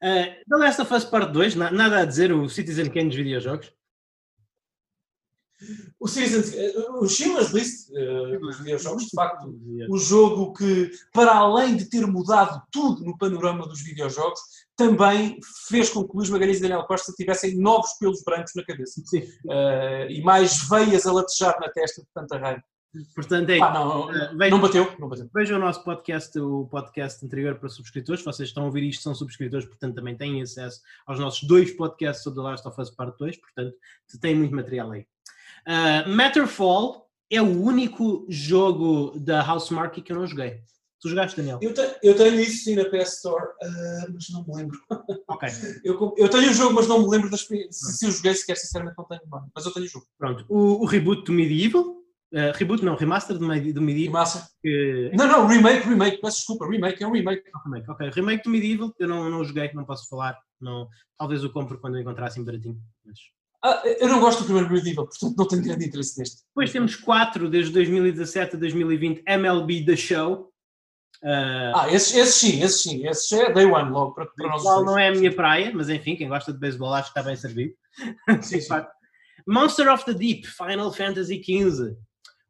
Uh, 0.01 0.35
The 0.49 0.57
Last 0.57 0.81
of 0.81 0.93
Us 0.93 1.05
Part 1.05 1.31
2, 1.31 1.55
nada 1.55 1.99
a 1.99 2.05
dizer, 2.05 2.33
o 2.33 2.49
Citizen 2.49 2.89
Kane 2.89 3.07
dos 3.07 3.17
videojogos? 3.17 3.71
O 5.99 6.07
Citizens, 6.07 6.53
eh, 6.53 6.73
o 6.99 7.07
Schindler's 7.07 7.51
List, 7.51 7.89
uh, 7.91 8.45
os 8.45 8.57
videojogos, 8.57 9.05
de 9.05 9.11
facto, 9.15 9.57
o 9.89 9.97
jogo 9.97 10.53
que, 10.53 10.91
para 11.13 11.33
além 11.33 11.77
de 11.77 11.85
ter 11.85 12.05
mudado 12.05 12.61
tudo 12.69 13.05
no 13.05 13.17
panorama 13.17 13.65
dos 13.65 13.81
videojogos, 13.81 14.41
também 14.75 15.39
fez 15.67 15.89
com 15.89 16.07
que 16.07 16.15
Luís 16.15 16.29
Magalhães 16.29 16.57
e 16.57 16.61
Daniel 16.61 16.83
Costa 16.85 17.13
tivessem 17.13 17.55
novos 17.57 17.93
pelos 17.99 18.23
brancos 18.23 18.53
na 18.55 18.63
cabeça. 18.63 19.01
Uh, 19.45 20.09
e 20.09 20.21
mais 20.21 20.67
veias 20.67 21.05
a 21.05 21.11
latejar 21.11 21.59
na 21.59 21.69
testa 21.69 22.01
de 22.01 22.07
tanta 22.13 22.37
raiva. 22.37 22.63
Portanto, 23.15 23.49
é, 23.49 23.57
não, 23.57 24.07
uh, 24.07 24.37
vejam, 24.37 24.57
não, 24.57 24.61
bateu, 24.61 24.95
não 24.99 25.09
bateu. 25.09 25.29
Vejam 25.33 25.57
o 25.57 25.59
nosso 25.59 25.83
podcast, 25.83 26.39
o 26.39 26.67
podcast 26.67 27.25
anterior 27.25 27.55
para 27.55 27.69
subscritores. 27.69 28.23
Vocês 28.23 28.49
estão 28.49 28.63
a 28.63 28.65
ouvir 28.67 28.83
isto, 28.83 29.01
são 29.01 29.15
subscritores, 29.15 29.65
portanto 29.65 29.95
também 29.95 30.15
têm 30.15 30.41
acesso 30.41 30.79
aos 31.05 31.19
nossos 31.19 31.47
dois 31.47 31.71
podcasts 31.71 32.23
sobre 32.23 32.41
The 32.41 32.49
Last 32.49 32.67
of 32.67 32.79
Us 32.79 32.91
Part 32.91 33.17
2, 33.17 33.37
portanto 33.37 33.75
tem 34.21 34.35
muito 34.35 34.55
material 34.55 34.91
aí. 34.91 35.07
Uh, 35.67 36.09
Matterfall 36.09 37.07
é 37.31 37.41
o 37.41 37.63
único 37.63 38.27
jogo 38.29 39.17
da 39.19 39.43
Housemarque 39.43 40.01
que 40.01 40.11
eu 40.11 40.17
não 40.17 40.27
joguei. 40.27 40.61
Tu 41.03 41.09
jogaste, 41.09 41.35
Daniel? 41.35 41.59
Eu, 41.61 41.73
te, 41.73 41.81
eu 42.01 42.15
tenho 42.15 42.39
isso 42.39 42.63
sim 42.63 42.75
na 42.75 42.85
PS 42.85 43.15
Store, 43.15 43.43
uh, 43.43 44.13
mas 44.13 44.29
não 44.29 44.45
me 44.47 44.55
lembro. 44.55 44.79
Ok. 45.27 45.49
eu, 45.83 46.15
eu 46.17 46.29
tenho 46.29 46.49
o 46.49 46.53
jogo, 46.53 46.75
mas 46.75 46.87
não 46.87 47.01
me 47.01 47.09
lembro 47.09 47.29
das, 47.29 47.41
se, 47.41 47.67
se 47.71 48.05
eu 48.05 48.11
joguei 48.11 48.33
sequer, 48.33 48.55
sinceramente 48.55 48.97
não 48.97 49.05
tenho 49.05 49.19
memória. 49.25 49.45
Mas 49.53 49.65
eu 49.65 49.73
tenho 49.73 49.85
o 49.85 49.89
jogo. 49.89 50.05
Pronto. 50.17 50.45
O, 50.47 50.81
o 50.81 50.85
reboot 50.85 51.25
do 51.25 51.33
Medieval. 51.33 51.83
Uh, 52.31 52.55
reboot 52.55 52.85
não, 52.85 52.95
remaster 52.95 53.37
do, 53.37 53.45
do 53.45 53.81
Medieval. 53.81 54.13
Remaster? 54.13 54.43
Que... 54.61 55.11
Não, 55.13 55.27
não, 55.27 55.45
remake, 55.45 55.85
remake, 55.89 56.21
peço 56.21 56.37
desculpa, 56.37 56.69
remake, 56.69 57.03
é 57.03 57.07
um 57.07 57.11
remake. 57.11 57.43
remake. 57.65 57.91
Ok, 57.91 58.09
remake 58.09 58.43
do 58.45 58.49
Medieval, 58.49 58.93
eu 58.97 59.07
não, 59.07 59.29
não 59.29 59.43
joguei, 59.43 59.69
não 59.73 59.83
posso 59.83 60.07
falar. 60.07 60.39
Não, 60.61 60.87
talvez 61.17 61.43
o 61.43 61.51
compre 61.51 61.77
quando 61.77 61.97
eu 61.97 62.01
encontrar 62.01 62.27
assim 62.27 62.45
baratinho. 62.45 62.79
Mas... 63.05 63.19
Ah, 63.61 63.83
eu 63.85 64.07
não 64.07 64.21
gosto 64.21 64.39
do 64.39 64.45
primeiro 64.45 64.71
Medieval, 64.71 65.05
portanto 65.05 65.35
não 65.37 65.47
tenho 65.49 65.63
grande 65.63 65.85
interesse 65.85 66.17
neste. 66.17 66.43
Depois 66.47 66.71
temos 66.71 66.95
quatro, 66.95 67.49
desde 67.49 67.73
2017 67.73 68.55
a 68.55 68.59
2020, 68.59 69.21
MLB 69.27 69.85
The 69.85 69.97
Show. 69.97 70.52
Uh, 71.21 71.71
ah, 71.75 71.87
esses, 71.89 72.15
esses 72.15 72.35
sim, 72.35 72.61
esses 72.61 72.81
sim, 72.81 73.07
esses 73.07 73.31
é 73.31 73.51
Day 73.51 73.65
One 73.65 73.91
logo 73.91 74.13
para, 74.13 74.25
para 74.25 74.49
nós. 74.49 74.63
não 74.63 74.97
é 74.97 75.07
a 75.07 75.11
minha 75.11 75.33
praia, 75.33 75.71
mas 75.73 75.89
enfim, 75.89 76.15
quem 76.15 76.27
gosta 76.27 76.51
de 76.51 76.59
beisebol 76.59 76.93
acho 76.93 77.13
que 77.13 77.19
está 77.19 77.29
bem 77.29 77.37
servido. 77.37 77.73
Sim, 78.41 78.59
sim. 78.59 78.73
Monster 79.47 79.91
of 79.91 80.05
the 80.05 80.13
Deep, 80.13 80.47
Final 80.47 80.91
Fantasy 80.91 81.41
XV. 81.41 81.97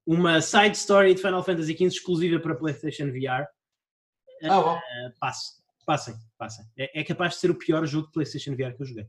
Uma 0.06 0.42
side 0.42 0.76
story 0.76 1.14
de 1.14 1.22
Final 1.22 1.44
Fantasy 1.44 1.74
XV 1.74 1.86
exclusiva 1.86 2.40
para 2.40 2.56
PlayStation 2.56 3.12
VR. 3.12 3.48
Ah, 4.44 4.62
bom. 4.62 4.76
Uh, 4.76 5.14
passem, 5.20 5.64
passem, 5.86 6.16
passem. 6.38 6.66
É, 6.78 7.02
é 7.02 7.04
capaz 7.04 7.36
de 7.36 7.40
ser 7.40 7.52
o 7.52 7.56
pior 7.56 7.86
jogo 7.86 8.08
de 8.08 8.14
PlayStation 8.14 8.52
VR 8.52 8.76
que 8.76 8.82
eu 8.82 8.88
joguei. 8.88 9.08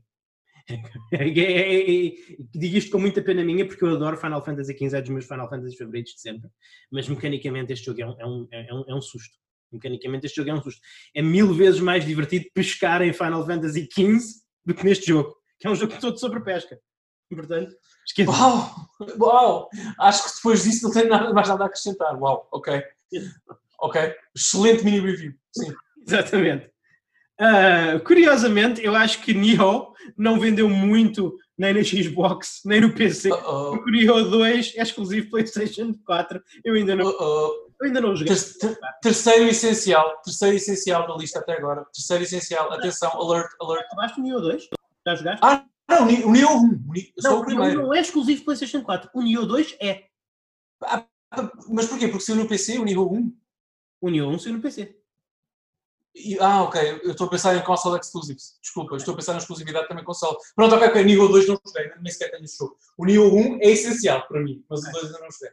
É, 1.11 1.27
é, 1.27 2.07
é, 2.07 2.15
digo 2.55 2.75
isto 2.75 2.89
com 2.89 2.97
muita 2.97 3.21
pena 3.21 3.43
minha 3.43 3.67
porque 3.67 3.83
eu 3.83 3.95
adoro 3.95 4.17
Final 4.17 4.43
Fantasy 4.43 4.73
XV, 4.73 4.97
é 4.97 5.01
dos 5.01 5.11
meus 5.11 5.25
Final 5.27 5.47
Fantasy 5.47 5.77
favoritos 5.77 6.13
de 6.13 6.21
sempre, 6.21 6.49
mas 6.91 7.07
mecanicamente 7.07 7.71
este 7.71 7.85
jogo 7.85 8.01
é 8.01 8.05
um, 8.07 8.17
é 8.19 8.25
um, 8.25 8.47
é 8.51 8.73
um, 8.73 8.85
é 8.87 8.95
um 8.95 9.01
susto. 9.01 9.37
Mecanicamente 9.75 10.25
este 10.25 10.37
jogo 10.37 10.49
é 10.49 10.53
um 10.53 10.61
susto. 10.61 10.81
É 11.13 11.21
mil 11.21 11.53
vezes 11.53 11.79
mais 11.79 12.05
divertido 12.05 12.45
pescar 12.53 13.01
em 13.01 13.13
Final 13.13 13.45
Fantasy 13.45 13.87
XV 13.91 14.19
do 14.65 14.73
que 14.73 14.83
neste 14.83 15.07
jogo, 15.07 15.35
que 15.59 15.67
é 15.67 15.69
um 15.69 15.75
jogo 15.75 15.93
todo 15.99 16.19
sobre 16.19 16.39
pesca. 16.41 16.79
Portanto, 17.29 17.75
esquece. 18.05 18.29
Uau! 18.29 18.89
Uau! 19.19 19.69
Acho 19.99 20.23
que 20.25 20.35
depois 20.35 20.63
disso 20.63 20.85
não 20.85 20.91
tenho 20.91 21.09
nada, 21.09 21.33
mais 21.33 21.47
nada 21.47 21.63
a 21.63 21.67
acrescentar. 21.67 22.19
Uau, 22.19 22.47
ok. 22.51 22.83
Ok. 23.79 24.15
Excelente 24.35 24.83
mini 24.83 24.99
review. 24.99 25.33
Sim. 25.51 25.73
Exatamente. 26.07 26.69
Uh, 27.39 27.99
curiosamente, 28.05 28.83
eu 28.83 28.95
acho 28.95 29.21
que 29.21 29.33
Nioh 29.33 29.93
não 30.17 30.39
vendeu 30.39 30.69
muito 30.69 31.37
nem 31.57 31.73
na 31.73 31.83
Xbox, 31.83 32.61
nem 32.65 32.81
no 32.81 32.93
PC. 32.93 33.31
Uh 33.31 33.35
-oh. 33.35 33.79
O 33.79 33.89
Nioh 33.89 34.29
2 34.29 34.73
é 34.75 34.81
exclusivo 34.81 35.29
PlayStation 35.29 35.93
4. 36.05 36.41
Eu 36.63 36.75
ainda 36.75 36.95
não, 36.95 37.05
uh 37.05 37.17
-oh. 37.17 37.51
eu 37.79 37.87
ainda 37.87 38.01
não 38.01 38.15
joguei. 38.15 38.35
Ter 38.35 38.77
terceiro 39.01 39.45
essencial, 39.45 40.21
terceiro 40.23 40.55
essencial 40.55 41.07
da 41.07 41.15
lista 41.15 41.39
até 41.39 41.53
agora. 41.53 41.85
Terceiro 41.93 42.23
essencial, 42.23 42.71
atenção, 42.73 43.11
alert, 43.11 43.49
alert. 43.61 43.85
Acabaste 43.85 44.19
o 44.19 44.23
Nioh 44.23 44.41
2? 44.41 44.69
Já 45.07 45.15
jogaste? 45.15 45.39
Ah, 45.43 45.65
não, 45.87 46.03
o 46.03 46.31
Nioh 46.31 46.55
1. 46.55 46.85
Não, 47.23 47.39
o 47.39 47.45
primeiro. 47.45 47.83
não 47.83 47.93
é 47.93 48.01
exclusivo 48.01 48.43
PlayStation 48.43 48.83
4. 48.83 49.09
O 49.13 49.21
Nioh 49.21 49.45
2 49.45 49.77
é. 49.79 50.05
Ah, 50.83 51.05
mas 51.69 51.87
porquê? 51.87 52.07
Porque 52.07 52.23
saiu 52.23 52.37
no 52.37 52.47
PC, 52.47 52.77
o 52.79 52.83
Nioh 52.83 53.11
1? 53.11 53.37
O 54.01 54.09
Nioh 54.09 54.29
1 54.29 54.39
saiu 54.39 54.55
no 54.55 54.61
PC. 54.61 54.97
Ah, 56.39 56.63
ok, 56.63 57.01
eu 57.03 57.11
estou 57.11 57.27
a 57.27 57.29
pensar 57.29 57.55
em 57.55 57.63
console 57.63 57.99
exclusives. 57.99 58.57
Desculpa, 58.61 58.95
estou 58.95 59.13
a 59.13 59.17
pensar 59.17 59.33
na 59.33 59.39
exclusividade 59.39 59.87
também 59.87 60.03
console. 60.03 60.37
Pronto, 60.55 60.75
ok, 60.75 60.87
ok, 60.87 61.03
nível 61.03 61.27
2 61.27 61.47
não 61.47 61.59
gostei, 61.61 61.91
nem 62.01 62.11
sequer 62.11 62.31
tenho 62.31 62.45
esse 62.45 62.57
jogo. 62.57 62.77
O 62.97 63.05
nível 63.05 63.33
1 63.33 63.59
é 63.61 63.71
essencial 63.71 64.25
para 64.27 64.41
mim, 64.41 64.63
mas 64.69 64.81
o 64.81 64.91
2 64.91 65.05
ainda 65.05 65.19
não 65.19 65.25
gostei. 65.25 65.49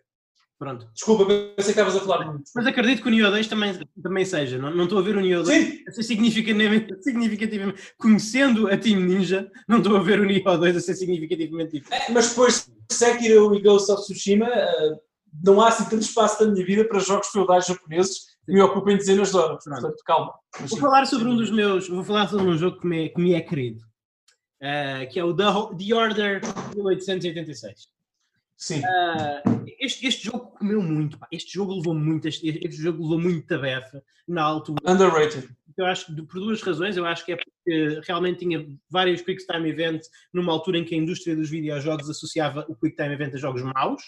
Pronto. 0.62 0.88
Desculpa, 0.94 1.24
pensei 1.26 1.74
que 1.74 1.80
estavas 1.80 1.96
a 1.96 2.00
falar 2.00 2.24
muito. 2.24 2.44
Mas 2.54 2.64
acredito 2.68 3.02
que 3.02 3.08
o 3.08 3.10
Neo 3.10 3.28
2 3.28 3.48
também, 3.48 3.80
também 4.00 4.24
seja. 4.24 4.58
Não, 4.58 4.72
não 4.72 4.84
estou 4.84 5.00
a 5.00 5.02
ver 5.02 5.16
o 5.16 5.20
Neo 5.20 5.42
2 5.42 5.64
Sim. 5.64 5.84
a 5.88 5.90
ser 5.90 6.02
significativamente, 6.04 7.02
significativamente. 7.02 7.92
Conhecendo 7.98 8.68
a 8.68 8.76
Team 8.76 9.00
Ninja, 9.00 9.50
não 9.66 9.78
estou 9.78 9.96
a 9.96 10.00
ver 10.00 10.20
o 10.20 10.24
Neo 10.24 10.44
2 10.44 10.76
a 10.76 10.80
ser 10.80 10.94
significativamente 10.94 11.80
diferente. 11.80 12.04
É, 12.08 12.12
mas 12.12 12.28
depois 12.28 12.70
Sekiro 12.88 13.56
e 13.56 13.60
Ghost 13.60 13.90
of 13.90 14.02
Tsushima, 14.02 14.46
uh, 14.46 15.00
não 15.42 15.60
há 15.60 15.66
assim 15.66 15.82
tanto 15.84 16.02
espaço 16.02 16.44
na 16.44 16.52
minha 16.52 16.64
vida 16.64 16.84
para 16.84 17.00
jogos 17.00 17.26
feudais 17.26 17.66
japoneses 17.66 18.31
me 18.46 18.60
ocupem 18.60 18.96
dezenas 18.96 19.30
de 19.30 19.36
horas. 19.36 19.64
Portanto, 19.64 20.02
calma. 20.04 20.34
Vou 20.60 20.78
falar 20.78 21.06
sobre 21.06 21.28
um 21.28 21.36
dos 21.36 21.50
meus, 21.50 21.88
vou 21.88 22.04
falar 22.04 22.28
sobre 22.28 22.46
um 22.46 22.56
jogo 22.56 22.80
que 22.80 22.86
me, 22.86 23.08
que 23.08 23.20
me 23.20 23.34
é 23.34 23.40
querido, 23.40 23.80
uh, 24.60 25.10
que 25.10 25.18
é 25.18 25.24
o 25.24 25.34
The, 25.34 25.44
The 25.78 25.94
Order 25.94 26.40
1886. 26.74 27.92
Sim. 28.56 28.78
Uh, 28.78 29.64
este, 29.78 30.06
este 30.06 30.24
jogo 30.26 30.52
comeu 30.56 30.80
muito, 30.80 31.18
pá. 31.18 31.26
este 31.32 31.52
jogo 31.52 31.74
levou 31.74 31.94
muito, 31.94 32.28
este, 32.28 32.48
este 32.48 32.80
jogo 32.80 33.02
levou 33.02 33.18
muito 33.18 33.46
tabefa 33.46 34.02
na 34.28 34.42
altura. 34.42 34.78
Underrated. 34.86 35.48
Eu 35.76 35.86
acho 35.86 36.06
que 36.06 36.22
por 36.22 36.38
duas 36.38 36.62
razões, 36.62 36.96
eu 36.96 37.04
acho 37.06 37.24
que 37.24 37.32
é 37.32 37.36
porque 37.36 38.00
realmente 38.06 38.40
tinha 38.40 38.64
vários 38.90 39.22
Quick 39.22 39.44
Time 39.46 39.68
Events 39.68 40.08
numa 40.32 40.52
altura 40.52 40.78
em 40.78 40.84
que 40.84 40.94
a 40.94 40.98
indústria 40.98 41.34
dos 41.34 41.50
videojogos 41.50 42.08
associava 42.08 42.64
o 42.68 42.76
Quick 42.76 42.94
Time 42.94 43.14
Event 43.14 43.34
a 43.34 43.38
jogos 43.38 43.62
maus. 43.62 44.02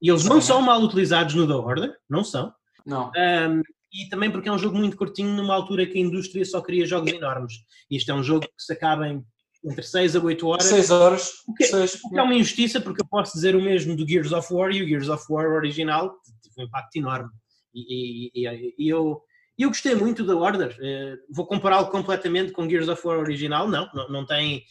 E 0.00 0.10
eles 0.10 0.24
não 0.24 0.40
são 0.40 0.60
mal 0.60 0.80
utilizados 0.82 1.34
no 1.34 1.46
The 1.46 1.54
Order, 1.54 1.96
não 2.08 2.22
são. 2.22 2.52
Não. 2.86 3.10
Um, 3.10 3.62
e 3.92 4.08
também 4.08 4.30
porque 4.30 4.48
é 4.48 4.52
um 4.52 4.58
jogo 4.58 4.78
muito 4.78 4.96
curtinho 4.96 5.34
numa 5.34 5.54
altura 5.54 5.86
que 5.86 5.98
a 5.98 6.00
indústria 6.00 6.44
só 6.44 6.62
queria 6.62 6.86
jogos 6.86 7.12
enormes. 7.12 7.54
E 7.90 7.96
isto 7.96 8.10
é 8.10 8.14
um 8.14 8.22
jogo 8.22 8.46
que 8.46 8.62
se 8.62 8.72
acaba 8.72 9.06
em 9.06 9.24
entre 9.64 9.82
6 9.82 10.16
a 10.16 10.20
8 10.20 10.46
horas. 10.46 10.64
6 10.64 10.90
horas. 10.90 11.30
O 11.46 11.54
que, 11.54 11.64
seis, 11.64 12.00
o 12.02 12.10
que 12.10 12.18
é 12.18 12.22
uma 12.22 12.34
injustiça, 12.34 12.80
porque 12.80 13.00
eu 13.00 13.06
posso 13.06 13.34
dizer 13.34 13.54
o 13.54 13.62
mesmo 13.62 13.96
do 13.96 14.06
Gears 14.06 14.32
of 14.32 14.52
War 14.52 14.70
e 14.72 14.82
o 14.82 14.88
Gears 14.88 15.08
of 15.08 15.24
War 15.30 15.46
original 15.52 16.16
teve 16.42 16.54
um 16.58 16.64
impacto 16.64 16.96
enorme. 16.96 17.30
E, 17.74 18.30
e, 18.34 18.48
e, 18.48 18.74
e 18.78 18.88
eu, 18.88 19.22
eu 19.56 19.68
gostei 19.68 19.94
muito 19.94 20.24
da 20.24 20.34
Order. 20.34 20.76
Uh, 20.80 21.16
vou 21.32 21.46
compará-lo 21.46 21.88
completamente 21.90 22.52
com 22.52 22.68
Gears 22.68 22.88
of 22.88 23.06
War 23.06 23.18
original? 23.18 23.68
Não, 23.68 23.88
não, 23.94 24.08
não, 24.08 24.26
tem, 24.26 24.64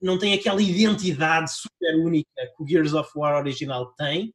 não 0.00 0.18
tem 0.18 0.32
aquela 0.32 0.62
identidade 0.62 1.52
super 1.52 1.96
única 1.96 2.30
que 2.56 2.62
o 2.62 2.66
Gears 2.66 2.94
of 2.94 3.10
War 3.14 3.36
original 3.36 3.92
tem 3.94 4.34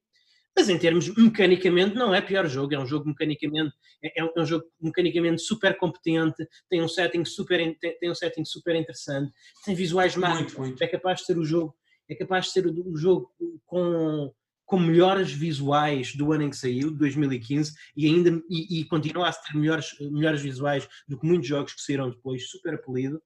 mas 0.55 0.69
em 0.69 0.77
termos 0.77 1.13
mecanicamente 1.15 1.95
não 1.95 2.13
é 2.13 2.21
pior 2.21 2.47
jogo, 2.47 2.73
é 2.73 2.79
um 2.79 2.85
jogo 2.85 3.07
mecanicamente 3.07 3.73
é, 4.03 4.21
é 4.21 4.41
um 4.41 4.45
jogo 4.45 4.65
mecanicamente 4.79 5.41
super 5.41 5.77
competente, 5.77 6.47
tem 6.69 6.81
um 6.81 6.87
setting 6.87 7.25
super 7.25 7.59
tem 7.79 8.09
um 8.09 8.15
setting 8.15 8.45
super 8.45 8.75
interessante, 8.75 9.31
tem 9.65 9.75
visuais 9.75 10.15
mágicos, 10.15 10.79
é 10.79 10.87
capaz 10.87 11.19
de 11.19 11.25
ser 11.25 11.37
o 11.37 11.45
jogo, 11.45 11.75
é 12.09 12.15
capaz 12.15 12.45
de 12.45 12.51
ser 12.51 12.65
o, 12.67 12.95
jogo 12.95 13.31
com 13.65 14.31
com 14.65 14.79
melhores 14.79 15.31
visuais 15.31 16.15
do 16.15 16.33
ano 16.33 16.43
em 16.43 16.49
que 16.49 16.57
saiu, 16.57 16.89
de 16.89 16.97
2015, 16.97 17.71
e 17.95 18.07
ainda 18.07 18.41
e, 18.49 18.79
e 18.79 18.85
continua 18.85 19.29
a 19.29 19.31
ter 19.31 19.55
melhores, 19.55 19.95
melhores 19.99 20.41
visuais 20.41 20.87
do 21.07 21.19
que 21.19 21.27
muitos 21.27 21.47
jogos 21.47 21.73
que 21.73 21.81
saíram 21.81 22.09
depois, 22.09 22.49
super 22.49 22.81
polido. 22.81 23.21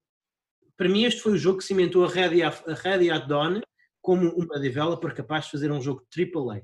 Para 0.76 0.88
mim, 0.88 1.04
este 1.04 1.22
foi 1.22 1.32
o 1.32 1.38
jogo 1.38 1.58
que 1.58 1.64
cimentou 1.64 2.04
a 2.04 2.08
Ready, 2.08 2.42
a 2.42 2.48
at 2.48 3.26
Dawn 3.26 3.62
como 4.02 4.28
uma 4.30 4.58
developer 4.58 5.14
capaz 5.14 5.46
de 5.46 5.52
fazer 5.52 5.72
um 5.72 5.80
jogo 5.80 6.06
AAA. 6.14 6.62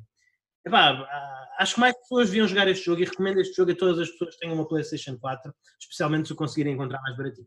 Epá, 0.67 0.91
ah, 0.91 1.57
acho 1.59 1.75
que 1.75 1.81
mais 1.81 1.97
pessoas 1.97 2.29
deviam 2.29 2.49
jogar 2.49 2.67
este 2.67 2.85
jogo 2.85 3.01
e 3.01 3.05
recomendo 3.05 3.41
este 3.41 3.55
jogo 3.55 3.71
a 3.71 3.77
todas 3.77 4.01
as 4.01 4.11
pessoas 4.11 4.35
que 4.35 4.41
tenham 4.41 4.57
uma 4.57 4.67
PlayStation 4.67 5.17
4, 5.17 5.55
especialmente 5.81 6.27
se 6.27 6.33
o 6.33 6.37
conseguirem 6.37 6.75
encontrar 6.75 7.01
mais 7.03 7.17
baratinho. 7.17 7.47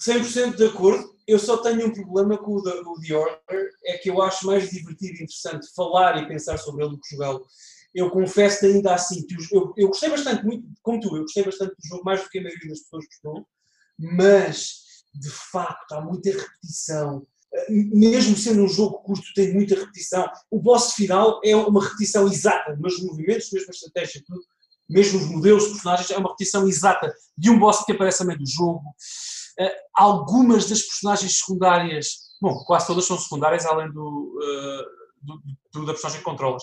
100% 0.00 0.56
de 0.56 0.66
acordo. 0.66 1.16
Eu 1.28 1.38
só 1.38 1.58
tenho 1.58 1.86
um 1.86 1.92
problema 1.92 2.36
com 2.36 2.56
o, 2.56 2.62
The, 2.62 2.70
o 2.70 3.00
The 3.00 3.14
Order, 3.14 3.70
é 3.84 3.98
que 3.98 4.10
eu 4.10 4.20
acho 4.20 4.46
mais 4.46 4.68
divertido 4.68 5.12
e 5.12 5.22
interessante 5.22 5.72
falar 5.76 6.20
e 6.20 6.26
pensar 6.26 6.58
sobre 6.58 6.84
ele 6.84 6.96
do 6.96 7.00
que 7.00 7.14
jogá-lo. 7.14 7.46
Eu 7.94 8.10
confesso 8.10 8.60
que 8.60 8.66
ainda 8.66 8.94
assim, 8.94 9.24
eu, 9.52 9.72
eu 9.76 9.86
gostei 9.86 10.10
bastante, 10.10 10.44
muito, 10.44 10.66
como 10.82 10.98
tu, 10.98 11.14
eu 11.14 11.22
gostei 11.22 11.44
bastante 11.44 11.70
do 11.70 11.86
jogo, 11.88 12.04
mais 12.04 12.20
do 12.20 12.28
que 12.28 12.38
a 12.40 12.42
maioria 12.42 12.68
das 12.68 12.80
pessoas 12.80 13.04
gostou, 13.06 13.46
mas 13.96 15.04
de 15.14 15.30
facto 15.30 15.92
há 15.92 16.00
muita 16.00 16.30
repetição, 16.30 17.24
mesmo 17.68 18.36
sendo 18.36 18.62
um 18.62 18.68
jogo 18.68 18.98
curto, 19.02 19.24
tem 19.34 19.52
muita 19.52 19.74
repetição. 19.74 20.28
O 20.50 20.58
boss 20.58 20.94
final 20.94 21.40
é 21.44 21.54
uma 21.54 21.82
repetição 21.82 22.26
exata, 22.26 22.76
mas 22.80 22.94
os 22.94 23.04
movimentos, 23.04 23.50
mesmo 23.52 23.68
a 23.68 23.74
estratégia, 23.74 24.22
tudo, 24.26 24.40
mesmo 24.88 25.18
os 25.18 25.26
modelos 25.26 25.64
de 25.64 25.70
personagens, 25.70 26.10
é 26.10 26.16
uma 26.16 26.30
repetição 26.30 26.68
exata 26.68 27.12
de 27.36 27.50
um 27.50 27.58
boss 27.58 27.84
que 27.84 27.92
aparece 27.92 28.22
a 28.22 28.26
meio 28.26 28.38
do 28.38 28.48
jogo. 28.48 28.82
Uh, 29.60 29.70
algumas 29.94 30.68
das 30.68 30.82
personagens 30.82 31.38
secundárias, 31.38 32.16
bom, 32.40 32.64
quase 32.64 32.86
todas 32.86 33.04
são 33.04 33.18
secundárias, 33.18 33.66
além 33.66 33.92
do, 33.92 34.38
uh, 34.38 34.84
do, 35.22 35.42
do 35.72 35.86
da 35.86 35.92
personagem 35.92 36.20
que 36.20 36.24
controlas. 36.24 36.62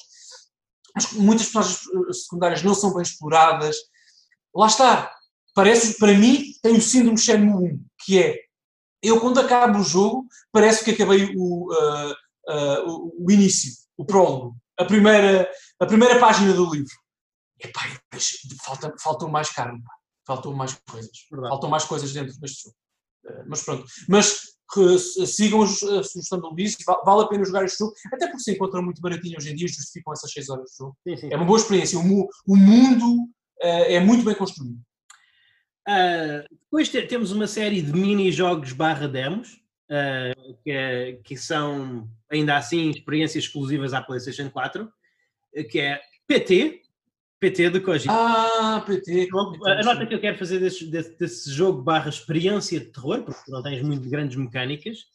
Mas 0.95 1.11
muitas 1.13 1.47
personagens 1.47 1.81
eh, 2.09 2.13
secundárias 2.13 2.63
não 2.63 2.73
são 2.73 2.93
bem 2.93 3.03
exploradas. 3.03 3.77
Lá 4.55 4.67
está. 4.67 5.15
Parece, 5.53 5.99
para 5.99 6.13
mim, 6.13 6.53
tem 6.63 6.75
o 6.75 6.81
síndrome 6.81 7.17
Shenmue 7.17 7.73
1, 7.73 7.85
que 8.03 8.17
é 8.17 8.48
eu 9.01 9.19
quando 9.19 9.39
acabo 9.39 9.79
o 9.79 9.83
jogo 9.83 10.27
parece 10.51 10.83
que 10.83 10.91
acabei 10.91 11.33
o, 11.35 11.71
uh, 11.71 12.11
uh, 12.11 13.13
o, 13.17 13.31
início, 13.31 13.71
o 13.97 14.05
prólogo, 14.05 14.55
a 14.77 14.85
primeira, 14.85 15.49
a 15.79 15.85
primeira 15.85 16.19
página 16.19 16.53
do 16.53 16.71
livro. 16.71 16.93
Epá, 17.59 17.81
falta, 18.63 18.93
faltou 19.01 19.29
mais 19.29 19.49
carne, 19.49 19.81
faltou 20.25 20.53
mais 20.55 20.77
coisas, 20.89 21.11
Verdade. 21.29 21.49
faltam 21.49 21.69
mais 21.69 21.83
coisas 21.85 22.13
dentro 22.13 22.37
deste 22.39 22.63
jogo. 22.63 22.75
Uh, 23.25 23.43
mas 23.47 23.63
pronto, 23.63 23.85
mas 24.07 24.41
sigam 25.25 25.63
a 25.63 25.67
sugestão 25.67 26.39
do 26.39 26.49
Luís, 26.49 26.77
vale 27.03 27.23
a 27.23 27.27
pena 27.27 27.43
jogar 27.43 27.65
este 27.65 27.79
jogo, 27.79 27.93
até 28.13 28.27
porque 28.27 28.43
se 28.43 28.51
encontra 28.51 28.81
muito 28.81 29.01
baratinho 29.01 29.37
hoje 29.37 29.51
em 29.51 29.55
dia, 29.55 29.67
justificam 29.67 30.13
essas 30.13 30.31
6 30.31 30.49
horas 30.49 30.69
de 30.69 30.77
jogo. 30.77 30.97
Sim, 31.07 31.17
sim. 31.17 31.29
É 31.31 31.35
uma 31.35 31.45
boa 31.45 31.57
experiência, 31.57 31.97
o, 31.97 32.29
o 32.47 32.55
mundo 32.55 33.27
é 33.59 33.99
muito 33.99 34.23
bem 34.23 34.35
construído. 34.35 34.79
Uh, 35.87 36.47
depois 36.51 36.89
te, 36.89 37.01
temos 37.03 37.31
uma 37.31 37.47
série 37.47 37.81
de 37.81 37.91
mini-jogos 37.93 38.73
barra 38.73 39.07
demos, 39.07 39.53
uh, 39.89 40.57
que, 40.63 41.19
que, 41.23 41.37
são, 41.37 42.07
ainda 42.29 42.57
assim, 42.57 42.89
experiências 42.89 43.45
exclusivas 43.45 43.93
à 43.93 44.01
PlayStation 44.01 44.49
4, 44.49 44.91
que 45.69 45.79
é 45.79 45.99
PT, 46.27 46.81
PT 47.39 47.69
de 47.69 47.79
Kojima. 47.79 48.13
Ah, 48.13 48.81
PT. 48.85 49.29
A 49.65 49.83
nota 49.83 50.05
que 50.05 50.13
eu 50.13 50.19
quero 50.19 50.37
fazer 50.37 50.59
desse, 50.59 50.85
desse, 50.85 51.17
desse, 51.17 51.51
jogo 51.51 51.81
barra 51.81 52.09
experiência 52.09 52.79
de 52.79 52.87
terror, 52.87 53.23
porque 53.23 53.49
não 53.49 53.63
tens 53.63 53.81
muito 53.81 54.07
grandes 54.09 54.35
mecânicas, 54.35 55.05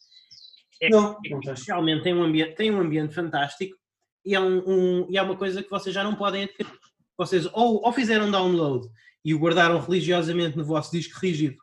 é, 0.81 0.89
não, 0.89 1.17
é 1.23 1.29
que 1.29 1.65
realmente 1.67 2.03
tem 2.03 2.13
um, 2.13 2.23
ambiente, 2.23 2.55
tem 2.55 2.71
um 2.71 2.81
ambiente 2.81 3.13
fantástico 3.13 3.77
e 4.25 4.35
é, 4.35 4.39
um, 4.39 4.57
um, 4.67 5.07
e 5.09 5.17
é 5.17 5.21
uma 5.21 5.37
coisa 5.37 5.63
que 5.63 5.69
vocês 5.69 5.93
já 5.93 6.03
não 6.03 6.15
podem 6.15 6.43
adquirir. 6.43 6.71
Vocês 7.17 7.45
ou, 7.53 7.85
ou 7.85 7.93
fizeram 7.93 8.29
download 8.29 8.89
e 9.25 9.33
o 9.33 9.39
guardaram 9.39 9.79
religiosamente 9.79 10.55
no 10.55 10.63
vosso 10.63 10.91
disco 10.91 11.19
rígido 11.19 11.57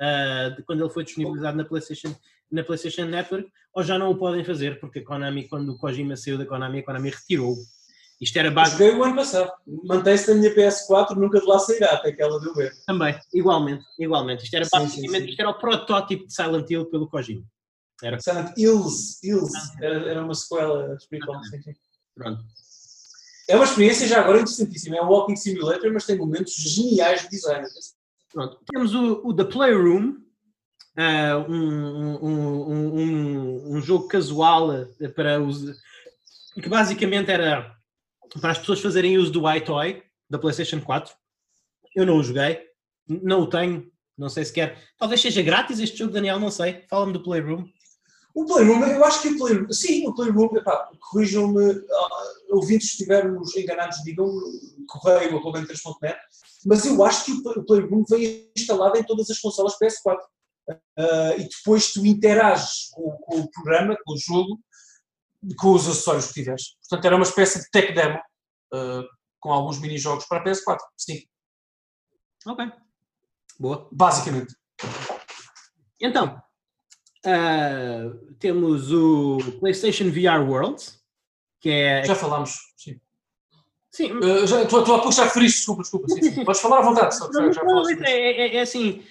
uh, 0.00 0.62
quando 0.66 0.84
ele 0.84 0.92
foi 0.92 1.02
disponibilizado 1.02 1.56
na 1.56 1.64
PlayStation, 1.64 2.14
na 2.52 2.62
PlayStation 2.62 3.06
Network, 3.06 3.50
ou 3.72 3.82
já 3.82 3.98
não 3.98 4.10
o 4.10 4.18
podem 4.18 4.44
fazer, 4.44 4.78
porque 4.78 4.98
a 4.98 5.04
Konami, 5.04 5.48
quando 5.48 5.70
o 5.70 5.78
Kojima 5.78 6.14
saiu 6.14 6.36
da 6.36 6.44
Konami, 6.44 6.80
a 6.80 6.84
Konami 6.84 7.08
retirou. 7.08 7.56
Isto 8.20 8.38
era 8.38 8.50
base. 8.50 8.72
Joguei 8.72 8.94
o 8.94 9.02
ano 9.02 9.16
passado. 9.16 9.50
Mantém-se 9.84 10.30
na 10.30 10.38
minha 10.38 10.54
PS4, 10.54 11.16
nunca 11.16 11.40
de 11.40 11.46
lá 11.46 11.58
sairá, 11.58 11.94
até 11.94 12.12
que 12.12 12.20
ela 12.20 12.38
deu 12.38 12.52
ver. 12.52 12.70
Também, 12.86 13.18
igualmente, 13.32 13.82
igualmente. 13.98 14.44
Isto 14.44 14.56
era 14.56 14.68
basicamente, 14.70 15.30
isto 15.30 15.40
era 15.40 15.48
o 15.48 15.58
protótipo 15.58 16.26
de 16.26 16.34
Silent 16.34 16.70
Hill 16.70 16.84
pelo 16.90 17.08
Kojima. 17.08 17.42
Era. 18.02 18.20
Silent 18.20 18.52
Hills, 18.58 19.18
Hills. 19.22 19.54
Era, 19.80 20.10
era 20.10 20.22
uma 20.22 20.34
sequela 20.34 20.94
espiritual. 20.96 21.40
Pronto. 22.14 22.44
É 23.50 23.56
uma 23.56 23.64
experiência 23.64 24.06
já 24.06 24.20
agora 24.20 24.38
interessantíssima. 24.38 24.96
É 24.96 25.02
um 25.02 25.08
walking 25.08 25.34
simulator, 25.34 25.92
mas 25.92 26.06
tem 26.06 26.16
momentos 26.16 26.54
geniais 26.54 27.22
de 27.22 27.30
design. 27.30 27.66
Pronto. 28.32 28.58
Temos 28.72 28.94
o, 28.94 29.26
o 29.26 29.34
The 29.34 29.44
Playroom, 29.44 30.18
uh, 30.96 31.50
um, 31.50 32.18
um, 32.22 32.94
um, 32.94 33.76
um, 33.76 33.82
jogo 33.82 34.06
casual 34.06 34.86
para 35.16 35.42
os. 35.42 35.64
que 36.54 36.68
basicamente 36.68 37.30
era 37.30 37.74
para 38.40 38.52
as 38.52 38.58
pessoas 38.58 38.80
fazerem 38.80 39.18
uso 39.18 39.32
do 39.32 39.52
iToy 39.52 40.00
da 40.28 40.38
PlayStation 40.38 40.80
4. 40.80 41.12
Eu 41.96 42.06
não 42.06 42.18
o 42.18 42.22
joguei, 42.22 42.60
não 43.08 43.40
o 43.40 43.46
tenho, 43.48 43.90
não 44.16 44.28
sei 44.28 44.44
se 44.44 44.52
quer. 44.52 44.78
Talvez 44.96 45.20
seja 45.20 45.42
grátis 45.42 45.80
este 45.80 45.98
jogo, 45.98 46.12
Daniel, 46.12 46.38
não 46.38 46.52
sei. 46.52 46.84
Fala-me 46.88 47.12
do 47.12 47.22
Playroom. 47.22 47.66
O 48.34 48.44
Playroom, 48.44 48.84
eu 48.84 49.04
acho 49.04 49.22
que 49.22 49.28
o 49.28 49.38
Playroom, 49.38 49.72
sim, 49.72 50.06
o 50.06 50.14
Playroom, 50.14 50.48
corrijam-me, 51.00 51.72
uh, 51.72 51.84
ouvintes 52.50 52.88
se 52.88 52.94
estivermos 52.94 53.56
enganados, 53.56 54.02
digam 54.04 54.28
correio 54.86 55.36
ou 55.36 55.52
3.net, 55.52 56.18
mas 56.64 56.84
eu 56.86 57.04
acho 57.04 57.24
que 57.24 57.32
o 57.32 57.64
Playroom 57.64 58.04
vem 58.08 58.50
instalado 58.56 58.96
em 58.98 59.04
todas 59.04 59.28
as 59.30 59.38
consolas 59.38 59.74
PS4. 59.74 60.18
Uh, 60.70 61.40
e 61.40 61.48
depois 61.48 61.92
tu 61.92 62.06
interages 62.06 62.90
com, 62.92 63.10
com, 63.22 63.40
o 63.40 63.50
programa, 63.50 63.96
com 64.04 64.12
o 64.12 64.18
jogo, 64.18 64.60
com 65.58 65.72
os 65.72 65.88
acessórios 65.88 66.28
que 66.28 66.34
tiveres. 66.34 66.76
Portanto, 66.88 67.04
era 67.04 67.16
uma 67.16 67.24
espécie 67.24 67.60
de 67.60 67.70
tech 67.70 67.92
demo 67.92 68.18
uh, 68.74 69.04
com 69.40 69.52
alguns 69.52 69.80
mini-jogos 69.80 70.26
para 70.26 70.38
a 70.38 70.44
PS4. 70.44 70.78
Sim. 70.96 71.22
Ok. 72.46 72.70
Boa. 73.58 73.88
Basicamente. 73.90 74.54
Então, 76.00 76.40
Uh, 77.26 78.34
temos 78.38 78.92
o 78.92 79.38
PlayStation 79.60 80.10
VR 80.10 80.48
World, 80.48 80.82
que 81.60 81.68
é. 81.68 82.04
Já 82.04 82.14
falámos, 82.14 82.54
sim. 82.76 82.98
Sim. 83.90 84.12
Uh, 84.12 84.46
já, 84.46 84.64
tu, 84.64 84.82
tu 84.82 84.94
há 84.94 84.98
pouco 84.98 85.12
já 85.12 85.24
referiste, 85.24 85.58
desculpa, 85.58 85.82
desculpa. 85.82 86.08
Sim, 86.08 86.22
sim. 86.22 86.44
Podes 86.44 86.60
falar 86.60 86.78
à 86.78 86.82
vontade. 86.82 87.16
Só, 87.16 87.30
já, 87.32 87.62
não, 87.62 87.88
é, 87.90 88.10
é, 88.10 88.56
é, 88.56 88.60
assim. 88.60 89.02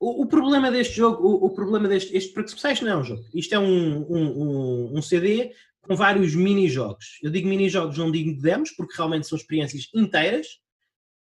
O, 0.00 0.22
o, 0.22 0.26
problema 0.26 0.70
deste 0.70 0.94
jogo, 0.94 1.26
o, 1.26 1.46
o, 1.46 1.50
problema 1.50 1.88
deste. 1.88 2.16
Este, 2.16 2.32
porque 2.32 2.50
PlayStation 2.50 2.84
não 2.84 2.92
é 2.92 2.96
um 2.96 3.04
jogo. 3.04 3.24
Isto 3.34 3.54
é 3.54 3.58
um, 3.58 4.06
um, 4.08 4.42
um, 4.42 4.98
um 4.98 5.02
CD 5.02 5.52
com 5.82 5.96
vários 5.96 6.34
mini-jogos. 6.34 7.18
Eu 7.22 7.30
digo 7.30 7.48
mini-jogos, 7.48 7.98
não 7.98 8.10
digo 8.10 8.40
demos, 8.40 8.70
porque 8.70 8.94
realmente 8.96 9.26
são 9.26 9.36
experiências 9.36 9.88
inteiras, 9.94 10.60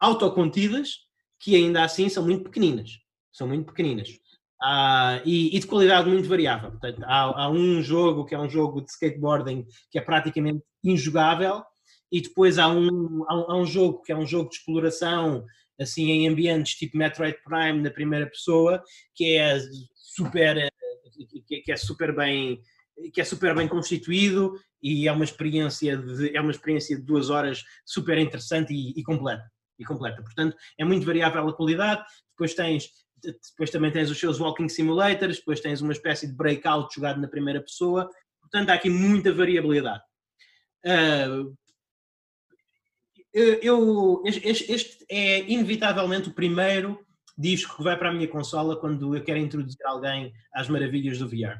autocontidas, 0.00 1.00
que 1.38 1.54
ainda 1.54 1.84
assim 1.84 2.08
são 2.08 2.24
muito 2.24 2.44
pequeninas. 2.44 2.98
São 3.30 3.46
muito 3.46 3.66
pequeninas. 3.66 4.08
Uh, 4.62 5.18
e, 5.24 5.56
e, 5.56 5.58
de 5.58 5.66
qualidade 5.66 6.08
muito 6.08 6.28
variável. 6.28 6.70
Portanto, 6.70 7.02
há, 7.04 7.42
há, 7.42 7.50
um 7.50 7.82
jogo 7.82 8.24
que 8.24 8.32
é 8.32 8.38
um 8.38 8.48
jogo 8.48 8.80
de 8.80 8.90
skateboarding 8.90 9.66
que 9.90 9.98
é 9.98 10.00
praticamente 10.00 10.62
injogável, 10.84 11.64
e 12.12 12.20
depois 12.20 12.58
há 12.58 12.68
um, 12.68 13.24
há 13.28 13.36
um, 13.36 13.50
há 13.50 13.56
um 13.56 13.66
jogo 13.66 14.02
que 14.02 14.12
é 14.12 14.16
um 14.16 14.26
jogo 14.26 14.50
de 14.50 14.56
exploração 14.56 15.44
assim 15.80 16.10
em 16.10 16.28
ambientes 16.28 16.74
tipo 16.74 16.96
Metroid 16.96 17.36
Prime 17.42 17.82
na 17.82 17.90
primeira 17.90 18.26
pessoa, 18.26 18.80
que 19.14 19.36
é 19.36 19.58
super 19.96 20.70
que 21.46 21.72
é 21.72 21.76
super 21.76 22.14
bem 22.14 22.60
que 23.12 23.20
é 23.20 23.24
super 23.24 23.54
bem 23.54 23.66
constituído 23.66 24.54
e 24.80 25.08
é 25.08 25.12
uma 25.12 25.24
experiência 25.24 25.96
de, 25.96 26.36
é 26.36 26.40
uma 26.40 26.50
experiência 26.50 26.94
de 26.96 27.02
duas 27.02 27.30
horas 27.30 27.64
super 27.84 28.18
interessante 28.18 28.72
e, 28.72 28.92
e 28.96 29.02
completa 29.02 29.50
e 29.78 29.84
completa. 29.84 30.22
Portanto, 30.22 30.56
é 30.78 30.84
muito 30.84 31.04
variável 31.04 31.48
a 31.48 31.56
qualidade. 31.56 32.02
Depois 32.30 32.54
tens 32.54 32.88
depois 33.22 33.70
também 33.70 33.90
tens 33.90 34.10
os 34.10 34.18
seus 34.18 34.40
walking 34.40 34.68
simulators, 34.68 35.38
depois 35.38 35.60
tens 35.60 35.80
uma 35.80 35.92
espécie 35.92 36.26
de 36.26 36.34
breakout 36.34 36.94
jogado 36.94 37.20
na 37.20 37.28
primeira 37.28 37.60
pessoa, 37.60 38.10
portanto 38.40 38.70
há 38.70 38.74
aqui 38.74 38.90
muita 38.90 39.32
variabilidade. 39.32 40.02
Uh, 40.84 41.56
eu, 43.32 44.22
este, 44.26 44.70
este, 44.70 45.06
é 45.08 45.40
inevitavelmente 45.50 46.28
o 46.28 46.34
primeiro 46.34 46.98
disco 47.38 47.76
que 47.76 47.82
vai 47.82 47.96
para 47.98 48.10
a 48.10 48.12
minha 48.12 48.28
consola 48.28 48.78
quando 48.78 49.16
eu 49.16 49.24
quero 49.24 49.38
introduzir 49.38 49.78
alguém 49.86 50.32
às 50.52 50.68
maravilhas 50.68 51.18
do 51.18 51.28
VR. 51.28 51.56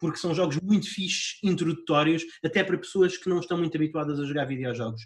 porque 0.00 0.18
são 0.18 0.34
jogos 0.34 0.60
muito 0.60 0.86
fixes, 0.86 1.38
introdutórios, 1.42 2.22
até 2.44 2.62
para 2.62 2.76
pessoas 2.76 3.16
que 3.16 3.28
não 3.28 3.40
estão 3.40 3.56
muito 3.56 3.74
habituadas 3.74 4.20
a 4.20 4.24
jogar 4.24 4.44
videojogos. 4.44 5.00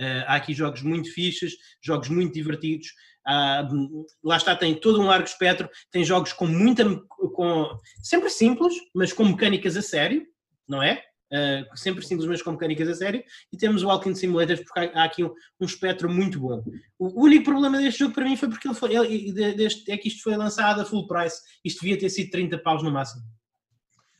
Uh, 0.00 0.24
há 0.26 0.36
aqui 0.36 0.52
jogos 0.52 0.82
muito 0.82 1.12
fixes, 1.12 1.54
jogos 1.82 2.08
muito 2.08 2.34
divertidos. 2.34 2.88
Uh, 3.26 4.04
lá 4.22 4.36
está, 4.36 4.54
tem 4.54 4.74
todo 4.74 5.00
um 5.00 5.06
largo 5.06 5.26
espectro. 5.26 5.68
Tem 5.90 6.04
jogos 6.04 6.32
com 6.32 6.46
muita. 6.46 6.84
Com, 7.08 7.68
sempre 8.02 8.30
simples, 8.30 8.74
mas 8.94 9.12
com 9.12 9.24
mecânicas 9.24 9.76
a 9.76 9.82
sério, 9.82 10.26
não 10.68 10.82
é? 10.82 11.02
Uh, 11.32 11.76
sempre 11.76 12.06
simples, 12.06 12.28
mas 12.28 12.42
com 12.42 12.52
mecânicas 12.52 12.88
a 12.88 12.94
sério. 12.94 13.22
E 13.52 13.56
temos 13.56 13.82
o 13.82 13.88
Walking 13.88 14.14
Simulator, 14.14 14.56
porque 14.56 14.92
há, 14.94 15.04
aqui 15.04 15.24
um, 15.24 15.32
um, 15.60 15.64
espectro 15.64 16.08
muito 16.08 16.38
bom. 16.38 16.62
O, 16.98 17.24
único 17.24 17.44
problema 17.44 17.78
deste 17.78 18.00
jogo 18.00 18.14
para 18.14 18.24
mim 18.24 18.36
foi 18.36 18.48
porque 18.48 18.68
ele 18.68 18.74
foi, 18.74 18.94
ele, 18.94 19.32
deste, 19.54 19.90
é 19.90 19.96
que 19.96 20.08
isto 20.08 20.22
foi 20.22 20.36
lançado 20.36 20.80
a 20.80 20.84
full 20.84 21.06
price. 21.06 21.40
Isto 21.64 21.80
devia 21.80 21.98
ter 21.98 22.10
sido 22.10 22.30
30 22.30 22.58
paus 22.58 22.82
no 22.82 22.90
máximo. 22.90 23.22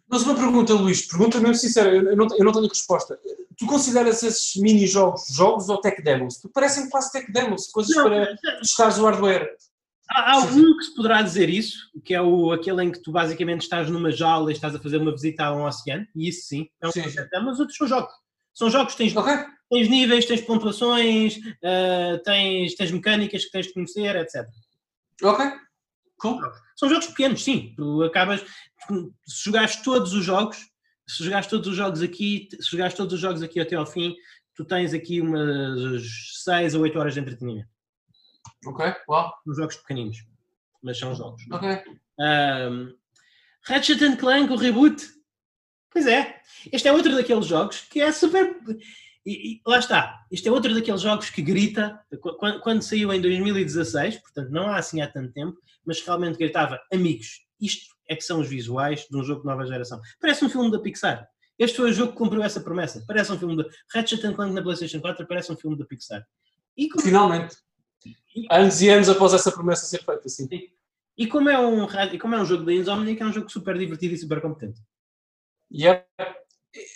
Mas 0.09 0.23
uma 0.23 0.35
pergunta, 0.35 0.75
Luís, 0.75 1.07
pergunta 1.07 1.41
mesmo 1.41 1.55
sincera, 1.55 1.91
eu 1.91 2.17
não, 2.17 2.27
eu 2.37 2.45
não 2.45 2.53
tenho 2.53 2.69
resposta. 2.69 3.19
Tu 3.57 3.67
consideras 3.67 4.23
esses 4.23 4.55
mini-jogos 4.57 5.27
jogos 5.31 5.69
ou 5.69 5.81
tech 5.81 6.03
demos? 6.03 6.39
Tu 6.39 6.49
parecem 6.49 6.89
quase 6.91 7.11
tech 7.13 7.31
demos, 7.33 7.69
coisas 7.69 7.95
não, 7.97 8.05
para 8.05 8.37
testares 8.61 8.99
o 8.99 9.05
hardware. 9.05 9.49
Há, 10.11 10.33
há 10.33 10.39
um 10.39 10.77
que 10.77 10.85
se 10.85 10.95
poderá 10.95 11.23
dizer 11.23 11.49
isso, 11.49 11.91
que 12.05 12.15
é 12.15 12.21
o, 12.21 12.53
aquele 12.53 12.85
em 12.85 12.93
que 12.93 13.01
tu 13.01 13.11
basicamente 13.11 13.63
estás 13.63 13.89
numa 13.89 14.11
jaula 14.11 14.51
e 14.51 14.55
estás 14.55 14.75
a 14.75 14.79
fazer 14.79 14.99
uma 14.99 15.13
visita 15.13 15.45
a 15.45 15.53
um 15.55 15.65
oceano, 15.65 16.07
e 16.15 16.29
isso 16.29 16.49
sim, 16.49 16.69
é 16.81 16.89
um 16.89 16.93
sim, 16.93 17.03
mas 17.33 17.59
outros 17.59 17.77
são 17.77 17.87
jogos. 17.87 18.13
São 18.53 18.71
jogos, 18.71 18.95
tens, 18.95 19.17
okay. 19.17 19.37
tens 19.71 19.89
níveis, 19.89 20.27
tens 20.27 20.43
pontuações, 20.43 21.37
uh, 21.39 22.23
tens, 22.23 22.75
tens 22.75 22.91
mecânicas 22.93 23.45
que 23.45 23.51
tens 23.51 23.67
de 23.67 23.73
conhecer, 23.73 24.15
etc. 24.17 24.47
Ok, 25.23 25.47
cool. 26.19 26.41
São 26.77 26.89
jogos 26.89 27.07
pequenos, 27.07 27.43
sim. 27.43 27.73
Tu 27.77 28.03
acabas, 28.03 28.41
se 29.27 29.45
jogares 29.45 29.77
todos 29.77 30.13
os 30.13 30.25
jogos, 30.25 30.59
se 31.07 31.23
jogares 31.23 31.47
todos 31.47 31.69
os 31.69 31.77
jogos 31.77 32.03
aqui, 32.03 32.49
se 32.51 32.71
jogares 32.71 32.95
todos 32.95 33.13
os 33.13 33.21
jogos 33.21 33.43
aqui 33.43 33.61
até 33.61 33.77
ao 33.77 33.87
fim, 33.87 34.15
tu 34.55 34.65
tens 34.65 34.95
aqui 34.95 35.21
umas 35.21 36.03
6 36.45 36.75
ou 36.75 36.83
8 36.83 36.99
horas 36.99 37.15
de 37.15 37.21
entretenimento. 37.21 37.69
Ok, 38.67 38.85
uau. 39.09 39.33
Wow. 39.47 39.55
jogos 39.55 39.77
pequeninos, 39.77 40.25
mas 40.83 40.99
são 40.99 41.15
jogos. 41.15 41.43
Ok. 41.51 41.83
Um, 42.19 42.95
Ratchet 43.67 44.17
Clank, 44.17 44.53
o 44.53 44.57
reboot. 44.57 45.03
Pois 45.91 46.07
é, 46.07 46.41
este 46.73 46.89
é 46.89 46.93
outro 46.93 47.15
daqueles 47.15 47.47
jogos 47.47 47.81
que 47.83 48.01
é 48.01 48.11
super. 48.11 48.59
E, 49.25 49.55
e, 49.55 49.61
lá 49.67 49.79
está, 49.79 50.27
este 50.31 50.49
é 50.49 50.53
outro 50.53 50.75
daqueles 50.75 51.01
jogos 51.01 51.31
que 51.31 51.41
grita, 51.41 51.99
quando, 52.39 52.61
quando, 52.61 52.83
saiu 52.83 53.13
em 53.13 53.21
2016, 53.21 54.19
portanto 54.19 54.51
não 54.51 54.69
há 54.69 54.77
assim 54.77 55.01
há 55.01 55.11
tanto 55.11 55.33
tempo, 55.33 55.59
mas 55.85 56.01
realmente 56.03 56.39
gritava: 56.39 56.79
amigos, 56.93 57.41
isto 57.61 57.95
é 58.09 58.15
que 58.15 58.23
são 58.23 58.41
os 58.41 58.49
visuais 58.49 59.07
de 59.11 59.17
um 59.17 59.25
jogo 59.25 59.41
de 59.41 59.47
nova 59.47 59.67
geração. 59.67 60.01
Parece 60.21 60.45
um 60.45 60.51
filme 60.51 60.71
da 60.71 60.79
Pixar. 60.79 61.27
Este 61.59 61.77
foi 61.77 61.91
o 61.91 61.93
jogo 61.93 62.13
que 62.13 62.19
cumpriu 62.19 62.43
essa 62.43 62.61
promessa. 62.61 63.03
Parece 63.07 63.33
um 63.33 63.39
filme 63.39 63.57
de 63.57 63.69
Ratchet 63.93 64.21
Clank 64.21 64.53
na 64.53 64.63
PlayStation 64.63 65.01
4, 65.01 65.27
parece 65.27 65.53
um 65.53 65.57
filme 65.57 65.79
da 65.79 65.85
Pixar. 65.85 66.27
E 66.77 66.89
como... 66.89 67.03
Finalmente. 67.03 67.57
Anos 68.51 68.83
e 68.83 68.89
anos 68.91 69.09
após 69.09 69.33
essa 69.33 69.51
promessa 69.53 69.87
ser 69.87 70.05
feita, 70.05 70.29
sim. 70.29 70.49
E 71.17 71.27
como 71.27 71.49
é 71.49 71.59
um, 71.59 71.87
e 72.13 72.19
como 72.19 72.35
é 72.35 72.43
um 72.43 72.45
jogo 72.45 72.65
da 72.65 72.75
Insomniac, 72.75 73.23
é 73.23 73.25
um 73.25 73.33
jogo 73.33 73.49
super 73.49 73.79
divertido 73.79 74.15
e 74.15 74.19
super 74.19 74.41
competente. 74.41 74.81
Yeah. 75.73 76.05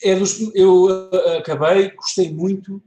É 0.03 0.15
dos, 0.15 0.41
eu 0.55 0.87
uh, 0.87 1.39
acabei, 1.39 1.91
gostei 1.91 2.33
muito. 2.33 2.83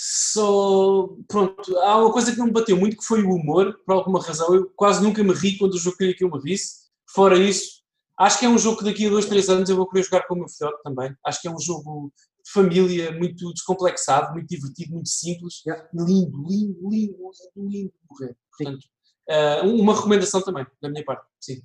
Só, 0.00 1.08
pronto, 1.26 1.76
há 1.78 1.98
uma 1.98 2.12
coisa 2.12 2.30
que 2.30 2.38
não 2.38 2.46
me 2.46 2.52
bateu 2.52 2.76
muito 2.76 2.96
que 2.96 3.04
foi 3.04 3.22
o 3.22 3.32
humor, 3.32 3.80
por 3.84 3.94
alguma 3.94 4.22
razão. 4.22 4.54
Eu 4.54 4.70
quase 4.76 5.02
nunca 5.02 5.24
me 5.24 5.34
ri 5.34 5.58
quando 5.58 5.74
o 5.74 5.78
jogo 5.78 5.96
queria 5.96 6.14
que 6.14 6.22
eu 6.22 6.30
me 6.30 6.40
risse. 6.40 6.86
Fora 7.12 7.36
isso, 7.36 7.82
acho 8.16 8.38
que 8.38 8.46
é 8.46 8.48
um 8.48 8.58
jogo 8.58 8.78
que 8.78 8.84
daqui 8.84 9.06
a 9.06 9.10
dois, 9.10 9.26
três 9.26 9.48
anos 9.48 9.68
eu 9.68 9.76
vou 9.76 9.88
querer 9.88 10.04
jogar 10.04 10.26
com 10.28 10.34
o 10.34 10.38
meu 10.38 10.48
filhote 10.48 10.82
também. 10.84 11.12
Acho 11.26 11.40
que 11.40 11.48
é 11.48 11.50
um 11.50 11.58
jogo 11.58 12.12
de 12.44 12.52
família 12.52 13.10
muito 13.10 13.52
descomplexado, 13.52 14.32
muito 14.32 14.46
divertido, 14.46 14.92
muito 14.92 15.08
simples. 15.08 15.62
Lindo, 15.92 16.44
lindo, 16.46 16.88
lindo, 16.88 17.30
lindo 17.56 17.88
de 17.88 18.08
morrer. 18.08 18.36
Portanto, 18.56 18.84
uh, 19.30 19.66
uma 19.68 19.96
recomendação 19.96 20.40
também, 20.42 20.64
da 20.80 20.88
minha 20.88 21.04
parte. 21.04 21.26
Sim. 21.40 21.60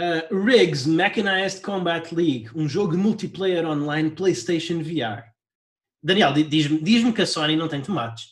Uh, 0.00 0.34
Riggs 0.34 0.86
Mechanized 0.86 1.60
Combat 1.60 2.14
League, 2.14 2.48
um 2.54 2.66
jogo 2.66 2.92
de 2.92 2.96
multiplayer 2.96 3.66
online 3.66 4.10
PlayStation 4.10 4.82
VR. 4.82 5.24
Daniel, 6.02 6.32
diz-me 6.32 6.80
diz 6.80 7.14
que 7.14 7.20
a 7.20 7.26
Sony 7.26 7.54
não 7.54 7.68
tem 7.68 7.82
tomates. 7.82 8.28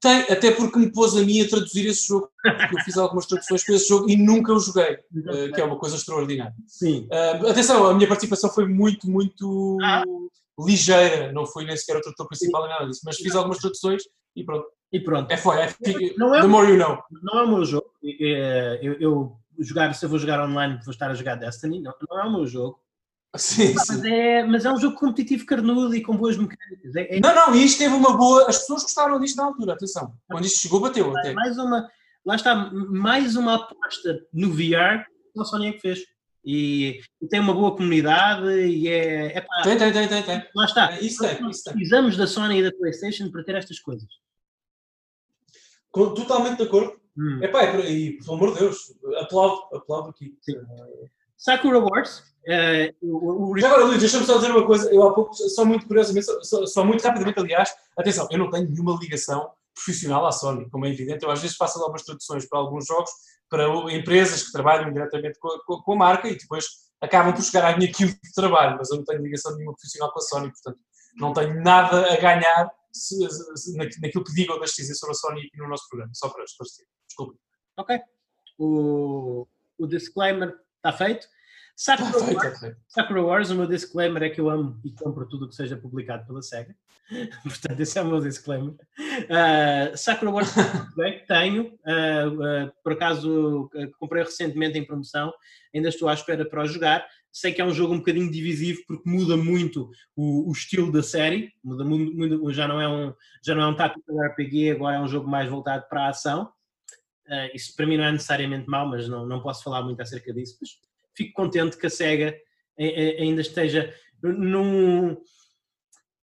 Tem, 0.00 0.22
até 0.22 0.52
porque 0.52 0.78
me 0.78 0.90
pôs 0.90 1.14
a 1.14 1.20
mim 1.20 1.42
a 1.42 1.48
traduzir 1.48 1.86
esse 1.86 2.06
jogo, 2.06 2.30
porque 2.42 2.76
eu 2.76 2.84
fiz 2.84 2.96
algumas 2.96 3.26
traduções 3.26 3.62
para 3.62 3.74
esse 3.74 3.88
jogo 3.88 4.08
e 4.08 4.16
nunca 4.16 4.54
o 4.54 4.58
joguei, 4.58 4.94
uh, 5.12 5.52
que 5.52 5.60
é 5.60 5.64
uma 5.64 5.78
coisa 5.78 5.96
extraordinária. 5.96 6.54
Sim. 6.66 7.06
Uh, 7.12 7.48
atenção, 7.48 7.86
a 7.86 7.92
minha 7.92 8.08
participação 8.08 8.48
foi 8.48 8.66
muito, 8.66 9.10
muito 9.10 9.76
ah. 9.82 10.02
ligeira, 10.58 11.30
não 11.30 11.44
fui 11.44 11.66
nem 11.66 11.76
sequer 11.76 11.98
o 11.98 12.00
tradutor 12.00 12.26
principal 12.28 12.62
nem 12.62 12.70
nada 12.70 12.86
disso, 12.86 13.02
mas 13.04 13.16
fiz 13.16 13.34
algumas 13.34 13.58
traduções 13.58 14.02
e 14.34 14.42
pronto. 14.42 14.66
E 14.92 15.00
pronto. 15.00 15.30
É 15.30 15.36
foi, 15.36 15.60
é, 15.60 15.74
não 16.16 16.34
é, 16.34 16.40
the 16.40 16.46
more 16.46 16.70
you 16.70 16.78
know. 16.78 16.98
Não 17.22 17.40
é 17.40 17.42
o 17.42 17.48
meu 17.48 17.64
jogo. 17.64 17.90
Eu, 18.02 18.94
eu, 19.00 19.36
jogar, 19.58 19.94
se 19.94 20.04
eu 20.04 20.08
vou 20.08 20.18
jogar 20.18 20.42
online, 20.44 20.80
vou 20.84 20.92
estar 20.92 21.10
a 21.10 21.14
jogar 21.14 21.36
Destiny, 21.36 21.80
não, 21.80 21.94
não 22.08 22.20
é 22.20 22.24
o 22.24 22.32
meu 22.32 22.46
jogo. 22.46 22.80
Sim, 23.38 23.74
mas, 23.74 23.86
sim. 23.86 24.10
É, 24.10 24.44
mas 24.44 24.64
é 24.64 24.72
um 24.72 24.78
jogo 24.78 24.96
competitivo 24.96 25.44
carnudo 25.44 25.94
e 25.94 26.02
com 26.02 26.16
boas 26.16 26.36
mecânicas. 26.36 26.96
É, 26.96 27.16
é... 27.16 27.20
Não, 27.20 27.34
não, 27.34 27.54
isto 27.54 27.78
teve 27.78 27.94
uma 27.94 28.16
boa. 28.16 28.48
As 28.48 28.58
pessoas 28.58 28.82
gostaram 28.82 29.20
disto 29.20 29.36
na 29.36 29.44
altura, 29.44 29.74
atenção. 29.74 30.14
Quando 30.30 30.46
isto 30.46 30.60
chegou, 30.60 30.80
bateu. 30.80 31.14
Até. 31.16 31.32
Mais 31.32 31.58
uma, 31.58 31.88
lá 32.24 32.34
está, 32.34 32.54
mais 32.54 33.36
uma 33.36 33.56
aposta 33.56 34.26
no 34.32 34.50
VR 34.52 35.04
que 35.32 35.40
a 35.40 35.44
Sony 35.44 35.68
é 35.68 35.72
que 35.72 35.80
fez. 35.80 36.00
E, 36.44 37.00
e, 37.20 37.26
tem 37.26 37.40
uma 37.40 37.52
boa 37.52 37.74
comunidade 37.74 38.48
e 38.68 38.88
é. 38.88 39.36
é 39.36 39.40
pá, 39.40 39.62
tem, 39.64 39.76
tem, 39.76 39.92
tem, 39.92 40.08
tem, 40.08 40.22
tem. 40.22 40.48
Lá 40.54 40.64
está. 40.64 40.92
É, 40.92 41.00
isso 41.00 41.18
tem, 41.18 41.50
isso 41.50 41.64
precisamos 41.64 42.16
da 42.16 42.26
Sony 42.26 42.60
e 42.60 42.62
da 42.62 42.72
PlayStation 42.72 43.30
para 43.30 43.42
ter 43.42 43.56
estas 43.56 43.80
coisas. 43.80 44.08
Totalmente 45.92 46.58
de 46.58 46.62
acordo. 46.62 47.00
Hum. 47.18 47.42
Epá, 47.42 47.66
por 47.68 47.80
aí, 47.80 48.18
pelo 48.18 48.34
amor 48.34 48.52
de 48.52 48.60
Deus, 48.60 48.94
aplaudo, 49.20 49.62
aplaudo 49.74 50.10
aqui. 50.10 50.36
Sim. 50.42 50.54
Sakura 51.36 51.78
Wars 51.78 52.36
Uh, 52.46 52.94
o, 53.02 53.50
o... 53.50 53.58
Já 53.58 53.66
agora, 53.66 53.86
Luís, 53.86 53.98
deixa-me 53.98 54.24
só 54.24 54.36
dizer 54.36 54.52
uma 54.52 54.64
coisa. 54.64 54.88
Eu 54.94 55.02
há 55.02 55.12
pouco, 55.12 55.34
só 55.34 55.64
muito 55.64 55.84
curiosamente, 55.84 56.26
só, 56.44 56.64
só, 56.64 56.84
muito 56.84 57.02
rapidamente, 57.02 57.40
aliás, 57.40 57.74
atenção, 57.98 58.28
eu 58.30 58.38
não 58.38 58.48
tenho 58.48 58.70
nenhuma 58.70 58.96
ligação 59.00 59.50
profissional 59.74 60.24
à 60.24 60.30
Sony, 60.30 60.70
como 60.70 60.86
é 60.86 60.90
evidente. 60.90 61.24
Eu 61.24 61.30
às 61.30 61.42
vezes 61.42 61.56
faço 61.56 61.80
algumas 61.80 62.02
traduções 62.02 62.48
para 62.48 62.60
alguns 62.60 62.86
jogos, 62.86 63.10
para 63.50 63.64
empresas 63.92 64.44
que 64.44 64.52
trabalham 64.52 64.92
diretamente 64.92 65.40
com 65.40 65.48
a, 65.48 65.82
com 65.82 65.92
a 65.92 65.96
marca 65.96 66.28
e 66.28 66.38
depois 66.38 66.64
acabam 67.00 67.34
por 67.34 67.42
chegar 67.42 67.74
à 67.74 67.76
minha 67.76 67.92
quilo 67.92 68.12
de 68.12 68.32
trabalho, 68.32 68.76
mas 68.78 68.90
eu 68.90 68.98
não 68.98 69.04
tenho 69.04 69.22
ligação 69.22 69.54
nenhuma 69.56 69.74
profissional 69.74 70.12
com 70.12 70.18
a 70.20 70.22
Sony, 70.22 70.52
portanto, 70.52 70.78
não 71.16 71.32
tenho 71.32 71.60
nada 71.62 72.12
a 72.12 72.16
ganhar 72.16 72.70
se, 72.96 73.28
se, 73.56 73.76
naquilo 73.76 74.24
que 74.24 74.34
digo 74.34 74.52
ou 74.52 74.58
deixo 74.58 74.76
dizer 74.76 74.94
sobre 74.94 75.12
a 75.12 75.14
Sony 75.14 75.46
aqui 75.46 75.58
no 75.58 75.68
nosso 75.68 75.88
programa, 75.88 76.12
só 76.14 76.28
para 76.28 76.44
esclarecer. 76.44 76.86
Desculpe. 77.06 77.38
Ok. 77.76 78.00
O, 78.58 79.46
o 79.78 79.86
disclaimer 79.86 80.54
está 80.76 80.92
feito. 80.92 81.26
Sakura, 81.76 82.10
tá 82.10 82.18
Wars, 82.18 82.60
tá 82.60 82.76
Sakura 82.88 83.22
Wars, 83.22 83.50
o 83.50 83.54
meu 83.54 83.66
disclaimer 83.66 84.22
é 84.22 84.30
que 84.30 84.40
eu 84.40 84.48
amo 84.48 84.80
e 84.82 84.90
compro 84.92 85.28
tudo 85.28 85.46
que 85.46 85.54
seja 85.54 85.76
publicado 85.76 86.26
pela 86.26 86.40
SEGA. 86.40 86.74
Portanto, 87.44 87.78
esse 87.78 87.98
é 87.98 88.02
o 88.02 88.06
meu 88.06 88.20
disclaimer. 88.20 88.72
Uh, 88.72 89.94
Sakura 89.94 90.30
Wars 90.30 90.54
tenho, 91.28 91.66
uh, 91.66 92.66
uh, 92.66 92.72
por 92.82 92.94
acaso 92.94 93.70
comprei 93.98 94.22
recentemente 94.22 94.78
em 94.78 94.86
promoção, 94.86 95.32
ainda 95.74 95.90
estou 95.90 96.08
à 96.08 96.14
espera 96.14 96.48
para 96.48 96.62
o 96.62 96.66
jogar. 96.66 97.06
Sei 97.32 97.52
que 97.52 97.60
é 97.60 97.64
um 97.64 97.74
jogo 97.74 97.94
um 97.94 97.98
bocadinho 97.98 98.30
divisivo 98.30 98.82
porque 98.86 99.08
muda 99.08 99.36
muito 99.36 99.90
o, 100.14 100.48
o 100.48 100.52
estilo 100.52 100.90
da 100.90 101.02
série, 101.02 101.52
muda 101.62 101.84
muito, 101.84 102.52
já 102.52 102.66
não 102.66 102.80
é 102.80 102.88
um 102.88 103.12
já 103.44 103.54
não 103.54 103.62
é 103.62 103.66
um 103.66 103.76
tactical 103.76 104.16
RPG, 104.30 104.70
agora 104.70 104.96
é 104.96 105.00
um 105.00 105.08
jogo 105.08 105.28
mais 105.28 105.48
voltado 105.48 105.86
para 105.88 106.06
a 106.06 106.08
ação. 106.08 106.50
isso 107.54 107.76
para 107.76 107.86
mim 107.86 107.96
não 107.96 108.04
é 108.04 108.12
necessariamente 108.12 108.68
mau, 108.68 108.88
mas 108.88 109.08
não, 109.08 109.26
não 109.26 109.42
posso 109.42 109.62
falar 109.62 109.82
muito 109.82 110.00
acerca 110.00 110.32
disso. 110.32 110.56
Mas 110.60 110.70
fico 111.14 111.34
contente 111.34 111.76
que 111.76 111.86
a 111.86 111.90
SEGA 111.90 112.34
ainda 113.18 113.40
esteja 113.40 113.94
num, 114.22 115.16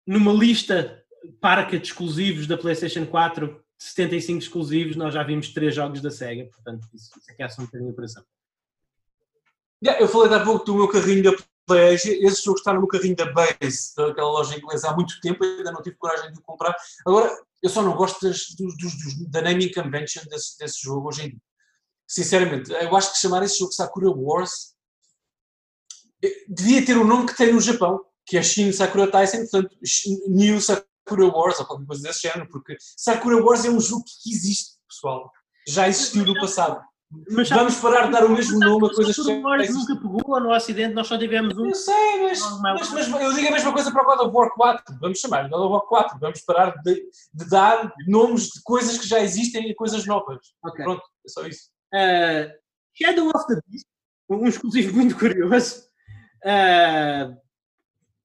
numa 0.06 0.32
lista 0.32 1.02
parca 1.40 1.78
de 1.78 1.86
exclusivos 1.86 2.46
da 2.46 2.56
PlayStation 2.56 3.06
4, 3.06 3.62
75 3.78 4.38
exclusivos, 4.38 4.96
nós 4.96 5.14
já 5.14 5.22
vimos 5.22 5.48
três 5.48 5.74
jogos 5.74 6.00
da 6.00 6.10
SEGA, 6.10 6.46
portanto, 6.46 6.88
isso, 6.94 7.10
isso 7.18 7.30
é 7.30 7.34
que 7.34 7.42
é 7.42 7.46
um 7.46 7.64
bocadinho 7.64 7.86
de 7.86 7.92
operação. 7.92 8.24
Yeah, 9.82 10.00
eu 10.00 10.08
falei 10.08 10.32
há 10.32 10.44
pouco 10.44 10.64
do 10.64 10.76
meu 10.76 10.88
carrinho 10.88 11.24
da 11.24 11.32
Play, 11.66 11.94
esse 11.94 12.44
jogo 12.44 12.58
está 12.58 12.72
no 12.72 12.80
meu 12.80 12.88
carrinho 12.88 13.16
da 13.16 13.32
Base, 13.32 13.94
daquela 13.96 14.28
loja 14.28 14.56
inglesa, 14.56 14.90
há 14.90 14.94
muito 14.94 15.20
tempo, 15.20 15.44
ainda 15.44 15.72
não 15.72 15.82
tive 15.82 15.96
coragem 15.96 16.32
de 16.32 16.38
o 16.38 16.42
comprar. 16.42 16.74
Agora, 17.06 17.36
eu 17.62 17.68
só 17.70 17.82
não 17.82 17.96
gosto 17.96 18.26
das, 18.26 18.48
dos, 18.56 18.76
dos, 18.76 19.30
da 19.30 19.40
naming 19.42 19.72
convention 19.72 20.22
desse, 20.28 20.58
desse 20.58 20.82
jogo 20.82 21.08
hoje 21.08 21.22
em 21.22 21.28
dia. 21.30 21.40
Sinceramente, 22.06 22.70
eu 22.70 22.94
acho 22.96 23.12
que 23.12 23.18
chamar 23.18 23.42
esse 23.42 23.58
jogo 23.58 23.72
Sakura 23.72 24.10
Wars 24.10 24.74
devia 26.48 26.84
ter 26.84 26.96
o 26.96 27.04
nome 27.04 27.26
que 27.26 27.36
tem 27.36 27.52
no 27.52 27.60
Japão, 27.60 28.04
que 28.26 28.36
é 28.36 28.42
Shin 28.42 28.72
Sakura 28.72 29.10
Tyson, 29.10 29.38
portanto, 29.38 29.76
New 30.28 30.60
Sakura 30.60 31.26
Wars, 31.26 31.58
ou 31.58 31.66
qualquer 31.66 31.86
coisa 31.86 32.02
desse 32.02 32.22
género, 32.22 32.48
porque 32.48 32.76
Sakura 32.96 33.42
Wars 33.42 33.64
é 33.64 33.70
um 33.70 33.80
jogo 33.80 34.04
que 34.04 34.30
existe, 34.30 34.78
pessoal. 34.88 35.30
Já 35.66 35.88
existiu 35.88 36.24
no 36.24 36.34
passado. 36.34 36.80
Mas, 37.30 37.48
vamos 37.50 37.76
parar 37.76 38.06
de 38.06 38.12
dar 38.12 38.24
o 38.24 38.30
mesmo 38.30 38.58
nome 38.58 38.86
a 38.86 38.94
coisas 38.94 39.14
que 39.14 39.22
já 39.22 39.34
nunca 39.34 39.96
pegou 39.96 40.40
no 40.40 40.54
Ocidente, 40.54 40.94
nós 40.94 41.06
só 41.06 41.18
tivemos 41.18 41.56
um. 41.58 41.66
Eu 41.66 41.74
sei, 41.74 42.22
mas, 42.22 42.40
mas, 42.60 42.90
mas, 42.90 43.08
eu 43.08 43.34
digo 43.34 43.48
a 43.48 43.50
mesma 43.50 43.72
coisa 43.72 43.92
para 43.92 44.02
o 44.02 44.06
God 44.06 44.26
of 44.26 44.36
War 44.36 44.50
4. 44.54 44.98
Vamos 44.98 45.18
chamar 45.18 45.48
God 45.50 45.60
of 45.60 45.72
War 45.72 45.82
4. 45.82 46.18
Vamos 46.18 46.40
parar 46.40 46.70
de, 46.82 46.94
de 47.34 47.50
dar 47.50 47.92
nomes 48.08 48.48
de 48.48 48.62
coisas 48.62 48.96
que 48.96 49.06
já 49.06 49.20
existem 49.20 49.68
e 49.68 49.74
coisas 49.74 50.06
novas. 50.06 50.38
Okay. 50.64 50.84
Pronto, 50.84 51.02
é 51.02 51.28
só 51.28 51.46
isso. 51.46 51.70
Uh, 51.92 52.50
Shadow 52.94 53.28
of 53.28 53.46
the 53.46 53.60
Beast, 53.68 53.86
um 54.30 54.46
exclusivo 54.46 54.96
muito 54.96 55.18
curioso. 55.18 55.82
Uh, 56.44 56.48
é, 56.48 57.36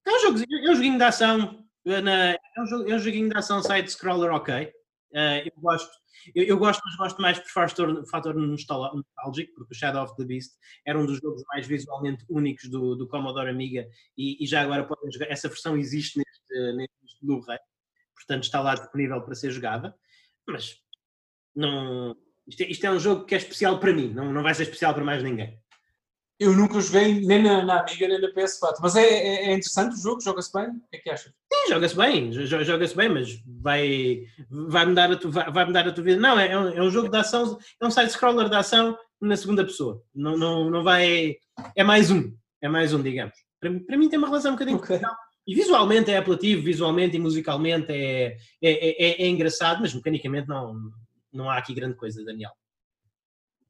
um 0.07 0.15
é 0.15 0.71
um 0.71 0.75
joguinho 0.75 0.97
de 0.97 1.03
ação. 1.03 1.63
Na, 1.85 2.31
é, 2.31 2.39
um 2.57 2.89
é 2.89 2.95
um 2.95 2.99
joguinho 2.99 3.29
de 3.29 3.37
ação 3.37 3.61
side-scroller 3.61 4.31
ok. 4.33 4.71
Uh, 5.13 5.45
eu 5.45 5.61
gosto 5.61 5.91
eu, 6.35 6.43
eu, 6.43 6.57
gosto, 6.57 6.81
mas 6.85 6.95
gosto 6.95 7.21
mais 7.21 7.39
por 7.39 7.49
fator, 7.49 8.05
fator 8.07 8.35
nostálgico, 8.35 9.53
porque 9.55 9.73
o 9.73 9.77
Shadow 9.77 10.03
of 10.03 10.15
the 10.15 10.25
Beast 10.25 10.53
era 10.85 10.99
um 10.99 11.05
dos 11.05 11.19
jogos 11.19 11.43
mais 11.47 11.65
visualmente 11.67 12.25
únicos 12.29 12.69
do, 12.69 12.95
do 12.95 13.07
Commodore 13.07 13.49
Amiga 13.49 13.87
e, 14.17 14.43
e 14.43 14.47
já 14.47 14.61
agora 14.61 14.83
podem 14.83 15.11
jogar. 15.11 15.31
Essa 15.31 15.47
versão 15.47 15.77
existe 15.77 16.17
neste, 16.17 16.73
neste 16.75 16.97
Blu-ray, 17.21 17.59
portanto 18.15 18.43
está 18.43 18.61
lá 18.61 18.75
disponível 18.75 19.21
para 19.21 19.35
ser 19.35 19.51
jogada. 19.51 19.95
Mas 20.45 20.77
não, 21.55 22.15
isto, 22.47 22.61
é, 22.61 22.65
isto 22.65 22.85
é 22.85 22.91
um 22.91 22.99
jogo 22.99 23.25
que 23.25 23.35
é 23.35 23.37
especial 23.37 23.79
para 23.79 23.93
mim, 23.93 24.13
não, 24.13 24.31
não 24.33 24.43
vai 24.43 24.53
ser 24.53 24.63
especial 24.63 24.93
para 24.93 25.03
mais 25.03 25.23
ninguém. 25.23 25.61
Eu 26.39 26.53
nunca 26.53 26.79
joguei 26.79 27.25
nem 27.25 27.41
na, 27.41 27.65
na 27.65 27.81
Amiga 27.81 28.07
nem 28.07 28.21
na 28.21 28.31
PS4, 28.31 28.75
mas 28.79 28.95
é, 28.95 29.01
é, 29.01 29.45
é 29.45 29.53
interessante 29.53 29.95
o 29.95 30.01
jogo, 30.01 30.21
joga-se 30.21 30.53
bem? 30.53 30.69
O 30.69 30.87
que 30.89 30.97
é 30.97 30.99
que 30.99 31.09
achas? 31.09 31.33
Joga-se 31.67 31.95
bem, 31.95 32.31
joga-se 32.31 32.95
bem, 32.95 33.09
mas 33.09 33.41
vai, 33.45 34.23
vai, 34.49 34.85
mudar 34.85 35.11
a 35.11 35.15
tu, 35.17 35.29
vai, 35.29 35.51
vai 35.51 35.65
mudar 35.65 35.87
a 35.87 35.91
tua 35.91 36.03
vida. 36.03 36.19
Não, 36.19 36.39
é, 36.39 36.51
é, 36.51 36.57
um, 36.57 36.69
é 36.69 36.81
um 36.81 36.89
jogo 36.89 37.09
de 37.09 37.17
ação, 37.17 37.57
é 37.81 37.85
um 37.85 37.91
side-scroller 37.91 38.49
de 38.49 38.55
ação 38.55 38.97
na 39.21 39.35
segunda 39.35 39.65
pessoa. 39.65 40.01
Não, 40.13 40.37
não, 40.37 40.69
não 40.69 40.83
vai. 40.83 41.35
É 41.75 41.83
mais 41.83 42.09
um, 42.09 42.33
é 42.61 42.69
mais 42.69 42.93
um, 42.93 43.01
digamos. 43.01 43.35
Para, 43.59 43.79
para 43.79 43.97
mim 43.97 44.09
tem 44.09 44.19
uma 44.19 44.27
relação 44.27 44.51
um 44.51 44.55
bocadinho 44.55 44.77
okay. 44.77 44.99
E 45.47 45.55
visualmente 45.55 46.11
é 46.11 46.17
apelativo, 46.17 46.61
visualmente 46.61 47.15
e 47.15 47.19
musicalmente 47.19 47.91
é, 47.91 48.37
é, 48.61 49.21
é, 49.21 49.23
é, 49.23 49.27
engraçado, 49.27 49.79
mas 49.81 49.93
mecanicamente 49.93 50.47
não, 50.49 50.75
não 51.31 51.49
há 51.49 51.57
aqui 51.57 51.73
grande 51.73 51.95
coisa, 51.95 52.23
Daniel. 52.23 52.51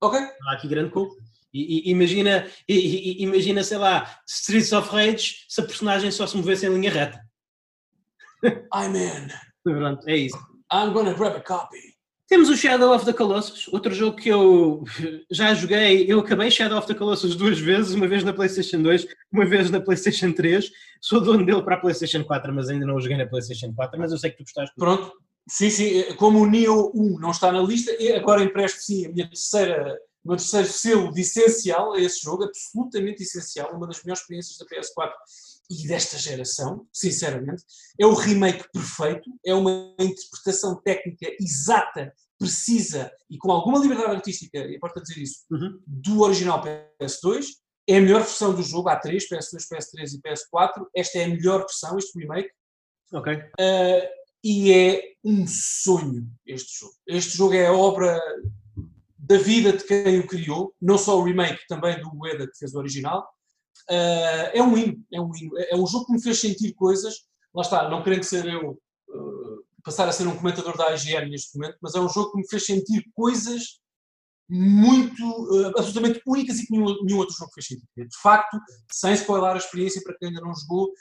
Ok. 0.02 0.20
Não 0.20 0.50
há 0.50 0.54
aqui 0.54 0.68
grande 0.68 0.90
coisa. 0.90 1.16
E, 1.54 1.88
e, 1.88 1.92
imagina, 1.92 2.48
e, 2.68 3.24
imagina, 3.24 3.64
sei 3.64 3.78
lá, 3.78 4.20
Streets 4.28 4.72
of 4.74 4.90
Rage 4.90 5.46
se 5.48 5.62
a 5.62 5.66
personagem 5.66 6.10
só 6.10 6.26
se 6.26 6.36
movesse 6.36 6.66
em 6.66 6.74
linha 6.74 6.92
reta. 6.92 7.27
I'm 8.44 8.96
in. 8.96 9.28
Pronto, 9.64 10.08
é 10.08 10.18
isso. 10.18 10.38
I'm 10.72 10.94
gonna 10.94 11.14
grab 11.14 11.36
a 11.36 11.42
copy. 11.42 11.98
Temos 12.28 12.50
o 12.50 12.58
Shadow 12.58 12.94
of 12.94 13.06
the 13.06 13.14
Colossus, 13.14 13.70
outro 13.70 13.94
jogo 13.94 14.18
que 14.18 14.28
eu 14.28 14.84
já 15.32 15.54
joguei. 15.54 16.12
Eu 16.12 16.20
acabei 16.20 16.52
Shadow 16.52 16.78
of 16.78 16.86
the 16.86 16.94
Colossus 16.94 17.36
duas 17.36 17.58
vezes, 17.58 17.94
uma 17.94 18.08
vez 18.08 18.24
na 18.24 18.34
PlayStation 18.34 18.82
2, 18.82 19.08
uma 19.32 19.46
vez 19.46 19.72
na 19.72 19.80
PlayStation 19.80 20.34
3. 20.34 20.70
Sou 21.02 21.22
dono 21.22 21.46
dele 21.46 21.62
para 21.62 21.76
a 21.76 21.80
PlayStation 21.80 22.24
4, 22.26 22.54
mas 22.54 22.70
ainda 22.70 22.86
não 22.86 22.96
o 22.96 23.02
joguei 23.02 23.18
na 23.18 23.26
PlayStation 23.26 23.74
4. 23.74 23.98
Mas 23.98 24.12
eu 24.12 24.18
sei 24.18 24.32
que 24.32 24.38
tu 24.38 24.44
gostaste. 24.44 24.76
Pronto, 24.76 25.14
sim, 25.48 25.70
sim. 25.70 26.04
Como 26.16 26.40
o 26.40 26.46
Neo 26.46 26.92
1 26.94 27.18
não 27.20 27.32
está 27.32 27.50
na 27.50 27.62
lista, 27.62 27.94
agora 28.16 28.44
empresto 28.44 28.82
sim 28.82 29.06
a 29.06 29.10
minha 29.10 29.28
terceira 29.28 29.98
o 30.26 30.32
meu 30.32 30.38
terceiro 30.38 30.68
selo 30.68 31.14
de 31.14 31.22
essencial 31.22 31.94
a 31.94 32.02
esse 32.02 32.22
jogo, 32.22 32.44
absolutamente 32.44 33.24
essencial, 33.24 33.74
uma 33.74 33.88
das 33.88 34.04
melhores 34.04 34.22
experiências 34.22 34.58
da 34.58 34.66
PS4 34.66 35.14
e 35.70 35.88
desta 35.88 36.18
geração, 36.18 36.88
sinceramente. 36.94 37.64
É 38.00 38.06
o 38.06 38.14
remake 38.14 38.66
perfeito, 38.72 39.30
é 39.46 39.54
uma 39.54 39.96
interpretação 40.00 40.82
técnica 40.82 41.28
exata, 41.40 42.14
precisa 42.40 43.12
e 43.30 43.38
com 43.38 43.52
alguma 43.52 43.80
liberdade 43.80 44.16
artística, 44.16 44.58
e 44.60 44.76
importa 44.76 45.02
dizer 45.02 45.22
isso, 45.22 45.46
uhum. 45.52 45.80
do 45.86 46.22
original 46.22 46.64
PS2. 46.64 47.46
É 47.90 47.98
a 47.98 48.02
melhor 48.02 48.22
versão 48.22 48.54
do 48.54 48.62
jogo, 48.62 48.90
há 48.90 48.98
três, 48.98 49.30
PS2, 49.30 49.64
PS3 49.72 50.16
e 50.16 50.22
PS4. 50.22 50.88
Esta 50.96 51.20
é 51.20 51.24
a 51.24 51.30
melhor 51.30 51.60
versão, 51.60 51.98
este 51.98 52.20
remake. 52.20 52.50
Ok. 53.14 53.34
Uh, 53.34 54.18
e 54.44 54.72
é 54.72 55.02
um 55.24 55.46
sonho 55.48 56.30
este 56.46 56.80
jogo. 56.80 56.94
Este 57.08 57.38
jogo 57.38 57.54
é 57.54 57.68
a 57.68 57.74
obra 57.74 58.22
da 59.18 59.38
vida 59.38 59.74
de 59.74 59.84
quem 59.84 60.20
o 60.20 60.28
criou, 60.28 60.74
não 60.82 60.98
só 60.98 61.20
o 61.20 61.24
remake, 61.24 61.68
também 61.68 62.00
do 62.00 62.10
Ueda 62.16 62.48
que 62.48 62.58
fez 62.58 62.74
o 62.74 62.78
original. 62.78 63.28
Uh, 63.90 64.52
é 64.54 64.62
um 64.62 64.78
hino, 64.78 65.06
é 65.14 65.22
um 65.22 65.36
hino. 65.36 65.58
É, 65.58 65.74
é 65.74 65.76
um 65.76 65.88
jogo 65.88 66.06
que 66.06 66.14
me 66.14 66.22
fez 66.22 66.40
sentir 66.40 66.74
coisas. 66.74 67.26
Lá 67.54 67.62
está, 67.62 67.90
não 67.90 68.04
querendo 68.04 68.24
ser 68.24 68.46
eu 68.46 68.72
uh, 68.72 69.66
passar 69.84 70.08
a 70.08 70.12
ser 70.12 70.28
um 70.28 70.36
comentador 70.36 70.76
da 70.78 70.94
IGN 70.94 71.30
neste 71.30 71.58
momento, 71.58 71.78
mas 71.82 71.96
é 71.96 72.00
um 72.00 72.10
jogo 72.10 72.32
que 72.32 72.38
me 72.38 72.48
fez 72.48 72.66
sentir 72.66 73.10
coisas 73.14 73.80
muito, 74.50 75.24
uh, 75.24 75.68
absolutamente 75.78 76.22
únicas 76.26 76.60
e 76.60 76.66
que 76.66 76.72
nenhum, 76.72 77.04
nenhum 77.04 77.18
outro 77.18 77.36
jogo 77.36 77.52
fez 77.54 77.68
sentir. 77.68 77.88
De 77.96 78.18
facto, 78.22 78.58
sem 78.92 79.14
spoiler 79.14 79.52
a 79.52 79.58
experiência 79.58 80.02
para 80.04 80.18
quem 80.18 80.30
ainda 80.30 80.42
não 80.42 80.54
jogou, 80.54 80.92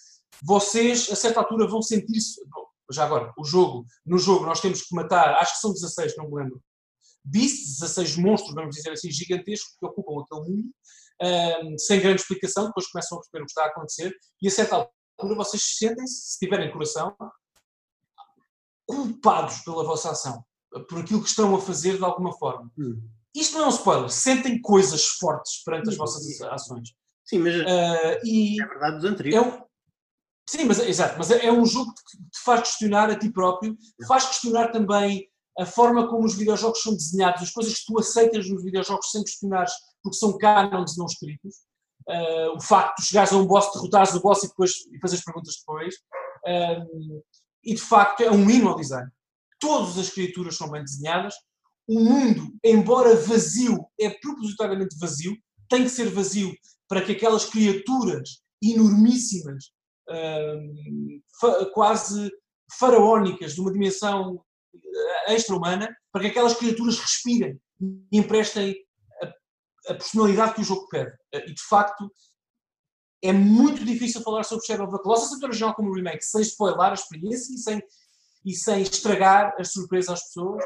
vocês 0.43 1.09
a 1.11 1.17
certa 1.17 1.41
altura 1.41 1.67
vão 1.67 1.83
sentir-se. 1.83 2.41
Já 2.91 3.05
agora, 3.05 3.33
o 3.37 3.45
jogo, 3.45 3.85
no 4.05 4.19
jogo 4.19 4.47
nós 4.47 4.61
temos 4.61 4.83
que 4.83 4.95
matar, 4.95 5.35
acho 5.41 5.55
que 5.55 5.61
são 5.61 5.73
16, 5.73 6.17
não 6.17 6.29
me 6.29 6.37
lembro, 6.37 6.63
beasts, 7.25 7.81
16 7.81 8.17
monstros, 8.17 8.55
vamos 8.55 8.77
dizer 8.77 8.91
assim, 8.91 9.11
gigantescos, 9.11 9.75
que 9.79 9.87
ocupam 9.87 10.23
aquele 10.23 10.49
mundo, 10.49 10.71
um, 11.23 11.79
sem 11.79 12.01
grande 12.01 12.21
explicação, 12.21 12.67
depois 12.67 12.89
começam 12.89 13.17
a 13.17 13.21
perceber 13.21 13.43
o 13.43 13.47
que 13.47 13.51
está 13.51 13.65
a 13.65 13.69
acontecer, 13.69 14.15
e 14.41 14.49
a 14.49 14.51
certa 14.51 14.77
altura 14.77 15.35
vocês 15.37 15.63
sentem-se, 15.77 16.33
se 16.33 16.39
tiverem 16.39 16.71
coração, 16.71 17.17
culpados 18.87 19.61
pela 19.61 19.85
vossa 19.85 20.11
ação, 20.11 20.45
por 20.89 21.01
aquilo 21.01 21.23
que 21.23 21.29
estão 21.29 21.55
a 21.55 21.61
fazer 21.61 21.97
de 21.97 22.05
alguma 22.05 22.33
forma. 22.39 22.71
Hum. 22.79 23.03
Isto 23.35 23.59
não 23.59 23.65
é 23.65 23.67
um 23.67 23.71
spoiler, 23.71 24.11
sentem 24.11 24.61
coisas 24.61 25.05
fortes 25.05 25.63
perante 25.63 25.91
as 25.91 25.97
vossas 25.97 26.41
ações. 26.43 26.91
Sim, 27.25 27.41
mas 27.41 27.55
uh, 27.55 28.25
e 28.25 28.63
é 28.63 28.67
verdade 28.67 28.97
dos 28.97 29.05
anteriores. 29.05 29.47
É 29.47 29.57
um, 29.57 29.65
sim, 30.49 30.65
mas, 30.65 30.79
exato, 30.79 31.19
mas 31.19 31.31
é, 31.31 31.47
é 31.47 31.53
um 31.53 31.67
jogo 31.67 31.93
que 31.93 32.17
te 32.19 32.41
faz 32.45 32.61
questionar 32.61 33.11
a 33.11 33.19
ti 33.19 33.31
próprio, 33.31 33.77
faz 34.07 34.27
questionar 34.27 34.69
também 34.69 35.29
a 35.59 35.65
forma 35.65 36.09
como 36.09 36.25
os 36.25 36.37
videojogos 36.37 36.83
são 36.83 36.95
desenhados, 36.95 37.43
as 37.43 37.51
coisas 37.51 37.79
que 37.79 37.87
tu 37.87 37.99
aceitas 37.99 38.49
nos 38.49 38.63
videojogos 38.63 39.11
sem 39.11 39.23
questionares, 39.23 39.73
porque 40.03 40.19
são 40.19 40.37
cânones 40.37 40.97
não 40.97 41.07
escritos, 41.07 41.57
uh, 42.09 42.57
o 42.57 42.61
facto 42.61 43.01
de 43.01 43.07
chegares 43.07 43.33
a 43.33 43.37
um 43.37 43.47
boss, 43.47 43.73
derrotares 43.73 44.15
o 44.15 44.21
boss 44.21 44.45
e 44.45 44.49
depois 44.49 44.73
e 44.93 44.99
fazeres 45.01 45.25
perguntas 45.25 45.55
depois, 45.59 45.95
uh, 45.95 47.23
e 47.65 47.75
de 47.75 47.81
facto 47.81 48.21
é 48.23 48.31
um 48.31 48.49
hino 48.51 48.69
ao 48.69 48.77
design. 48.77 49.11
Todas 49.59 49.99
as 49.99 50.11
criaturas 50.11 50.57
são 50.57 50.71
bem 50.71 50.83
desenhadas, 50.83 51.35
o 51.89 52.01
mundo, 52.01 52.53
embora 52.65 53.17
vazio, 53.17 53.87
é 53.99 54.11
propositadamente 54.11 54.99
vazio, 54.99 55.37
tem 55.69 55.85
que 55.85 55.91
ser 55.91 56.11
vazio 56.11 56.53
para 56.89 57.03
que 57.03 57.13
aquelas 57.13 57.45
criaturas 57.45 58.43
enormíssimas, 58.63 59.73
uh, 60.11 61.71
quase 61.73 62.31
faraónicas, 62.79 63.55
de 63.55 63.61
uma 63.61 63.73
dimensão 63.73 64.45
extra-humana 65.29 65.95
para 66.13 66.23
que 66.23 66.29
aquelas 66.29 66.55
criaturas 66.55 66.99
respirem 66.99 67.61
e 67.81 68.19
emprestem 68.19 68.75
a, 69.23 69.93
a, 69.93 69.95
personalidade 69.95 70.55
que 70.55 70.61
o 70.61 70.65
jogo 70.65 70.89
pede. 70.89 71.13
E 71.33 71.53
de 71.53 71.63
facto 71.63 72.11
é 73.23 73.33
muito 73.33 73.85
difícil 73.85 74.23
falar 74.23 74.45
sobre 74.45 74.67
Shadow 74.67 74.87
of 74.87 74.97
the 74.97 75.03
Colossus, 75.03 75.31
tanto 75.31 75.47
original 75.47 75.75
como 75.75 75.91
o 75.91 75.95
remake, 75.95 76.25
sem 76.25 76.43
spoiler 76.43 76.81
a 76.81 76.95
experiência 76.95 77.55
e 77.55 77.59
sem, 77.59 77.83
e 78.45 78.55
sem 78.55 78.83
estragar 78.83 79.55
as 79.59 79.73
surpresas 79.73 80.11
às 80.11 80.27
pessoas, 80.27 80.65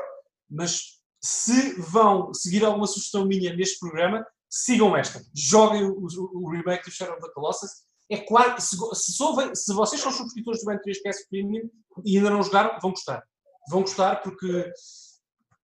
mas 0.49 1.01
se 1.23 1.75
vão 1.81 2.33
seguir 2.35 2.65
alguma 2.65 2.87
sugestão 2.87 3.25
minha 3.25 3.55
neste 3.55 3.79
programa, 3.79 4.27
sigam 4.49 4.97
esta. 4.97 5.23
Joguem 5.35 5.85
o, 5.85 6.07
o, 6.35 6.51
remake 6.51 6.85
do 6.85 6.91
Shadow 6.91 7.15
of 7.15 7.23
the 7.23 7.33
Colossus. 7.33 7.71
É 8.11 8.19
claro, 8.19 8.61
se, 8.61 8.77
se, 8.77 9.13
se 9.55 9.73
vocês 9.73 10.01
são 10.01 10.11
subscritores 10.11 10.61
do 10.61 10.71
Ben3 10.71 10.97
PS 11.05 11.29
Premium 11.29 11.71
e 12.05 12.17
ainda 12.17 12.31
não 12.31 12.43
jogaram, 12.43 12.79
vão 12.81 12.91
gostar 12.91 13.23
vão 13.71 13.83
gostar 13.83 14.17
porque 14.17 14.71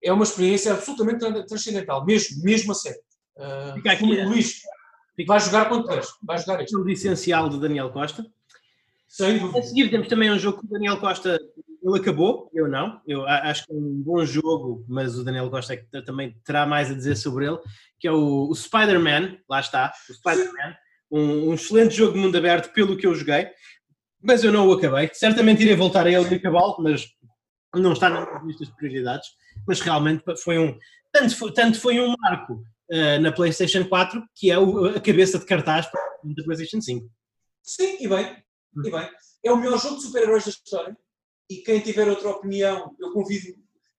é 0.03 0.13
uma 0.13 0.25
experiência 0.25 0.73
absolutamente 0.73 1.19
transcendental, 1.47 2.05
mesmo, 2.05 2.43
mesmo 2.43 2.73
a 2.73 2.75
sério. 2.75 3.01
Uh, 3.37 3.75
Fica 3.75 3.93
aqui, 3.93 4.25
Luís, 4.25 4.63
vai 5.27 5.41
jogar 5.41 5.69
quanto 5.69 5.89
queres? 5.89 6.09
Vai 6.23 6.39
jogar 6.39 6.63
este. 6.63 6.77
O 6.77 6.85
licencial 6.85 7.49
de 7.49 7.61
Daniel 7.61 7.91
Costa. 7.91 8.25
Sem 9.09 9.39
dúvida. 9.39 9.59
A 9.59 9.63
seguir 9.63 9.91
temos 9.91 10.09
também 10.09 10.31
um 10.31 10.39
jogo 10.39 10.61
que 10.61 10.67
o 10.67 10.71
Daniel 10.71 10.99
Costa 10.99 11.39
ele 11.83 11.99
acabou, 12.01 12.51
eu 12.53 12.67
não. 12.67 13.01
Eu 13.07 13.27
acho 13.27 13.65
que 13.65 13.73
é 13.73 13.75
um 13.75 14.03
bom 14.03 14.25
jogo, 14.25 14.85
mas 14.89 15.17
o 15.17 15.25
Daniel 15.25 15.49
Costa 15.49 15.75
é 15.75 15.77
que 15.77 16.03
também 16.03 16.37
terá 16.45 16.67
mais 16.67 16.91
a 16.91 16.95
dizer 16.95 17.17
sobre 17.17 17.47
ele, 17.47 17.59
que 17.99 18.09
é 18.09 18.13
o, 18.13 18.49
o 18.49 18.55
Spider-Man, 18.55 19.39
lá 19.49 19.61
está, 19.61 19.93
o 20.11 20.13
Spider-Man, 20.13 20.77
um, 21.11 21.51
um, 21.51 21.55
excelente 21.55 21.95
jogo 21.95 22.15
de 22.15 22.19
mundo 22.19 22.37
aberto 22.37 22.73
pelo 22.73 22.97
que 22.97 23.07
eu 23.07 23.15
joguei, 23.15 23.49
mas 24.21 24.43
eu 24.43 24.51
não 24.51 24.67
o 24.67 24.73
acabei. 24.73 25.09
Certamente 25.13 25.63
irei 25.63 25.77
voltar 25.77 26.07
a 26.07 26.11
ele 26.11 26.29
e 26.29 26.35
acabá-lo, 26.35 26.77
mas 26.81 27.07
não 27.75 27.93
está 27.93 28.09
nas 28.09 28.45
listas 28.45 28.69
de 28.69 28.77
prioridades, 28.77 29.29
mas 29.67 29.81
realmente 29.81 30.23
foi 30.43 30.59
um. 30.59 30.79
Tanto 31.13 31.37
foi, 31.37 31.53
tanto 31.53 31.81
foi 31.81 32.01
um 32.01 32.15
marco 32.19 32.55
uh, 32.55 33.21
na 33.21 33.33
PlayStation 33.33 33.85
4 33.89 34.23
que 34.35 34.51
é 34.51 34.59
o, 34.59 34.87
a 34.87 35.01
cabeça 35.01 35.39
de 35.39 35.47
cartaz 35.47 35.87
da 35.87 36.45
PlayStation 36.45 36.81
5. 36.81 37.09
Sim, 37.63 37.97
e 38.01 38.09
bem, 38.09 38.37
e 38.85 38.91
bem. 38.91 39.11
É 39.45 39.53
o 39.53 39.57
melhor 39.57 39.81
jogo 39.81 39.97
de 39.97 40.03
super-heróis 40.03 40.45
da 40.45 40.51
história. 40.51 40.97
E 41.49 41.57
quem 41.57 41.81
tiver 41.81 42.09
outra 42.09 42.31
opinião, 42.31 42.95
eu 42.99 43.13
convido 43.13 43.55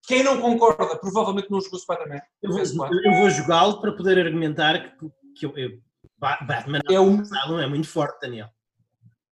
Quem 0.05 0.21
não 0.21 0.41
concorda, 0.41 0.97
provavelmente 0.97 1.49
não 1.49 1.61
jogou 1.61 1.79
Spider-Man. 1.79 2.19
Eu 2.41 2.51
vou, 2.51 3.17
vou 3.19 3.29
jogá-lo 3.29 3.79
para 3.79 3.93
poder 3.93 4.19
argumentar 4.19 4.97
que, 4.97 5.09
que 5.37 5.45
eu, 5.45 5.57
eu, 5.57 5.79
Batman 6.17 6.79
é, 6.89 7.63
é 7.63 7.67
muito 7.67 7.87
forte, 7.87 8.19
Daniel. 8.21 8.49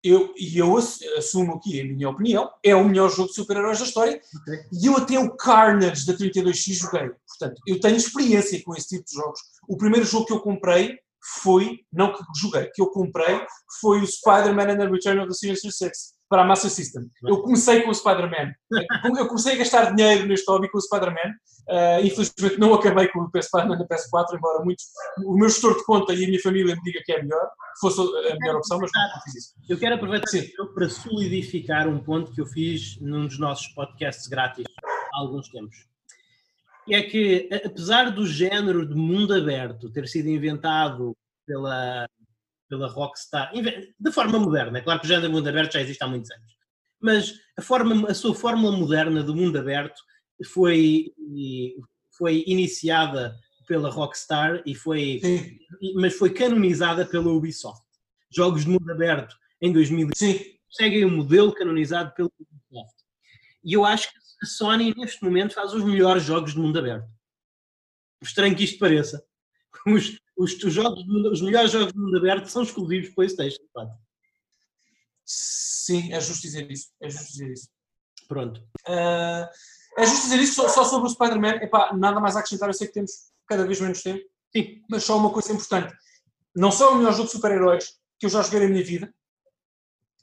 Eu, 0.08 0.32
e 0.38 0.60
eu 0.60 0.78
assumo 0.78 1.54
aqui 1.54 1.82
a 1.82 1.84
minha 1.84 2.10
opinião, 2.10 2.48
é 2.64 2.76
o 2.76 2.88
melhor 2.88 3.10
jogo 3.10 3.30
de 3.30 3.34
super-heróis 3.34 3.80
da 3.80 3.86
história 3.86 4.22
okay. 4.42 4.60
e 4.72 4.86
eu 4.86 4.96
até 4.98 5.18
o 5.18 5.36
Carnage 5.36 6.06
da 6.06 6.14
32X 6.14 6.74
joguei. 6.74 7.10
Portanto, 7.28 7.60
eu 7.66 7.80
tenho 7.80 7.96
experiência 7.96 8.62
com 8.64 8.76
esse 8.76 8.90
tipo 8.90 9.04
de 9.04 9.14
jogos. 9.14 9.40
O 9.68 9.76
primeiro 9.76 10.06
jogo 10.06 10.28
que 10.28 10.34
eu 10.34 10.42
comprei 10.42 11.00
foi, 11.42 11.80
não 11.92 12.14
que 12.14 12.22
joguei, 12.40 12.70
que 12.74 12.82
eu 12.82 12.88
comprei, 12.92 13.42
foi 13.82 14.00
o 14.00 14.06
Spider-Man 14.06 14.74
and 14.74 14.78
the 14.78 14.88
Return 14.88 15.20
of 15.22 15.28
the 15.28 15.34
Sinister 15.34 15.72
Six 15.72 16.15
para 16.30 16.42
a 16.42 16.46
Master 16.46 16.72
System. 16.72 17.04
Eu 17.24 17.42
comecei 17.42 17.82
com 17.82 17.92
o 17.92 17.94
Spider-Man. 17.94 18.54
Eu 19.18 19.28
comecei 19.28 19.54
a 19.54 19.58
gastar 19.58 19.96
dinheiro 19.96 20.26
neste 20.26 20.50
hobby 20.50 20.70
com 20.70 20.78
o 20.78 20.82
Spider-Man. 20.82 21.34
Uh, 21.68 22.06
infelizmente 22.06 22.60
não 22.60 22.74
acabei 22.74 23.08
com 23.08 23.22
o 23.22 23.42
Spider-Man 23.42 23.78
da 23.78 23.88
PS4, 23.88 24.36
embora 24.36 24.64
muitos, 24.64 24.86
o 25.26 25.36
meu 25.36 25.50
gestor 25.50 25.76
de 25.76 25.84
conta 25.84 26.14
e 26.14 26.24
a 26.24 26.28
minha 26.28 26.42
família 26.42 26.76
me 26.76 26.82
diga 26.84 27.02
que 27.06 27.12
é 27.12 27.22
melhor. 27.22 27.50
Fosse 27.80 28.02
a 28.02 28.36
melhor 28.40 28.58
opção, 28.58 28.80
mas 28.80 28.92
não 28.94 29.22
fiz 29.24 29.36
isso. 29.36 29.54
Eu 29.70 29.78
quero 29.78 29.96
aproveitar 29.96 30.30
para 30.74 30.90
solidificar 30.90 31.88
um 31.88 32.00
ponto 32.00 32.32
que 32.32 32.42
eu 32.42 32.46
fiz 32.46 33.00
num 33.02 33.28
dos 33.28 33.40
nossos 33.40 33.68
podcasts 33.70 34.28
grátis 34.28 34.66
há 35.14 35.20
alguns 35.20 35.50
tempos. 35.50 35.88
É 36.90 37.02
que, 37.02 37.50
apesar 37.66 38.12
do 38.12 38.28
género 38.28 38.88
de 38.88 38.94
mundo 38.94 39.34
aberto 39.34 39.92
ter 39.92 40.08
sido 40.08 40.30
inventado 40.30 41.16
pela 41.46 42.08
pela 42.68 42.88
Rockstar, 42.88 43.52
de 43.54 44.12
forma 44.12 44.40
moderna. 44.40 44.80
É 44.80 44.82
claro 44.82 45.00
que 45.00 45.06
o 45.06 45.10
género 45.10 45.32
mundo 45.32 45.48
aberto 45.48 45.74
já 45.74 45.82
existe 45.82 46.04
há 46.04 46.08
muitos 46.08 46.32
anos. 46.32 46.56
Mas 47.00 47.34
a, 47.58 47.62
forma, 47.62 48.10
a 48.10 48.14
sua 48.14 48.34
fórmula 48.34 48.76
moderna 48.76 49.22
do 49.24 49.36
mundo 49.36 49.58
aberto 49.58 50.02
foi, 50.46 51.14
foi 52.18 52.44
iniciada 52.48 53.36
pela 53.68 53.90
Rockstar 53.90 54.62
e 54.66 54.74
foi, 54.76 55.22
mas 55.96 56.16
foi 56.16 56.32
canonizada 56.32 57.06
pela 57.06 57.32
Ubisoft. 57.32 57.84
Jogos 58.32 58.66
de 58.66 58.72
mundo 58.72 58.90
aberto 58.92 59.36
em 59.62 59.72
2005 59.72 60.44
seguem 60.70 61.06
o 61.06 61.12
modelo 61.12 61.54
canonizado 61.54 62.14
pela 62.14 62.30
Ubisoft. 62.40 62.96
E 63.64 63.74
eu 63.74 63.86
acho 63.86 64.12
que 64.12 64.18
a 64.44 64.46
Sony 64.46 64.94
neste 64.96 65.24
momento 65.24 65.54
faz 65.54 65.74
os 65.74 65.84
melhores 65.84 66.24
jogos 66.24 66.54
de 66.54 66.60
mundo 66.60 66.78
aberto. 66.78 67.08
Estranho 68.22 68.56
que 68.56 68.64
isto 68.64 68.80
pareça. 68.80 69.24
Os, 69.88 70.20
os, 70.38 70.54
os, 70.64 70.74
jogos, 70.74 71.04
os 71.32 71.42
melhores 71.42 71.72
jogos 71.72 71.94
do 71.94 72.02
mundo 72.02 72.18
aberto 72.18 72.48
são 72.48 72.64
exclusivos 72.64 73.10
PlayStation 73.10 73.62
4. 73.74 73.96
Sim, 75.26 76.14
é 76.14 76.20
justo 76.20 76.42
dizer 76.42 76.70
isso. 76.70 76.90
É 77.02 77.10
justo 77.10 77.32
dizer 77.32 77.52
isso. 77.52 77.70
Pronto. 78.28 78.62
Uh, 78.88 79.48
é 79.98 80.06
justo 80.06 80.24
dizer 80.24 80.40
isso 80.40 80.56
só, 80.56 80.68
só 80.68 80.84
sobre 80.84 81.08
o 81.08 81.12
Spider-Man. 81.12 81.60
Nada 81.98 82.20
mais 82.20 82.36
a 82.36 82.40
acrescentar, 82.40 82.70
eu 82.70 82.74
sei 82.74 82.88
que 82.88 82.94
temos 82.94 83.12
cada 83.48 83.66
vez 83.66 83.80
menos 83.80 84.02
tempo. 84.02 84.24
Sim. 84.56 84.82
Mas 84.90 85.04
só 85.04 85.18
uma 85.18 85.32
coisa 85.32 85.54
importante. 85.54 85.94
Não 86.56 86.72
só 86.72 86.90
é 86.90 86.94
o 86.94 86.96
melhor 86.96 87.14
jogo 87.14 87.26
de 87.26 87.32
super-heróis 87.32 87.94
que 88.20 88.26
eu 88.26 88.30
já 88.30 88.42
joguei 88.42 88.62
na 88.62 88.68
minha 88.68 88.84
vida, 88.84 89.14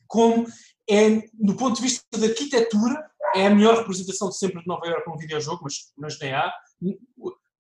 como 0.06 0.46
é, 0.88 1.28
do 1.34 1.54
ponto 1.56 1.76
de 1.76 1.82
vista 1.82 2.04
da 2.18 2.26
arquitetura, 2.26 3.10
é 3.34 3.46
a 3.46 3.50
melhor 3.54 3.78
representação 3.78 4.28
de 4.28 4.36
sempre 4.36 4.60
de 4.60 4.66
Nova 4.66 4.86
Iorque 4.86 5.08
num 5.08 5.16
videojogo, 5.16 5.62
mas, 5.62 5.92
mas 5.96 6.18
nem 6.18 6.34
há, 6.34 6.52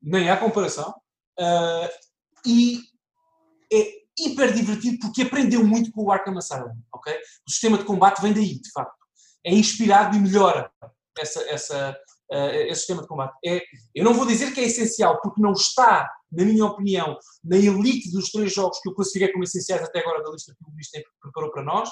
nem 0.02 0.30
há 0.30 0.36
comparação. 0.36 0.94
Uh, 1.38 1.88
e 2.46 2.80
é 3.72 4.02
hiper 4.18 4.52
divertido 4.52 4.98
porque 5.00 5.22
aprendeu 5.22 5.64
muito 5.64 5.90
com 5.92 6.04
o 6.04 6.12
Arkham 6.12 6.36
Asylum, 6.36 6.76
ok? 6.92 7.12
O 7.46 7.50
sistema 7.50 7.78
de 7.78 7.84
combate 7.84 8.20
vem 8.20 8.32
daí, 8.32 8.60
de 8.60 8.70
facto. 8.72 8.96
É 9.44 9.52
inspirado 9.52 10.16
e 10.16 10.20
melhora 10.20 10.70
essa, 11.18 11.40
essa, 11.48 11.98
uh, 12.30 12.50
esse 12.66 12.80
sistema 12.80 13.02
de 13.02 13.08
combate. 13.08 13.34
É, 13.44 13.62
eu 13.94 14.04
não 14.04 14.14
vou 14.14 14.26
dizer 14.26 14.52
que 14.52 14.60
é 14.60 14.64
essencial, 14.64 15.20
porque 15.20 15.40
não 15.40 15.52
está, 15.52 16.08
na 16.30 16.44
minha 16.44 16.64
opinião, 16.66 17.18
na 17.42 17.56
elite 17.56 18.10
dos 18.12 18.30
três 18.30 18.52
jogos 18.52 18.78
que 18.80 18.88
eu 18.88 18.94
classifiquei 18.94 19.32
como 19.32 19.44
essenciais 19.44 19.82
até 19.82 20.00
agora 20.00 20.22
da 20.22 20.30
lista 20.30 20.54
que 20.54 20.64
o 20.64 20.72
Luís 20.72 20.88
preparou 21.20 21.50
para 21.50 21.64
nós, 21.64 21.90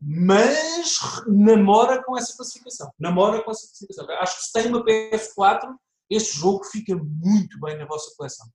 mas 0.00 0.98
namora 1.26 2.02
com 2.04 2.16
essa 2.16 2.36
classificação. 2.36 2.92
Namora 2.98 3.42
com 3.42 3.50
essa 3.50 3.66
classificação. 3.66 4.06
Acho 4.20 4.36
que 4.36 4.44
se 4.44 4.52
tem 4.52 4.66
uma 4.66 4.84
PS4, 4.84 5.74
este 6.10 6.38
jogo 6.38 6.62
fica 6.64 6.94
muito 6.94 7.58
bem 7.60 7.78
na 7.78 7.86
vossa 7.86 8.14
coleção 8.16 8.46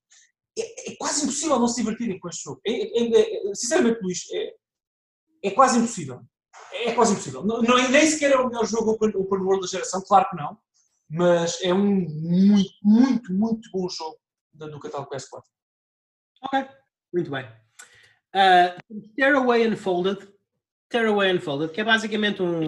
é, 0.61 0.91
é, 0.91 0.95
quase 0.95 1.23
impossível 1.23 1.59
não 1.59 1.67
se 1.67 1.81
divertirem 1.81 2.19
com 2.19 2.29
este 2.29 2.43
jogo. 2.43 2.61
É, 2.65 2.71
é, 2.71 3.49
é 3.49 3.55
sinceramente, 3.55 4.01
Luís, 4.01 4.23
é, 5.43 5.51
quase 5.51 5.77
impossível. 5.77 6.21
É 6.71 6.93
quase 6.93 7.13
impossível. 7.13 7.43
Não, 7.43 7.61
não, 7.61 7.89
nem 7.89 8.05
sequer 8.05 8.31
é 8.31 8.37
o 8.37 8.47
melhor 8.47 8.65
jogo 8.65 8.91
open, 8.91 9.09
open 9.15 9.39
world 9.39 9.61
da 9.61 9.67
geração, 9.67 10.01
claro 10.01 10.29
que 10.29 10.35
não, 10.35 10.57
mas 11.09 11.61
é 11.61 11.73
um 11.73 12.07
muito, 12.07 12.71
muito, 12.83 13.33
muito 13.33 13.69
bom 13.71 13.89
jogo 13.89 14.19
do 14.53 14.79
catálogo 14.79 15.11
PS4. 15.11 15.41
Ok, 16.43 16.67
muito 17.13 17.31
bem. 17.31 17.45
Uh, 18.35 19.13
Tearaway 19.15 19.67
Unfolded 19.67 20.31
Tearaway 20.89 21.31
Unfolded, 21.31 21.71
que 21.71 21.81
é 21.81 21.83
basicamente 21.83 22.41
um, 22.41 22.61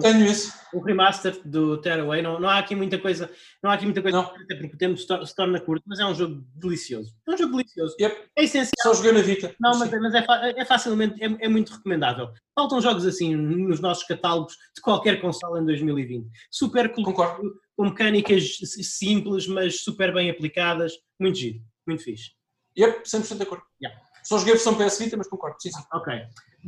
um 0.74 0.80
remaster 0.80 1.40
do 1.44 1.76
Tearaway. 1.78 2.22
Não, 2.22 2.38
não 2.38 2.48
há 2.48 2.58
aqui 2.58 2.74
muita 2.74 2.96
coisa, 2.98 3.28
não 3.60 3.70
há 3.70 3.74
aqui 3.74 3.84
muita 3.84 4.00
coisa, 4.00 4.20
até 4.20 4.54
porque 4.54 4.74
o 4.74 4.78
tempo 4.78 4.96
se, 4.96 5.34
torna 5.34 5.60
curto, 5.60 5.82
mas 5.86 5.98
é 5.98 6.06
um 6.06 6.14
jogo 6.14 6.44
delicioso. 6.54 7.12
É 7.28 7.32
um 7.32 7.36
jogo 7.36 7.56
delicioso. 7.56 7.96
Yep. 8.00 8.30
É 8.36 8.44
essencial. 8.44 8.72
Só 8.80 8.94
joguei 8.94 9.12
na 9.12 9.22
Vita. 9.22 9.54
Não, 9.60 9.76
mas, 9.76 9.90
mas 9.90 10.14
é, 10.14 10.24
é, 10.56 10.64
facilmente, 10.64 11.22
é, 11.22 11.26
é, 11.40 11.48
muito 11.48 11.72
recomendável. 11.72 12.30
Faltam 12.54 12.80
jogos 12.80 13.04
assim 13.04 13.34
nos 13.34 13.80
nossos 13.80 14.04
catálogos 14.04 14.54
de 14.74 14.80
qualquer 14.80 15.20
console 15.20 15.60
em 15.60 15.66
2020. 15.66 16.24
Super 16.48 16.92
Concordo. 16.92 17.54
com 17.76 17.84
mecânicas 17.84 18.58
simples, 18.82 19.48
mas 19.48 19.82
super 19.82 20.14
bem 20.14 20.30
aplicadas. 20.30 20.92
Muito 21.18 21.38
giro, 21.38 21.60
muito 21.86 22.04
fixe. 22.04 22.30
Yep, 22.78 23.02
100% 23.02 23.36
de 23.36 23.42
acordo. 23.42 23.64
Yeah. 23.82 24.00
Só 24.22 24.38
joguei 24.38 24.54
a 24.54 24.56
versão 24.56 24.74
PS 24.76 24.98
Vita, 24.98 25.16
mas 25.16 25.28
concordo. 25.28 25.56
Sim, 25.60 25.72
sim. 25.72 25.82
Ok. 25.92 26.14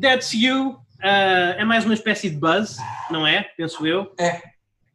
That's 0.01 0.35
You 0.35 0.84
uh, 1.05 1.61
é 1.61 1.65
mais 1.65 1.85
uma 1.85 1.95
espécie 1.95 2.31
de 2.31 2.37
buzz, 2.37 2.77
não 3.11 3.27
é? 3.27 3.43
Penso 3.57 3.87
eu. 3.87 4.13
É. 4.19 4.39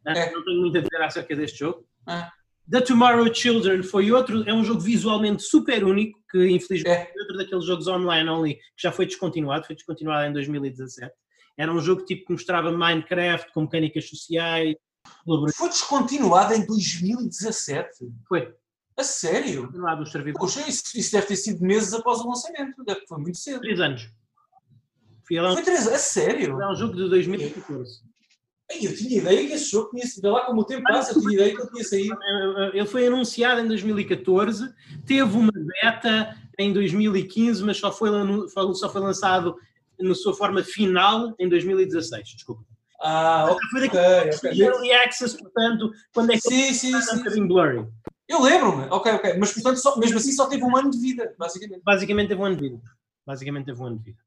Uh, 0.04 0.10
é. 0.10 0.32
Não 0.32 0.44
tenho 0.44 0.60
muito 0.60 0.78
a 0.78 0.80
dizer 0.80 1.02
acerca 1.02 1.36
deste 1.36 1.58
jogo. 1.58 1.86
É. 2.08 2.28
The 2.70 2.80
Tomorrow 2.82 3.34
Children 3.34 3.82
foi 3.82 4.12
outro, 4.12 4.48
é 4.48 4.54
um 4.54 4.64
jogo 4.64 4.80
visualmente 4.80 5.42
super 5.42 5.82
único, 5.82 6.20
que 6.30 6.50
infelizmente 6.50 6.88
é, 6.88 7.12
é 7.16 7.20
outro 7.20 7.36
daqueles 7.36 7.64
jogos 7.64 7.88
online 7.88 8.28
only 8.28 8.54
que 8.54 8.82
já 8.82 8.92
foi 8.92 9.06
descontinuado, 9.06 9.66
foi 9.66 9.74
descontinuado 9.74 10.28
em 10.28 10.32
2017. 10.32 11.12
Era 11.58 11.72
um 11.72 11.80
jogo 11.80 12.04
tipo 12.04 12.26
que 12.26 12.32
mostrava 12.32 12.70
Minecraft 12.70 13.52
com 13.52 13.62
mecânicas 13.62 14.08
sociais. 14.08 14.76
Foi 15.56 15.68
descontinuado 15.68 16.54
em 16.54 16.64
2017? 16.64 17.90
Foi. 18.28 18.54
A 18.96 19.02
sério? 19.02 19.70
Lá 19.74 19.94
dos 19.94 20.12
servidores. 20.12 20.54
Poxa, 20.54 20.68
isso, 20.68 20.82
isso, 20.94 21.12
deve 21.12 21.26
ter 21.26 21.36
sido 21.36 21.64
meses 21.64 21.92
após 21.92 22.20
o 22.20 22.28
lançamento, 22.28 22.74
foi 23.08 23.18
muito 23.18 23.38
cedo. 23.38 23.60
Três 23.60 23.80
anos. 23.80 24.08
Foi, 25.38 25.40
um... 25.40 25.54
foi 25.54 25.62
três? 25.62 25.86
A 25.86 25.98
sério? 25.98 26.60
É 26.60 26.70
um 26.70 26.74
jogo 26.74 26.94
de 26.94 27.08
2014. 27.08 28.02
Eu 28.82 28.94
tinha 28.94 29.18
ideia 29.18 29.46
que 29.48 29.54
esse 29.54 29.70
jogo 29.70 29.90
tinha 29.90 30.06
sido 30.06 30.30
lá 30.30 30.46
como 30.46 30.60
o 30.60 30.64
tempo 30.64 30.84
passa, 30.84 31.12
eu 31.12 31.20
tinha 31.20 31.34
ideia 31.34 31.54
que 31.54 31.60
ele 31.60 31.70
tinha 31.70 31.84
saído. 31.84 32.16
Ele 32.72 32.86
foi 32.86 33.06
anunciado 33.06 33.60
em 33.60 33.66
2014, 33.66 34.72
teve 35.04 35.36
uma 35.36 35.50
beta 35.52 36.36
em 36.56 36.72
2015, 36.72 37.64
mas 37.64 37.78
só 37.78 37.90
foi, 37.90 38.10
só 38.74 38.88
foi 38.88 39.00
lançado 39.00 39.56
na 39.98 40.14
sua 40.14 40.34
forma 40.34 40.62
final 40.62 41.34
em 41.38 41.48
2016. 41.48 42.28
Desculpa. 42.28 42.62
Ah, 43.02 43.48
ok. 43.50 43.58
Foi 43.70 43.80
daqui 43.80 44.46
okay. 44.46 44.62
Early 44.62 44.92
Access, 44.92 45.36
portanto, 45.36 45.90
quando 46.14 46.30
é 46.30 46.34
que 46.34 46.42
sim, 46.42 46.72
sim, 46.72 47.00
sim, 47.00 47.14
um 47.14 47.18
bocadinho 47.18 47.48
blurry. 47.48 47.86
Eu 48.28 48.40
lembro-me, 48.40 48.84
ok, 48.90 49.12
ok. 49.12 49.34
Mas 49.38 49.52
portanto, 49.52 49.78
só, 49.78 49.98
mesmo 49.98 50.18
assim 50.18 50.30
só 50.30 50.46
teve 50.46 50.62
um 50.62 50.76
ano 50.76 50.90
de 50.90 50.98
vida, 50.98 51.34
basicamente. 51.36 51.82
Basicamente 51.82 52.28
teve 52.28 52.40
um 52.40 52.44
ano 52.44 52.56
de 52.56 52.62
vida. 52.62 52.80
Basicamente 53.26 53.66
teve 53.66 53.82
um 53.82 53.86
ano 53.86 53.98
de 53.98 54.04
vida. 54.04 54.18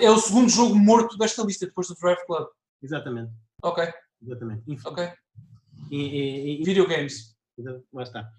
É 0.00 0.10
o 0.10 0.18
segundo 0.18 0.48
jogo 0.48 0.74
morto 0.74 1.16
desta 1.16 1.42
lista, 1.42 1.66
depois 1.66 1.88
do 1.88 1.94
Drive 1.94 2.24
Club. 2.26 2.48
Exatamente. 2.82 3.32
Ok. 3.62 3.88
Exatamente. 4.22 4.64
Ok. 4.84 5.08
E, 5.90 5.96
e, 5.96 6.60
e, 6.60 6.64
Videogames. 6.64 7.36
Lá 7.92 8.02
está. 8.02 8.30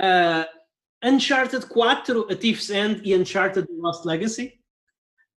Uh, 0.00 1.08
Uncharted 1.08 1.66
4, 1.66 2.26
A 2.30 2.36
Thief's 2.36 2.70
End 2.70 3.00
e 3.04 3.14
Uncharted 3.16 3.66
Lost 3.70 4.04
Legacy. 4.04 4.60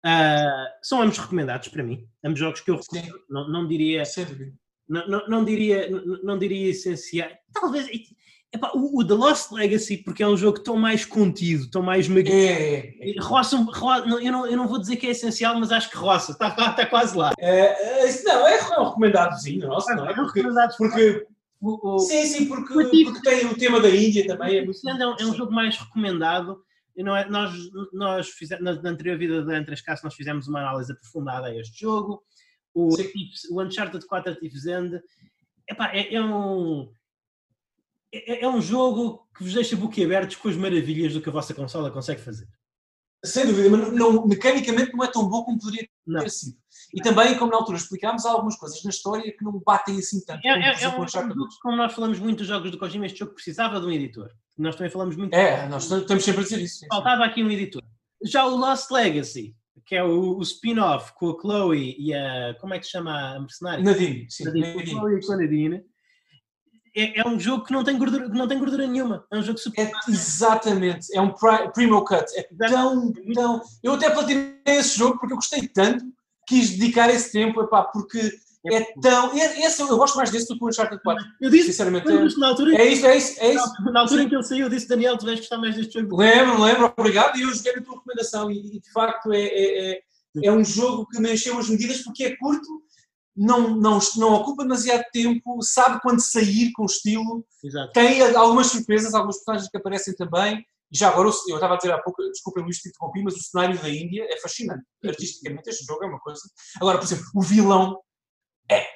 Uh, 0.04 0.66
são 0.82 1.02
ambos 1.02 1.18
recomendados 1.18 1.68
para 1.68 1.82
mim. 1.82 2.08
Ambos 2.24 2.38
jogos 2.38 2.60
que 2.60 2.70
eu 2.70 2.76
recomendo. 2.76 3.20
Não, 3.28 3.48
não 3.48 3.66
diria. 3.66 4.02
Não, 4.88 5.08
não, 5.08 5.28
não, 5.28 5.44
diria, 5.44 5.90
não, 5.90 6.22
não 6.22 6.38
diria 6.38 6.70
essencial. 6.70 7.30
Talvez 7.52 7.88
Epá, 8.52 8.70
o, 8.74 9.01
o, 9.01 9.06
The 9.06 9.14
Lost 9.14 9.51
Legacy, 9.52 9.98
porque 9.98 10.23
é 10.23 10.28
um 10.28 10.36
jogo 10.36 10.60
tão 10.60 10.77
mais 10.77 11.05
contido, 11.05 11.68
tão 11.68 11.82
mais 11.82 12.09
magnífico. 12.09 13.02
É, 13.02 13.10
é. 13.10 13.20
Roça, 13.20 13.56
roça, 13.56 14.06
não, 14.06 14.20
eu, 14.20 14.32
não, 14.32 14.47
eu 14.47 14.56
não 14.56 14.68
vou 14.68 14.78
dizer 14.78 14.97
que 14.97 15.06
é 15.06 15.10
essencial, 15.10 15.59
mas 15.59 15.73
acho 15.73 15.90
que 15.90 15.97
roça, 15.97 16.32
está, 16.32 16.48
está 16.48 16.86
quase 16.86 17.16
lá. 17.16 17.32
É, 17.39 18.06
é, 18.06 18.23
não, 18.24 18.47
é 18.47 18.81
um 18.81 18.85
recomendadozinho, 18.85 19.66
nossa, 19.66 19.94
não 19.94 20.09
é? 20.09 20.14
Porque, 20.14 20.43
porque, 20.78 21.27
o, 21.60 21.97
o, 21.97 21.98
sim, 21.98 22.24
sim, 22.24 22.47
porque, 22.47 22.73
porque 22.73 23.20
tem 23.23 23.47
o 23.47 23.56
tema 23.56 23.81
da 23.81 23.90
Índia 23.90 24.27
também. 24.27 24.59
É, 24.59 24.64
muito, 24.64 24.89
é, 24.89 25.06
um, 25.06 25.14
é 25.14 25.35
jogo 25.35 25.52
mais 25.52 25.77
recomendado. 25.77 26.62
Não 26.97 27.14
é, 27.14 27.28
nós, 27.28 27.52
nós 27.93 28.28
fizemos, 28.31 28.64
na, 28.64 28.81
na 28.81 28.90
anterior 28.90 29.18
vida 29.18 29.44
da 29.44 29.59
Entre 29.59 29.74
as 29.74 29.82
Casas, 29.82 30.05
nós 30.05 30.14
fizemos 30.14 30.48
uma 30.48 30.60
análise 30.60 30.93
aprofundada 30.93 31.48
a 31.48 31.55
este 31.55 31.81
jogo. 31.81 32.23
O, 32.73 32.89
o 33.51 33.62
Uncharted 33.62 34.06
4 34.06 34.36
Tiff's 34.36 34.66
End 34.66 34.98
epá, 35.68 35.90
é, 35.93 36.14
é 36.14 36.23
um 36.23 36.90
é, 38.12 38.44
é 38.44 38.48
um 38.48 38.60
jogo 38.60 39.26
que 39.36 39.44
vos 39.44 39.54
deixa 39.54 39.76
boquiabertos 39.76 40.36
com 40.36 40.48
as 40.48 40.56
maravilhas 40.56 41.12
do 41.12 41.20
que 41.20 41.28
a 41.28 41.32
vossa 41.32 41.54
consola 41.54 41.90
consegue 41.90 42.20
fazer. 42.20 42.48
Sem 43.24 43.46
dúvida, 43.46 43.68
mas 43.70 43.92
não, 43.92 44.26
mecanicamente 44.26 44.92
não 44.92 45.04
é 45.04 45.08
tão 45.08 45.28
bom 45.28 45.42
como 45.42 45.58
poderia 45.58 45.88
não. 46.06 46.20
ter 46.20 46.30
sido. 46.30 46.56
E 46.94 47.00
também, 47.00 47.36
como 47.36 47.50
na 47.50 47.58
altura 47.58 47.76
explicámos, 47.76 48.24
há 48.24 48.30
algumas 48.30 48.56
coisas 48.56 48.82
na 48.84 48.90
história 48.90 49.32
que 49.36 49.44
não 49.44 49.60
batem 49.64 49.98
assim 49.98 50.24
tanto. 50.24 50.46
É, 50.46 50.50
é, 50.50 50.82
é 50.82 50.88
um, 50.88 51.04
como 51.60 51.76
nós 51.76 51.92
falamos 51.92 52.18
muito 52.18 52.38
dos 52.38 52.46
jogos 52.46 52.70
do 52.70 52.78
Kojima, 52.78 53.06
este 53.06 53.18
jogo 53.18 53.34
precisava 53.34 53.80
de 53.80 53.86
um 53.86 53.90
editor. 53.90 54.30
Nós 54.56 54.76
também 54.76 54.90
falamos 54.90 55.16
muito. 55.16 55.34
É, 55.34 55.68
nós 55.68 55.90
estamos 55.90 56.24
sempre 56.24 56.42
a 56.42 56.44
dizer 56.44 56.60
isso. 56.60 56.86
Faltava 56.88 57.24
aqui 57.24 57.42
um 57.42 57.50
editor. 57.50 57.82
Já 58.22 58.46
o 58.46 58.56
Lost 58.56 58.90
Legacy, 58.90 59.56
que 59.84 59.96
é 59.96 60.04
o, 60.04 60.36
o 60.36 60.42
spin-off 60.42 61.12
com 61.14 61.30
a 61.30 61.40
Chloe 61.40 61.96
e 61.98 62.14
a. 62.14 62.54
Como 62.60 62.74
é 62.74 62.78
que 62.78 62.84
se 62.84 62.92
chama 62.92 63.34
a 63.34 63.40
mercenária? 63.40 63.84
Nadine, 63.84 64.30
sim. 64.30 64.44
Nadine, 64.44 64.74
Nadine. 64.74 64.84
Com 64.92 64.98
a 64.98 65.00
Chloe 65.00 65.18
e 65.18 65.26
com 65.26 65.32
a 65.32 65.36
Nadine 65.36 65.84
é, 66.97 67.20
é, 67.20 67.28
um 67.28 67.39
jogo 67.39 67.64
que 67.64 67.73
não 67.73 67.85
tem 67.85 67.98
gordura, 67.98 68.28
não 68.28 68.48
tem 68.48 68.59
gordura 68.59 68.86
nenhuma. 68.86 69.27
É 69.31 69.36
um 69.36 69.43
jogo 69.43 69.59
super. 69.59 69.86
É, 69.86 69.90
exatamente, 70.09 71.14
é 71.14 71.20
um 71.20 71.32
primo 71.74 72.02
cut. 72.05 72.24
É 72.35 72.43
tão, 72.68 73.12
tão. 73.35 73.60
Eu 73.82 73.93
até 73.93 74.09
platinei 74.09 74.55
esse 74.64 74.98
jogo 74.98 75.18
porque 75.18 75.35
eu 75.35 75.36
gostei 75.36 75.68
tanto, 75.68 76.05
quis 76.47 76.70
dedicar 76.70 77.10
esse 77.10 77.31
tempo, 77.32 77.60
epá, 77.60 77.82
porque 77.85 78.18
é, 78.64 78.77
é 78.77 78.86
tão. 79.02 79.36
Esse, 79.36 79.82
eu 79.82 79.97
gosto 79.97 80.16
mais 80.16 80.31
desse 80.31 80.48
do 80.48 80.59
que 80.59 80.64
o 80.64 80.68
Uncharted 80.68 81.02
4. 81.02 81.24
Eu 81.40 81.51
disse, 81.51 81.66
sinceramente. 81.66 82.09
É, 82.09 82.39
na 82.39 82.48
altura 82.48 82.74
é 82.74 82.86
isso, 82.86 83.06
é 83.06 83.16
isso, 83.16 83.40
é 83.40 83.52
isso. 83.52 83.93
Na 83.93 84.01
altura 84.01 84.23
em 84.23 84.28
que 84.28 84.35
ele 84.35 84.43
saiu, 84.43 84.64
eu 84.64 84.70
disse, 84.70 84.89
Daniel, 84.89 85.18
tu 85.18 85.27
vais 85.27 85.39
gostar 85.39 85.59
mais 85.59 85.77
deste 85.77 86.01
jogo. 86.01 86.16
Lembro, 86.16 86.62
lembro, 86.62 86.93
obrigado. 86.97 87.36
E 87.36 87.43
eu 87.43 87.52
joguei 87.52 87.73
a 87.73 87.82
tua 87.82 87.97
recomendação. 87.97 88.51
E, 88.51 88.81
de 88.81 88.93
facto 88.93 89.32
é, 89.32 89.43
é, 89.43 89.90
é, 89.93 90.01
é 90.44 90.52
um 90.52 90.64
jogo 90.64 91.06
que 91.09 91.20
me 91.20 91.35
encheu 91.35 91.59
as 91.59 91.68
medidas 91.68 92.02
porque 92.02 92.24
é 92.24 92.36
curto 92.36 92.85
não, 93.36 93.76
não, 93.76 93.98
não 94.16 94.34
ocupa 94.34 94.62
demasiado 94.62 95.04
tempo, 95.12 95.60
sabe 95.62 96.00
quando 96.00 96.20
sair 96.20 96.72
com 96.72 96.84
estilo, 96.84 97.46
Exato. 97.62 97.92
tem 97.92 98.22
algumas 98.34 98.68
surpresas, 98.68 99.12
algumas 99.12 99.36
personagens 99.36 99.70
que 99.70 99.76
aparecem 99.76 100.14
também. 100.14 100.64
E 100.90 100.96
já 100.96 101.08
agora, 101.08 101.28
eu 101.48 101.54
estava 101.56 101.74
a 101.74 101.76
dizer 101.76 101.92
há 101.92 102.00
pouco, 102.00 102.22
desculpa 102.30 102.60
Luís, 102.60 102.78
te 102.78 102.88
interrompi, 102.88 103.22
mas 103.22 103.34
o 103.34 103.40
cenário 103.40 103.80
da 103.80 103.88
Índia 103.88 104.24
é 104.30 104.40
fascinante. 104.40 104.84
Artisticamente, 105.04 105.68
este 105.68 105.84
jogo 105.84 106.04
é 106.04 106.06
uma 106.06 106.20
coisa. 106.20 106.40
Agora, 106.80 106.98
por 106.98 107.04
exemplo, 107.04 107.24
o 107.34 107.42
vilão 107.42 108.00
é, 108.70 108.86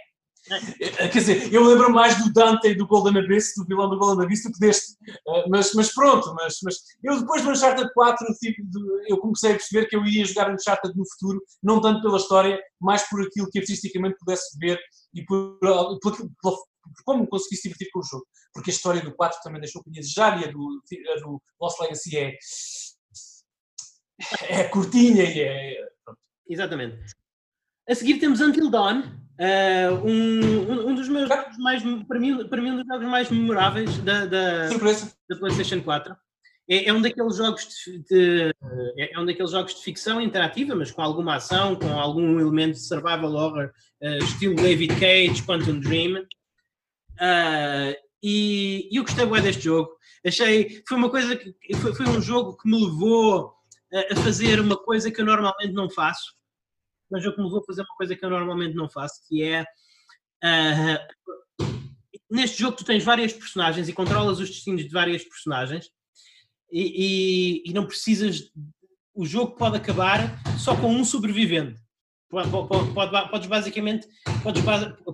quer 0.49 1.19
dizer, 1.19 1.53
eu 1.53 1.65
lembro 1.65 1.93
mais 1.93 2.17
do 2.19 2.33
Dante 2.33 2.69
e 2.69 2.75
do 2.75 2.87
Golden 2.87 3.23
Abyss, 3.23 3.55
do 3.57 3.65
vilão 3.65 3.91
do 3.91 3.99
Golden 3.99 4.25
Abyss, 4.25 4.45
do 4.45 4.53
que 4.53 4.59
deste. 4.59 4.97
Eh, 5.07 5.49
mas, 5.49 5.75
mas 5.75 5.93
pronto, 5.93 6.35
mas, 6.35 6.59
mas 6.62 6.77
eu 7.03 7.21
depois 7.21 7.43
do 7.43 7.51
Uncharted 7.51 7.93
4 7.93 8.27
tipo, 8.39 8.62
eu 9.09 9.19
comecei 9.19 9.53
a 9.53 9.55
perceber 9.55 9.87
que 9.87 9.97
eu 9.97 10.05
iria 10.05 10.25
jogar 10.25 10.53
Uncharted 10.53 10.97
no 10.97 11.05
futuro, 11.11 11.43
não 11.62 11.81
tanto 11.81 12.03
pela 12.03 12.17
história, 12.17 12.61
mais 12.81 13.03
por 13.09 13.23
aquilo 13.23 13.51
que 13.51 13.59
artisticamente 13.59 14.17
pudesse 14.19 14.59
ver 14.59 14.81
e 15.15 15.25
por, 15.25 15.59
por, 16.03 16.17
por, 16.17 16.31
por 16.43 17.05
como 17.05 17.29
consegui 17.29 17.57
se 17.57 17.62
divertir 17.65 17.91
com 17.93 18.01
o 18.01 18.05
jogo. 18.05 18.27
Porque 18.53 18.71
a 18.71 18.75
história 18.75 19.03
do 19.03 19.15
4 19.15 19.41
também 19.43 19.61
deixou 19.61 19.83
que 19.83 19.91
desejar 19.91 20.41
e 20.41 20.45
a 20.45 20.51
do, 20.51 20.83
a 21.15 21.21
do 21.21 21.41
Lost 21.61 21.79
Legacy 21.81 22.17
é, 22.17 22.39
é 24.49 24.65
curtinha 24.65 25.25
e 25.25 25.41
é. 25.41 25.89
Exatamente. 26.49 26.99
A 27.89 27.95
seguir 27.95 28.19
temos 28.19 28.41
Until 28.41 28.71
Dawn, 28.71 29.03
Uh, 29.41 30.07
um, 30.07 30.91
um 30.91 30.95
dos 30.95 31.09
meus 31.09 31.27
jogos 31.27 31.57
mais, 31.57 31.83
para 32.07 32.21
mim, 32.21 32.47
para 32.47 32.61
mim, 32.61 32.73
um 32.73 32.77
dos 32.77 32.87
jogos 32.87 33.09
mais 33.09 33.31
memoráveis 33.31 33.97
da, 33.99 34.27
da, 34.27 34.69
da 34.69 35.37
PlayStation 35.39 35.81
4. 35.81 36.15
É, 36.69 36.89
é, 36.89 36.93
um 36.93 37.01
daqueles 37.01 37.37
jogos 37.37 37.67
de, 37.67 37.99
de 38.01 38.55
é, 38.99 39.15
é 39.15 39.19
um 39.19 39.25
daqueles 39.25 39.51
jogos 39.51 39.75
de 39.75 39.83
ficção 39.83 40.21
interativa, 40.21 40.75
mas 40.75 40.91
com 40.91 41.01
alguma 41.01 41.37
ação, 41.37 41.75
com 41.75 41.99
algum 41.99 42.39
elemento 42.39 42.75
de 42.75 42.87
survival 42.87 43.33
horror, 43.33 43.73
uh, 44.03 44.25
estilo 44.25 44.57
David 44.57 44.95
Cage, 45.01 45.43
Quantum 45.43 45.81
Dream. 45.81 46.21
Uh, 47.19 47.97
e, 48.23 48.91
e, 48.93 48.97
eu 48.97 49.05
gostei 49.05 49.25
bem 49.25 49.41
deste 49.41 49.62
jogo. 49.62 49.91
Achei, 50.25 50.83
foi 50.87 50.99
uma 50.99 51.09
coisa 51.09 51.35
que, 51.35 51.55
foi, 51.79 51.95
foi 51.95 52.07
um 52.11 52.21
jogo 52.21 52.59
que 52.59 52.69
me 52.69 52.79
levou 52.79 53.55
a, 53.91 54.12
a 54.12 54.17
fazer 54.17 54.61
uma 54.61 54.77
coisa 54.77 55.11
que 55.11 55.19
eu 55.19 55.25
normalmente 55.25 55.73
não 55.73 55.89
faço 55.89 56.39
mas 57.11 57.24
eu 57.24 57.35
vou 57.37 57.65
fazer 57.65 57.82
uma 57.82 57.97
coisa 57.97 58.15
que 58.15 58.24
eu 58.24 58.31
normalmente 58.31 58.74
não 58.74 58.89
faço, 58.89 59.20
que 59.28 59.43
é 59.43 59.62
uh, 59.62 61.66
neste 62.31 62.61
jogo 62.61 62.77
tu 62.77 62.85
tens 62.85 63.05
várias 63.05 63.32
personagens 63.32 63.89
e 63.89 63.93
controlas 63.93 64.39
os 64.39 64.49
destinos 64.49 64.82
de 64.82 64.91
várias 64.91 65.24
personagens 65.24 65.91
e, 66.70 67.62
e, 67.65 67.70
e 67.70 67.73
não 67.73 67.87
precisas 67.87 68.51
o 69.12 69.27
jogo 69.27 69.57
pode 69.57 69.77
acabar 69.77 70.41
só 70.59 70.77
com 70.77 70.89
um 70.89 71.05
sobrevivente 71.05 71.81
pode, 72.31 72.49
pode, 72.49 72.95
pode, 72.95 73.31
podes 73.31 73.49
basicamente 73.49 74.07
podes, 74.43 74.62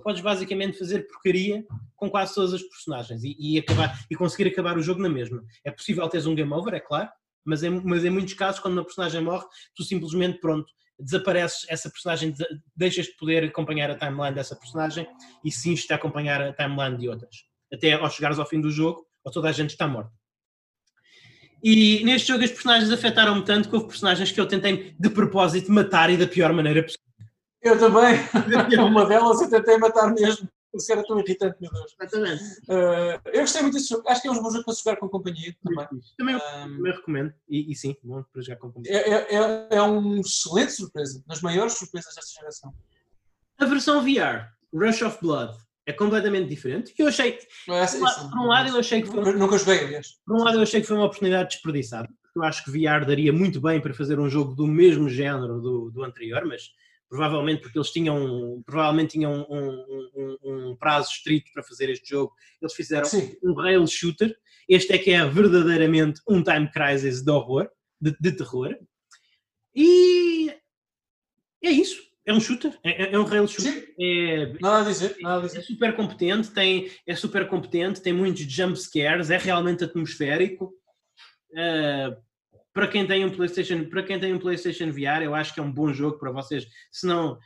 podes 0.03 0.21
basicamente 0.21 0.77
fazer 0.77 1.07
porcaria 1.07 1.65
com 1.95 2.09
quase 2.09 2.35
todas 2.35 2.53
as 2.53 2.61
personagens 2.61 3.23
e, 3.23 3.35
e, 3.39 3.57
acabar, 3.57 3.99
e 4.09 4.15
conseguir 4.15 4.49
acabar 4.49 4.77
o 4.77 4.83
jogo 4.83 5.01
na 5.01 5.09
mesma. 5.09 5.43
É 5.65 5.71
possível 5.71 6.07
teres 6.07 6.27
um 6.27 6.35
game 6.35 6.53
over, 6.53 6.75
é 6.75 6.79
claro 6.79 7.09
mas 7.47 7.63
em, 7.63 7.69
mas 7.69 8.03
em 8.03 8.09
muitos 8.09 8.33
casos 8.33 8.59
quando 8.59 8.73
uma 8.73 8.83
personagem 8.83 9.21
morre 9.21 9.45
tu 9.73 9.83
simplesmente 9.83 10.39
pronto 10.39 10.69
desapareces, 10.99 11.65
essa 11.69 11.89
personagem, 11.89 12.33
deixas 12.75 13.05
de 13.05 13.13
poder 13.17 13.43
acompanhar 13.43 13.89
a 13.91 13.95
timeline 13.95 14.35
dessa 14.35 14.55
personagem 14.55 15.07
e 15.43 15.51
sim 15.51 15.73
está 15.73 15.95
a 15.95 15.97
acompanhar 15.97 16.41
a 16.41 16.53
timeline 16.53 16.97
de 16.97 17.09
outras. 17.09 17.35
Até 17.71 17.93
ao 17.93 18.09
chegares 18.09 18.39
ao 18.39 18.45
fim 18.45 18.61
do 18.61 18.71
jogo, 18.71 19.05
ou 19.23 19.31
toda 19.31 19.49
a 19.49 19.51
gente 19.51 19.71
está 19.71 19.87
morta. 19.87 20.11
E 21.63 22.03
neste 22.03 22.27
jogo 22.27 22.43
as 22.43 22.51
personagens 22.51 22.91
afetaram-me 22.91 23.43
tanto 23.43 23.69
que 23.69 23.75
houve 23.75 23.87
personagens 23.87 24.31
que 24.31 24.39
eu 24.39 24.47
tentei 24.47 24.95
de 24.97 25.09
propósito 25.09 25.71
matar 25.71 26.09
e 26.09 26.17
da 26.17 26.27
pior 26.27 26.53
maneira 26.53 26.83
possível. 26.83 27.03
Eu 27.61 27.79
também. 27.79 28.19
Uma 28.79 29.05
delas 29.05 29.41
eu 29.41 29.49
tentei 29.49 29.77
matar 29.77 30.13
mesmo. 30.13 30.47
Isso 30.77 30.91
era 30.91 31.03
tão 31.03 31.19
irritante, 31.19 31.57
meu 31.59 31.71
Deus. 31.71 31.95
Exatamente. 31.99 32.43
Uh, 32.69 33.21
eu 33.25 33.41
gostei 33.41 33.61
muito 33.61 33.73
desse 33.73 33.89
jogo. 33.89 34.07
Acho 34.07 34.21
que 34.21 34.27
é 34.27 34.31
um 34.31 34.41
bom 34.41 34.51
jogo 34.51 34.65
para 34.65 34.73
jogar 34.73 34.95
com 34.97 35.09
companhia 35.09 35.55
também. 35.63 35.87
Também, 36.17 36.35
eu, 36.35 36.39
também 36.39 36.93
recomendo. 36.93 37.33
E, 37.49 37.71
e, 37.71 37.75
sim, 37.75 37.95
bom 38.03 38.23
para 38.31 38.41
jogar 38.41 38.57
com 38.57 38.71
companhia. 38.71 38.99
É, 38.99 39.09
é, 39.09 39.35
é, 39.35 39.67
é 39.77 39.81
uma 39.81 40.19
excelente 40.19 40.71
surpresa. 40.71 41.23
Das 41.27 41.41
maiores 41.41 41.73
surpresas 41.73 42.13
desta 42.15 42.39
geração. 42.39 42.73
A 43.59 43.65
versão 43.65 44.01
VR, 44.01 44.53
Rush 44.73 45.01
of 45.01 45.17
Blood, 45.21 45.57
é 45.87 45.93
completamente 45.93 46.49
diferente. 46.49 46.93
Eu 46.97 47.07
achei. 47.07 47.39
É, 47.69 47.87
por, 47.87 47.97
um, 47.97 48.29
por 48.29 48.39
um 48.39 48.47
lado, 48.47 48.69
eu 48.69 48.79
achei 48.79 49.01
que 49.01 49.07
foi. 49.07 49.33
Nunca 49.33 49.57
joguei, 49.57 49.79
aliás. 49.79 50.19
Por 50.25 50.35
um 50.35 50.43
lado, 50.43 50.57
eu 50.57 50.61
achei 50.61 50.81
que 50.81 50.87
foi 50.87 50.97
uma 50.97 51.05
oportunidade 51.05 51.49
desperdiçada. 51.49 52.09
Eu 52.35 52.43
acho 52.43 52.63
que 52.63 52.71
VR 52.71 53.03
daria 53.05 53.33
muito 53.33 53.59
bem 53.59 53.81
para 53.81 53.93
fazer 53.93 54.19
um 54.19 54.29
jogo 54.29 54.53
do 54.53 54.67
mesmo 54.67 55.09
género 55.09 55.59
do, 55.59 55.89
do 55.89 56.03
anterior, 56.03 56.45
mas 56.45 56.69
provavelmente 57.09 57.61
porque 57.61 57.77
eles 57.77 57.91
tinham, 57.91 58.61
provavelmente 58.65 59.11
tinham 59.11 59.45
um, 59.49 60.07
um, 60.15 60.37
um, 60.43 60.75
prazo 60.75 61.09
estrito 61.11 61.51
para 61.53 61.63
fazer 61.63 61.89
este 61.89 62.09
jogo, 62.09 62.33
eles 62.61 62.73
fizeram 62.73 63.05
Sim. 63.05 63.35
um 63.43 63.53
rail 63.53 63.85
shooter. 63.87 64.35
Este 64.67 64.93
é 64.93 64.97
que 64.97 65.11
é 65.11 65.25
verdadeiramente 65.25 66.21
um 66.27 66.43
time 66.43 66.69
crisis 66.69 67.23
de 67.23 67.31
horror, 67.31 67.69
de, 68.01 68.15
de 68.19 68.31
terror. 68.33 68.77
E 69.73 70.53
é 71.63 71.69
isso. 71.69 72.05
É 72.25 72.33
um 72.33 72.41
shooter, 72.41 72.77
é, 72.83 73.03
é, 73.03 73.13
é 73.13 73.19
um 73.19 73.23
rail 73.23 73.47
shooter. 73.47 73.93
É, 73.97 74.53
nada 74.59 74.81
a 74.81 74.91
dizer, 74.91 75.15
nada 75.21 75.43
a 75.43 75.47
dizer. 75.47 75.59
É 75.59 75.61
super 75.61 75.95
competente, 75.95 76.51
tem, 76.51 76.91
é 77.05 77.15
super 77.15 77.47
competente, 77.47 78.01
tem 78.01 78.11
muitos 78.11 78.43
jump 78.43 78.77
scares, 78.77 79.29
é 79.29 79.37
realmente 79.37 79.85
atmosférico. 79.85 80.73
Uh, 81.51 82.26
para 82.77 82.87
quem 82.87 83.07
tem 83.07 83.25
um 83.25 83.31
PlayStation, 83.31 83.85
para 83.85 84.03
quem 84.03 84.19
tem 84.19 84.31
um 84.31 84.37
PlayStation 84.37 84.91
VR, 84.91 85.23
eu 85.23 85.33
acho 85.33 85.51
que 85.51 85.59
é 85.59 85.63
um 85.63 85.71
bom 85.71 85.91
jogo 85.91 86.19
para 86.19 86.29
vocês. 86.29 86.67
Se 86.91 87.07
não 87.07 87.39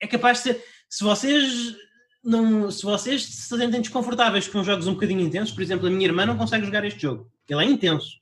é 0.00 0.06
capaz 0.06 0.38
de 0.38 0.44
ser, 0.44 0.64
se 0.88 1.02
vocês 1.02 1.74
não, 2.22 2.70
se 2.70 2.84
vocês 2.84 3.24
se 3.24 3.48
sentem 3.48 3.80
desconfortáveis 3.80 4.46
com 4.46 4.62
jogos 4.62 4.86
um 4.86 4.94
bocadinho 4.94 5.22
intensos, 5.22 5.52
por 5.52 5.60
exemplo, 5.60 5.88
a 5.88 5.90
minha 5.90 6.06
irmã 6.06 6.24
não 6.24 6.38
consegue 6.38 6.64
jogar 6.64 6.84
este 6.84 7.02
jogo. 7.02 7.28
Ele 7.48 7.64
é 7.64 7.68
intenso. 7.68 8.20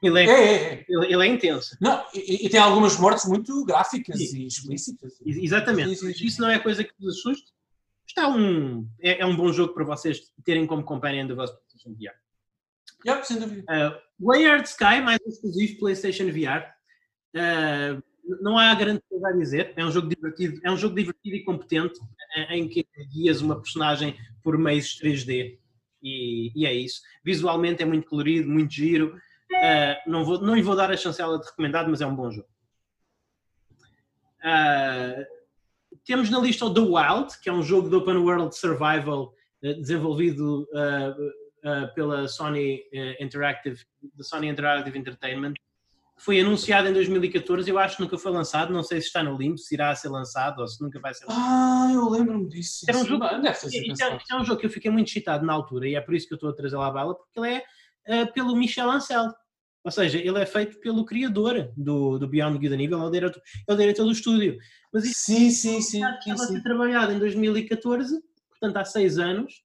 Ele 0.00 0.20
é, 0.20 0.24
é, 0.24 0.30
é, 0.30 0.54
é. 0.54 0.84
Ele, 0.88 1.12
ele, 1.14 1.26
é 1.26 1.26
intenso. 1.26 1.76
Não, 1.80 2.00
e, 2.14 2.46
e, 2.46 2.48
tem 2.48 2.60
algumas 2.60 2.96
mortes 2.96 3.24
muito 3.24 3.64
gráficas 3.64 4.18
sim. 4.18 4.42
e 4.42 4.46
explícitas. 4.46 5.14
Exatamente. 5.26 5.96
Sim, 5.96 6.14
sim, 6.14 6.26
Isso 6.26 6.40
não 6.40 6.48
é 6.48 6.60
coisa 6.60 6.84
que 6.84 6.92
vos 6.96 7.18
assuste. 7.18 7.50
Está 8.06 8.28
um, 8.28 8.88
é, 9.00 9.20
é, 9.20 9.26
um 9.26 9.34
bom 9.34 9.52
jogo 9.52 9.74
para 9.74 9.84
vocês 9.84 10.30
terem 10.44 10.64
como 10.64 10.84
companion 10.84 11.26
do 11.26 11.34
vosso 11.34 11.54
PlayStation 11.54 11.92
VR. 11.94 12.14
Yeah, 13.04 13.24
sem 13.24 13.40
dúvida. 13.40 13.62
Uh, 13.62 14.09
Way 14.20 14.62
Sky, 14.62 15.00
mais 15.02 15.18
exclusivo 15.26 15.78
PlayStation 15.78 16.26
VR. 16.26 16.66
Uh, 17.34 18.02
não 18.42 18.58
há 18.58 18.74
grande 18.74 19.02
coisa 19.08 19.28
a 19.28 19.32
dizer. 19.32 19.72
É 19.76 19.84
um 19.84 19.90
jogo 19.90 20.08
divertido, 20.08 20.60
é 20.62 20.70
um 20.70 20.76
jogo 20.76 20.94
divertido 20.94 21.36
e 21.36 21.44
competente 21.44 21.98
em 22.50 22.68
que 22.68 22.86
guias 23.12 23.40
uma 23.40 23.60
personagem 23.60 24.16
por 24.42 24.56
meios 24.56 24.98
3D. 25.00 25.58
E, 26.02 26.52
e 26.54 26.66
é 26.66 26.72
isso. 26.72 27.02
Visualmente 27.24 27.82
é 27.82 27.86
muito 27.86 28.08
colorido, 28.08 28.48
muito 28.48 28.72
giro. 28.72 29.16
Uh, 29.50 30.10
não, 30.10 30.24
vou, 30.24 30.40
não 30.40 30.54
lhe 30.54 30.62
vou 30.62 30.76
dar 30.76 30.90
a 30.90 30.96
chancela 30.96 31.38
de 31.38 31.46
recomendado, 31.46 31.90
mas 31.90 32.00
é 32.00 32.06
um 32.06 32.14
bom 32.14 32.30
jogo. 32.30 32.48
Uh, 34.40 35.26
temos 36.04 36.30
na 36.30 36.38
lista 36.38 36.64
o 36.64 36.72
The 36.72 36.80
Wild, 36.80 37.40
que 37.42 37.48
é 37.48 37.52
um 37.52 37.62
jogo 37.62 37.90
de 37.90 37.96
open 37.96 38.16
world 38.16 38.56
survival 38.56 39.34
uh, 39.62 39.74
desenvolvido 39.74 40.62
uh, 40.72 41.32
pela 41.94 42.26
Sony 42.28 42.82
Interactive, 43.20 43.80
da 44.14 44.24
Sony 44.24 44.48
Interactive 44.48 44.98
Entertainment, 44.98 45.54
foi 46.20 46.38
anunciado 46.38 46.86
em 46.86 46.92
2014, 46.92 47.70
eu 47.70 47.78
acho 47.78 47.96
que 47.96 48.02
nunca 48.02 48.18
foi 48.18 48.30
lançado, 48.30 48.74
não 48.74 48.82
sei 48.82 49.00
se 49.00 49.06
está 49.06 49.22
no 49.22 49.34
limbo, 49.34 49.56
se 49.56 49.74
irá 49.74 49.94
ser 49.94 50.10
lançado 50.10 50.60
ou 50.60 50.68
se 50.68 50.80
nunca 50.82 51.00
vai 51.00 51.14
ser 51.14 51.24
lançado. 51.24 51.42
Ah, 51.42 51.90
eu 51.94 52.10
lembro-me 52.10 52.46
disso. 52.46 52.84
Era 52.86 52.98
um 52.98 53.06
jogo, 53.06 53.26
deve 53.26 53.54
ser 53.54 53.68
isto, 53.68 54.04
é, 54.04 54.16
isto 54.16 54.34
é 54.34 54.36
um 54.36 54.44
jogo 54.44 54.60
que 54.60 54.66
eu 54.66 54.70
fiquei 54.70 54.90
muito 54.90 55.08
excitado 55.08 55.46
na 55.46 55.54
altura 55.54 55.88
e 55.88 55.94
é 55.94 56.00
por 56.00 56.14
isso 56.14 56.28
que 56.28 56.34
eu 56.34 56.36
estou 56.36 56.50
a 56.50 56.54
trazer 56.54 56.76
lá 56.76 56.88
a 56.88 56.90
bala, 56.90 57.14
porque 57.14 57.40
ele 57.40 57.54
é 57.54 58.22
uh, 58.22 58.32
pelo 58.34 58.54
Michel 58.54 58.90
Ancel. 58.90 59.32
Ou 59.82 59.90
seja, 59.90 60.18
ele 60.18 60.38
é 60.38 60.44
feito 60.44 60.78
pelo 60.80 61.06
criador 61.06 61.72
do, 61.74 62.18
do 62.18 62.28
Beyond 62.28 62.58
Good 62.58 62.76
Nível, 62.76 62.98
ele 62.98 63.04
é 63.04 63.08
o 63.08 63.10
diretor, 63.10 63.42
é 63.66 63.72
o 63.72 63.76
diretor 63.76 64.04
do 64.04 64.12
estúdio. 64.12 64.58
Mas 64.92 65.04
isto 65.04 65.20
sim, 65.20 65.50
sim, 65.50 65.80
sim. 65.80 66.04
Estava 66.04 66.34
a 66.34 66.46
ser 66.48 66.62
trabalhado 66.62 67.12
em 67.12 67.18
2014, 67.18 68.20
portanto 68.50 68.76
há 68.76 68.84
seis 68.84 69.18
anos. 69.18 69.62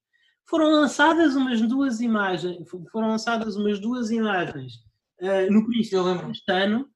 Foram 0.48 0.69
lançadas 0.69 1.35
umas 1.35 1.61
duas 1.61 1.99
imagens, 1.99 2.57
foram 2.91 3.09
lançadas 3.09 3.56
umas 3.56 3.80
duas 3.80 4.11
imagens 4.11 4.75
uh, 5.22 5.51
no 5.51 5.65
princípio 5.65 6.27
deste 6.27 6.51
ano 6.51 6.88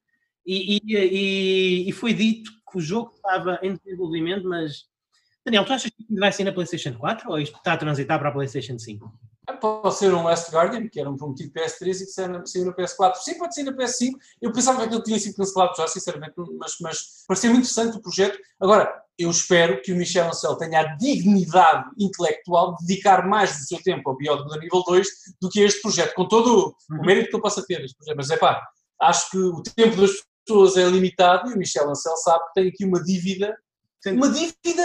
e, 0.46 0.76
e, 0.76 0.96
e, 0.96 1.88
e, 1.88 1.92
foi 1.92 2.14
dito 2.14 2.50
que 2.70 2.78
o 2.78 2.80
jogo 2.80 3.12
estava 3.14 3.58
em 3.62 3.74
desenvolvimento, 3.74 4.48
mas 4.48 4.88
Daniel, 5.44 5.64
tu 5.64 5.72
achas 5.72 5.90
que 5.90 6.18
vai 6.18 6.30
ser 6.32 6.44
na 6.44 6.52
PlayStation 6.52 6.92
4 6.94 7.30
ou 7.30 7.38
isto 7.38 7.56
está 7.56 7.72
a 7.72 7.76
transitar 7.76 8.18
para 8.18 8.28
a 8.28 8.32
PlayStation 8.32 8.78
5? 8.78 9.10
Pode 9.60 9.94
ser 9.96 10.14
um 10.14 10.22
Last 10.22 10.52
Guardian, 10.52 10.86
que 10.88 11.00
era 11.00 11.10
um 11.10 11.16
prometido 11.16 11.52
PS3 11.52 12.02
e 12.02 12.04
que 12.04 12.12
saiu 12.12 12.66
no 12.66 12.74
PS4. 12.74 13.16
Sim, 13.16 13.38
pode 13.38 13.54
ser 13.54 13.64
na 13.64 13.72
PS5. 13.72 14.12
Eu 14.40 14.52
pensava 14.52 14.78
que 14.78 14.84
aquilo 14.84 15.02
tinha 15.02 15.18
sido 15.18 15.34
cancelado 15.34 15.76
já, 15.76 15.88
sinceramente, 15.88 16.34
mas, 16.58 16.76
mas 16.80 17.24
parecia 17.26 17.50
muito 17.50 17.64
interessante 17.64 17.96
o 17.96 18.00
projeto. 18.00 18.38
Agora, 18.60 19.02
eu 19.20 19.30
espero 19.30 19.82
que 19.82 19.92
o 19.92 19.96
Michel 19.96 20.28
Ancel 20.28 20.56
tenha 20.56 20.80
a 20.80 20.96
dignidade 20.96 21.90
intelectual 21.98 22.74
de 22.76 22.86
dedicar 22.86 23.28
mais 23.28 23.56
do 23.58 23.64
seu 23.64 23.82
tempo 23.82 24.08
ao 24.08 24.16
Beyond 24.16 24.44
do 24.44 24.58
nível 24.58 24.82
2 24.82 25.08
do 25.40 25.50
que 25.50 25.60
a 25.60 25.66
este 25.66 25.82
projeto, 25.82 26.14
com 26.14 26.26
todo 26.26 26.74
o 26.90 26.94
uhum. 26.94 27.04
mérito 27.04 27.28
que 27.28 27.36
eu 27.36 27.40
possa 27.42 27.64
ter 27.66 27.84
este 27.84 27.96
projeto. 27.96 28.16
Mas 28.16 28.30
é 28.30 28.36
pá, 28.36 28.62
acho 29.02 29.30
que 29.30 29.36
o 29.36 29.62
tempo 29.62 29.96
das 29.96 30.10
pessoas 30.46 30.76
é 30.76 30.88
limitado 30.88 31.50
e 31.50 31.54
o 31.54 31.58
Michel 31.58 31.90
Ancel 31.90 32.16
sabe 32.16 32.44
que 32.46 32.54
tem 32.54 32.68
aqui 32.68 32.84
uma 32.84 33.02
dívida, 33.02 33.54
uma 34.06 34.30
dívida 34.30 34.82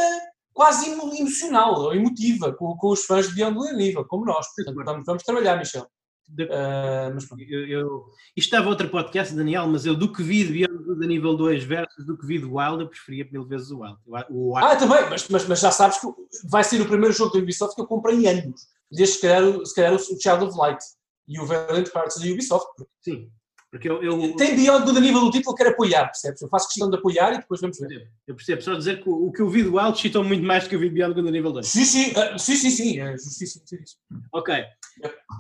quase 0.54 0.90
emocional 0.90 1.76
ou 1.76 1.94
emotiva 1.94 2.54
com, 2.54 2.76
com 2.76 2.90
os 2.90 3.06
fãs 3.06 3.30
de 3.30 3.36
Beyond 3.36 3.68
the 3.68 3.74
Nível, 3.74 4.06
como 4.06 4.26
nós. 4.26 4.48
Portanto, 4.54 4.84
vamos, 4.84 5.06
vamos 5.06 5.24
trabalhar, 5.24 5.58
Michel. 5.58 5.88
De... 6.28 6.44
Uh, 6.46 7.14
mas 7.14 7.28
eu, 7.48 7.68
eu, 7.68 8.06
isto 8.36 8.48
estava 8.48 8.68
outro 8.68 8.90
podcast, 8.90 9.34
Daniel, 9.36 9.68
mas 9.68 9.86
eu 9.86 9.96
do 9.96 10.12
que 10.12 10.24
vi 10.24 10.44
de 10.44 10.54
Beyond 10.54 11.08
Nível 11.08 11.36
2 11.38 11.64
versus 11.64 12.06
do 12.06 12.18
que 12.18 12.26
vi 12.26 12.40
do 12.40 12.56
Wild, 12.56 12.82
eu 12.82 12.90
preferia 12.90 13.28
mil 13.32 13.46
vezes 13.46 13.70
o 13.72 13.82
Wild. 13.82 13.98
o 14.30 14.56
Wild. 14.56 14.68
Ah, 14.68 14.76
também, 14.76 15.10
mas, 15.10 15.28
mas, 15.30 15.48
mas, 15.48 15.60
já 15.60 15.72
sabes 15.72 16.00
que 16.00 16.08
vai 16.50 16.64
ser 16.64 16.82
o 16.82 16.88
primeiro 16.88 17.14
jogo 17.14 17.32
da 17.32 17.40
Ubisoft 17.40 17.76
que 17.76 17.82
eu 17.82 17.88
comprei 17.88 18.18
em 18.18 18.28
anos, 18.28 18.62
desde 18.92 19.16
se 19.16 19.22
calhar, 19.22 19.66
se 19.66 19.76
calhar 19.76 19.94
o 19.94 20.00
Child 20.00 20.46
of 20.46 20.58
Light 20.58 20.84
e 21.28 21.40
o 21.40 21.46
Valiant 21.46 21.88
Hearts 21.96 22.20
da 22.20 22.28
Ubisoft. 22.28 22.68
Sim. 23.02 23.30
Porque 23.72 23.90
eu, 23.90 24.02
eu... 24.02 24.36
Tem 24.36 24.56
Beyond 24.56 24.86
do 24.86 25.02
nível 25.02 25.22
do 25.22 25.32
título, 25.32 25.56
quero 25.56 25.72
apoiar, 25.72 26.06
percebes? 26.06 26.42
Eu 26.42 26.48
faço 26.48 26.68
questão 26.68 26.90
de 26.90 26.96
apoiar 26.96 27.34
e 27.34 27.40
depois 27.40 27.60
vamos 27.60 27.78
ver. 27.78 28.10
Eu 28.26 28.36
percebo, 28.36 28.62
só 28.62 28.74
dizer 28.74 29.04
que 29.04 29.10
o, 29.10 29.32
que 29.32 29.42
eu 29.42 29.50
vi 29.50 29.64
do 29.64 29.76
Wild 29.76 30.00
citou 30.00 30.24
muito 30.24 30.44
mais 30.44 30.64
do 30.64 30.70
que 30.70 30.76
eu 30.76 30.80
vi 30.80 30.90
Beyond 30.90 31.22
do 31.22 31.30
nível 31.30 31.52
2. 31.52 31.68
Sim, 31.68 31.84
sim, 31.84 32.12
uh, 32.12 32.40
sim, 32.40 32.56
sim, 32.56 32.70
sim, 32.70 33.00
é 33.00 33.12
justíssimo 33.14 33.66
dizer 33.66 33.82
isso. 33.82 33.98
Ok. 34.34 34.64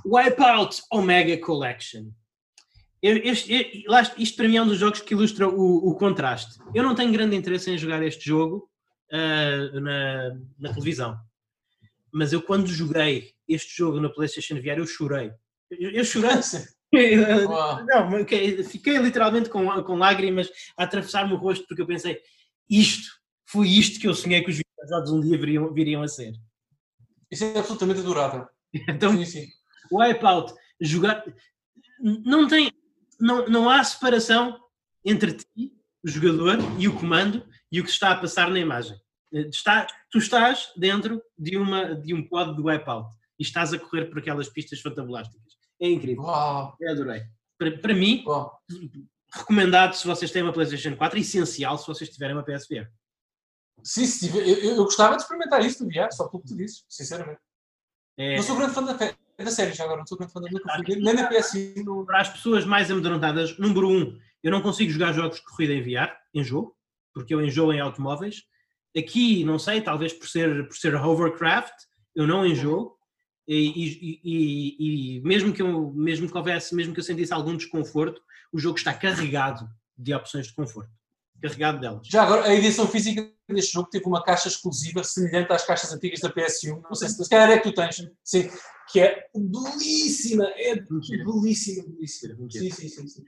Wipeout 0.06 0.82
Omega 0.92 1.38
Collection. 1.38 2.10
Eu, 3.02 3.18
este, 3.18 3.86
isto 4.18 4.36
para 4.36 4.48
mim 4.48 4.58
é 4.58 4.62
um 4.62 4.68
dos 4.68 4.80
jogos 4.80 5.00
que 5.00 5.14
ilustra 5.14 5.48
o, 5.48 5.90
o 5.90 5.95
contraste. 5.95 6.58
Eu 6.74 6.84
não 6.84 6.95
tenho 6.95 7.12
grande 7.12 7.36
interesse 7.36 7.70
em 7.70 7.78
jogar 7.78 8.02
este 8.04 8.26
jogo 8.26 8.70
uh, 9.14 9.80
na, 9.80 10.36
na 10.60 10.74
televisão. 10.74 11.18
Mas 12.12 12.34
eu 12.34 12.42
quando 12.42 12.68
joguei 12.68 13.34
este 13.48 13.78
jogo 13.78 14.00
na 14.00 14.10
PlayStation 14.10 14.56
VR, 14.56 14.80
eu 14.80 14.88
chorei. 14.88 15.32
Eu, 15.70 15.92
eu 15.92 16.04
chorei. 16.04 16.32
Não, 17.85 18.64
fiquei 18.64 18.98
literalmente 18.98 19.49
com, 19.49 19.83
com 19.83 19.95
lágrimas 19.95 20.49
a 20.77 20.83
atravessar-me 20.83 21.33
o 21.33 21.38
rosto 21.38 21.65
porque 21.67 21.82
eu 21.82 21.88
pensei, 21.88 22.19
isto, 22.69 23.09
foi 23.45 23.67
isto 23.69 23.99
que 23.99 24.07
eu 24.07 24.14
sonhei 24.14 24.43
que 24.43 24.49
os 24.49 24.57
videojogos 24.57 25.11
um 25.11 25.22
dia 25.22 25.38
viriam, 25.38 25.74
viriam 25.74 26.01
a 26.01 26.07
ser. 26.07 26.33
Isso 27.32 27.43
é 27.43 27.59
absolutamente 27.59 27.99
adorável. 27.99 28.48
Então, 28.90 29.15
sim, 29.15 29.25
sim. 29.25 29.48
Wipeout, 29.90 30.53
jogar. 30.82 31.24
Não 31.99 32.45
tem. 32.45 32.72
Não, 33.17 33.48
não 33.48 33.69
há 33.69 33.82
separação 33.83 34.59
entre 35.06 35.32
ti, 35.33 35.72
o 36.03 36.09
jogador, 36.09 36.57
e 36.77 36.88
o 36.88 36.93
comando 36.93 37.45
e 37.72 37.80
o 37.80 37.83
que 37.85 37.90
está 37.90 38.11
a 38.11 38.17
passar 38.17 38.49
na 38.49 38.59
imagem. 38.59 38.99
Está, 39.32 39.88
tu 40.11 40.17
estás 40.17 40.72
dentro 40.75 41.22
de, 41.38 41.57
uma, 41.57 41.95
de 41.95 42.14
um 42.14 42.27
pod 42.27 42.56
do 42.56 42.65
Wipeout 42.65 43.15
e 43.40 43.43
estás 43.43 43.74
a 43.74 43.80
correr 43.80 44.06
por 44.06 44.19
aquelas 44.19 44.49
pistas 44.49 44.82
fantabulásticas. 44.82 45.44
É 45.86 45.92
incrível. 45.92 46.24
Uau. 46.24 46.76
Eu 46.80 46.92
adorei. 46.92 47.24
Para, 47.58 47.78
para 47.78 47.94
mim, 47.94 48.24
Uau. 48.26 48.60
recomendado 49.32 49.94
se 49.94 50.08
vocês 50.08 50.32
têm 50.32 50.42
uma 50.42 50.52
PlayStation 50.52 50.96
4, 50.96 51.20
essencial 51.20 51.78
se 51.78 51.88
vocês 51.88 52.10
tiverem 52.10 52.36
uma 52.36 52.44
PSVR. 52.44 52.90
Sim, 53.84 54.06
se 54.06 54.28
tiver, 54.28 54.48
eu, 54.48 54.72
eu, 54.72 54.76
gostava 54.78 55.16
de 55.16 55.22
experimentar 55.22 55.64
isto 55.64 55.84
no 55.84 55.90
VR, 55.90 56.12
só 56.12 56.28
pelo 56.28 56.42
que 56.42 56.50
tu 56.50 56.58
disse, 56.58 56.84
sinceramente. 56.90 57.40
É... 58.18 58.36
Não 58.36 58.44
sou 58.44 58.56
grande 58.56 58.74
fã 58.74 58.84
da, 58.84 58.94
da 58.94 59.52
série 59.52 59.74
já 59.74 59.84
agora, 59.84 60.00
não 60.00 60.08
sou 60.08 60.18
grande 60.18 60.34
fã 60.34 60.42
da 60.42 60.50
nunca 60.50 60.96
nem 60.96 61.14
na 61.14 61.30
PS5. 61.30 61.84
No... 61.84 62.06
Para 62.06 62.22
as 62.22 62.30
pessoas 62.30 62.66
mais 62.66 62.90
amedrontadas, 62.90 63.58
número 63.60 63.88
um, 63.88 64.18
eu 64.44 64.52
não 64.52 64.62
consigo 64.62 64.92
jogar 64.92 65.14
jogos 65.14 65.38
de 65.38 65.44
corrida 65.44 65.74
em 65.74 65.84
VR, 65.84 66.12
em 66.34 66.44
jogo, 66.44 66.76
porque 67.14 67.34
eu 67.34 67.46
enjoo 67.46 67.72
em 67.72 67.80
automóveis. 67.80 68.44
Aqui, 68.98 69.44
não 69.44 69.60
sei, 69.60 69.82
talvez 69.82 70.14
por 70.14 70.28
ser, 70.28 70.68
por 70.68 70.76
ser 70.76 70.96
hovercraft, 70.96 71.74
eu 72.16 72.26
não 72.26 72.46
enjoo. 72.46 72.98
E, 73.48 74.19
e, 74.24 75.17
e, 75.17 75.22
mesmo 75.22 75.53
que 75.53 75.61
eu 75.61 75.91
mesmo 75.93 76.27
que 76.27 76.35
houvesse 76.35 76.74
mesmo 76.74 76.93
que 76.93 76.99
eu 76.99 77.03
sentisse 77.03 77.32
algum 77.32 77.56
desconforto 77.56 78.19
o 78.51 78.57
jogo 78.57 78.77
está 78.77 78.91
carregado 78.91 79.69
de 79.95 80.14
opções 80.15 80.48
de 80.48 80.53
conforto. 80.53 80.90
Carregado 81.40 81.80
delas. 81.80 82.07
Já 82.07 82.24
agora 82.24 82.45
a 82.45 82.56
edição 82.56 82.88
física 82.88 83.32
deste 83.48 83.74
jogo 83.74 83.90
teve 83.90 84.06
uma 84.06 84.24
caixa 84.24 84.48
exclusiva 84.48 85.03
semelhante 85.03 85.51
às 85.53 85.64
caixas 85.64 85.93
antigas 85.93 86.19
da 86.19 86.32
PS1 86.32 86.82
não 86.82 86.95
sei 86.95 87.07
se, 87.07 87.24
se 87.24 87.30
calhar 87.30 87.51
é 87.51 87.59
que 87.59 87.69
tu 87.69 87.75
tens 87.75 88.09
sim 88.24 88.49
que 88.91 88.99
é 88.99 89.27
belíssima 89.35 90.45
é 90.56 90.75
belíssima 90.75 91.24
belíssima. 91.24 92.49
Sim 92.49 92.72
sim 92.72 92.90
sim, 92.90 93.07
sim. 93.07 93.22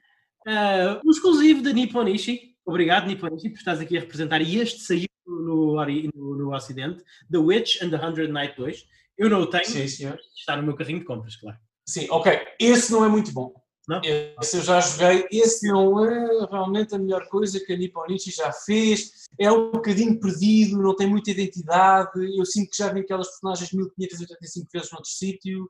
Uh, 0.48 1.06
um 1.06 1.12
exclusivo 1.12 1.62
da 1.62 1.72
Nipponishi 1.72 2.58
obrigado 2.68 3.08
Nipponishi 3.08 3.50
por 3.50 3.58
estás 3.58 3.80
aqui 3.80 3.98
a 3.98 4.02
representar. 4.02 4.42
E 4.42 4.60
este 4.60 4.82
saiu 4.82 5.08
no, 5.26 5.76
no, 5.76 6.36
no 6.36 6.56
Ocidente. 6.56 7.04
The 7.32 7.38
Witch 7.38 7.82
and 7.82 7.90
the 7.90 7.98
Hundred 7.98 8.32
Night 8.32 8.56
2 8.56 8.86
eu 9.18 9.30
não 9.30 9.42
o 9.42 9.48
tenho, 9.48 9.66
Sim, 9.66 9.88
senhor. 9.88 10.20
está 10.36 10.56
no 10.56 10.64
meu 10.64 10.76
carrinho 10.76 11.00
de 11.00 11.06
compras, 11.06 11.36
claro. 11.36 11.58
Sim, 11.88 12.08
ok. 12.10 12.40
Esse 12.60 12.92
não 12.92 13.04
é 13.04 13.08
muito 13.08 13.32
bom. 13.32 13.54
Não? 13.88 14.02
Esse 14.04 14.58
eu 14.58 14.64
já 14.64 14.82
joguei. 14.82 15.26
Esse 15.32 15.66
não 15.68 16.04
é 16.06 16.46
realmente 16.52 16.94
a 16.94 17.00
melhor 17.00 17.26
coisa 17.30 17.60
que 17.60 17.72
a 17.72 17.78
Nipponichi 17.78 18.32
já 18.32 18.52
fez. 18.52 19.28
É 19.40 19.50
um 19.50 19.72
bocadinho 19.72 20.20
perdido, 20.20 20.82
não 20.82 20.94
tem 20.94 21.08
muita 21.08 21.32
identidade. 21.32 22.12
Eu 22.38 22.46
sinto 22.46 22.70
que 22.72 22.78
já 22.78 22.92
vi 22.92 23.00
aquelas 23.00 23.28
personagens 23.28 23.72
1585 23.72 24.68
vezes 24.72 24.92
noutro 24.92 25.10
sítio. 25.10 25.70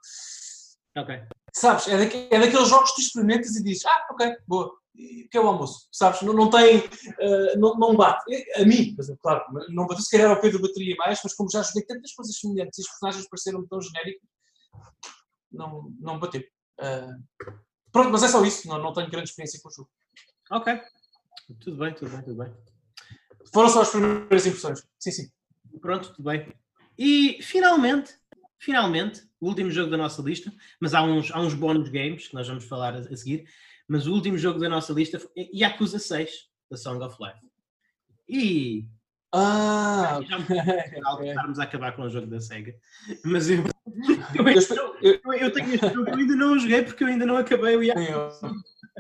Ok. 0.97 1.15
Sabes, 1.53 1.87
é, 1.87 1.97
daque, 1.97 2.27
é 2.31 2.39
daqueles 2.39 2.69
jogos 2.69 2.89
que 2.89 2.95
tu 2.95 3.01
experimentas 3.01 3.55
e 3.55 3.63
dizes, 3.63 3.85
ah, 3.85 4.07
ok, 4.11 4.35
boa 4.47 4.71
que 5.29 5.37
é 5.37 5.39
o 5.39 5.47
almoço, 5.47 5.87
sabes? 5.91 6.21
Não, 6.23 6.33
não 6.33 6.49
tem, 6.49 6.79
uh, 6.79 7.59
não, 7.59 7.77
não 7.77 7.95
bate. 7.95 8.25
A 8.55 8.65
mim, 8.65 8.95
claro, 9.21 9.45
não 9.69 9.85
bateu 9.85 10.03
se 10.03 10.09
calhar 10.09 10.31
ao 10.31 10.41
Pedro 10.41 10.61
bateria 10.61 10.95
mais, 10.97 11.19
mas 11.23 11.33
como 11.35 11.51
já 11.51 11.61
joguei 11.61 11.83
tantas 11.83 12.13
coisas 12.13 12.37
semelhantes 12.39 12.79
e 12.79 12.81
os 12.81 12.87
personagens 12.87 13.29
pareceram 13.29 13.67
tão 13.67 13.79
genéricos, 13.79 14.27
não, 15.51 15.93
não 15.99 16.19
bateu. 16.19 16.41
Uh, 16.79 17.47
pronto, 17.91 18.09
mas 18.09 18.23
é 18.23 18.27
só 18.27 18.43
isso, 18.43 18.67
não, 18.67 18.81
não 18.81 18.93
tenho 18.93 19.09
grande 19.09 19.29
experiência 19.29 19.59
com 19.61 19.69
o 19.69 19.71
jogo. 19.71 19.89
Ok, 20.51 20.81
tudo 21.59 21.77
bem, 21.77 21.93
tudo 21.93 22.11
bem, 22.11 22.23
tudo 22.23 22.43
bem. 22.43 22.53
Foram 23.53 23.69
só 23.69 23.81
as 23.81 23.89
primeiras 23.89 24.45
impressões, 24.45 24.83
sim, 24.99 25.11
sim. 25.11 25.31
Pronto, 25.79 26.13
tudo 26.13 26.23
bem. 26.23 26.51
E 26.97 27.39
finalmente, 27.41 28.15
finalmente, 28.57 29.27
o 29.39 29.47
último 29.47 29.69
jogo 29.69 29.91
da 29.91 29.97
nossa 29.97 30.21
lista, 30.21 30.51
mas 30.79 30.93
há 30.93 31.03
uns, 31.03 31.31
há 31.31 31.39
uns 31.39 31.53
bónus 31.53 31.89
games 31.89 32.27
que 32.27 32.33
nós 32.33 32.47
vamos 32.47 32.65
falar 32.65 32.95
a, 32.95 32.99
a 32.99 33.15
seguir. 33.15 33.47
Mas 33.87 34.05
o 34.05 34.13
último 34.13 34.37
jogo 34.37 34.59
da 34.59 34.67
nossa 34.67 34.91
lista 34.91 35.19
foi 35.19 35.31
Yakuza 35.53 35.97
6, 35.97 36.29
da 36.69 36.77
Song 36.77 37.03
of 37.03 37.15
Life. 37.21 37.39
E. 38.27 38.85
Ah! 39.33 40.19
Já 40.27 40.39
me 40.39 41.29
estarmos 41.29 41.59
a 41.59 41.63
acabar 41.63 41.95
com 41.95 42.03
o 42.03 42.09
jogo 42.09 42.27
da 42.27 42.39
SEGA. 42.39 42.73
Mas 43.23 43.49
eu. 43.49 43.63
Eu, 44.35 44.47
eu, 45.01 45.19
eu, 45.23 45.33
eu 45.33 45.53
tenho 45.53 45.73
este 45.73 45.89
jogo, 45.93 46.09
eu 46.09 46.15
ainda 46.15 46.35
não 46.35 46.53
o 46.53 46.59
joguei 46.59 46.83
porque 46.83 47.03
eu 47.03 47.07
ainda 47.07 47.25
não 47.25 47.37
acabei 47.37 47.77
o 47.77 47.83
Yakuza. 47.83 48.51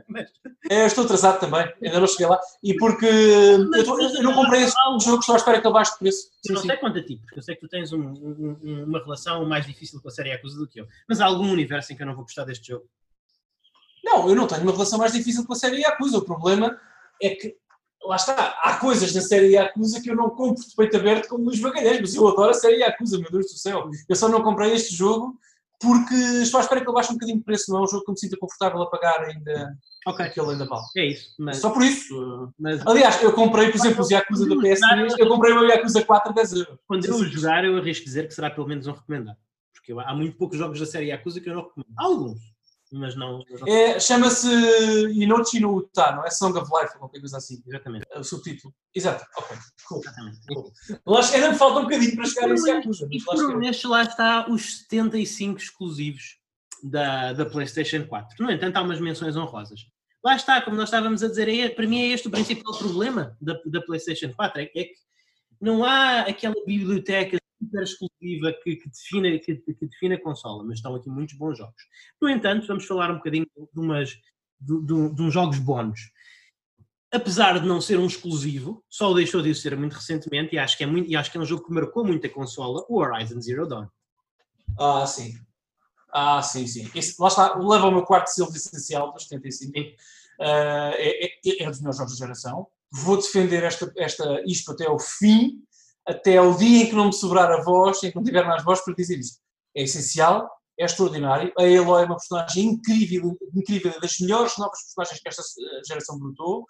Mas... 0.07 0.31
Eu 0.69 0.85
estou 0.85 1.03
atrasado 1.03 1.39
também, 1.39 1.73
ainda 1.83 1.99
não 1.99 2.07
cheguei 2.07 2.27
lá. 2.27 2.39
E 2.63 2.75
porque 2.77 3.05
eu, 3.05 3.83
tô, 3.83 3.99
eu 3.99 4.23
não 4.23 4.33
comprei 4.33 4.63
esse 4.63 4.75
jogo, 5.03 5.19
estou 5.19 5.35
à 5.35 5.37
espera 5.37 5.59
que 5.59 5.67
ele 5.67 5.73
baixe 5.73 5.91
de 5.93 5.99
preço. 5.99 6.29
Eu 6.47 6.55
não 6.55 6.61
sei 6.61 6.77
quanto 6.77 6.99
a 6.99 7.05
ti, 7.05 7.17
porque 7.17 7.39
eu 7.39 7.43
sei 7.43 7.55
que 7.55 7.61
tu 7.61 7.67
tens 7.67 7.91
um, 7.91 8.01
um, 8.01 8.83
uma 8.85 8.99
relação 8.99 9.45
mais 9.45 9.65
difícil 9.65 10.01
com 10.01 10.07
a 10.07 10.11
série 10.11 10.29
Yakuza 10.29 10.57
do 10.57 10.67
que 10.67 10.79
eu. 10.79 10.87
Mas 11.09 11.19
há 11.19 11.25
algum 11.25 11.49
universo 11.51 11.91
em 11.91 11.95
que 11.97 12.03
eu 12.03 12.07
não 12.07 12.15
vou 12.15 12.23
gostar 12.23 12.45
deste 12.45 12.67
jogo? 12.67 12.87
Não, 14.07 14.29
eu 14.29 14.35
não 14.35 14.47
tenho 14.47 14.63
uma 14.63 14.71
relação 14.71 14.97
mais 14.97 15.11
difícil 15.11 15.45
com 15.45 15.51
a 15.51 15.55
série 15.55 15.81
Yakuza. 15.81 16.19
O 16.19 16.25
problema 16.25 16.79
é 17.21 17.31
que, 17.31 17.55
lá 18.05 18.15
está, 18.15 18.57
há 18.63 18.77
coisas 18.77 19.13
na 19.13 19.21
série 19.21 19.51
Yakuza 19.51 20.01
que 20.01 20.09
eu 20.09 20.15
não 20.15 20.29
compro 20.29 20.63
de 20.63 20.75
peito 20.75 20.95
aberto 20.95 21.27
como 21.27 21.43
Luís 21.43 21.59
Magalhães, 21.59 21.99
mas 21.99 22.15
eu 22.15 22.25
adoro 22.25 22.51
a 22.51 22.53
série 22.53 22.77
Yakuza, 22.77 23.19
meu 23.19 23.29
Deus 23.29 23.47
do 23.47 23.57
céu. 23.57 23.89
Eu 24.07 24.15
só 24.15 24.29
não 24.29 24.41
comprei 24.41 24.73
este 24.73 24.95
jogo 24.95 25.37
porque 25.79 26.15
estou 26.15 26.59
à 26.59 26.63
espera 26.63 26.81
que 26.81 26.87
ele 26.87 26.93
baixe 26.93 27.11
um 27.11 27.15
bocadinho 27.15 27.37
de 27.37 27.43
preço, 27.43 27.71
não 27.71 27.79
é 27.79 27.83
um 27.83 27.87
jogo 27.87 28.05
que 28.05 28.11
me 28.11 28.19
sinta 28.19 28.37
confortável 28.37 28.81
a 28.81 28.89
pagar 28.89 29.25
ainda 29.25 29.77
okay. 30.07 30.25
aquele 30.25 30.51
ainda 30.51 30.65
vale. 30.65 30.85
É 30.95 31.05
isso. 31.05 31.35
Mas... 31.37 31.57
Só 31.57 31.69
por 31.69 31.83
isso. 31.83 32.51
Mas... 32.57 32.85
Aliás, 32.87 33.21
eu 33.21 33.33
comprei, 33.33 33.69
por 33.69 33.77
exemplo, 33.77 34.01
os 34.01 34.09
Yakuza 34.09 34.45
do 34.47 34.55
PS3, 34.55 35.15
eu 35.19 35.27
comprei 35.27 35.51
o 35.51 35.59
meu 35.59 35.69
Yakuza 35.69 36.03
4 36.03 36.31
a 36.31 36.33
10 36.33 36.53
euros. 36.53 36.79
Quando 36.87 37.05
eu 37.05 37.25
jogar, 37.25 37.65
eu 37.65 37.77
arrisco 37.77 38.05
dizer 38.05 38.27
que 38.27 38.33
será 38.33 38.49
pelo 38.49 38.67
menos 38.67 38.87
um 38.87 38.93
recomendado. 38.93 39.37
Porque 39.73 39.91
há 39.91 40.15
muito 40.15 40.37
poucos 40.37 40.57
jogos 40.57 40.79
da 40.79 40.85
série 40.85 41.07
Yakuza 41.07 41.41
que 41.41 41.49
eu 41.49 41.55
não 41.55 41.63
recomendo. 41.63 41.93
Alguns 41.97 42.56
mas 42.91 43.15
não. 43.15 43.39
não... 43.39 43.67
É, 43.67 43.99
Chama-se 43.99 44.47
Inochi 45.11 45.59
no 45.59 45.75
Uta, 45.75 46.11
não 46.13 46.25
é 46.25 46.29
Song 46.29 46.57
of 46.57 46.69
Life, 46.73 46.93
ou 46.93 46.99
qualquer 46.99 47.19
coisa 47.19 47.37
assim. 47.37 47.61
Exatamente. 47.65 48.05
É 48.11 48.19
o 48.19 48.23
subtítulo. 48.23 48.73
Exato, 48.93 49.25
ok. 49.37 49.57
Cool. 49.87 50.01
Exatamente. 50.01 50.39
Cool. 50.47 51.17
ainda 51.33 51.51
me 51.51 51.57
falta 51.57 51.79
um 51.79 51.83
bocadinho 51.83 52.15
para 52.15 52.25
chegar 52.25 52.49
a 52.49 52.53
esse 52.53 52.69
Yakuza. 52.69 53.07
E 53.11 53.23
por 53.23 53.57
neste 53.57 53.87
lá 53.87 54.03
está 54.03 54.49
os 54.49 54.79
75 54.79 55.59
exclusivos 55.59 56.37
da, 56.83 57.33
da 57.33 57.45
PlayStation 57.45 58.05
4. 58.05 58.43
No 58.43 58.51
entanto, 58.51 58.77
há 58.77 58.81
umas 58.81 58.99
menções 58.99 59.35
honrosas. 59.35 59.81
Lá 60.23 60.35
está, 60.35 60.61
como 60.61 60.75
nós 60.75 60.89
estávamos 60.89 61.23
a 61.23 61.27
dizer, 61.27 61.47
é, 61.47 61.69
para 61.69 61.87
mim 61.87 62.01
é 62.01 62.07
este 62.07 62.27
o 62.27 62.31
principal 62.31 62.77
problema 62.77 63.37
da, 63.39 63.53
da 63.65 63.81
PlayStation 63.81 64.33
4, 64.33 64.61
é, 64.61 64.63
é 64.75 64.83
que 64.83 64.95
não 65.59 65.83
há 65.83 66.21
aquela 66.21 66.55
biblioteca 66.65 67.37
super 67.59 67.83
exclusiva 67.83 68.53
que, 68.63 68.75
que, 68.75 68.89
define, 68.89 69.39
que, 69.39 69.55
que 69.55 69.85
define 69.85 70.15
a 70.15 70.21
consola, 70.21 70.63
mas 70.63 70.77
estão 70.77 70.95
aqui 70.95 71.09
muitos 71.09 71.35
bons 71.35 71.57
jogos. 71.57 71.83
No 72.21 72.29
entanto, 72.29 72.67
vamos 72.67 72.85
falar 72.85 73.11
um 73.11 73.17
bocadinho 73.17 73.47
de, 73.73 73.79
umas, 73.79 74.09
de, 74.59 74.81
de, 74.81 75.15
de 75.15 75.21
uns 75.21 75.33
jogos 75.33 75.59
bónus. 75.59 76.11
Apesar 77.11 77.59
de 77.59 77.67
não 77.67 77.79
ser 77.79 77.97
um 77.97 78.05
exclusivo, 78.05 78.83
só 78.89 79.11
o 79.11 79.15
deixou 79.15 79.41
de 79.41 79.55
ser 79.55 79.77
muito 79.77 79.93
recentemente 79.93 80.55
e 80.55 80.59
acho 80.59 80.77
que 80.77 80.83
é, 80.83 80.87
muito, 80.87 81.09
e 81.09 81.15
acho 81.15 81.31
que 81.31 81.37
é 81.37 81.41
um 81.41 81.45
jogo 81.45 81.65
que 81.65 81.73
marcou 81.73 82.05
muito 82.05 82.27
a 82.27 82.29
consola, 82.29 82.85
o 82.89 82.99
Horizon 82.99 83.41
Zero 83.41 83.67
Dawn. 83.67 83.87
Ah, 84.77 85.05
sim. 85.07 85.33
Ah, 86.11 86.41
sim, 86.41 86.67
sim. 86.67 86.89
Esse, 86.93 87.15
lá 87.19 87.27
está, 87.27 87.55
leva 87.55 87.85
ao 87.85 87.91
meu 87.91 88.03
quarto 88.03 88.27
selo 88.27 88.49
essencial 88.49 89.13
dos 89.13 89.27
75. 89.27 89.79
Uh, 89.79 90.93
é, 90.95 91.25
é, 91.25 91.63
é 91.63 91.69
dos 91.69 91.81
meus 91.81 91.97
jogos 91.97 92.13
de 92.13 92.19
geração. 92.19 92.67
Vou 92.91 93.17
defender 93.17 93.63
esta, 93.63 93.91
esta, 93.97 94.41
isto 94.45 94.71
até 94.71 94.85
ao 94.85 94.99
fim, 94.99 95.61
até 96.07 96.37
ao 96.37 96.55
dia 96.55 96.83
em 96.83 96.89
que 96.89 96.95
não 96.95 97.07
me 97.07 97.13
sobrar 97.13 97.51
a 97.51 97.61
voz, 97.61 98.01
em 98.03 98.09
que 98.09 98.15
não 98.15 98.23
tiver 98.23 98.45
mais 98.45 98.63
voz 98.63 98.81
para 98.81 98.93
dizer 98.93 99.19
isto. 99.19 99.39
É 99.75 99.83
essencial, 99.83 100.49
é 100.79 100.85
extraordinário. 100.85 101.51
A 101.57 101.63
Eloy 101.63 102.03
é 102.03 102.05
uma 102.05 102.15
personagem 102.15 102.65
incrível, 102.65 103.37
incrível, 103.53 103.99
das 103.99 104.17
melhores 104.19 104.57
novas 104.57 104.79
personagens 104.83 105.19
que 105.19 105.27
esta 105.27 105.41
eh, 105.41 105.81
geração 105.85 106.17
brotou. 106.17 106.65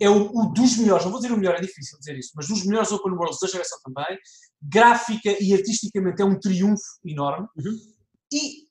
É 0.00 0.08
o, 0.08 0.34
o, 0.34 0.52
dos 0.52 0.78
melhores, 0.78 1.04
não 1.04 1.12
vou 1.12 1.20
dizer 1.20 1.32
o 1.32 1.36
melhor, 1.36 1.54
é 1.54 1.60
difícil 1.60 1.98
dizer 1.98 2.18
isso, 2.18 2.30
mas 2.34 2.48
dos 2.48 2.64
melhores 2.64 2.90
open 2.90 3.12
worlds 3.12 3.38
da 3.40 3.46
geração 3.46 3.78
também. 3.84 4.18
Gráfica 4.60 5.36
e 5.38 5.52
artisticamente 5.52 6.22
é 6.22 6.24
um 6.24 6.40
triunfo 6.40 6.82
enorme. 7.04 7.46
Uhum. 7.56 7.78
E, 8.32 8.68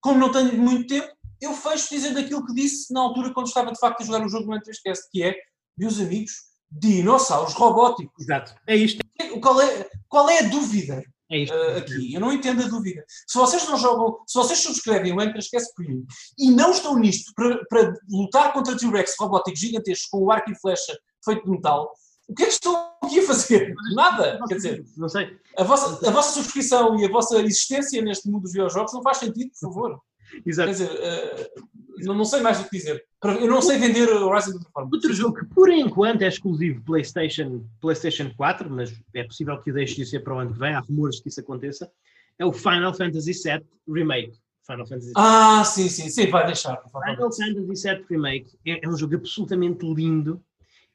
como 0.00 0.18
não 0.18 0.32
tenho 0.32 0.56
muito 0.56 0.86
tempo, 0.86 1.08
eu 1.40 1.52
fecho 1.52 1.88
dizendo 1.90 2.18
aquilo 2.18 2.44
que 2.44 2.54
disse 2.54 2.92
na 2.92 3.00
altura 3.00 3.32
quando 3.32 3.46
estava 3.46 3.70
de 3.70 3.78
facto 3.78 4.00
a 4.00 4.04
jogar 4.04 4.24
o 4.24 4.28
jogo 4.28 4.46
no 4.46 4.58
N3Cast, 4.58 5.02
que 5.12 5.22
é, 5.22 5.36
meus 5.76 6.00
amigos, 6.00 6.32
dinossauros 6.70 7.54
robóticos. 7.54 8.14
Exato. 8.20 8.54
É 8.66 8.76
isto. 8.76 9.04
Qual 9.40 9.60
é, 9.60 9.90
qual 10.08 10.28
é 10.30 10.40
a 10.40 10.48
dúvida 10.48 11.02
é 11.30 11.38
isto. 11.38 11.54
Uh, 11.54 11.76
aqui? 11.76 12.14
Eu 12.14 12.20
não 12.20 12.32
entendo 12.32 12.62
a 12.62 12.68
dúvida. 12.68 13.04
Se 13.26 13.38
vocês 13.38 13.66
não 13.68 13.76
jogam, 13.76 14.18
se 14.26 14.38
vocês 14.38 14.58
subscrevem 14.60 15.12
o 15.12 15.20
Enter 15.20 15.38
Esquece 15.38 15.74
Premium 15.74 16.06
e 16.38 16.50
não 16.50 16.70
estão 16.70 16.98
nisto 16.98 17.32
para, 17.34 17.62
para 17.66 17.94
lutar 18.08 18.52
contra 18.52 18.76
T-Rex 18.76 19.14
robóticos 19.18 19.60
gigantescos 19.60 20.08
com 20.08 20.18
o 20.18 20.30
arco 20.30 20.50
e 20.50 20.58
flecha 20.58 20.98
feito 21.24 21.44
de 21.44 21.50
metal, 21.50 21.92
o 22.28 22.34
que 22.34 22.42
é 22.42 22.46
que 22.46 22.52
estão 22.52 22.92
aqui 23.02 23.20
a 23.20 23.26
fazer? 23.26 23.74
Nada. 23.94 24.38
Quer 24.48 24.54
dizer, 24.54 24.84
não 24.96 25.08
sei. 25.08 25.36
A 25.56 25.64
vossa, 25.64 26.08
a 26.08 26.10
vossa 26.10 26.32
subscrição 26.32 26.98
e 26.98 27.04
a 27.04 27.08
vossa 27.08 27.38
existência 27.40 28.02
neste 28.02 28.28
mundo 28.30 28.42
dos 28.42 28.52
videojogos 28.52 28.92
não 28.92 29.02
faz 29.02 29.18
sentido, 29.18 29.50
por 29.50 29.68
favor. 29.68 30.00
Exato. 30.44 30.68
Quer 30.68 30.72
dizer, 30.72 30.90
uh, 30.90 32.14
não, 32.14 32.24
sei 32.24 32.40
mais 32.40 32.60
o 32.60 32.64
que 32.64 32.76
dizer. 32.76 33.04
Eu 33.40 33.48
não 33.48 33.60
sei 33.60 33.78
vender 33.78 34.08
o 34.08 34.26
Horizon 34.26 34.50
de 34.50 34.56
outra 34.56 34.70
forma. 34.70 34.90
Outro 34.92 35.12
jogo 35.12 35.34
que 35.38 35.46
por 35.46 35.70
enquanto 35.70 36.22
é 36.22 36.28
exclusivo 36.28 36.82
PlayStation, 36.84 37.64
PlayStation 37.80 38.32
4, 38.36 38.70
mas 38.70 38.94
é 39.14 39.24
possível 39.24 39.60
que 39.60 39.72
deixe 39.72 39.96
de 39.96 40.06
ser 40.06 40.20
para 40.20 40.34
o 40.34 40.38
ano 40.38 40.52
que 40.52 40.58
vem, 40.58 40.74
há 40.74 40.80
rumores 40.80 41.20
que 41.20 41.28
isso 41.28 41.40
aconteça, 41.40 41.90
é 42.38 42.44
o 42.44 42.52
Final 42.52 42.94
Fantasy 42.94 43.32
VII 43.32 43.66
Remake. 43.88 44.38
Final 44.64 44.86
Fantasy 44.86 45.06
VII. 45.06 45.14
Ah, 45.16 45.64
sim, 45.64 45.88
sim, 45.88 46.08
sim, 46.08 46.30
vai 46.30 46.46
deixar. 46.46 46.80
Final 46.82 47.32
Fantasy 47.32 47.88
VII 47.88 48.04
Remake 48.08 48.58
é, 48.66 48.84
é, 48.84 48.88
um 48.88 48.96
jogo 48.96 49.16
absolutamente 49.16 49.84
lindo. 49.84 50.40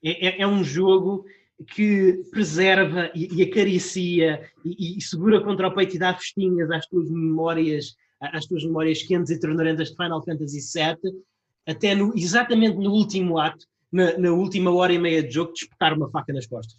É, 0.03 0.27
é, 0.27 0.41
é 0.41 0.47
um 0.47 0.63
jogo 0.63 1.25
que 1.67 2.23
preserva 2.31 3.11
e, 3.15 3.39
e 3.39 3.43
acaricia 3.43 4.49
e, 4.65 4.97
e, 4.97 5.01
segura 5.01 5.41
contra 5.41 5.67
o 5.67 5.73
peito 5.73 5.95
e 5.95 5.99
dá 5.99 6.13
festinhas 6.13 6.69
às 6.71 6.85
tuas 6.87 7.09
memórias 7.09 7.95
às 8.31 8.45
tuas 8.45 8.63
memórias 8.63 9.03
quentes 9.03 9.31
e 9.31 9.39
ternurentas 9.39 9.89
de 9.89 9.95
Final 9.95 10.23
Fantasy 10.23 10.59
VII, 10.59 11.13
até 11.65 11.95
no, 11.95 12.13
exatamente 12.15 12.77
no 12.77 12.91
último 12.91 13.37
ato, 13.37 13.65
na, 13.91 14.17
na, 14.17 14.31
última 14.31 14.71
hora 14.71 14.93
e 14.93 14.99
meia 14.99 15.23
de 15.23 15.31
jogo, 15.31 15.53
disputar 15.53 15.93
uma 15.93 16.09
faca 16.09 16.33
nas 16.33 16.47
costas 16.47 16.77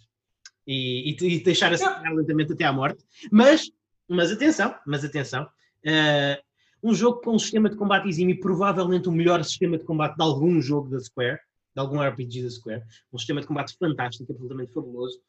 e, 0.67 1.11
e, 1.11 1.35
e 1.35 1.43
deixar 1.43 1.71
a 1.73 1.77
seguir 1.77 2.13
lentamente 2.13 2.53
até 2.53 2.65
à 2.65 2.73
morte. 2.73 3.03
Mas, 3.31 3.71
mas 4.07 4.31
atenção, 4.31 4.75
mas 4.85 5.03
atenção, 5.05 5.43
uh, 5.43 6.43
um 6.83 6.93
jogo 6.93 7.21
com 7.21 7.35
um 7.35 7.39
sistema 7.39 7.69
de 7.69 7.75
combate 7.75 8.07
exímio, 8.07 8.39
provavelmente 8.39 9.07
o 9.07 9.11
melhor 9.11 9.43
sistema 9.43 9.77
de 9.77 9.85
combate 9.85 10.15
de 10.15 10.23
algum 10.23 10.61
jogo 10.61 10.89
da 10.89 10.99
Square, 10.99 11.39
de 11.75 11.81
algum 11.81 12.01
RPG 12.01 12.43
da 12.43 12.49
Square, 12.49 12.83
um 13.13 13.17
sistema 13.17 13.41
de 13.41 13.47
combate 13.47 13.75
fantástico, 13.77 14.31
absolutamente 14.31 14.73
fabuloso, 14.73 15.19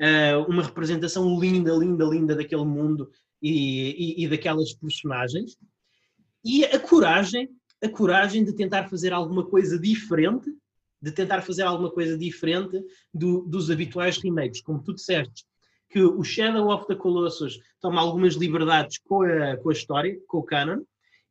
uh, 0.00 0.48
uma 0.48 0.62
representação 0.62 1.38
linda, 1.38 1.72
linda, 1.72 2.04
linda 2.04 2.36
daquele 2.36 2.64
mundo 2.64 3.10
e, 3.42 4.20
e, 4.20 4.24
e 4.24 4.28
daquelas 4.28 4.72
personagens, 4.74 5.56
e 6.44 6.64
a 6.64 6.78
coragem, 6.78 7.48
a 7.82 7.88
coragem 7.88 8.44
de 8.44 8.54
tentar 8.54 8.88
fazer 8.88 9.12
alguma 9.12 9.44
coisa 9.44 9.78
diferente, 9.78 10.50
de 11.00 11.12
tentar 11.12 11.42
fazer 11.42 11.62
alguma 11.62 11.90
coisa 11.90 12.16
diferente 12.16 12.82
do, 13.12 13.42
dos 13.42 13.70
habituais 13.70 14.18
remakes, 14.18 14.60
como 14.60 14.82
tu 14.82 14.94
disseste, 14.94 15.44
que 15.88 16.02
o 16.02 16.22
Shadow 16.22 16.68
of 16.68 16.86
the 16.86 16.94
Colossus 16.94 17.58
toma 17.80 18.00
algumas 18.00 18.34
liberdades 18.34 18.98
com 18.98 19.22
a, 19.22 19.56
com 19.56 19.70
a 19.70 19.72
história, 19.72 20.18
com 20.26 20.38
o 20.38 20.42
canon, 20.42 20.82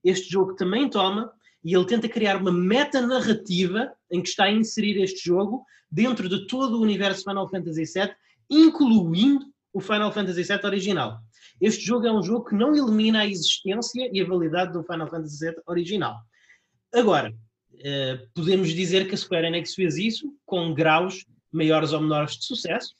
este 0.03 0.29
jogo 0.29 0.55
também 0.55 0.89
toma, 0.89 1.31
e 1.63 1.75
ele 1.75 1.85
tenta 1.85 2.07
criar 2.07 2.37
uma 2.37 2.51
meta-narrativa 2.51 3.91
em 4.11 4.21
que 4.21 4.29
está 4.29 4.45
a 4.45 4.51
inserir 4.51 5.01
este 5.01 5.25
jogo 5.25 5.65
dentro 5.91 6.29
de 6.29 6.47
todo 6.47 6.77
o 6.77 6.81
universo 6.81 7.23
Final 7.23 7.49
Fantasy 7.49 7.83
VII, 7.83 8.11
incluindo 8.49 9.45
o 9.73 9.79
Final 9.79 10.11
Fantasy 10.11 10.43
VII 10.43 10.59
original. 10.63 11.19
Este 11.61 11.85
jogo 11.85 12.07
é 12.07 12.11
um 12.11 12.23
jogo 12.23 12.45
que 12.45 12.55
não 12.55 12.75
elimina 12.75 13.21
a 13.21 13.27
existência 13.27 14.09
e 14.11 14.21
a 14.21 14.25
validade 14.25 14.73
do 14.73 14.83
Final 14.83 15.07
Fantasy 15.07 15.45
VII 15.45 15.55
original. 15.67 16.17
Agora, 16.93 17.33
eh, 17.83 18.19
podemos 18.33 18.69
dizer 18.69 19.07
que 19.07 19.15
a 19.15 19.17
Square 19.17 19.47
Enix 19.47 19.75
fez 19.75 19.97
isso 19.97 20.33
com 20.45 20.73
graus 20.73 21.25
maiores 21.51 21.93
ou 21.93 22.01
menores 22.01 22.37
de 22.37 22.45
sucesso. 22.45 22.93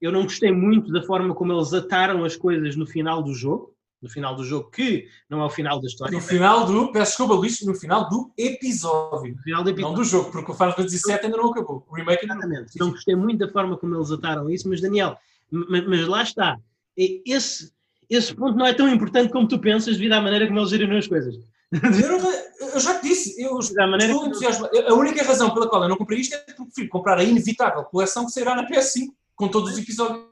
Eu 0.00 0.12
não 0.12 0.24
gostei 0.24 0.52
muito 0.52 0.92
da 0.92 1.02
forma 1.02 1.34
como 1.34 1.52
eles 1.52 1.72
ataram 1.72 2.24
as 2.24 2.36
coisas 2.36 2.76
no 2.76 2.86
final 2.86 3.22
do 3.22 3.34
jogo, 3.34 3.74
no 4.00 4.08
final 4.08 4.34
do 4.34 4.44
jogo, 4.44 4.68
que 4.70 5.06
não 5.30 5.40
é 5.40 5.44
o 5.44 5.50
final 5.50 5.80
da 5.80 5.86
história. 5.86 6.12
No 6.12 6.20
final 6.20 6.66
do, 6.66 6.90
peço 6.90 7.12
desculpa, 7.12 7.34
Luís, 7.34 7.64
no 7.64 7.74
final 7.74 8.08
do 8.08 8.32
episódio. 8.36 9.34
No 9.36 9.42
final 9.42 9.62
do 9.62 9.70
episódio. 9.70 9.96
Não 9.96 10.02
do 10.02 10.04
jogo, 10.04 10.30
porque 10.32 10.50
o 10.50 10.54
Final 10.54 10.74
Fantasy 10.74 11.00
VII 11.06 11.20
ainda 11.22 11.36
não 11.36 11.50
acabou. 11.50 11.86
O 11.88 11.94
remake 11.94 12.22
ainda 12.22 12.34
Exatamente. 12.34 12.78
Não 12.78 12.90
gostei 12.90 13.14
muito 13.14 13.38
da 13.38 13.52
forma 13.52 13.76
como 13.76 13.94
eles 13.94 14.10
ataram 14.10 14.50
isso, 14.50 14.68
mas 14.68 14.80
Daniel, 14.80 15.16
mas, 15.50 15.86
mas 15.86 16.08
lá 16.08 16.22
está 16.22 16.58
esse, 16.96 17.72
esse 18.08 18.34
ponto 18.34 18.56
não 18.56 18.66
é 18.66 18.74
tão 18.74 18.88
importante 18.88 19.32
como 19.32 19.48
tu 19.48 19.58
pensas 19.58 19.96
devido 19.96 20.12
à 20.12 20.20
maneira 20.20 20.46
como 20.46 20.58
eles 20.58 20.70
geram 20.70 20.96
as 20.96 21.06
coisas. 21.06 21.34
Eu, 21.72 22.68
eu, 22.74 22.80
já 22.80 22.98
te 22.98 23.08
disse, 23.08 23.42
eu 23.42 23.58
estou 23.58 24.26
entusiasmado. 24.26 24.78
A 24.86 24.94
única 24.94 25.24
razão 25.24 25.54
pela 25.54 25.68
qual 25.68 25.82
eu 25.82 25.88
não 25.88 25.96
comprei 25.96 26.20
isto 26.20 26.34
é 26.34 26.38
porque 26.38 26.64
prefiro 26.64 26.88
comprar 26.90 27.18
a 27.18 27.24
inevitável 27.24 27.82
coleção 27.84 28.26
que 28.26 28.32
sairá 28.32 28.54
na 28.54 28.68
PS5 28.68 29.08
com 29.34 29.48
todos 29.48 29.72
os 29.72 29.78
episódios. 29.78 30.26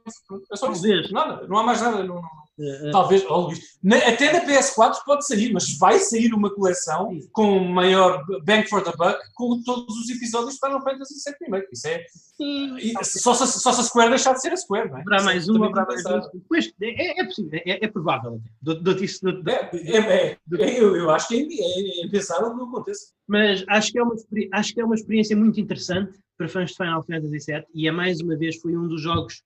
É 0.53 0.57
só 0.57 0.71
isso. 0.71 1.13
Nada, 1.13 1.47
não 1.49 1.57
há 1.57 1.63
mais 1.63 1.81
nada. 1.81 2.05
Não, 2.05 2.17
não. 2.17 2.40
É, 2.61 2.89
é. 2.89 2.91
Talvez, 2.91 3.25
oh, 3.29 3.47
Luís, 3.47 3.79
na, 3.83 3.97
até 3.97 4.33
na 4.33 4.45
PS4 4.45 4.97
pode 5.07 5.27
sair, 5.27 5.51
mas 5.53 5.79
vai 5.79 5.99
sair 5.99 6.35
uma 6.35 6.51
coleção 6.51 7.19
com 7.33 7.59
maior 7.61 8.23
bang 8.45 8.69
for 8.69 8.83
the 8.83 8.93
buck 8.93 9.19
com 9.35 9.63
todos 9.63 9.97
os 9.97 10.11
episódios 10.11 10.55
de 10.55 10.61
Final 10.61 10.83
Fantasy 10.83 11.15
VII 11.15 11.37
Remake. 11.41 11.69
Isso 11.73 11.89
é. 11.89 12.05
E, 12.41 12.93
só, 13.03 13.33
se, 13.35 13.61
só 13.61 13.73
se 13.73 13.81
a 13.81 13.85
Square 13.85 14.11
deixar 14.11 14.35
de 14.35 14.43
ser 14.43 14.53
a 14.53 14.57
Square, 14.57 14.91
não 14.91 14.99
é? 14.99 15.01
Haverá 15.01 15.23
mais 15.23 15.49
uma, 15.49 15.67
haverá 15.67 15.87
mais 15.87 16.05
uma. 16.05 16.31
Pois, 16.49 16.71
é, 16.83 17.21
é 17.21 17.25
possível, 17.25 17.61
é, 17.65 17.85
é 17.85 17.89
provável. 17.89 18.41
Do, 18.61 18.75
do, 18.75 18.95
do, 18.95 19.43
do, 19.43 19.51
é, 19.51 19.71
é, 19.75 20.39
é, 20.59 20.81
eu, 20.81 20.97
eu 20.97 21.11
acho 21.11 21.29
que 21.29 21.59
é, 21.61 22.07
é 22.07 22.09
pensável 22.11 22.51
que 22.51 22.57
não 22.59 22.69
aconteça. 22.69 23.13
Mas 23.27 23.65
acho 23.69 23.93
que, 23.93 23.99
é 23.99 24.03
uma, 24.03 24.15
acho 24.53 24.75
que 24.75 24.81
é 24.81 24.85
uma 24.85 24.95
experiência 24.95 25.37
muito 25.37 25.61
interessante 25.61 26.19
para 26.37 26.49
fãs 26.49 26.71
de 26.71 26.77
Final 26.77 27.03
Fantasy 27.03 27.53
VII 27.53 27.65
e 27.75 27.89
é 27.89 27.93
mais 27.93 28.21
uma 28.21 28.37
vez 28.37 28.57
foi 28.57 28.77
um 28.77 28.89
dos 28.89 29.01
jogos 29.01 29.43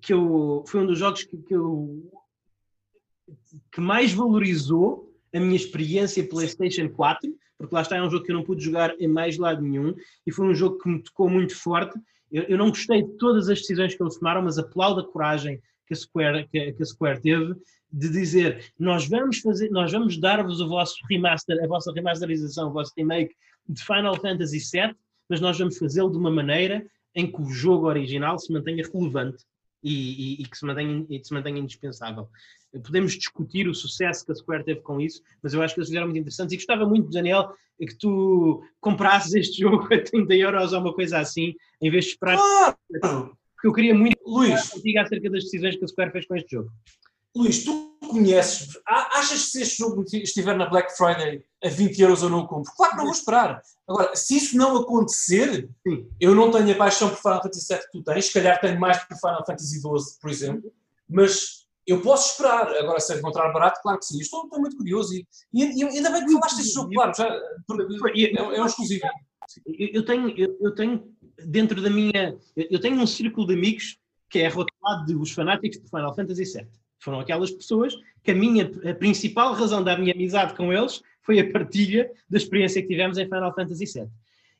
que 0.00 0.12
eu 0.12 0.62
foi 0.66 0.80
um 0.80 0.86
dos 0.86 0.98
jogos 0.98 1.24
que, 1.24 1.36
que 1.38 1.54
eu 1.54 2.10
que 3.72 3.80
mais 3.80 4.12
valorizou 4.12 5.12
a 5.34 5.40
minha 5.40 5.56
experiência 5.56 6.26
PlayStation 6.26 6.88
4, 6.88 7.32
porque 7.58 7.74
lá 7.74 7.82
está, 7.82 7.96
é 7.96 8.02
um 8.02 8.10
jogo 8.10 8.24
que 8.24 8.32
eu 8.32 8.36
não 8.36 8.44
pude 8.44 8.64
jogar 8.64 8.94
em 9.00 9.08
mais 9.08 9.36
lado 9.36 9.62
nenhum, 9.62 9.94
e 10.26 10.32
foi 10.32 10.46
um 10.46 10.54
jogo 10.54 10.78
que 10.78 10.88
me 10.88 11.02
tocou 11.02 11.28
muito 11.28 11.56
forte. 11.56 11.98
Eu, 12.30 12.44
eu 12.44 12.58
não 12.58 12.68
gostei 12.68 13.02
de 13.02 13.16
todas 13.16 13.48
as 13.48 13.60
decisões 13.60 13.94
que 13.94 14.02
eles 14.02 14.16
tomaram, 14.16 14.42
mas 14.42 14.58
aplaudo 14.58 15.00
a 15.00 15.08
coragem 15.08 15.60
que 15.86 15.94
a 15.94 15.96
Square, 15.96 16.48
que, 16.48 16.72
que 16.72 16.82
a 16.82 16.86
Square 16.86 17.20
teve 17.20 17.54
de 17.92 18.08
dizer 18.08 18.72
nós 18.78 19.06
vamos 19.06 19.38
fazer, 19.38 19.70
nós 19.70 19.92
vamos 19.92 20.18
dar-vos 20.18 20.60
o 20.60 20.68
vosso 20.68 20.96
remaster, 21.08 21.62
a 21.62 21.66
vossa 21.66 21.92
remasterização, 21.92 22.68
o 22.68 22.72
vosso 22.72 22.92
remake 22.96 23.34
de 23.68 23.84
Final 23.84 24.18
Fantasy 24.20 24.58
VII, 24.58 24.94
mas 25.28 25.40
nós 25.40 25.58
vamos 25.58 25.78
fazê-lo 25.78 26.10
de 26.10 26.18
uma 26.18 26.30
maneira 26.30 26.84
em 27.14 27.30
que 27.30 27.40
o 27.40 27.50
jogo 27.50 27.86
original 27.86 28.38
se 28.38 28.52
mantenha 28.52 28.82
relevante 28.92 29.44
e, 29.84 30.40
e, 30.40 30.42
e 30.42 30.46
que 30.46 30.56
se 30.56 30.64
mantenha, 30.64 31.06
e 31.10 31.22
se 31.22 31.32
mantenha 31.32 31.58
indispensável. 31.58 32.28
Podemos 32.82 33.12
discutir 33.12 33.68
o 33.68 33.74
sucesso 33.74 34.24
que 34.24 34.32
a 34.32 34.34
Square 34.34 34.64
teve 34.64 34.80
com 34.80 35.00
isso, 35.00 35.22
mas 35.42 35.52
eu 35.52 35.62
acho 35.62 35.74
que 35.74 35.80
eles 35.80 35.88
fizeram 35.88 36.06
muito 36.06 36.18
interessantes 36.18 36.54
e 36.54 36.56
gostava 36.56 36.86
muito, 36.86 37.10
Daniel, 37.10 37.52
que 37.78 37.94
tu 37.96 38.62
comprasses 38.80 39.34
este 39.34 39.60
jogo 39.62 39.92
a 39.92 40.02
30 40.02 40.34
euros 40.34 40.72
ou 40.72 40.80
uma 40.80 40.94
coisa 40.94 41.18
assim, 41.18 41.54
em 41.80 41.90
vez 41.90 42.06
de 42.06 42.10
esperar. 42.12 42.38
Claro. 43.00 43.36
Porque 43.54 43.68
eu 43.68 43.72
queria 43.72 43.94
muito 43.94 44.16
Luís, 44.26 44.70
contigo 44.70 44.98
acerca 44.98 45.30
das 45.30 45.44
decisões 45.44 45.76
que 45.76 45.84
a 45.84 45.88
Square 45.88 46.12
fez 46.12 46.26
com 46.26 46.34
este 46.34 46.50
jogo. 46.50 46.70
Luís, 47.36 47.64
tu 47.64 47.93
conheces, 48.14 48.78
achas 48.86 49.44
que 49.44 49.50
se 49.50 49.62
este 49.62 49.78
jogo 49.78 50.04
estiver 50.12 50.56
na 50.56 50.66
Black 50.66 50.96
Friday 50.96 51.44
a 51.62 51.68
20 51.68 52.00
euros 52.00 52.22
eu 52.22 52.30
não 52.30 52.40
o 52.40 52.46
compro? 52.46 52.72
Claro 52.76 52.92
que 52.92 52.96
não 52.98 53.04
vou 53.04 53.12
esperar. 53.12 53.62
Agora, 53.88 54.14
se 54.14 54.36
isso 54.36 54.56
não 54.56 54.76
acontecer, 54.76 55.68
Sim. 55.86 56.08
eu 56.20 56.34
não 56.34 56.50
tenho 56.50 56.72
a 56.72 56.74
paixão 56.76 57.08
por 57.08 57.18
Final 57.18 57.42
Fantasy 57.42 57.74
VII 57.74 57.82
que 57.82 57.92
tu 57.92 58.02
tens, 58.02 58.26
se 58.26 58.32
calhar 58.32 58.60
tenho 58.60 58.78
mais 58.78 59.02
por 59.04 59.16
Final 59.16 59.44
Fantasy 59.44 59.80
XII, 59.80 60.20
por 60.20 60.30
exemplo, 60.30 60.72
mas 61.08 61.64
eu 61.86 62.00
posso 62.00 62.30
esperar. 62.30 62.68
Agora, 62.76 63.00
se 63.00 63.14
encontrar 63.14 63.52
barato, 63.52 63.80
claro 63.82 63.98
que 63.98 64.06
sim. 64.06 64.20
estou, 64.20 64.44
estou 64.44 64.60
muito 64.60 64.76
curioso 64.76 65.14
e, 65.14 65.26
e, 65.52 65.80
e, 65.80 65.84
ainda 65.84 66.10
bem 66.10 66.24
que 66.24 66.32
falaste 66.32 66.56
deste 66.56 66.74
jogo, 66.74 66.90
claro, 66.92 67.12
já, 67.16 67.26
é, 67.26 68.56
é 68.56 68.62
um 68.62 68.66
exclusivo. 68.66 69.02
Eu 69.66 70.04
tenho, 70.04 70.30
eu, 70.38 70.56
eu 70.60 70.74
tenho 70.74 71.14
dentro 71.46 71.82
da 71.82 71.90
minha. 71.90 72.38
Eu 72.56 72.80
tenho 72.80 73.00
um 73.00 73.06
círculo 73.06 73.46
de 73.46 73.54
amigos 73.54 73.98
que 74.30 74.40
é 74.40 74.48
rotulado 74.48 75.06
de 75.06 75.14
os 75.14 75.30
fanáticos 75.30 75.80
de 75.80 75.88
Final 75.88 76.14
Fantasy 76.14 76.44
VII. 76.44 76.68
Foram 77.04 77.20
aquelas 77.20 77.50
pessoas 77.50 77.94
que 78.22 78.30
a 78.30 78.34
minha 78.34 78.64
a 78.90 78.94
principal 78.94 79.52
razão 79.52 79.84
da 79.84 79.96
minha 79.98 80.14
amizade 80.14 80.54
com 80.54 80.72
eles 80.72 81.02
foi 81.20 81.38
a 81.38 81.52
partilha 81.52 82.10
da 82.28 82.38
experiência 82.38 82.80
que 82.80 82.88
tivemos 82.88 83.18
em 83.18 83.26
Final 83.26 83.54
Fantasy 83.54 83.84
VII. 83.84 84.08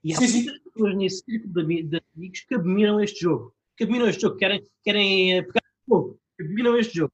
E 0.05 0.13
há 0.13 0.17
sim, 0.17 0.45
muitas 0.45 0.59
pessoas 0.59 0.95
nesse 0.95 1.25
círculo 1.25 1.67
de, 1.67 1.83
de, 1.85 2.03
amigos 2.15 2.41
que 2.41 2.55
abominam 2.55 3.01
este 3.01 3.21
jogo. 3.21 3.55
Que 3.75 3.85
abominam 3.85 4.09
este 4.09 4.21
jogo, 4.21 4.37
querem, 4.37 4.63
querem 4.85 5.43
pegar 5.43 5.63
fogo, 5.89 6.19
que 6.37 6.45
abominam 6.45 6.77
este 6.77 6.99
jogo. 6.99 7.13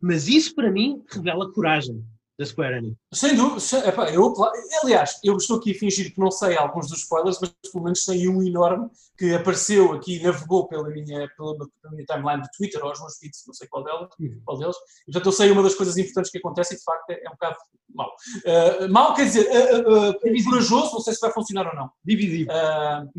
Mas 0.00 0.26
isso, 0.26 0.52
para 0.52 0.68
mim, 0.68 1.00
revela 1.08 1.52
coragem 1.52 2.04
da 2.42 2.46
Square 2.46 2.78
Enix. 2.78 2.96
Sem 3.12 3.36
dúvida. 3.36 3.88
epá, 3.88 4.10
eu, 4.10 4.34
aliás, 4.82 5.18
eu 5.24 5.36
estou 5.36 5.58
aqui 5.58 5.70
a 5.70 5.78
fingir 5.78 6.12
que 6.12 6.20
não 6.20 6.30
sei 6.30 6.56
alguns 6.56 6.88
dos 6.88 7.00
spoilers, 7.00 7.38
mas 7.40 7.52
pelo 7.70 7.84
menos 7.84 8.04
sei 8.04 8.28
um 8.28 8.42
enorme 8.42 8.90
que 9.16 9.34
apareceu 9.34 9.92
aqui, 9.92 10.22
navegou 10.22 10.66
pela 10.66 10.88
minha, 10.88 11.28
pela, 11.36 11.56
pela 11.56 11.92
minha 11.92 12.04
timeline 12.04 12.42
de 12.42 12.48
Twitter 12.56 12.82
ou 12.82 12.90
aos 12.90 13.00
meus 13.00 13.16
feeds, 13.16 13.44
não 13.46 13.54
sei 13.54 13.68
qual, 13.68 13.84
delas, 13.84 14.08
qual 14.44 14.58
deles. 14.58 14.76
E, 15.06 15.12
portanto, 15.12 15.26
eu 15.26 15.32
sei 15.32 15.50
uma 15.50 15.62
das 15.62 15.74
coisas 15.74 15.96
importantes 15.96 16.30
que 16.30 16.38
acontece 16.38 16.74
e 16.74 16.76
de 16.76 16.82
facto 16.82 17.10
é, 17.10 17.24
é 17.24 17.28
um 17.28 17.32
bocado 17.32 17.56
mau. 17.94 18.10
Uh, 18.44 18.88
mau 18.90 19.14
quer 19.14 19.24
dizer, 19.24 19.46
uh, 19.46 20.10
uh, 20.10 20.44
corajoso, 20.44 20.92
não 20.94 21.00
sei 21.00 21.14
se 21.14 21.20
vai 21.20 21.32
funcionar 21.32 21.68
ou 21.68 21.74
não. 21.76 21.90
Divisível. 22.04 22.52
Uh, 22.52 23.10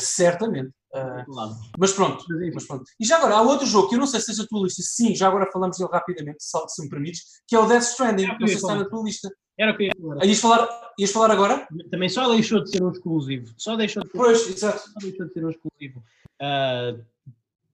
certamente. 0.00 0.72
Uh, 0.94 1.54
mas, 1.78 1.92
pronto, 1.92 2.24
mas 2.54 2.66
pronto. 2.66 2.84
E 2.98 3.04
já 3.04 3.18
agora, 3.18 3.36
há 3.36 3.42
outro 3.42 3.66
jogo 3.66 3.88
que 3.88 3.94
eu 3.94 3.98
não 3.98 4.06
sei 4.06 4.20
se 4.20 4.26
seja 4.26 4.44
a 4.44 4.46
tua 4.46 4.62
lista. 4.62 4.82
Sim, 4.82 5.14
já 5.14 5.28
agora 5.28 5.50
falamos 5.52 5.76
dele 5.76 5.90
rapidamente, 5.92 6.42
se 6.42 6.82
me 6.82 6.88
permites, 6.88 7.42
que 7.46 7.54
é 7.54 7.58
o 7.58 7.66
Death 7.66 7.82
Stranding. 7.82 8.26
Não 8.26 8.46
sei 8.46 8.48
se 8.48 8.54
está 8.54 8.74
na 8.74 8.88
tua 8.88 9.02
lista. 9.02 9.30
Era 9.58 9.72
o 9.72 9.76
que 9.76 9.82
eu 9.82 9.86
ia 9.86 9.92
falar. 10.00 10.24
Ias 10.24 10.40
falar, 10.40 10.92
ias 10.98 11.10
falar 11.10 11.30
agora? 11.30 11.68
Também 11.90 12.08
só 12.08 12.32
deixou 12.32 12.62
de 12.62 12.70
ser 12.70 12.82
um 12.82 12.90
exclusivo. 12.90 13.52
Só 13.58 13.76
deixou 13.76 14.02
de 14.02 14.10
ser, 14.10 14.16
pois, 14.16 14.48
exato. 14.48 14.78
Só 14.78 15.00
deixou 15.00 15.26
de 15.26 15.32
ser 15.32 15.44
um 15.44 15.50
exclusivo 15.50 16.02
uh, 16.40 17.04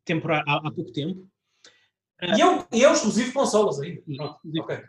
temporário, 0.05 0.45
há, 0.49 0.67
há, 0.67 0.71
pouco 0.73 0.91
tempo. 0.93 1.21
Uh, 2.23 2.37
e, 2.37 2.41
é 2.41 2.47
um, 2.47 2.65
e 2.73 2.85
é 2.85 2.91
um 2.91 2.95
exclusivo 2.95 3.29
de 3.29 3.35
consolas 3.35 3.81
aí. 3.81 4.03
Okay. 4.59 4.85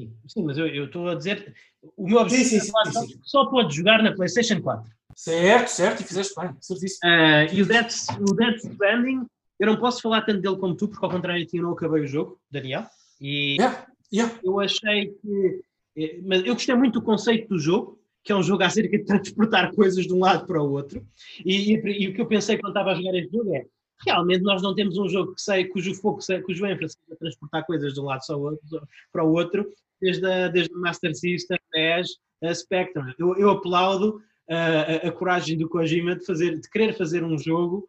Sim, 0.00 0.12
sim, 0.26 0.42
mas 0.44 0.56
eu 0.58 0.84
estou 0.84 1.08
a 1.08 1.14
dizer. 1.14 1.54
O 1.96 2.06
meu 2.06 2.18
objetivo 2.18 2.48
sim, 2.48 2.60
sim, 2.60 3.06
sim, 3.06 3.20
só 3.22 3.46
pode 3.46 3.74
jogar 3.74 4.02
na 4.02 4.12
PlayStation 4.12 4.60
4. 4.60 4.90
Certo, 5.14 5.68
certo, 5.68 6.00
e 6.00 6.04
fizeste 6.04 6.34
bem, 6.40 6.50
certíssimo. 6.60 7.00
Uh, 7.04 7.54
e 7.54 7.62
o 7.62 7.66
Death, 7.66 7.92
o 8.20 8.34
Death 8.34 8.64
Stranding, 8.64 9.26
eu 9.58 9.66
não 9.66 9.76
posso 9.76 10.00
falar 10.00 10.22
tanto 10.22 10.40
dele 10.40 10.56
como 10.56 10.74
tu, 10.74 10.88
porque 10.88 11.04
ao 11.04 11.10
contrário 11.10 11.46
eu 11.52 11.62
não 11.62 11.72
acabei 11.72 12.02
o 12.02 12.06
jogo, 12.06 12.40
Daniel. 12.50 12.86
E 13.20 13.56
yeah, 13.56 13.86
yeah. 14.12 14.38
eu 14.42 14.60
achei 14.60 15.10
que. 15.10 15.62
Eh, 15.96 16.20
mas 16.24 16.44
eu 16.44 16.54
gostei 16.54 16.74
muito 16.74 17.00
do 17.00 17.04
conceito 17.04 17.48
do 17.48 17.58
jogo, 17.58 18.00
que 18.22 18.32
é 18.32 18.36
um 18.36 18.42
jogo 18.42 18.62
acerca 18.62 18.96
de 18.96 19.04
transportar 19.04 19.74
coisas 19.74 20.06
de 20.06 20.12
um 20.14 20.20
lado 20.20 20.46
para 20.46 20.62
o 20.62 20.70
outro. 20.70 21.06
E, 21.44 21.74
e, 21.74 22.04
e 22.04 22.08
o 22.08 22.14
que 22.14 22.20
eu 22.20 22.26
pensei 22.26 22.56
quando 22.58 22.70
estava 22.70 22.92
a 22.92 22.94
jogar 22.94 23.14
este 23.18 23.32
jogo 23.32 23.54
é 23.54 23.66
realmente 24.06 24.42
nós 24.42 24.62
não 24.62 24.74
temos 24.74 24.96
um 24.98 25.08
jogo 25.08 25.34
que 25.34 25.42
sei, 25.42 25.66
cujo 25.66 25.94
foco, 25.94 26.20
cujo 26.44 26.66
ênfase 26.66 26.96
é 27.10 27.14
transportar 27.16 27.66
coisas 27.66 27.92
de 27.92 28.00
um 28.00 28.04
lado 28.04 28.22
para 28.26 29.24
o 29.24 29.32
outro, 29.32 29.70
desde, 30.00 30.26
a, 30.26 30.48
desde 30.48 30.74
Master 30.74 31.14
System, 31.14 31.58
NES, 31.74 32.08
a 32.42 32.54
Spectrum. 32.54 33.12
Eu, 33.18 33.36
eu 33.36 33.50
aplaudo 33.50 34.20
a, 34.48 35.08
a, 35.08 35.12
coragem 35.12 35.56
do 35.56 35.68
Kojima 35.68 36.16
de, 36.16 36.24
fazer, 36.24 36.58
de 36.58 36.68
querer 36.68 36.94
fazer 36.94 37.22
um 37.22 37.38
jogo 37.38 37.88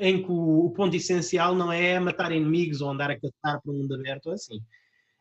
em 0.00 0.22
que 0.22 0.30
o, 0.30 0.66
o, 0.66 0.70
ponto 0.70 0.96
essencial 0.96 1.54
não 1.54 1.70
é 1.70 2.00
matar 2.00 2.32
inimigos 2.32 2.80
ou 2.80 2.90
andar 2.90 3.10
a 3.10 3.16
caçar 3.16 3.60
para 3.62 3.72
um 3.72 3.78
mundo 3.78 3.94
aberto 3.94 4.30
assim. 4.30 4.60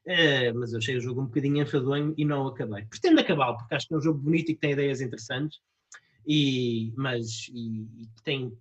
É, 0.05 0.53
mas 0.53 0.71
eu 0.71 0.77
achei 0.77 0.95
o 0.95 1.01
jogo 1.01 1.21
um 1.21 1.25
bocadinho 1.25 1.61
enfadonho 1.61 2.13
e 2.17 2.23
não 2.23 2.47
acabei. 2.47 2.85
Pretendo 2.85 3.19
acabá-lo, 3.19 3.57
porque 3.57 3.75
acho 3.75 3.87
que 3.87 3.93
é 3.93 3.97
um 3.97 4.01
jogo 4.01 4.19
bonito 4.19 4.49
e 4.49 4.55
que 4.55 4.61
tem 4.61 4.71
ideias 4.71 5.01
interessantes, 5.01 5.59
e, 6.25 6.93
mas 6.95 7.49
e, 7.53 7.81
e 7.81 8.07
tem 8.23 8.57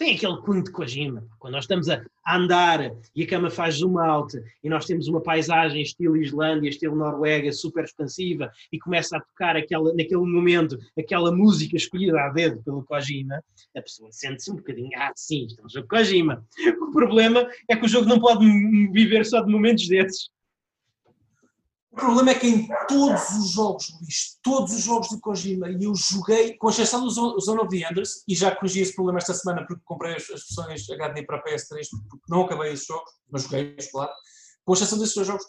tem 0.00 0.14
aquele 0.16 0.38
cunho 0.38 0.64
de 0.64 0.72
Kojima. 0.72 1.22
Quando 1.38 1.52
nós 1.52 1.64
estamos 1.64 1.86
a 1.90 2.02
andar 2.26 2.90
e 3.14 3.22
a 3.22 3.26
cama 3.26 3.50
faz 3.50 3.74
zoom 3.74 3.98
out 3.98 4.34
e 4.64 4.68
nós 4.70 4.86
temos 4.86 5.06
uma 5.08 5.20
paisagem 5.20 5.82
estilo 5.82 6.16
Islândia, 6.16 6.70
estilo 6.70 6.96
Noruega, 6.96 7.52
super 7.52 7.84
expansiva 7.84 8.50
e 8.72 8.78
começa 8.78 9.18
a 9.18 9.20
tocar 9.20 9.58
aquela, 9.58 9.92
naquele 9.92 10.22
momento 10.22 10.78
aquela 10.98 11.30
música 11.30 11.76
escolhida 11.76 12.18
a 12.18 12.30
dedo 12.30 12.62
pelo 12.62 12.82
Kojima, 12.82 13.44
a 13.76 13.82
pessoa 13.82 14.10
sente-se 14.10 14.50
um 14.50 14.56
bocadinho, 14.56 14.88
ah, 14.96 15.12
sim, 15.14 15.44
isto 15.44 15.60
é 15.60 15.68
jogo 15.68 15.88
Kojima. 15.88 16.42
O 16.80 16.92
problema 16.92 17.46
é 17.68 17.76
que 17.76 17.84
o 17.84 17.88
jogo 17.88 18.08
não 18.08 18.18
pode 18.18 18.44
viver 18.90 19.24
só 19.24 19.42
de 19.42 19.52
momentos 19.52 19.86
desses. 19.86 20.30
O 21.92 21.96
problema 21.96 22.30
é 22.30 22.34
que 22.38 22.46
em 22.46 22.68
todos 22.86 23.30
os 23.30 23.50
jogos, 23.50 23.88
Luís, 24.00 24.38
todos 24.42 24.72
os 24.72 24.80
jogos 24.80 25.08
do 25.08 25.20
Kojima, 25.20 25.68
e 25.68 25.84
eu 25.84 25.92
joguei, 25.94 26.56
com 26.56 26.70
exceção 26.70 27.02
do 27.02 27.10
Zone 27.10 27.60
of 27.60 27.68
the 27.68 27.88
Enders, 27.88 28.22
e 28.28 28.34
já 28.34 28.54
corrigi 28.54 28.80
esse 28.80 28.94
problema 28.94 29.18
esta 29.18 29.34
semana 29.34 29.66
porque 29.66 29.82
comprei 29.84 30.14
as, 30.14 30.24
versões 30.24 30.88
HD 30.88 31.24
para 31.24 31.38
a 31.38 31.42
PS3, 31.42 31.88
porque 32.08 32.26
não 32.28 32.42
acabei 32.42 32.72
esses 32.72 32.86
jogos, 32.86 33.10
mas 33.28 33.42
joguei-os, 33.42 33.90
claro. 33.90 34.12
Com 34.64 34.72
exceção 34.72 34.98
desses 34.98 35.16
dois 35.16 35.26
jogos, 35.26 35.44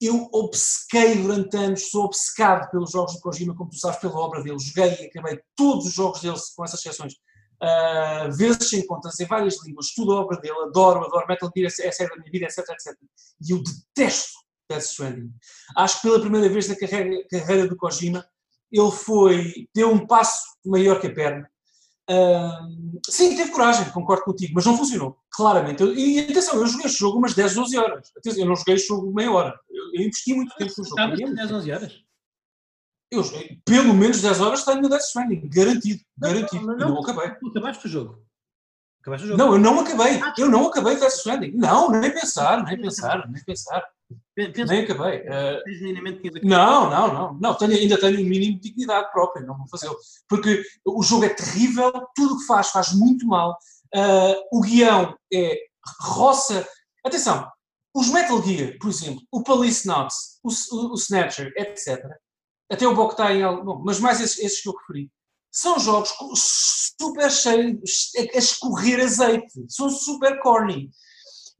eu 0.00 0.28
obcequei 0.32 1.16
durante 1.16 1.56
anos, 1.56 1.90
sou 1.90 2.04
obcecado 2.04 2.70
pelos 2.70 2.92
jogos 2.92 3.14
do 3.14 3.20
Kojima, 3.20 3.56
como 3.56 3.70
tu 3.70 3.76
sabes, 3.76 3.98
pela 3.98 4.14
obra 4.14 4.44
dele. 4.44 4.58
Joguei 4.60 4.94
e 4.94 5.06
acabei 5.06 5.40
todos 5.56 5.86
os 5.86 5.92
jogos 5.92 6.20
dele, 6.20 6.36
com 6.56 6.64
essas 6.64 6.78
exceções, 6.78 7.14
uh, 7.14 8.30
vezes 8.32 8.70
sem 8.70 8.86
contas, 8.86 9.18
em 9.18 9.26
várias 9.26 9.60
línguas, 9.64 9.92
tudo 9.92 10.12
a 10.12 10.20
obra 10.20 10.38
dele, 10.38 10.54
adoro, 10.68 11.04
adoro 11.04 11.26
Metal 11.28 11.50
Gear, 11.54 11.72
é 11.80 11.88
a 11.88 11.92
série 11.92 12.10
da 12.10 12.16
minha 12.16 12.30
vida, 12.30 12.46
etc, 12.46 12.58
etc. 12.60 12.96
E 13.44 13.50
eu 13.50 13.60
detesto 13.60 14.38
Death 14.70 14.84
Stranding. 14.84 15.32
Acho 15.76 15.96
que 15.96 16.08
pela 16.08 16.20
primeira 16.20 16.48
vez 16.48 16.68
na 16.68 16.76
carreira, 16.76 17.26
carreira 17.28 17.66
do 17.66 17.76
Kojima, 17.76 18.24
ele 18.70 18.90
foi, 18.90 19.68
deu 19.74 19.90
um 19.90 20.06
passo 20.06 20.42
maior 20.64 21.00
que 21.00 21.08
a 21.08 21.14
perna. 21.14 21.50
Uh, 22.08 23.00
sim, 23.08 23.36
teve 23.36 23.52
coragem, 23.52 23.88
concordo 23.92 24.24
contigo, 24.24 24.52
mas 24.54 24.64
não 24.64 24.76
funcionou, 24.76 25.16
claramente. 25.30 25.82
Eu, 25.82 25.94
e 25.94 26.20
atenção, 26.20 26.56
eu 26.56 26.66
joguei 26.66 26.86
este 26.86 26.98
jogo 26.98 27.18
umas 27.18 27.34
10, 27.34 27.54
12 27.54 27.78
horas. 27.78 28.10
Atenção, 28.16 28.42
eu 28.42 28.48
não 28.48 28.56
joguei 28.56 28.74
este 28.74 28.88
jogo 28.88 29.12
meia 29.12 29.30
hora. 29.30 29.58
Eu, 29.68 29.84
eu 29.94 30.00
investi 30.02 30.34
muito 30.34 30.54
tempo 30.56 30.72
no 30.76 30.84
jogo. 30.84 31.00
Estavas 31.00 31.34
10, 31.36 31.48
12 31.50 31.72
horas? 31.72 32.04
Eu 33.12 33.24
joguei 33.24 33.60
pelo 33.64 33.92
menos 33.92 34.22
10 34.22 34.40
horas 34.40 34.64
tenho 34.64 34.82
no 34.82 34.88
Death 34.88 35.02
Stranding, 35.02 35.48
garantido, 35.48 36.00
garantido. 36.16 36.66
Não, 36.66 36.76
não, 36.76 36.78
não, 36.78 36.94
não 36.94 37.02
acabei. 37.02 37.30
Tu 37.34 37.48
acabaste 37.48 37.86
o 37.86 37.90
jogo. 37.90 38.24
Acabaste 39.00 39.26
o 39.26 39.28
jogo. 39.28 39.38
Não, 39.38 39.52
eu 39.52 39.58
não 39.58 39.80
acabei. 39.80 40.20
Ah, 40.20 40.34
eu 40.38 40.48
não 40.48 40.66
acabei 40.68 40.96
Death 40.96 41.12
Stranding. 41.14 41.52
Não, 41.52 41.90
nem 41.90 42.10
pensar, 42.12 42.64
nem 42.64 42.80
pensar, 42.80 43.28
nem 43.28 43.44
pensar. 43.44 43.84
Nem 44.36 44.84
acabei. 44.84 45.20
Uh, 45.20 45.60
não, 46.42 46.88
não, 46.88 47.12
não. 47.12 47.38
não 47.40 47.54
tenho, 47.54 47.72
ainda 47.72 47.98
tenho 47.98 48.20
um 48.20 48.24
mínimo 48.24 48.58
de 48.58 48.68
dignidade 48.68 49.10
própria, 49.12 49.44
não 49.44 49.56
vou 49.56 49.68
fazê-lo. 49.68 49.96
Porque 50.28 50.62
o 50.84 51.02
jogo 51.02 51.24
é 51.24 51.28
terrível, 51.28 51.92
tudo 52.14 52.34
o 52.34 52.38
que 52.38 52.46
faz 52.46 52.70
faz 52.70 52.92
muito 52.92 53.26
mal. 53.26 53.58
Uh, 53.94 54.58
o 54.58 54.60
guião 54.60 55.16
é 55.32 55.58
roça. 56.00 56.66
Atenção, 57.04 57.50
os 57.94 58.08
Metal 58.08 58.42
Gear, 58.42 58.78
por 58.78 58.88
exemplo, 58.88 59.22
o 59.30 59.42
Police 59.42 59.86
Notes, 59.86 60.38
o, 60.42 60.48
o, 60.48 60.92
o 60.92 60.94
Snatcher, 60.94 61.52
etc. 61.56 61.98
Até 62.70 62.86
o 62.86 62.94
Boktai 62.94 63.38
em 63.38 63.42
algo. 63.42 63.82
Mas 63.84 63.98
mais 63.98 64.20
esses, 64.20 64.38
esses 64.38 64.62
que 64.62 64.68
eu 64.68 64.76
referi. 64.76 65.10
São 65.52 65.80
jogos 65.80 66.14
super 66.36 67.30
cheios 67.30 68.12
a 68.16 68.38
escorrer 68.38 69.00
azeite. 69.00 69.64
São 69.68 69.90
super 69.90 70.38
corny. 70.40 70.90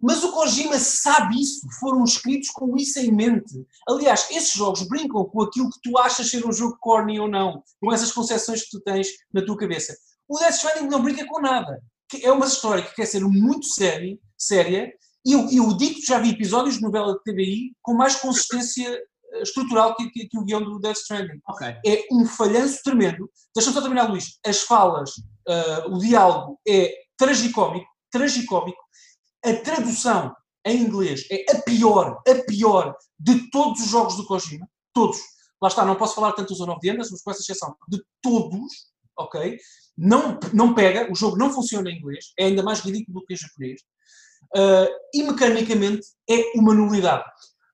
Mas 0.02 0.22
o 0.24 0.32
Kojima 0.32 0.78
sabe 0.78 1.40
isso, 1.40 1.60
foram 1.78 2.04
escritos 2.04 2.50
com 2.50 2.76
isso 2.76 2.98
em 2.98 3.12
mente. 3.12 3.66
Aliás, 3.88 4.26
esses 4.30 4.52
jogos 4.52 4.82
brincam 4.88 5.24
com 5.24 5.42
aquilo 5.42 5.70
que 5.70 5.80
tu 5.82 5.98
achas 5.98 6.30
ser 6.30 6.46
um 6.46 6.52
jogo 6.52 6.76
corny 6.80 7.20
ou 7.20 7.28
não, 7.28 7.62
com 7.80 7.92
essas 7.92 8.12
concepções 8.12 8.62
que 8.62 8.70
tu 8.70 8.80
tens 8.80 9.08
na 9.32 9.44
tua 9.44 9.56
cabeça. 9.56 9.96
O 10.28 10.38
Death 10.38 10.54
Stranding 10.54 10.88
não 10.88 11.02
brinca 11.02 11.26
com 11.26 11.40
nada. 11.40 11.82
É 12.22 12.32
uma 12.32 12.46
história 12.46 12.82
que 12.82 12.94
quer 12.94 13.06
ser 13.06 13.20
muito 13.20 13.66
séria, 13.66 14.18
séria 14.36 14.92
eu, 15.24 15.48
eu 15.50 15.76
digo 15.76 15.96
que 15.96 16.06
já 16.06 16.18
vi 16.18 16.30
episódios 16.30 16.76
de 16.76 16.82
novela 16.82 17.14
de 17.14 17.22
TVI 17.22 17.76
com 17.82 17.94
mais 17.94 18.16
consistência 18.16 18.88
eh, 18.88 19.42
estrutural 19.42 19.94
que, 19.94 20.08
que, 20.10 20.26
que, 20.26 20.38
o 20.38 20.44
guião 20.44 20.62
do 20.62 20.78
Death 20.78 20.96
Stranding. 20.96 21.40
Okay. 21.50 21.76
É 21.86 22.06
um 22.10 22.24
falhanço 22.24 22.82
tremendo. 22.82 23.30
Deixa-me 23.54 23.74
só 23.74 23.80
terminar, 23.80 24.08
Luís. 24.08 24.38
As 24.44 24.62
falas, 24.62 25.10
uh, 25.48 25.94
o 25.94 25.98
diálogo 25.98 26.58
é 26.66 26.92
tragicómico, 27.18 27.86
tragicómico. 28.10 28.80
A 29.44 29.54
tradução 29.54 30.34
em 30.66 30.82
inglês 30.82 31.26
é 31.30 31.52
a 31.52 31.62
pior, 31.62 32.22
a 32.26 32.34
pior 32.46 32.96
de 33.18 33.50
todos 33.50 33.80
os 33.80 33.88
jogos 33.88 34.16
do 34.16 34.26
Kojima. 34.26 34.68
Todos. 34.92 35.18
Lá 35.62 35.68
está, 35.68 35.84
não 35.84 35.96
posso 35.96 36.14
falar 36.14 36.32
tanto 36.32 36.48
dos 36.48 36.58
Zone 36.58 36.72
of 36.72 36.80
the 36.80 36.88
Enders, 36.88 37.10
mas 37.10 37.22
com 37.22 37.30
essa 37.30 37.40
exceção 37.40 37.74
de 37.88 38.02
todos, 38.22 38.90
ok? 39.18 39.58
Não, 39.96 40.38
não 40.52 40.74
pega, 40.74 41.10
o 41.10 41.14
jogo 41.14 41.36
não 41.36 41.52
funciona 41.52 41.90
em 41.90 41.98
inglês, 41.98 42.32
é 42.38 42.46
ainda 42.46 42.62
mais 42.62 42.80
ridículo 42.80 43.20
do 43.20 43.26
que 43.26 43.34
em 43.34 43.36
japonês. 43.36 43.80
Uh, 44.56 44.88
e 45.14 45.22
mecanicamente 45.22 46.06
é 46.28 46.52
uma 46.54 46.74
nulidade. 46.74 47.24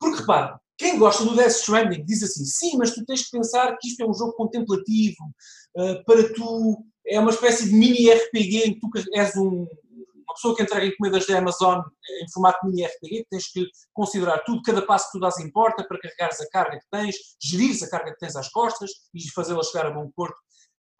Porque 0.00 0.20
repara, 0.20 0.60
quem 0.76 0.98
gosta 0.98 1.24
do 1.24 1.34
Death 1.34 1.52
Stranding 1.52 2.04
diz 2.04 2.22
assim: 2.22 2.44
sim, 2.44 2.76
mas 2.76 2.92
tu 2.92 3.04
tens 3.04 3.24
que 3.24 3.30
pensar 3.30 3.76
que 3.78 3.88
isto 3.88 4.02
é 4.02 4.06
um 4.06 4.12
jogo 4.12 4.32
contemplativo, 4.32 5.24
uh, 5.76 6.04
para 6.04 6.32
tu. 6.34 6.84
É 7.08 7.20
uma 7.20 7.30
espécie 7.30 7.68
de 7.68 7.72
mini 7.72 8.10
RPG 8.10 8.56
em 8.66 8.74
que 8.74 8.80
tu 8.80 8.90
és 9.14 9.36
um, 9.36 9.64
pessoa 10.36 10.54
que 10.54 10.62
entrega 10.62 10.86
encomendas 10.86 11.26
da 11.26 11.38
Amazon 11.38 11.80
em 12.22 12.32
formato 12.32 12.64
mini 12.66 12.86
RPG, 12.86 13.26
tens 13.28 13.50
que 13.50 13.66
considerar 13.92 14.38
tudo, 14.44 14.62
cada 14.62 14.86
passo 14.86 15.06
que 15.06 15.18
tu 15.18 15.20
dás 15.20 15.38
importa 15.40 15.84
para 15.86 15.98
carregares 15.98 16.40
a 16.40 16.48
carga 16.50 16.78
que 16.78 16.86
tens, 16.90 17.16
gerir 17.42 17.76
a 17.82 17.90
carga 17.90 18.12
que 18.12 18.18
tens 18.18 18.36
às 18.36 18.48
costas 18.48 18.90
e 19.14 19.30
fazê-la 19.32 19.62
chegar 19.64 19.86
a 19.86 19.90
bom 19.90 20.10
porto. 20.14 20.36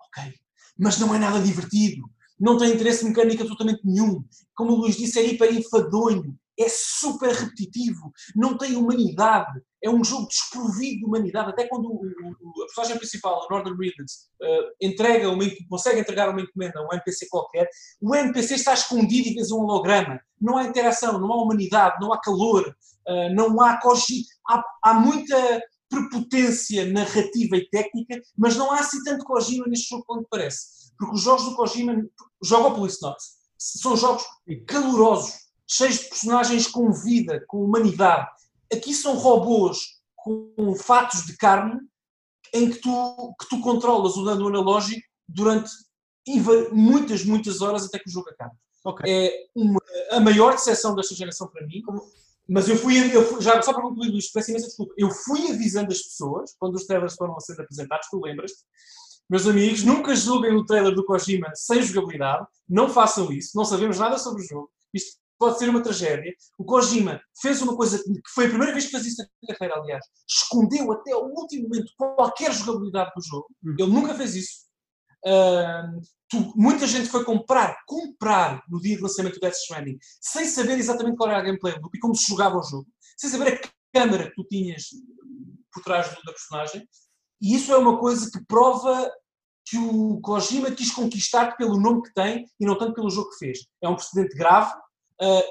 Ok. 0.08 0.32
Mas 0.78 0.98
não 0.98 1.14
é 1.14 1.18
nada 1.18 1.40
divertido. 1.40 2.02
Não 2.38 2.58
tem 2.58 2.72
interesse 2.72 3.04
mecânico 3.04 3.42
absolutamente 3.42 3.80
nenhum. 3.84 4.22
Como 4.54 4.72
o 4.72 4.76
Luís 4.76 4.96
disse, 4.96 5.18
é 5.18 5.24
hiper 5.24 5.54
enfadonho 5.54 6.36
é 6.58 6.68
super 6.68 7.30
repetitivo, 7.30 8.12
não 8.34 8.56
tem 8.56 8.76
humanidade, 8.76 9.60
é 9.82 9.90
um 9.90 10.02
jogo 10.02 10.26
desprovido 10.26 11.00
de 11.00 11.04
humanidade. 11.04 11.50
Até 11.50 11.68
quando 11.68 11.86
o, 11.86 12.00
o, 12.00 12.62
a 12.62 12.66
personagem 12.66 12.96
principal, 12.96 13.44
o 13.44 13.52
Northern 13.52 13.76
Reedens, 13.78 14.30
uh, 14.40 14.72
entrega 14.80 15.30
uma, 15.30 15.44
consegue 15.68 16.00
entregar 16.00 16.30
uma 16.30 16.40
encomenda 16.40 16.80
a 16.80 16.82
um 16.82 16.92
NPC 16.92 17.28
qualquer, 17.28 17.68
o 18.00 18.14
NPC 18.14 18.54
está 18.54 18.74
escondido 18.74 19.28
e 19.28 19.34
vês 19.34 19.50
um 19.50 19.60
holograma. 19.60 20.18
Não 20.40 20.56
há 20.56 20.64
interação, 20.64 21.18
não 21.18 21.32
há 21.32 21.42
humanidade, 21.42 21.96
não 22.00 22.12
há 22.12 22.20
calor, 22.20 22.66
uh, 22.68 23.34
não 23.34 23.60
há 23.60 23.78
cogi. 23.80 24.24
Há, 24.48 24.62
há 24.82 24.94
muita 24.94 25.62
prepotência 25.88 26.84
narrativa 26.86 27.56
e 27.56 27.68
técnica, 27.68 28.20
mas 28.36 28.56
não 28.56 28.72
há 28.72 28.80
assim 28.80 29.02
tanto 29.04 29.24
Kojima 29.24 29.66
neste 29.68 29.88
jogo 29.88 30.04
quanto 30.04 30.26
parece. 30.28 30.92
Porque 30.98 31.14
os 31.14 31.22
jogos 31.22 31.44
do 31.44 31.54
Kojima, 31.54 31.94
Jogopolis 32.42 33.00
Not, 33.00 33.16
são 33.58 33.96
jogos 33.96 34.24
calorosos 34.66 35.45
cheios 35.66 35.98
de 35.98 36.08
personagens 36.08 36.66
com 36.66 36.92
vida, 36.92 37.44
com 37.46 37.64
humanidade. 37.64 38.28
Aqui 38.72 38.94
são 38.94 39.16
robôs 39.16 40.00
com 40.14 40.74
fatos 40.76 41.24
de 41.26 41.36
carne 41.36 41.80
em 42.52 42.70
que 42.70 42.78
tu, 42.78 43.34
que 43.40 43.48
tu 43.48 43.60
controlas 43.60 44.16
o 44.16 44.24
dano 44.24 44.48
analógico 44.48 45.06
durante 45.28 45.70
muitas, 46.72 47.24
muitas 47.24 47.60
horas 47.60 47.84
até 47.84 47.98
que 47.98 48.08
o 48.08 48.12
jogo 48.12 48.30
acabe. 48.30 48.54
Okay. 48.84 49.12
É 49.12 49.46
uma, 49.54 49.80
a 50.10 50.20
maior 50.20 50.52
decepção 50.52 50.94
desta 50.94 51.14
geração 51.14 51.48
para 51.48 51.66
mim. 51.66 51.82
Mas 52.48 52.68
eu 52.68 52.76
fui, 52.76 52.96
eu 53.14 53.26
fui 53.26 53.42
já 53.42 53.60
só 53.60 53.72
para 53.72 53.82
concluir 53.82 54.14
isto, 54.16 54.32
peço 54.32 54.50
imensa 54.50 54.66
desculpa. 54.66 54.94
Eu 54.96 55.10
fui 55.10 55.50
avisando 55.50 55.92
as 55.92 56.00
pessoas 56.00 56.54
quando 56.58 56.76
os 56.76 56.86
trailers 56.86 57.14
foram 57.14 57.36
a 57.36 57.40
ser 57.40 57.60
apresentados, 57.60 58.08
tu 58.08 58.20
lembras-te? 58.20 58.58
Meus 59.28 59.46
amigos, 59.48 59.82
nunca 59.82 60.14
julguem 60.14 60.54
o 60.54 60.64
trailer 60.64 60.94
do 60.94 61.04
Kojima 61.04 61.50
sem 61.54 61.82
jogabilidade, 61.82 62.46
não 62.68 62.88
façam 62.88 63.32
isso, 63.32 63.56
não 63.56 63.64
sabemos 63.64 63.98
nada 63.98 64.16
sobre 64.18 64.42
o 64.42 64.46
jogo. 64.46 64.70
Isto 64.94 65.18
pode 65.38 65.58
ser 65.58 65.68
uma 65.68 65.82
tragédia. 65.82 66.32
O 66.58 66.64
Kojima 66.64 67.20
fez 67.40 67.60
uma 67.62 67.76
coisa 67.76 67.98
que 67.98 68.30
foi 68.34 68.46
a 68.46 68.48
primeira 68.48 68.72
vez 68.72 68.86
que 68.86 68.90
fez 68.92 69.06
isso 69.06 69.22
na 69.22 69.54
carreira, 69.54 69.80
aliás. 69.80 70.04
Escondeu 70.28 70.92
até 70.92 71.14
o 71.14 71.26
último 71.26 71.68
momento 71.68 71.92
qualquer 71.96 72.52
jogabilidade 72.52 73.12
do 73.14 73.22
jogo. 73.22 73.46
Uhum. 73.62 73.74
Ele 73.78 73.92
nunca 73.92 74.14
fez 74.14 74.34
isso. 74.34 74.66
Uh, 75.24 76.00
tu, 76.28 76.52
muita 76.54 76.86
gente 76.86 77.08
foi 77.08 77.24
comprar, 77.24 77.76
comprar 77.86 78.62
no 78.68 78.80
dia 78.80 78.96
de 78.96 79.02
lançamento 79.02 79.34
do 79.34 79.40
Death 79.40 79.54
Stranding, 79.54 79.98
sem 80.20 80.44
saber 80.46 80.78
exatamente 80.78 81.16
qual 81.16 81.30
era 81.30 81.40
a 81.40 81.42
gameplay 81.42 81.78
do 81.80 81.90
e 81.92 81.98
como 81.98 82.14
se 82.14 82.28
jogava 82.28 82.56
o 82.56 82.62
jogo, 82.62 82.86
sem 83.16 83.28
saber 83.28 83.54
a 83.54 83.68
câmera 83.92 84.28
que 84.28 84.36
tu 84.36 84.44
tinhas 84.44 84.84
por 85.72 85.82
trás 85.82 86.08
da 86.08 86.32
personagem. 86.32 86.88
E 87.42 87.54
isso 87.56 87.72
é 87.72 87.76
uma 87.76 87.98
coisa 87.98 88.30
que 88.30 88.44
prova 88.46 89.10
que 89.66 89.76
o 89.76 90.20
Kojima 90.20 90.70
quis 90.70 90.92
conquistar 90.92 91.56
pelo 91.56 91.78
nome 91.78 92.02
que 92.02 92.14
tem 92.14 92.46
e 92.58 92.64
não 92.64 92.78
tanto 92.78 92.94
pelo 92.94 93.10
jogo 93.10 93.30
que 93.30 93.38
fez. 93.38 93.66
É 93.82 93.88
um 93.88 93.96
precedente 93.96 94.36
grave 94.36 94.72
Uh, 95.20 95.42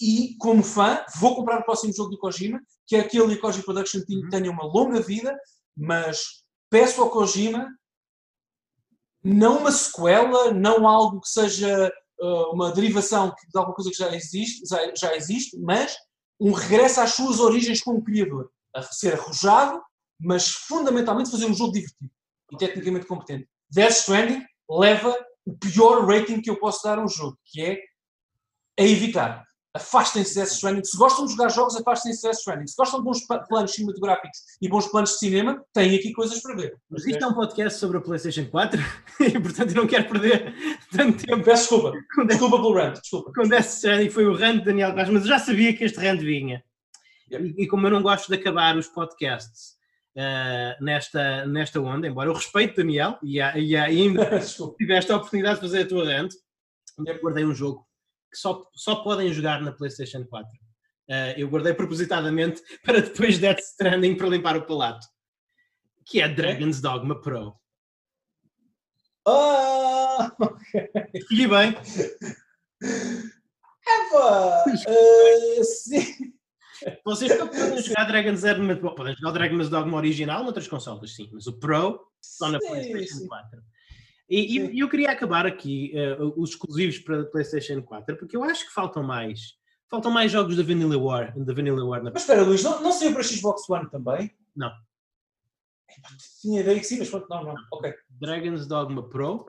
e, 0.00 0.36
como 0.38 0.62
fã, 0.62 1.04
vou 1.18 1.34
comprar 1.34 1.60
o 1.60 1.64
próximo 1.64 1.92
jogo 1.94 2.10
do 2.10 2.18
Kojima, 2.18 2.60
que 2.86 2.96
é 2.96 3.00
aquele 3.00 3.32
e 3.32 3.38
Kojima 3.38 3.64
Production 3.64 4.02
Team 4.02 4.20
uhum. 4.20 4.28
tenha 4.28 4.50
uma 4.50 4.64
longa 4.64 5.00
vida, 5.00 5.36
mas 5.76 6.44
peço 6.70 7.02
ao 7.02 7.10
Kojima 7.10 7.66
não 9.24 9.58
uma 9.58 9.72
sequela, 9.72 10.52
não 10.52 10.86
algo 10.86 11.20
que 11.20 11.28
seja 11.28 11.92
uh, 12.20 12.52
uma 12.52 12.70
derivação 12.72 13.28
de 13.28 13.58
alguma 13.58 13.74
coisa 13.74 13.90
que 13.90 13.96
já 13.96 14.14
existe, 14.14 14.66
já, 14.68 14.94
já, 14.94 15.16
existe, 15.16 15.58
mas 15.58 15.96
um 16.38 16.52
regresso 16.52 17.00
às 17.00 17.12
suas 17.12 17.40
origens 17.40 17.80
como 17.80 18.04
criador. 18.04 18.50
A 18.74 18.82
ser 18.82 19.14
arrojado, 19.14 19.82
mas 20.20 20.50
fundamentalmente 20.50 21.30
fazer 21.30 21.46
um 21.46 21.54
jogo 21.54 21.72
divertido 21.72 22.10
e 22.52 22.56
tecnicamente 22.56 23.06
competente. 23.06 23.48
Death 23.70 23.92
Stranding 23.92 24.44
leva 24.70 25.16
o 25.44 25.56
pior 25.56 26.06
rating 26.06 26.40
que 26.40 26.50
eu 26.50 26.58
posso 26.58 26.84
dar 26.84 26.98
a 26.98 27.04
um 27.04 27.08
jogo, 27.08 27.38
que 27.46 27.62
é 27.62 27.78
a 28.78 28.82
evitar. 28.82 29.46
Afastem-se 29.74 30.30
de 30.30 30.40
Death 30.40 30.52
Stranding. 30.52 30.84
Se 30.84 30.96
gostam 30.96 31.26
de 31.26 31.32
jogar 31.32 31.50
jogos, 31.50 31.76
afastem-se 31.76 32.22
de 32.22 32.28
Death 32.28 32.38
Stranding. 32.38 32.66
Se 32.66 32.76
gostam 32.76 33.00
de 33.00 33.04
bons 33.04 33.20
planos 33.46 33.74
cinematográficos 33.74 34.38
e 34.60 34.68
bons 34.68 34.86
planos 34.86 35.10
de 35.10 35.18
cinema, 35.18 35.62
têm 35.74 35.94
aqui 35.94 36.12
coisas 36.12 36.40
para 36.40 36.56
ver. 36.56 36.78
Mas 36.88 37.06
isto 37.06 37.22
é 37.22 37.26
um 37.26 37.34
podcast 37.34 37.78
sobre 37.78 37.98
a 37.98 38.00
PlayStation 38.00 38.46
4 38.46 38.80
e, 39.20 39.38
portanto, 39.38 39.70
eu 39.70 39.76
não 39.76 39.86
quero 39.86 40.08
perder 40.08 40.54
tanto 40.90 41.26
tempo. 41.26 41.44
Peço 41.44 41.62
desculpa. 41.62 41.92
Desculpa 42.26 42.56
pelo 42.56 42.74
rant. 42.74 43.00
Desculpa. 43.00 43.32
Com 43.34 43.48
Death 43.48 43.66
Stranding 43.66 44.10
foi 44.10 44.24
o 44.24 44.34
rant 44.34 44.60
de 44.60 44.64
Daniel 44.64 44.94
Vaz, 44.94 45.10
mas 45.10 45.22
eu 45.22 45.28
já 45.28 45.38
sabia 45.38 45.76
que 45.76 45.84
este 45.84 45.98
rant 46.00 46.20
vinha. 46.20 46.64
E, 47.30 47.64
e, 47.64 47.66
como 47.66 47.86
eu 47.86 47.90
não 47.90 48.02
gosto 48.02 48.28
de 48.28 48.36
acabar 48.36 48.76
os 48.78 48.86
podcasts 48.86 49.76
uh, 50.16 50.82
nesta, 50.82 51.44
nesta 51.44 51.80
onda, 51.80 52.06
embora 52.06 52.30
eu 52.30 52.34
respeite 52.34 52.76
Daniel 52.76 53.18
e, 53.22 53.38
e, 53.38 53.76
ainda 53.76 54.40
tiveste 54.78 55.12
a 55.12 55.16
oportunidade 55.16 55.56
de 55.56 55.60
fazer 55.60 55.82
a 55.82 55.88
tua 55.88 56.04
rant, 56.04 56.32
eu 57.04 57.20
guardei 57.20 57.44
um 57.44 57.54
jogo 57.54 57.85
que 58.36 58.40
só, 58.40 58.62
só 58.74 58.96
podem 58.96 59.32
jogar 59.32 59.62
na 59.62 59.72
PlayStation 59.72 60.24
4. 60.24 60.46
Uh, 60.46 60.54
eh, 61.08 61.34
eu 61.38 61.48
guardei 61.48 61.72
propositadamente 61.72 62.62
para 62.84 63.00
depois 63.00 63.38
Death 63.38 63.60
Stranding 63.60 64.16
para 64.16 64.28
limpar 64.28 64.56
o 64.56 64.66
palato. 64.66 65.06
Que 66.04 66.20
é 66.20 66.28
Dragon's 66.28 66.80
Dogma 66.80 67.20
Pro. 67.20 67.56
Ah, 69.26 70.30
ok. 70.38 70.90
Escolhi 71.14 71.48
bem. 71.48 71.74
Eva! 73.88 74.64
Uh, 74.86 75.64
sim. 75.64 76.34
Vocês 77.04 77.34
podem 77.34 77.82
jogar 77.82 78.04
Dragon's 78.04 78.42
Dogma, 78.42 78.76
podem 78.76 79.14
jogar 79.16 79.30
o 79.30 79.32
Dragon's 79.32 79.68
Dogma 79.70 79.96
original 79.96 80.44
noutras 80.44 80.68
consolas, 80.68 81.14
sim, 81.14 81.30
mas 81.32 81.46
o 81.46 81.58
Pro 81.58 82.06
só 82.20 82.48
na 82.50 82.60
sim, 82.60 82.66
PlayStation 82.66 83.18
sim. 83.18 83.26
4. 83.26 83.62
E, 84.28 84.58
e, 84.58 84.80
eu 84.80 84.88
queria 84.88 85.10
acabar 85.10 85.46
aqui 85.46 85.92
uh, 85.94 86.32
os 86.36 86.50
exclusivos 86.50 86.98
para 86.98 87.24
PlayStation 87.26 87.80
4, 87.80 88.16
porque 88.16 88.36
eu 88.36 88.42
acho 88.42 88.66
que 88.66 88.72
faltam 88.72 89.02
mais. 89.02 89.54
Faltam 89.88 90.10
mais 90.10 90.32
jogos 90.32 90.56
da 90.56 90.64
Vanilla 90.64 90.98
War. 90.98 91.32
Da 91.38 91.54
Vanilla 91.54 91.84
War 91.84 92.02
na... 92.02 92.10
Mas 92.10 92.22
espera, 92.22 92.42
Luís, 92.42 92.62
não, 92.62 92.82
não 92.82 92.90
saiu 92.90 93.12
para 93.12 93.22
Xbox 93.22 93.70
One 93.70 93.88
também? 93.88 94.34
Não. 94.54 94.72
Tinha 96.40 96.60
ideia 96.60 96.80
que 96.80 96.84
sim, 96.84 96.98
mas 96.98 97.10
não, 97.12 97.44
não. 97.44 97.54
Ok. 97.72 97.94
Dragon's 98.10 98.66
Dogma 98.66 99.08
Pro, 99.08 99.46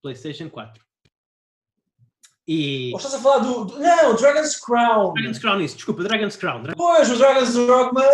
PlayStation 0.00 0.48
4. 0.48 0.80
E. 2.46 2.90
Ou 2.92 2.98
estás 2.98 3.14
a 3.14 3.18
falar 3.18 3.38
do, 3.38 3.64
do, 3.64 3.78
Não, 3.80 4.14
Dragon's 4.14 4.60
Crown. 4.60 5.14
Dragon's 5.14 5.38
Crown, 5.38 5.60
isso, 5.60 5.76
desculpa, 5.76 6.04
Dragon's 6.04 6.36
Crown. 6.36 6.62
Dragon... 6.62 6.76
Pois, 6.76 7.10
o 7.10 7.16
Dragon's 7.16 7.54
Dogma, 7.54 8.04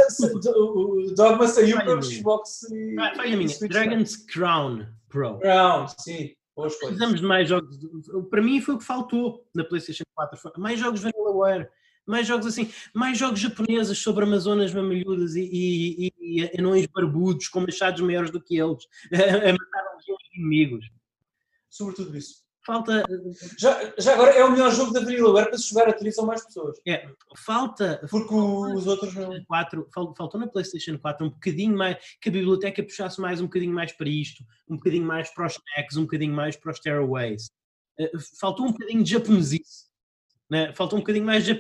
o 0.57 1.15
Dogma 1.15 1.47
saiu 1.49 1.77
para 1.77 1.99
o 1.99 2.03
Xbox 2.03 2.63
e. 2.73 2.95
Falha 2.95 3.37
minha, 3.37 3.59
Dragon's 3.69 4.17
Crown 4.17 4.87
Pro. 5.11 5.39
Sim. 5.99 6.35
Precisamos 6.55 7.21
de 7.21 7.27
mais 7.27 7.49
jogos. 7.49 7.79
Para 8.31 8.43
mim 8.43 8.61
foi 8.61 8.75
o 8.75 8.79
que 8.79 8.85
faltou 8.85 9.47
na 9.55 9.65
PlayStation 9.65 10.05
4. 10.15 10.53
Mais 10.59 10.79
jogos 10.79 11.01
Vanillaware, 11.01 11.69
mais 12.07 12.27
jogos 12.27 12.47
assim, 12.47 12.71
mais 12.95 13.19
jogos 13.19 13.41
japoneses 13.41 13.99
sobre 13.99 14.25
Amazonas 14.25 14.75
mamalhudas 14.75 15.37
e, 15.37 15.43
e, 15.43 16.13
e, 16.21 16.59
anões 16.59 16.87
barbudos 16.87 17.49
com 17.49 17.61
machados 17.61 18.01
maiores 18.01 18.31
do 18.31 18.41
que 18.41 18.59
eles, 18.59 18.87
a 19.13 19.53
matar 19.53 19.97
os 19.97 20.35
inimigos. 20.35 20.87
Sobretudo 21.69 22.17
isso. 22.17 22.43
Falta. 22.65 23.05
Já, 23.59 23.93
já 23.99 24.13
agora 24.13 24.33
é 24.33 24.45
o 24.45 24.51
melhor 24.51 24.71
jogo 24.71 24.93
da 24.93 25.01
Vanillaware 25.01 25.49
para 25.49 25.57
se 25.57 25.71
jogar 25.71 25.89
a 25.89 25.93
três 25.95 26.19
ou 26.19 26.27
mais 26.27 26.45
pessoas. 26.45 26.79
É, 26.87 27.09
falta. 27.39 28.07
Porque 28.11 28.35
os 28.35 28.87
outros 28.87 29.15
não. 29.15 29.43
4, 29.45 29.89
faltou 29.93 30.39
na 30.39 30.47
PlayStation 30.47 30.99
4 30.99 31.27
um 31.27 31.31
bocadinho 31.31 31.77
mais. 31.77 31.97
que 32.21 32.29
a 32.29 32.33
biblioteca 32.33 32.83
puxasse 32.83 33.19
mais 33.21 33.41
um 33.41 33.45
bocadinho 33.45 33.73
mais 33.73 33.93
para 33.93 34.09
isto, 34.09 34.45
um 34.69 34.77
bocadinho 34.77 35.07
mais 35.07 35.33
para 35.33 35.47
os 35.47 35.55
snacks, 35.55 35.97
um 35.97 36.03
bocadinho 36.03 36.35
mais 36.35 36.55
para 36.57 36.73
os 36.73 36.81
Terraways. 36.81 37.51
Eh, 37.99 38.13
faltou 38.39 38.67
um 38.67 38.73
bocadinho 38.73 39.03
de 39.03 39.11
japonesice. 39.11 39.89
Né? 40.51 40.75
Falta 40.75 40.97
um 40.97 40.99
bocadinho 40.99 41.25
mais 41.25 41.45
de 41.45 41.53
uh, 41.53 41.57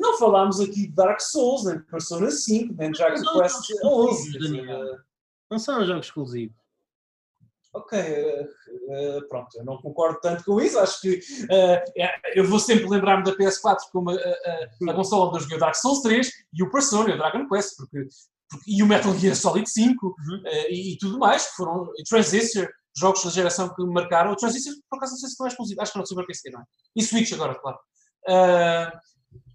Não 0.00 0.16
falámos 0.18 0.60
aqui 0.60 0.86
de 0.86 0.92
Dark 0.92 1.20
Souls, 1.20 1.64
nem 1.64 1.78
de 1.78 1.84
Persona 1.84 2.30
5, 2.30 2.74
nem 2.74 2.92
de 2.92 2.98
Dragon 2.98 3.40
Quest 3.40 3.72
11. 3.82 4.38
Não 5.50 5.58
são 5.58 5.84
jogos 5.84 6.06
exclusivos 6.06 6.63
ok, 7.74 7.98
uh, 7.98 9.28
pronto, 9.28 9.48
eu 9.56 9.64
não 9.64 9.76
concordo 9.78 10.20
tanto 10.20 10.44
com 10.44 10.60
isso, 10.60 10.78
acho 10.78 11.00
que 11.00 11.16
uh, 11.18 11.92
eu 12.34 12.44
vou 12.44 12.60
sempre 12.60 12.88
lembrar-me 12.88 13.24
da 13.24 13.36
PS4 13.36 13.78
como 13.92 14.10
a, 14.10 14.94
consola 14.94 15.26
onde 15.26 15.38
eu 15.38 15.40
joguei 15.42 15.56
o 15.56 15.60
Dark 15.60 15.74
Souls 15.74 16.00
3 16.02 16.30
e 16.52 16.62
o 16.62 16.70
Persona, 16.70 17.12
o 17.12 17.18
Dragon 17.18 17.48
Quest, 17.48 17.76
porque, 17.76 18.06
porque, 18.48 18.70
e 18.70 18.82
o 18.82 18.86
Metal 18.86 19.12
Gear 19.14 19.34
Solid 19.34 19.68
5 19.68 20.06
uhum. 20.06 20.42
e, 20.68 20.94
e, 20.94 20.98
tudo 20.98 21.18
mais, 21.18 21.48
que 21.48 21.56
foram 21.56 21.90
Transistor, 22.08 22.68
jogos 22.96 23.24
da 23.24 23.30
geração 23.30 23.74
que 23.74 23.82
me 23.82 23.92
marcaram, 23.92 24.30
o 24.30 24.36
Transistor 24.36 24.72
por 24.88 24.98
acaso 24.98 25.12
não 25.12 25.18
sei 25.18 25.28
se 25.28 25.36
não 25.40 25.46
é 25.46 25.50
exclusivo, 25.50 25.82
acho 25.82 25.92
que 25.92 25.98
não 25.98 26.04
é 26.04 26.06
sobre 26.06 26.26
PC, 26.26 26.50
não 26.50 26.60
é? 26.60 26.64
E 26.94 27.02
Switch 27.02 27.32
agora, 27.32 27.56
claro. 27.56 27.78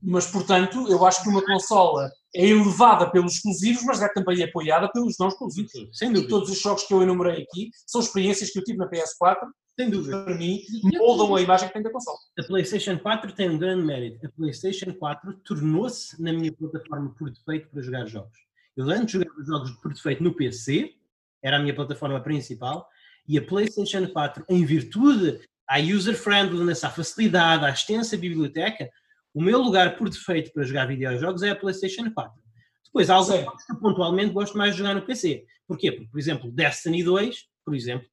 mas, 0.03 0.25
portanto, 0.27 0.89
eu 0.89 1.06
acho 1.06 1.23
que 1.23 1.30
uma 1.30 1.45
consola 1.45 2.11
é 2.35 2.45
elevada 2.45 3.09
pelos 3.09 3.35
exclusivos, 3.35 3.83
mas 3.83 4.01
é 4.01 4.09
também 4.09 4.43
apoiada 4.43 4.90
pelos 4.91 5.17
não 5.19 5.27
exclusivos. 5.27 5.72
Sim, 5.72 5.90
sem 5.91 6.09
dúvida. 6.09 6.27
E 6.27 6.30
todos 6.30 6.49
os 6.49 6.61
jogos 6.61 6.83
que 6.83 6.93
eu 6.93 7.01
enumerei 7.01 7.43
aqui 7.43 7.72
são 7.88 8.01
experiências 8.01 8.51
que 8.51 8.59
eu 8.59 8.64
tive 8.64 8.77
na 8.77 8.90
PS4, 8.90 9.38
sem 9.80 9.90
dúvida. 9.90 10.24
para 10.24 10.35
mim, 10.35 10.61
moldam 10.98 11.35
a 11.35 11.41
imagem 11.41 11.67
que 11.67 11.74
tem 11.74 11.82
da 11.82 11.91
console. 11.91 12.17
A 12.38 12.43
PlayStation 12.43 12.99
4 12.99 13.32
tem 13.33 13.49
um 13.49 13.58
grande 13.58 13.85
mérito. 13.85 14.25
A 14.25 14.30
PlayStation 14.30 14.93
4 14.93 15.33
tornou-se 15.45 16.22
na 16.22 16.33
minha 16.33 16.51
plataforma 16.51 17.16
por 17.17 17.32
defeito 17.32 17.69
para 17.69 17.82
jogar 17.82 18.06
jogos. 18.06 18.38
Eu 18.75 18.90
antes 18.90 19.14
jogava 19.14 19.43
jogos 19.43 19.72
por 19.82 19.93
defeito 19.93 20.24
no 20.24 20.33
PC, 20.33 20.93
era 21.41 21.58
a 21.58 21.59
minha 21.59 21.74
plataforma 21.74 22.19
principal, 22.22 22.88
e 23.27 23.38
a 23.38 23.41
PlayStation 23.41 24.08
4, 24.08 24.45
em 24.49 24.66
virtude 24.66 25.40
à 25.67 25.80
user-friendliness, 25.80 26.83
à 26.83 26.90
facilidade, 26.90 27.64
à 27.64 27.69
extensa 27.69 28.17
biblioteca, 28.17 28.90
o 29.33 29.41
meu 29.41 29.59
lugar 29.59 29.98
por 29.98 30.09
defeito 30.09 30.51
para 30.51 30.64
jogar 30.64 30.88
videojogos 30.88 31.43
é 31.43 31.51
a 31.51 31.56
PlayStation 31.56 32.11
4. 32.11 32.41
Depois, 32.85 33.09
há 33.09 33.16
alguns 33.16 33.41
jogos 33.41 33.64
que 33.64 33.80
pontualmente 33.80 34.33
gosto 34.33 34.58
mais 34.58 34.72
de 34.74 34.80
jogar 34.80 34.95
no 34.95 35.06
PC. 35.06 35.45
Porquê? 35.67 35.91
Porque, 35.91 36.09
por 36.09 36.19
exemplo, 36.19 36.51
Destiny 36.51 37.03
2, 37.03 37.35
por 37.64 37.75
exemplo, 37.75 38.08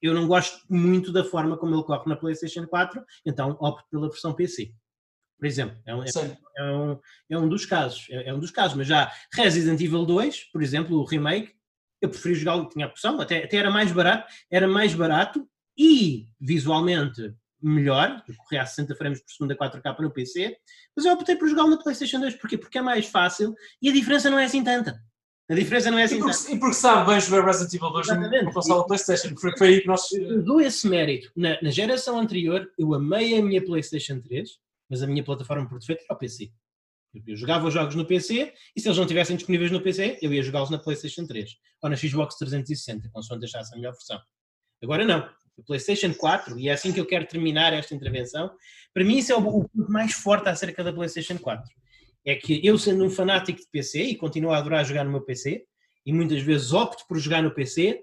eu 0.00 0.14
não 0.14 0.26
gosto 0.26 0.64
muito 0.68 1.12
da 1.12 1.24
forma 1.24 1.56
como 1.56 1.74
ele 1.74 1.82
corre 1.82 2.08
na 2.08 2.16
PlayStation 2.16 2.66
4, 2.66 3.04
então 3.26 3.56
opto 3.60 3.84
pela 3.90 4.08
versão 4.08 4.32
PC. 4.32 4.72
Por 5.38 5.46
exemplo, 5.46 5.76
é 5.86 5.94
um, 5.94 6.04
é, 6.04 6.08
é 6.58 6.64
um, 6.64 6.98
é 7.30 7.38
um 7.38 7.48
dos 7.48 7.66
casos, 7.66 8.06
é, 8.10 8.28
é, 8.28 8.34
um 8.34 8.38
dos 8.38 8.50
casos, 8.50 8.76
mas 8.76 8.86
já 8.86 9.10
Resident 9.34 9.80
Evil 9.80 10.04
2, 10.04 10.50
por 10.52 10.62
exemplo, 10.62 10.98
o 10.98 11.04
remake, 11.04 11.54
eu 12.00 12.08
preferi 12.08 12.34
jogar, 12.34 12.66
tinha 12.68 12.86
a 12.86 12.88
opção, 12.88 13.20
até, 13.20 13.44
até 13.44 13.56
era 13.56 13.70
mais 13.70 13.90
barato, 13.90 14.30
era 14.50 14.68
mais 14.68 14.94
barato 14.94 15.46
e 15.76 16.28
visualmente 16.38 17.34
melhor, 17.62 18.22
correr 18.38 18.58
a 18.58 18.66
60 18.66 18.94
frames 18.94 19.20
por 19.20 19.30
segundo 19.30 19.52
a 19.52 19.56
4K 19.56 20.00
no 20.00 20.10
PC, 20.10 20.56
mas 20.96 21.04
eu 21.04 21.12
optei 21.12 21.36
por 21.36 21.48
jogar 21.48 21.66
na 21.66 21.78
PlayStation 21.78 22.20
2. 22.20 22.34
Porquê? 22.36 22.56
Porque 22.56 22.78
é 22.78 22.82
mais 22.82 23.06
fácil 23.06 23.54
e 23.80 23.88
a 23.88 23.92
diferença 23.92 24.30
não 24.30 24.38
é 24.38 24.44
assim 24.44 24.64
tanta. 24.64 25.00
A 25.48 25.54
diferença 25.54 25.90
não 25.90 25.98
é 25.98 26.04
assim 26.04 26.16
e 26.16 26.18
porque, 26.20 26.36
tanta. 26.36 26.52
E 26.52 26.58
porque 26.60 26.74
sabe 26.74 27.10
bem 27.10 27.20
jogar 27.20 27.44
Resident 27.44 27.74
Evil 27.74 27.90
2 27.90 28.44
no 28.44 28.52
console 28.52 28.86
PlayStation, 28.86 29.36
foi, 29.36 29.56
foi 29.58 29.68
aí 29.68 29.80
que 29.80 29.86
nós... 29.86 30.12
Eu 30.12 30.42
dou 30.42 30.60
esse 30.60 30.88
mérito. 30.88 31.30
Na, 31.36 31.60
na, 31.60 31.70
geração 31.70 32.18
anterior, 32.18 32.70
eu 32.78 32.94
amei 32.94 33.36
a 33.36 33.42
minha 33.42 33.64
PlayStation 33.64 34.20
3, 34.20 34.48
mas 34.88 35.02
a 35.02 35.06
minha 35.06 35.24
plataforma 35.24 35.68
por 35.68 35.78
defeito 35.78 36.04
era 36.04 36.14
o 36.14 36.18
PC. 36.18 36.52
Eu 37.26 37.36
jogava 37.36 37.66
os 37.66 37.74
jogos 37.74 37.96
no 37.96 38.06
PC 38.06 38.54
e 38.76 38.80
se 38.80 38.86
eles 38.86 38.96
não 38.96 39.04
estivessem 39.04 39.36
disponíveis 39.36 39.72
no 39.72 39.80
PC, 39.80 40.20
eu 40.22 40.32
ia 40.32 40.42
jogá-los 40.42 40.70
na 40.70 40.78
PlayStation 40.78 41.26
3 41.26 41.56
ou 41.82 41.90
na 41.90 41.96
Xbox 41.96 42.36
360, 42.36 43.10
consoante 43.10 43.40
deixasse 43.40 43.74
a 43.74 43.76
melhor 43.76 43.92
versão. 43.92 44.20
Agora 44.80 45.04
não 45.04 45.28
o 45.60 45.64
PlayStation 45.64 46.12
4, 46.14 46.58
e 46.58 46.68
é 46.68 46.72
assim 46.72 46.92
que 46.92 47.00
eu 47.00 47.06
quero 47.06 47.26
terminar 47.26 47.72
esta 47.72 47.94
intervenção, 47.94 48.50
para 48.92 49.04
mim 49.04 49.18
isso 49.18 49.32
é 49.32 49.36
o, 49.36 49.40
o 49.40 49.68
ponto 49.68 49.90
mais 49.90 50.12
forte 50.12 50.48
acerca 50.48 50.82
da 50.82 50.92
PlayStation 50.92 51.38
4. 51.38 51.70
É 52.24 52.34
que 52.34 52.64
eu, 52.66 52.78
sendo 52.78 53.04
um 53.04 53.10
fanático 53.10 53.60
de 53.60 53.66
PC 53.70 54.02
e 54.02 54.16
continuo 54.16 54.52
a 54.52 54.58
adorar 54.58 54.84
jogar 54.84 55.04
no 55.04 55.10
meu 55.10 55.22
PC, 55.22 55.64
e 56.04 56.12
muitas 56.12 56.42
vezes 56.42 56.72
opto 56.72 57.04
por 57.06 57.18
jogar 57.18 57.42
no 57.42 57.54
PC, 57.54 58.02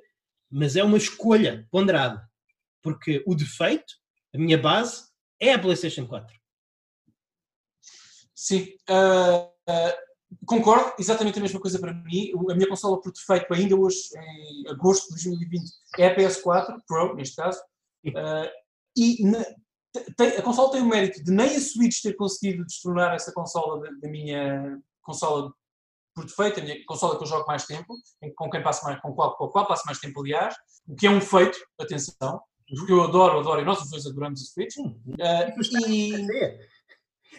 mas 0.50 0.76
é 0.76 0.84
uma 0.84 0.98
escolha 0.98 1.68
ponderada. 1.72 2.28
Porque 2.82 3.24
o 3.26 3.36
defeito, 3.36 3.94
a 4.34 4.38
minha 4.38 4.58
base, 4.58 5.08
é 5.40 5.54
a 5.54 5.60
PlayStation 5.60 6.06
4. 6.06 6.36
Sim. 8.34 8.68
Uh, 8.90 9.52
Concordo, 10.46 10.94
exatamente 11.00 11.40
a 11.40 11.42
mesma 11.42 11.60
coisa 11.60 11.80
para 11.80 11.94
mim. 11.94 12.32
A 12.50 12.56
minha 12.56 12.68
consola 12.68 13.00
por 13.00 13.12
defeito, 13.12 13.54
ainda 13.54 13.76
hoje, 13.76 14.10
em 14.18 14.70
agosto 14.70 15.04
de 15.16 15.26
2020, 15.26 15.72
é 16.00 16.08
a 16.08 16.16
PS4 16.16 16.78
Pro, 16.86 17.16
neste 17.16 17.36
caso. 17.36 17.60
Uh, 18.06 18.50
e 18.96 19.24
na, 19.26 19.46
tem, 20.16 20.30
a 20.30 20.42
consola 20.42 20.72
tem 20.72 20.82
o 20.82 20.86
mérito 20.86 21.24
de 21.24 21.32
nem 21.32 21.56
a 21.56 21.60
Switch 21.60 22.02
ter 22.02 22.14
conseguido 22.14 22.66
destronar 22.66 23.14
essa 23.14 23.32
consola 23.32 23.82
da, 23.82 23.92
da, 24.02 24.10
minha 24.10 24.80
consola 25.02 25.54
por 26.14 26.26
defeito, 26.26 26.60
a 26.60 26.64
minha 26.64 26.86
consola 26.86 27.18
que 27.18 27.24
eu 27.24 27.28
jogo 27.28 27.48
mais 27.48 27.66
tempo, 27.66 27.96
com 28.36 28.50
quem 28.50 28.64
passo 28.64 28.84
mais, 28.84 29.00
com 29.02 29.14
qual, 29.14 29.36
com 29.36 29.46
a 29.46 29.52
qual 29.52 29.68
passo 29.68 29.84
mais 29.86 30.00
tempo, 30.00 30.22
aliás, 30.22 30.56
o 30.88 30.96
que 30.96 31.08
é 31.08 31.12
um 31.12 31.22
feito, 31.22 31.58
atenção, 31.80 32.42
porque 32.76 32.92
eu 32.92 33.04
adoro, 33.04 33.40
adoro, 33.40 33.62
e 33.62 33.66
nós 33.66 33.82
os 33.82 33.90
dois 33.90 34.06
adoramos 34.06 34.42
a 34.42 34.46
Switch. 34.46 34.76
Uh, 34.78 35.88
e, 35.88 36.28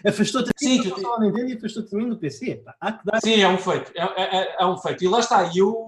Afastou-te 0.07 0.51
assim 0.55 0.83
tu... 0.83 1.21
Nintendo 1.21 1.49
e 1.49 1.57
afastou-te 1.57 1.91
também 1.91 2.09
do 2.09 2.19
PC. 2.19 2.63
Há 2.81 2.93
que 2.93 3.05
dar... 3.05 3.21
Sim, 3.21 3.41
é 3.41 3.49
um 3.49 3.59
feito. 3.59 3.93
É, 3.95 4.03
é, 4.03 4.37
é, 4.37 4.57
é 4.61 4.67
um 4.67 4.77
feito. 4.77 5.05
E 5.05 5.09
lá 5.09 5.21
está. 5.21 5.51
E 5.53 5.59
eu 5.59 5.87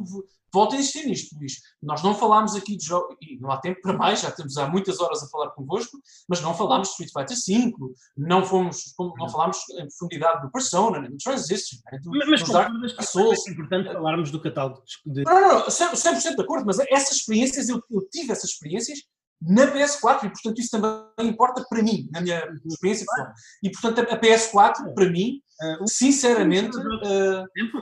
volto 0.52 0.74
a 0.74 0.78
insistir 0.78 1.06
nisto, 1.06 1.36
Luís. 1.38 1.60
Nós 1.82 2.02
não 2.02 2.14
falámos 2.14 2.54
aqui 2.56 2.76
de 2.76 2.84
jogos, 2.84 3.16
e 3.20 3.38
não 3.38 3.50
há 3.50 3.58
tempo 3.58 3.80
para 3.80 3.92
mais, 3.92 4.20
já 4.20 4.30
temos 4.30 4.56
há 4.56 4.68
muitas 4.68 5.00
horas 5.00 5.22
a 5.22 5.28
falar 5.28 5.50
convosco, 5.50 5.98
mas 6.28 6.40
não 6.40 6.54
falámos 6.54 6.88
de 6.88 7.04
Street 7.04 7.28
Fighter 7.28 7.36
V, 7.46 7.74
não, 8.16 8.44
fomos, 8.44 8.94
não 8.98 9.28
falámos 9.28 9.58
em 9.70 9.86
profundidade 9.86 10.42
do 10.42 10.50
Persona, 10.50 11.08
do 11.08 11.16
Transistor, 11.16 11.78
do, 12.02 12.10
mas, 12.10 12.42
mas 12.42 12.48
Dark 12.48 12.72
Souls. 13.02 13.46
É 13.46 13.52
importante 13.52 13.92
falarmos 13.92 14.30
do 14.30 14.40
catálogo 14.40 14.82
de... 15.06 15.22
Não, 15.22 15.40
não, 15.40 15.58
não, 15.60 15.66
100%, 15.66 15.94
100 16.16 16.34
de 16.36 16.42
acordo, 16.42 16.66
mas 16.66 16.78
essas 16.80 17.16
experiências, 17.18 17.68
eu, 17.68 17.82
eu 17.90 18.08
tive 18.10 18.32
essas 18.32 18.50
experiências 18.50 18.98
na 19.42 19.66
PS4 19.66 20.24
e, 20.24 20.30
portanto, 20.30 20.58
isso 20.58 20.70
também 20.70 21.28
importa 21.28 21.64
para 21.68 21.82
mim, 21.82 22.08
na 22.12 22.20
minha 22.20 22.46
experiência 22.66 23.06
pessoal. 23.06 23.32
E, 23.62 23.70
portanto, 23.70 24.00
a 24.10 24.18
PS4, 24.18 24.94
para 24.94 25.10
mim, 25.10 25.40
sinceramente. 25.86 26.76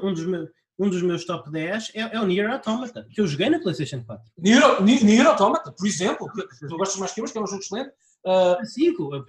Um 0.02 0.12
dos 0.12 0.26
meus, 0.26 0.48
um 0.78 0.88
dos 0.88 1.02
meus 1.02 1.24
top 1.24 1.50
10 1.50 1.90
é, 1.94 2.00
é 2.16 2.20
o 2.20 2.26
Nier 2.26 2.48
Automata, 2.50 3.04
que 3.10 3.20
eu 3.20 3.26
joguei 3.26 3.50
na 3.50 3.58
PlayStation 3.58 4.02
4. 4.04 4.24
Nier, 4.38 4.82
Nier 4.82 5.26
Automata, 5.26 5.72
por 5.72 5.86
exemplo, 5.86 6.30
que 6.32 6.66
tu 6.68 6.76
gostas 6.76 6.98
mais 7.00 7.12
que 7.12 7.20
eu, 7.20 7.22
mas 7.22 7.32
que 7.32 7.38
é 7.38 7.42
um 7.42 7.46
jogo 7.46 7.60
excelente. 7.60 7.90
Uh, 8.24 8.64
5, 8.64 9.24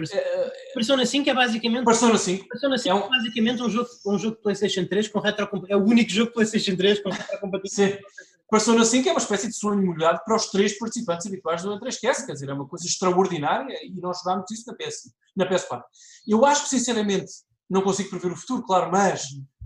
Persona 0.74 1.06
5 1.06 1.30
é 1.30 1.34
basicamente 1.34 1.86
Persona 1.86 2.18
5, 2.18 2.48
Persona 2.48 2.78
5 2.78 2.90
é, 2.90 2.94
um... 2.94 3.06
é 3.06 3.10
basicamente 3.10 3.62
um 3.62 3.70
jogo, 3.70 3.88
um 4.06 4.18
jogo 4.18 4.36
de 4.36 4.42
PlayStation 4.42 4.86
3 4.86 5.08
com 5.08 5.20
retrocompatibilidade. 5.20 5.82
É 5.82 5.84
o 5.84 5.88
único 5.88 6.10
jogo 6.10 6.28
de 6.30 6.34
PlayStation 6.34 6.76
3 6.76 7.02
com 7.02 7.10
retrocompatibilidade. 7.10 8.04
Pareceu 8.50 8.78
assim 8.80 9.04
que 9.04 9.10
é 9.10 9.12
uma 9.12 9.20
espécie 9.20 9.48
de 9.48 9.56
sonho 9.56 9.86
molhado 9.86 10.22
para 10.26 10.36
os 10.36 10.48
três 10.48 10.78
participantes 10.78 11.28
habituais 11.28 11.62
do 11.62 11.80
E3QS, 11.80 12.26
quer 12.26 12.34
dizer, 12.34 12.50
é 12.50 12.54
uma 12.54 12.68
coisa 12.68 12.86
extraordinária 12.86 13.78
e 13.86 13.92
nós 14.02 14.20
jogámos 14.20 14.50
isso 14.50 14.64
na, 14.68 14.76
PS, 14.76 15.14
na 15.36 15.48
PS4. 15.48 15.84
Eu 16.28 16.44
acho 16.46 16.64
que, 16.64 16.70
sinceramente, 16.70 17.32
não 17.70 17.84
consigo 17.84 18.10
prever 18.10 18.32
o 18.32 18.36
futuro, 18.36 18.64
claro, 18.64 18.92
mas 18.92 19.24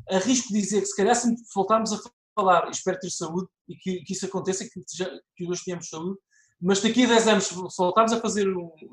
arrisco 0.09 0.51
dizer 0.51 0.81
que 0.81 0.87
se 0.87 0.95
calhar 0.95 1.15
se 1.15 1.33
voltarmos 1.55 1.93
a 1.93 1.99
falar, 2.35 2.69
espero 2.69 2.99
ter 2.99 3.09
saúde 3.09 3.47
e 3.69 3.75
que, 3.75 4.03
que 4.03 4.13
isso 4.13 4.25
aconteça, 4.25 4.65
que, 4.65 4.83
já, 4.93 5.09
que 5.35 5.47
hoje 5.47 5.63
tenhamos 5.63 5.87
saúde, 5.87 6.19
mas 6.61 6.81
daqui 6.81 7.05
a 7.05 7.07
10 7.07 7.27
anos 7.27 7.51
voltarmos 7.77 8.11
a 8.13 8.19
fazer, 8.19 8.47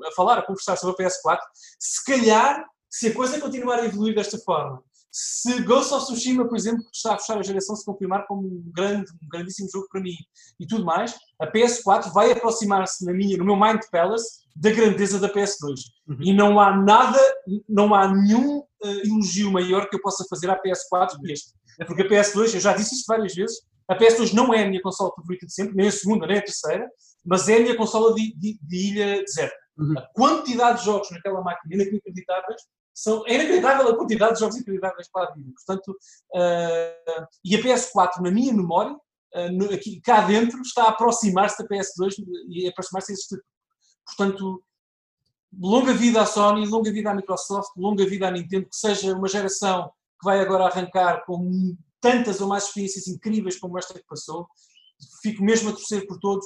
a 0.07 0.11
falar, 0.11 0.37
a 0.37 0.45
conversar 0.45 0.77
sobre 0.77 1.03
a 1.03 1.07
PS4, 1.07 1.39
se 1.79 2.05
calhar, 2.05 2.65
se 2.89 3.07
a 3.07 3.13
coisa 3.13 3.39
continuar 3.39 3.79
a 3.79 3.85
evoluir 3.85 4.15
desta 4.15 4.37
forma, 4.37 4.81
se 5.11 5.61
Ghost 5.63 5.93
of 5.93 6.05
Tsushima, 6.05 6.47
por 6.47 6.57
exemplo, 6.57 6.83
que 6.83 6.95
está 6.95 7.15
a 7.15 7.19
fechar 7.19 7.37
a 7.37 7.43
geração, 7.43 7.75
se 7.75 7.85
confirmar 7.85 8.25
como 8.27 8.47
um, 8.47 8.71
grande, 8.73 9.11
um 9.21 9.27
grandíssimo 9.29 9.69
jogo 9.69 9.87
para 9.91 9.99
mim 9.99 10.15
e 10.57 10.65
tudo 10.65 10.85
mais, 10.85 11.13
a 11.39 11.51
PS4 11.51 12.13
vai 12.13 12.31
aproximar-se 12.31 13.05
na 13.05 13.11
minha, 13.11 13.37
no 13.37 13.43
meu 13.43 13.57
Mind 13.57 13.81
Palace 13.91 14.41
da 14.55 14.71
grandeza 14.71 15.19
da 15.19 15.29
PS2. 15.29 15.75
Uhum. 16.07 16.17
E 16.21 16.33
não 16.33 16.59
há 16.59 16.75
nada, 16.75 17.19
não 17.67 17.93
há 17.93 18.07
nenhum 18.13 18.59
uh, 18.59 18.65
elogio 19.05 19.51
maior 19.51 19.89
que 19.89 19.97
eu 19.97 20.01
possa 20.01 20.25
fazer 20.29 20.49
à 20.49 20.55
PS4 20.61 21.19
que 21.19 21.33
este. 21.33 21.51
Porque 21.85 22.03
a 22.03 22.07
PS2, 22.09 22.53
eu 22.53 22.59
já 22.61 22.73
disse 22.73 22.95
isto 22.95 23.05
várias 23.07 23.33
vezes, 23.33 23.57
a 23.89 23.97
PS2 23.97 24.33
não 24.33 24.53
é 24.53 24.63
a 24.63 24.67
minha 24.69 24.81
consola 24.81 25.11
favorita 25.13 25.45
de 25.45 25.53
sempre, 25.53 25.75
nem 25.75 25.87
a 25.87 25.91
segunda, 25.91 26.25
nem 26.25 26.37
a 26.37 26.41
terceira, 26.41 26.87
mas 27.25 27.49
é 27.49 27.57
a 27.57 27.59
minha 27.59 27.75
consola 27.75 28.13
de, 28.13 28.33
de, 28.37 28.57
de 28.61 28.91
ilha 28.91 29.21
deserta. 29.23 29.55
Uhum. 29.77 29.97
A 29.97 30.01
quantidade 30.13 30.79
de 30.79 30.85
jogos 30.85 31.09
naquela 31.11 31.41
máquina 31.41 31.75
inacreditáveis 31.75 32.61
são, 33.01 33.25
é 33.25 33.33
inacreditável 33.33 33.89
a 33.89 33.97
quantidade 33.97 34.35
de 34.35 34.41
jogos 34.41 34.57
inacreditáveis 34.57 35.07
que 35.07 35.19
lá 35.19 35.31
vivem. 35.31 35.53
Portanto, 35.53 35.89
uh, 35.89 37.27
e 37.43 37.55
a 37.55 37.59
PS4, 37.59 38.21
na 38.21 38.29
minha 38.29 38.53
memória, 38.53 38.93
uh, 38.93 39.51
no, 39.51 39.73
aqui, 39.73 39.99
cá 40.01 40.21
dentro, 40.21 40.61
está 40.61 40.83
a 40.83 40.89
aproximar-se 40.89 41.57
da 41.57 41.67
PS2 41.67 42.23
e 42.47 42.67
a 42.67 42.69
aproximar-se 42.69 43.11
desse 43.11 43.41
Portanto, 44.05 44.63
longa 45.57 45.93
vida 45.93 46.21
à 46.21 46.27
Sony, 46.27 46.67
longa 46.67 46.91
vida 46.91 47.09
à 47.09 47.15
Microsoft, 47.15 47.71
longa 47.75 48.05
vida 48.05 48.27
à 48.27 48.31
Nintendo, 48.31 48.67
que 48.69 48.75
seja 48.75 49.15
uma 49.15 49.27
geração 49.27 49.91
que 50.19 50.25
vai 50.25 50.39
agora 50.39 50.65
arrancar 50.65 51.25
com 51.25 51.75
tantas 51.99 52.39
ou 52.39 52.47
mais 52.47 52.65
experiências 52.65 53.07
incríveis 53.07 53.57
como 53.57 53.79
esta 53.79 53.95
que 53.95 54.05
passou. 54.05 54.47
Fico 55.23 55.43
mesmo 55.43 55.69
a 55.69 55.73
torcer 55.73 56.05
por 56.05 56.19
todos 56.19 56.45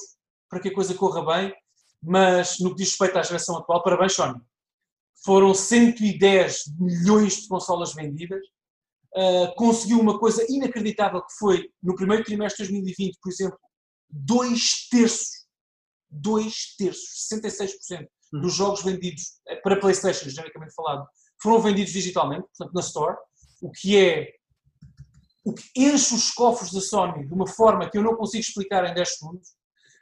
para 0.50 0.62
que 0.62 0.70
a 0.70 0.74
coisa 0.74 0.94
corra 0.94 1.26
bem, 1.26 1.54
mas 2.02 2.60
no 2.60 2.70
que 2.70 2.78
diz 2.78 2.90
respeito 2.92 3.18
à 3.18 3.24
geração 3.24 3.58
atual, 3.58 3.84
parabéns, 3.84 4.14
Sony. 4.14 4.40
Foram 5.26 5.54
110 5.56 6.76
milhões 6.80 7.42
de 7.42 7.48
consolas 7.48 7.94
vendidas, 7.94 8.46
uh, 9.18 9.56
conseguiu 9.56 10.00
uma 10.00 10.20
coisa 10.20 10.46
inacreditável 10.48 11.22
que 11.22 11.34
foi, 11.40 11.70
no 11.82 11.96
primeiro 11.96 12.24
trimestre 12.24 12.68
de 12.68 12.72
2020, 12.72 13.18
por 13.20 13.32
exemplo, 13.32 13.60
dois 14.08 14.88
terços, 14.90 15.46
dois 16.10 16.76
terços, 16.78 17.28
66% 17.34 18.08
uhum. 18.34 18.42
dos 18.42 18.54
jogos 18.54 18.84
vendidos 18.84 19.40
eh, 19.48 19.56
para 19.58 19.80
Playstation, 19.80 20.30
genericamente 20.30 20.76
falado, 20.76 21.08
foram 21.42 21.60
vendidos 21.60 21.92
digitalmente, 21.92 22.48
portanto 22.48 22.74
na 22.74 22.82
Store, 22.82 23.18
o 23.62 23.72
que 23.72 23.98
é 23.98 24.32
o 25.44 25.54
que 25.54 25.64
enche 25.76 26.16
os 26.16 26.32
cofres 26.32 26.72
da 26.72 26.82
Sony 26.82 27.28
de 27.28 27.34
uma 27.34 27.46
forma 27.46 27.90
que 27.90 27.98
eu 27.98 28.02
não 28.02 28.16
consigo 28.16 28.42
explicar 28.42 28.84
em 28.90 28.94
10 28.96 29.18
segundos 29.18 29.50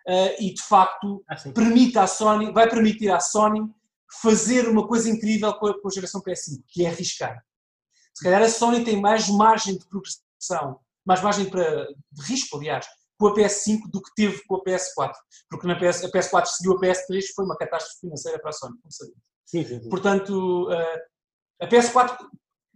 uh, 0.07 0.35
e 0.39 0.53
de 0.53 0.61
facto 0.61 1.23
ah, 1.27 1.35
permite 1.53 1.97
à 1.97 2.07
Sony, 2.07 2.51
vai 2.53 2.69
permitir 2.69 3.09
à 3.09 3.19
Sony 3.19 3.59
fazer 4.21 4.67
uma 4.67 4.87
coisa 4.87 5.09
incrível 5.09 5.53
com 5.55 5.67
a, 5.67 5.81
com 5.81 5.87
a 5.87 5.91
geração 5.91 6.21
PS5, 6.21 6.63
que 6.67 6.85
é 6.85 6.89
arriscar. 6.89 7.43
Se 8.13 8.23
calhar 8.23 8.41
a 8.41 8.49
Sony 8.49 8.83
tem 8.83 8.99
mais 8.99 9.27
margem 9.27 9.77
de 9.77 9.87
progressão, 9.87 10.79
mais 11.05 11.21
margem 11.21 11.49
para, 11.49 11.87
de 12.11 12.23
risco, 12.23 12.57
aliás, 12.57 12.85
com 13.17 13.27
a 13.27 13.33
PS5 13.33 13.89
do 13.91 14.01
que 14.01 14.13
teve 14.15 14.43
com 14.45 14.55
a 14.55 14.63
PS4. 14.63 15.13
Porque 15.49 15.67
na 15.67 15.75
PS, 15.75 16.03
a 16.03 16.11
PS4 16.11 16.45
seguiu 16.45 16.73
a 16.73 16.79
PS3 16.79 17.23
foi 17.35 17.45
uma 17.45 17.57
catástrofe 17.57 18.01
financeira 18.01 18.39
para 18.39 18.49
a 18.49 18.53
Sony, 18.53 18.77
como 18.79 18.91
sabemos. 18.91 19.19
Sim, 19.45 19.65
sim, 19.65 19.81
sim. 19.81 19.89
Portanto, 19.89 20.69
uh, 20.69 21.63
a 21.63 21.67
PS4 21.67 22.17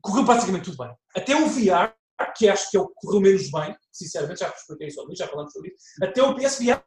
correu 0.01 0.23
basicamente 0.23 0.65
tudo 0.65 0.77
bem. 0.77 0.95
Até 1.15 1.35
o 1.35 1.47
VR, 1.47 1.93
que 2.35 2.47
acho 2.47 2.71
que 2.71 2.77
é 2.77 2.79
o 2.79 2.87
que 2.87 2.93
correu 2.95 3.21
menos 3.21 3.51
bem, 3.51 3.75
sinceramente, 3.91 4.39
já 4.39 4.49
expliquei 4.49 4.87
isso 4.87 5.05
já 5.15 5.27
falamos 5.27 5.53
sobre 5.53 5.69
isso, 5.69 6.03
até 6.03 6.23
o 6.23 6.35
PSVR 6.35 6.83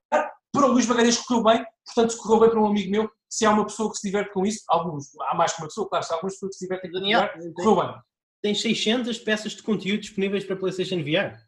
para 0.61 0.69
o 0.69 0.73
Luís 0.73 0.87
Magalhães 0.87 1.17
correu 1.17 1.43
bem, 1.43 1.65
portanto, 1.87 2.11
se 2.11 2.19
correu 2.19 2.41
bem 2.41 2.51
para 2.51 2.61
um 2.61 2.67
amigo 2.67 2.91
meu, 2.91 3.11
se 3.29 3.47
há 3.47 3.51
uma 3.51 3.65
pessoa 3.65 3.91
que 3.91 3.97
se 3.97 4.07
diverte 4.07 4.33
com 4.33 4.45
isso, 4.45 4.63
alguns, 4.69 5.11
há 5.23 5.35
mais 5.35 5.53
que 5.53 5.63
uma 5.63 5.69
pessoa, 5.69 5.89
claro, 5.89 6.05
se 6.05 6.13
há 6.13 6.17
algumas 6.17 6.35
pessoas 6.35 6.51
que 6.51 6.59
se 6.59 6.65
divertem 6.67 6.91
com 6.91 6.99
isso, 6.99 7.53
correu 7.55 7.77
bem. 7.77 8.01
Tem 8.43 8.55
600 8.55 9.19
peças 9.19 9.53
de 9.53 9.63
conteúdo 9.63 10.01
disponíveis 10.01 10.45
para 10.45 10.57
PlayStation 10.57 10.99
VR. 11.03 11.39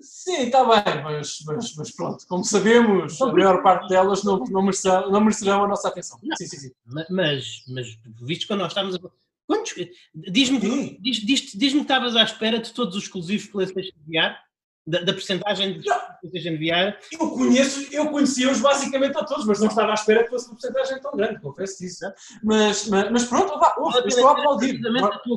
Sim, 0.00 0.46
está 0.46 0.64
bem, 0.64 1.02
mas, 1.02 1.38
mas, 1.44 1.74
mas, 1.76 1.90
pronto, 1.94 2.26
como 2.26 2.42
sabemos, 2.42 3.20
a 3.20 3.32
maior 3.32 3.62
parte 3.62 3.88
delas 3.88 4.24
não, 4.24 4.38
não, 4.38 4.62
merecerão, 4.62 5.10
não 5.10 5.20
merecerão 5.20 5.64
a 5.64 5.68
nossa 5.68 5.88
atenção. 5.88 6.18
Não. 6.22 6.36
Sim, 6.36 6.46
sim, 6.46 6.56
sim. 6.56 6.70
Mas, 7.10 7.64
mas 7.68 7.86
visto 8.22 8.46
que 8.46 8.54
nós 8.54 8.68
estamos 8.68 8.96
a. 8.96 8.98
Quantos? 9.46 9.74
Diz-me 10.14 10.58
diz, 10.58 11.16
diz, 11.16 11.52
diz 11.52 11.72
que 11.72 11.80
estavas 11.80 12.16
à 12.16 12.22
espera 12.22 12.58
de 12.58 12.72
todos 12.72 12.96
os 12.96 13.02
exclusivos 13.02 13.48
PlayStation 13.48 13.96
VR? 14.06 14.36
Da, 14.86 15.02
da 15.02 15.12
porcentagem 15.12 15.78
de 15.78 15.88
PlayStation 16.20 16.56
VR? 16.56 16.98
Eu 17.12 17.30
conheço, 17.30 17.94
eu 17.94 18.10
conhecia-os 18.10 18.60
basicamente 18.60 19.16
a 19.16 19.24
todos, 19.24 19.46
mas 19.46 19.60
não 19.60 19.68
estava 19.68 19.90
à 19.90 19.94
espera 19.94 20.24
que 20.24 20.30
fosse 20.30 20.46
uma 20.46 20.54
porcentagem 20.54 21.00
tão 21.00 21.12
grande, 21.12 21.40
confesso 21.40 21.84
isso. 21.84 22.04
Mas, 22.42 22.88
mas, 22.88 23.10
mas 23.10 23.24
pronto, 23.24 23.58
vá, 23.58 23.74
ouve, 23.78 24.08
estou 24.08 24.28
a 24.28 24.32
aplaudir. 24.32 24.80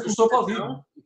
Estou 0.06 0.26
a 0.26 0.28
aplaudir. 0.28 0.58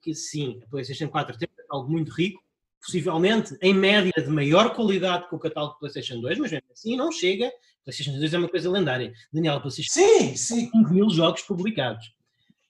Que 0.01 0.13
sim, 0.13 0.61
a 0.63 0.69
PlayStation 0.69 1.09
4 1.09 1.37
tem 1.37 1.49
algo 1.69 1.91
muito 1.91 2.11
rico, 2.11 2.41
possivelmente 2.79 3.57
em 3.61 3.73
média 3.73 4.13
de 4.15 4.29
maior 4.29 4.73
qualidade 4.73 5.27
que 5.27 5.35
o 5.35 5.39
catálogo 5.39 5.73
do 5.73 5.79
PlayStation 5.79 6.21
2, 6.21 6.37
mas 6.37 6.51
mesmo 6.51 6.67
assim 6.71 6.95
não 6.95 7.11
chega. 7.11 7.51
PlayStation 7.83 8.17
2 8.17 8.33
é 8.33 8.37
uma 8.37 8.49
coisa 8.49 8.69
lendária. 8.69 9.13
Daniel, 9.31 9.55
a 9.55 9.59
PlayStation 9.59 9.91
sim, 9.91 10.35
sim. 10.35 10.71
5 10.71 10.93
mil 10.93 11.09
jogos 11.09 11.41
publicados. 11.41 12.13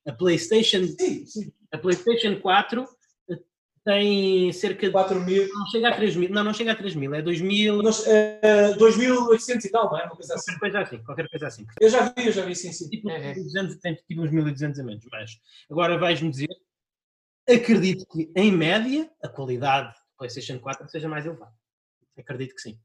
A 0.07 0.13
PlayStation, 0.13 0.85
sim, 0.87 1.25
sim. 1.25 1.51
A 1.71 1.77
PlayStation 1.77 2.39
4 2.39 2.81
eh, 2.81 2.85
tem 3.87 4.51
cerca 4.51 4.85
de. 4.85 4.91
4 4.91 5.17
mil. 5.21 5.47
Não 5.47 5.65
chega 5.67 5.87
a 5.87 5.95
3 5.95 6.15
mil. 6.17 6.29
Não, 6.29 6.43
não 6.43 6.53
chega 6.53 6.73
a 6.73 6.75
3 6.75 6.93
mil. 6.93 7.15
É 7.15 7.21
2 7.21 7.39
mil. 7.39 7.81
Mas, 7.81 7.99
uh, 8.01 8.77
2.800 8.77 9.63
e 9.63 9.71
tal, 9.71 9.89
não 9.89 9.97
é? 9.97 10.03
Uma 10.03 10.15
coisa 10.15 10.35
assim. 10.35 10.51
Qualquer 10.57 10.59
coisa 10.59 10.79
assim. 10.81 11.03
Qualquer 11.05 11.29
coisa 11.29 11.47
assim. 11.47 11.65
Eu 11.79 11.89
já 11.89 12.09
vi, 12.09 12.25
eu 12.25 12.31
já 12.33 12.45
vi, 12.45 12.53
sim, 12.53 12.73
sim. 12.73 12.89
Tipo, 12.89 13.09
é, 13.09 13.31
é. 13.31 13.33
200, 13.33 13.77
tem 13.77 13.95
tipo 13.95 14.21
uns 14.21 14.29
1.200 14.29 14.79
a 14.79 14.83
menos. 14.83 15.05
Mas 15.09 15.31
agora 15.71 15.97
vais-me 15.97 16.29
dizer. 16.29 16.49
Acredito 17.49 18.05
que, 18.07 18.29
em 18.35 18.51
média, 18.51 19.09
a 19.23 19.29
qualidade 19.29 19.95
PlayStation 20.17 20.59
4 20.59 20.89
seja 20.89 21.07
mais 21.07 21.25
elevado. 21.25 21.53
Acredito 22.19 22.55
que 22.55 22.61
sim. 22.61 22.77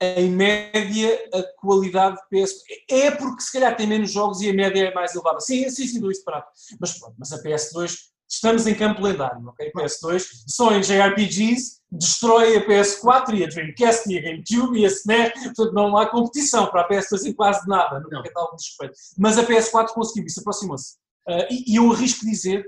Em 0.00 0.30
média, 0.30 1.30
a 1.34 1.42
qualidade 1.60 2.16
de 2.16 2.44
PS 2.44 2.62
é 2.88 3.10
porque 3.10 3.42
se 3.42 3.52
calhar 3.52 3.76
tem 3.76 3.88
menos 3.88 4.12
jogos 4.12 4.40
e 4.40 4.50
a 4.50 4.54
média 4.54 4.88
é 4.88 4.94
mais 4.94 5.14
elevada. 5.14 5.40
Sim, 5.40 5.68
sim, 5.68 5.86
sim, 5.88 5.98
Luís 5.98 6.22
Prato. 6.22 6.48
Mas 6.80 6.96
pronto, 6.96 7.16
mas 7.18 7.32
a 7.32 7.42
PS2, 7.42 8.12
estamos 8.32 8.66
em 8.66 8.74
campo 8.74 9.02
lendário, 9.02 9.46
ok? 9.46 9.68
A 9.68 9.78
PS2 9.78 10.26
só 10.46 10.72
em 10.72 10.80
JRPGs 10.80 11.82
destrói 11.90 12.56
a 12.56 12.66
PS4 12.66 13.34
e 13.34 13.44
a 13.44 13.46
Dreamcast 13.46 14.10
e 14.10 14.18
a 14.18 14.22
GameCube 14.22 14.80
e 14.80 14.86
a 14.86 14.88
SNES, 14.88 15.32
portanto 15.34 15.72
não 15.74 15.96
há 15.96 16.08
competição 16.08 16.66
para 16.68 16.82
a 16.82 16.88
PS2 16.88 17.26
em 17.26 17.34
quase 17.34 17.68
nada, 17.68 18.00
no 18.00 18.22
catálogo 18.22 18.56
de 18.56 18.64
respeito. 18.64 18.94
Mas 19.18 19.38
a 19.38 19.46
PS4 19.46 19.88
conseguiu 19.88 20.24
isso, 20.24 20.40
aproximou-se. 20.40 20.94
Uh, 21.28 21.46
e, 21.50 21.72
e 21.72 21.76
eu 21.76 21.92
arrisco 21.92 22.24
dizer 22.24 22.64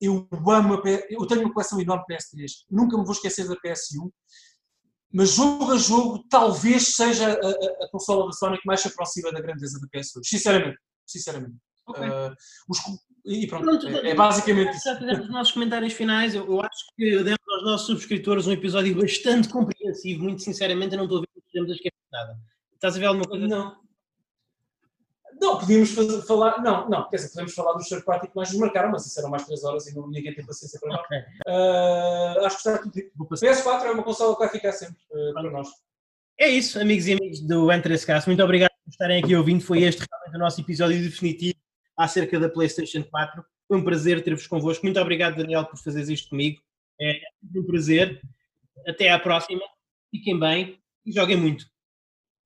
eu 0.00 0.28
amo 0.48 0.74
a 0.74 0.82
PS, 0.82 1.06
eu 1.08 1.26
tenho 1.26 1.42
uma 1.42 1.52
coleção 1.52 1.80
enorme 1.80 2.04
de 2.06 2.14
PS3, 2.14 2.50
nunca 2.68 2.98
me 2.98 3.04
vou 3.04 3.12
esquecer 3.12 3.46
da 3.46 3.54
PS1, 3.56 4.10
mas 5.12 5.30
jogo 5.30 5.72
a 5.72 5.78
jogo 5.78 6.24
talvez 6.28 6.96
seja 6.96 7.28
a, 7.28 7.30
a, 7.32 7.84
a 7.84 7.90
consola 7.90 8.28
da 8.28 8.58
que 8.58 8.66
mais 8.66 8.80
se 8.80 8.88
aproxima 8.88 9.32
da 9.32 9.40
grandeza 9.40 9.78
da 9.80 9.86
PS2, 9.86 10.24
sinceramente, 10.24 10.78
sinceramente. 11.06 11.56
Okay. 11.86 12.08
Uh, 12.08 12.34
os, 12.68 12.78
e 13.24 13.46
pronto, 13.46 13.64
pronto 13.64 13.88
é, 13.88 14.10
é, 14.10 14.14
basicamente 14.14 14.76
isso. 14.76 14.84
Já 14.84 14.96
fizemos 14.96 15.24
os 15.24 15.30
nossos 15.30 15.52
comentários 15.52 15.92
finais, 15.94 16.34
eu, 16.34 16.46
eu, 16.46 16.60
acho 16.60 16.86
que 16.96 17.22
demos 17.22 17.48
aos 17.48 17.64
nossos 17.64 17.86
subscritores 17.86 18.46
um 18.46 18.52
episódio 18.52 18.94
bastante 19.00 19.48
compreensivo, 19.48 20.24
muito 20.24 20.42
sinceramente 20.42 20.92
eu 20.92 20.98
não 20.98 21.04
estou 21.04 21.18
a 21.18 21.20
ver 21.22 21.28
que 21.28 21.46
estamos 21.46 21.70
a 21.70 21.74
esquecer 21.74 21.94
nada. 22.12 22.38
Estás 22.74 22.96
a 22.96 22.98
ver 22.98 23.06
alguma 23.06 23.26
coisa? 23.26 23.48
Não. 23.48 23.84
Não, 25.40 25.58
podíamos 25.58 25.90
fazer, 25.90 26.22
falar. 26.22 26.62
Não, 26.62 26.88
não, 26.88 27.08
quer 27.08 27.16
dizer, 27.16 27.30
podemos 27.30 27.54
falar 27.54 27.72
dos 27.72 27.88
third 27.88 28.04
party 28.04 28.28
que 28.28 28.36
mais 28.36 28.52
nos 28.52 28.60
marcaram, 28.60 28.90
mas 28.90 29.06
isso 29.06 29.18
eram 29.18 29.30
mais 29.30 29.44
3 29.44 29.64
horas 29.64 29.86
e 29.86 29.94
não, 29.94 30.08
ninguém 30.08 30.34
tem 30.34 30.44
paciência 30.44 30.78
para 30.78 30.90
nós. 30.90 31.00
Okay. 31.06 31.18
Uh, 31.18 32.46
acho 32.46 32.62
que 32.62 32.68
está 32.68 32.78
tudo 32.78 32.92
dito. 32.92 33.10
PS4 33.18 33.84
é 33.84 33.90
uma 33.90 34.02
consola 34.02 34.34
que 34.34 34.40
vai 34.40 34.48
ficar 34.48 34.72
sempre 34.72 34.96
uh, 35.10 35.32
para 35.32 35.50
nós. 35.50 35.68
É 36.38 36.48
isso, 36.48 36.80
amigos 36.80 37.06
e 37.06 37.14
amigos 37.14 37.40
do 37.40 37.66
Entre3Cast. 37.66 38.26
Muito 38.26 38.42
obrigado 38.42 38.70
por 38.84 38.90
estarem 38.90 39.22
aqui 39.22 39.34
ouvindo. 39.34 39.62
Foi 39.62 39.82
este 39.82 40.04
realmente 40.08 40.36
o 40.36 40.38
nosso 40.38 40.60
episódio 40.60 41.02
definitivo 41.02 41.63
acerca 41.96 42.38
da 42.38 42.48
PlayStation 42.48 43.02
4. 43.02 43.44
Foi 43.66 43.78
um 43.78 43.84
prazer 43.84 44.22
ter-vos 44.22 44.46
convosco. 44.46 44.84
Muito 44.84 45.00
obrigado, 45.00 45.36
Daniel, 45.36 45.64
por 45.64 45.78
fazeres 45.78 46.08
isto 46.08 46.30
comigo. 46.30 46.60
É 47.00 47.20
um 47.56 47.64
prazer. 47.64 48.20
Até 48.86 49.10
à 49.10 49.18
próxima. 49.18 49.62
Fiquem 50.10 50.38
bem 50.38 50.78
e 51.04 51.12
joguem 51.12 51.36
muito. 51.36 51.66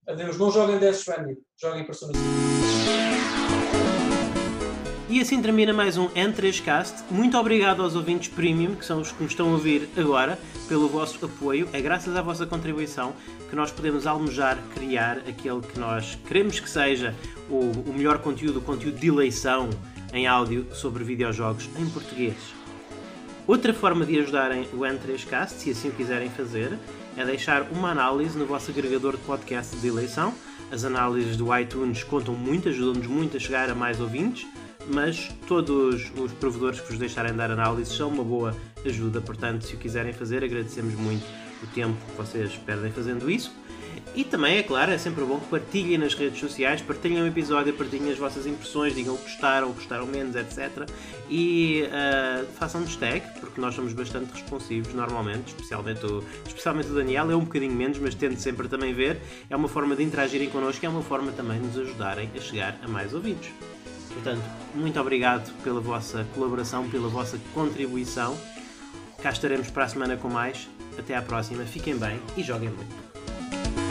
Adeus. 0.07 0.39
Não 0.39 0.51
joguem 0.51 0.79
Death 0.79 0.97
Stranding. 0.97 1.37
Joguem 1.61 1.85
Persona 1.85 2.15
5. 2.15 2.48
E 5.11 5.23
assim 5.23 5.41
termina 5.41 5.73
mais 5.73 5.97
um 5.97 6.07
N3Cast. 6.11 7.05
Muito 7.11 7.39
obrigado 7.39 7.83
aos 7.83 7.97
ouvintes 7.97 8.29
premium, 8.29 8.75
que 8.75 8.85
são 8.85 9.01
os 9.01 9.11
que 9.11 9.23
nos 9.23 9.33
estão 9.33 9.49
a 9.49 9.53
ouvir 9.53 9.89
agora, 9.97 10.39
pelo 10.69 10.87
vosso 10.87 11.25
apoio. 11.25 11.67
É 11.73 11.81
graças 11.81 12.15
à 12.15 12.21
vossa 12.21 12.45
contribuição 12.45 13.15
que 13.49 13.57
nós 13.57 13.71
podemos 13.71 14.07
almejar 14.07 14.59
criar 14.75 15.17
aquele 15.27 15.63
que 15.63 15.81
nós 15.81 16.19
queremos 16.27 16.61
que 16.61 16.69
seja 16.69 17.15
o, 17.49 17.71
o 17.89 17.95
melhor 17.97 18.19
conteúdo, 18.19 18.59
o 18.59 18.61
conteúdo 18.63 18.99
de 18.99 19.09
eleição 19.09 19.71
em 20.13 20.27
áudio 20.27 20.67
sobre 20.75 21.03
videojogos 21.05 21.71
em 21.79 21.89
português. 21.89 22.37
Outra 23.47 23.73
forma 23.73 24.05
de 24.05 24.19
ajudarem 24.19 24.69
o 24.75 24.81
N3Cast, 24.81 25.53
se 25.53 25.71
assim 25.71 25.89
o 25.89 25.93
quiserem 25.93 26.29
fazer, 26.29 26.79
é 27.17 27.25
deixar 27.25 27.63
uma 27.73 27.93
análise 27.93 28.37
no 28.37 28.45
vosso 28.45 28.71
agregador 28.71 29.17
de 29.17 29.23
podcast 29.23 29.75
de 29.75 29.89
eleição. 29.89 30.35
As 30.71 30.85
análises 30.85 31.35
do 31.35 31.57
iTunes 31.59 32.05
contam 32.05 32.35
muito, 32.35 32.69
ajudam-nos 32.69 33.07
muito 33.07 33.39
a 33.39 33.41
chegar 33.41 33.71
a 33.71 33.75
mais 33.75 34.03
ouvintes 34.03 34.47
mas 34.89 35.31
todos 35.47 36.11
os 36.17 36.33
provedores 36.33 36.81
que 36.81 36.89
vos 36.89 36.99
deixarem 36.99 37.35
dar 37.35 37.51
análises 37.51 37.97
são 37.97 38.09
uma 38.09 38.25
boa 38.25 38.57
ajuda, 38.85 39.21
portanto, 39.21 39.65
se 39.65 39.75
o 39.75 39.79
quiserem 39.79 40.13
fazer, 40.13 40.43
agradecemos 40.43 40.95
muito 40.95 41.25
o 41.63 41.67
tempo 41.69 41.97
que 42.11 42.17
vocês 42.17 42.57
perdem 42.57 42.91
fazendo 42.91 43.31
isso. 43.31 43.53
E 44.15 44.25
também, 44.25 44.59
é 44.59 44.63
claro, 44.63 44.91
é 44.91 44.99
sempre 44.99 45.25
bom 45.25 45.39
que 45.39 45.47
partilhem 45.47 45.99
nas 45.99 46.15
redes 46.15 46.41
sociais, 46.41 46.81
partilhem 46.81 47.23
o 47.23 47.27
episódio, 47.27 47.73
partilhem 47.75 48.11
as 48.11 48.19
vossas 48.19 48.47
impressões, 48.47 48.95
digam 48.95 49.15
o 49.15 49.19
que 49.19 49.25
gostaram, 49.25 49.71
gostaram 49.73 50.07
menos, 50.07 50.35
etc. 50.35 50.89
E 51.29 51.85
uh, 51.85 52.47
façam-nos 52.55 52.97
tag, 52.97 53.23
porque 53.39 53.61
nós 53.61 53.75
somos 53.75 53.93
bastante 53.93 54.33
responsivos 54.33 54.93
normalmente, 54.95 55.49
especialmente 55.49 56.05
o, 56.07 56.25
especialmente 56.47 56.89
o 56.89 56.95
Daniel, 56.95 57.31
é 57.31 57.37
um 57.37 57.45
bocadinho 57.45 57.75
menos, 57.75 57.99
mas 57.99 58.15
tento 58.15 58.41
sempre 58.41 58.69
também 58.69 58.93
ver. 58.93 59.21
É 59.49 59.57
uma 59.57 59.69
forma 59.69 59.95
de 59.95 60.03
interagirem 60.03 60.49
connosco 60.49 60.85
e 60.85 60.87
é 60.87 60.89
uma 60.89 61.03
forma 61.03 61.31
também 61.33 61.61
de 61.61 61.67
nos 61.67 61.79
ajudarem 61.79 62.31
a 62.35 62.41
chegar 62.41 62.79
a 62.83 62.89
mais 62.89 63.15
ouvidos. 63.15 63.49
Portanto, 64.09 64.43
muito 64.75 64.99
obrigado 65.01 65.53
pela 65.63 65.81
vossa 65.81 66.27
colaboração, 66.35 66.89
pela 66.89 67.09
vossa 67.09 67.39
contribuição. 67.55 68.37
Cá 69.23 69.31
estaremos 69.31 69.71
para 69.71 69.85
a 69.85 69.89
semana 69.89 70.17
com 70.17 70.29
mais. 70.29 70.69
Até 70.99 71.15
à 71.17 71.23
próxima, 71.23 71.65
fiquem 71.65 71.97
bem 71.97 72.21
e 72.37 72.43
joguem 72.43 72.71
muito. 72.71 73.88